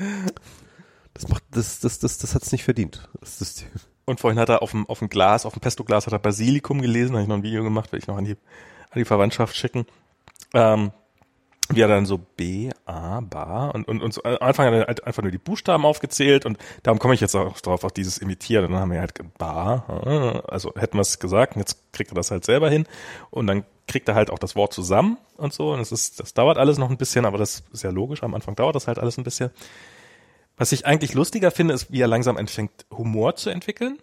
das 1.13 1.29
macht 1.29 1.43
das 1.51 1.79
das 1.79 1.99
das 1.99 2.17
das 2.17 2.35
hat's 2.35 2.51
nicht 2.51 2.65
verdient. 2.65 3.07
Das 3.21 3.39
System. 3.39 3.67
Und 4.07 4.21
vorhin 4.21 4.39
hat 4.39 4.47
er 4.47 4.61
auf 4.61 4.71
dem, 4.71 4.87
auf 4.87 4.99
dem 4.99 5.09
Glas, 5.09 5.45
auf 5.45 5.53
dem 5.53 5.59
Pesto-Glas 5.59 6.07
hat 6.07 6.13
er 6.13 6.19
Basilikum 6.19 6.81
gelesen, 6.81 7.13
habe 7.13 7.23
ich 7.23 7.27
noch 7.27 7.35
ein 7.35 7.43
Video 7.43 7.61
gemacht, 7.61 7.91
will 7.91 7.99
ich 7.99 8.07
noch 8.07 8.17
an 8.17 8.23
die, 8.23 8.37
an 8.89 8.95
die 8.95 9.05
Verwandtschaft 9.05 9.55
schicken. 9.55 9.85
Ähm, 10.53 10.91
wie 11.69 11.81
er 11.81 11.89
dann 11.89 12.05
so 12.05 12.17
B, 12.17 12.69
A, 12.85 13.19
Ba 13.19 13.69
und, 13.71 13.85
und, 13.89 14.01
und 14.01 14.13
so, 14.13 14.23
am 14.23 14.37
Anfang 14.39 14.67
hat 14.67 14.73
er 14.73 14.87
halt 14.87 15.03
einfach 15.03 15.21
nur 15.21 15.31
die 15.33 15.37
Buchstaben 15.37 15.85
aufgezählt 15.85 16.45
und 16.45 16.57
darum 16.83 16.99
komme 16.99 17.15
ich 17.15 17.19
jetzt 17.19 17.35
auch 17.35 17.59
drauf, 17.59 17.83
auf 17.83 17.91
dieses 17.91 18.17
Imitieren. 18.19 18.67
Und 18.67 18.71
dann 18.71 18.79
haben 18.79 18.91
wir 18.91 19.01
halt 19.01 19.13
Ba, 19.37 20.43
also 20.47 20.73
hätten 20.77 20.97
wir 20.97 21.01
es 21.01 21.19
gesagt, 21.19 21.55
und 21.55 21.59
jetzt 21.59 21.91
kriegt 21.91 22.09
er 22.13 22.15
das 22.15 22.31
halt 22.31 22.45
selber 22.45 22.69
hin 22.69 22.85
und 23.29 23.47
dann 23.47 23.65
kriegt 23.87 24.07
er 24.07 24.15
halt 24.15 24.29
auch 24.29 24.39
das 24.39 24.55
Wort 24.55 24.71
zusammen 24.71 25.17
und 25.35 25.51
so 25.51 25.73
und 25.73 25.81
es 25.81 25.91
ist, 25.91 26.21
das 26.21 26.33
dauert 26.33 26.57
alles 26.57 26.77
noch 26.77 26.89
ein 26.89 26.97
bisschen, 26.97 27.25
aber 27.25 27.37
das 27.37 27.63
ist 27.73 27.83
ja 27.83 27.89
logisch, 27.89 28.23
am 28.23 28.33
Anfang 28.33 28.55
dauert 28.55 28.75
das 28.75 28.87
halt 28.87 28.99
alles 28.99 29.17
ein 29.17 29.25
bisschen. 29.25 29.51
Was 30.57 30.71
ich 30.71 30.85
eigentlich 30.85 31.13
lustiger 31.13 31.51
finde, 31.51 31.73
ist, 31.73 31.91
wie 31.91 32.01
er 32.01 32.07
langsam 32.07 32.35
anfängt, 32.37 32.71
Humor 32.91 33.35
zu 33.35 33.49
entwickeln. 33.49 33.99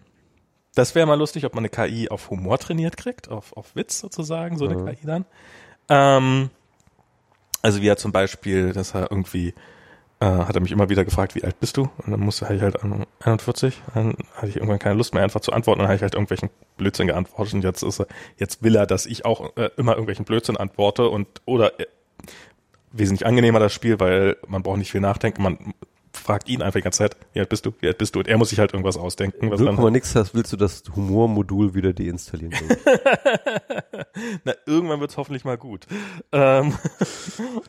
Das 0.74 0.94
wäre 0.94 1.06
mal 1.06 1.18
lustig, 1.18 1.44
ob 1.44 1.55
man 1.55 1.62
eine 1.64 1.68
KI 1.68 2.09
auf 2.09 2.31
Humor 2.31 2.59
trainiert 2.59 2.97
kriegt, 2.97 3.28
auf, 3.28 3.56
auf 3.56 3.76
Witz 3.76 3.98
sozusagen, 4.01 4.56
so 4.59 4.66
eine 4.66 4.76
Mhm. 4.76 4.86
KI 4.86 5.06
dann. 5.06 5.24
Ähm, 5.89 6.51
also 7.62 7.81
wie 7.82 7.89
er 7.89 7.97
zum 7.97 8.12
Beispiel, 8.12 8.72
dass 8.72 8.94
er 8.94 9.10
irgendwie, 9.10 9.55
äh, 10.20 10.26
hat 10.26 10.55
er 10.55 10.60
mich 10.60 10.72
immer 10.72 10.89
wieder 10.89 11.05
gefragt, 11.05 11.35
wie 11.35 11.44
alt 11.44 11.59
bist 11.60 11.76
du? 11.76 11.89
Und 11.98 12.10
dann 12.10 12.20
musste 12.20 12.52
ich 12.52 12.60
halt 12.62 12.82
an 12.82 13.05
41. 13.20 13.82
Dann 13.94 14.16
hatte 14.35 14.48
ich 14.48 14.56
irgendwann 14.56 14.78
keine 14.78 14.97
Lust 14.97 15.14
mehr 15.14 15.22
einfach 15.22 15.40
zu 15.40 15.52
antworten. 15.52 15.78
Dann 15.81 15.89
habe 15.89 15.97
ich 15.97 16.02
halt 16.02 16.14
irgendwelchen 16.14 16.51
Blödsinn 16.76 17.06
geantwortet. 17.06 17.55
Und 17.55 17.64
jetzt 17.64 17.82
ist 17.82 18.01
er, 18.01 18.06
jetzt 18.36 18.62
will 18.62 18.76
er, 18.76 18.86
dass 18.86 19.06
ich 19.06 19.24
auch 19.24 19.56
äh, 19.56 19.70
immer 19.76 19.93
irgendwelchen 19.93 20.24
Blödsinn 20.24 20.56
antworte 20.56 21.09
und 21.09 21.26
oder 21.47 21.78
äh, 21.81 21.86
wesentlich 22.93 23.26
angenehmer 23.26 23.59
das 23.60 23.72
Spiel, 23.72 23.98
weil 23.98 24.36
man 24.47 24.62
braucht 24.62 24.78
nicht 24.78 24.90
viel 24.93 25.01
nachdenken. 25.01 25.43
Man 25.43 25.74
fragt 26.24 26.48
ihn 26.48 26.62
einfach 26.62 26.78
die 26.78 26.84
ganze 26.84 26.98
Zeit, 26.98 27.16
wie 27.34 27.40
alt 27.40 27.51
bist 27.51 27.66
du, 27.66 27.72
wie 27.80 27.86
alt 27.86 27.98
bist 27.98 28.14
du? 28.14 28.20
Und 28.20 28.28
er 28.28 28.38
muss 28.38 28.48
sich 28.48 28.59
halt 28.59 28.72
irgendwas 28.72 28.96
ausdenken, 28.96 29.51
was 29.51 29.60
dann 29.60 29.76
0,nix 29.76 30.14
hast, 30.14 30.34
willst 30.34 30.52
du 30.55 30.56
das 30.56 30.82
Humormodul 30.96 31.74
wieder 31.74 31.92
deinstallieren? 31.92 32.55
Na, 34.44 34.55
irgendwann 34.64 35.01
wird's 35.01 35.18
hoffentlich 35.18 35.44
mal 35.44 35.59
gut. 35.59 35.86
Ähm, 36.32 36.74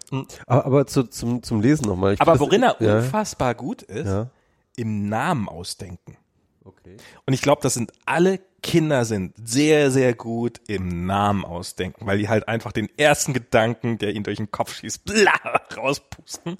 aber, 0.47 0.65
aber 0.65 0.87
zu, 0.87 1.03
zum, 1.03 1.43
zum 1.43 1.59
Lesen 1.59 1.85
nochmal. 1.85 2.15
Aber 2.19 2.39
worin 2.39 2.63
er 2.63 2.77
ja, 2.79 2.97
unfassbar 2.99 3.55
gut 3.55 3.81
ist, 3.81 4.07
ja. 4.07 4.29
im 4.77 5.09
Namen 5.09 5.49
ausdenken. 5.49 6.15
Okay. 6.63 6.95
Und 7.25 7.33
ich 7.33 7.41
glaube, 7.41 7.61
das 7.61 7.73
sind 7.73 7.91
alle 8.05 8.39
Kinder 8.65 9.05
sind 9.05 9.35
sehr, 9.47 9.91
sehr 9.91 10.15
gut 10.15 10.59
im 10.65 11.05
Namen 11.05 11.45
ausdenken, 11.45 12.07
weil 12.07 12.17
die 12.17 12.29
halt 12.29 12.47
einfach 12.47 12.71
den 12.71 12.89
ersten 12.97 13.31
Gedanken, 13.31 13.99
der 13.99 14.15
ihnen 14.15 14.23
durch 14.23 14.37
den 14.37 14.49
Kopf 14.49 14.73
schießt, 14.73 15.05
bla, 15.05 15.61
rauspusten. 15.77 16.57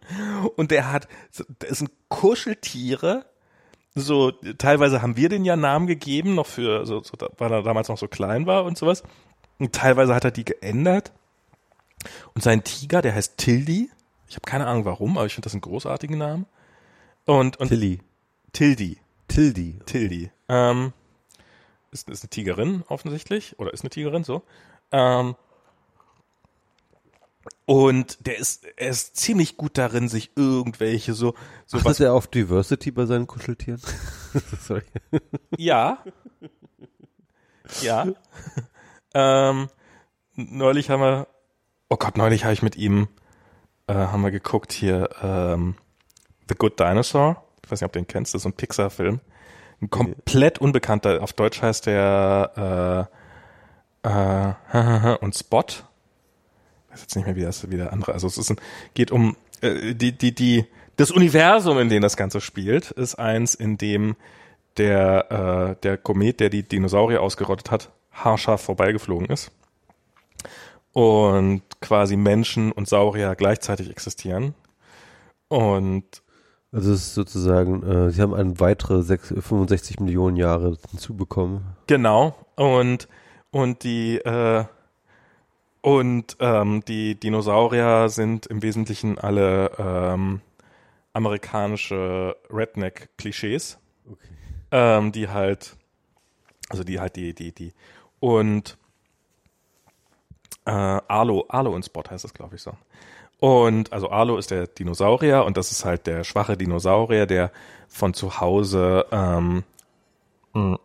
Und 0.55 0.69
der 0.69 0.91
hat, 0.91 1.07
das 1.57 1.79
sind 1.79 1.89
Kuscheltiere. 2.07 3.25
So, 3.95 4.29
teilweise 4.29 5.01
haben 5.01 5.17
wir 5.17 5.29
den 5.29 5.45
ja 5.45 5.55
Namen 5.55 5.87
gegeben, 5.87 6.35
noch 6.35 6.45
für, 6.45 6.85
so, 6.85 7.01
so, 7.01 7.13
weil 7.39 7.51
er 7.51 7.63
damals 7.63 7.89
noch 7.89 7.97
so 7.97 8.07
klein 8.07 8.45
war 8.45 8.65
und 8.65 8.77
sowas. 8.77 9.01
Und 9.57 9.73
teilweise 9.73 10.13
hat 10.13 10.25
er 10.25 10.31
die 10.31 10.45
geändert. 10.45 11.11
Und 12.35 12.43
sein 12.43 12.63
Tiger, 12.63 13.01
der 13.01 13.15
heißt 13.15 13.35
Tildy. 13.37 13.89
Ich 14.29 14.35
habe 14.35 14.45
keine 14.45 14.67
Ahnung 14.67 14.85
warum, 14.85 15.17
aber 15.17 15.25
ich 15.25 15.33
finde 15.33 15.47
das 15.47 15.53
einen 15.53 15.61
großartigen 15.61 16.19
Namen. 16.19 16.45
Und, 17.25 17.57
und 17.57 17.69
Tilly. 17.69 17.99
Tildy. 18.53 18.99
Tildy. 19.27 19.79
Tildy. 19.87 20.29
Ähm, 20.49 20.93
ist, 21.95 22.09
ist 22.09 22.23
eine 22.23 22.29
Tigerin 22.29 22.83
offensichtlich 22.87 23.57
oder 23.57 23.73
ist 23.73 23.81
eine 23.81 23.89
Tigerin 23.89 24.23
so. 24.23 24.43
Ähm, 24.91 25.35
und 27.65 28.27
der 28.27 28.37
ist, 28.37 28.65
er 28.77 28.89
ist 28.89 29.15
ziemlich 29.15 29.57
gut 29.57 29.77
darin, 29.77 30.07
sich 30.07 30.31
irgendwelche 30.35 31.13
so, 31.13 31.33
so 31.65 31.77
Achtet 31.77 31.89
was. 31.89 31.99
er 31.99 32.13
auf 32.13 32.27
Diversity 32.27 32.91
bei 32.91 33.05
seinen 33.05 33.25
Kuscheltieren? 33.25 33.81
Sorry. 34.61 34.83
Ja. 35.57 36.03
Ja. 37.81 38.05
ähm, 39.15 39.69
neulich 40.35 40.89
haben 40.91 41.01
wir, 41.01 41.27
oh 41.89 41.97
Gott, 41.97 42.17
neulich 42.17 42.43
habe 42.43 42.53
ich 42.53 42.61
mit 42.61 42.75
ihm, 42.75 43.07
äh, 43.87 43.93
haben 43.93 44.21
wir 44.21 44.31
geguckt 44.31 44.71
hier, 44.71 45.09
ähm, 45.23 45.75
The 46.49 46.55
Good 46.55 46.79
Dinosaur. 46.79 47.43
Ich 47.63 47.71
weiß 47.71 47.81
nicht, 47.81 47.85
ob 47.85 47.93
du 47.93 47.99
den 47.99 48.07
kennst, 48.07 48.33
das 48.35 48.39
ist 48.39 48.43
so 48.43 48.49
ein 48.49 48.53
Pixar-Film. 48.53 49.21
Ein 49.85 49.91
komplett 49.91 50.57
unbekannter, 50.57 51.21
auf 51.21 51.33
Deutsch 51.33 51.61
heißt 51.61 51.85
der 51.85 53.07
äh, 54.03 54.09
äh, 54.09 55.17
und 55.21 55.35
Spot. 55.35 55.63
Ich 55.67 56.93
weiß 56.93 57.01
jetzt 57.01 57.15
nicht 57.15 57.25
mehr, 57.25 57.35
wie 57.35 57.43
das 57.43 57.69
wie 57.69 57.77
der 57.77 57.93
andere. 57.93 58.13
Also 58.13 58.25
es 58.25 58.39
ist 58.39 58.49
ein, 58.49 58.57
geht 58.95 59.11
um 59.11 59.37
äh, 59.61 59.93
die, 59.93 60.17
die, 60.17 60.33
die, 60.33 60.65
das 60.95 61.11
Universum, 61.11 61.77
in 61.77 61.89
dem 61.89 62.01
das 62.01 62.17
Ganze 62.17 62.41
spielt, 62.41 62.89
ist 62.91 63.13
eins, 63.15 63.53
in 63.53 63.77
dem 63.77 64.15
der, 64.77 65.75
äh, 65.77 65.81
der 65.83 65.97
Komet, 65.99 66.39
der 66.39 66.49
die 66.49 66.63
Dinosaurier 66.63 67.21
ausgerottet 67.21 67.69
hat, 67.69 67.91
haarscharf 68.11 68.61
vorbeigeflogen 68.61 69.27
ist. 69.27 69.51
Und 70.93 71.61
quasi 71.79 72.15
Menschen 72.15 72.71
und 72.71 72.87
Saurier 72.87 73.35
gleichzeitig 73.35 73.91
existieren. 73.91 74.55
Und 75.47 76.23
Also 76.75 76.91
es 76.91 77.03
ist 77.07 77.13
sozusagen, 77.15 77.83
äh, 77.83 78.09
sie 78.11 78.21
haben 78.21 78.33
eine 78.33 78.59
weitere 78.59 79.01
sechs- 79.01 79.29
65 79.29 80.01
Millionen 80.01 80.35
Jahre 80.35 80.77
hinzubekommen. 80.91 81.61
Genau. 81.87 82.35
Und, 82.57 83.07
und 83.49 83.83
die, 83.83 84.17
äh, 84.17 84.65
und 85.79 86.35
ähm, 86.41 86.83
die 86.85 87.17
Dinosaurier 87.17 88.09
sind 88.09 88.47
im 88.47 88.61
Wesentlichen 88.61 89.17
alle 89.17 89.71
ähm, 89.77 90.41
amerikanische 91.13 92.35
Redneck-Klischees, 92.49 93.77
Okay. 94.11 94.27
ähm, 94.71 95.13
die 95.13 95.29
halt, 95.29 95.77
also 96.69 96.83
die 96.83 96.99
halt 96.99 97.15
die, 97.15 97.33
die, 97.33 97.53
die 97.53 97.71
und 98.19 98.77
äh, 100.65 100.71
Arlo, 100.71 101.45
Arlo 101.47 101.73
und 101.73 101.85
Spot 101.85 102.03
heißt 102.09 102.25
das, 102.25 102.33
glaube 102.33 102.55
ich 102.57 102.61
so. 102.61 102.73
Und 103.45 103.93
also 103.93 104.09
Arlo 104.09 104.37
ist 104.37 104.49
der 104.49 104.65
Dinosaurier 104.65 105.45
und 105.45 105.55
das 105.55 105.71
ist 105.71 105.85
halt 105.85 106.07
der 106.07 106.23
schwache 106.23 106.57
Dinosaurier, 106.57 107.27
der 107.27 107.51
von 107.87 108.15
zu 108.15 108.39
Hause 108.39 109.05
ähm, 109.11 109.63
mh, 110.53 110.79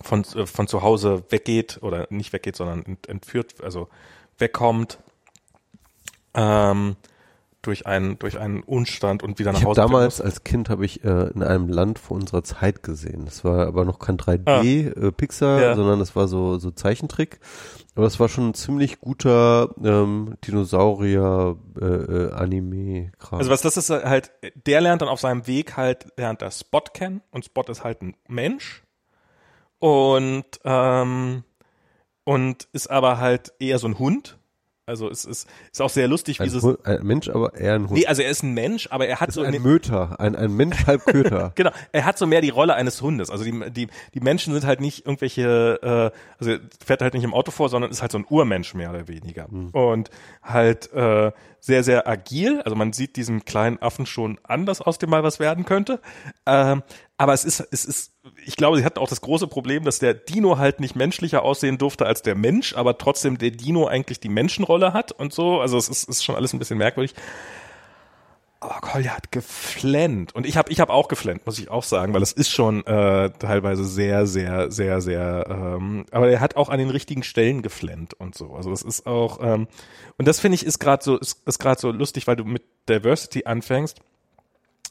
von, 0.00 0.22
äh, 0.36 0.46
von 0.46 0.68
zu 0.68 0.82
Hause 0.82 1.24
weggeht 1.30 1.80
oder 1.82 2.06
nicht 2.10 2.32
weggeht, 2.32 2.54
sondern 2.54 2.84
ent, 2.84 3.08
entführt, 3.08 3.64
also 3.64 3.88
wegkommt. 4.38 5.00
Ähm, 6.34 6.94
durch 7.62 7.86
einen 7.86 8.18
durch 8.18 8.38
einen 8.38 8.62
Unstand 8.62 9.22
und 9.22 9.38
wieder 9.38 9.52
nach 9.52 9.58
Ich 9.58 9.64
habe 9.64 9.70
Hause 9.70 9.80
damals 9.80 10.20
als 10.20 10.44
Kind 10.44 10.68
habe 10.70 10.84
ich 10.84 11.02
äh, 11.04 11.28
in 11.34 11.42
einem 11.42 11.68
Land 11.68 11.98
vor 11.98 12.16
unserer 12.16 12.44
Zeit 12.44 12.82
gesehen. 12.84 13.24
Das 13.24 13.44
war 13.44 13.66
aber 13.66 13.84
noch 13.84 13.98
kein 13.98 14.16
3D 14.16 15.06
äh, 15.08 15.12
Pixar, 15.12 15.60
Ja. 15.60 15.74
sondern 15.76 15.98
das 15.98 16.14
war 16.14 16.28
so 16.28 16.58
so 16.58 16.70
Zeichentrick. 16.70 17.40
Aber 17.96 18.04
das 18.04 18.20
war 18.20 18.28
schon 18.28 18.50
ein 18.50 18.54
ziemlich 18.54 19.00
guter 19.00 19.74
ähm, 19.82 20.36
Dinosaurier 20.46 21.56
äh, 21.80 21.84
äh, 21.84 22.32
Anime 22.32 23.10
Kram. 23.18 23.38
Also 23.40 23.50
was 23.50 23.60
das 23.62 23.76
ist 23.76 23.90
halt, 23.90 24.30
der 24.66 24.80
lernt 24.80 25.02
dann 25.02 25.08
auf 25.08 25.18
seinem 25.20 25.48
Weg 25.48 25.76
halt, 25.76 26.06
lernt 26.16 26.42
er 26.42 26.52
Spot 26.52 26.82
kennen 26.94 27.22
und 27.32 27.44
Spot 27.44 27.62
ist 27.68 27.82
halt 27.82 28.02
ein 28.02 28.14
Mensch 28.28 28.84
und 29.78 30.44
ähm, 30.64 31.42
und 32.24 32.68
ist 32.72 32.88
aber 32.90 33.18
halt 33.18 33.52
eher 33.58 33.78
so 33.78 33.88
ein 33.88 33.98
Hund. 33.98 34.37
Also 34.88 35.10
es 35.10 35.24
ist, 35.24 35.48
ist 35.70 35.82
auch 35.82 35.90
sehr 35.90 36.08
lustig, 36.08 36.40
wie 36.40 36.44
ein, 36.44 36.48
es 36.48 36.64
ein 36.64 37.06
Mensch, 37.06 37.28
aber 37.28 37.54
eher 37.54 37.74
ein 37.74 37.88
Hund. 37.88 37.98
Nee, 37.98 38.06
also 38.06 38.22
er 38.22 38.30
ist 38.30 38.42
ein 38.42 38.54
Mensch, 38.54 38.88
aber 38.90 39.06
er 39.06 39.20
hat 39.20 39.28
das 39.28 39.34
so 39.34 39.42
ist 39.42 39.48
ein 39.48 39.54
eine, 39.54 39.62
Möter, 39.62 40.18
ein, 40.18 40.34
ein 40.34 40.52
Mensch 40.52 40.86
halb 40.86 41.04
Köter. 41.04 41.52
Genau, 41.58 41.70
er 41.92 42.04
hat 42.04 42.18
so 42.18 42.26
mehr 42.26 42.40
die 42.40 42.50
Rolle 42.50 42.74
eines 42.74 43.02
Hundes. 43.02 43.30
Also 43.30 43.44
die, 43.44 43.70
die, 43.70 43.88
die 44.14 44.20
Menschen 44.20 44.52
sind 44.52 44.64
halt 44.64 44.80
nicht 44.80 45.06
irgendwelche, 45.06 46.12
äh, 46.14 46.18
also 46.38 46.52
er 46.52 46.60
fährt 46.84 47.02
halt 47.02 47.14
nicht 47.14 47.24
im 47.24 47.34
Auto 47.34 47.50
vor, 47.50 47.68
sondern 47.68 47.90
ist 47.90 48.00
halt 48.00 48.12
so 48.12 48.18
ein 48.18 48.26
Urmensch 48.28 48.74
mehr 48.74 48.90
oder 48.90 49.08
weniger. 49.08 49.48
Und 49.72 50.10
halt 50.42 50.92
äh, 50.92 51.32
sehr, 51.60 51.84
sehr 51.84 52.06
agil. 52.06 52.62
Also 52.62 52.76
man 52.76 52.92
sieht 52.92 53.16
diesem 53.16 53.44
kleinen 53.44 53.80
Affen 53.82 54.06
schon 54.06 54.38
an, 54.42 54.66
dass 54.66 54.80
aus 54.80 54.98
dem 54.98 55.10
mal 55.10 55.22
was 55.22 55.40
werden 55.40 55.64
könnte. 55.64 56.00
Ähm, 56.46 56.82
aber 57.18 57.32
es 57.32 57.44
ist, 57.44 57.66
es 57.72 57.84
ist, 57.84 58.12
ich 58.46 58.56
glaube, 58.56 58.78
sie 58.78 58.84
hatten 58.84 59.00
auch 59.00 59.08
das 59.08 59.20
große 59.20 59.48
Problem, 59.48 59.84
dass 59.84 59.98
der 59.98 60.14
Dino 60.14 60.56
halt 60.56 60.78
nicht 60.78 60.94
menschlicher 60.94 61.42
aussehen 61.42 61.76
durfte 61.76 62.06
als 62.06 62.22
der 62.22 62.36
Mensch, 62.36 62.74
aber 62.76 62.96
trotzdem 62.96 63.38
der 63.38 63.50
Dino 63.50 63.88
eigentlich 63.88 64.20
die 64.20 64.28
Menschenrolle 64.28 64.92
hat 64.92 65.10
und 65.10 65.32
so. 65.32 65.60
Also 65.60 65.76
es 65.76 65.88
ist, 65.88 66.08
ist 66.08 66.24
schon 66.24 66.36
alles 66.36 66.52
ein 66.52 66.60
bisschen 66.60 66.78
merkwürdig. 66.78 67.14
Aber 68.60 68.80
Kolja 68.80 69.16
hat 69.16 69.32
geflennt. 69.32 70.32
Und 70.34 70.46
ich 70.46 70.56
habe 70.56 70.70
ich 70.70 70.78
hab 70.78 70.90
auch 70.90 71.08
geflennt, 71.08 71.44
muss 71.44 71.58
ich 71.58 71.70
auch 71.70 71.82
sagen, 71.82 72.14
weil 72.14 72.22
es 72.22 72.32
ist 72.32 72.50
schon 72.50 72.86
äh, 72.86 73.30
teilweise 73.30 73.84
sehr, 73.84 74.28
sehr, 74.28 74.70
sehr, 74.70 75.00
sehr, 75.00 75.46
ähm, 75.48 76.06
aber 76.12 76.28
er 76.28 76.40
hat 76.40 76.54
auch 76.56 76.68
an 76.68 76.78
den 76.78 76.90
richtigen 76.90 77.24
Stellen 77.24 77.62
geflennt 77.62 78.14
und 78.14 78.36
so. 78.36 78.54
Also 78.54 78.70
das 78.70 78.82
ist 78.82 79.06
auch, 79.06 79.40
ähm, 79.42 79.66
und 80.18 80.28
das 80.28 80.38
finde 80.38 80.54
ich 80.54 80.64
ist 80.64 80.78
gerade 80.78 81.02
so, 81.02 81.16
ist, 81.18 81.40
ist 81.46 81.58
gerade 81.58 81.80
so 81.80 81.90
lustig, 81.90 82.28
weil 82.28 82.36
du 82.36 82.44
mit 82.44 82.62
Diversity 82.88 83.44
anfängst. 83.44 84.00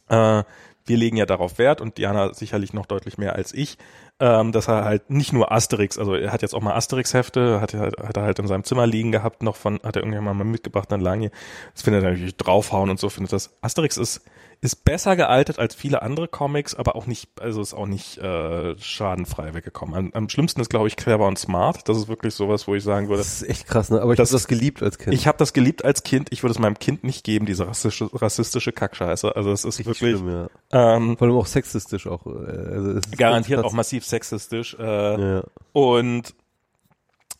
Äh, 0.09 0.43
wir 0.87 0.97
legen 0.97 1.17
ja 1.17 1.25
darauf 1.25 1.57
Wert 1.59 1.81
und 1.81 1.97
Diana 1.97 2.33
sicherlich 2.33 2.73
noch 2.73 2.85
deutlich 2.85 3.17
mehr 3.17 3.35
als 3.35 3.53
ich, 3.53 3.77
ähm, 4.19 4.51
dass 4.51 4.67
er 4.67 4.83
halt 4.85 5.09
nicht 5.09 5.33
nur 5.33 5.51
Asterix, 5.51 5.99
also 5.99 6.15
er 6.15 6.31
hat 6.31 6.41
jetzt 6.41 6.55
auch 6.55 6.61
mal 6.61 6.73
Asterix-Hefte, 6.75 7.61
hat, 7.61 7.73
er 7.73 7.79
halt- 7.81 7.97
hat 7.99 8.17
er 8.17 8.23
halt 8.23 8.39
in 8.39 8.47
seinem 8.47 8.63
Zimmer 8.63 8.87
liegen 8.87 9.11
gehabt, 9.11 9.43
noch 9.43 9.55
von, 9.55 9.75
hat 9.83 9.95
er 9.95 10.01
irgendjemand 10.01 10.37
mal 10.37 10.43
mitgebracht, 10.43 10.91
dann 10.91 11.01
lange. 11.01 11.29
Das 11.73 11.83
findet 11.83 12.03
er 12.03 12.09
natürlich 12.11 12.35
draufhauen 12.37 12.89
und 12.89 12.99
so, 12.99 13.09
findet 13.09 13.33
das. 13.33 13.55
Asterix 13.61 13.97
ist, 13.97 14.21
ist 14.59 14.83
besser 14.85 15.15
gealtert 15.15 15.59
als 15.59 15.75
viele 15.75 16.01
andere 16.01 16.27
Comics, 16.27 16.73
aber 16.73 16.95
auch 16.95 17.05
nicht, 17.05 17.29
also 17.39 17.61
ist 17.61 17.73
auch 17.73 17.85
nicht 17.85 18.17
äh, 18.17 18.75
schadenfrei 18.79 19.53
weggekommen. 19.53 19.95
Am, 19.95 20.11
am 20.13 20.29
schlimmsten 20.29 20.61
ist, 20.61 20.69
glaube 20.69 20.87
ich, 20.87 20.95
Clever 20.95 21.27
und 21.27 21.37
Smart. 21.37 21.87
Das 21.87 21.97
ist 21.97 22.07
wirklich 22.07 22.33
sowas, 22.33 22.67
wo 22.67 22.73
ich 22.73 22.83
sagen 22.83 23.07
würde, 23.07 23.19
Das 23.19 23.41
ist 23.41 23.49
echt 23.49 23.67
krass, 23.67 23.89
ne? 23.91 24.01
Aber 24.01 24.13
ich 24.13 24.19
habe 24.19 24.29
das 24.29 24.47
geliebt 24.47 24.81
als 24.81 24.97
Kind. 24.97 25.13
ich 25.13 25.27
habe 25.27 25.37
das 25.37 25.53
geliebt 25.53 25.85
als 25.85 26.03
Kind, 26.03 26.31
ich 26.31 26.41
würde 26.43 26.51
es 26.53 26.59
meinem 26.59 26.79
Kind 26.79 27.03
nicht 27.03 27.23
geben, 27.23 27.45
diese 27.45 27.67
rassistische, 27.67 28.09
rassistische 28.13 28.71
Kackscheiße. 28.71 29.35
Also 29.35 29.51
es 29.51 29.63
ist 29.63 29.79
Richtig 29.79 30.01
wirklich 30.01 30.17
schlimm, 30.17 30.49
ja. 30.71 30.95
ähm, 30.95 31.17
Vor 31.17 31.27
allem 31.27 31.37
auch 31.37 31.45
sexistisch 31.45 32.07
auch. 32.07 32.25
äh, 32.25 32.29
Also 32.29 32.99
garantiert 33.15 33.63
auch 33.63 33.73
massiv 33.73 34.05
sexistisch. 34.05 34.75
Äh. 34.79 35.21
Ja. 35.21 35.43
Und 35.73 36.33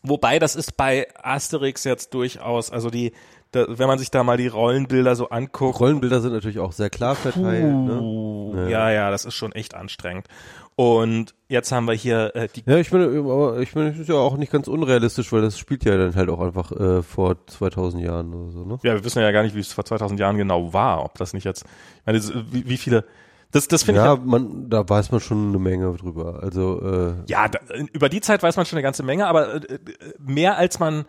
Wobei, 0.04 0.40
das 0.40 0.56
ist 0.56 0.78
bei 0.78 1.08
Asterix 1.22 1.84
jetzt 1.84 2.14
durchaus, 2.14 2.72
also 2.72 2.90
die, 2.90 3.12
da, 3.52 3.66
wenn 3.68 3.88
man 3.88 3.98
sich 4.00 4.12
da 4.12 4.24
mal 4.24 4.38
die 4.38 4.48
Rollenbilder 4.48 5.16
so 5.16 5.30
anguckt. 5.30 5.80
Rollenbilder 5.80 6.22
sind 6.22 6.34
natürlich 6.34 6.60
auch 6.60 6.72
sehr 6.72 6.90
klar 6.90 7.16
verteilt. 7.16 7.72
Puh, 7.72 8.54
ne? 8.56 8.70
ja, 8.70 8.92
ja, 8.92 9.10
das 9.12 9.26
ist 9.26 9.34
schon 9.36 9.52
echt 9.54 9.76
anstrengend. 9.76 10.28
Und 10.76 11.34
jetzt 11.48 11.72
haben 11.72 11.86
wir 11.86 11.94
hier 11.94 12.36
äh, 12.36 12.48
die. 12.54 12.64
Ja, 12.68 12.78
ich 12.78 12.92
meine, 12.92 13.06
aber 13.06 13.60
ich 13.60 13.74
meine, 13.74 13.90
das 13.92 14.00
ist 14.00 14.10
ja 14.10 14.16
auch 14.16 14.38
nicht 14.38 14.52
ganz 14.52 14.68
unrealistisch, 14.68 15.32
weil 15.32 15.42
das 15.42 15.58
spielt 15.58 15.84
ja 15.86 15.98
dann 15.98 16.16
halt 16.16 16.30
auch 16.30 16.40
einfach 16.40 16.72
äh, 16.72 17.02
vor 17.02 17.36
2000 17.48 18.04
Jahren 18.04 18.34
oder 18.34 18.52
so, 18.52 18.64
ne? 18.64 18.78
Ja, 18.84 18.94
wir 18.94 19.04
wissen 19.04 19.20
ja 19.22 19.32
gar 19.32 19.42
nicht, 19.44 19.56
wie 19.56 19.60
es 19.60 19.74
vor 19.74 19.86
2000 19.86 20.20
Jahren 20.20 20.38
genau 20.38 20.74
war. 20.74 21.04
Ob 21.04 21.18
das 21.18 21.34
nicht 21.34 21.46
jetzt, 21.46 21.64
ich 21.64 22.06
meine, 22.06 22.22
wie, 22.52 22.68
wie 22.70 22.78
viele. 22.78 23.06
Das, 23.52 23.68
das 23.70 23.82
finde 23.84 24.02
Ja, 24.02 24.14
ich. 24.16 24.20
man, 24.24 24.70
da 24.70 24.88
weiß 24.88 25.10
man 25.12 25.22
schon 25.22 25.48
eine 25.50 25.58
Menge 25.58 25.92
drüber. 25.96 26.42
Also 26.44 26.82
äh, 26.82 27.14
Ja, 27.32 27.48
da, 27.48 27.60
über 27.94 28.10
die 28.10 28.20
Zeit 28.22 28.44
weiß 28.44 28.58
man 28.58 28.66
schon 28.66 28.78
eine 28.78 28.84
ganze 28.84 29.04
Menge, 29.04 29.26
aber 29.26 29.56
äh, 29.56 29.80
mehr 30.20 30.58
als 30.58 30.80
man 30.80 31.06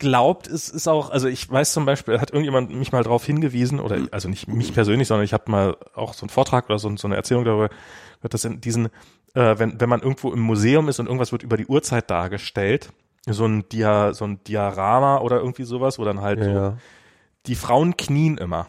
glaubt, 0.00 0.48
ist, 0.48 0.70
ist 0.70 0.88
auch, 0.88 1.10
also 1.10 1.28
ich 1.28 1.48
weiß 1.48 1.72
zum 1.72 1.86
Beispiel, 1.86 2.20
hat 2.20 2.30
irgendjemand 2.30 2.74
mich 2.74 2.90
mal 2.90 3.04
darauf 3.04 3.24
hingewiesen, 3.24 3.78
oder 3.78 3.98
also 4.10 4.28
nicht 4.28 4.48
mich 4.48 4.74
persönlich, 4.74 5.06
sondern 5.06 5.24
ich 5.24 5.32
habe 5.32 5.48
mal 5.48 5.76
auch 5.94 6.14
so 6.14 6.22
einen 6.22 6.30
Vortrag 6.30 6.64
oder 6.68 6.80
so, 6.80 6.94
so 6.96 7.06
eine 7.06 7.14
Erzählung 7.14 7.44
darüber 7.44 7.68
gehört, 7.68 8.34
dass 8.34 8.44
in 8.44 8.60
diesen, 8.60 8.86
äh, 9.34 9.58
wenn, 9.58 9.80
wenn 9.80 9.88
man 9.88 10.00
irgendwo 10.00 10.32
im 10.32 10.40
Museum 10.40 10.88
ist 10.88 10.98
und 10.98 11.06
irgendwas 11.06 11.30
wird 11.30 11.44
über 11.44 11.56
die 11.56 11.66
Uhrzeit 11.66 12.10
dargestellt, 12.10 12.90
so 13.28 13.44
ein 13.44 13.68
Dia, 13.68 14.12
so 14.14 14.24
ein 14.24 14.42
Diorama 14.44 15.18
oder 15.18 15.38
irgendwie 15.38 15.64
sowas, 15.64 15.98
wo 15.98 16.04
dann 16.04 16.20
halt 16.20 16.40
ja, 16.40 16.44
so, 16.44 16.50
ja. 16.50 16.76
die 17.46 17.54
Frauen 17.54 17.96
knien 17.96 18.38
immer. 18.38 18.66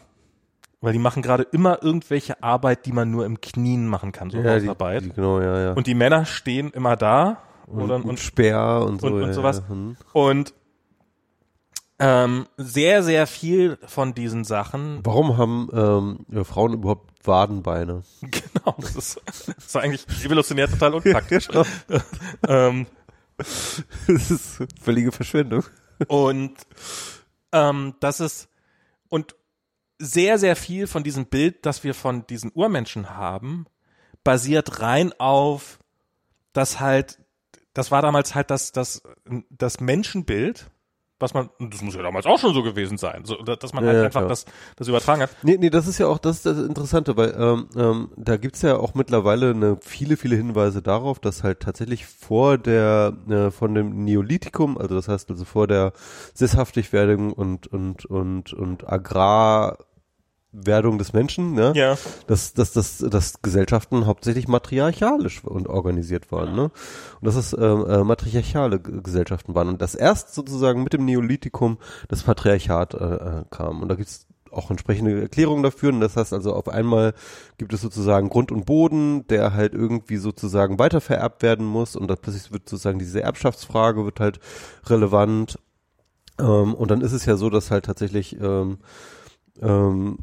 Weil 0.82 0.94
die 0.94 1.00
machen 1.00 1.22
gerade 1.22 1.44
immer 1.44 1.84
irgendwelche 1.84 2.42
Arbeit, 2.42 2.88
die 2.88 2.92
man 2.92 3.12
nur 3.12 3.26
im 3.26 3.40
Knien 3.40 3.88
machen 3.88 4.12
kann, 4.12 4.32
so 4.32 4.38
ja, 4.38 4.60
die, 4.60 4.68
Hausarbeit. 4.68 5.06
die, 5.06 5.10
genau, 5.12 5.40
ja, 5.40 5.60
ja. 5.60 5.72
und 5.74 5.86
die 5.86 5.94
Männer 5.94 6.26
stehen 6.26 6.72
immer 6.72 6.96
da 6.96 7.38
und, 7.68 7.84
oder, 7.84 7.96
und 7.96 8.06
und, 8.06 8.20
Speer 8.20 8.84
und 8.86 9.00
so. 9.00 9.08
und- 9.08 9.22
und 9.24 9.34
sowas. 9.34 9.62
Ja. 9.68 9.70
Hm. 9.70 9.96
und 10.14 10.54
ähm, 12.02 12.48
sehr, 12.58 13.04
sehr 13.04 13.28
viel 13.28 13.78
von 13.86 14.16
diesen 14.16 14.44
Sachen, 14.44 15.00
Warum 15.04 15.38
haben 15.38 15.70
ähm, 15.72 16.26
ja, 16.30 16.44
Frauen 16.44 16.74
überhaupt 16.74 17.12
Wadenbeine? 17.26 18.02
genau, 18.22 18.76
das 18.80 18.96
ist, 18.96 19.22
das 19.26 19.48
ist 19.50 19.78
eigentlich 19.78 20.06
evolutionär 20.26 20.68
total 20.68 20.96
unpraktisch. 20.96 21.48
ähm, 22.48 22.88
das 23.38 24.32
ist 24.32 24.64
völlige 24.82 25.12
Verschwendung. 25.12 25.64
und 26.08 26.56
ähm, 27.52 27.94
das 28.00 28.20
ist 28.20 28.50
und 29.10 29.36
sehr, 30.00 30.40
sehr 30.40 30.56
viel 30.56 30.88
von 30.88 31.04
diesem 31.04 31.28
Bild, 31.28 31.66
das 31.66 31.84
wir 31.84 31.94
von 31.94 32.26
diesen 32.26 32.52
Urmenschen 32.56 33.12
haben, 33.12 33.68
basiert 34.24 34.82
rein 34.82 35.14
auf, 35.20 35.80
dass 36.54 36.80
halt, 36.80 37.20
das 37.74 37.92
war 37.92 38.02
damals 38.02 38.34
halt 38.34 38.50
das, 38.50 38.72
das, 38.72 39.04
das 39.50 39.80
Menschenbild, 39.80 40.72
was 41.22 41.34
man, 41.34 41.50
das 41.60 41.82
muss 41.82 41.96
ja 41.96 42.02
damals 42.02 42.26
auch 42.26 42.40
schon 42.40 42.54
so 42.54 42.64
gewesen 42.64 42.98
sein, 42.98 43.24
so, 43.26 43.36
dass 43.36 43.74
man 43.74 43.86
halt 43.86 43.98
ja, 43.98 44.04
einfach 44.04 44.22
klar. 44.22 44.30
das, 44.30 44.46
das 44.76 44.88
übertragen 44.88 45.22
hat. 45.22 45.30
Nee, 45.44 45.58
nee, 45.60 45.70
das 45.70 45.88
ist 45.88 45.98
ja 45.98 46.08
auch 46.08 46.18
das, 46.18 46.38
ist 46.38 46.46
das 46.46 46.58
Interessante, 46.60 47.18
weil 47.18 47.36
ähm, 47.38 47.68
ähm, 47.76 48.10
da 48.18 48.38
gibt's 48.38 48.62
ja 48.62 48.78
auch 48.78 48.94
mittlerweile 48.94 49.52
eine, 49.52 49.78
viele, 49.82 50.18
viele 50.18 50.36
Hinweise 50.36 50.82
darauf, 50.82 51.20
dass 51.20 51.44
halt 51.44 51.62
tatsächlich 51.62 52.06
vor 52.06 52.58
der, 52.58 53.14
äh, 53.30 53.52
von 53.52 53.74
dem 53.74 54.04
Neolithikum, 54.04 54.78
also 54.78 54.96
das 54.96 55.08
heißt 55.08 55.30
also 55.30 55.46
vor 55.46 55.68
der 55.68 55.94
Sesshaftigwerdung 56.34 57.34
und, 57.34 57.68
und, 57.68 58.06
und, 58.06 58.54
und 58.54 58.88
Agrarwerdung 60.54 60.98
des 60.98 61.14
Menschen, 61.14 61.54
ne? 61.54 61.72
Ja. 61.76 61.98
dass, 62.28 62.54
dass, 62.54 62.74
dass, 62.74 62.98
dass 62.98 63.42
Gesellschaften 63.42 64.06
hauptsächlich 64.06 64.48
matriarchalisch 64.48 65.44
und 65.44 65.68
organisiert 65.68 66.32
waren, 66.32 66.56
ne? 66.56 66.64
Und 66.64 67.26
dass 67.26 67.36
es 67.36 67.54
ähm, 67.54 67.86
äh, 67.88 68.04
matriarchale 68.04 68.80
G- 68.80 69.02
Gesellschaften 69.02 69.56
waren. 69.56 69.70
Und 69.70 69.82
dass 69.82 69.96
erst 69.96 70.34
sozusagen 70.34 70.84
mit 70.84 70.94
dem 70.94 71.06
Neolithikum 71.06 71.78
das 72.10 72.24
Patriarchat 72.24 72.94
äh, 72.94 72.98
äh, 72.98 73.44
kam. 73.50 73.82
Und 73.82 73.90
da 73.90 73.96
gibt's 73.96 74.28
auch 74.52 74.70
entsprechende 74.70 75.22
Erklärungen 75.22 75.64
dafür. 75.64 75.94
Und 75.94 76.02
das 76.02 76.18
heißt 76.18 76.34
also, 76.34 76.54
auf 76.54 76.68
einmal 76.68 77.14
gibt 77.58 77.72
es 77.72 77.80
sozusagen 77.80 78.28
Grund 78.28 78.52
und 78.52 78.66
Boden, 78.66 79.26
der 79.28 79.54
halt 79.54 79.74
irgendwie 79.74 80.18
sozusagen 80.18 80.78
weitervererbt 80.78 81.42
werden 81.44 81.66
muss. 81.66 81.96
Und 81.96 82.10
da 82.10 82.18
plötzlich 82.18 82.52
wird 82.52 82.68
sozusagen 82.68 83.00
diese 83.00 83.22
Erbschaftsfrage 83.22 84.04
wird 84.04 84.20
halt 84.20 84.42
relevant. 84.88 85.58
Ähm, 86.40 86.74
und 86.74 86.92
dann 86.92 87.00
ist 87.00 87.14
es 87.14 87.26
ja 87.26 87.38
so, 87.38 87.50
dass 87.50 87.72
halt 87.72 87.86
tatsächlich 87.86 88.38
ähm, 88.42 88.80
ähm, 89.62 90.18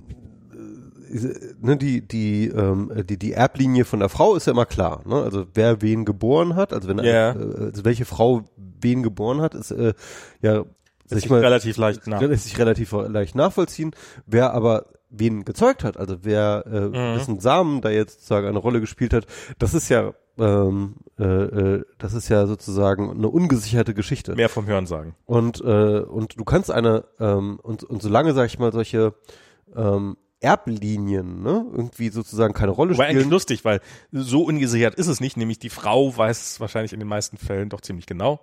äh, 1.10 1.16
ne, 1.60 1.77
die, 1.77 2.06
die, 2.06 2.48
ähm, 2.48 2.90
die, 3.09 3.19
die 3.19 3.32
Erblinie 3.32 3.85
von 3.85 4.01
der 4.01 4.09
Frau 4.09 4.35
ist 4.35 4.47
ja 4.47 4.52
immer 4.52 4.66
klar, 4.66 5.02
ne? 5.06 5.23
Also 5.23 5.47
wer 5.55 5.81
wen 5.82 6.05
geboren 6.05 6.55
hat, 6.56 6.73
also 6.73 6.89
wenn 6.89 6.98
Ja. 6.98 7.31
äh, 7.32 7.65
also 7.66 7.85
welche 7.85 8.05
Frau 8.05 8.43
wen 8.81 9.02
geboren 9.02 9.40
hat, 9.40 9.55
ist 9.55 9.70
äh, 9.70 9.94
ja 10.43 10.65
sag 11.06 11.16
Ist 11.19 11.24
ich 11.24 11.31
mal, 11.31 11.40
relativ 11.40 11.77
leicht 11.78 12.06
nach. 12.06 12.20
lässt 12.20 12.44
sich 12.44 12.59
relativ 12.59 12.93
leicht 12.93 13.35
nachvollziehen. 13.35 13.93
Wer 14.27 14.52
aber 14.52 14.86
wen 15.10 15.44
gezeugt 15.44 15.85
hat, 15.85 15.97
also 15.97 16.16
wer 16.22 16.64
äh, 16.66 16.80
Mhm. 16.80 17.14
dessen 17.18 17.40
Samen 17.40 17.80
da 17.80 17.90
jetzt 17.90 18.14
sozusagen 18.14 18.47
eine 18.47 18.59
Rolle 18.59 18.80
gespielt 18.80 19.12
hat, 19.14 19.26
das 19.59 19.74
ist 19.74 19.89
ja 19.89 20.12
ähm, 20.39 20.94
äh, 21.18 21.24
äh, 21.24 21.85
das 21.98 22.14
ist 22.14 22.28
ja 22.28 22.47
sozusagen 22.47 23.10
eine 23.10 23.28
ungesicherte 23.28 23.93
Geschichte. 23.93 24.36
Mehr 24.36 24.48
vom 24.48 24.66
Hören 24.66 24.86
sagen. 24.86 25.16
Und, 25.26 25.60
äh, 25.60 25.98
und 26.01 26.39
du 26.39 26.44
kannst 26.44 26.70
eine, 26.70 27.06
ähm, 27.18 27.59
und, 27.60 27.82
und 27.82 28.01
solange, 28.02 28.35
sag 28.35 28.47
ich 28.47 28.56
mal, 28.60 28.70
solche 28.72 29.14
ähm, 29.74 30.16
Erblinien, 30.39 31.43
ne, 31.43 31.66
irgendwie 31.72 32.10
sozusagen 32.10 32.55
keine 32.55 32.70
Rolle 32.70 32.94
Wobei 32.94 33.06
eigentlich 33.06 33.22
spielen. 33.22 33.30
lustig, 33.32 33.64
weil 33.64 33.80
so 34.12 34.44
ungesichert 34.44 34.94
ist 34.94 35.09
es 35.09 35.18
nicht, 35.20 35.36
nämlich 35.36 35.59
die 35.59 35.70
Frau 35.70 36.16
weiß 36.16 36.40
es 36.52 36.60
wahrscheinlich 36.60 36.93
in 36.93 37.01
den 37.01 37.09
meisten 37.09 37.36
Fällen 37.36 37.68
doch 37.68 37.80
ziemlich 37.80 38.06
genau. 38.06 38.39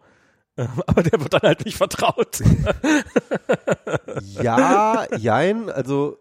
Ähm, 0.58 0.68
Aber 0.88 1.02
der 1.02 1.20
wird 1.22 1.34
dann 1.34 1.44
halt 1.44 1.64
nicht 1.64 1.78
vertraut. 1.78 2.42
Ja, 4.42 5.06
jein, 5.18 5.70
also 5.70 6.18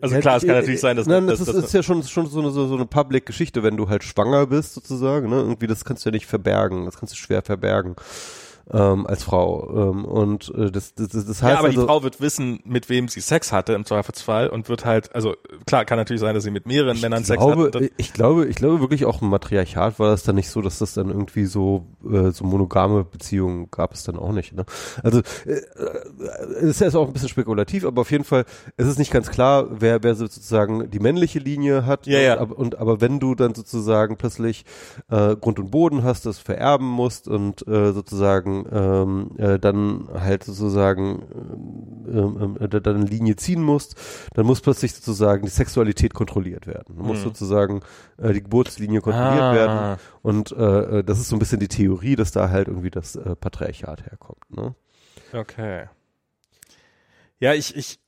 Also 0.00 0.14
Ja, 0.14 0.20
klar, 0.20 0.36
es 0.36 0.46
kann 0.46 0.54
natürlich 0.56 0.80
sein, 0.80 0.96
dass 0.96 1.06
Nein, 1.06 1.26
das, 1.26 1.40
dass- 1.40 1.48
ist, 1.48 1.56
dass- 1.56 1.64
ist 1.66 1.72
ja 1.74 1.82
schon, 1.82 2.02
schon 2.04 2.26
so 2.26 2.38
eine, 2.40 2.50
so 2.50 2.72
eine 2.72 2.86
Public-Geschichte, 2.86 3.62
wenn 3.64 3.76
du 3.76 3.88
halt 3.88 4.04
schwanger 4.04 4.46
bist, 4.46 4.74
sozusagen, 4.74 5.28
ne? 5.28 5.36
Irgendwie, 5.36 5.66
das 5.66 5.84
kannst 5.84 6.04
du 6.04 6.10
ja 6.10 6.12
nicht 6.12 6.26
verbergen. 6.26 6.84
Das 6.84 6.96
kannst 6.98 7.14
du 7.14 7.18
schwer 7.18 7.42
verbergen. 7.42 7.96
Ähm, 8.70 9.06
als 9.06 9.22
Frau. 9.22 9.90
Ähm, 9.92 10.04
und 10.04 10.52
äh, 10.54 10.70
das, 10.70 10.94
das, 10.94 11.08
das 11.08 11.26
heißt 11.26 11.42
ja, 11.42 11.58
aber 11.58 11.68
also, 11.68 11.80
die 11.80 11.86
Frau 11.86 12.02
wird 12.02 12.20
wissen, 12.20 12.60
mit 12.64 12.90
wem 12.90 13.08
sie 13.08 13.20
Sex 13.20 13.50
hatte 13.50 13.72
im 13.72 13.86
Zweifelsfall 13.86 14.48
und 14.48 14.68
wird 14.68 14.84
halt, 14.84 15.14
also 15.14 15.34
klar, 15.66 15.86
kann 15.86 15.96
natürlich 15.96 16.20
sein, 16.20 16.34
dass 16.34 16.44
sie 16.44 16.50
mit 16.50 16.66
mehreren 16.66 17.00
Männern 17.00 17.24
Sex 17.24 17.42
glaube, 17.42 17.66
hat. 17.68 17.76
und- 17.76 17.90
ich 17.96 18.12
glaube, 18.12 18.46
ich 18.46 18.56
glaube 18.56 18.80
wirklich 18.80 19.06
auch 19.06 19.22
im 19.22 19.28
Matriarchat 19.30 19.98
war 19.98 20.10
das 20.10 20.22
dann 20.22 20.34
nicht 20.34 20.50
so, 20.50 20.60
dass 20.60 20.78
das 20.78 20.92
dann 20.92 21.08
irgendwie 21.08 21.46
so 21.46 21.86
äh, 22.04 22.30
so 22.30 22.44
monogame 22.44 23.04
Beziehungen 23.04 23.70
gab 23.70 23.94
es 23.94 24.04
dann 24.04 24.16
auch 24.16 24.32
nicht. 24.32 24.52
Ne? 24.52 24.66
Also 25.02 25.22
äh, 25.46 25.52
äh, 25.52 26.60
ist 26.68 26.80
ja 26.82 26.88
auch 26.94 27.06
ein 27.06 27.12
bisschen 27.14 27.30
spekulativ, 27.30 27.86
aber 27.86 28.02
auf 28.02 28.10
jeden 28.10 28.24
Fall 28.24 28.44
ist 28.76 28.86
es 28.86 28.98
nicht 28.98 29.10
ganz 29.12 29.30
klar, 29.30 29.66
wer 29.80 30.02
wer 30.02 30.14
sozusagen 30.14 30.90
die 30.90 30.98
männliche 31.00 31.38
Linie 31.38 31.86
hat. 31.86 32.06
Ja, 32.06 32.18
und, 32.18 32.24
ja. 32.24 32.38
Aber, 32.38 32.58
und 32.58 32.78
aber 32.78 33.00
wenn 33.00 33.18
du 33.18 33.34
dann 33.34 33.54
sozusagen 33.54 34.16
plötzlich 34.18 34.64
äh, 35.10 35.36
Grund 35.36 35.58
und 35.58 35.70
Boden 35.70 36.02
hast, 36.02 36.26
das 36.26 36.38
vererben 36.38 36.86
musst 36.86 37.28
und 37.28 37.66
äh, 37.66 37.92
sozusagen 37.92 38.57
ähm, 38.70 39.30
äh, 39.38 39.58
dann 39.58 40.08
halt 40.12 40.44
sozusagen 40.44 41.22
ähm, 42.08 42.38
ähm, 42.40 42.56
äh, 42.60 42.68
deine 42.80 43.04
Linie 43.04 43.36
ziehen 43.36 43.62
musst, 43.62 43.96
dann 44.34 44.46
muss 44.46 44.60
plötzlich 44.60 44.94
sozusagen 44.94 45.42
die 45.44 45.50
Sexualität 45.50 46.14
kontrolliert 46.14 46.66
werden. 46.66 46.96
Dann 46.96 47.06
muss 47.06 47.18
Mhm. 47.18 47.24
sozusagen 47.24 47.80
äh, 48.16 48.32
die 48.32 48.42
Geburtslinie 48.42 49.00
kontrolliert 49.00 49.44
Ah. 49.44 49.52
werden. 49.52 49.98
Und 50.22 50.52
äh, 50.52 50.98
äh, 50.98 51.04
das 51.04 51.18
ist 51.18 51.28
so 51.28 51.36
ein 51.36 51.38
bisschen 51.38 51.60
die 51.60 51.68
Theorie, 51.68 52.16
dass 52.16 52.32
da 52.32 52.50
halt 52.50 52.68
irgendwie 52.68 52.90
das 52.90 53.16
äh, 53.16 53.36
Patriarchat 53.36 54.04
herkommt. 54.06 54.50
Ne? 54.50 54.74
Okay. 55.32 55.86
Ja, 57.40 57.52
ich, 57.54 57.76
ich, 57.76 58.00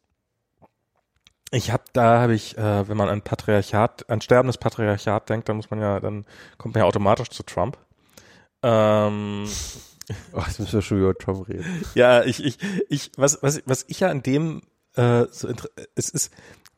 ich 1.52 1.70
habe, 1.72 1.82
da 1.92 2.20
habe 2.20 2.34
ich, 2.34 2.56
äh, 2.58 2.88
wenn 2.88 2.96
man 2.96 3.08
an 3.08 3.22
Patriarchat, 3.22 4.08
an 4.08 4.20
sterbendes 4.20 4.58
Patriarchat 4.58 5.28
denkt, 5.28 5.48
dann 5.48 5.56
muss 5.56 5.70
man 5.70 5.80
ja, 5.80 6.00
dann 6.00 6.24
kommt 6.58 6.74
man 6.74 6.82
ja 6.82 6.86
automatisch 6.86 7.28
zu 7.30 7.42
Trump. 7.42 7.76
Ähm, 8.62 9.44
Ach, 10.32 10.46
jetzt 10.46 10.60
müssen 10.60 10.72
wir 10.72 10.82
schon 10.82 10.98
über 10.98 11.16
Trump 11.16 11.48
reden. 11.48 11.64
ja, 11.94 12.22
ich, 12.24 12.44
ich, 12.44 12.58
ich, 12.88 13.12
was, 13.16 13.42
was, 13.42 13.62
was 13.66 13.84
ich 13.88 14.00
ja 14.00 14.08
an 14.08 14.22
dem, 14.22 14.62
äh, 14.94 15.26
so, 15.30 15.48
es 15.94 16.08
ist, 16.08 16.32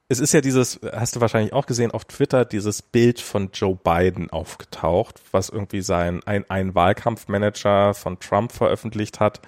es 0.09 0.21
ist 0.21 0.33
ja 0.35 0.43
dieses, 0.43 0.79
hast 0.93 1.17
du 1.17 1.21
wahrscheinlich 1.21 1.55
auch 1.55 1.65
gesehen 1.65 1.91
auf 1.91 2.05
Twitter, 2.05 2.45
dieses 2.45 2.83
Bild 2.83 3.19
von 3.21 3.51
Joe 3.55 3.79
Biden 3.83 4.29
aufgetaucht, 4.31 5.21
was 5.31 5.49
irgendwie 5.49 5.81
sein, 5.81 6.21
ein, 6.27 6.45
ein 6.51 6.75
Wahlkampfmanager 6.75 7.95
von 7.95 8.21
Trump 8.21 8.53
veröffentlicht 8.53 9.21
hat. 9.21 9.41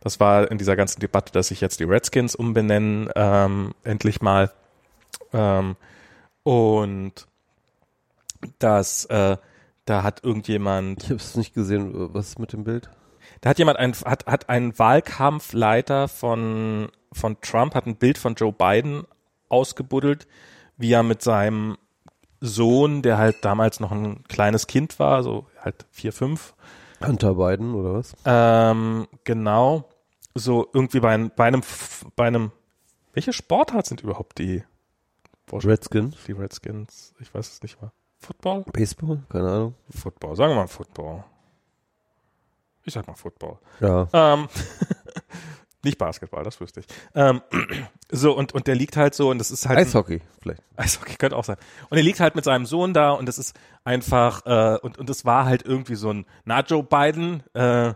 Das 0.00 0.18
war 0.18 0.50
in 0.50 0.58
dieser 0.58 0.74
ganzen 0.74 1.00
Debatte, 1.00 1.32
dass 1.32 1.48
sich 1.48 1.60
jetzt 1.60 1.78
die 1.78 1.84
Redskins 1.84 2.34
umbenennen, 2.34 3.08
ähm, 3.14 3.72
endlich 3.84 4.20
mal. 4.20 4.50
Ähm, 5.32 5.76
und 6.42 7.28
das, 8.58 9.04
äh, 9.04 9.36
da 9.84 10.02
hat 10.02 10.24
irgendjemand 10.24 11.04
Ich 11.04 11.10
habe 11.10 11.16
es 11.20 11.36
nicht 11.36 11.54
gesehen. 11.54 11.92
Was 12.14 12.30
ist 12.30 12.38
mit 12.38 12.52
dem 12.52 12.64
Bild? 12.64 12.90
Da 13.40 13.50
hat 13.50 13.58
jemand 13.58 13.78
ein, 13.78 13.92
hat, 13.92 14.26
hat 14.26 14.48
ein 14.48 14.78
Wahlkampfleiter 14.78 16.08
von, 16.08 16.90
von 17.12 17.40
Trump 17.40 17.74
hat 17.74 17.86
ein 17.86 17.96
Bild 17.96 18.18
von 18.18 18.34
Joe 18.34 18.52
Biden 18.52 19.04
ausgebuddelt, 19.48 20.26
wie 20.76 20.92
er 20.92 21.02
mit 21.02 21.22
seinem 21.22 21.76
Sohn, 22.40 23.02
der 23.02 23.18
halt 23.18 23.44
damals 23.44 23.80
noch 23.80 23.92
ein 23.92 24.24
kleines 24.24 24.66
Kind 24.66 24.98
war, 24.98 25.22
so 25.22 25.46
halt 25.58 25.86
vier, 25.90 26.12
fünf. 26.12 26.54
Hunter 27.04 27.34
Biden 27.34 27.74
oder 27.74 27.94
was? 27.94 28.14
Ähm, 28.24 29.06
genau. 29.24 29.84
So 30.34 30.68
irgendwie 30.72 31.00
bei, 31.00 31.16
bei 31.16 31.46
einem, 31.46 31.62
bei 32.16 32.26
einem, 32.26 32.52
welche 33.12 33.32
Sportart 33.32 33.86
sind 33.86 34.02
überhaupt 34.02 34.38
die? 34.38 34.64
Redskins? 35.52 36.16
Die 36.26 36.32
Redskins, 36.32 37.14
ich 37.18 37.34
weiß 37.34 37.52
es 37.52 37.62
nicht 37.62 37.80
mal. 37.80 37.90
Football? 38.18 38.64
Baseball? 38.72 39.22
Keine 39.28 39.50
Ahnung. 39.50 39.74
Football, 39.90 40.36
sagen 40.36 40.52
wir 40.52 40.56
mal 40.56 40.68
Football. 40.68 41.24
Ich 42.84 42.94
sag 42.94 43.06
mal 43.06 43.14
Football. 43.14 43.58
Ja. 43.80 44.08
Ähm, 44.12 44.48
nicht 45.82 45.98
Basketball, 45.98 46.44
das 46.44 46.60
wüsste 46.60 46.80
ich. 46.80 46.86
Ähm, 47.14 47.40
so, 48.10 48.32
und, 48.32 48.52
und 48.52 48.66
der 48.66 48.74
liegt 48.74 48.96
halt 48.96 49.14
so, 49.14 49.30
und 49.30 49.38
das 49.38 49.50
ist 49.50 49.68
halt. 49.68 49.78
Eishockey, 49.78 50.20
vielleicht. 50.40 50.62
Eishockey 50.76 51.16
könnte 51.16 51.36
auch 51.36 51.44
sein. 51.44 51.56
Und 51.88 51.96
er 51.96 52.02
liegt 52.02 52.20
halt 52.20 52.34
mit 52.34 52.44
seinem 52.44 52.66
Sohn 52.66 52.92
da, 52.94 53.12
und 53.12 53.26
das 53.26 53.38
ist 53.38 53.58
einfach, 53.84 54.44
äh, 54.46 54.78
und, 54.82 54.98
und 54.98 55.08
das 55.08 55.24
war 55.24 55.44
halt 55.44 55.64
irgendwie 55.64 55.94
so 55.94 56.10
ein, 56.12 56.26
na, 56.44 56.60
Joe 56.60 56.82
Biden, 56.82 57.42
äh, 57.54 57.88
äh, 57.88 57.94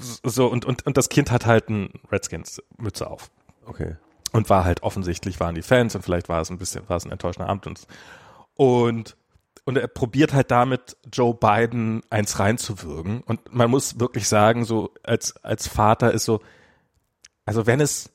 so, 0.00 0.46
und, 0.48 0.64
und, 0.64 0.86
und 0.86 0.96
das 0.96 1.08
Kind 1.08 1.30
hat 1.30 1.46
halt 1.46 1.68
ein 1.68 1.90
Redskins-Mütze 2.10 3.08
auf. 3.08 3.30
Okay. 3.66 3.96
Und 4.32 4.48
war 4.48 4.64
halt 4.64 4.82
offensichtlich 4.82 5.40
waren 5.40 5.54
die 5.54 5.62
Fans 5.62 5.94
und 5.94 6.02
vielleicht 6.02 6.28
war 6.28 6.40
es 6.40 6.50
ein 6.50 6.58
bisschen, 6.58 6.88
war 6.88 6.96
es 6.96 7.04
ein 7.04 7.12
enttäuschender 7.12 7.48
Abend 7.48 7.66
und, 7.66 7.86
und, 8.54 9.16
und 9.64 9.76
er 9.76 9.88
probiert 9.88 10.32
halt 10.32 10.50
damit 10.50 10.96
Joe 11.12 11.34
Biden 11.34 12.02
eins 12.10 12.38
reinzuwürgen. 12.38 13.22
Und 13.22 13.52
man 13.54 13.70
muss 13.70 14.00
wirklich 14.00 14.28
sagen, 14.28 14.64
so 14.64 14.92
als, 15.02 15.36
als 15.44 15.68
Vater 15.68 16.12
ist 16.12 16.24
so, 16.24 16.40
also 17.44 17.66
wenn 17.66 17.80
es, 17.80 18.10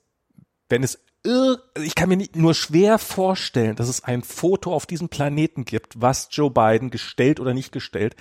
wenn 0.70 0.84
es 0.84 1.00
irr, 1.24 1.62
ich 1.82 1.96
kann 1.96 2.10
mir 2.10 2.18
nicht, 2.18 2.36
nur 2.36 2.54
schwer 2.54 3.00
vorstellen, 3.00 3.76
dass 3.76 3.88
es 3.88 4.04
ein 4.04 4.24
Foto 4.24 4.74
auf 4.74 4.86
diesem 4.86 5.10
Planeten 5.10 5.66
gibt, 5.66 6.02
was 6.02 6.28
Joe 6.32 6.52
Biden 6.52 6.90
gestellt 6.90 7.40
oder 7.40 7.54
nicht 7.54 7.72
gestellt, 7.72 8.16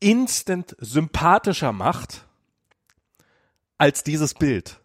instant 0.00 0.74
sympathischer 0.78 1.72
macht 1.72 2.26
als 3.78 4.02
dieses 4.02 4.34
Bild. 4.34 4.81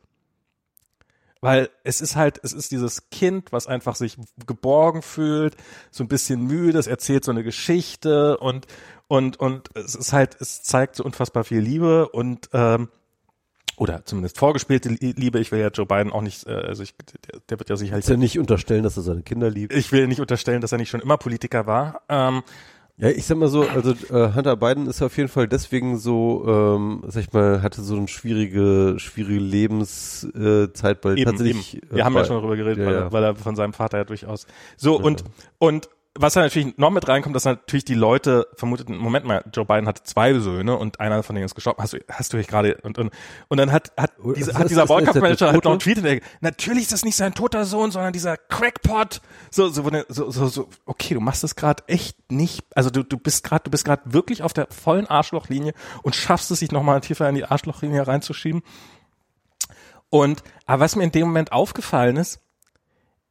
Weil 1.48 1.70
es 1.86 2.02
ist 2.02 2.18
halt, 2.18 2.42
es 2.44 2.52
ist 2.52 2.74
dieses 2.74 3.10
Kind, 3.10 3.54
was 3.54 3.68
einfach 3.68 3.96
sich 3.96 4.18
geborgen 4.46 5.02
fühlt, 5.02 5.56
so 5.92 6.04
ein 6.04 6.10
bisschen 6.10 6.42
müde, 6.42 6.78
es 6.78 6.88
erzählt 6.88 7.24
so 7.24 7.32
eine 7.32 7.42
Geschichte 7.42 8.38
und, 8.38 8.68
und, 9.08 9.40
und 9.40 9.70
es 9.74 9.96
ist 9.96 10.12
halt, 10.12 10.36
es 10.42 10.64
zeigt 10.64 10.98
so 10.98 11.06
unfassbar 11.06 11.46
viel 11.46 11.62
Liebe 11.62 12.10
und, 12.10 12.50
ähm, 12.52 12.90
oder 13.78 14.04
zumindest 14.04 14.38
vorgespielte 14.38 14.90
Liebe. 14.90 15.40
Ich 15.40 15.54
will 15.54 15.62
ja 15.62 15.70
Joe 15.70 15.86
Biden 15.86 16.12
auch 16.12 16.22
nicht, 16.22 16.46
äh, 16.48 16.52
also 16.52 16.84
ich, 16.84 16.94
der, 17.32 17.40
der 17.48 17.60
wird 17.60 17.70
ja 17.70 17.78
sicherlich. 17.78 18.04
Ich 18.04 18.10
will 18.10 18.18
ja 18.18 18.20
nicht 18.20 18.40
unterstellen, 18.40 18.84
dass 18.84 18.98
er 18.98 19.04
seine 19.04 19.22
Kinder 19.22 19.50
liebt. 19.50 19.72
Ich 19.72 19.94
will 19.94 20.06
nicht 20.08 20.20
unterstellen, 20.20 20.60
dass 20.60 20.74
er 20.74 20.80
nicht 20.80 20.90
schon 20.90 21.00
immer 21.00 21.16
Politiker 21.16 21.66
war. 21.66 22.02
Ähm, 22.10 22.44
ja, 23.00 23.10
ich 23.10 23.26
sag 23.26 23.38
mal 23.38 23.48
so, 23.48 23.62
also 23.62 23.92
äh, 23.92 24.34
Hunter 24.34 24.56
Biden 24.58 24.88
ist 24.88 25.04
auf 25.04 25.16
jeden 25.18 25.30
Fall 25.30 25.48
deswegen 25.48 26.00
so, 26.00 26.44
ähm, 26.48 27.04
sag 27.08 27.24
ich 27.24 27.32
mal, 27.32 27.62
hatte 27.62 27.84
so 27.84 27.96
eine 27.96 28.08
schwierige, 28.08 28.96
schwierige 28.98 29.40
Lebenszeit, 29.40 31.06
weil 31.06 31.20
eben, 31.20 31.30
tatsächlich. 31.30 31.78
Eben. 31.78 31.92
Wir 31.92 32.00
äh, 32.00 32.04
haben 32.04 32.16
ja 32.16 32.26
schon 32.26 32.38
darüber 32.38 32.56
geredet, 32.56 32.80
ja, 32.80 32.86
weil, 32.86 32.94
ja. 32.94 33.00
Er, 33.02 33.12
weil 33.12 33.24
er 33.24 33.36
von 33.36 33.56
seinem 33.56 33.74
Vater 33.74 34.00
ja 34.00 34.04
durchaus. 34.04 34.48
So, 34.78 35.00
und, 35.00 35.24
und 35.60 35.90
was 36.20 36.34
da 36.34 36.42
natürlich 36.42 36.78
noch 36.78 36.90
mit 36.90 37.08
reinkommt, 37.08 37.36
dass 37.36 37.46
natürlich 37.46 37.86
die 37.86 37.94
Leute 37.94 38.48
vermuteten, 38.56 38.98
Moment 38.98 39.26
mal, 39.26 39.44
Joe 39.54 39.66
Biden 39.66 39.88
hatte 39.88 40.04
zwei 40.04 40.34
Söhne 40.40 40.78
und 40.78 41.00
einer 41.00 41.24
von 41.24 41.36
denen 41.36 41.46
ist 41.46 41.56
gestorben. 41.56 41.82
Hast 41.82 41.94
du, 41.94 42.00
hast 42.10 42.34
du 42.34 42.38
dich 42.38 42.48
gerade, 42.48 42.78
und, 42.84 42.98
und, 42.98 43.12
und 43.48 43.58
dann 43.58 43.72
hat, 43.72 43.92
hat, 43.98 44.12
Oh, 44.22 44.34
diese, 44.34 44.54
hat 44.54 44.70
dieser 44.70 44.90
Wahlkampfmanager 44.90 45.52
halt 45.52 45.64
noch 45.64 45.72
einen? 45.72 45.80
Tweet 45.80 46.04
der, 46.04 46.22
natürlich 46.42 46.84
ist 46.84 46.92
das 46.92 47.06
nicht 47.06 47.16
sein 47.16 47.34
toter 47.34 47.66
Sohn, 47.66 47.92
sondern 47.92 48.14
dieser 48.14 48.36
Crackpot. 48.36 49.22
So, 49.52 49.70
so, 49.70 49.84
so, 50.10 50.32
so, 50.32 50.48
so, 50.48 50.70
okay, 50.86 51.14
du 51.14 51.20
machst 51.20 51.44
das 51.44 51.56
gerade 51.56 51.84
echt 51.88 52.32
nicht, 52.32 52.66
also 52.74 52.90
du, 52.90 53.04
du 53.04 53.18
bist 53.18 53.44
gerade, 53.44 53.64
du 53.66 53.72
bist 53.72 53.86
gerade 53.86 54.02
wirklich 54.06 54.44
auf 54.44 54.54
der 54.54 54.68
vollen 54.70 55.08
Arschlochlinie 55.08 55.74
und 56.04 56.16
schaffst 56.16 56.52
es, 56.52 56.60
sich 56.60 56.72
nochmal 56.72 57.02
tiefer 57.02 57.30
in 57.30 57.36
die 57.36 57.46
Arschlochlinie 57.46 58.08
reinzuschieben. 58.08 58.64
Und, 60.10 60.44
aber 60.66 60.82
was 60.82 60.96
mir 60.96 61.04
in 61.04 61.12
dem 61.12 61.28
Moment 61.28 61.52
aufgefallen 61.52 62.18
ist, 62.18 62.40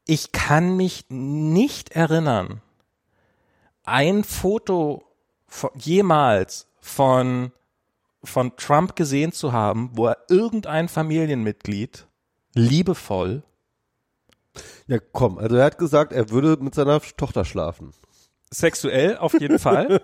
ich 0.07 0.33
kann 0.33 0.77
mich 0.77 1.07
nicht 1.09 1.91
erinnern, 1.91 2.63
ein 3.87 4.25
Foto 4.25 5.03
von, 5.47 5.71
jemals 5.75 6.69
von, 6.81 7.53
von 8.23 8.57
Trump 8.57 8.97
gesehen 8.97 9.33
zu 9.33 9.53
haben, 9.53 9.91
wo 9.95 10.07
er 10.07 10.19
irgendein 10.29 10.89
Familienmitglied 10.89 12.07
liebevoll, 12.55 13.43
Ja, 14.87 14.99
komm, 15.13 15.39
also 15.39 15.57
er 15.57 15.65
hat 15.65 15.79
gesagt, 15.79 16.13
er 16.13 16.31
würde 16.31 16.63
mit 16.63 16.75
seiner 16.75 17.01
Tochter 17.01 17.45
schlafen. 17.45 17.93
sexuell 18.51 19.19
auf 19.19 19.39
jeden 19.41 19.59
Fall. 19.59 20.01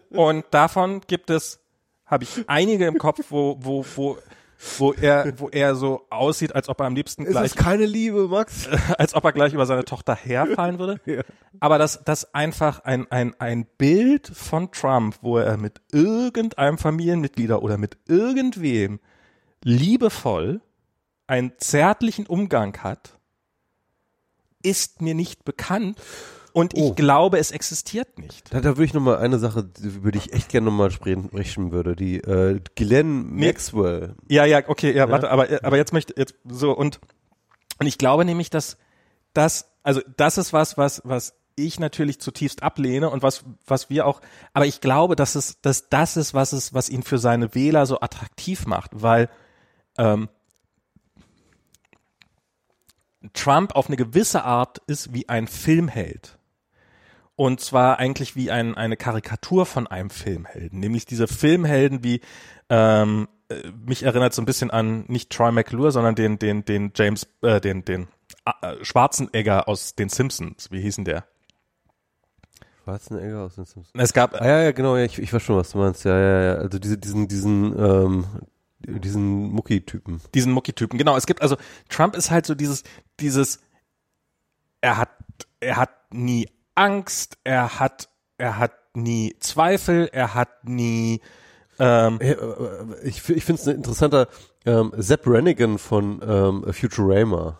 Und 0.10 0.44
davon 0.50 1.00
gibt 1.06 1.30
es, 1.30 1.60
habe 2.06 2.24
ich 2.24 2.48
einige 2.48 2.86
im 2.86 2.98
Kopf, 2.98 3.26
wo, 3.30 3.56
wo, 3.60 3.84
wo, 3.94 4.18
wo 4.78 4.92
er, 4.92 5.32
wo 5.38 5.48
er 5.48 5.74
so 5.74 6.06
aussieht, 6.10 6.54
als 6.54 6.68
ob 6.68 6.80
er 6.80 6.86
am 6.86 6.94
liebsten 6.94 7.22
Ist 7.22 7.32
gleich 7.32 7.52
das 7.52 7.64
keine 7.64 7.86
Liebe, 7.86 8.28
Max? 8.28 8.68
als 8.98 9.14
ob 9.14 9.24
er 9.24 9.32
gleich 9.32 9.52
über 9.52 9.66
seine 9.66 9.84
Tochter 9.84 10.14
herfallen 10.14 10.78
würde. 10.78 11.00
Ja. 11.06 11.22
Aber 11.60 11.78
dass 11.78 12.02
das 12.04 12.34
einfach 12.34 12.80
ein, 12.80 13.10
ein, 13.10 13.34
ein 13.38 13.64
Bild 13.78 14.26
von 14.26 14.72
Trump, 14.72 15.16
wo 15.22 15.38
er 15.38 15.56
mit 15.56 15.80
irgendeinem 15.92 16.78
Familienmitglieder 16.78 17.62
oder 17.62 17.78
mit 17.78 17.96
irgendwem 18.08 18.98
liebevoll 19.62 20.60
einen 21.26 21.52
zärtlichen 21.58 22.26
Umgang 22.26 22.76
hat, 22.82 23.16
ist 24.62 25.00
mir 25.00 25.14
nicht 25.14 25.44
bekannt 25.44 26.00
und 26.56 26.72
ich 26.72 26.80
Oh. 26.84 26.94
glaube, 26.94 27.38
es 27.38 27.50
existiert 27.50 28.18
nicht. 28.18 28.50
Da, 28.50 28.60
da 28.62 28.70
würde 28.70 28.84
ich 28.84 28.94
noch 28.94 29.02
mal 29.02 29.18
eine 29.18 29.38
Sache, 29.38 29.68
über 29.82 30.10
die 30.10 30.16
ich 30.16 30.32
echt 30.32 30.48
gerne 30.48 30.64
noch 30.64 30.72
mal 30.72 30.90
sprechen 30.90 31.70
würde. 31.70 31.94
Die 31.94 32.16
äh, 32.16 32.60
Glenn 32.76 33.34
Nee. 33.34 33.48
Maxwell. 33.48 34.14
Ja, 34.26 34.46
ja, 34.46 34.62
okay, 34.66 34.90
ja, 34.96 35.10
warte, 35.10 35.30
aber, 35.30 35.48
aber 35.62 35.76
jetzt 35.76 35.92
möchte, 35.92 36.14
jetzt 36.16 36.34
so, 36.48 36.72
und, 36.72 36.98
und 37.78 37.86
ich 37.86 37.98
glaube 37.98 38.24
nämlich, 38.24 38.48
dass 38.48 38.78
das, 39.34 39.70
also 39.82 40.00
das 40.16 40.38
ist 40.38 40.54
was, 40.54 40.78
was, 40.78 41.02
was 41.04 41.34
ich 41.56 41.78
natürlich 41.78 42.20
zutiefst 42.20 42.62
ablehne 42.62 43.10
und 43.10 43.22
was, 43.22 43.44
was 43.66 43.90
wir 43.90 44.06
auch, 44.06 44.22
aber 44.54 44.64
ich 44.64 44.80
glaube, 44.80 45.14
dass 45.14 45.34
es, 45.34 45.60
dass 45.60 45.90
das 45.90 46.16
ist, 46.16 46.32
was 46.32 46.54
es, 46.54 46.72
was 46.72 46.88
ihn 46.88 47.02
für 47.02 47.18
seine 47.18 47.54
Wähler 47.54 47.84
so 47.84 48.00
attraktiv 48.00 48.64
macht, 48.64 48.92
weil, 48.94 49.28
ähm, 49.98 50.30
Trump 53.34 53.74
auf 53.76 53.88
eine 53.88 53.96
gewisse 53.96 54.44
Art 54.44 54.80
ist 54.86 55.12
wie 55.12 55.28
ein 55.28 55.48
Filmheld. 55.48 56.38
Und 57.36 57.60
zwar 57.60 57.98
eigentlich 57.98 58.34
wie 58.34 58.50
ein, 58.50 58.74
eine 58.74 58.96
Karikatur 58.96 59.66
von 59.66 59.86
einem 59.86 60.10
Filmhelden. 60.10 60.80
Nämlich 60.80 61.04
diese 61.04 61.28
Filmhelden 61.28 62.02
wie, 62.02 62.22
ähm, 62.70 63.28
äh, 63.48 63.70
mich 63.86 64.02
erinnert 64.02 64.34
so 64.34 64.42
ein 64.42 64.46
bisschen 64.46 64.70
an 64.70 65.04
nicht 65.08 65.30
Troy 65.30 65.52
McClure, 65.52 65.92
sondern 65.92 66.14
den, 66.14 66.38
den, 66.38 66.64
den 66.64 66.92
James, 66.94 67.26
äh, 67.42 67.60
den, 67.60 67.84
den 67.84 68.08
äh, 68.62 68.82
Schwarzenegger 68.82 69.68
aus 69.68 69.94
den 69.94 70.08
Simpsons. 70.08 70.70
Wie 70.70 70.80
hießen 70.80 71.04
der? 71.04 71.24
Schwarzenegger 72.84 73.42
aus 73.42 73.56
den 73.56 73.66
Simpsons. 73.66 73.90
Es 73.94 74.12
gab, 74.14 74.40
Ah 74.40 74.46
ja, 74.46 74.62
ja, 74.62 74.72
genau, 74.72 74.96
ja, 74.96 75.04
ich, 75.04 75.18
ich 75.18 75.32
weiß 75.32 75.42
schon, 75.42 75.56
was 75.56 75.72
du 75.72 75.78
meinst. 75.78 76.04
Ja, 76.04 76.18
ja, 76.18 76.42
ja. 76.42 76.54
Also 76.54 76.78
diese, 76.78 76.96
diesen, 76.96 77.28
diesen, 77.28 77.78
ähm, 77.78 78.24
diesen 78.78 79.50
Mucki-Typen. 79.50 80.20
diesen 80.34 80.52
Mucki-Typen. 80.52 80.98
Genau, 80.98 81.16
es 81.16 81.26
gibt 81.26 81.42
also 81.42 81.56
Trump 81.88 82.14
ist 82.14 82.30
halt 82.30 82.46
so 82.46 82.54
dieses 82.54 82.84
dieses 83.20 83.60
er 84.80 84.96
hat 84.96 85.10
er 85.60 85.76
hat 85.76 85.90
nie 86.12 86.48
Angst, 86.76 87.38
er 87.44 87.80
hat 87.80 88.08
er 88.38 88.58
hat 88.58 88.72
nie 88.94 89.34
Zweifel, 89.40 90.08
er 90.12 90.34
hat 90.34 90.64
nie 90.64 91.20
ähm, 91.78 92.18
Äh, 92.20 92.32
äh, 92.32 92.98
Ich, 93.02 93.28
ich 93.28 93.44
finde 93.44 93.60
es 93.60 93.66
ein 93.68 93.76
interessanter 93.76 94.28
ähm, 94.64 94.92
Sepp 94.96 95.26
Rennigan 95.26 95.78
von 95.78 96.20
ähm, 96.26 96.72
Futurama. 96.72 97.58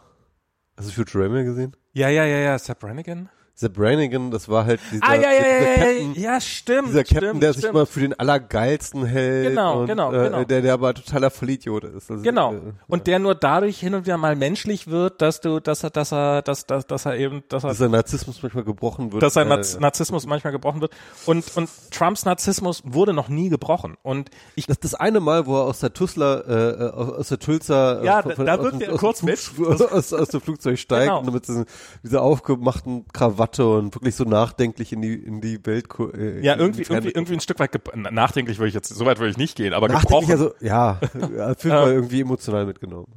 Hast 0.77 0.89
du 0.89 0.93
Futurama 0.93 1.43
gesehen? 1.43 1.75
ja 1.93 2.09
ja 2.11 2.25
ja 2.25 2.39
ja 2.39 2.59
Sepp 2.59 2.81
Brannigan. 2.81 3.29
Sepp 3.59 3.79
Rennigan, 3.79 4.31
das 4.31 4.51
war 4.51 4.67
halt 4.67 4.81
dieser, 4.93 5.03
Ah 5.09 5.15
ja 5.15 5.23
ja 5.23 5.31
dieser 5.31 5.49
ja 5.49 5.69
ja, 5.71 5.75
Captain, 5.77 6.15
ja 6.15 6.41
stimmt. 6.43 6.89
dieser 6.89 7.05
Captain, 7.05 7.19
stimmt, 7.29 7.43
der 7.43 7.53
sich 7.55 7.63
stimmt. 7.63 7.75
mal 7.75 7.87
für 7.87 8.01
den 8.01 8.13
Allergeilsten 8.19 9.07
hält. 9.07 9.49
Genau, 9.49 9.81
und, 9.81 9.87
genau, 9.87 10.13
äh, 10.13 10.25
genau. 10.25 10.45
Der, 10.45 10.61
der 10.61 10.75
aber 10.75 10.93
totaler 10.93 11.31
Vollidiot 11.31 11.85
ist. 11.85 12.11
Also, 12.11 12.23
Genau. 12.23 12.53
äh, 12.53 12.59
Und 12.87 13.07
der 13.07 13.19
nur 13.19 13.35
dadurch 13.35 13.79
hin 13.81 13.95
und 13.95 14.05
wieder 14.05 14.19
mal 14.19 14.37
menschlich 14.37 14.89
wird, 14.89 15.23
dass 15.23 15.41
du, 15.41 15.59
dass 15.59 15.83
er, 15.85 15.91
dass 15.91 16.13
er, 16.13 16.43
dass, 16.43 16.67
dass, 16.67 16.87
dass 16.87 17.07
er 17.07 17.17
eben, 17.17 17.45
dass 17.49 17.65
er 17.65 17.69
dass 17.71 17.79
sein 17.79 17.93
Narzissmus 17.93 18.43
manchmal 18.43 18.65
gebrochen 18.65 19.11
wird. 19.13 19.23
dass 19.23 19.33
sein 19.33 19.47
äh, 19.51 19.55
Narz- 19.55 19.81
Narzissmus 19.81 20.27
manchmal 20.27 20.53
gebrochen 20.53 20.83
wird. 20.83 20.93
Und, 21.25 21.57
und 21.57 21.71
Trumps 21.91 22.27
Narzissmus 22.27 22.83
wurde 22.85 23.15
noch 23.15 23.31
nie 23.31 23.49
gebrochen. 23.49 23.97
Und 24.03 24.29
ich, 24.55 24.67
Das, 24.67 24.79
das 24.81 24.95
eine 24.95 25.21
Mal, 25.21 25.47
wo 25.47 25.57
er 25.57 25.63
aus 25.65 25.81
der 25.81 25.95
Tussler, 25.95 26.45
äh, 26.47 26.85
äh, 26.85 26.91
aus 26.91 27.13
aus 27.17 27.29
der 27.31 27.39
Tulsa, 27.39 28.01
äh, 28.03 28.05
Ja, 28.05 28.21
von- 28.23 28.45
da- 28.45 28.57
da 28.59 28.63
aus 28.63 28.81
er 28.81 28.93
aus 28.93 29.01
kurz 29.01 29.23
mit. 29.23 29.39
Flug, 29.39 29.69
aus, 29.91 30.13
aus 30.13 30.29
dem 30.29 30.41
Flugzeug 30.43 30.79
steigt 30.79 31.07
Genau. 31.07 31.21
und 31.21 31.33
mit 31.33 31.49
diesem, 31.49 31.65
dieser 32.03 32.21
aufgemachten 32.21 33.07
Krawatte 33.15 33.46
und 33.55 33.95
wirklich 33.95 34.15
so 34.15 34.25
nachdenklich 34.25 34.93
in 34.93 35.03
die 35.03 35.15
in 35.15 35.41
die 35.41 35.65
Welt. 35.65 35.87
Äh, 35.99 36.41
ja, 36.41 36.57
irgendwie, 36.57 36.83
irgendwie, 36.83 37.11
irgendwie 37.11 37.35
ein 37.35 37.41
Stück 37.41 37.59
weit, 37.59 37.79
nachdenklich 37.95 38.59
würde 38.59 38.69
ich 38.69 38.75
jetzt, 38.75 38.89
so 38.89 39.07
weit 39.07 39.19
würde 39.19 39.31
ich 39.31 39.37
nicht 39.37 39.57
gehen, 39.57 39.73
aber 39.73 39.89
Nachdenklich, 39.89 40.29
gebrochen. 40.29 40.33
also 40.33 40.55
ja, 40.61 41.01
ja 41.37 41.55
Film 41.55 41.75
war 41.75 41.91
irgendwie 41.91 42.21
emotional 42.21 42.67
mitgenommen. 42.67 43.13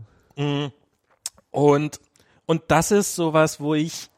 Und, 1.52 2.00
und 2.46 2.62
das 2.68 2.92
ist 2.92 3.16
sowas, 3.16 3.60
wo 3.60 3.74
ich 3.76 4.10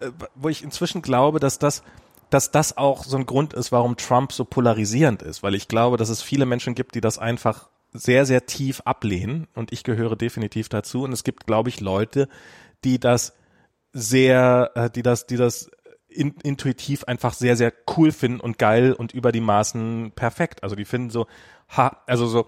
äh, 0.00 0.10
wo 0.34 0.48
ich 0.48 0.62
inzwischen 0.62 1.02
glaube, 1.02 1.40
dass 1.40 1.58
das 1.58 1.82
dass 2.30 2.50
das 2.50 2.78
auch 2.78 3.04
so 3.04 3.18
ein 3.18 3.26
Grund 3.26 3.52
ist, 3.52 3.72
warum 3.72 3.98
Trump 3.98 4.32
so 4.32 4.46
polarisierend 4.46 5.20
ist, 5.20 5.42
weil 5.42 5.54
ich 5.54 5.68
glaube, 5.68 5.98
dass 5.98 6.08
es 6.08 6.22
viele 6.22 6.46
Menschen 6.46 6.74
gibt, 6.74 6.94
die 6.94 7.02
das 7.02 7.18
einfach 7.18 7.68
sehr, 7.92 8.24
sehr 8.24 8.46
tief 8.46 8.80
ablehnen 8.86 9.48
und 9.54 9.70
ich 9.70 9.84
gehöre 9.84 10.16
definitiv 10.16 10.70
dazu 10.70 11.02
und 11.02 11.12
es 11.12 11.24
gibt, 11.24 11.46
glaube 11.46 11.68
ich, 11.68 11.80
Leute, 11.80 12.28
die 12.84 12.98
das 12.98 13.34
sehr, 13.92 14.70
äh, 14.74 14.90
die 14.90 15.02
das, 15.02 15.26
die 15.26 15.36
das 15.36 15.70
in, 16.08 16.34
intuitiv 16.42 17.04
einfach 17.04 17.34
sehr, 17.34 17.56
sehr 17.56 17.72
cool 17.96 18.12
finden 18.12 18.40
und 18.40 18.58
geil 18.58 18.92
und 18.92 19.12
über 19.12 19.32
die 19.32 19.40
Maßen 19.40 20.12
perfekt. 20.14 20.62
Also 20.62 20.76
die 20.76 20.84
finden 20.84 21.10
so, 21.10 21.26
ha, 21.68 22.02
also 22.06 22.26
so 22.26 22.46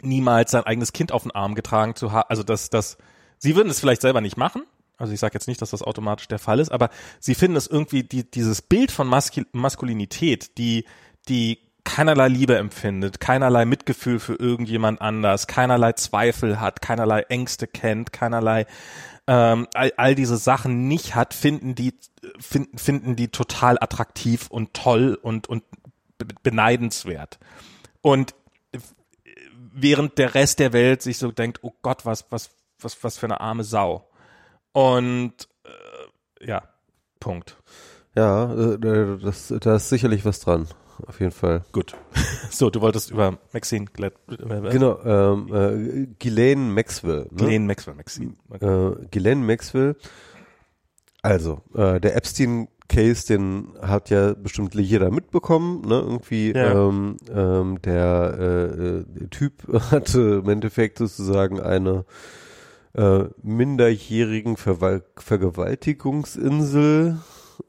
niemals 0.00 0.50
sein 0.50 0.64
eigenes 0.64 0.92
Kind 0.92 1.12
auf 1.12 1.22
den 1.22 1.32
Arm 1.32 1.54
getragen 1.54 1.94
zu 1.94 2.12
haben. 2.12 2.28
Also 2.28 2.42
das, 2.42 2.70
das, 2.70 2.98
sie 3.38 3.56
würden 3.56 3.70
es 3.70 3.80
vielleicht 3.80 4.02
selber 4.02 4.20
nicht 4.20 4.36
machen, 4.36 4.62
also 4.98 5.12
ich 5.12 5.20
sage 5.20 5.34
jetzt 5.34 5.46
nicht, 5.46 5.62
dass 5.62 5.70
das 5.70 5.82
automatisch 5.82 6.26
der 6.26 6.40
Fall 6.40 6.58
ist, 6.58 6.72
aber 6.72 6.90
sie 7.20 7.36
finden 7.36 7.56
es 7.56 7.68
irgendwie, 7.68 8.02
die, 8.02 8.28
dieses 8.28 8.62
Bild 8.62 8.90
von 8.90 9.06
Maskul 9.06 9.46
Maskulinität, 9.52 10.58
die, 10.58 10.84
die 11.28 11.60
keinerlei 11.84 12.28
Liebe 12.28 12.56
empfindet, 12.56 13.20
keinerlei 13.20 13.64
Mitgefühl 13.64 14.18
für 14.18 14.34
irgendjemand 14.34 15.00
anders, 15.00 15.46
keinerlei 15.46 15.92
Zweifel 15.92 16.60
hat, 16.60 16.82
keinerlei 16.82 17.20
Ängste 17.22 17.68
kennt, 17.68 18.12
keinerlei 18.12 18.66
ähm, 19.28 19.68
all, 19.74 19.92
all 19.98 20.14
diese 20.14 20.38
Sachen 20.38 20.88
nicht 20.88 21.14
hat, 21.14 21.34
finden 21.34 21.74
die 21.74 21.94
finden, 22.40 22.78
finden 22.78 23.14
die 23.14 23.28
total 23.28 23.76
attraktiv 23.78 24.48
und 24.48 24.72
toll 24.72 25.18
und 25.20 25.48
und 25.48 25.62
beneidenswert. 26.42 27.38
Und 28.00 28.34
während 29.54 30.16
der 30.16 30.34
Rest 30.34 30.58
der 30.60 30.72
Welt 30.72 31.02
sich 31.02 31.18
so 31.18 31.30
denkt, 31.30 31.60
oh 31.62 31.74
Gott, 31.82 32.06
was 32.06 32.24
was 32.30 32.50
was 32.80 33.04
was 33.04 33.18
für 33.18 33.26
eine 33.26 33.40
arme 33.40 33.64
Sau. 33.64 34.08
Und 34.72 35.34
äh, 35.64 36.46
ja, 36.46 36.62
Punkt. 37.20 37.58
Ja, 38.16 38.52
äh, 38.54 38.78
das, 39.22 39.52
da 39.60 39.76
ist 39.76 39.90
sicherlich 39.90 40.24
was 40.24 40.40
dran. 40.40 40.68
Auf 41.06 41.20
jeden 41.20 41.32
Fall. 41.32 41.64
Gut. 41.72 41.94
So, 42.50 42.70
du 42.70 42.80
wolltest 42.80 43.10
über 43.10 43.36
Maxine 43.52 43.84
Glad 43.92 44.14
äh, 44.30 44.70
Genau, 44.70 44.98
ähm, 45.04 45.52
äh, 45.52 46.06
Ghislaine 46.18 46.72
Maxwell. 46.72 47.24
Ne? 47.24 47.36
Ghislaine 47.36 47.66
Maxwell, 47.66 47.94
Maxine. 47.94 48.32
Okay. 48.48 48.64
Äh, 48.64 49.06
Ghislaine 49.10 49.44
Maxwell. 49.44 49.96
Also, 51.20 51.60
äh, 51.74 52.00
der 52.00 52.16
Epstein 52.16 52.68
Case, 52.88 53.26
den 53.26 53.74
hat 53.82 54.08
ja 54.08 54.32
bestimmt 54.32 54.74
jeder 54.74 55.10
mitbekommen, 55.10 55.82
ne? 55.82 55.96
Irgendwie 55.96 56.52
ja. 56.52 56.88
ähm, 56.88 57.18
ähm, 57.30 57.82
der, 57.82 58.38
äh, 58.38 59.04
der 59.06 59.28
Typ 59.30 59.52
hatte 59.90 60.40
im 60.42 60.48
Endeffekt 60.48 60.96
sozusagen 60.98 61.60
eine 61.60 62.06
äh, 62.94 63.24
minderjährigen 63.42 64.56
Verwal 64.56 65.02
Vergewaltigungsinsel, 65.16 67.18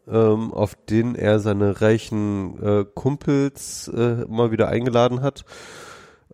ähm, 0.07 0.53
auf 0.53 0.75
denen 0.89 1.15
er 1.15 1.39
seine 1.39 1.81
reichen 1.81 2.61
äh, 2.63 2.85
Kumpels 2.85 3.87
äh, 3.89 4.25
mal 4.27 4.51
wieder 4.51 4.67
eingeladen 4.67 5.21
hat. 5.21 5.45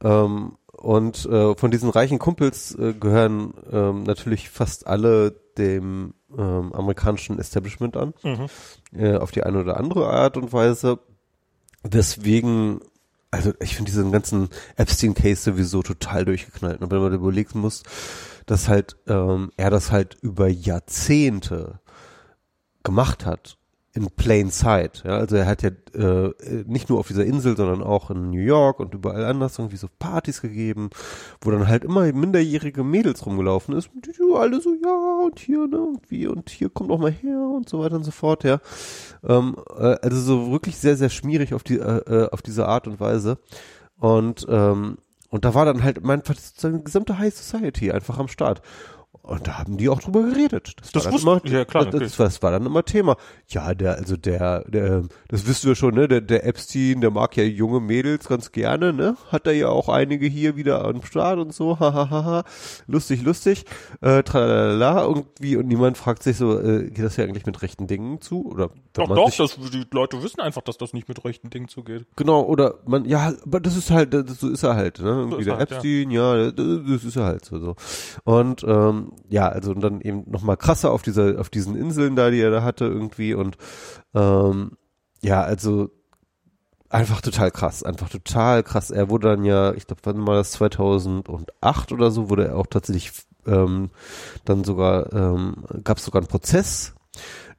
Ähm, 0.01 0.57
und 0.71 1.25
äh, 1.25 1.55
von 1.55 1.71
diesen 1.71 1.89
reichen 1.89 2.19
Kumpels 2.19 2.75
äh, 2.75 2.93
gehören 2.93 3.53
ähm, 3.71 4.03
natürlich 4.03 4.49
fast 4.49 4.87
alle 4.87 5.31
dem 5.57 6.13
ähm, 6.37 6.73
amerikanischen 6.73 7.39
Establishment 7.39 7.97
an, 7.97 8.13
mhm. 8.23 8.47
äh, 8.93 9.15
auf 9.15 9.31
die 9.31 9.43
eine 9.43 9.61
oder 9.61 9.77
andere 9.77 10.09
Art 10.09 10.37
und 10.37 10.53
Weise. 10.53 10.99
Deswegen, 11.83 12.81
also 13.31 13.53
ich 13.59 13.75
finde 13.75 13.91
diesen 13.91 14.11
ganzen 14.11 14.49
Epstein-Case 14.75 15.43
sowieso 15.51 15.81
total 15.81 16.25
durchgeknallt. 16.25 16.81
Und 16.81 16.91
wenn 16.91 17.01
man 17.01 17.13
überlegen 17.13 17.59
muss, 17.59 17.83
dass 18.45 18.67
halt 18.67 18.97
ähm, 19.07 19.51
er 19.57 19.69
das 19.69 19.91
halt 19.91 20.17
über 20.21 20.47
Jahrzehnte 20.47 21.79
gemacht 22.85 23.25
hat 23.25 23.57
in 23.95 24.09
plain 24.09 24.51
sight. 24.51 25.03
Ja, 25.05 25.17
also 25.17 25.37
er 25.37 25.45
hat 25.45 25.63
ja 25.63 25.69
äh, 25.93 26.33
nicht 26.65 26.89
nur 26.89 26.99
auf 26.99 27.07
dieser 27.07 27.23
Insel, 27.23 27.55
sondern 27.55 27.81
auch 27.81 28.11
in 28.11 28.29
New 28.29 28.41
York 28.41 28.81
und 28.81 28.93
überall 28.93 29.23
anders 29.23 29.57
irgendwie 29.57 29.77
so 29.77 29.87
Partys 29.99 30.41
gegeben, 30.41 30.89
wo 31.39 31.49
dann 31.49 31.69
halt 31.69 31.85
immer 31.85 32.11
minderjährige 32.11 32.83
Mädels 32.83 33.25
rumgelaufen 33.25 33.73
ist. 33.73 33.89
Und 33.93 34.05
die 34.05 34.11
alle 34.35 34.59
so, 34.59 34.73
ja, 34.83 35.25
und 35.25 35.39
hier, 35.39 35.65
ne, 35.67 35.81
und 35.81 36.11
wie, 36.11 36.27
und 36.27 36.49
hier 36.49 36.69
kommt 36.69 36.89
noch 36.89 36.99
mal 36.99 37.11
her 37.11 37.39
und 37.39 37.69
so 37.69 37.79
weiter 37.79 37.95
und 37.95 38.03
so 38.03 38.11
fort, 38.11 38.43
ja. 38.43 38.59
Ähm, 39.23 39.55
äh, 39.77 39.95
also 40.01 40.19
so 40.19 40.51
wirklich 40.51 40.77
sehr, 40.77 40.97
sehr 40.97 41.09
schmierig 41.09 41.53
auf 41.53 41.63
die, 41.63 41.77
äh, 41.77 41.99
äh 41.99 42.29
auf 42.31 42.41
diese 42.41 42.67
Art 42.67 42.89
und 42.89 42.99
Weise. 42.99 43.37
Und 43.97 44.45
ähm, 44.49 44.97
und 45.29 45.43
da 45.43 45.53
war 45.53 45.65
dann 45.65 45.83
halt 45.83 46.01
mein 46.01 46.21
die 46.23 46.83
gesamte 46.83 47.17
High 47.17 47.35
Society 47.35 47.91
einfach 47.91 48.19
am 48.19 48.29
Start. 48.29 48.61
Und 49.25 49.47
da 49.47 49.57
haben 49.57 49.77
die 49.77 49.89
auch 49.89 49.99
drüber 49.99 50.21
geredet. 50.21 50.75
Das, 50.79 50.91
das 50.91 51.05
war 51.05 51.11
dann 51.11 51.19
immer, 51.19 51.45
ja, 51.45 51.65
klar, 51.65 51.85
das, 51.85 51.99
das, 51.99 52.15
das, 52.15 52.43
war 52.43 52.51
dann 52.51 52.63
immer 52.63 52.85
Thema. 52.85 53.17
Ja, 53.47 53.73
der, 53.73 53.95
also 53.95 54.17
der, 54.17 54.63
der, 54.65 55.05
das 55.29 55.47
wissen 55.47 55.67
wir 55.67 55.73
schon, 55.73 55.95
ne, 55.95 56.07
der, 56.07 56.21
der 56.21 56.45
Epstein, 56.45 57.01
der 57.01 57.09
mag 57.09 57.35
ja 57.35 57.43
junge 57.43 57.79
Mädels 57.79 58.27
ganz 58.27 58.51
gerne, 58.51 58.93
ne, 58.93 59.17
hat 59.31 59.47
er 59.47 59.53
ja 59.53 59.69
auch 59.69 59.89
einige 59.89 60.27
hier 60.27 60.57
wieder 60.57 60.85
am 60.85 61.01
Start 61.01 61.39
und 61.39 61.55
so, 61.55 61.79
hahaha, 61.79 62.43
lustig, 62.85 63.23
lustig, 63.23 63.65
äh, 64.01 64.21
tralala, 64.21 65.01
irgendwie, 65.01 65.57
und 65.57 65.67
niemand 65.67 65.97
fragt 65.97 66.21
sich 66.21 66.37
so, 66.37 66.59
äh, 66.59 66.91
geht 66.91 67.03
das 67.03 67.17
ja 67.17 67.23
eigentlich 67.23 67.47
mit 67.47 67.63
rechten 67.63 67.87
Dingen 67.87 68.21
zu, 68.21 68.45
oder? 68.45 68.69
Doch, 68.93 69.07
doch, 69.07 69.29
sich, 69.29 69.37
das, 69.37 69.57
die 69.71 69.87
Leute 69.91 70.21
wissen 70.21 70.39
einfach, 70.39 70.61
dass 70.61 70.77
das 70.77 70.93
nicht 70.93 71.07
mit 71.07 71.25
rechten 71.25 71.49
Dingen 71.49 71.67
zugeht. 71.67 72.05
Genau, 72.15 72.43
oder 72.43 72.75
man, 72.85 73.05
ja, 73.05 73.33
aber 73.43 73.59
das 73.59 73.75
ist 73.75 73.89
halt, 73.89 74.13
das, 74.13 74.39
so 74.39 74.49
ist 74.49 74.61
er 74.61 74.75
halt, 74.75 74.99
ne, 74.99 75.09
irgendwie 75.09 75.43
so 75.45 75.49
der 75.49 75.57
halt, 75.57 75.71
Epstein, 75.71 76.11
ja. 76.11 76.37
ja, 76.37 76.51
das 76.51 77.03
ist 77.03 77.15
er 77.15 77.25
halt 77.25 77.43
so, 77.43 77.57
so. 77.57 77.75
Und, 78.23 78.63
ähm, 78.67 79.13
ja, 79.29 79.47
also 79.47 79.71
und 79.71 79.81
dann 79.81 80.01
eben 80.01 80.23
noch 80.27 80.43
mal 80.43 80.55
krasser 80.55 80.91
auf 80.91 81.01
dieser, 81.01 81.39
auf 81.39 81.49
diesen 81.49 81.75
Inseln 81.75 82.15
da, 82.15 82.29
die 82.29 82.41
er 82.41 82.51
da 82.51 82.63
hatte 82.63 82.85
irgendwie 82.85 83.33
und 83.33 83.57
ähm, 84.13 84.71
ja, 85.21 85.41
also 85.43 85.89
einfach 86.89 87.21
total 87.21 87.51
krass, 87.51 87.83
einfach 87.83 88.09
total 88.09 88.63
krass. 88.63 88.91
Er 88.91 89.09
wurde 89.09 89.29
dann 89.29 89.43
ja, 89.43 89.73
ich 89.73 89.87
glaube, 89.87 90.01
wann 90.03 90.27
war 90.27 90.35
das 90.35 90.51
2008 90.51 91.91
oder 91.91 92.11
so, 92.11 92.29
wurde 92.29 92.47
er 92.47 92.57
auch 92.57 92.67
tatsächlich 92.67 93.11
ähm, 93.45 93.89
dann 94.45 94.63
sogar 94.63 95.11
ähm, 95.13 95.65
gab 95.83 95.97
es 95.97 96.05
sogar 96.05 96.21
einen 96.21 96.29
Prozess, 96.29 96.93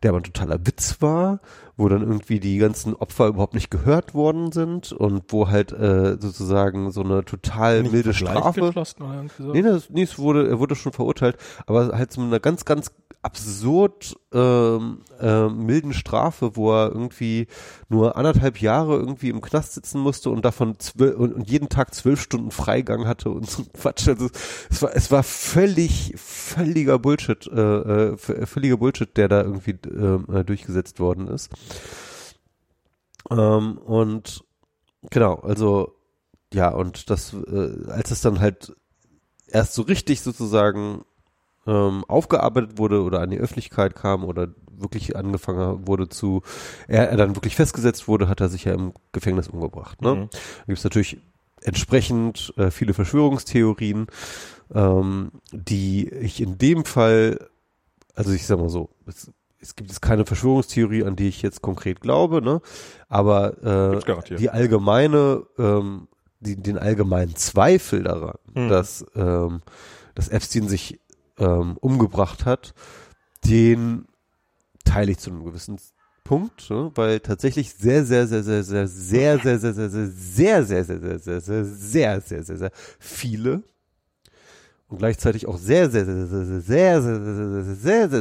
der 0.03 0.11
aber 0.11 0.21
ein 0.21 0.25
totaler 0.25 0.67
Witz 0.67 1.01
war, 1.01 1.41
wo 1.77 1.89
dann 1.89 2.03
irgendwie 2.03 2.41
die 2.41 2.59
ganzen 2.59 2.95
Opfer 2.95 3.27
überhaupt 3.29 3.55
nicht 3.55 3.71
gehört 3.71 4.15
worden 4.15 4.51
sind 4.53 4.93
und 4.93 5.25
wo 5.29 5.49
halt 5.49 5.73
äh, 5.73 6.17
sozusagen 6.19 6.91
so 6.91 7.03
eine 7.03 7.25
total 7.25 7.83
nicht 7.83 7.93
milde 7.93 8.15
Strafe. 8.15 8.61
Nee, 9.53 9.63
das, 9.63 9.91
nee, 9.91 10.03
es 10.03 10.19
wurde, 10.19 10.49
er 10.49 10.59
wurde 10.59 10.75
schon 10.75 10.93
verurteilt, 10.93 11.37
aber 11.67 11.97
halt 11.97 12.13
so 12.13 12.23
eine 12.23 12.41
ganz, 12.41 12.65
ganz 12.65 12.93
absurd 13.23 14.17
ähm, 14.33 15.01
äh, 15.21 15.49
milden 15.49 15.93
Strafe, 15.93 16.57
wo 16.57 16.73
er 16.73 16.93
irgendwie 16.93 17.49
nur 17.89 18.17
anderthalb 18.17 18.61
Jahre 18.61 18.97
irgendwie 18.97 19.29
im 19.29 19.41
Knast 19.41 19.75
sitzen 19.75 20.01
musste 20.01 20.31
und 20.31 20.45
davon 20.45 20.79
zwölf 20.79 21.17
und, 21.17 21.49
jeden 21.49 21.69
Tag 21.69 21.95
zwölf 21.95 22.21
Stunden 22.21 22.51
Freigang 22.51 23.07
hatte 23.07 23.31
und 23.31 23.49
so 23.49 23.65
Quatsch. 23.73 24.09
Also 24.09 24.29
es 24.71 24.83
war, 24.83 24.95
es 24.95 25.11
war 25.11 25.23
völlig, 25.23 26.15
völliger 26.17 26.99
Bullshit, 26.99 27.47
äh, 27.47 28.11
äh, 28.11 28.17
völliger 28.17 28.77
Bullshit, 28.77 29.17
der 29.17 29.29
da 29.29 29.43
irgendwie 29.43 29.73
äh, 29.73 30.45
durchgesetzt 30.45 30.99
worden 30.99 31.29
ist. 31.29 31.51
Ähm, 33.31 33.79
und 33.79 34.45
genau, 35.11 35.35
also 35.37 35.93
ja, 36.53 36.71
und 36.71 37.11
das, 37.11 37.35
äh, 37.35 37.91
als 37.91 38.11
es 38.11 38.21
dann 38.21 38.41
halt 38.41 38.75
erst 39.49 39.75
so 39.75 39.83
richtig 39.83 40.23
sozusagen 40.23 41.05
ähm, 41.67 42.05
aufgearbeitet 42.07 42.79
wurde 42.79 43.03
oder 43.03 43.21
an 43.21 43.31
die 43.31 43.39
Öffentlichkeit 43.39 43.95
kam 43.95 44.25
oder 44.25 44.49
wirklich 44.79 45.17
angefangen 45.17 45.87
wurde 45.87 46.09
zu, 46.09 46.43
er, 46.89 47.11
er 47.11 47.17
dann 47.17 47.35
wirklich 47.37 47.57
festgesetzt 47.57 48.09
wurde, 48.09 48.29
hat 48.29 48.41
er 48.41 48.49
sich 48.49 48.65
ja 48.65 48.75
im 48.75 48.93
Gefängnis 49.13 49.49
umgebracht. 49.49 50.03
Ne? 50.03 50.15
Mhm. 50.15 50.29
Da 50.31 50.65
gibt 50.67 50.79
es 50.79 50.85
natürlich 50.85 51.19
entsprechend 51.63 52.53
äh, 52.57 52.71
viele 52.71 52.95
Verschwörungstheorien, 52.95 54.07
ähm, 54.75 55.33
die 55.53 56.09
ich 56.09 56.41
in 56.41 56.59
dem 56.59 56.85
Fall, 56.85 57.49
also 58.15 58.33
ich 58.33 58.47
sag 58.47 58.59
mal 58.59 58.69
so, 58.69 58.91
es, 59.07 59.31
es 59.59 59.75
gibt 59.75 59.91
jetzt 59.91 60.03
keine 60.03 60.27
Verschwörungstheorie, 60.27 61.05
an 61.05 61.17
die 61.17 61.29
ich 61.29 61.43
jetzt 61.43 61.63
konkret 61.63 62.01
glaube, 62.01 62.43
ne? 62.43 62.61
Aber 63.09 63.97
äh, 63.97 64.37
die 64.37 64.51
allgemeine, 64.51 65.45
ähm, 65.59 66.09
die, 66.41 66.57
den 66.57 66.79
allgemeinen 66.79 67.35
Zweifel 67.35 68.05
daran, 68.05 68.37
mhm. 68.55 68.69
dass, 68.69 69.05
ähm, 69.17 69.63
dass 70.15 70.29
Epstein 70.29 70.69
sich 70.69 71.01
ähm, 71.39 71.77
umgebracht 71.81 72.45
hat, 72.45 72.75
den 73.45 74.07
teile 74.85 75.13
ich 75.13 75.19
zu 75.19 75.31
einem 75.31 75.45
gewissen 75.45 75.79
Punkt, 76.25 76.71
ne? 76.71 76.91
weil 76.95 77.21
tatsächlich 77.21 77.73
sehr, 77.75 78.05
sehr, 78.05 78.27
sehr, 78.27 78.43
sehr, 78.43 78.63
sehr, 78.63 78.89
sehr, 78.89 79.39
sehr, 79.39 79.59
sehr, 79.59 79.73
sehr, 79.73 79.91
sehr, 79.91 80.65
sehr, 80.65 80.65
sehr, 80.65 80.85
sehr, 80.85 80.85
sehr, 80.85 80.85
sehr, 80.85 81.41
sehr, 81.41 81.65
sehr, 81.65 82.21
sehr, 82.21 82.43
sehr, 82.43 82.57
sehr 82.57 82.71
viele 82.99 83.63
und 84.89 84.99
gleichzeitig 84.99 85.47
auch 85.47 85.59
sehr, 85.59 85.91
sehr, 85.91 86.05
sehr, 86.05 86.27
sehr, 86.27 86.45
sehr, 86.45 86.63
sehr, 86.63 87.03
sehr, 87.03 87.03
sehr, 87.03 88.09
sehr, 88.09 88.19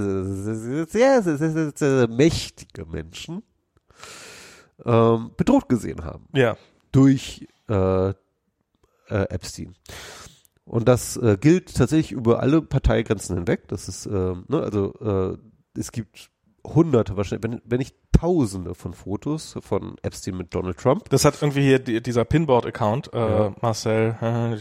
sehr, 0.85 1.23
sehr, 1.23 1.37
sehr, 1.37 1.51
sehr, 1.51 1.71
sehr 1.75 2.07
mächtige 2.07 2.85
Menschen 2.85 3.43
ähm, 4.83 5.31
bedroht 5.37 5.69
gesehen 5.69 6.03
haben. 6.03 6.27
Ja. 6.33 6.57
Durch 6.91 7.47
äh, 7.69 8.09
äh, 8.09 8.13
Epstein. 9.09 9.75
Und 10.65 10.87
das 10.87 11.15
äh, 11.17 11.37
gilt 11.39 11.75
tatsächlich 11.75 12.11
über 12.11 12.39
alle 12.39 12.61
Parteigrenzen 12.61 13.35
hinweg. 13.37 13.67
Das 13.67 13.87
ist, 13.87 14.07
äh, 14.07 14.09
ne, 14.09 14.59
also 14.61 14.93
äh, 14.99 15.79
es 15.79 15.91
gibt 15.91 16.29
hunderte, 16.65 17.15
wahrscheinlich, 17.15 17.43
wenn, 17.43 17.61
wenn 17.65 17.77
nicht 17.77 17.95
tausende 18.11 18.75
von 18.75 18.93
Fotos 18.93 19.57
von 19.61 19.97
Epstein 20.01 20.37
mit 20.37 20.53
Donald 20.53 20.77
Trump. 20.77 21.09
Das 21.09 21.25
hat 21.25 21.39
irgendwie 21.41 21.61
hier 21.61 21.79
die, 21.79 22.01
dieser 22.01 22.25
Pinboard-Account, 22.25 23.13
äh, 23.13 23.17
ja. 23.17 23.53
Marcel 23.61 24.15
äh, 24.21 24.55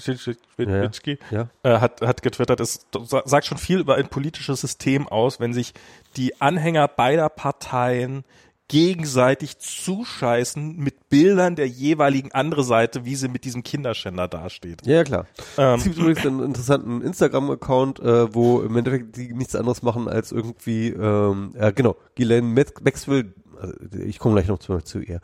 ja, 1.30 1.48
äh, 1.62 1.78
hat, 1.78 2.00
hat 2.00 2.22
getwittert, 2.22 2.60
es 2.60 2.86
sagt 3.24 3.46
schon 3.46 3.58
viel 3.58 3.78
über 3.78 3.94
ein 3.94 4.08
politisches 4.08 4.60
System 4.60 5.08
aus, 5.08 5.40
wenn 5.40 5.54
sich 5.54 5.72
die 6.16 6.40
Anhänger 6.40 6.88
beider 6.88 7.28
Parteien 7.28 8.24
gegenseitig 8.68 9.58
zuscheißen 9.58 10.76
mit 10.76 11.08
Bildern 11.08 11.54
der 11.54 11.68
jeweiligen 11.68 12.32
andere 12.32 12.64
Seite, 12.64 13.04
wie 13.04 13.14
sie 13.14 13.28
mit 13.28 13.44
diesem 13.44 13.62
Kinderschänder 13.62 14.26
dasteht. 14.26 14.86
Ja, 14.86 15.04
klar. 15.04 15.26
Ähm. 15.58 15.74
Es 15.74 15.84
gibt 15.84 15.98
übrigens 15.98 16.24
einen 16.24 16.42
interessanten 16.42 17.02
Instagram-Account, 17.02 18.00
äh, 18.00 18.34
wo 18.34 18.60
im 18.60 18.76
Endeffekt 18.76 19.16
die 19.16 19.34
nichts 19.34 19.54
anderes 19.54 19.82
machen 19.82 20.08
als 20.08 20.32
irgendwie, 20.32 20.88
ähm, 20.88 21.52
ja 21.58 21.70
genau, 21.70 21.96
Ghislaine 22.14 22.66
Maxwell, 22.82 23.34
also 23.60 23.74
ich 23.98 24.18
komme 24.18 24.34
gleich 24.34 24.48
noch 24.48 24.58
zu, 24.58 24.78
zu 24.78 25.00
ihr 25.00 25.20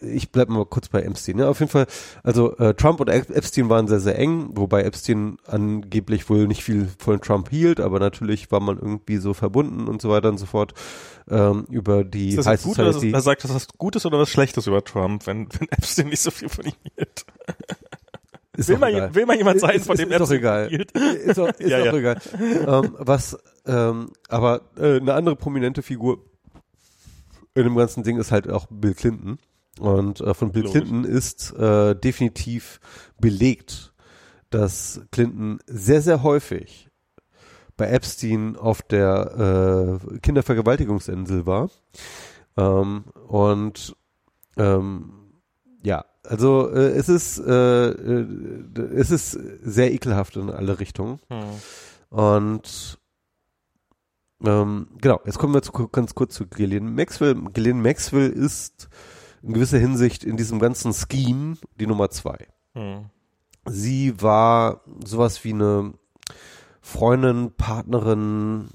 ich 0.00 0.32
bleib 0.32 0.48
mal 0.48 0.64
kurz 0.64 0.88
bei 0.88 1.02
Epstein. 1.02 1.36
Ne? 1.36 1.48
Auf 1.48 1.60
jeden 1.60 1.70
Fall, 1.70 1.86
also 2.22 2.56
äh, 2.56 2.74
Trump 2.74 3.00
und 3.00 3.08
Epstein 3.08 3.68
waren 3.68 3.88
sehr, 3.88 4.00
sehr 4.00 4.18
eng, 4.18 4.50
wobei 4.52 4.82
Epstein 4.82 5.38
angeblich 5.46 6.28
wohl 6.28 6.46
nicht 6.46 6.64
viel 6.64 6.88
von 6.98 7.20
Trump 7.20 7.50
hielt, 7.50 7.80
aber 7.80 7.98
natürlich 7.98 8.50
war 8.50 8.60
man 8.60 8.78
irgendwie 8.78 9.18
so 9.18 9.34
verbunden 9.34 9.88
und 9.88 10.00
so 10.00 10.10
weiter 10.10 10.28
und 10.28 10.38
so 10.38 10.46
fort 10.46 10.74
ähm, 11.28 11.66
über 11.70 12.04
die 12.04 12.30
ist 12.34 12.46
das 12.46 12.62
gut, 12.62 12.76
Society. 12.76 13.12
Er 13.12 13.20
sagt, 13.20 13.44
das 13.44 13.54
was 13.54 13.68
Gutes 13.78 14.06
oder 14.06 14.18
was 14.18 14.28
Schlechtes 14.28 14.66
über 14.66 14.82
Trump, 14.84 15.26
wenn, 15.26 15.48
wenn 15.58 15.68
Epstein 15.70 16.08
nicht 16.08 16.22
so 16.22 16.30
viel 16.30 16.48
von 16.48 16.64
ihm 16.64 16.72
hielt. 16.96 17.24
Ist 18.56 18.68
will, 18.68 18.78
mal, 18.78 19.14
will 19.14 19.26
mal 19.26 19.36
jemand 19.36 19.60
sein, 19.60 19.80
von 19.80 19.94
ist, 19.94 20.02
dem 20.02 20.08
ist, 20.10 20.20
ist 20.20 20.28
doch 20.28 20.34
egal. 20.34 20.68
Hielt? 20.68 20.92
Ist 20.92 21.38
doch, 21.38 21.48
ist 21.48 21.70
ja, 21.70 21.78
doch 21.78 21.86
ja. 21.86 21.96
egal. 21.96 22.20
ähm, 22.66 22.96
was, 22.98 23.38
ähm, 23.64 24.10
aber 24.28 24.62
äh, 24.76 24.96
eine 24.96 25.14
andere 25.14 25.36
prominente 25.36 25.82
Figur 25.82 26.18
in 27.54 27.64
dem 27.64 27.76
ganzen 27.76 28.02
Ding 28.02 28.18
ist 28.18 28.32
halt 28.32 28.50
auch 28.50 28.66
Bill 28.70 28.94
Clinton. 28.94 29.38
Und 29.80 30.20
äh, 30.20 30.34
von 30.34 30.52
Bill 30.52 30.64
Logisch. 30.64 30.82
Clinton 30.82 31.04
ist 31.04 31.52
äh, 31.54 31.94
definitiv 31.96 32.80
belegt, 33.18 33.92
dass 34.50 35.00
Clinton 35.10 35.58
sehr, 35.66 36.02
sehr 36.02 36.22
häufig 36.22 36.90
bei 37.76 37.88
Epstein 37.88 38.56
auf 38.56 38.82
der 38.82 39.98
äh, 40.12 40.18
Kindervergewaltigungsinsel 40.18 41.46
war. 41.46 41.70
Ähm, 42.58 43.04
und 43.26 43.96
ähm, 44.58 45.12
ja, 45.82 46.04
also 46.24 46.68
äh, 46.70 46.90
es 46.90 47.08
ist 47.08 47.38
äh, 47.38 47.88
äh, 47.88 48.26
es 48.94 49.10
ist 49.10 49.30
sehr 49.62 49.92
ekelhaft 49.92 50.36
in 50.36 50.50
alle 50.50 50.78
Richtungen. 50.78 51.20
Hm. 51.28 52.18
Und 52.18 52.98
ähm, 54.44 54.88
genau, 55.00 55.20
jetzt 55.24 55.38
kommen 55.38 55.54
wir 55.54 55.62
zu, 55.62 55.72
ganz 55.88 56.14
kurz 56.14 56.34
zu 56.34 56.46
Gillian 56.46 56.94
Maxwell. 56.94 57.34
Gillian 57.52 57.80
Maxwell 57.80 58.30
ist 58.30 58.88
in 59.42 59.54
gewisser 59.54 59.78
Hinsicht 59.78 60.24
in 60.24 60.36
diesem 60.36 60.58
ganzen 60.58 60.92
Scheme 60.92 61.56
die 61.78 61.86
Nummer 61.86 62.10
zwei. 62.10 62.48
Hm. 62.74 63.06
Sie 63.66 64.20
war 64.20 64.82
sowas 65.04 65.44
wie 65.44 65.52
eine 65.52 65.92
Freundin, 66.80 67.52
Partnerin, 67.56 68.68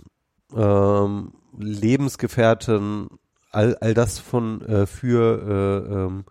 ähm, 0.56 1.34
Lebensgefährtin, 1.58 3.08
all, 3.52 3.76
all 3.78 3.94
das 3.94 4.20
von 4.20 4.62
äh, 4.62 4.86
für 4.86 5.86
äh, 5.90 5.94
ähm, 5.94 6.26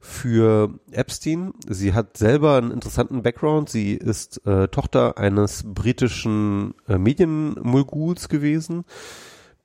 für 0.00 0.80
Epstein. 0.92 1.52
Sie 1.68 1.92
hat 1.92 2.16
selber 2.16 2.56
einen 2.56 2.70
interessanten 2.70 3.22
Background. 3.22 3.68
Sie 3.68 3.92
ist 3.94 4.44
äh, 4.46 4.68
Tochter 4.68 5.18
eines 5.18 5.62
britischen 5.66 6.74
äh, 6.88 6.96
Medienmulguls 6.96 8.28
gewesen, 8.30 8.84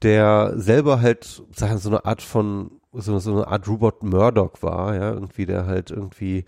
der 0.02 0.54
selber 0.58 1.00
halt 1.00 1.44
sagen 1.56 1.78
so 1.78 1.90
eine 1.90 2.04
Art 2.04 2.22
von 2.22 2.72
so, 2.98 3.20
so 3.20 3.32
eine 3.32 3.48
Art 3.48 3.68
Robot 3.68 4.04
Murdoch 4.04 4.62
war, 4.62 4.96
ja, 4.96 5.12
irgendwie, 5.12 5.46
der 5.46 5.66
halt 5.66 5.92
irgendwie 5.92 6.46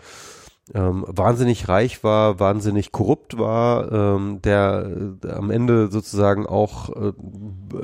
ähm, 0.74 1.04
wahnsinnig 1.06 1.68
reich 1.68 2.04
war, 2.04 2.40
wahnsinnig 2.40 2.92
korrupt 2.92 3.38
war, 3.38 3.90
ähm, 3.90 4.42
der 4.42 4.90
äh, 5.24 5.30
am 5.30 5.50
Ende 5.50 5.88
sozusagen 5.90 6.46
auch 6.46 6.90
äh, 6.90 7.12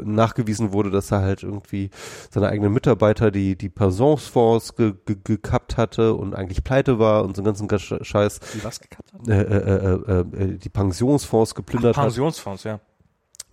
nachgewiesen 0.05 0.73
wurde, 0.73 0.91
dass 0.91 1.11
er 1.11 1.23
halt 1.23 1.43
irgendwie 1.43 1.91
seine 2.31 2.49
eigenen 2.49 2.73
Mitarbeiter 2.73 3.31
die 3.31 3.57
die 3.57 3.69
Pensionsfonds 3.69 4.77
ge, 4.77 4.95
ge, 5.07 5.16
gekappt 5.23 5.77
hatte 5.77 6.15
und 6.15 6.35
eigentlich 6.35 6.65
pleite 6.65 6.99
war 6.99 7.24
und 7.24 7.36
so 7.36 7.43
einen 7.43 7.57
ganzen 7.69 8.05
Scheiß. 8.05 8.41
Die 8.55 8.65
was 8.65 8.81
gekappt 8.81 9.12
hat? 9.15 9.28
Äh, 9.28 9.43
äh, 9.43 9.95
äh, 9.95 10.20
äh, 10.20 10.59
die 10.59 10.69
Pensionsfonds 10.69 11.55
geplündert 11.55 11.97
Ach, 11.97 12.03
Pensionsfonds, 12.03 12.65
hat. 12.65 12.73
ja 12.73 12.94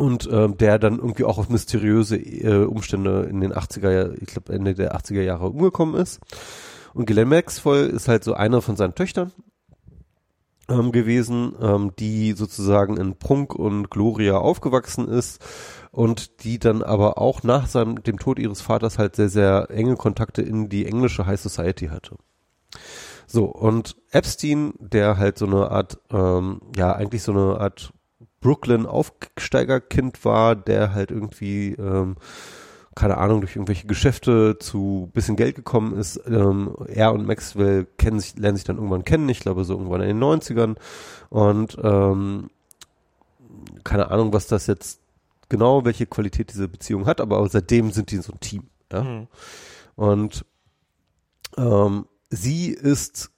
und 0.02 0.28
ähm, 0.32 0.58
der 0.58 0.80
dann 0.80 0.98
irgendwie 0.98 1.26
auch 1.26 1.38
auf 1.38 1.50
mysteriöse 1.50 2.18
äh, 2.18 2.66
Umstände 2.66 3.28
in 3.30 3.40
den 3.40 3.54
80er, 3.54 4.16
ich 4.20 4.30
glaube 4.30 4.52
Ende 4.52 4.74
der 4.74 4.96
80er 4.96 5.22
Jahre 5.22 5.50
umgekommen 5.50 5.94
ist. 5.94 6.20
Und 6.96 7.06
Glenn 7.06 7.30
Maxwell 7.30 7.88
ist 7.88 8.08
halt 8.08 8.24
so 8.24 8.34
einer 8.34 8.64
von 8.64 8.76
seinen 8.76 8.96
Töchtern 8.96 9.32
ähm, 10.70 10.92
gewesen, 10.92 11.54
ähm, 11.62 11.92
die 12.00 12.32
sozusagen 12.34 12.98
in 12.98 13.20
Prunk 13.20 13.54
und 13.54 13.92
Gloria 13.92 14.40
aufgewachsen 14.40 15.08
ist 15.08 15.40
und 15.92 16.44
die 16.44 16.58
dann 16.58 16.82
aber 16.82 17.20
auch 17.20 17.44
nach 17.44 17.68
seinem, 17.68 18.02
dem 18.02 18.18
Tod 18.18 18.40
ihres 18.40 18.60
Vaters 18.60 18.98
halt 18.98 19.16
sehr, 19.16 19.30
sehr 19.30 19.68
enge 19.70 19.98
Kontakte 19.98 20.42
in 20.42 20.68
die 20.68 20.88
englische 20.88 21.28
High 21.28 21.40
Society 21.40 21.90
hatte. 21.90 22.16
So, 23.28 23.46
und 23.46 23.98
Epstein, 24.10 24.74
der 24.80 25.18
halt 25.18 25.38
so 25.38 25.46
eine 25.46 25.70
Art, 25.70 26.00
ähm, 26.10 26.60
ja, 26.76 26.92
eigentlich 26.92 27.22
so 27.22 27.34
eine 27.34 27.60
Art 27.60 27.94
Brooklyn 28.42 28.86
Aufsteigerkind 28.86 30.26
war, 30.26 30.56
der 30.56 30.94
halt 30.94 31.12
irgendwie, 31.12 31.74
ähm, 31.74 32.18
keine 32.96 33.18
Ahnung, 33.18 33.40
durch 33.42 33.56
irgendwelche 33.56 33.88
Geschäfte 33.88 34.58
zu 34.60 35.10
bisschen 35.14 35.38
Geld 35.38 35.56
gekommen 35.56 35.98
ist. 35.98 36.20
Ähm, 36.28 36.76
er 36.88 37.14
und 37.14 37.26
Maxwell 37.26 37.88
kennen 37.98 38.20
sich, 38.20 38.36
lernen 38.36 38.58
sich 38.58 38.66
dann 38.66 38.76
irgendwann 38.78 39.06
kennen, 39.06 39.30
ich 39.30 39.40
glaube 39.40 39.64
so 39.64 39.74
irgendwann 39.74 40.02
in 40.02 40.20
den 40.20 40.24
90ern. 40.24 40.76
Und 41.30 41.78
ähm, 41.82 42.50
keine 43.84 44.12
Ahnung, 44.12 44.34
was 44.34 44.48
das 44.48 44.68
jetzt 44.68 45.00
genau, 45.48 45.86
welche 45.86 46.08
Qualität 46.08 46.52
diese 46.52 46.68
Beziehung 46.68 47.06
hat, 47.06 47.22
aber 47.22 47.48
seitdem 47.48 47.92
sind 47.92 48.12
die 48.12 48.18
so 48.18 48.34
ein 48.34 48.40
Team. 48.40 48.64
Ja? 48.92 49.04
Mhm. 49.04 49.28
Und 49.96 50.46
ähm, 51.58 52.06
sie 52.30 52.70
ist 52.70 53.32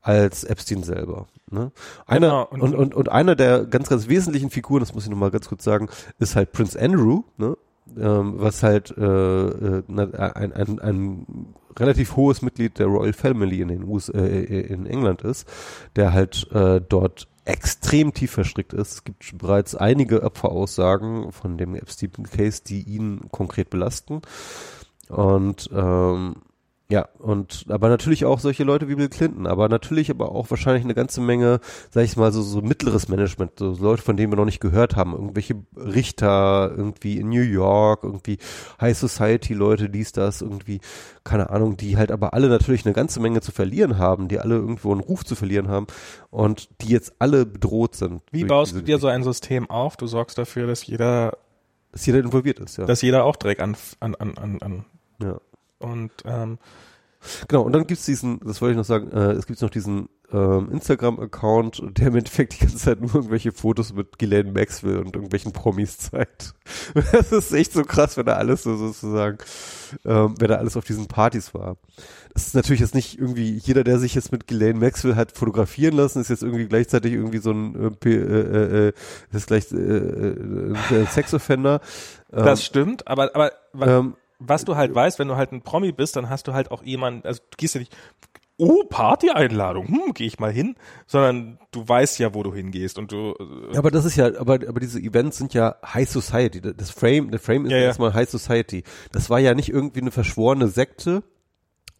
als 0.01 0.43
Epstein 0.43 0.83
selber. 0.83 1.27
Ne? 1.51 1.71
Einer 2.05 2.27
genau, 2.27 2.47
und, 2.49 2.61
und, 2.61 2.75
und, 2.75 2.95
und 2.95 3.09
einer 3.09 3.35
der 3.35 3.65
ganz, 3.65 3.89
ganz 3.89 4.07
wesentlichen 4.07 4.49
Figuren, 4.49 4.79
das 4.79 4.93
muss 4.93 5.03
ich 5.03 5.09
nochmal 5.09 5.31
ganz 5.31 5.49
kurz 5.49 5.63
sagen, 5.63 5.89
ist 6.19 6.35
halt 6.35 6.51
Prince 6.51 6.79
Andrew, 6.79 7.23
ne? 7.37 7.57
ähm, 7.97 8.35
was 8.37 8.63
halt 8.63 8.95
äh, 8.97 9.03
äh, 9.03 9.83
ein, 9.87 10.53
ein, 10.53 10.79
ein 10.79 11.25
relativ 11.77 12.15
hohes 12.15 12.41
Mitglied 12.41 12.79
der 12.79 12.87
Royal 12.87 13.13
Family 13.13 13.61
in 13.61 13.67
den 13.67 13.83
US, 13.83 14.09
äh, 14.09 14.19
in 14.27 14.85
England 14.85 15.21
ist, 15.21 15.47
der 15.95 16.13
halt 16.13 16.49
äh, 16.51 16.81
dort 16.81 17.27
extrem 17.47 18.13
tief 18.13 18.31
verstrickt 18.31 18.73
ist. 18.73 18.93
Es 18.93 19.03
gibt 19.03 19.37
bereits 19.37 19.75
einige 19.75 20.23
Opferaussagen 20.23 21.31
von 21.31 21.57
dem 21.57 21.75
Epstein-Case, 21.75 22.61
die 22.65 22.81
ihn 22.81 23.29
konkret 23.31 23.69
belasten. 23.69 24.21
Und 25.09 25.69
ähm, 25.73 26.35
Ja, 26.89 27.09
und 27.19 27.65
aber 27.67 27.89
natürlich 27.89 28.23
auch 28.23 28.39
solche 28.39 28.63
Leute 28.63 28.87
wie 28.87 28.95
Bill 28.95 29.09
Clinton, 29.09 29.45
aber 29.45 29.67
natürlich 29.67 30.09
aber 30.09 30.31
auch 30.31 30.49
wahrscheinlich 30.49 30.85
eine 30.85 30.93
ganze 30.93 31.19
Menge, 31.19 31.59
sag 31.89 32.05
ich 32.05 32.15
mal, 32.15 32.31
so, 32.31 32.41
so 32.41 32.61
mittleres 32.61 33.09
Management, 33.09 33.59
so 33.59 33.75
Leute, 33.77 34.01
von 34.01 34.15
denen 34.15 34.31
wir 34.31 34.37
noch 34.37 34.45
nicht 34.45 34.61
gehört 34.61 34.95
haben, 34.95 35.11
irgendwelche 35.11 35.55
Richter 35.75 36.71
irgendwie 36.73 37.17
in 37.17 37.27
New 37.27 37.41
York, 37.41 38.05
irgendwie 38.05 38.37
High 38.79 38.97
Society 38.97 39.53
Leute, 39.53 39.89
dies, 39.89 40.13
das, 40.13 40.41
irgendwie, 40.41 40.79
keine 41.25 41.49
Ahnung, 41.49 41.75
die 41.75 41.97
halt 41.97 42.09
aber 42.09 42.33
alle 42.33 42.47
natürlich 42.47 42.85
eine 42.85 42.93
ganze 42.93 43.19
Menge 43.19 43.41
zu 43.41 43.51
verlieren 43.51 43.97
haben, 43.97 44.29
die 44.29 44.39
alle 44.39 44.55
irgendwo 44.55 44.93
einen 44.93 45.01
Ruf 45.01 45.25
zu 45.25 45.35
verlieren 45.35 45.67
haben 45.67 45.87
und 46.29 46.69
die 46.81 46.87
jetzt 46.87 47.15
alle 47.19 47.45
bedroht 47.45 47.95
sind. 47.95 48.21
Wie 48.31 48.45
baust 48.45 48.73
du 48.73 48.81
dir 48.81 48.97
so 48.97 49.07
ein 49.07 49.23
System 49.23 49.69
auf? 49.69 49.97
Du 49.97 50.07
sorgst 50.07 50.37
dafür, 50.37 50.67
dass 50.67 50.87
jeder, 50.87 51.37
dass 51.91 52.05
jeder 52.05 52.19
involviert 52.19 52.59
ist, 52.59 52.77
ja. 52.77 52.85
dass 52.85 53.01
jeder 53.01 53.25
auch 53.25 53.35
Dreck 53.35 53.59
an, 53.59 53.75
an, 53.99 54.15
an, 54.15 54.37
an, 54.37 54.61
an 54.61 54.85
ja. 55.21 55.37
Und 55.79 56.11
ähm, 56.25 56.57
Genau, 57.47 57.63
und 57.63 57.73
dann 57.73 57.87
gibt's 57.87 58.05
diesen, 58.05 58.39
das 58.45 58.61
wollte 58.61 58.73
ich 58.73 58.77
noch 58.77 58.85
sagen, 58.85 59.11
äh, 59.11 59.31
es 59.31 59.47
gibt 59.47 59.61
noch 59.61 59.71
diesen 59.71 60.07
ähm, 60.31 60.69
Instagram-Account, 60.71 61.81
der 61.97 62.07
im 62.07 62.15
Endeffekt 62.15 62.53
die 62.53 62.59
ganze 62.59 62.77
Zeit 62.77 63.01
nur 63.01 63.13
irgendwelche 63.15 63.51
Fotos 63.51 63.91
mit 63.93 64.19
Ghislaine 64.19 64.51
Maxwell 64.51 64.99
und 64.99 65.15
irgendwelchen 65.15 65.51
Promis 65.51 65.97
zeigt. 65.97 66.53
Das 67.11 67.31
ist 67.31 67.51
echt 67.53 67.73
so 67.73 67.83
krass, 67.83 68.17
wenn 68.17 68.27
da 68.27 68.35
alles 68.35 68.63
so 68.63 68.77
sozusagen, 68.77 69.39
ähm, 70.05 70.35
wenn 70.37 70.47
da 70.47 70.55
alles 70.55 70.77
auf 70.77 70.85
diesen 70.85 71.07
Partys 71.07 71.53
war. 71.55 71.77
Das 72.33 72.47
ist 72.47 72.55
natürlich 72.55 72.81
jetzt 72.81 72.95
nicht 72.95 73.19
irgendwie, 73.19 73.57
jeder, 73.57 73.83
der 73.83 73.97
sich 73.99 74.13
jetzt 74.13 74.31
mit 74.31 74.45
Ghislaine 74.47 74.79
Maxwell 74.79 75.15
hat 75.15 75.31
fotografieren 75.31 75.95
lassen, 75.95 76.21
ist 76.21 76.29
jetzt 76.29 76.43
irgendwie 76.43 76.67
gleichzeitig 76.67 77.13
irgendwie 77.13 77.39
so 77.39 77.51
ein 77.51 77.87
äh, 77.87 77.91
P- 77.91 78.13
äh, 78.13 78.87
äh, 78.89 78.93
ist 79.31 79.47
gleich 79.47 79.71
äh, 79.71 79.75
äh, 79.75 80.75
ein 80.91 81.07
Sexoffender. 81.07 81.81
Ähm, 82.31 82.45
das 82.45 82.63
stimmt, 82.63 83.07
aber, 83.07 83.31
aber 83.33 83.51
ähm, 83.81 84.15
was 84.39 84.65
du 84.65 84.75
halt 84.75 84.93
weißt, 84.93 85.19
wenn 85.19 85.27
du 85.27 85.35
halt 85.35 85.51
ein 85.51 85.61
Promi 85.61 85.91
bist, 85.91 86.15
dann 86.15 86.29
hast 86.29 86.47
du 86.47 86.53
halt 86.53 86.71
auch 86.71 86.83
jemanden, 86.83 87.25
also 87.25 87.41
du 87.49 87.57
gehst 87.57 87.75
ja 87.75 87.79
nicht, 87.79 87.95
oh, 88.57 88.83
Party-Einladung, 88.89 89.87
hm, 89.87 90.13
gehe 90.13 90.27
ich 90.27 90.39
mal 90.39 90.51
hin, 90.51 90.75
sondern 91.05 91.59
du 91.71 91.87
weißt 91.87 92.19
ja, 92.19 92.33
wo 92.33 92.43
du 92.43 92.53
hingehst 92.53 92.97
und 92.97 93.11
du, 93.11 93.33
äh, 93.39 93.73
Ja, 93.73 93.79
aber 93.79 93.91
das 93.91 94.05
ist 94.05 94.15
ja, 94.15 94.27
aber, 94.39 94.55
aber 94.55 94.79
diese 94.79 94.99
Events 94.99 95.37
sind 95.37 95.53
ja 95.53 95.75
High 95.85 96.09
Society. 96.09 96.61
Das 96.61 96.89
Frame, 96.89 97.29
der 97.31 97.39
Frame 97.39 97.65
ist 97.65 97.71
Ja, 97.71 97.77
ja. 97.77 97.83
erstmal 97.85 98.13
High 98.13 98.29
Society. 98.29 98.83
Das 99.11 99.29
war 99.29 99.39
ja 99.39 99.53
nicht 99.53 99.69
irgendwie 99.69 100.01
eine 100.01 100.11
verschworene 100.11 100.67
Sekte 100.67 101.23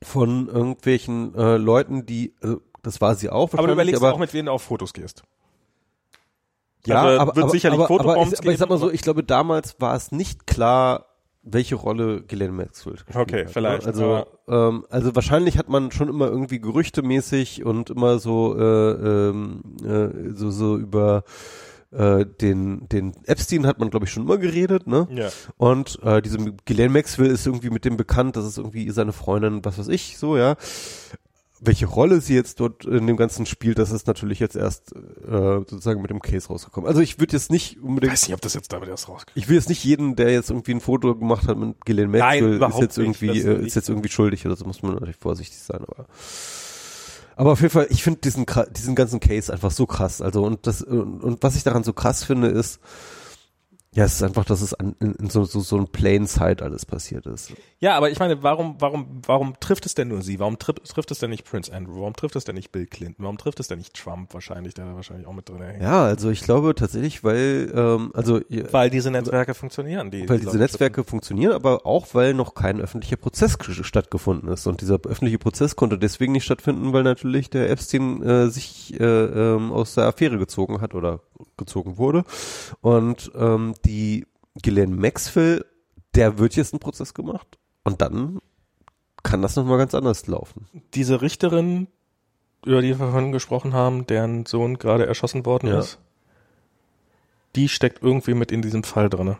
von 0.01 0.47
irgendwelchen 0.47 1.33
äh, 1.35 1.57
Leuten, 1.57 2.05
die, 2.05 2.33
also 2.41 2.61
das 2.83 3.01
war 3.01 3.15
sie 3.15 3.29
auch 3.29 3.53
aber 3.53 3.67
du 3.67 3.73
überlegst 3.73 4.01
aber, 4.01 4.13
auch, 4.13 4.19
mit 4.19 4.33
wem 4.33 4.45
du 4.45 4.51
auf 4.51 4.63
Fotos 4.63 4.93
gehst. 4.93 5.23
ja, 6.85 7.01
also 7.01 7.19
aber, 7.19 7.35
wird 7.35 7.43
aber, 7.43 7.51
sicherlich 7.51 7.79
aber, 7.79 7.99
aber, 7.99 8.21
ich, 8.21 8.39
aber 8.39 8.51
ich 8.51 8.57
sag 8.57 8.69
mal 8.69 8.77
so, 8.77 8.91
ich 8.91 9.01
glaube, 9.01 9.23
damals 9.23 9.79
war 9.79 9.95
es 9.95 10.11
nicht 10.11 10.47
klar, 10.47 11.05
welche 11.51 11.75
Rolle 11.75 12.23
Ghislaine 12.23 12.53
Maxwell 12.53 12.93
gespielt 12.93 13.15
Okay, 13.15 13.45
hat, 13.45 13.51
vielleicht, 13.51 13.85
Ne? 13.85 13.87
Also, 13.87 14.25
ähm, 14.47 14.85
also 14.89 15.15
wahrscheinlich 15.15 15.57
hat 15.57 15.69
man 15.69 15.91
schon 15.91 16.09
immer 16.09 16.27
irgendwie 16.27 16.59
gerüchtemäßig 16.59 17.65
und 17.65 17.89
immer 17.89 18.19
so, 18.19 18.57
äh, 18.57 19.29
ähm, 19.29 19.61
äh, 19.83 20.33
so, 20.33 20.51
so 20.51 20.77
über 20.77 21.23
äh, 21.91 22.25
den, 22.25 22.87
den 22.89 23.13
Epstein 23.25 23.65
hat 23.65 23.79
man, 23.79 23.89
glaube 23.89 24.05
ich, 24.05 24.11
schon 24.11 24.23
immer 24.23 24.37
geredet, 24.37 24.87
ne? 24.87 25.07
Ja. 25.11 25.29
Und 25.57 25.99
äh, 26.03 26.21
diese 26.21 26.37
Ghislaine 26.65 26.91
Maxwell 26.91 27.31
ist 27.31 27.45
irgendwie 27.45 27.69
mit 27.69 27.85
dem 27.85 27.97
bekannt, 27.97 28.35
das 28.35 28.45
ist 28.45 28.57
irgendwie 28.57 28.89
seine 28.91 29.13
Freundin, 29.13 29.63
was 29.63 29.77
weiß 29.77 29.87
ich, 29.87 30.17
so, 30.17 30.37
ja. 30.37 30.55
Welche 31.59 31.87
Rolle 31.87 32.21
sie 32.21 32.35
jetzt 32.35 32.59
dort 32.59 32.85
in 32.85 33.07
dem 33.07 33.17
Ganzen 33.17 33.45
spielt, 33.45 33.79
das 33.79 33.91
ist 33.91 34.05
natürlich 34.07 34.39
jetzt 34.39 34.55
erst 34.55 34.93
äh, 34.95 35.59
sozusagen 35.67 36.01
mit 36.01 36.11
dem 36.11 36.21
Case 36.21 36.47
rausgekommen. 36.47 36.87
Also 36.87 37.01
ich 37.01 37.19
würde 37.19 37.33
jetzt 37.33 37.49
nicht 37.51 37.77
Ich 37.77 37.81
unbedingt 37.81 38.13
weiß 38.13 38.27
nicht, 38.27 38.35
ob 38.35 38.41
das 38.41 38.53
jetzt 38.53 38.71
damit 38.71 38.89
erst 38.89 39.09
rauskommt. 39.09 39.35
ich 39.35 39.49
will 39.49 39.55
jetzt 39.55 39.69
nicht 39.69 39.83
jeden, 39.83 40.15
der 40.15 40.31
jetzt 40.31 40.49
irgendwie 40.49 40.71
ein 40.71 40.81
Foto 40.81 41.15
gemacht 41.15 41.47
hat 41.47 41.57
mit 41.57 41.83
Ghislaine 41.85 42.09
Maxwell, 42.09 42.49
ist 42.51 42.55
überhaupt 42.57 42.81
jetzt 42.81 42.97
nicht. 42.97 43.21
irgendwie, 43.21 43.39
äh, 43.39 43.59
ist 43.59 43.67
ist 43.67 43.75
jetzt 43.75 43.89
irgendwie 43.89 44.09
schuldig 44.09 44.45
oder 44.45 44.55
so 44.55 44.65
muss 44.65 44.81
man 44.83 44.93
natürlich 44.93 45.17
vorsichtig 45.17 45.57
sein, 45.57 45.81
aber. 45.81 46.05
Aber 47.35 47.51
auf 47.51 47.61
jeden 47.61 47.71
Fall, 47.71 47.87
ich 47.91 48.01
finde 48.01 48.19
diesen, 48.21 48.45
diesen 48.71 48.95
ganzen 48.95 49.19
Case 49.19 49.53
einfach 49.53 49.69
so 49.69 49.85
krass. 49.85 50.21
Also, 50.23 50.43
und 50.43 50.65
das, 50.65 50.81
und, 50.81 51.23
und 51.23 51.43
was 51.43 51.55
ich 51.55 51.63
daran 51.63 51.83
so 51.83 51.93
krass 51.93 52.23
finde, 52.23 52.47
ist, 52.47 52.79
ja, 53.95 54.03
es 54.03 54.15
ist 54.15 54.23
einfach, 54.23 54.45
dass 54.45 54.61
es 54.61 54.73
an, 54.73 54.95
in, 54.99 55.15
in 55.15 55.29
so, 55.29 55.45
so, 55.45 55.59
so 55.59 55.77
ein 55.77 55.87
Plain 55.87 56.27
Sight 56.27 56.61
alles 56.61 56.85
passiert 56.85 57.25
ist. 57.25 57.53
Ja, 57.79 57.95
aber 57.95 58.11
ich 58.11 58.19
meine, 58.19 58.43
warum, 58.43 58.75
warum, 58.79 59.21
warum 59.25 59.59
trifft 59.59 59.85
es 59.85 59.95
denn 59.95 60.09
nur 60.09 60.21
sie? 60.21 60.39
Warum 60.39 60.59
tri 60.59 60.73
trifft 60.73 61.09
es 61.09 61.19
denn 61.19 61.29
nicht 61.29 61.45
Prince 61.45 61.73
Andrew? 61.73 62.01
Warum 62.01 62.13
trifft 62.13 62.35
es 62.35 62.43
denn 62.43 62.55
nicht 62.55 62.71
Bill 62.71 62.85
Clinton? 62.85 63.23
Warum 63.23 63.37
trifft 63.37 63.59
es 63.59 63.67
denn 63.69 63.79
nicht 63.79 63.95
Trump 63.95 64.33
wahrscheinlich, 64.33 64.73
der 64.73 64.85
da 64.85 64.95
wahrscheinlich 64.95 65.25
auch 65.25 65.33
mit 65.33 65.49
drin 65.49 65.61
hängt? 65.61 65.81
Ja, 65.81 66.03
also 66.03 66.29
ich 66.29 66.41
glaube 66.41 66.75
tatsächlich, 66.75 67.23
weil, 67.23 67.71
ähm, 67.73 68.11
also, 68.13 68.41
Weil 68.71 68.89
diese 68.89 69.09
Netzwerke 69.09 69.53
funktionieren. 69.53 70.11
Die, 70.11 70.29
weil 70.29 70.39
die 70.39 70.45
diese 70.45 70.57
Netzwerke 70.57 71.03
funktionieren, 71.03 71.53
aber 71.53 71.85
auch 71.85 72.07
weil 72.13 72.33
noch 72.33 72.53
kein 72.53 72.79
öffentlicher 72.81 73.17
Prozess 73.17 73.57
stattgefunden 73.81 74.49
ist. 74.49 74.67
Und 74.67 74.81
dieser 74.81 74.99
öffentliche 75.05 75.39
Prozess 75.39 75.75
konnte 75.75 75.97
deswegen 75.97 76.33
nicht 76.33 76.43
stattfinden, 76.43 76.93
weil 76.93 77.03
natürlich 77.03 77.49
der 77.49 77.69
Epstein 77.69 78.21
äh, 78.21 78.49
sich 78.49 78.99
äh, 78.99 79.03
ähm, 79.03 79.71
aus 79.71 79.95
der 79.95 80.05
Affäre 80.05 80.37
gezogen 80.37 80.81
hat 80.81 80.93
oder 80.93 81.21
gezogen 81.57 81.97
wurde. 81.97 82.23
Und 82.81 83.31
ähm, 83.35 83.73
die 83.81 84.25
Ghislaine 84.61 84.95
Maxwell, 84.95 85.65
der 86.15 86.37
wird 86.39 86.55
jetzt 86.55 86.73
ein 86.73 86.79
Prozess 86.79 87.13
gemacht. 87.13 87.57
Und 87.83 88.01
dann 88.01 88.39
kann 89.23 89.41
das 89.41 89.55
nochmal 89.55 89.77
ganz 89.77 89.93
anders 89.93 90.27
laufen. 90.27 90.67
diese 90.93 91.21
Richterin, 91.21 91.87
über 92.65 92.81
die 92.81 92.89
wir 92.89 92.97
vorhin 92.97 93.31
gesprochen 93.31 93.73
haben, 93.73 94.07
deren 94.07 94.45
Sohn 94.45 94.77
gerade 94.77 95.05
erschossen 95.05 95.45
worden 95.45 95.67
Ja. 95.67 95.79
ist, 95.79 95.99
die 97.55 97.69
steckt 97.69 98.03
irgendwie 98.03 98.33
mit 98.33 98.51
in 98.51 98.61
diesem 98.61 98.83
Fall 98.83 99.09
drinne. 99.09 99.37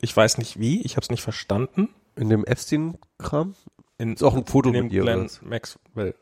Ich 0.00 0.16
weiß 0.16 0.38
nicht 0.38 0.58
wie, 0.58 0.82
ich 0.82 0.96
habe 0.96 1.04
es 1.04 1.10
nicht 1.10 1.22
verstanden. 1.22 1.88
In 2.16 2.28
dem 2.28 2.44
Epstein-Kram 2.44 3.54
In, 3.98 4.14
ist 4.14 4.22
auch 4.22 4.34
ein 4.36 4.46
Foto 4.46 4.68
in 4.68 4.74
dem 4.74 4.84
mit 4.86 4.92
ihr. 4.92 5.02
Glenn? 5.02 5.28
Maxwell. 5.42 6.14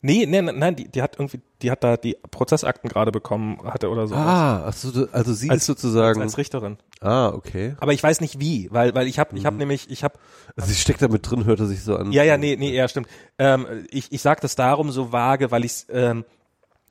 Nee, 0.00 0.26
nee, 0.26 0.40
nein, 0.42 0.58
nein, 0.58 0.76
die, 0.76 0.88
die 0.88 1.02
hat 1.02 1.16
irgendwie, 1.18 1.40
die 1.62 1.70
hat 1.70 1.82
da 1.82 1.96
die 1.96 2.16
Prozessakten 2.30 2.88
gerade 2.88 3.10
bekommen, 3.10 3.58
hatte 3.64 3.90
oder 3.90 4.06
so. 4.06 4.14
Ah, 4.14 4.64
ach 4.66 4.72
so, 4.72 5.08
also 5.12 5.32
sie 5.32 5.50
Als- 5.50 5.62
ist 5.62 5.66
sozusagen. 5.66 6.20
als 6.22 6.38
Richterin. 6.38 6.78
ah, 7.00 7.28
okay. 7.30 7.74
Aber 7.80 7.92
ich 7.92 8.02
weiß 8.02 8.20
nicht 8.20 8.38
wie, 8.38 8.68
weil, 8.70 8.94
weil 8.94 9.06
ich 9.08 9.18
habe, 9.18 9.36
ich 9.36 9.44
habe 9.44 9.54
Mhm. 9.54 9.58
nämlich, 9.60 9.90
ich 9.90 10.04
habe 10.04 10.14
Also 10.56 10.68
sie 10.70 10.76
steckt 10.76 11.02
da 11.02 11.08
mit 11.08 11.28
drin, 11.28 11.44
hört 11.46 11.58
er 11.60 11.66
sich 11.66 11.82
so 11.82 11.96
an. 11.96 12.12
Ja, 12.12 12.22
ja, 12.22 12.36
nee, 12.38 12.54
nee, 12.56 12.72
ja, 12.74 12.86
stimmt. 12.88 13.08
Ähm, 13.38 13.66
ich 13.90 14.12
ich 14.12 14.22
sage 14.22 14.40
das 14.40 14.54
darum 14.54 14.90
so 14.92 15.10
vage, 15.12 15.50
weil 15.50 15.64
ich 15.64 15.86
ähm, 15.90 16.24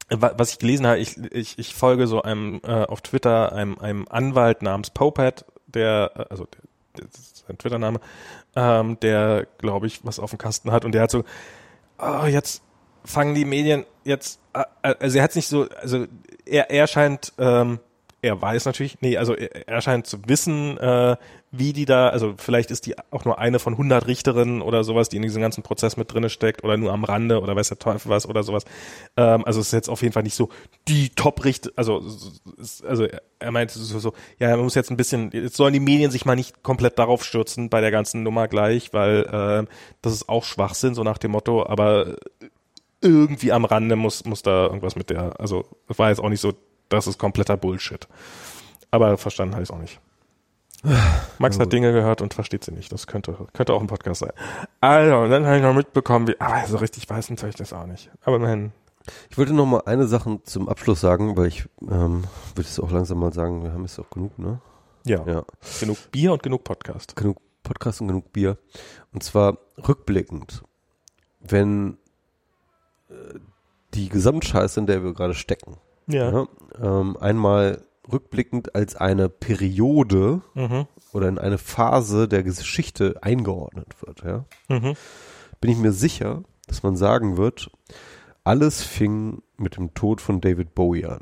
wa- 0.10 0.34
was 0.38 0.52
ich 0.52 0.60
gelesen 0.60 0.86
habe, 0.86 1.00
ich, 1.00 1.18
ich, 1.32 1.58
ich 1.60 1.74
folge 1.76 2.08
so 2.08 2.22
einem 2.22 2.60
äh, 2.66 2.84
auf 2.86 3.02
Twitter 3.02 3.54
einem, 3.54 3.78
einem 3.80 4.06
Anwalt 4.10 4.62
namens 4.62 4.90
Popet, 4.90 5.46
der, 5.68 6.12
äh, 6.16 6.26
also 6.30 6.46
der, 6.46 7.06
das 7.08 7.20
ist 7.20 7.46
sein 7.48 7.58
Twitter-Name, 7.58 8.00
ähm, 8.56 9.00
der, 9.02 9.48
glaube 9.60 9.88
ich, 9.88 10.04
was 10.04 10.20
auf 10.20 10.32
dem 10.32 10.40
Kasten 10.40 10.72
hat 10.72 10.84
und 10.84 10.92
der 10.94 11.04
hat 11.04 11.12
so, 11.12 11.24
oh, 12.00 12.26
jetzt 12.26 12.64
fangen 13.08 13.34
die 13.36 13.46
Medien 13.46 13.86
jetzt, 14.04 14.40
äh, 14.54 14.64
äh, 14.84 14.96
also 15.00 15.18
er 15.18 15.24
hat 15.24 15.36
nicht 15.36 15.48
so, 15.48 15.68
also 15.82 16.06
er, 16.46 16.70
er 16.70 16.88
scheint, 16.88 17.34
ähm, 17.40 17.80
er 18.22 18.42
weiß 18.42 18.66
natürlich, 18.66 18.98
nee, 19.02 19.16
also 19.18 19.36
er, 19.36 19.68
er 19.68 19.82
scheint 19.82 20.08
zu 20.08 20.18
wissen, 20.28 20.78
äh, 20.78 21.16
wie 21.52 21.72
die 21.72 21.86
da, 21.86 22.10
also 22.10 22.34
vielleicht 22.38 22.72
ist 22.72 22.86
die 22.86 22.96
auch 23.12 23.24
nur 23.24 23.40
eine 23.40 23.60
von 23.60 23.74
100 23.78 24.06
Richterinnen 24.08 24.62
oder 24.62 24.84
sowas, 24.84 25.08
die 25.08 25.16
in 25.16 25.22
diesem 25.22 25.42
ganzen 25.42 25.64
Prozess 25.64 25.96
mit 25.96 26.12
drinne 26.12 26.30
steckt 26.30 26.64
oder 26.64 26.76
nur 26.76 26.92
am 26.92 27.04
Rande 27.06 27.40
oder 27.42 27.56
weiß 27.56 27.70
der 27.70 27.80
Teufel 27.80 28.10
was 28.10 28.28
oder 28.28 28.44
sowas. 28.44 28.66
Ähm, 29.16 29.46
also 29.46 29.62
es 29.62 29.68
ist 29.68 29.74
jetzt 29.74 29.90
auf 29.90 30.02
jeden 30.02 30.14
Fall 30.14 30.24
nicht 30.24 30.36
so 30.36 30.50
die 30.90 31.10
Top-Richter, 31.10 31.70
also, 31.78 32.04
es- 32.60 32.84
also 32.84 33.06
er- 33.40 33.52
meint 33.52 33.72
so, 33.72 34.00
so, 34.00 34.14
ja, 34.40 34.50
man 34.50 34.62
muss 34.62 34.76
jetzt 34.76 34.90
ein 34.90 34.98
bisschen, 34.98 35.30
jetzt 35.32 35.56
sollen 35.56 35.74
die 35.74 35.80
Medien 35.80 36.12
sich 36.12 36.26
mal 36.26 36.36
nicht 36.36 36.64
komplett 36.64 37.00
darauf 37.00 37.24
stürzen 37.24 37.70
bei 37.70 37.80
der 37.82 37.92
ganzen 37.92 38.24
Nummer 38.24 38.48
gleich, 38.48 38.92
weil 38.94 39.30
ähm, 39.32 39.68
das 40.02 40.12
ist 40.14 40.28
auch 40.28 40.44
Schwachsinn, 40.44 40.96
so 40.96 41.04
nach 41.04 41.20
dem 41.20 41.32
Motto, 41.32 41.66
aber 41.66 42.16
irgendwie 43.02 43.52
am 43.52 43.66
Rande 43.66 43.96
muss, 43.96 44.26
muss 44.26 44.42
da 44.42 44.66
irgendwas 44.66 44.96
mit 44.96 45.10
der, 45.10 45.40
also 45.40 45.66
es 45.88 46.00
war 46.00 46.10
jetzt 46.10 46.20
auch 46.20 46.30
nicht 46.30 46.42
so, 46.42 46.54
das 46.90 47.08
ist 47.08 47.18
kompletter 47.18 47.58
Bullshit. 47.58 48.08
Aber 48.92 49.18
verstanden 49.18 49.54
habe 49.54 49.64
ich 49.64 49.70
es 49.70 49.76
auch 49.76 49.80
nicht. 49.80 50.00
Max 51.40 51.60
hat 51.60 51.74
Dinge 51.74 51.92
gehört 51.92 52.22
und 52.22 52.34
versteht 52.34 52.64
sie 52.64 52.72
nicht. 52.72 52.92
Das 52.92 53.08
könnte, 53.08 53.36
könnte 53.54 53.74
auch 53.74 53.82
ein 53.82 53.88
Podcast 53.88 54.22
sein. 54.22 54.32
Also, 54.80 55.18
und 55.18 55.30
dann 55.30 55.46
habe 55.46 55.58
ich 55.58 55.62
noch 55.64 55.74
mitbekommen, 55.74 56.28
wie, 56.28 56.40
aber 56.40 56.66
so 56.68 56.78
richtig 56.78 57.10
weiß 57.10 57.30
natürlich 57.30 57.56
das 57.56 57.74
auch 57.74 57.86
nicht. 57.86 58.10
Aber 58.22 58.38
immerhin. 58.38 58.72
Ich 59.30 59.38
wollte 59.38 59.54
noch 59.54 59.66
mal 59.66 59.82
eine 59.86 60.06
Sache 60.06 60.40
zum 60.44 60.68
Abschluss 60.68 61.00
sagen, 61.00 61.38
weil 61.38 61.48
ich 61.48 61.66
ähm, 61.82 62.26
würde 62.56 62.68
es 62.70 62.80
auch 62.80 62.92
langsam 62.92 63.20
mal 63.20 63.34
sagen, 63.34 63.64
wir 63.64 63.72
haben 63.72 63.84
jetzt 63.84 64.00
auch 64.00 64.10
genug, 64.10 64.38
ne? 64.38 64.60
Ja, 65.06 65.26
Ja, 65.26 65.46
genug 65.80 65.98
Bier 66.12 66.34
und 66.34 66.44
genug 66.44 66.66
Podcast. 66.66 67.16
genug 67.16 67.38
Podcast 67.64 68.02
und 68.02 68.10
genug 68.10 68.34
Bier. 68.34 68.58
Und 69.14 69.24
zwar 69.24 69.58
rückblickend, 69.88 70.64
wenn 71.40 71.98
die 73.94 74.10
Gesamtscheiße, 74.10 74.80
in 74.80 74.86
der 74.88 75.04
wir 75.04 75.14
gerade 75.14 75.34
stecken, 75.34 75.78
Ja. 76.08 76.32
ja, 76.32 76.48
ähm, 76.82 77.18
einmal 77.18 77.84
rückblickend 78.12 78.76
als 78.76 78.96
eine 78.96 79.28
Periode 79.30 80.42
Mhm. 80.54 80.88
oder 81.14 81.28
in 81.28 81.38
eine 81.38 81.58
Phase 81.58 82.28
der 82.28 82.44
Geschichte 82.44 83.18
eingeordnet 83.22 84.02
wird, 84.06 84.24
ja, 84.24 84.46
Mhm. 84.70 84.96
bin 85.62 85.72
ich 85.72 85.78
mir 85.78 85.92
sicher, 85.92 86.44
dass 86.68 86.84
man 86.84 86.96
sagen 86.96 87.38
wird, 87.38 87.70
alles 88.44 88.82
fing 88.84 89.42
mit 89.58 89.76
dem 89.78 89.94
Tod 89.94 90.22
von 90.22 90.40
David 90.42 90.74
Bowie 90.76 91.06
an. 91.06 91.22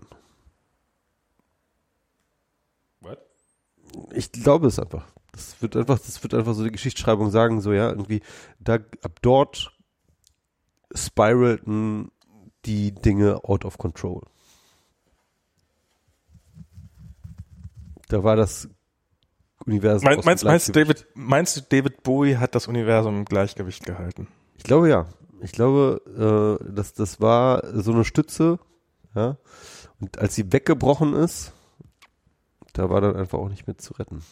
What? 3.01 3.19
Ich 4.14 4.31
glaube 4.31 4.67
es 4.67 4.80
einfach. 4.80 5.05
Das 5.31 5.61
wird 5.61 5.75
einfach, 5.75 5.99
das 5.99 6.22
wird 6.23 6.33
einfach 6.33 6.53
so 6.53 6.64
die 6.64 6.72
Geschichtsschreibung 6.72 7.30
sagen, 7.30 7.61
so 7.61 7.73
ja, 7.73 7.89
irgendwie, 7.89 8.22
da 8.59 8.75
ab 8.75 9.19
dort 9.22 9.75
spiralten 10.95 12.11
die 12.65 12.93
Dinge 12.93 13.43
out 13.43 13.65
of 13.65 13.77
control. 13.77 14.24
Da 18.07 18.24
war 18.24 18.35
das 18.35 18.69
Universum. 19.65 20.09
Mein, 20.09 20.19
meinst, 20.24 20.43
meinst, 20.43 20.69
du. 20.69 20.72
David, 20.74 21.07
meinst 21.15 21.57
du, 21.57 21.61
David 21.61 22.03
Bowie 22.03 22.38
hat 22.38 22.56
das 22.56 22.67
Universum 22.67 23.19
im 23.19 23.25
Gleichgewicht 23.25 23.85
gehalten? 23.85 24.27
Ich 24.57 24.64
glaube 24.64 24.90
ja. 24.90 25.07
Ich 25.41 25.51
glaube, 25.51 26.59
äh, 26.61 26.74
das, 26.74 26.93
das 26.93 27.19
war 27.22 27.64
so 27.82 27.91
eine 27.91 28.06
Stütze, 28.06 28.59
ja. 29.15 29.38
Und 29.99 30.17
als 30.17 30.35
sie 30.35 30.51
weggebrochen 30.51 31.14
ist, 31.14 31.53
da 32.74 32.90
war 32.90 33.01
dann 33.01 33.15
einfach 33.15 33.40
auch 33.40 33.49
nicht 33.49 33.67
mehr 33.67 33.77
zu 33.77 33.93
retten. 33.93 34.24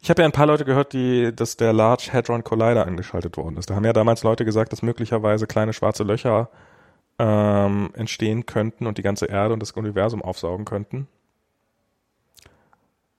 Ich 0.00 0.10
habe 0.10 0.22
ja 0.22 0.26
ein 0.26 0.32
paar 0.32 0.46
Leute 0.46 0.64
gehört, 0.64 0.92
die, 0.92 1.34
dass 1.34 1.56
der 1.56 1.72
Large 1.72 2.10
Hadron 2.12 2.44
Collider 2.44 2.86
angeschaltet 2.86 3.36
worden 3.36 3.56
ist. 3.56 3.68
Da 3.70 3.74
haben 3.74 3.84
ja 3.84 3.92
damals 3.92 4.22
Leute 4.22 4.44
gesagt, 4.44 4.72
dass 4.72 4.82
möglicherweise 4.82 5.46
kleine 5.46 5.72
schwarze 5.72 6.02
Löcher 6.02 6.48
ähm, 7.18 7.90
entstehen 7.94 8.46
könnten 8.46 8.86
und 8.86 8.98
die 8.98 9.02
ganze 9.02 9.26
Erde 9.26 9.54
und 9.54 9.60
das 9.60 9.72
Universum 9.72 10.22
aufsaugen 10.22 10.64
könnten. 10.64 11.08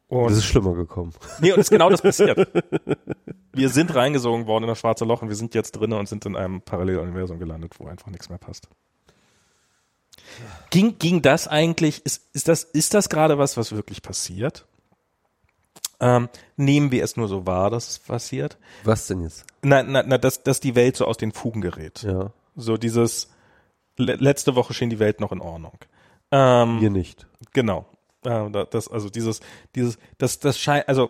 Und 0.08 0.30
Das 0.30 0.38
ist 0.38 0.46
schlimmer 0.46 0.74
gekommen. 0.74 1.14
Nee, 1.42 1.52
und 1.52 1.60
es 1.60 1.66
ist 1.66 1.70
genau 1.70 1.90
das 1.90 2.02
passiert. 2.02 2.48
Wir 3.52 3.70
sind 3.70 3.94
reingesogen 3.94 4.48
worden 4.48 4.64
in 4.64 4.70
das 4.70 4.80
schwarze 4.80 5.04
Loch 5.04 5.24
und 5.24 5.30
wir 5.30 5.36
sind 5.36 5.56
jetzt 5.56 5.72
drinnen 5.72 5.98
und 5.98 6.08
sind 6.08 6.28
in 6.28 6.36
einem 6.36 6.62
Paralleluniversum 6.62 7.40
gelandet, 7.40 7.74
wo 7.80 7.88
einfach 7.88 8.12
nichts 8.12 8.30
mehr 8.30 8.38
passt. 8.38 8.70
Ging, 10.70 11.00
ging 11.00 11.24
das 11.24 11.48
eigentlich, 11.48 12.06
ist, 12.06 12.24
ist 12.34 12.48
das, 12.48 12.64
ist 12.64 12.94
das 12.94 13.10
gerade 13.10 13.40
was, 13.40 13.58
was 13.58 13.72
wirklich 13.72 14.04
passiert? 14.04 14.68
Ähm, 16.00 16.30
nehmen 16.58 16.92
wir 16.92 17.04
es 17.04 17.18
nur 17.18 17.28
so 17.28 17.46
wahr, 17.48 17.70
dass 17.72 17.90
es 17.90 18.00
passiert? 18.00 18.58
Was 18.84 19.08
denn 19.08 19.22
jetzt? 19.24 19.46
Na, 19.64 19.82
na, 19.82 20.04
na, 20.04 20.18
dass, 20.18 20.44
dass 20.44 20.60
die 20.60 20.76
Welt 20.76 20.96
so 20.96 21.06
aus 21.06 21.18
den 21.18 21.32
Fugen 21.32 21.62
gerät. 21.62 22.04
Ja. 22.04 22.32
So 22.56 22.78
dieses, 22.78 23.30
le 23.98 24.14
letzte 24.16 24.56
Woche 24.56 24.74
schien 24.74 24.90
die 24.92 25.00
Welt 25.00 25.20
noch 25.20 25.32
in 25.32 25.42
Ordnung. 25.42 25.78
Ähm, 26.32 26.80
Hier 26.80 26.90
nicht. 26.92 27.26
Genau. 27.54 27.86
Da- 28.22 28.50
das, 28.66 28.90
also 28.90 29.10
dieses, 29.10 29.40
dieses, 29.76 29.98
das, 30.18 30.40
das 30.40 30.60
scheint, 30.60 30.88
also 30.90 31.10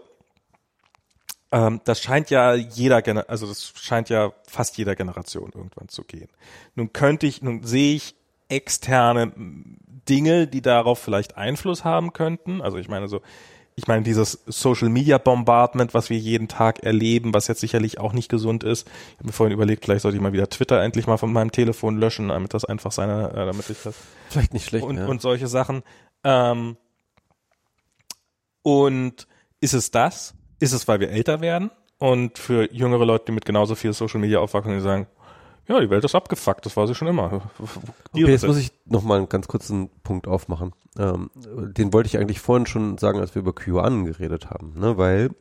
ähm, 1.51 1.81
das 1.85 2.01
scheint 2.01 2.29
ja 2.29 2.53
jeder, 2.53 3.01
Gener 3.01 3.25
also 3.27 3.47
das 3.47 3.73
scheint 3.75 4.09
ja 4.09 4.33
fast 4.47 4.77
jeder 4.77 4.95
Generation 4.95 5.51
irgendwann 5.53 5.87
zu 5.89 6.03
gehen. 6.03 6.29
Nun 6.75 6.93
könnte 6.93 7.25
ich, 7.25 7.41
nun 7.41 7.63
sehe 7.63 7.95
ich 7.95 8.15
externe 8.49 9.31
Dinge, 9.35 10.47
die 10.47 10.61
darauf 10.61 10.99
vielleicht 10.99 11.37
Einfluss 11.37 11.83
haben 11.83 12.13
könnten. 12.13 12.61
Also 12.61 12.77
ich 12.77 12.87
meine 12.87 13.07
so, 13.07 13.21
ich 13.77 13.87
meine 13.87 14.01
dieses 14.01 14.43
Social 14.47 14.89
Media 14.89 15.19
Bombardment, 15.19 15.93
was 15.93 16.09
wir 16.09 16.17
jeden 16.17 16.47
Tag 16.47 16.81
erleben, 16.83 17.35
was 17.35 17.47
jetzt 17.47 17.61
sicherlich 17.61 17.99
auch 17.99 18.11
nicht 18.11 18.27
gesund 18.27 18.63
ist. 18.63 18.87
Ich 18.87 19.17
habe 19.19 19.27
mir 19.27 19.33
vorhin 19.33 19.53
überlegt, 19.53 19.85
vielleicht 19.85 20.01
sollte 20.01 20.17
ich 20.17 20.21
mal 20.21 20.33
wieder 20.33 20.49
Twitter 20.49 20.81
endlich 20.81 21.05
mal 21.05 21.17
von 21.17 21.31
meinem 21.31 21.51
Telefon 21.51 21.99
löschen, 21.99 22.29
damit 22.29 22.55
das 22.55 22.65
einfach 22.65 22.91
seine, 22.91 23.29
äh, 23.29 23.45
damit 23.45 23.69
ich 23.69 23.77
das 23.83 23.95
Vielleicht 24.29 24.53
nicht 24.53 24.65
schlecht. 24.65 24.83
und, 24.83 24.97
ja. 24.97 25.05
und 25.05 25.21
solche 25.21 25.47
Sachen. 25.47 25.83
Ähm, 26.23 26.75
und 28.63 29.27
ist 29.61 29.75
es 29.75 29.91
das? 29.91 30.33
Ist 30.59 30.73
es, 30.73 30.87
weil 30.87 30.99
wir 30.99 31.11
älter 31.11 31.39
werden? 31.41 31.69
Und 31.99 32.39
für 32.39 32.73
jüngere 32.73 33.05
Leute, 33.05 33.25
die 33.25 33.31
mit 33.33 33.45
genauso 33.45 33.75
viel 33.75 33.93
Social 33.93 34.19
Media 34.19 34.39
aufwachsen, 34.39 34.73
die 34.73 34.81
sagen, 34.81 35.05
ja, 35.67 35.79
die 35.79 35.89
Welt 35.89 36.03
ist 36.03 36.15
abgefuckt, 36.15 36.65
das 36.65 36.77
war 36.77 36.87
sie 36.87 36.95
schon 36.95 37.07
immer. 37.07 37.41
Die 38.15 38.23
Okay, 38.23 38.31
jetzt 38.31 38.47
muss 38.47 38.57
ich 38.57 38.71
noch 38.85 39.03
mal 39.03 39.17
einen 39.17 39.29
ganz 39.29 39.47
kurzen 39.47 39.89
Punkt 40.03 40.27
aufmachen. 40.27 40.73
Ähm, 40.97 41.29
den 41.35 41.91
wollte 41.93 42.07
ich 42.07 42.17
eigentlich 42.17 42.39
vorhin 42.39 42.65
schon 42.65 42.97
sagen, 42.97 43.19
als 43.19 43.35
wir 43.35 43.41
über 43.41 43.53
QAnon 43.53 44.05
geredet 44.05 44.49
haben, 44.49 44.73
ne? 44.79 44.97
weil 44.97 45.31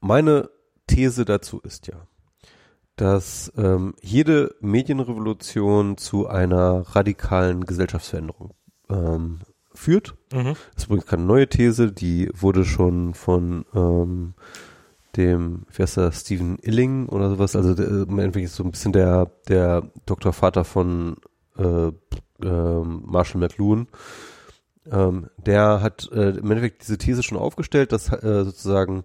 meine 0.00 0.50
These 0.86 1.24
dazu 1.24 1.60
ist 1.60 1.86
ja, 1.88 2.06
dass 2.96 3.52
ähm, 3.56 3.94
jede 4.00 4.54
Medienrevolution 4.60 5.98
zu 5.98 6.26
einer 6.26 6.84
radikalen 6.94 7.64
Gesellschaftsveränderung 7.64 8.54
ähm, 8.88 9.40
führt. 9.74 10.16
Mhm. 10.32 10.54
Das 10.74 10.84
ist 10.84 10.86
übrigens 10.86 11.06
keine 11.06 11.24
neue 11.24 11.48
These, 11.48 11.92
die 11.92 12.30
wurde 12.34 12.64
schon 12.64 13.14
von 13.14 13.66
ähm, 13.74 14.34
dem, 15.18 15.66
wie 15.72 15.82
heißt 15.82 15.96
der, 15.98 16.12
Stephen 16.12 16.58
Illing 16.62 17.08
oder 17.08 17.28
sowas, 17.28 17.56
also 17.56 17.74
Endeffekt 18.18 18.46
ist 18.46 18.56
so 18.56 18.64
ein 18.64 18.70
bisschen 18.70 18.92
der, 18.92 19.30
der 19.48 19.90
Doktorvater 20.06 20.64
von 20.64 21.16
äh, 21.56 21.90
ähm, 22.42 23.02
Marshall 23.04 23.40
McLuhan. 23.40 23.88
Ähm, 24.90 25.26
der 25.36 25.82
hat 25.82 26.08
äh, 26.12 26.30
im 26.30 26.50
Endeffekt 26.50 26.82
diese 26.82 26.96
These 26.96 27.22
schon 27.22 27.36
aufgestellt, 27.36 27.92
dass 27.92 28.10
äh, 28.10 28.44
sozusagen 28.44 29.04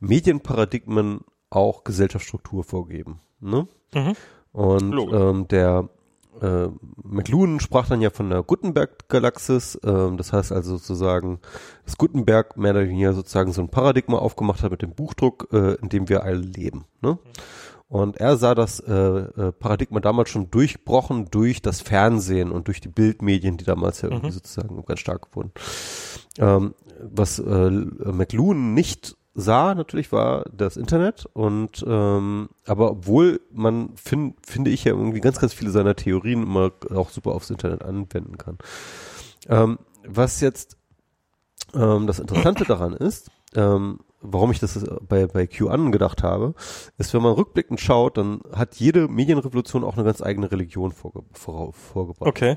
Medienparadigmen 0.00 1.20
auch 1.50 1.82
Gesellschaftsstruktur 1.82 2.62
vorgeben. 2.62 3.20
Ne? 3.40 3.66
Mhm. 3.94 4.12
Und 4.52 4.92
Logisch. 4.92 5.20
ähm, 5.20 5.48
der 5.48 5.88
äh, 6.40 6.68
McLuhan 7.02 7.60
sprach 7.60 7.88
dann 7.88 8.02
ja 8.02 8.10
von 8.10 8.30
der 8.30 8.42
Gutenberg-Galaxis, 8.42 9.78
ähm, 9.84 10.16
das 10.16 10.32
heißt 10.32 10.52
also 10.52 10.76
sozusagen, 10.76 11.40
dass 11.84 11.96
Gutenberg 11.96 12.56
mehr 12.56 12.72
oder 12.72 12.88
weniger 12.88 13.12
sozusagen 13.12 13.52
so 13.52 13.62
ein 13.62 13.68
Paradigma 13.68 14.18
aufgemacht 14.18 14.62
hat 14.62 14.70
mit 14.70 14.82
dem 14.82 14.94
Buchdruck, 14.94 15.48
äh, 15.52 15.74
in 15.74 15.88
dem 15.88 16.08
wir 16.08 16.24
alle 16.24 16.38
leben. 16.38 16.84
Ne? 17.02 17.18
Und 17.88 18.16
er 18.16 18.36
sah 18.36 18.54
das 18.54 18.80
äh, 18.80 18.92
äh, 18.92 19.52
Paradigma 19.52 20.00
damals 20.00 20.30
schon 20.30 20.50
durchbrochen 20.50 21.28
durch 21.30 21.62
das 21.62 21.80
Fernsehen 21.80 22.50
und 22.50 22.66
durch 22.66 22.80
die 22.80 22.88
Bildmedien, 22.88 23.56
die 23.56 23.64
damals 23.64 24.02
ja 24.02 24.08
irgendwie 24.08 24.32
sozusagen 24.32 24.84
ganz 24.84 25.00
stark 25.00 25.36
wurden. 25.36 25.52
Ähm, 26.38 26.74
was 27.00 27.38
äh, 27.38 27.70
McLuhan 27.70 28.74
nicht 28.74 29.16
sah, 29.34 29.74
natürlich 29.74 30.12
war 30.12 30.44
das 30.52 30.76
Internet 30.76 31.26
und 31.32 31.84
ähm, 31.86 32.48
aber 32.66 32.92
obwohl 32.92 33.40
man 33.52 33.96
fin 33.96 34.34
finde 34.46 34.70
ich 34.70 34.84
ja 34.84 34.92
irgendwie 34.92 35.20
ganz, 35.20 35.40
ganz 35.40 35.52
viele 35.52 35.70
seiner 35.70 35.96
Theorien 35.96 36.42
immer 36.42 36.72
auch 36.94 37.10
super 37.10 37.32
aufs 37.32 37.50
Internet 37.50 37.82
anwenden 37.82 38.38
kann. 38.38 38.58
Ähm, 39.48 39.78
was 40.06 40.40
jetzt 40.40 40.76
ähm, 41.74 42.06
das 42.06 42.20
Interessante 42.20 42.64
daran 42.64 42.92
ist, 42.92 43.30
ähm, 43.54 44.00
warum 44.20 44.50
ich 44.50 44.60
das 44.60 44.84
bei, 45.08 45.26
bei 45.26 45.46
QAnon 45.46 45.92
gedacht 45.92 46.22
habe, 46.22 46.54
ist, 46.98 47.12
wenn 47.14 47.22
man 47.22 47.34
rückblickend 47.34 47.80
schaut, 47.80 48.16
dann 48.16 48.40
hat 48.52 48.76
jede 48.76 49.08
Medienrevolution 49.08 49.84
auch 49.84 49.94
eine 49.94 50.04
ganz 50.04 50.22
eigene 50.22 50.50
Religion 50.50 50.92
vorge 50.92 51.22
vor, 51.32 51.72
vorgebracht. 51.72 52.28
Okay. 52.28 52.56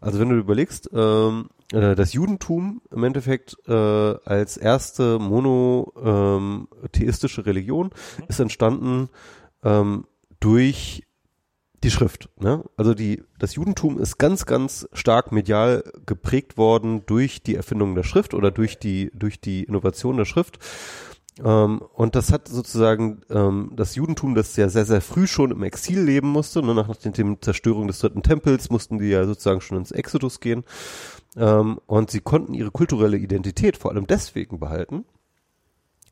Also 0.00 0.18
wenn 0.18 0.28
du 0.28 0.36
überlegst, 0.36 0.90
ähm, 0.92 1.48
äh, 1.55 1.55
das 1.68 2.12
Judentum 2.12 2.80
im 2.92 3.02
Endeffekt 3.02 3.56
äh, 3.66 3.72
als 3.72 4.56
erste 4.56 5.18
monotheistische 5.18 7.44
Religion 7.44 7.90
ist 8.28 8.38
entstanden 8.38 9.08
ähm, 9.64 10.06
durch 10.38 11.02
die 11.82 11.90
Schrift. 11.90 12.28
Ne? 12.38 12.64
Also 12.76 12.94
die, 12.94 13.22
das 13.38 13.54
Judentum 13.54 13.98
ist 13.98 14.18
ganz, 14.18 14.46
ganz 14.46 14.88
stark 14.92 15.32
medial 15.32 15.84
geprägt 16.06 16.56
worden 16.56 17.04
durch 17.06 17.42
die 17.42 17.54
Erfindung 17.54 17.94
der 17.94 18.04
Schrift 18.04 18.34
oder 18.34 18.50
durch 18.50 18.78
die, 18.78 19.10
durch 19.14 19.40
die 19.40 19.64
Innovation 19.64 20.16
der 20.16 20.24
Schrift. 20.24 20.58
Ähm, 21.44 21.82
und 21.94 22.14
das 22.14 22.32
hat 22.32 22.48
sozusagen 22.48 23.20
ähm, 23.28 23.72
das 23.76 23.94
Judentum, 23.94 24.34
das 24.34 24.56
ja 24.56 24.68
sehr, 24.68 24.86
sehr 24.86 25.00
früh 25.00 25.26
schon 25.26 25.50
im 25.50 25.62
Exil 25.62 26.00
leben 26.00 26.28
musste, 26.28 26.62
ne, 26.62 26.74
nach 26.74 26.94
der 26.96 27.40
Zerstörung 27.40 27.86
des 27.86 27.98
dritten 27.98 28.22
Tempels 28.22 28.70
mussten 28.70 28.98
die 28.98 29.08
ja 29.08 29.26
sozusagen 29.26 29.60
schon 29.60 29.78
ins 29.78 29.92
Exodus 29.92 30.40
gehen. 30.40 30.64
Ähm, 31.36 31.80
und 31.86 32.10
sie 32.10 32.20
konnten 32.20 32.54
ihre 32.54 32.70
kulturelle 32.70 33.16
Identität 33.18 33.76
vor 33.76 33.90
allem 33.90 34.06
deswegen 34.06 34.58
behalten, 34.58 35.04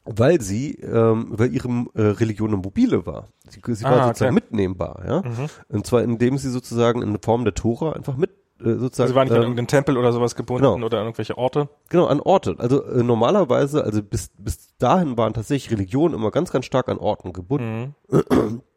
weil 0.05 0.41
sie, 0.41 0.75
ähm, 0.81 1.29
weil 1.31 1.53
ihre 1.55 1.69
äh, 1.95 2.03
Religion 2.03 2.51
eine 2.51 2.59
mobile 2.59 3.07
war. 3.07 3.29
Sie, 3.49 3.61
sie 3.75 3.85
war 3.85 3.93
Ah, 3.93 4.07
sozusagen 4.09 4.37
okay. 4.37 4.45
mitnehmbar, 4.45 5.03
ja. 5.07 5.23
Mhm. 5.23 5.49
Und 5.69 5.87
zwar 5.87 6.03
indem 6.03 6.37
sie 6.37 6.51
sozusagen 6.51 7.01
in 7.03 7.19
Form 7.23 7.45
der 7.45 7.55
Tora 7.55 7.93
einfach 7.93 8.17
mit 8.17 8.31
äh, 8.61 8.75
sozusagen 8.75 9.09
Sie 9.09 9.15
waren 9.15 9.25
nicht 9.25 9.33
an 9.33 9.39
ähm, 9.39 9.43
irgendeinen 9.45 9.67
Tempel 9.69 9.97
oder 9.97 10.13
sowas 10.13 10.37
gebunden 10.37 10.65
genau. 10.65 10.87
oder 10.87 10.99
an 10.99 11.07
irgendwelche 11.07 11.37
Orte. 11.39 11.69
Genau, 11.89 12.07
an 12.07 12.21
Orte. 12.21 12.55
Also 12.59 12.85
äh, 12.85 13.03
normalerweise, 13.03 13.83
also 13.83 14.03
bis, 14.03 14.31
bis 14.39 14.77
dahin 14.79 15.17
waren 15.17 15.33
tatsächlich 15.35 15.73
Religionen 15.73 16.15
immer 16.15 16.31
ganz, 16.31 16.53
ganz 16.53 16.67
stark 16.67 16.89
an 16.89 16.99
Orten 16.99 17.33
gebunden. 17.33 17.95
Mhm. 18.11 18.63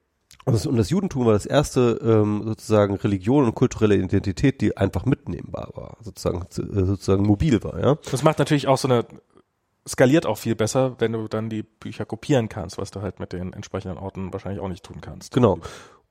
Und 0.47 0.53
das, 0.53 0.65
und 0.65 0.77
das 0.77 0.89
Judentum 0.89 1.25
war 1.25 1.33
das 1.33 1.45
erste 1.45 1.99
ähm, 2.01 2.43
sozusagen 2.45 2.95
Religion 2.95 3.43
und 3.43 3.53
kulturelle 3.53 3.95
Identität, 3.97 4.61
die 4.61 4.77
einfach 4.77 5.05
mitnehmbar 5.05 5.71
war, 5.75 5.97
sozusagen 6.01 6.45
zu- 6.49 6.63
äh, 6.63 6.85
sozusagen 6.85 7.23
mobil 7.27 7.61
war, 7.65 7.79
ja. 7.81 7.97
Das 8.09 8.23
macht 8.23 8.39
natürlich 8.39 8.67
auch 8.67 8.77
so 8.77 8.87
eine, 8.87 9.05
skaliert 9.85 10.25
auch 10.25 10.37
viel 10.37 10.55
besser, 10.55 10.95
wenn 10.99 11.11
du 11.11 11.27
dann 11.27 11.49
die 11.49 11.63
Bücher 11.63 12.05
kopieren 12.05 12.47
kannst, 12.47 12.77
was 12.77 12.91
du 12.91 13.01
halt 13.01 13.19
mit 13.19 13.33
den 13.33 13.51
entsprechenden 13.51 13.97
Orten 13.97 14.31
wahrscheinlich 14.31 14.61
auch 14.61 14.69
nicht 14.69 14.83
tun 14.85 15.01
kannst. 15.01 15.33
Genau. 15.33 15.59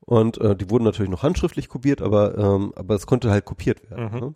Und 0.01 0.39
äh, 0.39 0.55
die 0.55 0.69
wurden 0.69 0.83
natürlich 0.83 1.09
noch 1.09 1.23
handschriftlich 1.23 1.67
kopiert, 1.67 2.03
aber 2.03 2.37
ähm, 2.37 2.73
aber 2.75 2.93
es 2.93 3.07
konnte 3.07 3.31
halt 3.31 3.43
kopiert 3.45 3.89
werden. 3.89 4.11
Mhm. 4.13 4.19
Ne? 4.19 4.33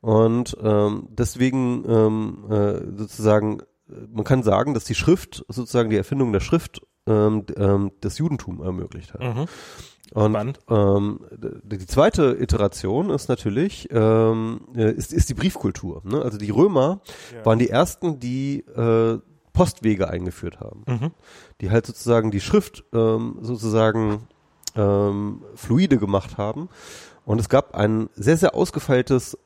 Und 0.00 0.56
ähm, 0.62 1.08
deswegen 1.10 1.84
ähm, 1.88 2.44
äh, 2.48 2.98
sozusagen, 2.98 3.62
äh, 3.88 3.94
man 4.12 4.22
kann 4.24 4.44
sagen, 4.44 4.74
dass 4.74 4.84
die 4.84 4.94
Schrift 4.94 5.44
sozusagen 5.48 5.90
die 5.90 5.96
Erfindung 5.96 6.32
der 6.32 6.40
Schrift 6.40 6.82
ähm, 7.10 7.44
ähm, 7.56 7.90
das 8.00 8.18
Judentum 8.18 8.62
ermöglicht 8.62 9.12
hat. 9.14 9.20
Mhm. 9.22 9.46
Und 10.12 10.58
ähm, 10.68 11.20
die 11.62 11.86
zweite 11.86 12.36
Iteration 12.40 13.10
ist 13.10 13.28
natürlich 13.28 13.88
ähm, 13.92 14.60
äh, 14.74 14.90
ist, 14.92 15.12
ist 15.12 15.28
die 15.28 15.34
Briefkultur. 15.34 16.02
Ne? 16.04 16.20
Also 16.22 16.36
die 16.36 16.50
Römer 16.50 17.00
Ja. 17.32 17.46
waren 17.46 17.58
die 17.60 17.70
ersten, 17.70 18.18
die 18.18 18.60
äh, 18.76 19.18
Postwege 19.52 20.08
eingeführt 20.08 20.58
haben, 20.60 20.82
Mhm. 20.86 21.10
die 21.60 21.70
halt 21.70 21.86
sozusagen 21.86 22.30
die 22.32 22.40
Schrift 22.40 22.84
ähm, 22.92 23.38
sozusagen 23.40 24.26
ähm, 24.74 25.42
fluide 25.54 25.98
gemacht 25.98 26.38
haben. 26.38 26.68
Und 27.24 27.40
es 27.40 27.48
gab 27.48 27.74
ein 27.76 28.08
sehr, 28.16 28.36
sehr 28.36 28.54
ausgefeiltes 28.54 29.38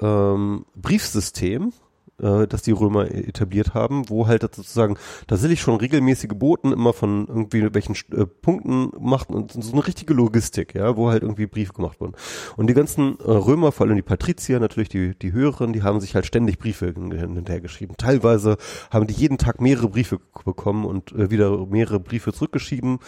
ähm, 0.00 0.64
Briefsystem, 0.76 1.72
äh, 2.20 2.46
das 2.46 2.62
die 2.62 2.72
Römer 2.72 3.10
e- 3.10 3.24
etabliert 3.28 3.74
haben, 3.74 4.08
wo 4.08 4.26
halt 4.26 4.42
sozusagen 4.42 4.96
tatsächlich 5.26 5.60
schon 5.60 5.76
regelmäßige 5.76 6.32
Boten 6.34 6.72
immer 6.72 6.92
von 6.92 7.26
irgendwie 7.28 7.72
welchen 7.74 7.94
äh, 8.12 8.26
Punkten 8.26 8.90
machten 9.00 9.34
und 9.34 9.52
so 9.52 9.72
eine 9.72 9.86
richtige 9.86 10.14
Logistik, 10.14 10.74
ja, 10.74 10.96
wo 10.96 11.10
halt 11.10 11.22
irgendwie 11.22 11.46
Briefe 11.46 11.72
gemacht 11.72 12.00
wurden. 12.00 12.14
Und 12.56 12.68
die 12.68 12.74
ganzen 12.74 13.18
äh, 13.20 13.30
Römer, 13.30 13.72
vor 13.72 13.86
allem 13.86 13.96
die 13.96 14.02
Patrizier, 14.02 14.60
natürlich 14.60 14.88
die, 14.88 15.18
die 15.18 15.32
höheren, 15.32 15.72
die 15.72 15.82
haben 15.82 16.00
sich 16.00 16.14
halt 16.14 16.26
ständig 16.26 16.58
Briefe 16.58 16.86
hin- 16.86 17.10
hinterhergeschrieben. 17.12 17.96
Teilweise 17.96 18.56
haben 18.90 19.06
die 19.06 19.14
jeden 19.14 19.38
Tag 19.38 19.60
mehrere 19.60 19.88
Briefe 19.88 20.18
bekommen 20.44 20.84
und 20.84 21.12
äh, 21.12 21.30
wieder 21.30 21.66
mehrere 21.66 22.00
Briefe 22.00 22.32
zurückgeschrieben. 22.32 22.98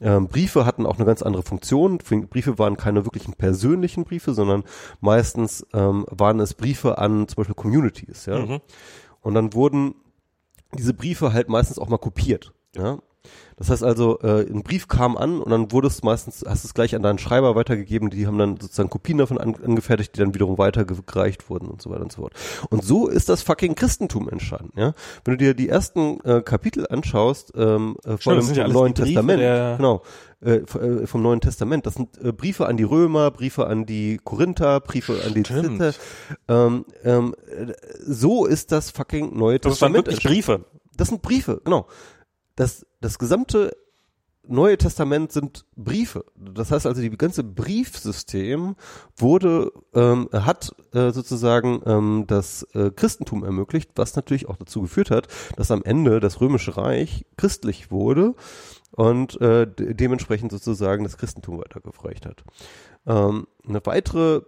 Ähm, 0.00 0.28
Briefe 0.28 0.66
hatten 0.66 0.86
auch 0.86 0.96
eine 0.96 1.04
ganz 1.06 1.22
andere 1.22 1.42
Funktion. 1.42 1.98
Briefe 1.98 2.58
waren 2.58 2.76
keine 2.76 3.04
wirklichen 3.04 3.34
persönlichen 3.34 4.04
Briefe, 4.04 4.34
sondern 4.34 4.64
meistens 5.00 5.66
ähm, 5.72 6.04
waren 6.10 6.40
es 6.40 6.54
Briefe 6.54 6.98
an 6.98 7.28
zum 7.28 7.36
Beispiel 7.36 7.54
Communities, 7.54 8.26
ja. 8.26 8.38
Mhm. 8.38 8.49
Und 9.20 9.34
dann 9.34 9.54
wurden 9.54 9.94
diese 10.76 10.94
Briefe 10.94 11.32
halt 11.32 11.48
meistens 11.48 11.78
auch 11.78 11.88
mal 11.88 11.98
kopiert. 11.98 12.52
Ja? 12.74 13.00
Das 13.56 13.68
heißt 13.68 13.84
also, 13.84 14.18
äh, 14.20 14.46
ein 14.50 14.62
Brief 14.62 14.88
kam 14.88 15.18
an 15.18 15.40
und 15.42 15.50
dann 15.50 15.70
wurde 15.72 15.88
es 15.88 16.02
meistens, 16.02 16.42
hast 16.48 16.64
es 16.64 16.72
gleich 16.72 16.94
an 16.94 17.02
deinen 17.02 17.18
Schreiber 17.18 17.54
weitergegeben, 17.54 18.08
die 18.08 18.26
haben 18.26 18.38
dann 18.38 18.56
sozusagen 18.58 18.88
Kopien 18.88 19.18
davon 19.18 19.36
an, 19.36 19.54
angefertigt, 19.62 20.16
die 20.16 20.20
dann 20.20 20.32
wiederum 20.34 20.56
weitergereicht 20.56 21.50
wurden 21.50 21.68
und 21.68 21.82
so 21.82 21.90
weiter 21.90 22.00
und 22.02 22.12
so 22.12 22.22
fort. 22.22 22.32
Und 22.70 22.82
so 22.82 23.06
ist 23.08 23.28
das 23.28 23.42
fucking 23.42 23.74
Christentum 23.74 24.30
entstanden, 24.30 24.72
ja. 24.80 24.94
Wenn 25.24 25.34
du 25.34 25.44
dir 25.44 25.52
die 25.54 25.68
ersten 25.68 26.20
äh, 26.20 26.40
Kapitel 26.40 26.86
anschaust, 26.88 27.52
ähm, 27.54 27.96
äh, 28.04 28.16
vor 28.16 28.34
das 28.34 28.44
allem 28.48 28.54
sind 28.54 28.62
vom 28.64 28.72
Neuen 28.72 28.94
Testament, 28.94 29.40
der- 29.40 29.76
genau, 29.76 30.02
äh, 30.42 30.54
äh, 30.54 31.06
vom 31.06 31.20
Neuen 31.22 31.42
Testament, 31.42 31.84
das 31.84 31.94
sind 31.96 32.16
äh, 32.24 32.32
Briefe 32.32 32.66
an 32.66 32.78
die 32.78 32.84
Römer, 32.84 33.30
Briefe 33.30 33.66
an 33.66 33.84
die 33.84 34.18
Korinther, 34.24 34.80
Briefe 34.80 35.20
an 35.26 35.34
die. 35.34 35.42
Zither, 35.42 35.92
ähm, 36.48 36.86
ähm, 37.04 37.34
äh, 37.46 37.74
so 38.06 38.46
ist 38.46 38.72
das 38.72 38.90
fucking 38.90 39.36
Neue 39.36 39.58
Das 39.58 39.72
Testament. 39.72 40.06
wirklich 40.06 40.24
entstanden. 40.24 40.62
Briefe. 40.62 40.64
Das 40.96 41.08
sind 41.08 41.20
Briefe, 41.20 41.60
genau. 41.62 41.86
Das, 42.56 42.86
das 43.00 43.18
gesamte 43.18 43.76
Neue 44.46 44.78
Testament 44.78 45.30
sind 45.30 45.64
Briefe. 45.76 46.24
Das 46.34 46.72
heißt 46.72 46.86
also, 46.86 47.00
die 47.02 47.10
ganze 47.10 47.44
Briefsystem 47.44 48.74
wurde, 49.16 49.70
ähm, 49.94 50.28
hat 50.32 50.74
äh, 50.92 51.12
sozusagen 51.12 51.82
ähm, 51.84 52.24
das 52.26 52.64
äh, 52.74 52.90
Christentum 52.90 53.44
ermöglicht, 53.44 53.90
was 53.96 54.16
natürlich 54.16 54.48
auch 54.48 54.56
dazu 54.56 54.82
geführt 54.82 55.10
hat, 55.10 55.28
dass 55.56 55.70
am 55.70 55.84
Ende 55.84 56.20
das 56.20 56.40
Römische 56.40 56.76
Reich 56.76 57.26
christlich 57.36 57.90
wurde 57.90 58.34
und 58.92 59.40
äh, 59.40 59.66
de 59.66 59.94
dementsprechend 59.94 60.50
sozusagen 60.50 61.04
das 61.04 61.18
Christentum 61.18 61.58
weitergereicht 61.58 62.26
hat. 62.26 62.42
Ähm, 63.06 63.46
eine 63.68 63.84
weitere 63.84 64.42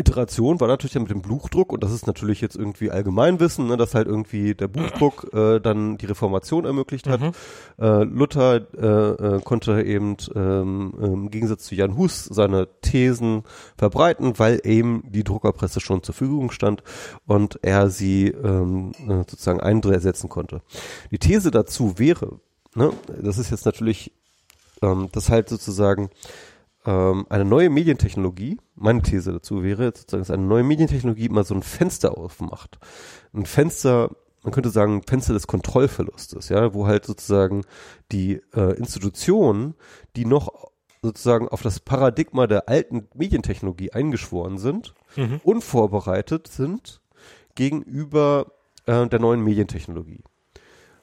Iteration 0.00 0.60
war 0.60 0.68
natürlich 0.68 0.94
dann 0.94 1.02
mit 1.02 1.10
dem 1.12 1.22
Buchdruck 1.22 1.72
und 1.72 1.84
das 1.84 1.92
ist 1.92 2.06
natürlich 2.06 2.40
jetzt 2.40 2.56
irgendwie 2.56 2.90
Allgemeinwissen, 2.90 3.66
ne, 3.66 3.76
dass 3.76 3.94
halt 3.94 4.06
irgendwie 4.06 4.54
der 4.54 4.68
Buchdruck 4.68 5.32
äh, 5.32 5.60
dann 5.60 5.98
die 5.98 6.06
Reformation 6.06 6.64
ermöglicht 6.64 7.06
hat. 7.06 7.20
Mhm. 7.20 7.32
Äh, 7.78 8.04
Luther 8.04 8.66
äh, 8.76 9.36
äh, 9.36 9.40
konnte 9.42 9.82
eben 9.82 10.16
ähm, 10.34 10.92
im 11.00 11.30
Gegensatz 11.30 11.64
zu 11.64 11.74
Jan 11.74 11.96
Hus 11.96 12.24
seine 12.24 12.68
Thesen 12.80 13.44
verbreiten, 13.76 14.38
weil 14.38 14.60
eben 14.64 15.04
die 15.06 15.24
Druckerpresse 15.24 15.80
schon 15.80 16.02
zur 16.02 16.14
Verfügung 16.14 16.50
stand 16.50 16.82
und 17.26 17.58
er 17.62 17.90
sie 17.90 18.28
ähm, 18.28 18.92
äh, 19.08 19.24
sozusagen 19.28 19.60
einsetzen 19.60 20.28
konnte. 20.28 20.62
Die 21.10 21.18
These 21.18 21.50
dazu 21.50 21.98
wäre, 21.98 22.40
ne, 22.74 22.92
das 23.22 23.38
ist 23.38 23.50
jetzt 23.50 23.66
natürlich, 23.66 24.12
ähm, 24.82 25.08
dass 25.12 25.28
halt 25.28 25.48
sozusagen 25.48 26.10
ähm, 26.86 27.26
eine 27.28 27.44
neue 27.44 27.70
Medientechnologie, 27.70 28.58
meine 28.74 29.02
These 29.02 29.32
dazu 29.32 29.62
wäre 29.62 29.86
sozusagen, 29.86 30.22
dass 30.22 30.30
eine 30.30 30.44
neue 30.44 30.64
Medientechnologie 30.64 31.26
immer 31.26 31.44
so 31.44 31.54
ein 31.54 31.62
Fenster 31.62 32.16
aufmacht. 32.16 32.78
Ein 33.34 33.46
Fenster, 33.46 34.10
man 34.42 34.52
könnte 34.52 34.70
sagen, 34.70 34.96
ein 34.96 35.02
Fenster 35.02 35.34
des 35.34 35.46
Kontrollverlustes, 35.46 36.48
ja, 36.48 36.72
wo 36.72 36.86
halt 36.86 37.04
sozusagen 37.04 37.62
die 38.12 38.40
äh, 38.54 38.76
Institutionen, 38.76 39.74
die 40.16 40.24
noch 40.24 40.70
sozusagen 41.02 41.48
auf 41.48 41.62
das 41.62 41.80
Paradigma 41.80 42.46
der 42.46 42.68
alten 42.68 43.08
Medientechnologie 43.14 43.92
eingeschworen 43.92 44.58
sind, 44.58 44.94
Mhm. 45.16 45.40
unvorbereitet 45.42 46.46
sind 46.48 47.00
gegenüber 47.54 48.52
äh, 48.86 49.06
der 49.06 49.18
neuen 49.18 49.42
Medientechnologie. 49.42 50.22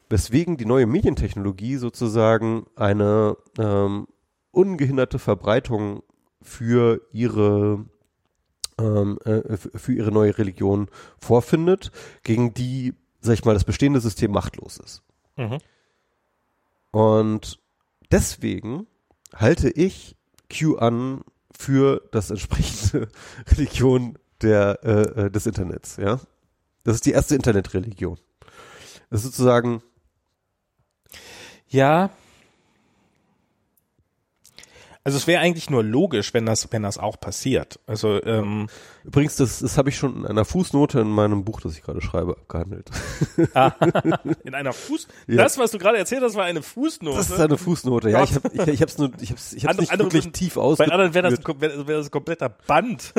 Weswegen 0.09 0.55
die 0.55 0.65
neue 0.65 0.85
Medientechnologie 0.85 1.75
sozusagen 1.75 2.67
eine 2.75 3.35
ähm, 3.59 4.07
ungehinderte 4.51 5.19
Verbreitung 5.19 6.03
für 6.41 7.01
ihre 7.11 7.85
ähm, 8.79 9.17
äh, 9.25 9.57
für 9.57 9.93
ihre 9.93 10.11
neue 10.11 10.37
Religion 10.37 10.89
vorfindet, 11.19 11.91
gegen 12.23 12.53
die, 12.53 12.93
sag 13.21 13.33
ich 13.33 13.45
mal, 13.45 13.53
das 13.53 13.63
bestehende 13.63 13.99
System 13.99 14.31
machtlos 14.31 14.77
ist. 14.77 15.01
Mhm. 15.35 15.57
Und 16.91 17.59
deswegen 18.11 18.87
halte 19.33 19.69
ich 19.69 20.15
QAnon 20.49 21.23
für 21.51 22.07
das 22.11 22.29
entsprechende 22.29 23.09
Religion 23.47 24.17
der, 24.41 24.79
äh, 24.83 25.25
äh, 25.25 25.31
des 25.31 25.47
Internets, 25.47 25.97
ja. 25.97 26.19
Das 26.83 26.95
ist 26.95 27.05
die 27.05 27.11
erste 27.11 27.35
Internetreligion. 27.35 28.17
Das 29.09 29.21
ist 29.21 29.35
sozusagen, 29.35 29.81
Ja. 31.67 32.11
Also 35.07 35.19
es 35.19 35.25
wäre 35.25 35.39
eigentlich 35.39 35.69
nur 35.69 35.85
logisch, 35.85 36.33
wenn 36.33 36.45
das, 36.45 36.67
wenn 36.71 36.83
das 36.83 36.97
auch 36.97 37.17
passiert. 37.17 37.79
Also 37.87 38.21
ähm, 38.25 38.67
übrigens, 39.05 39.37
das, 39.37 39.59
das 39.59 39.77
habe 39.77 39.87
ich 39.87 39.95
schon 39.97 40.17
in 40.17 40.25
einer 40.25 40.43
Fußnote 40.43 40.99
in 40.99 41.07
meinem 41.09 41.45
Buch, 41.45 41.61
das 41.61 41.77
ich 41.77 41.81
gerade 41.81 42.01
schreibe, 42.01 42.33
abgehandelt. 42.33 42.89
in 44.43 44.53
einer 44.53 44.73
Fuß. 44.73 45.07
Ja. 45.27 45.37
Das, 45.43 45.57
was 45.57 45.71
du 45.71 45.77
gerade 45.77 45.97
erzählt 45.97 46.23
hast, 46.23 46.35
war 46.35 46.43
eine 46.43 46.61
Fußnote. 46.61 47.15
Das 47.15 47.29
ist 47.29 47.39
eine 47.39 47.57
Fußnote, 47.57 48.09
ja. 48.09 48.21
Ich 48.21 48.35
habe 48.35 48.49
ich, 48.51 48.67
ich 48.67 48.81
hab's 48.81 48.97
nur, 48.97 49.11
ich 49.21 49.31
hab's, 49.31 49.53
ich 49.53 49.63
hab's 49.63 49.69
Andere- 49.77 49.81
nicht 49.83 49.91
andere 49.93 50.11
wirklich 50.11 50.31
tief 50.33 50.55
Bei 50.55 50.61
ausgeführt. 50.61 50.91
anderen 50.91 51.13
wäre 51.13 51.29
das, 51.29 51.39
ein- 51.39 51.61
wär, 51.61 51.87
wär 51.87 51.97
das 51.99 52.07
ein 52.07 52.11
kompletter 52.11 52.49
Band. 52.49 53.13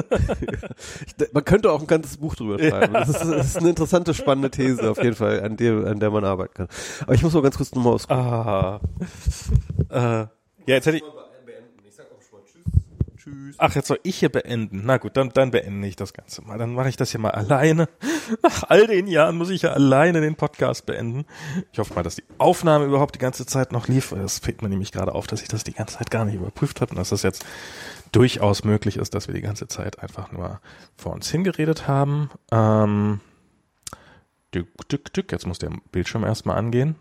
Man 1.33 1.45
könnte 1.47 1.73
auch 1.73 1.81
ein 1.81 1.87
ganzes 1.87 2.19
Buch 2.19 2.35
drüber 2.37 2.59
schreiben. 2.59 2.93
Das, 2.93 3.09
ist, 3.09 3.21
das 3.25 3.47
ist 3.47 3.57
eine 3.57 3.71
interessante, 3.71 4.13
spannende 4.13 4.51
These 4.51 4.91
auf 4.91 5.03
jeden 5.03 5.17
Fall, 5.17 5.41
an 5.43 5.57
der, 5.57 5.87
an 5.87 6.01
der 6.01 6.11
man 6.11 6.27
arbeiten 6.27 6.53
kann. 6.53 6.69
Aber 7.01 7.15
ich 7.15 7.23
muss 7.23 7.33
mal 7.33 7.41
ganz 7.43 7.57
kurz 7.57 7.75
nochmal 7.75 7.95
aus. 7.95 8.11
ah. 8.11 8.79
äh, 9.89 9.97
ja, 9.97 10.29
jetzt 10.67 10.85
hätte 10.85 10.99
ich. 10.99 11.03
Tschüss. 13.29 13.57
Ach, 13.59 13.75
jetzt 13.75 13.89
soll 13.89 14.01
ich 14.03 14.19
hier 14.19 14.29
beenden. 14.29 14.83
Na 14.85 14.97
gut, 14.99 15.17
dann, 15.17 15.31
dann 15.31 15.51
beende 15.51 15.87
ich 15.87 15.97
das 15.97 16.13
Ganze 16.13 16.43
mal. 16.43 16.59
Dann 16.59 16.75
mache 16.75 16.89
ich 16.89 16.97
das 16.97 17.11
hier 17.11 17.21
mal 17.21 17.31
alleine. 17.31 17.89
Nach 18.43 18.65
all 18.69 18.87
den 18.87 19.07
Jahren 19.07 19.37
muss 19.37 19.51
ich 19.51 19.63
ja 19.63 19.73
alleine 19.73 20.21
den 20.21 20.37
Podcast 20.37 20.87
beenden. 20.87 21.25
Ich 21.73 21.79
hoffe 21.79 21.95
mal, 21.95 22.03
dass 22.03 22.17
die 22.17 22.25
Aufnahme 22.39 22.85
überhaupt 22.85 23.15
die 23.15 23.21
ganze 23.21 23.47
Zeit 23.47 23.73
noch 23.73 23.89
lief. 23.89 24.11
Das 24.11 24.39
fällt 24.39 24.63
mir 24.63 24.69
nämlich 24.69 24.93
gerade 24.93 25.15
auf, 25.15 25.27
dass 25.27 25.43
ich 25.43 25.49
das 25.49 25.65
die 25.65 25.73
ganze 25.73 25.99
Zeit 25.99 26.11
gar 26.11 26.25
nicht 26.25 26.35
überprüft 26.35 26.81
habe 26.81 26.91
und 26.91 26.97
dass 26.97 27.11
das 27.11 27.23
jetzt 27.23 27.45
durchaus 28.13 28.65
möglich 28.65 28.97
ist, 28.97 29.15
dass 29.15 29.29
wir 29.29 29.35
die 29.35 29.43
ganze 29.43 29.69
Zeit 29.69 29.99
einfach 30.01 30.33
nur 30.33 30.61
vor 30.97 31.13
uns 31.13 31.31
hingeredet 31.31 31.89
haben. 31.89 32.31
Ähm, 32.51 33.21
dück, 34.55 34.69
dück, 34.89 35.13
dück. 35.13 35.33
Jetzt 35.33 35.47
muss 35.47 35.59
der 35.59 35.71
Bildschirm 35.93 36.25
erstmal 36.25 36.57
angehen. 36.57 36.97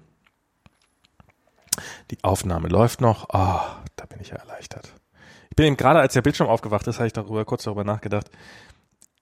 Die 2.12 2.24
Aufnahme 2.24 2.68
läuft 2.70 3.02
noch. 3.02 3.30
Ah, 3.30 3.84
da 3.96 4.06
bin 4.06 4.20
ich 4.20 4.30
ja 4.30 4.38
erleichtert. 4.38 4.94
Bin 5.58 5.66
eben 5.66 5.76
gerade, 5.76 6.00
als 6.00 6.14
der 6.14 6.22
Bildschirm 6.22 6.48
aufgewacht 6.48 6.86
ist, 6.86 7.00
habe 7.00 7.08
ich 7.08 7.14
darüber 7.14 7.44
kurz 7.44 7.64
darüber 7.64 7.84
nachgedacht. 7.84 8.30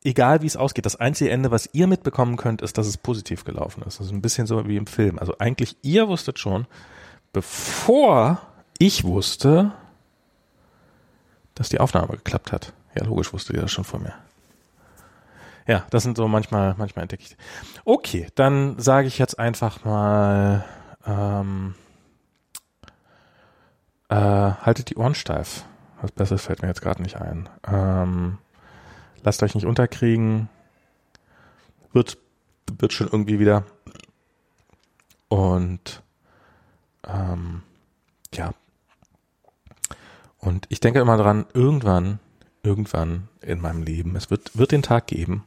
Egal 0.04 0.42
wie 0.42 0.48
es 0.48 0.58
ausgeht, 0.58 0.86
das 0.86 0.98
einzige 0.98 1.32
Ende, 1.32 1.50
was 1.50 1.70
ihr 1.72 1.88
mitbekommen 1.88 2.36
könnt, 2.36 2.62
ist, 2.62 2.78
dass 2.78 2.88
es 2.88 2.98
positiv 2.98 3.46
gelaufen 3.46 3.84
ist. 3.84 4.02
Das 4.02 4.08
ist 4.08 4.12
ein 4.12 4.22
bisschen 4.22 4.46
so 4.46 4.68
wie 4.68 4.76
im 4.76 4.86
Film. 4.86 5.18
Also 5.18 5.38
eigentlich, 5.40 5.78
ihr 5.82 6.10
wusstet 6.10 6.38
schon, 6.38 6.68
bevor 7.32 8.42
ich 8.78 9.06
wusste, 9.06 9.72
dass 11.56 11.70
die 11.70 11.80
Aufnahme 11.80 12.18
geklappt 12.18 12.52
hat. 12.52 12.74
Ja, 12.96 13.06
logisch 13.06 13.32
wusstet 13.32 13.56
ihr 13.56 13.62
das 13.62 13.72
schon 13.72 13.86
vor 13.86 14.02
mir. 14.02 14.14
Ja, 15.68 15.86
das 15.90 16.04
sind 16.04 16.18
so 16.18 16.28
manchmal, 16.28 16.76
manchmal 16.78 17.04
entdecke 17.04 17.24
ich. 17.24 17.38
Okay, 17.86 18.28
dann 18.36 18.78
sage 18.78 19.08
ich 19.08 19.18
jetzt 19.20 19.40
einfach 19.40 19.86
mal, 19.86 20.66
ähm, 21.08 21.76
äh, 24.10 24.16
haltet 24.16 24.90
die 24.90 24.98
Ohren 24.98 25.16
steif. 25.16 25.64
Was 26.02 26.12
Besseres 26.12 26.44
fällt 26.44 26.62
mir 26.62 26.68
jetzt 26.68 26.82
gerade 26.82 27.02
nicht 27.02 27.18
ein. 27.18 27.50
Ähm, 27.68 28.38
lasst 29.24 29.42
euch 29.44 29.56
nicht 29.56 29.66
unterkriegen. 29.66 30.50
Wird, 31.94 32.18
wird 32.78 32.94
schon 32.94 33.08
irgendwie 33.08 33.40
wieder. 33.40 33.64
Und 35.30 36.04
ähm, 37.08 37.64
ja. 38.34 38.54
Und 40.40 40.66
ich 40.70 40.80
denke 40.80 41.00
immer 41.00 41.18
dran, 41.18 41.46
irgendwann, 41.54 42.20
irgendwann 42.64 43.30
in 43.42 43.62
meinem 43.62 43.84
Leben, 43.84 44.16
es 44.16 44.30
wird, 44.30 44.58
wird 44.58 44.72
den 44.72 44.84
Tag 44.84 45.08
geben, 45.08 45.44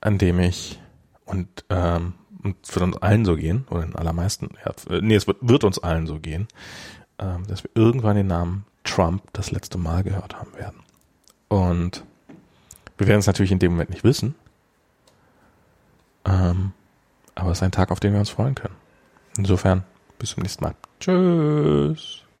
an 0.00 0.18
dem 0.18 0.40
ich, 0.40 0.80
und 1.26 1.64
ähm, 1.68 2.14
es 2.62 2.74
wird 2.74 2.84
uns 2.84 2.96
allen 2.96 3.24
so 3.24 3.36
gehen, 3.36 3.66
oder 3.70 3.82
den 3.82 3.96
allermeisten, 3.96 4.50
ja, 4.64 5.00
nee, 5.00 5.14
es 5.14 5.26
wird, 5.26 5.38
wird 5.40 5.64
uns 5.64 5.78
allen 5.78 6.06
so 6.06 6.18
gehen, 6.18 6.48
dass 7.46 7.64
wir 7.64 7.70
irgendwann 7.74 8.16
den 8.16 8.26
Namen 8.28 8.64
Trump 8.84 9.22
das 9.32 9.50
letzte 9.50 9.78
Mal 9.78 10.02
gehört 10.02 10.36
haben 10.36 10.54
werden. 10.54 10.80
Und 11.48 12.04
wir 12.98 13.06
werden 13.06 13.20
es 13.20 13.26
natürlich 13.26 13.52
in 13.52 13.58
dem 13.58 13.72
Moment 13.72 13.90
nicht 13.90 14.04
wissen, 14.04 14.34
ähm, 16.24 16.72
aber 17.34 17.50
es 17.50 17.58
ist 17.58 17.62
ein 17.62 17.72
Tag, 17.72 17.90
auf 17.90 18.00
den 18.00 18.12
wir 18.12 18.20
uns 18.20 18.30
freuen 18.30 18.54
können. 18.54 18.76
Insofern, 19.36 19.84
bis 20.18 20.30
zum 20.30 20.42
nächsten 20.42 20.64
Mal. 20.64 20.74
Tschüss. 20.98 22.22